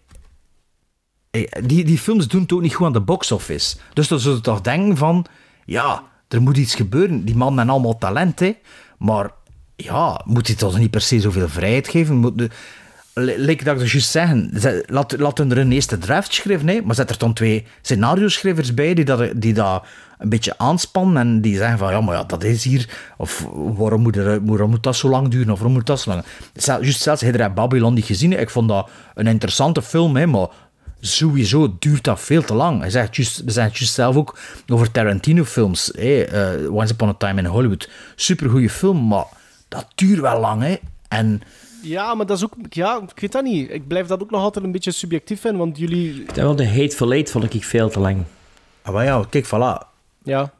eh, 1.30 1.42
die, 1.62 1.84
die 1.84 1.98
films 1.98 2.28
doen 2.28 2.42
het 2.42 2.52
ook 2.52 2.60
niet 2.60 2.74
goed 2.74 2.86
aan 2.86 2.92
de 2.92 3.00
box 3.00 3.32
office. 3.32 3.76
Dus 3.92 4.08
dan 4.08 4.20
je 4.20 4.40
toch 4.40 4.60
denken 4.60 4.96
van, 4.96 5.26
ja, 5.64 6.02
er 6.28 6.42
moet 6.42 6.56
iets 6.56 6.74
gebeuren. 6.74 7.24
Die 7.24 7.36
mannen 7.36 7.56
hebben 7.56 7.74
allemaal 7.74 7.98
talent. 7.98 8.42
Maar 8.98 9.30
ja, 9.76 10.20
moet 10.24 10.46
hij 10.46 10.56
toch 10.56 10.78
niet 10.78 10.90
per 10.90 11.00
se 11.00 11.20
zoveel 11.20 11.48
vrijheid 11.48 11.88
geven? 11.88 12.16
Moet 12.16 12.38
de, 12.38 12.50
Lijkt 13.20 13.64
dat 13.64 13.80
ik 13.80 13.88
juist 13.88 14.10
zeggen, 14.10 14.50
ze- 14.60 14.84
laat, 14.86 15.18
laat 15.18 15.38
hun 15.38 15.50
er 15.50 15.58
een 15.58 15.72
eerste 15.72 15.98
draft 15.98 16.34
schrijven, 16.34 16.68
hè, 16.68 16.80
maar 16.84 16.94
zet 16.94 17.10
er 17.10 17.18
dan 17.18 17.32
twee 17.32 17.66
scenario-schrijvers 17.82 18.74
bij 18.74 18.94
die 18.94 19.04
dat, 19.04 19.30
die 19.36 19.54
dat 19.54 19.84
een 20.18 20.28
beetje 20.28 20.58
aanspannen 20.58 21.22
en 21.22 21.40
die 21.40 21.56
zeggen 21.56 21.78
van, 21.78 21.92
ja, 21.92 22.00
maar 22.00 22.16
ja, 22.16 22.24
dat 22.24 22.44
is 22.44 22.64
hier, 22.64 22.88
of 23.16 23.46
waarom 23.52 24.02
moet, 24.02 24.16
er, 24.16 24.42
moet 24.42 24.82
dat 24.82 24.96
zo 24.96 25.08
lang 25.08 25.28
duren, 25.28 25.50
of 25.50 25.58
waarom 25.58 25.72
moet 25.72 25.86
dat 25.86 26.00
zo 26.00 26.10
lang... 26.10 26.24
Juist 26.54 27.00
zelfs, 27.00 27.20
je 27.20 27.50
Babylon 27.54 27.94
niet 27.94 28.04
gezien? 28.04 28.40
Ik 28.40 28.50
vond 28.50 28.68
dat 28.68 28.90
een 29.14 29.26
interessante 29.26 29.82
film, 29.82 30.16
hè, 30.16 30.26
maar 30.26 30.48
sowieso 31.00 31.76
duurt 31.78 32.04
dat 32.04 32.20
veel 32.20 32.42
te 32.42 32.54
lang. 32.54 32.80
Hij 32.80 32.90
zegt 32.90 33.16
juist, 33.16 33.36
we 33.44 33.50
zeggen 33.50 33.70
het 33.70 33.78
juist 33.78 33.94
zelf 33.94 34.16
ook 34.16 34.38
over 34.66 34.90
Tarantino-films, 34.90 35.92
eh, 35.92 36.72
Once 36.72 36.92
Upon 36.92 37.08
a 37.08 37.14
Time 37.18 37.40
in 37.40 37.46
Hollywood. 37.46 37.88
Supergoeie 38.16 38.70
film, 38.70 39.06
maar 39.06 39.24
dat 39.68 39.86
duurt 39.94 40.20
wel 40.20 40.40
lang, 40.40 40.62
hè. 40.62 40.76
En... 41.08 41.42
Ja, 41.88 42.14
maar 42.14 42.26
dat 42.26 42.36
is 42.36 42.44
ook... 42.44 42.52
Ja, 42.70 43.00
ik 43.14 43.20
weet 43.20 43.32
dat 43.32 43.44
niet. 43.44 43.70
Ik 43.70 43.86
blijf 43.86 44.06
dat 44.06 44.22
ook 44.22 44.30
nog 44.30 44.40
altijd 44.42 44.64
een 44.64 44.72
beetje 44.72 44.90
subjectief 44.90 45.40
vinden, 45.40 45.60
want 45.60 45.78
jullie... 45.78 46.24
Dat 46.24 46.36
wel 46.36 46.56
de 46.56 46.68
Hateful 46.68 47.12
Eight 47.12 47.30
vond 47.30 47.54
ik 47.54 47.64
veel 47.64 47.88
te 47.88 48.00
lang. 48.00 48.24
Ah, 48.82 48.94
maar 48.94 49.04
ja, 49.04 49.24
kijk, 49.30 49.46
voilà. 49.46 49.86
Ja. 50.22 50.52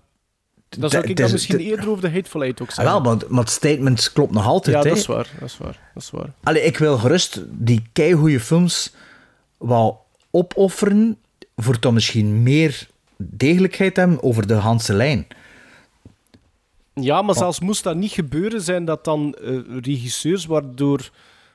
Dan 0.68 0.90
zou 0.90 1.04
ik 1.04 1.16
dat 1.16 1.32
misschien 1.32 1.58
eerder 1.58 1.88
over 1.90 2.02
de 2.02 2.10
Hateful 2.10 2.42
Eight 2.42 2.60
ook 2.62 2.68
Ah, 2.68 2.74
zeggen. 2.74 3.02
wel, 3.02 3.18
maar 3.28 3.40
het 3.40 3.50
statement 3.50 4.12
klopt 4.12 4.32
nog 4.32 4.46
altijd, 4.46 4.76
ja, 4.76 4.82
dat 4.82 4.96
is 4.96 5.06
waar. 5.06 5.28
Dat 5.38 5.48
is 5.48 5.58
waar. 5.58 5.90
Dat 5.94 6.02
is 6.02 6.10
waar. 6.10 6.32
Allee, 6.42 6.62
ik 6.62 6.78
wil 6.78 6.98
gerust 6.98 7.42
die 7.48 7.82
keigoede 7.92 8.40
films 8.40 8.94
wel 9.58 10.04
opofferen 10.30 11.18
voor 11.56 11.78
toch 11.78 11.92
misschien 11.92 12.42
meer 12.42 12.88
degelijkheid 13.16 13.96
hebben 13.96 14.22
over 14.22 14.46
de 14.46 14.54
Hanse 14.54 14.92
lijn. 14.94 15.26
Ja, 17.02 17.22
maar 17.22 17.34
zelfs 17.34 17.60
moest 17.60 17.84
dat 17.84 17.96
niet 17.96 18.10
gebeuren, 18.10 18.60
zijn 18.60 18.84
dat 18.84 19.04
dan 19.04 19.34
eh, 19.34 19.58
regisseurs 19.82 20.46
waardoor, 20.46 21.10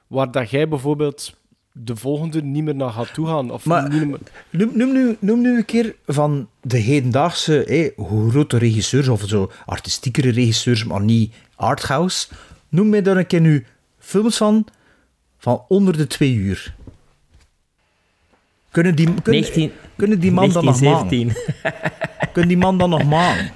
waar 0.07 0.31
dat 0.31 0.49
jij 0.49 0.67
bijvoorbeeld 0.67 1.33
de 1.71 1.95
volgende 1.95 2.41
niet 2.41 2.63
meer 2.63 2.75
naar 2.75 2.89
gaat 2.89 3.13
toegaan. 3.13 3.51
Of 3.51 3.65
Maar 3.65 3.89
niet 3.89 4.07
meer... 4.07 4.19
noem, 4.49 4.71
noem, 4.77 4.93
nu, 4.93 5.17
noem 5.19 5.41
nu 5.41 5.57
een 5.57 5.65
keer 5.65 5.95
van 6.05 6.49
de 6.61 6.77
hedendaagse 6.77 7.63
hé, 7.67 8.03
grote 8.29 8.57
regisseurs, 8.57 9.07
of 9.07 9.21
zo 9.25 9.51
artistiekere 9.65 10.31
regisseurs, 10.31 10.83
maar 10.83 11.01
niet 11.01 11.33
arthouse. 11.55 12.27
Noem 12.69 12.89
mij 12.89 13.01
daar 13.01 13.17
een 13.17 13.27
keer 13.27 13.41
nu 13.41 13.65
films 13.99 14.37
van, 14.37 14.67
van 15.37 15.63
onder 15.67 15.97
de 15.97 16.07
twee 16.07 16.33
uur. 16.33 16.75
Kunnen 18.71 18.95
die, 18.95 19.05
kunnen, 19.21 19.41
19 19.41 19.71
kunnen 19.95 20.19
die 20.19 20.31
man 20.31 20.49
dan 20.49 20.65
nog 20.65 20.81
maken? 20.81 21.09
1917. 21.09 22.31
Kunnen 22.31 22.47
die 22.47 22.57
man 22.57 22.77
dan 22.77 22.89
nog 22.89 23.03
maken? 23.03 23.51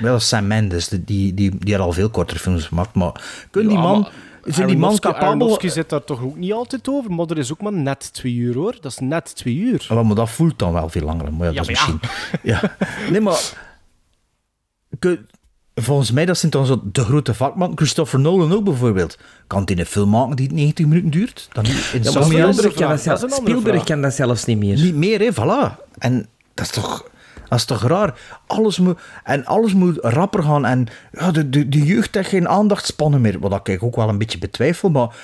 Wel, 0.00 0.18
Sam 0.20 0.46
Mendes, 0.46 0.88
die, 0.88 1.04
die, 1.04 1.34
die, 1.34 1.52
die 1.58 1.74
had 1.74 1.82
al 1.84 1.92
veel 1.92 2.10
kortere 2.10 2.38
films 2.38 2.64
gemaakt, 2.66 2.94
maar 2.94 3.46
kunnen 3.50 3.70
die 3.70 3.78
Ja, 3.80 3.84
man... 3.88 4.00
maar 4.00 4.10
Zijn 4.54 4.66
die 4.68 4.76
man 4.76 4.98
capabel... 4.98 5.26
Aronofsky 5.28 5.68
zit 5.68 5.88
daar 5.88 6.04
toch 6.04 6.22
ook 6.22 6.36
niet 6.36 6.52
altijd 6.52 6.88
over, 6.88 7.12
maar 7.12 7.26
er 7.26 7.38
is 7.38 7.52
ook 7.52 7.60
maar 7.60 7.72
net 7.72 8.12
twee 8.12 8.34
uur, 8.34 8.54
hoor. 8.54 8.76
Dat 8.80 8.90
is 8.92 8.98
net 8.98 9.34
twee 9.36 9.56
uur. 9.56 9.86
Ja, 9.88 10.02
maar 10.02 10.14
dat 10.16 10.30
voelt 10.30 10.58
dan 10.58 10.72
wel 10.72 10.88
veel 10.88 11.02
langer. 11.02 11.32
Maar 11.32 11.46
ja, 11.46 11.52
Ja, 11.52 11.58
dat 11.62 11.68
is 11.68 11.80
maar 11.86 11.94
misschien... 11.94 12.40
Ja. 12.52 12.76
Nee, 13.10 13.20
maar... 13.20 13.40
Kun- 14.98 15.26
Volgens 15.74 16.10
mij, 16.10 16.24
dat 16.26 16.38
zijn 16.38 16.50
dan 16.50 16.66
zo 16.66 16.80
de 16.92 17.04
grote 17.04 17.34
vakman. 17.34 17.72
Christopher 17.74 18.20
Nolan 18.20 18.52
ook 18.52 18.64
bijvoorbeeld. 18.64 19.18
Kan 19.46 19.62
hij 19.64 19.78
een 19.78 19.86
film 19.86 20.10
maken 20.10 20.36
die 20.36 20.52
90 20.52 20.86
minuten 20.86 21.10
duurt? 21.10 21.48
Dan 21.52 21.64
niet 21.64 21.90
in 21.92 22.02
Ja? 22.02 22.10
Spielberg, 22.22 22.54
kan 22.56 22.62
dat, 22.62 22.74
vraag. 22.74 22.88
Dat 22.88 22.96
is 22.98 23.02
zelf, 23.02 23.22
een 23.22 23.30
andere 23.30 23.56
Spielberg 23.58 23.84
kan 23.84 24.02
dat 24.02 24.14
zelfs 24.14 24.44
niet 24.44 24.58
meer. 24.58 24.76
Niet 24.76 24.94
meer, 24.94 25.18
hè, 25.20 25.28
voilà. 25.32 25.76
En 25.98 26.26
dat 26.54 26.66
is 26.66 26.72
toch... 26.72 27.10
Dat 27.52 27.60
is 27.60 27.66
toch 27.66 27.82
raar? 27.82 28.14
Alles 28.46 28.78
moet, 28.78 28.98
en 29.24 29.44
alles 29.44 29.74
moet 29.74 29.98
rapper 30.00 30.42
gaan. 30.42 30.64
En 30.64 30.86
ja, 31.12 31.30
de, 31.30 31.48
de, 31.50 31.68
de 31.68 31.84
jeugd 31.84 32.14
heeft 32.14 32.28
geen 32.28 32.48
aandachtspannen 32.48 33.20
meer. 33.20 33.38
Wat 33.38 33.68
ik 33.68 33.82
ook 33.82 33.96
wel 33.96 34.08
een 34.08 34.18
beetje 34.18 34.38
betwijfel. 34.38 34.90
Maar 34.90 35.14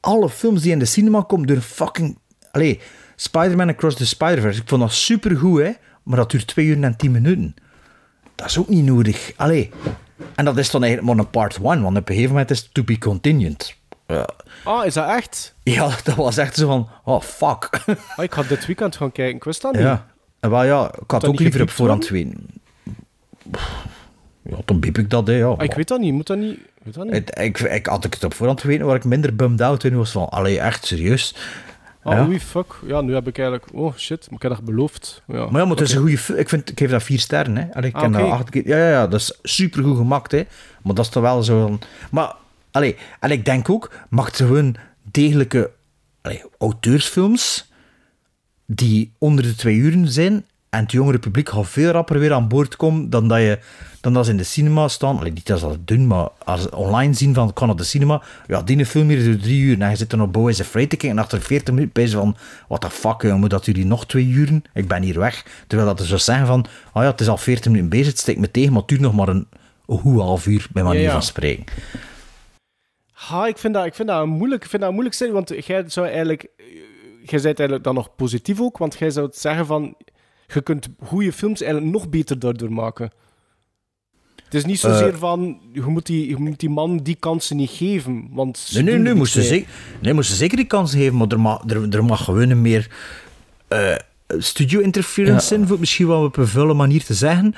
alle 0.00 0.28
films 0.28 0.62
die 0.62 0.72
in 0.72 0.78
de 0.78 0.84
cinema 0.84 1.20
komen, 1.22 1.46
door 1.46 1.60
fucking... 1.60 2.18
Allee, 2.50 2.80
Spider-Man 3.16 3.68
Across 3.68 3.96
the 3.96 4.06
Spider-Verse. 4.06 4.60
Ik 4.60 4.68
vond 4.68 4.80
dat 4.80 4.92
supergoed, 4.92 5.60
hè. 5.62 5.70
Maar 6.02 6.16
dat 6.16 6.30
duurt 6.30 6.46
twee 6.46 6.66
uur 6.66 6.82
en 6.82 6.96
tien 6.96 7.10
minuten. 7.10 7.54
Dat 8.34 8.46
is 8.46 8.58
ook 8.58 8.68
niet 8.68 8.84
nodig. 8.84 9.32
Allee. 9.36 9.70
En 10.34 10.44
dat 10.44 10.58
is 10.58 10.70
dan 10.70 10.82
eigenlijk 10.82 11.14
maar 11.16 11.24
een 11.24 11.30
part 11.30 11.58
one. 11.62 11.80
Want 11.82 11.96
op 11.96 12.08
een 12.08 12.14
gegeven 12.14 12.30
moment 12.30 12.50
is 12.50 12.58
het 12.60 12.74
to 12.74 12.82
be 12.84 12.98
continued. 12.98 13.76
Ja, 14.06 14.28
Ah, 14.64 14.86
is 14.86 14.94
dat 14.94 15.08
echt? 15.08 15.54
ja 15.62 15.90
dat 16.04 16.14
was 16.14 16.36
echt 16.36 16.56
zo 16.56 16.66
van... 16.66 16.88
Oh, 17.04 17.20
fuck. 17.22 17.68
Ik 18.16 18.34
ga 18.34 18.42
dit 18.42 18.66
weekend 18.66 18.96
gaan 18.96 19.12
kijken, 19.12 19.36
ik 19.36 19.44
wist 19.44 19.62
dat 19.62 19.72
niet. 19.72 19.82
Ja. 19.82 20.06
En 20.44 20.50
wel 20.50 20.64
ja, 20.64 20.92
ik 21.02 21.10
had 21.10 21.26
ook 21.26 21.38
liever 21.38 21.62
op 21.62 21.70
voorhand 21.70 22.08
weten. 22.08 22.46
Ja, 24.42 24.56
dan 24.64 24.80
biep 24.80 24.98
ik 24.98 25.10
dat, 25.10 25.26
hè. 25.26 25.32
Ja. 25.34 25.46
Ah, 25.46 25.64
ik 25.64 25.74
weet 25.74 25.88
dat 25.88 26.00
niet, 26.00 26.12
moet 26.12 26.26
dat 26.26 26.36
niet... 26.38 26.52
Ik 26.58 26.82
weet 26.82 26.94
dat 26.94 27.04
niet. 27.04 27.14
Het- 27.14 27.38
ik, 27.38 27.58
ik, 27.60 27.86
had 27.86 28.04
ik 28.04 28.14
het 28.14 28.24
op 28.24 28.34
voorhand 28.34 28.60
geweten, 28.60 28.86
waar 28.86 28.96
ik 28.96 29.04
minder 29.04 29.36
bummed 29.36 29.60
out 29.60 29.84
in 29.84 29.96
was 29.96 30.10
van, 30.10 30.28
allee, 30.28 30.60
echt 30.60 30.86
serieus. 30.86 31.34
Ah, 32.02 32.12
ja. 32.12 32.26
oei, 32.26 32.40
fuck. 32.40 32.66
Ja, 32.86 33.00
nu 33.00 33.14
heb 33.14 33.26
ik 33.26 33.38
eigenlijk... 33.38 33.68
Oh, 33.72 33.94
shit, 33.96 34.26
maar 34.26 34.34
ik 34.36 34.42
heb 34.42 34.50
dat 34.50 34.64
beloofd. 34.64 35.22
Ja. 35.26 35.34
Maar 35.34 35.60
ja, 35.60 35.66
maar 35.66 35.76
het 35.76 35.80
is 35.80 35.92
een 35.92 36.00
goede. 36.00 36.38
Ik, 36.40 36.48
vind, 36.48 36.70
ik 36.70 36.78
geef 36.78 36.90
dat 36.90 37.02
vier 37.02 37.18
sterren, 37.18 37.56
hè. 37.56 37.74
Allee, 37.74 37.88
ik 37.88 37.94
Ah, 37.96 38.02
ken 38.02 38.12
dat 38.12 38.30
acht 38.30 38.50
keer. 38.50 38.68
Ja, 38.68 38.76
ja, 38.76 38.88
ja, 38.90 39.06
dat 39.06 39.20
is 39.20 39.38
supergoed 39.42 39.96
gemaakt, 39.96 40.32
hè. 40.32 40.42
Maar 40.82 40.94
dat 40.94 41.04
is 41.04 41.10
toch 41.10 41.22
wel 41.22 41.42
zo... 41.42 41.60
van- 41.62 41.80
Maar, 42.10 42.34
allee, 42.70 42.96
en 43.20 43.30
ik 43.30 43.44
denk 43.44 43.70
ook, 43.70 43.90
mag 44.08 44.26
het 44.26 44.36
gewoon 44.36 44.76
degelijke 45.02 45.70
allee, 46.22 46.42
auteursfilms 46.58 47.72
die 48.66 49.12
onder 49.18 49.44
de 49.44 49.54
twee 49.54 49.76
uren 49.76 50.08
zijn 50.08 50.44
en 50.74 50.80
het 50.80 50.92
jongere 50.92 51.18
publiek 51.18 51.48
gaat 51.48 51.68
veel 51.68 51.90
rapper 51.90 52.18
weer 52.18 52.32
aan 52.32 52.48
boord 52.48 52.76
komen 52.76 53.10
dan 53.10 53.28
dat, 53.28 53.38
je, 53.38 53.58
dan 54.00 54.12
dat 54.12 54.24
ze 54.24 54.30
in 54.30 54.36
de 54.36 54.44
cinema 54.44 54.88
staan. 54.88 55.18
Allee, 55.18 55.32
niet 55.32 55.46
dat 55.46 55.58
ze 55.58 55.66
dat 55.66 55.86
doen, 55.86 56.06
maar 56.06 56.28
als 56.44 56.62
ze 56.62 56.76
online 56.76 57.14
zien 57.14 57.34
van 57.34 57.52
kan 57.52 57.70
op 57.70 57.78
de 57.78 57.84
cinema, 57.84 58.22
ja, 58.46 58.62
die 58.62 58.86
film 58.86 59.08
hier 59.08 59.24
door 59.24 59.36
drie 59.36 59.60
uur 59.60 59.80
en 59.80 59.90
je 59.90 59.96
zit 59.96 60.12
er 60.12 60.18
nog 60.18 60.30
Boys 60.30 60.60
Afraid 60.60 60.90
te 60.90 60.96
kijken 60.96 61.18
en 61.18 61.24
achter 61.24 61.40
40 61.40 61.74
minuten 61.74 62.08
ze 62.08 62.16
van, 62.16 62.36
what 62.68 62.80
the 62.80 62.90
fuck, 62.90 63.22
jongen, 63.22 63.40
moet 63.40 63.50
dat 63.50 63.64
jullie 63.64 63.86
nog 63.86 64.06
twee 64.06 64.26
uren? 64.26 64.64
Ik 64.74 64.88
ben 64.88 65.02
hier 65.02 65.18
weg. 65.18 65.44
Terwijl 65.66 65.88
dat 65.88 66.00
ze 66.00 66.06
zo 66.06 66.16
zeggen 66.16 66.46
van, 66.46 66.66
oh 66.92 67.02
ja, 67.02 67.10
het 67.10 67.20
is 67.20 67.28
al 67.28 67.36
40 67.36 67.64
minuten 67.64 67.90
bezig, 67.90 68.06
het 68.06 68.18
steekt 68.18 68.40
me 68.40 68.50
tegen, 68.50 68.70
maar 68.70 68.80
het 68.80 68.88
duurt 68.88 69.00
nog 69.00 69.14
maar 69.14 69.28
een, 69.28 69.46
goed 69.86 70.20
half 70.20 70.46
uur, 70.46 70.66
bij 70.72 70.82
manier 70.82 71.00
Ja, 71.00 71.06
ja. 71.06 71.12
van 71.12 71.22
spreken. 71.22 71.64
Ha, 73.12 73.46
ik 73.46 73.58
vind 73.58 73.74
dat, 73.74 73.84
ik 73.84 73.94
vind 73.94 74.08
dat 74.08 74.22
een 74.22 74.28
moeilijk, 74.28 74.62
ik 74.62 74.70
vind 74.70 74.82
dat 74.82 74.90
een 74.90 74.96
moeilijk 74.96 75.32
want 75.32 75.66
jij 75.66 75.84
zou 75.86 76.06
eigenlijk... 76.06 76.48
Jij 77.30 77.40
bent 77.42 77.58
eigenlijk 77.58 77.82
dan 77.84 77.94
nog 77.94 78.14
positief 78.16 78.60
ook, 78.60 78.78
want 78.78 78.96
jij 78.98 79.10
zou 79.10 79.26
het 79.26 79.36
zeggen 79.38 79.66
van... 79.66 79.94
Je 80.54 80.60
kunt 80.62 80.88
goede 81.04 81.32
films 81.32 81.62
eigenlijk 81.62 81.92
nog 81.92 82.08
beter 82.08 82.38
daardoor 82.38 82.72
maken. 82.72 83.10
Het 84.44 84.54
is 84.54 84.64
niet 84.64 84.80
zozeer 84.80 85.12
Eh. 85.12 85.18
van... 85.18 85.58
Je 85.72 85.80
moet, 85.82 86.06
die, 86.06 86.28
je 86.28 86.36
moet 86.36 86.60
die 86.60 86.70
man 86.70 86.96
die 86.96 87.14
kansen 87.16 87.56
niet 87.56 87.70
geven, 87.70 88.28
want... 88.30 88.58
ze 88.58 88.82
Nee, 88.82 88.94
nee, 88.94 89.02
nee, 89.02 89.14
moesten 89.14 89.40
niks 89.40 89.52
mee. 89.52 89.60
zeker, 89.60 89.74
nee, 90.02 90.14
moesten 90.14 90.36
zeker 90.36 90.56
die 90.56 90.66
kans 90.66 90.92
geven, 90.92 91.16
maar 91.16 91.28
er 91.28 91.40
mag, 91.40 91.62
er, 91.66 91.94
er 91.94 92.04
mag 92.04 92.24
gewoon 92.24 92.50
een 92.50 92.62
meer 92.62 92.90
eh, 93.68 93.94
studio 94.38 94.80
interference 94.80 95.54
Ja. 95.58 95.60
in, 95.68 95.76
misschien 95.80 96.06
wel 96.06 96.24
op 96.24 96.36
een 96.36 96.46
vuile 96.46 96.74
manier 96.74 97.04
te 97.04 97.14
zeggen. 97.14 97.54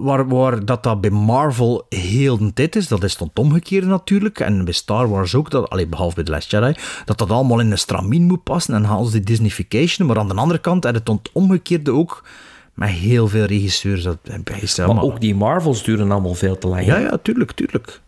Waar, 0.00 0.28
waar 0.28 0.64
dat, 0.64 0.82
dat 0.82 1.00
bij 1.00 1.10
Marvel 1.10 1.86
heel 1.88 2.38
de 2.38 2.52
tijd 2.52 2.76
is, 2.76 2.88
dat 2.88 3.04
is 3.04 3.16
dan 3.16 3.28
het 3.28 3.38
omgekeerde 3.38 3.86
natuurlijk. 3.86 4.40
En 4.40 4.64
bij 4.64 4.72
Star 4.72 5.08
Wars 5.08 5.34
ook, 5.34 5.50
dat, 5.50 5.70
allee, 5.70 5.86
behalve 5.86 6.14
bij 6.14 6.24
The 6.24 6.30
Last 6.30 6.50
Jedi, 6.50 6.74
dat 7.04 7.18
dat 7.18 7.30
allemaal 7.30 7.60
in 7.60 7.70
een 7.70 7.78
stramien 7.78 8.22
moet 8.22 8.42
passen 8.42 8.74
en 8.74 9.04
ze 9.04 9.10
die 9.10 9.20
Disneyfication. 9.20 10.06
Maar 10.08 10.18
aan 10.18 10.28
de 10.28 10.34
andere 10.34 10.60
kant, 10.60 10.84
en 10.84 10.94
het 10.94 11.10
omgekeerde 11.32 11.92
ook, 11.92 12.24
met 12.74 12.88
heel 12.88 13.28
veel 13.28 13.44
regisseurs. 13.44 14.02
Dat, 14.02 14.18
bij 14.22 14.86
Maar 14.86 15.02
ook 15.02 15.20
die 15.20 15.34
Marvels 15.34 15.82
duren 15.82 16.10
allemaal 16.10 16.34
veel 16.34 16.58
te 16.58 16.68
lang. 16.68 16.84
Ja, 16.84 16.94
hè? 16.94 17.00
ja, 17.00 17.18
tuurlijk, 17.22 17.52
tuurlijk. 17.52 18.00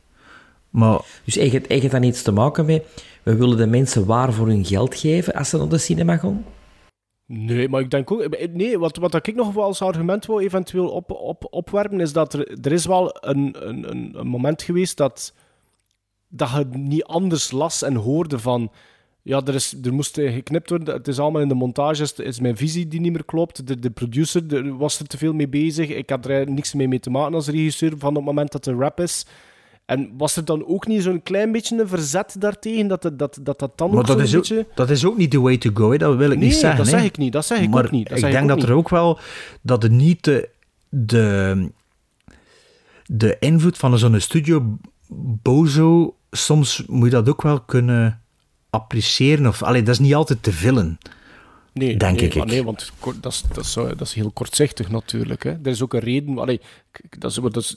Maar 0.71 1.01
Dus 1.25 1.35
heeft 1.35 1.67
heeft 1.69 1.91
dat 1.91 2.05
iets 2.05 2.23
te 2.23 2.33
maken 2.33 2.65
met... 2.65 2.85
We 3.23 3.37
willen 3.37 3.57
de 3.57 3.67
mensen 3.67 4.07
waar 4.07 4.33
voor 4.33 4.47
hun 4.47 4.65
geld 4.65 4.95
geven 4.95 5.35
als 5.35 5.49
ze 5.49 5.57
naar 5.57 5.69
de 5.69 5.79
cinema 5.79 6.17
gaan? 6.17 6.45
Nee, 7.27 7.69
maar 7.69 7.81
ik 7.81 7.91
denk 7.91 8.11
ook... 8.11 8.49
Nee, 8.53 8.79
wat, 8.79 8.97
wat 8.97 9.27
ik 9.27 9.35
nog 9.35 9.53
wel 9.53 9.65
als 9.65 9.83
argument 9.83 10.27
wil 10.27 10.41
eventueel 10.41 10.89
op, 10.89 11.11
op, 11.11 11.47
opwerpen, 11.51 12.01
is 12.01 12.13
dat 12.13 12.33
er, 12.33 12.59
er 12.61 12.73
is 12.73 12.87
wel 12.87 13.17
een, 13.21 13.69
een, 13.69 13.91
een, 14.19 14.27
moment 14.27 14.63
geweest 14.63 14.97
dat, 14.97 15.35
dat 16.29 16.51
je 16.51 16.65
niet 16.79 17.05
anders 17.05 17.51
las 17.51 17.83
en 17.83 17.95
hoorde 17.95 18.39
van... 18.39 18.71
Ja, 19.25 19.41
er, 19.45 19.55
is, 19.55 19.75
er 19.83 19.93
moest 19.93 20.15
geknipt 20.15 20.71
worden. 20.71 20.95
Het 20.95 21.09
is 21.09 21.19
allemaal 21.19 21.43
in 21.43 21.49
de 21.49 21.55
montage. 21.55 22.03
Het 22.03 22.19
is 22.19 22.41
mijn 22.41 22.57
visie 22.57 22.89
die 22.89 23.01
niet 23.01 23.13
meer 23.13 23.25
klopt. 23.25 23.67
De, 23.67 23.79
de 23.79 23.91
producer 23.91 24.55
er 24.55 24.77
was 24.77 24.99
er 24.99 25.07
te 25.07 25.19
veel 25.19 25.33
mee 25.33 25.49
bezig. 25.49 25.89
Ik 25.89 26.11
had 26.11 26.27
er 26.27 26.51
niks 26.51 26.75
mee, 26.75 26.89
mee 26.89 27.01
te 27.01 27.11
maken 27.11 27.35
als 27.35 27.49
regisseur 27.49 27.93
van 27.99 28.15
het 28.15 28.25
moment 28.25 28.53
dat 28.53 28.65
de 28.65 28.75
rap 28.75 29.01
is. 29.01 29.27
En 29.87 30.11
was 30.17 30.37
er 30.37 30.45
dan 30.45 30.67
ook 30.67 30.87
niet 30.87 31.03
zo'n 31.03 31.23
klein 31.23 31.53
beetje 31.53 31.81
een 31.81 31.89
verzet 31.89 32.37
daartegen? 32.39 32.87
Dat 32.87 33.03
dat, 33.03 33.19
dat, 33.19 33.39
dat, 33.43 33.59
dat 33.59 33.79
dan 33.79 33.91
Maar 33.91 33.99
ook 33.99 34.07
dat 34.07 34.21
is, 34.21 34.35
ook, 34.35 34.41
beetje... 34.41 34.67
dat 34.75 34.91
is 34.91 35.05
ook 35.05 35.17
niet 35.17 35.31
the 35.31 35.41
way 35.41 35.59
to 35.59 35.71
go, 35.75 35.91
hè. 35.91 35.99
dat 35.99 36.17
wil 36.17 36.31
ik 36.31 36.39
Nee, 36.39 36.49
niet 36.49 36.57
zeggen. 36.57 36.85
dat 36.85 36.87
hè. 36.87 36.99
zeg 36.99 37.05
ik 37.05 37.19
niet, 37.19 37.33
dat 37.33 37.47
zeg 37.47 37.61
ik 37.61 37.71
maar 37.71 37.85
ook 37.85 37.91
niet, 37.91 38.09
dat 38.09 38.19
ik 38.19 38.31
denk 38.31 38.49
dat 38.49 38.63
er 38.63 38.73
ook 38.73 38.89
wel 38.89 39.19
dat 39.63 39.83
het 39.83 39.93
niet 39.93 40.25
de, 40.25 40.49
de, 40.89 41.71
de 43.07 43.37
invloed 43.39 43.79
van 43.79 43.99
zo'n 43.99 44.21
studio 44.21 44.79
bozo, 45.43 46.17
soms 46.31 46.85
moet 46.87 47.05
je 47.05 47.11
dat 47.11 47.29
ook 47.29 47.43
wel 47.43 47.61
kunnen 47.61 48.23
appreciëren. 48.71 49.47
Of, 49.47 49.63
allee, 49.63 49.83
dat 49.83 49.95
is 49.95 50.01
niet 50.01 50.15
altijd 50.15 50.43
te 50.43 50.53
villen. 50.53 50.99
Nee, 51.73 51.97
denk 51.97 52.17
nee, 52.21 52.29
ik. 52.29 52.35
maar 52.35 52.47
nee, 52.47 52.65
want 52.65 52.93
dat 53.21 53.33
is, 53.33 53.43
dat, 53.53 53.65
is, 53.65 53.73
dat 53.75 54.01
is 54.01 54.13
heel 54.13 54.31
kortzichtig 54.31 54.91
natuurlijk. 54.91 55.43
Hè. 55.43 55.51
Er 55.51 55.67
is 55.67 55.83
ook 55.83 55.95
een 55.95 56.01
reden... 56.01 56.39
Allee, 56.39 56.61
dat 57.19 57.31
is, 57.31 57.37
dat 57.37 57.57
is, 57.57 57.77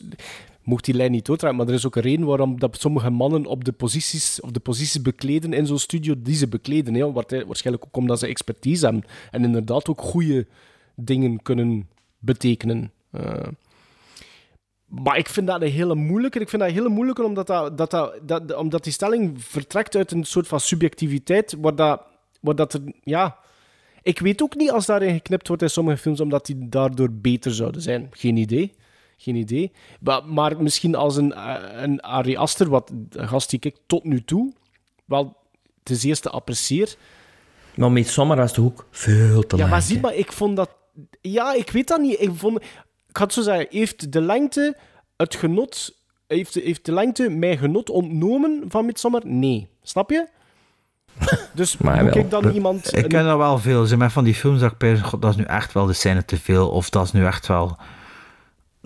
mocht 0.66 0.86
die 0.86 0.94
lijn 0.94 1.12
niet 1.12 1.26
doordraaien, 1.26 1.58
maar 1.58 1.68
er 1.68 1.74
is 1.74 1.86
ook 1.86 1.96
een 1.96 2.02
reden 2.02 2.26
waarom 2.26 2.60
dat 2.60 2.80
sommige 2.80 3.10
mannen 3.10 3.46
op 3.46 3.64
de 3.64 3.72
posities, 3.72 4.42
of 4.42 4.52
de 4.52 4.60
posities 4.60 5.02
bekleden 5.02 5.54
in 5.54 5.66
zo'n 5.68 5.80
studio 5.80 6.14
die 6.18 6.36
ze 6.36 6.48
bekleden. 6.48 6.94
Hè. 6.94 7.12
Waar- 7.12 7.46
Waarschijnlijk 7.48 7.86
ook 7.86 7.98
omdat 7.98 8.20
ze 8.20 8.28
expertise 8.28 8.86
hebben. 8.86 9.04
En 9.32 9.44
inderdaad 9.44 9.90
ook 9.90 10.02
goede 10.02 10.48
dingen 10.96 11.42
kunnen 11.42 11.90
betekenen. 12.20 12.92
Eh, 13.12 13.48
maar 14.86 15.18
ik 15.18 15.30
vind 15.30 15.48
dat 15.48 15.62
een 15.62 15.72
hele 15.72 15.96
moeilijke. 15.96 16.40
Ik 16.40 16.50
vind 16.50 16.62
dat 16.62 16.72
een 16.72 16.78
hele 16.78 17.24
omdat, 17.24 17.48
dat, 17.48 17.78
dat, 17.78 17.92
dat, 17.92 18.20
dat- 18.28 18.56
omdat 18.56 18.84
die 18.84 18.94
stelling 18.94 19.44
vertrekt 19.44 19.96
uit 19.96 20.12
een 20.12 20.24
soort 20.26 20.48
van 20.48 20.60
subjectiviteit, 20.60 21.56
waar 21.62 21.76
dat, 21.76 22.02
waar 22.42 22.56
dat 22.56 22.74
er... 22.74 22.82
Ja, 23.04 23.38
ik 24.02 24.20
weet 24.20 24.42
ook 24.42 24.56
niet 24.56 24.72
als 24.72 24.86
daarin 24.86 25.14
geknipt 25.14 25.48
wordt 25.48 25.62
in 25.62 25.70
sommige 25.70 25.98
films, 25.98 26.20
omdat 26.20 26.46
die 26.46 26.70
daardoor 26.70 27.12
beter 27.12 27.54
zouden 27.54 27.82
zijn. 27.82 28.08
Geen 28.12 28.38
idee. 28.38 28.72
Geen 29.18 29.36
idee. 29.36 29.72
Maar, 30.00 30.26
maar 30.26 30.62
misschien 30.62 30.96
als 30.96 31.16
een, 31.16 31.34
eh, 31.34 31.82
een 31.82 32.02
Ari 32.02 32.36
Aster, 32.38 32.70
wat 32.70 32.92
een 33.10 33.28
gast 33.28 33.50
die 33.50 33.60
ik 33.62 33.76
tot 33.88 34.04
nu 34.04 34.24
toe 34.24 34.54
wel 35.06 35.38
ten 35.84 35.96
zeerste 35.96 36.30
apprecieer. 36.30 36.96
Maar 37.76 37.92
met 37.92 38.08
Sommer 38.08 38.38
was 38.38 38.54
de 38.54 38.62
hoek 38.62 38.88
veel 38.92 39.42
te 39.42 39.56
Ja, 39.56 39.62
lang. 39.62 39.70
maar 39.74 39.82
hè. 39.82 39.86
zie 39.88 40.00
maar, 40.00 40.14
ik 40.16 40.32
vond 40.32 40.56
dat... 40.56 40.70
Ja, 41.22 41.54
ik 41.54 41.70
weet 41.72 41.88
dat 41.88 42.00
niet. 42.02 42.22
Ik, 42.22 42.30
vond, 42.36 42.62
ik 43.10 43.18
het 43.18 43.34
zo 43.34 43.42
zeggen. 43.42 43.68
Heeft 43.70 44.12
de 44.12 44.22
lengte 44.22 44.78
het 45.18 45.36
genot... 45.36 45.94
Heeft 46.28 46.54
de, 46.54 46.62
heeft 46.62 46.86
de 46.86 46.92
lengte 46.92 47.30
mij 47.30 47.58
genot 47.58 47.90
ontnomen 47.90 48.64
van 48.68 48.86
Midsommar? 48.86 49.22
Nee. 49.26 49.68
Snap 49.82 50.10
je? 50.10 50.28
Dus 51.54 51.78
Maar 51.78 52.04
moet 52.04 52.14
wel. 52.14 52.24
ik 52.24 52.30
dan 52.30 52.50
iemand... 52.50 52.98
Ik 52.98 53.10
ken 53.10 53.26
dat 53.26 53.38
wel 53.38 53.58
veel. 53.60 53.86
Ze 53.86 53.98
met 53.98 54.12
van 54.12 54.24
die 54.24 54.34
films 54.34 54.60
dat 54.60 54.72
ik 54.72 55.02
dat 55.20 55.30
is 55.32 55.36
nu 55.36 55.44
echt 55.44 55.74
wel 55.74 55.86
de 55.86 55.94
scène 55.94 56.26
te 56.26 56.38
veel. 56.38 56.70
Of 56.70 56.90
dat 56.90 57.06
is 57.06 57.12
nu 57.12 57.26
echt 57.26 57.48
wel 57.48 57.78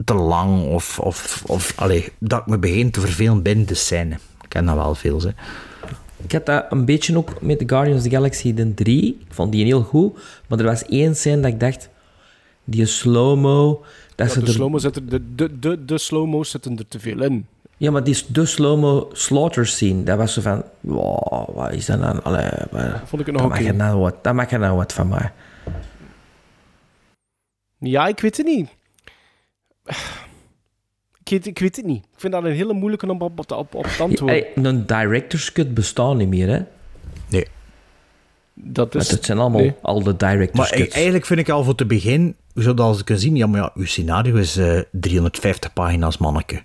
te 0.06 0.14
lang. 0.14 0.68
Of, 0.68 1.00
of, 1.00 1.44
of 1.48 1.74
allee, 1.76 2.12
dat 2.20 2.40
ik 2.40 2.46
me 2.46 2.58
begin 2.58 2.92
te 2.92 3.00
vervelen 3.00 3.42
binnen 3.42 3.66
de 3.68 3.74
scène. 3.76 4.14
Ik 4.16 4.50
ken 4.50 4.66
dat 4.66 4.76
wel 4.76 4.96
veel. 4.96 5.20
Ze. 5.20 5.34
Ik 6.24 6.32
had 6.32 6.46
dat 6.46 6.66
een 6.70 6.86
beetje 6.86 7.18
ook 7.18 7.42
met 7.42 7.64
Guardians 7.66 7.98
of 7.98 8.04
the 8.10 8.16
Galaxy 8.16 8.54
de 8.54 8.74
3. 8.74 9.18
Ik 9.28 9.34
vond 9.34 9.52
die 9.52 9.66
heel 9.66 9.82
goed. 9.82 10.20
Maar 10.48 10.60
er 10.60 10.66
was 10.66 10.84
één 10.86 11.16
scène 11.16 11.42
dat 11.42 11.52
ik 11.52 11.60
dacht... 11.60 11.90
Die 12.64 12.86
slow-mo... 12.86 13.84
Dat 14.16 14.28
Ja, 14.28 14.34
ze 14.34 14.40
de 14.40 14.46
er- 14.46 14.52
slow-mo 14.52 14.78
zit 14.78 14.96
er, 14.96 15.10
de, 15.10 15.36
de, 15.36 15.60
de, 15.60 15.86
de 15.86 15.98
slow-mo's 15.98 16.50
zitten 16.50 16.78
er 16.78 16.88
te 16.88 17.00
veel 17.00 17.22
in. 17.24 17.46
Ja, 17.78 17.92
maar 17.92 18.04
die 18.04 18.24
de 18.28 18.46
slow-mo 18.46 19.10
slaughter 19.14 19.68
scene, 19.68 20.04
dat 20.04 20.18
was 20.18 20.34
zo 20.34 20.42
van... 20.42 20.64
Wow, 20.80 21.56
wat 21.56 21.74
is 21.74 21.86
dat 21.86 22.00
nou? 22.00 22.20
Allee, 22.24 22.50
wat, 22.72 22.84
Vond 23.06 23.22
ik 23.22 23.28
het 23.28 23.36
nog 23.36 23.42
dat, 23.42 23.50
mag 23.60 23.62
er 23.68 23.76
nou 23.76 24.00
wat, 24.00 24.24
dat 24.24 24.34
mag 24.34 24.52
er 24.52 24.60
nou 24.60 24.76
wat 24.76 24.94
van 24.94 25.08
mij. 25.08 25.32
Ja, 27.78 28.08
ik 28.08 28.20
weet 28.20 28.38
het 28.38 28.46
niet. 28.46 28.70
Ik 31.24 31.30
weet, 31.36 31.45
ik 31.48 31.60
weet 31.60 31.76
het 31.76 31.86
niet. 31.86 32.03
Ik 32.03 32.20
vind 32.20 32.34
dat 32.34 32.44
een 32.44 32.52
hele 32.52 32.74
moeilijke 32.74 33.10
om 33.10 33.22
op, 33.22 33.40
op, 33.40 33.52
op, 33.52 33.76
op 33.76 33.86
te 33.86 34.03
antwoorden. 34.03 34.28
Hey, 34.28 34.64
een 34.64 34.86
director's 34.86 35.52
cut 35.52 35.74
bestaat 35.74 36.16
niet 36.16 36.28
meer, 36.28 36.48
hè? 36.49 36.60
Nee. 37.30 37.48
Dat 38.53 38.94
Maar 38.94 39.03
is... 39.03 39.11
het 39.11 39.26
zijn 39.26 39.38
allemaal 39.38 39.61
nee. 39.61 39.74
al 39.82 40.03
de 40.03 40.16
director's 40.16 40.57
Maar 40.70 40.80
e- 40.80 40.82
cuts. 40.84 40.94
eigenlijk 40.95 41.26
vind 41.26 41.40
ik 41.40 41.49
al 41.49 41.64
voor 41.64 41.76
te 41.76 41.86
begin, 41.86 42.36
zoals 42.53 42.99
ik 42.99 43.06
kan 43.06 43.18
zien, 43.18 43.36
ja, 43.36 43.48
maar 43.48 43.60
ja, 43.61 43.72
uw 43.76 43.86
scenario 43.86 44.36
is 44.36 44.57
eh 44.57 44.80
350 44.91 45.74
pagina's, 45.74 46.18
manneke. 46.18 46.64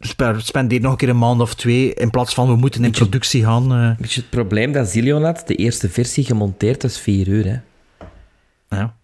Spe- 0.00 0.34
Spendeer 0.38 0.80
nog 0.80 0.90
een 0.90 0.96
keer 0.96 1.08
een 1.08 1.18
maand 1.18 1.40
of 1.40 1.54
twee, 1.54 1.94
in 1.94 2.10
plaats 2.10 2.34
van 2.34 2.48
we 2.48 2.56
moeten 2.56 2.84
in 2.84 2.90
productie 2.90 3.44
gaan. 3.44 3.72
eh, 3.72 3.98
Weet 3.98 4.12
je, 4.12 4.20
het 4.20 4.30
probleem 4.30 4.72
dat 4.72 4.88
Zillion 4.88 5.22
had, 5.24 5.42
de 5.46 5.54
eerste 5.54 5.88
versie 5.88 6.24
gemonteerd 6.24 6.84
is 6.84 6.98
4 6.98 7.28
uur, 7.28 7.44
hè? 7.46 7.56
ja, 8.76 8.96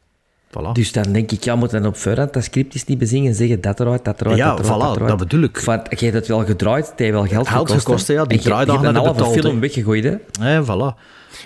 voilà. 0.59 0.73
Dus 0.73 0.93
dan 0.93 1.13
denk 1.13 1.31
ik, 1.31 1.45
ja, 1.45 1.55
moet 1.57 1.71
dan 1.71 1.87
op 1.87 1.97
voorhand 1.97 2.33
dat 2.33 2.45
script 2.45 2.75
eens 2.75 2.85
niet 2.85 2.99
bezingen 2.99 3.29
en 3.31 3.35
zeggen 3.35 3.61
dat 3.61 3.81
eruit, 3.81 4.05
dat 4.05 4.21
eruit, 4.21 4.37
Ja, 4.37 4.55
dat 4.57 4.59
eruit, 4.67 4.77
voilà, 4.81 4.85
dat 4.85 4.95
eruit. 4.97 5.09
dat 5.09 5.19
bedoel 5.19 5.43
ik. 5.43 5.59
Want 5.61 5.83
je 6.01 6.05
hebt 6.05 6.17
het 6.17 6.27
wel 6.27 6.45
gedraaid, 6.45 6.87
het 6.91 6.99
heeft 6.99 7.13
wel 7.13 7.27
geld, 7.27 7.49
Geld 7.49 7.71
gekost. 7.71 8.07
ja, 8.09 8.25
die 8.25 8.39
En 8.39 8.45
je- 8.45 8.49
draaidagen 8.49 8.81
Je 8.81 8.87
hebt 8.87 8.99
een 8.99 9.05
halve 9.25 9.41
film 9.41 9.61
weggegooid, 9.61 10.05
hè? 10.05 10.15
Ja, 10.55 10.63
voilà. 10.65 10.99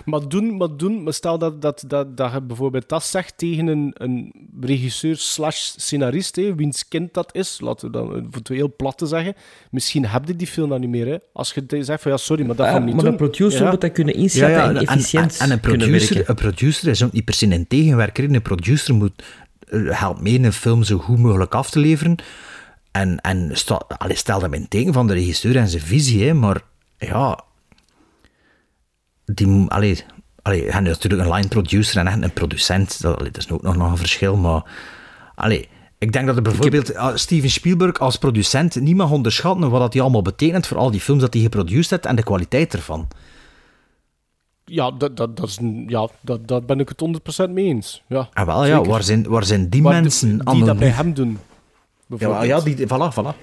Maar 0.05 0.29
doen, 0.29 0.57
maar 0.57 0.77
doen, 0.77 1.03
maar 1.03 1.12
stel 1.12 1.39
dat, 1.39 1.62
dat, 1.62 1.85
dat, 1.87 2.16
dat 2.16 2.33
je 2.33 2.41
bijvoorbeeld 2.43 2.89
dat 2.89 3.05
zegt 3.05 3.39
tegen 3.39 3.66
een, 3.66 3.91
een 3.95 4.33
regisseur 4.61 5.16
slash 5.16 5.57
scenarist, 5.77 6.37
hè, 6.37 6.55
wiens 6.55 6.89
kind 6.89 7.15
dat 7.15 7.35
is, 7.35 7.61
laten 7.61 7.87
we 7.87 7.93
dan 7.93 8.07
voor 8.09 8.23
het 8.33 8.49
heel 8.49 8.73
plat 8.77 8.99
te 8.99 9.07
zeggen, 9.07 9.35
misschien 9.71 10.07
heb 10.07 10.27
je 10.27 10.37
die 10.37 10.47
film 10.47 10.69
dan 10.69 10.81
niet 10.81 10.91
meer. 10.91 11.07
Hè. 11.07 11.16
Als 11.33 11.53
je 11.53 11.65
zegt 11.83 12.03
van 12.03 12.11
ja, 12.11 12.16
sorry, 12.16 12.47
maar 12.47 12.57
dat 12.57 12.66
Ja, 12.66 12.73
gaan 12.73 12.81
we 12.81 12.87
niet 12.87 12.95
maar 12.95 13.05
doen. 13.05 13.12
een 13.12 13.19
producer 13.19 13.62
Ja. 13.62 13.71
moet 13.71 13.81
dat 13.81 13.93
kunnen 13.93 14.15
inschatten 14.15 14.62
en 14.62 14.77
efficiënt 14.77 15.37
en, 15.37 15.45
en 15.45 15.51
een, 15.51 15.61
kunnen 15.61 15.79
producer, 15.87 16.15
werken. 16.15 16.31
een 16.31 16.41
producer 16.51 16.89
is 16.89 17.03
ook 17.03 17.12
niet 17.12 17.25
per 17.25 17.35
se 17.35 17.47
een 17.47 17.66
tegenwerker. 17.66 18.25
Een 18.35 18.43
producer 18.43 18.95
moet, 18.95 19.23
eh, 19.69 19.81
helpt 20.01 20.21
mee 20.21 20.39
een 20.39 20.53
film 20.53 20.83
zo 20.83 20.99
goed 20.99 21.19
mogelijk 21.19 21.55
af 21.55 21.71
te 21.71 21.79
leveren. 21.79 22.16
En, 22.91 23.21
en 23.21 23.53
allee, 23.99 24.16
stel 24.16 24.41
hem 24.43 24.55
in 24.55 24.61
het 24.61 24.71
teken 24.71 24.93
van 24.93 25.07
de 25.07 25.12
regisseur 25.12 25.57
en 25.57 25.69
zijn 25.69 25.83
visie. 25.83 26.25
Hè, 26.25 26.35
maar 26.35 26.61
ja, 26.99 27.41
die, 29.24 29.64
allee, 29.68 30.05
allee, 30.42 30.64
je 30.64 30.70
hebt 30.70 30.84
natuurlijk 30.84 31.22
een 31.22 31.34
line 31.34 31.48
producer 31.48 31.98
en 31.98 32.06
echt 32.06 32.22
een 32.22 32.32
producent. 32.32 33.01
Dat, 33.01 33.18
allee, 33.18 33.30
dat 33.30 33.42
is 33.42 33.51
ook 33.51 33.62
nog, 33.62 33.76
nog 33.76 33.90
een 33.90 33.96
verschil. 33.96 34.36
Maar 34.36 34.64
allee, 35.34 35.68
ik 35.98 36.12
denk 36.12 36.26
dat 36.26 36.36
er 36.36 36.42
bijvoorbeeld 36.42 36.94
ah, 36.94 37.16
Steven 37.16 37.51
Spielberg 37.51 37.98
als 37.98 38.16
producent 38.16 38.80
niet 38.80 38.96
mag 38.96 39.10
onderschatten 39.10 39.70
wat 39.70 39.80
dat 39.80 39.92
hij 39.92 40.02
allemaal 40.02 40.22
betekent 40.22 40.66
voor 40.66 40.76
al 40.76 40.90
die 40.90 41.01
films 41.01 41.20
dat 41.20 41.32
hij 41.34 41.42
geproduceerd 41.42 41.90
heeft 41.90 42.06
en 42.06 42.16
de 42.16 42.22
kwaliteit 42.22 42.74
ervan. 42.74 43.09
Ja, 44.64 44.90
dat, 44.90 45.16
dat, 45.16 45.36
dat 45.36 45.48
is 45.48 45.59
ja 45.86 46.09
dat, 46.20 46.48
daar 46.48 46.62
ben 46.64 46.80
ik 46.80 46.88
het 46.88 47.46
100% 47.46 47.51
mee 47.51 47.64
eens. 47.64 48.02
Ja, 48.09 48.28
Ah, 48.32 48.46
wel, 48.46 48.64
ja, 48.64 48.76
zeker. 48.76 48.90
waar 48.90 49.02
zijn, 49.02 49.28
waar 49.28 49.44
zijn 49.44 49.68
die 49.68 49.82
Maar 49.82 50.02
mensen 50.02 50.38
die 50.38 50.46
anno 50.46 50.66
dat 50.66 50.78
bij 50.78 50.88
hem 50.88 51.14
doen. 51.14 51.38
Ja, 52.18 52.42
ja 52.42 52.60
die, 52.60 52.76
voilà, 52.76 53.12
voilà. 53.14 53.36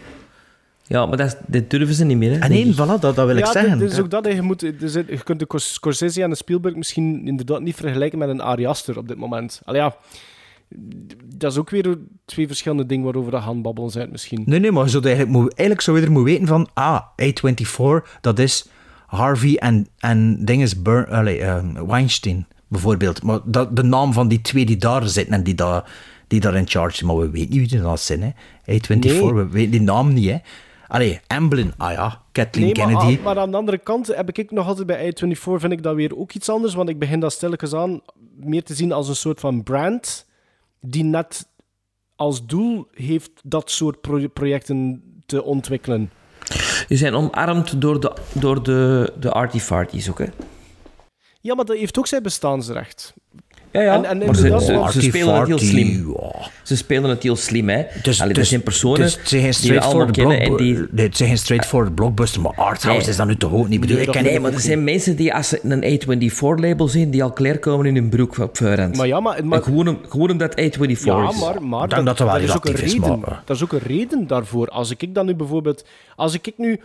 Ja, 0.92 1.06
maar 1.06 1.18
dat, 1.18 1.28
is- 1.28 1.36
dat 1.48 1.70
durven 1.70 1.96
ze 1.96 2.06
niet 2.06 2.18
meer, 2.18 2.30
hè? 2.32 2.38
En 2.40 2.50
denk 2.52 2.66
nee, 2.66 2.74
voilà, 2.74 3.00
dat, 3.00 3.02
dat 3.02 3.16
wil 3.16 3.36
ik 3.38 3.46
ja, 3.46 3.52
zeggen. 3.52 3.80
dit 3.80 3.92
is 3.92 4.00
ook 4.00 4.10
dat. 4.10 4.26
hè. 4.26 4.32
Je, 4.32 4.42
moet, 4.42 4.64
er 4.64 4.74
zit- 4.90 5.08
je 5.10 5.24
kunt 5.24 5.40
de 5.40 5.46
Scors- 5.46 5.74
Scorsese 5.74 6.24
en 6.24 6.30
de 6.30 6.36
Spielberg 6.36 6.76
misschien 6.76 7.28
inderdaad 7.28 7.62
niet 7.62 7.76
vergelijken 7.76 8.20
met 8.20 8.30
een 8.30 8.42
Ari 8.42 8.66
Aster 8.66 8.98
op 8.98 9.08
dit 9.08 9.18
moment. 9.18 9.62
Allee, 9.66 9.82
ja, 9.82 9.96
dat 11.36 11.52
is 11.52 11.58
ook 11.58 11.70
weer 11.70 11.98
twee 12.26 12.48
verschillende 12.48 12.86
dingen 12.86 13.04
waarover 13.04 13.32
dat 13.32 13.42
gaan 13.44 13.62
babbelen 13.62 13.90
zijn 13.90 14.10
misschien. 14.12 14.44
Nee, 14.46 14.60
nee, 14.60 14.72
maar 14.72 14.84
je 14.84 14.90
zou 14.90 15.04
eigenlijk, 15.06 15.36
moet, 15.38 15.54
eigenlijk 15.54 15.82
zou 15.82 16.00
je 16.00 16.06
er 16.06 16.12
moeten 16.12 16.34
weten 16.34 16.48
van, 16.48 16.70
ah, 16.74 17.02
A24, 17.22 18.20
dat 18.22 18.40
is 18.40 18.68
Harvey 19.08 19.56
en, 19.56 19.88
en 20.00 20.46
ding 20.46 20.62
is 20.62 20.82
Bur 20.82 21.08
allee, 21.12 21.40
ehm, 21.42 21.86
Weinstein, 21.86 22.48
bijvoorbeeld. 22.68 23.24
Maar 23.24 23.40
dat, 23.46 23.76
de 23.76 23.84
naam 23.84 24.14
van 24.14 24.28
die 24.28 24.42
twee 24.42 24.66
die 24.66 24.78
daar 24.78 25.08
zitten 25.08 25.34
en 25.34 25.44
die, 25.44 25.56
daar 25.56 25.92
die 26.28 26.40
daar 26.40 26.56
in 26.56 26.68
charge 26.68 26.96
zijn, 26.96 27.08
maar 27.10 27.20
we 27.20 27.30
weten 27.30 27.60
niet 27.60 27.72
wie 27.72 27.82
dat 27.82 28.00
zijn, 28.00 28.22
hè. 28.22 28.30
A24, 28.72 29.00
Nee. 29.00 29.34
we 29.34 29.48
weten 29.50 29.72
die 29.72 29.82
naam 29.82 30.14
niet, 30.14 30.30
hè. 30.30 30.38
Allee, 30.92 31.20
Amblin, 31.28 31.74
ah 31.78 31.92
ja, 31.92 32.22
Kathleen 32.32 32.66
Nee, 32.66 32.76
maar, 32.76 32.86
Kennedy. 32.88 33.18
aan- 33.18 33.24
maar 33.24 33.40
aan 33.40 33.52
de 33.52 33.58
andere 33.58 33.78
kant 33.78 34.08
heb 34.08 34.38
ik 34.38 34.52
nog 34.52 34.68
altijd 34.68 34.88
bij 34.88 35.14
i24 35.14 35.38
vind 35.42 35.72
ik 35.72 35.84
dat 35.84 35.96
weer 35.96 36.18
ook 36.18 36.32
iets 36.34 36.50
anders, 36.50 36.74
want 36.74 36.90
ik 36.90 37.00
begin 37.00 37.20
dat 37.20 37.32
stilletjes 37.32 37.74
aan 37.74 38.02
meer 38.36 38.64
te 38.64 38.74
zien 38.74 38.92
als 38.92 39.08
een 39.08 39.16
soort 39.16 39.40
van 39.40 39.64
brand 39.64 40.26
die 40.82 41.04
net 41.04 41.48
als 42.16 42.46
doel 42.46 42.88
heeft 42.94 43.32
dat 43.44 43.72
soort 43.72 44.02
pro- 44.02 44.28
projecten 44.28 45.04
te 45.26 45.44
ontwikkelen. 45.44 46.12
Die 46.88 46.98
zijn 46.98 47.14
omarmd 47.14 47.82
door 47.82 48.00
de, 48.00 48.14
door 48.34 48.64
de, 48.64 49.14
de 49.20 49.32
arty-farties 49.32 50.10
ook, 50.10 50.18
hè? 50.20 50.28
Ja, 51.42 51.56
maar 51.56 51.66
dat 51.66 51.78
heeft 51.78 51.98
ook 51.98 52.08
zijn 52.08 52.24
bestaansrecht. 52.24 53.14
Ja, 53.72 53.82
ja. 53.82 53.94
En- 53.96 54.06
en 54.06 54.18
maar 54.18 54.36
ze, 54.36 54.44
inderdaad- 54.44 54.62
ze, 54.62 54.66
ze 54.74 54.78
Arty 54.78 55.00
spelen 55.10 55.36
het 55.40 55.48
heel 55.48 55.60
slim. 55.60 56.16
ja. 56.20 56.50
Ze 56.64 56.78
spelen 56.78 57.10
het 57.10 57.24
heel 57.24 57.36
slim, 57.36 57.70
hè. 57.70 57.84
Dus, 58.02 58.22
Allee, 58.22 58.34
dus, 58.34 58.50
zijn 58.50 58.64
personen 58.64 59.02
dus 59.02 59.18
het 59.18 59.28
zijn 59.30 59.42
geen 59.42 59.52
die 59.62 59.72
we 59.72 59.80
allemaal 59.82 60.08
straightforward 60.08 60.38
kennen 60.38 60.60
en 60.60 60.66
die... 60.80 60.88
nee, 60.92 61.06
het 61.06 61.18
zijn 61.18 61.30
geen 61.30 61.38
straightforward 61.38 61.96
blockbuster, 61.96 62.42
maar 62.42 62.52
Arthouse 62.56 63.00
Nee. 63.02 63.10
is 63.10 63.16
dat 63.16 63.28
nu 63.28 63.38
toch 63.38 63.52
ook 63.52 63.64
niet. 63.68 63.74
Ik 63.74 63.80
bedoel, 63.82 63.98
ik 63.98 64.08
ken 64.12 64.24
Nee, 64.24 64.40
maar 64.40 64.54
er 64.54 64.60
zijn 64.60 64.84
mensen 64.84 65.16
die 65.16 65.34
als 65.34 65.48
ze 65.50 65.60
een 65.64 66.00
A24-label 66.02 66.88
zien, 66.88 67.10
die 67.12 67.24
al 67.24 67.32
klaarkomen 67.32 67.86
in 67.86 67.96
hun 67.96 68.10
broek 68.10 68.38
op 68.38 68.58
voorhand. 68.58 68.98
Maar 68.98 69.08
ja, 69.08 69.20
maar, 69.20 69.46
maar 69.46 69.64
gewoon, 69.64 70.00
gewoon 70.10 70.30
omdat 70.32 70.52
A24 70.52 71.04
Ja, 71.04 71.30
is. 71.30 71.40
maar, 71.40 71.64
maar 71.64 71.84
Ik 71.84 71.90
denk 71.90 72.06
dat 72.06 72.20
is 72.42 72.56
ook 72.56 72.66
een 72.66 72.74
is, 72.74 72.80
reden. 72.94 73.20
maar- 73.20 73.42
Dat 73.46 73.56
is 73.56 73.64
ook 73.64 73.72
een 73.72 73.80
reden 73.86 74.28
daarvoor. 74.28 74.68
Als 74.68 74.92
ik 74.92 75.14
dan 75.14 75.26
nu 75.26 75.36
bijvoorbeeld... 75.36 75.86
Als 76.16 76.34
ik 76.34 76.52
nu... 76.58 76.80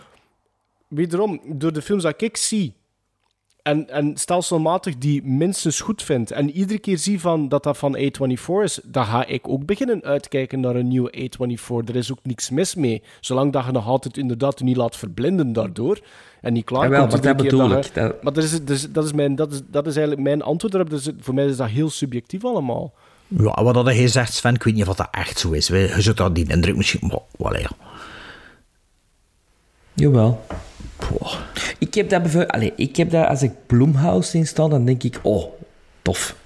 Wederom, 0.88 1.40
door 1.46 1.72
de 1.72 1.82
films 1.82 2.02
dat 2.02 2.14
ik 2.22 2.36
zie... 2.36 2.72
En, 3.66 3.90
en 3.90 4.16
stelselmatig 4.16 4.98
die 4.98 5.22
minstens 5.24 5.80
goed 5.80 6.02
vind... 6.02 6.30
En 6.30 6.50
iedere 6.50 6.78
keer 6.78 6.98
zie 6.98 7.20
van 7.20 7.48
dat 7.48 7.62
dat 7.62 7.78
van 7.78 7.96
A24 7.96 8.62
is... 8.62 8.80
Dan 8.84 9.04
ga 9.04 9.26
ik 9.26 9.48
ook 9.48 9.66
beginnen 9.66 10.02
uitkijken 10.02 10.60
naar 10.60 10.74
een 10.76 10.88
nieuwe 10.88 11.12
A24. 11.30 11.88
Er 11.88 11.96
is 11.96 12.12
ook 12.12 12.18
niks 12.22 12.50
mis 12.50 12.74
mee. 12.74 13.02
Zolang 13.20 13.52
dat 13.52 13.64
je 13.64 13.72
nog 13.72 13.86
altijd 13.86 14.16
inderdaad 14.16 14.58
je 14.58 14.64
niet 14.64 14.76
laat 14.76 14.96
verblinden 14.96 15.52
daardoor... 15.52 16.00
En 16.40 16.52
niet 16.52 16.64
klaar 16.64 16.82
Jawel, 16.82 17.06
komt 17.06 17.22
dat 17.22 17.36
bedoel 17.36 17.70
je- 17.70 17.76
ik. 17.76 17.94
Dat- 17.94 18.22
Maar 18.22 18.32
dat 18.32 18.44
is, 18.44 18.50
dat, 18.50 18.70
is, 18.70 18.90
dat, 18.92 19.04
is 19.04 19.12
mijn, 19.12 19.34
dat, 19.34 19.52
is, 19.52 19.60
dat 19.70 19.86
is 19.86 19.96
eigenlijk 19.96 20.26
mijn 20.28 20.42
antwoord 20.42 20.74
erop. 20.74 20.90
Dus 20.90 21.08
voor 21.20 21.34
mij 21.34 21.46
is 21.46 21.56
dat 21.56 21.68
heel 21.68 21.90
subjectief 21.90 22.44
allemaal. 22.44 22.92
Ja, 23.28 23.62
wat 23.62 23.74
dat 23.74 23.86
hij 23.86 24.08
zegt, 24.08 24.32
Sven, 24.34 24.54
ik 24.54 24.62
weet 24.62 24.74
niet 24.74 24.86
of 24.88 24.96
dat 24.96 25.08
echt 25.10 25.38
zo 25.38 25.50
is. 25.52 25.66
Je 25.66 25.94
zult 25.98 26.16
dat 26.16 26.34
die 26.34 26.48
indruk 26.50 26.76
misschien... 26.76 27.06
Maar, 27.06 27.18
wel, 27.38 27.56
ja. 27.60 27.70
Jawel. 29.94 30.44
Ik 31.78 31.94
heb 31.94 32.08
dat 32.08 32.22
bijvoorbeeld... 32.22 32.52
Allee, 32.52 32.72
ik 32.76 32.96
heb 32.96 33.10
dat 33.10 33.28
als 33.28 33.42
ik 33.42 33.66
Bloomhouse 33.66 34.30
zie 34.30 34.44
staan, 34.44 34.70
dan 34.70 34.84
denk 34.84 35.02
ik, 35.02 35.18
oh, 35.22 35.52
tof. 36.02 36.36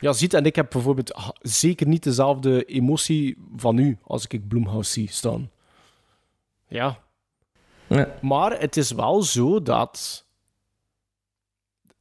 Ja, 0.00 0.12
ziet, 0.12 0.34
en 0.34 0.44
ik 0.44 0.56
heb 0.56 0.70
bijvoorbeeld 0.70 1.34
zeker 1.40 1.86
niet 1.86 2.02
dezelfde 2.02 2.64
emotie 2.64 3.36
van 3.56 3.78
u 3.78 3.98
als 4.04 4.26
ik 4.26 4.48
Bloomhouse 4.48 4.92
zie 4.92 5.10
staan. 5.10 5.50
Ja. 6.68 6.98
Ja. 7.86 8.14
Maar 8.20 8.60
het 8.60 8.76
is 8.76 8.90
wel 8.90 9.22
zo 9.22 9.62
dat, 9.62 10.24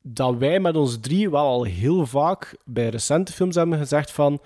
dat 0.01 0.35
wij 0.35 0.59
met 0.59 0.75
ons 0.75 0.99
drie 0.99 1.29
wel 1.29 1.45
al 1.45 1.63
heel 1.63 2.05
vaak 2.05 2.57
bij 2.65 2.89
recente 2.89 3.33
films 3.33 3.55
hebben 3.55 3.77
gezegd 3.77 4.11
van 4.11 4.39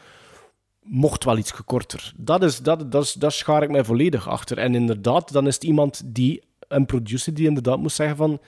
mocht 0.84 1.24
wel 1.24 1.38
iets 1.38 1.52
gekorter. 1.52 2.14
Dat, 2.18 2.44
is, 2.44 2.60
dat, 2.60 2.92
dat, 2.92 3.18
is, 3.20 3.38
schaar 3.38 3.64
ik 3.64 3.70
mij 3.70 3.84
volledig 3.84 4.28
achter. 4.28 4.58
En 4.58 4.76
inderdaad, 4.76 5.32
dan 5.32 5.48
is 5.48 5.54
het 5.54 5.64
iemand 5.64 6.02
die, 6.06 6.44
een 6.72 6.86
producer 6.86 7.34
die 7.34 7.48
inderdaad 7.48 7.78
moet 7.78 7.92
zeggen 7.92 8.18
van 8.18 8.40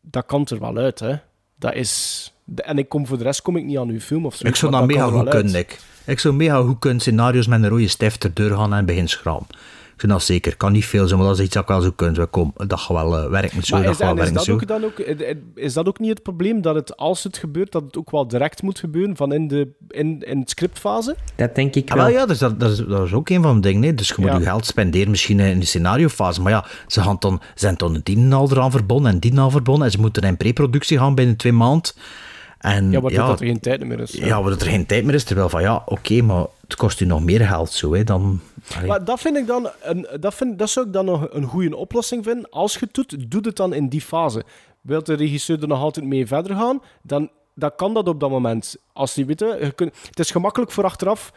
dat 0.00 0.26
kan 0.26 0.46
er 0.50 0.60
wel 0.60 0.76
uit, 0.76 0.98
hè. 0.98 1.16
Dat 1.56 1.74
is... 1.74 2.32
En 2.56 2.78
ik 2.78 2.88
kom 2.88 3.06
voor 3.06 3.18
de 3.18 3.24
rest 3.24 3.42
kom 3.42 3.56
ik 3.56 3.64
niet 3.64 3.78
aan 3.78 3.88
uw 3.88 4.00
film 4.00 4.26
of 4.26 4.34
zo. 4.34 4.46
Ik 4.46 4.56
zou 4.56 4.72
dat 4.72 4.86
mega 4.86 5.06
goed 5.06 5.28
kunnen, 5.28 5.54
ik. 5.54 5.80
Ik 6.04 6.18
zou 6.18 6.34
mega 6.34 6.60
goed 6.60 6.78
kunnen 6.78 7.00
scenario's 7.00 7.46
met 7.46 7.62
een 7.62 7.68
rode 7.68 7.88
stift 7.88 8.24
erdoor 8.24 8.50
gaan 8.50 8.74
en 8.74 8.84
begin 8.86 9.08
schraam. 9.08 9.46
Ik 10.00 10.06
vind 10.06 10.18
dat 10.18 10.28
zeker. 10.28 10.56
kan 10.56 10.72
niet 10.72 10.84
veel 10.84 11.06
zijn, 11.06 11.18
maar 11.20 11.28
dat 11.28 11.38
is 11.38 11.44
iets 11.44 11.54
dat 11.54 11.62
ik 11.62 11.68
wel 11.68 11.80
zo 11.80 11.90
kunnen. 11.90 12.30
Kom, 12.30 12.52
dat 12.56 12.80
gaat 12.80 12.96
wel 12.96 13.16
eh, 13.18 13.30
werken 13.30 13.62
zo, 13.62 13.74
Maar 13.76 13.84
dat 13.84 13.92
is, 14.00 14.06
gaat 14.06 14.16
wel 14.16 14.24
is, 14.24 14.32
dat 14.32 14.44
zo. 14.44 14.52
ook 14.52 14.66
dan 14.66 14.84
ook, 14.84 14.98
eh, 14.98 15.34
is 15.54 15.72
dat 15.72 15.88
ook 15.88 15.98
niet 15.98 16.10
het 16.10 16.22
probleem 16.22 16.62
dat 16.62 16.74
het, 16.74 16.96
als 16.96 17.24
het 17.24 17.38
gebeurt, 17.38 17.72
dat 17.72 17.82
het 17.82 17.96
ook 17.98 18.10
wel 18.10 18.28
direct 18.28 18.62
moet 18.62 18.78
gebeuren 18.78 19.16
van 19.16 19.32
in 19.32 19.48
de 19.48 19.68
in, 19.88 20.22
in 20.22 20.38
het 20.38 20.50
scriptfase? 20.50 21.16
Dat 21.36 21.54
denk 21.54 21.74
ik 21.74 21.90
Ah, 21.90 21.96
wel. 21.96 22.08
ja, 22.08 22.26
dus 22.26 22.38
dat, 22.38 22.60
dat, 22.60 22.70
is, 22.70 22.76
dat 22.78 23.06
is 23.06 23.12
ook 23.12 23.28
een 23.28 23.42
van 23.42 23.60
de 23.60 23.68
dingen. 23.68 23.82
hè. 23.82 23.94
Dus 23.94 24.08
je 24.08 24.14
moet 24.18 24.30
Ja. 24.30 24.36
je 24.38 24.42
geld 24.44 24.66
spenderen 24.66 25.10
misschien 25.10 25.40
in 25.40 25.60
de 25.60 25.66
scenariofase. 25.66 26.40
Maar 26.42 26.52
ja, 26.52 26.64
ze 26.86 27.00
gaan 27.02 27.16
dan, 27.18 27.40
zijn 27.54 27.74
dan 27.76 27.94
een 27.94 28.02
tien 28.02 28.32
al 28.32 28.50
eraan 28.50 28.70
verbonden 28.70 29.12
en 29.12 29.18
die 29.18 29.38
al 29.40 29.50
verbonden. 29.50 29.84
En 29.84 29.90
ze 29.92 30.00
moeten 30.00 30.22
in 30.22 30.36
preproductie 30.36 30.98
gaan 30.98 31.14
binnen 31.14 31.36
twee 31.36 31.52
maanden. 31.52 31.92
En, 32.58 32.90
Ja, 32.90 33.00
maar 33.00 33.12
ja, 33.12 33.26
dat 33.26 33.40
er 33.40 33.46
geen 33.46 33.60
tijd 33.60 33.84
meer 33.86 34.00
is. 34.00 34.12
ja, 34.12 34.42
waar 34.42 34.52
er 34.52 34.60
geen 34.60 34.86
tijd 34.86 35.04
meer 35.04 35.14
is. 35.14 35.24
Terwijl 35.24 35.48
van 35.48 35.62
ja, 35.62 35.82
oké, 35.86 36.22
maar 36.22 36.44
het 36.70 36.78
kost 36.78 37.00
u 37.00 37.04
nog 37.04 37.24
meer 37.24 37.46
geld 37.46 37.72
zo, 37.72 37.94
hè, 37.94 38.04
dan... 38.04 38.40
allee. 38.74 38.88
Maar 38.88 39.04
dat 39.04 39.20
vind 39.20 39.36
ik 39.36 39.46
dan, 39.46 39.70
een, 39.82 40.06
dat, 40.20 40.34
vind, 40.34 40.58
dat 40.58 40.70
zou 40.70 40.86
ik 40.86 40.92
dan 40.92 41.04
nog 41.04 41.26
een 41.30 41.44
goede 41.44 41.76
oplossing 41.76 42.24
vinden. 42.24 42.50
Als 42.50 42.72
je 42.72 42.78
het 42.80 42.94
doet, 42.94 43.30
doe 43.30 43.40
het 43.40 43.56
dan 43.56 43.74
in 43.74 43.88
die 43.88 44.00
fase. 44.00 44.44
Wilt 44.80 45.06
de 45.06 45.14
regisseur 45.14 45.62
er 45.62 45.68
nog 45.68 45.80
altijd 45.80 46.06
mee 46.06 46.26
verder 46.26 46.56
gaan, 46.56 46.82
dan, 47.02 47.30
dan 47.54 47.72
kan 47.76 47.94
dat 47.94 48.08
op 48.08 48.20
dat 48.20 48.30
moment. 48.30 48.76
Als 48.92 49.14
die 49.14 49.26
weet, 49.26 49.38
je 49.38 49.72
kunt, 49.74 49.94
het 50.06 50.18
is 50.18 50.30
gemakkelijk 50.30 50.72
voor 50.72 50.84
achteraf 50.84 51.32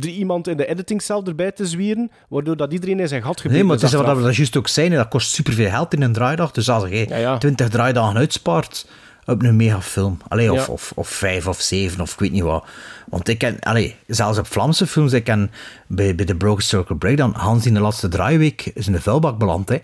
er 0.00 0.08
iemand 0.08 0.48
in 0.48 0.56
de 0.56 0.66
editingcel 0.66 1.24
erbij 1.24 1.52
te 1.52 1.66
zwieren, 1.66 2.10
waardoor 2.28 2.56
dat 2.56 2.72
iedereen 2.72 3.00
in 3.00 3.08
zijn 3.08 3.22
gat 3.22 3.36
gebeurt. 3.36 3.54
Nee, 3.54 3.64
maar 3.64 3.74
het 3.74 3.84
is 3.84 3.92
wat 3.92 4.16
we 4.16 4.22
dat 4.22 4.36
juist 4.36 4.56
ook 4.56 4.68
zijn. 4.68 4.90
Dat 4.90 5.08
kost 5.08 5.32
superveel 5.32 5.70
geld 5.70 5.94
in 5.94 6.02
een 6.02 6.12
draaidag. 6.12 6.50
Dus 6.50 6.68
als 6.70 6.88
je 6.88 7.36
20 7.38 7.68
draaidagen 7.68 8.16
uitspaart 8.16 8.86
op 9.28 9.42
een 9.42 9.56
megafilm. 9.56 10.18
Allee, 10.28 10.52
of, 10.52 10.66
Ja. 10.66 10.72
of, 10.72 10.92
of 10.94 11.08
vijf 11.08 11.46
of 11.46 11.60
zeven 11.60 12.00
of 12.00 12.12
ik 12.12 12.18
weet 12.18 12.32
niet 12.32 12.42
wat. 12.42 12.64
Want 13.06 13.28
ik 13.28 13.38
ken, 13.38 13.60
allee, 13.60 13.96
zelfs 14.06 14.38
op 14.38 14.46
Vlaamse 14.46 14.86
films, 14.86 15.12
ik 15.12 15.24
ken 15.24 15.50
bij, 15.86 16.14
bij 16.14 16.24
de 16.24 16.36
Broken 16.36 16.64
Circle 16.64 16.96
Breakdown, 16.96 17.32
Hans 17.38 17.66
in 17.66 17.74
de 17.74 17.80
laatste 17.80 18.08
draaiweek 18.08 18.70
is 18.74 18.86
in 18.86 18.92
de 18.92 19.00
vuilbak 19.00 19.38
beland. 19.38 19.68
Hè. 19.68 19.74
Er 19.74 19.82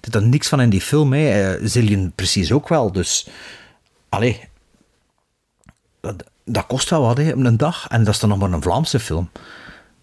zit 0.00 0.14
er 0.14 0.22
niks 0.28 0.48
van 0.48 0.60
in 0.60 0.70
die 0.70 0.80
film. 0.80 1.12
Hè. 1.12 1.52
Eh, 1.54 1.60
Zillion 1.66 2.12
precies 2.14 2.52
ook 2.52 2.68
wel. 2.68 2.92
Dus, 2.92 3.28
allee, 4.08 4.40
dat, 6.00 6.24
dat 6.44 6.66
kost 6.66 6.90
wel 6.90 7.02
wat 7.02 7.16
hè, 7.16 7.30
op 7.32 7.44
een 7.44 7.56
dag. 7.56 7.86
En 7.88 8.04
dat 8.04 8.14
is 8.14 8.20
dan 8.20 8.28
nog 8.28 8.38
maar 8.38 8.52
een 8.52 8.62
Vlaamse 8.62 9.00
film. 9.00 9.30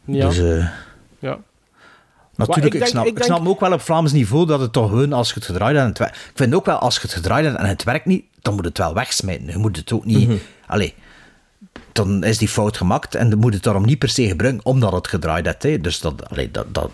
Ja. 0.05 0.27
Dus, 0.27 0.37
eh, 0.39 0.67
Ja. 1.19 1.39
Natuurlijk, 2.47 2.65
ik 2.65 2.73
ik, 2.73 2.79
denk- 2.79 2.91
snap, 3.05 3.05
ik 3.17 3.23
snap 3.23 3.47
ook 3.47 3.59
wel 3.59 3.71
op 3.73 3.81
Vlaams 3.81 4.11
niveau 4.11 4.45
dat 4.45 4.59
het 4.59 4.73
toch 4.73 4.89
gewoon 4.89 5.13
als 5.13 5.27
je 5.27 5.33
het 5.33 5.45
gedraaid 5.45 5.75
hebt. 5.75 5.83
en 5.85 5.89
het 5.89 5.97
wer- 5.97 6.07
Ik 6.29 6.31
vind 6.37 6.53
ook 6.55 6.65
wel 6.65 6.77
als 6.77 6.95
je 6.95 7.01
het 7.01 7.13
gedraaid 7.13 7.45
hebt 7.45 7.57
en 7.57 7.65
het 7.65 7.83
werkt 7.83 8.05
niet, 8.05 8.23
dan 8.41 8.53
moet 8.55 8.65
het 8.65 8.77
wel 8.77 8.93
wegsmijten. 8.93 9.47
Je 9.47 9.57
moet 9.57 9.75
het 9.77 9.91
ook 9.91 10.05
niet. 10.05 10.27
Mhm. 10.27 10.37
Allee, 10.67 10.93
dan 11.91 12.23
is 12.23 12.37
die 12.37 12.47
fout 12.47 12.77
gemaakt 12.77 13.15
en 13.15 13.29
dan 13.29 13.39
moet 13.39 13.53
het 13.53 13.63
daarom 13.63 13.85
niet 13.85 13.99
per 13.99 14.09
se 14.09 14.27
gebruiken 14.27 14.65
omdat 14.65 14.91
het 14.91 15.07
gedraaid 15.07 15.45
hebt. 15.45 15.63
Hè. 15.63 15.79
Dus 15.81 15.99
dat, 15.99 16.29
allee, 16.29 16.51
dat, 16.51 16.73
dat, 16.73 16.89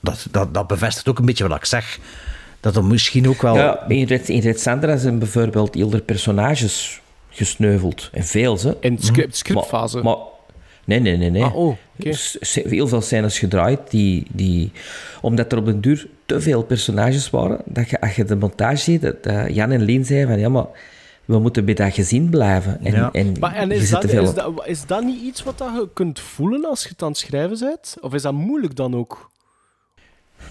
dat, 0.00 0.26
dat, 0.30 0.54
dat 0.54 0.66
bevestigt 0.66 1.08
ook 1.08 1.18
een 1.18 1.26
beetje 1.26 1.48
wat 1.48 1.56
ik 1.56 1.64
zeg. 1.64 1.98
Dat 2.60 2.76
er 2.76 2.84
misschien 2.84 3.28
ook 3.28 3.42
wel. 3.42 3.56
Ja, 3.56 3.84
in 3.88 4.06
Red, 4.06 4.28
in 4.28 4.40
Red 4.40 4.60
Sandra 4.60 4.96
zijn 4.96 5.18
bijvoorbeeld 5.18 5.74
heel 5.74 5.90
de 5.90 5.98
personages 6.00 7.00
gesneuveld. 7.30 8.08
En 8.12 8.24
veel, 8.24 8.56
ze. 8.58 8.76
In 8.80 8.98
script, 9.00 9.36
scriptfase. 9.36 9.96
Maar, 9.96 10.04
maar- 10.04 10.24
nee, 10.84 11.00
nee, 11.00 11.16
nee. 11.16 11.30
nee. 11.30 11.42
Ah, 11.44 11.56
oh, 11.56 11.76
s- 11.98 12.54
Heel 12.64 12.88
veel 12.88 13.00
scènes 13.00 13.38
gedraaid, 13.38 13.80
die, 13.90 14.26
die, 14.32 14.72
omdat 15.20 15.52
er 15.52 15.58
op 15.58 15.64
den 15.66 15.80
duur 15.80 16.08
te 16.26 16.40
veel 16.40 16.62
personages 16.62 17.30
waren, 17.30 17.58
dat 17.64 17.90
je, 17.90 18.00
als 18.00 18.16
je 18.16 18.24
de 18.24 18.36
montage 18.36 18.76
ziet, 18.76 19.02
dat, 19.02 19.16
Jan 19.48 19.70
en 19.70 19.82
Lien 19.82 20.04
zeiden 20.04 20.28
van, 20.28 20.38
ja, 20.38 20.48
maar 20.48 20.66
we 21.24 21.38
moeten 21.38 21.64
bij 21.64 21.74
dat 21.74 21.94
gezien 21.94 22.28
blijven. 22.30 22.84
En, 22.84 22.92
Ja. 22.92 23.10
en, 23.12 23.34
Maar 23.40 23.54
en 23.54 23.70
is 23.70 23.90
dat, 23.90 24.04
veel 24.04 24.22
is, 24.22 24.34
dat, 24.34 24.62
is 24.66 24.86
dat 24.86 25.04
niet 25.04 25.22
iets 25.22 25.42
wat 25.42 25.58
dat 25.58 25.68
je 25.74 25.88
kunt 25.94 26.20
voelen 26.20 26.64
als 26.64 26.82
je 26.82 26.88
het 26.88 27.02
aan 27.02 27.08
het 27.08 27.18
schrijven 27.18 27.58
bent? 27.58 27.96
Of 28.00 28.14
is 28.14 28.22
dat 28.22 28.32
moeilijk 28.32 28.76
dan 28.76 28.96
ook? 28.96 29.30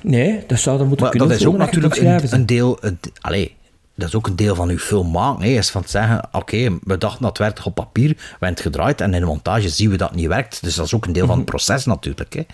Nee, 0.01 0.43
dat 0.47 0.59
zou 0.59 0.79
er 0.79 0.85
moeten 0.85 1.01
Maar 1.03 1.09
kunnen 1.15 1.29
dat 1.29 1.39
is 1.39 1.45
ook 1.47 1.57
natuurlijk 1.57 1.95
een, 1.95 2.01
schrijven 2.01 2.33
een 2.39 2.45
deel. 2.45 2.77
Een, 2.81 2.99
allee, 3.21 3.55
dat 3.95 4.07
is 4.07 4.15
ook 4.15 4.27
een 4.27 4.35
deel 4.35 4.55
van 4.55 4.69
uw 4.69 4.77
film 4.77 5.11
maken. 5.11 5.43
Hè, 5.43 5.49
is 5.49 5.69
van 5.69 5.81
te 5.81 5.89
zeggen: 5.89 6.27
oké, 6.31 6.77
we 6.83 6.97
dachten 6.97 7.21
dat 7.21 7.29
het 7.29 7.37
werkt 7.37 7.63
op 7.63 7.75
papier, 7.75 8.09
we 8.09 8.25
hebben 8.29 8.49
het 8.49 8.59
gedraaid 8.59 9.01
en 9.01 9.13
in 9.13 9.19
de 9.19 9.25
montage 9.25 9.69
zien 9.69 9.89
we 9.89 9.97
dat 9.97 10.09
het 10.09 10.17
niet 10.17 10.27
werkt. 10.27 10.63
Dus 10.63 10.75
dat 10.75 10.85
is 10.85 10.93
ook 10.93 11.05
een 11.05 11.13
deel 11.13 11.27
van 11.27 11.37
het 11.37 11.45
proces 11.45 11.85
natuurlijk. 11.85 12.33
Hè. 12.33 12.45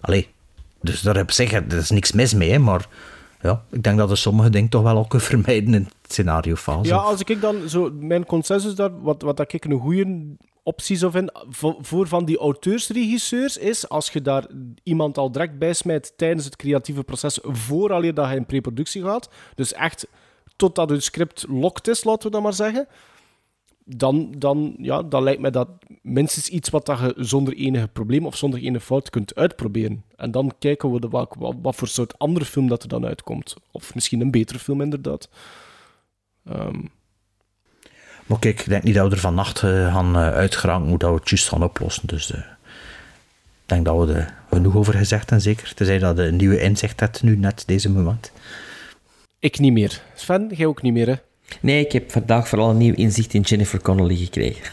Allee, 0.00 0.28
dus 0.80 1.00
daar 1.00 1.16
heb 1.16 1.30
ik 1.30 1.52
er 1.52 1.78
is 1.78 1.90
niks 1.90 2.12
mis 2.12 2.34
mee, 2.34 2.50
hè, 2.50 2.58
maar 2.58 2.86
ja, 3.40 3.62
ik 3.70 3.82
denk 3.82 3.98
dat 3.98 4.10
er 4.10 4.16
sommige 4.16 4.50
dingen 4.50 4.68
toch 4.68 4.82
wel 4.82 4.96
ook 4.96 5.08
kunnen 5.08 5.28
vermijden 5.28 5.74
in 5.74 5.82
het 5.82 6.12
scenariofase. 6.12 6.88
Ja, 6.88 6.96
als 6.96 7.20
ik 7.20 7.40
dan 7.40 7.68
zo 7.68 7.90
mijn 8.00 8.26
consensus 8.26 8.74
daar, 8.74 9.02
wat, 9.02 9.22
wat 9.22 9.36
dat 9.36 9.52
ik 9.52 9.64
een 9.64 9.80
goede 9.80 10.36
optie 10.62 10.96
zou 10.96 11.12
vinden 11.12 11.34
voor, 11.48 11.76
voor 11.80 12.08
van 12.08 12.24
die 12.24 12.38
auteursregisseurs 12.38 13.56
is 13.56 13.88
als 13.88 14.10
je 14.10 14.22
daar 14.22 14.46
iemand 14.82 15.18
al 15.18 15.32
direct 15.32 15.58
bij 15.58 15.72
smijt 15.72 16.12
tijdens 16.16 16.44
het 16.44 16.56
creatieve 16.56 17.02
proces 17.02 17.38
vooraleer 17.42 18.14
dat 18.14 18.26
hij 18.26 18.36
in 18.36 18.46
preproductie 18.46 19.02
gaat. 19.02 19.28
Dus 19.54 19.72
echt 19.72 20.06
totdat 20.56 20.90
het 20.90 21.02
script 21.04 21.44
locked 21.48 21.88
is, 21.88 22.04
laten 22.04 22.26
we 22.26 22.30
dat 22.30 22.42
maar 22.42 22.52
zeggen. 22.54 22.86
Dan, 23.84 24.34
dan, 24.38 24.74
ja, 24.78 25.02
dan 25.02 25.22
lijkt 25.22 25.40
mij 25.40 25.50
dat 25.50 25.68
minstens 26.02 26.48
iets 26.48 26.68
wat 26.70 26.86
dat 26.86 26.98
je 26.98 27.14
zonder 27.16 27.54
enige 27.54 27.88
probleem 27.88 28.26
of 28.26 28.36
zonder 28.36 28.60
enige 28.60 28.84
fout 28.84 29.10
kunt 29.10 29.34
uitproberen. 29.34 30.04
En 30.16 30.30
dan 30.30 30.52
kijken 30.58 30.92
we 30.92 31.00
de, 31.00 31.08
wat, 31.08 31.34
wat, 31.38 31.76
voor 31.76 31.88
soort 31.88 32.18
andere 32.18 32.44
film 32.44 32.68
dat 32.68 32.82
er 32.82 32.88
dan 32.88 33.06
uitkomt. 33.06 33.54
Of 33.70 33.94
misschien 33.94 34.20
een 34.20 34.30
betere 34.30 34.58
film, 34.58 34.80
inderdaad. 34.80 35.28
Ehm, 36.44 36.80
Maar 38.26 38.38
kijk, 38.38 38.60
ik 38.60 38.68
denk 38.68 38.82
niet 38.82 38.94
dat 38.94 39.08
we 39.08 39.14
er 39.14 39.20
vannacht 39.20 39.62
eh, 39.62 39.94
gaan 39.94 40.16
uh, 40.16 40.28
uitgeraken 40.28 40.88
hoe 40.88 40.98
dat 40.98 41.10
we 41.10 41.16
het 41.16 41.28
juist 41.28 41.48
gaan 41.48 41.62
oplossen. 41.62 42.06
Dus 42.06 42.32
eh, 42.32 42.38
ik 42.38 43.66
denk 43.66 43.84
dat 43.84 44.06
we 44.06 44.12
er 44.14 44.34
genoeg 44.50 44.76
over 44.76 44.94
gezegd 44.94 45.30
en 45.30 45.40
zeker. 45.40 45.74
Tenzij 45.74 45.98
dat 45.98 46.18
een 46.18 46.36
nieuwe 46.36 46.60
inzicht 46.60 47.00
hebt 47.00 47.22
nu, 47.22 47.36
net 47.36 47.62
deze 47.66 47.90
moment. 47.90 48.32
Ik 49.38 49.58
niet 49.58 49.72
meer. 49.72 50.02
Sven, 50.14 50.50
jij 50.54 50.66
ook 50.66 50.82
niet 50.82 50.92
meer, 50.92 51.06
hè? 51.06 51.14
Nee, 51.60 51.84
ik 51.84 51.92
heb 51.92 52.10
vandaag 52.10 52.48
vooral 52.48 52.70
een 52.70 52.76
nieuw 52.76 52.94
inzicht 52.94 53.34
in 53.34 53.40
Jennifer 53.40 53.82
Connelly 53.82 54.16
gekregen. 54.16 54.72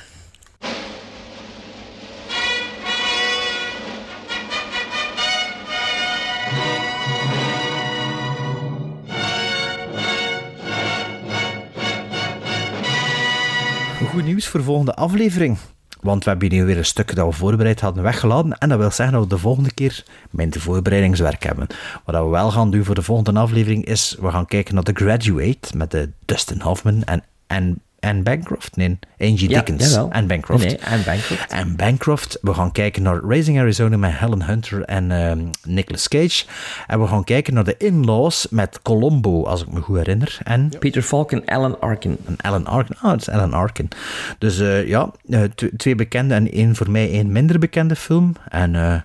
Goed 14.09 14.23
nieuws 14.23 14.47
voor 14.47 14.59
de 14.59 14.65
volgende 14.65 14.95
aflevering. 14.95 15.57
Want 16.03 16.23
we 16.23 16.29
hebben 16.29 16.51
hier 16.51 16.65
weer 16.65 16.77
een 16.77 16.85
stuk 16.85 17.15
dat 17.15 17.27
we 17.27 17.31
voorbereid 17.31 17.81
hadden 17.81 18.03
weggeladen. 18.03 18.57
En 18.57 18.69
dat 18.69 18.77
wil 18.77 18.91
zeggen 18.91 19.15
dat 19.15 19.23
we 19.23 19.29
de 19.29 19.41
volgende 19.41 19.73
keer 19.73 20.03
minder 20.29 20.61
voorbereidingswerk 20.61 21.43
hebben. 21.43 21.67
Wat 22.05 22.23
we 22.23 22.29
wel 22.29 22.51
gaan 22.51 22.71
doen 22.71 22.83
voor 22.83 22.95
de 22.95 23.01
volgende 23.01 23.39
aflevering 23.39 23.85
is... 23.85 24.17
We 24.19 24.31
gaan 24.31 24.45
kijken 24.45 24.75
naar 24.75 24.83
The 24.83 24.93
Graduate 24.93 25.77
met 25.77 25.91
de 25.91 26.09
Dustin 26.25 26.61
Hoffman 26.61 27.03
en 27.03 27.23
Anne, 27.47 27.75
Anne 28.03 28.21
Bancroft. 28.21 28.75
Nee, 28.75 28.99
Angie 29.19 29.49
Ja, 29.49 29.61
Dickens. 29.61 29.89
jawel. 29.89 30.11
Anne 30.11 30.27
Bancroft. 30.27 30.63
Nee, 30.65 30.77
Anne 30.85 31.03
Bancroft. 31.03 31.51
Anne 31.53 31.75
Bancroft. 31.75 32.37
We 32.41 32.53
gaan 32.53 32.71
kijken 32.71 33.03
naar 33.03 33.19
Raising 33.27 33.59
Arizona 33.59 33.97
met 33.97 34.11
Helen 34.19 34.43
Hunter 34.43 34.81
en 34.83 35.11
ehm, 35.11 35.39
Nicolas 35.63 36.07
Cage. 36.07 36.45
En 36.87 37.01
we 37.01 37.07
gaan 37.07 37.23
kijken 37.23 37.53
naar 37.53 37.63
de 37.63 37.75
In-Laws 37.77 38.47
met 38.49 38.81
Colombo, 38.81 39.43
als 39.43 39.61
ik 39.61 39.71
me 39.71 39.81
goed 39.81 39.97
herinner. 39.97 40.37
En... 40.43 40.71
Peter 40.79 41.01
Falk 41.01 41.31
en 41.31 41.45
Alan 41.45 41.79
Arkin. 41.79 42.17
En 42.25 42.37
Alan 42.41 42.65
Arkin. 42.65 42.95
Ah, 43.01 43.11
het 43.11 43.21
is 43.21 43.29
Alan 43.29 43.53
Arkin. 43.53 43.89
Dus 44.37 44.59
eh, 44.59 44.87
ja, 44.87 45.11
eh, 45.29 45.41
tw- 45.55 45.65
twee 45.77 45.95
bekende 45.95 46.33
en 46.33 46.51
één 46.51 46.75
voor 46.75 46.91
mij 46.91 47.09
één 47.11 47.31
minder 47.31 47.59
bekende 47.59 47.95
film. 47.95 48.35
En 48.49 48.75
eh, 48.75 48.95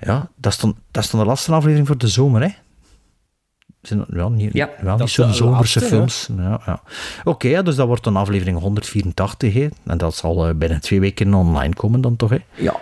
ja, 0.00 0.28
dat 0.36 0.52
is, 0.52 0.58
dan, 0.58 0.76
dat 0.90 1.04
is 1.04 1.10
dan 1.10 1.20
de 1.20 1.26
laatste 1.26 1.52
aflevering 1.52 1.86
voor 1.86 1.98
de 1.98 2.08
zomer, 2.08 2.42
hè? 2.42 2.48
Zijn 3.86 4.04
wel 4.08 4.30
niet, 4.30 4.52
Ja, 4.52 4.70
wel 4.80 4.90
dat 4.96 4.98
niet 5.00 5.10
zo'n 5.10 5.26
de 5.28 5.34
zomerse 5.34 5.78
laatste, 5.80 5.96
films. 5.96 6.28
Ja, 6.36 6.60
ja. 6.66 6.80
Oké, 7.24 7.48
ja, 7.48 7.62
dus 7.62 7.76
dat 7.76 7.86
wordt 7.86 8.04
dan 8.04 8.16
aflevering 8.16 8.58
184. 8.58 9.52
Hè? 9.54 9.68
En 9.86 9.98
dat 9.98 10.14
zal 10.16 10.48
eh, 10.48 10.54
binnen 10.54 10.80
twee 10.80 11.00
weken 11.00 11.34
online 11.34 11.74
komen 11.74 12.00
dan 12.00 12.16
toch? 12.16 12.30
Hè? 12.30 12.38
Ja, 12.54 12.76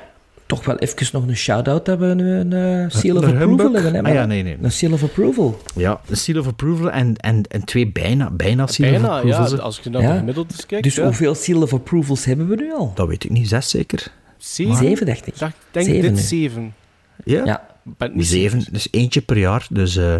toch 0.46 0.64
wel 0.64 0.76
even 0.78 1.06
nog 1.12 1.26
een 1.26 1.36
shout-out 1.36 1.86
hebben. 1.86 2.18
Een 2.18 2.50
uh, 2.82 2.90
seal 2.90 3.16
of 3.16 3.24
approval 3.24 3.72
hebben. 3.72 3.94
Hè, 3.94 4.02
Ah, 4.02 4.14
ja, 4.14 4.26
nee, 4.26 4.42
nee. 4.42 4.56
Een 4.62 4.72
seal 4.72 4.92
of 4.92 5.02
approval. 5.02 5.58
Ja, 5.74 6.00
een 6.08 6.16
seal 6.16 6.38
of 6.40 6.46
approval 6.46 6.90
en, 6.90 7.16
en, 7.16 7.42
en 7.48 7.64
twee 7.64 7.88
bijna, 7.92 8.30
bijna 8.30 8.66
seal 8.66 8.86
of 8.94 9.00
Bijna, 9.00 9.16
approvals. 9.16 9.50
ja. 9.50 9.56
Als 9.56 9.80
je 9.82 9.90
naar 9.90 10.02
Ja. 10.02 10.12
de 10.12 10.18
gemiddeldes 10.18 10.66
kijkt. 10.66 10.84
Dus 10.84 10.94
ja. 10.94 11.04
hoeveel 11.04 11.34
seal 11.34 11.62
of 11.62 11.72
approvals 11.72 12.24
hebben 12.24 12.48
we 12.48 12.54
nu 12.56 12.72
al? 12.74 12.92
Dat 12.94 13.08
weet 13.08 13.24
ik 13.24 13.30
niet, 13.30 13.48
zes 13.48 13.68
zeker. 13.70 14.06
Zeven? 14.38 14.76
Zeven, 14.76 15.06
dacht 15.06 15.26
ik. 15.26 15.26
Ik 15.34 15.38
dacht- 15.38 15.56
denk 15.70 15.86
Zeven, 15.86 16.14
dit 16.14 16.24
zeven. 16.24 16.74
Ja? 17.24 17.44
Ja. 17.44 17.66
Ik 17.98 18.10
Zeven, 18.16 18.64
dus 18.70 18.88
eentje 18.90 19.20
per 19.20 19.38
jaar. 19.38 19.66
Dus 19.70 19.96
eh 19.96 20.14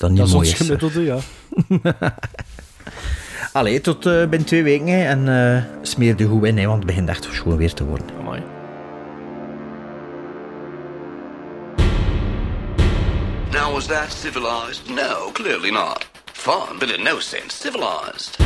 dat 0.00 0.10
niet 0.10 0.18
Dat 0.18 0.28
is 0.28 0.34
mooi 0.34 0.48
ons 0.48 0.60
is. 0.60 0.68
hè. 0.68 0.78
gemiddelde, 0.78 1.02
ja. 1.04 1.18
Allee, 3.52 3.80
tot 3.80 4.06
eh, 4.06 4.12
binnen 4.12 4.44
twee 4.44 4.62
weken 4.62 4.86
hè, 4.86 5.04
en 5.04 5.28
eh, 5.56 5.62
smeer 5.82 6.16
de 6.16 6.24
goed 6.24 6.44
in, 6.44 6.58
hè, 6.58 6.64
want 6.66 6.76
het 6.76 6.86
begint 6.86 7.08
echt 7.08 7.28
schoon 7.30 7.56
weer 7.56 7.72
te 7.74 7.84
worden. 7.84 8.06
Amai. 8.20 8.42
Now, 13.52 13.72
was 13.72 13.86
that 13.86 14.12
civilized? 14.12 14.88
No, 14.88 15.30
clearly 15.32 15.70
not. 15.70 16.06
Fun, 16.32 16.78
but 16.78 16.90
in 16.90 17.02
no 17.04 17.18
sense 17.18 17.56
civilized. 17.56 18.36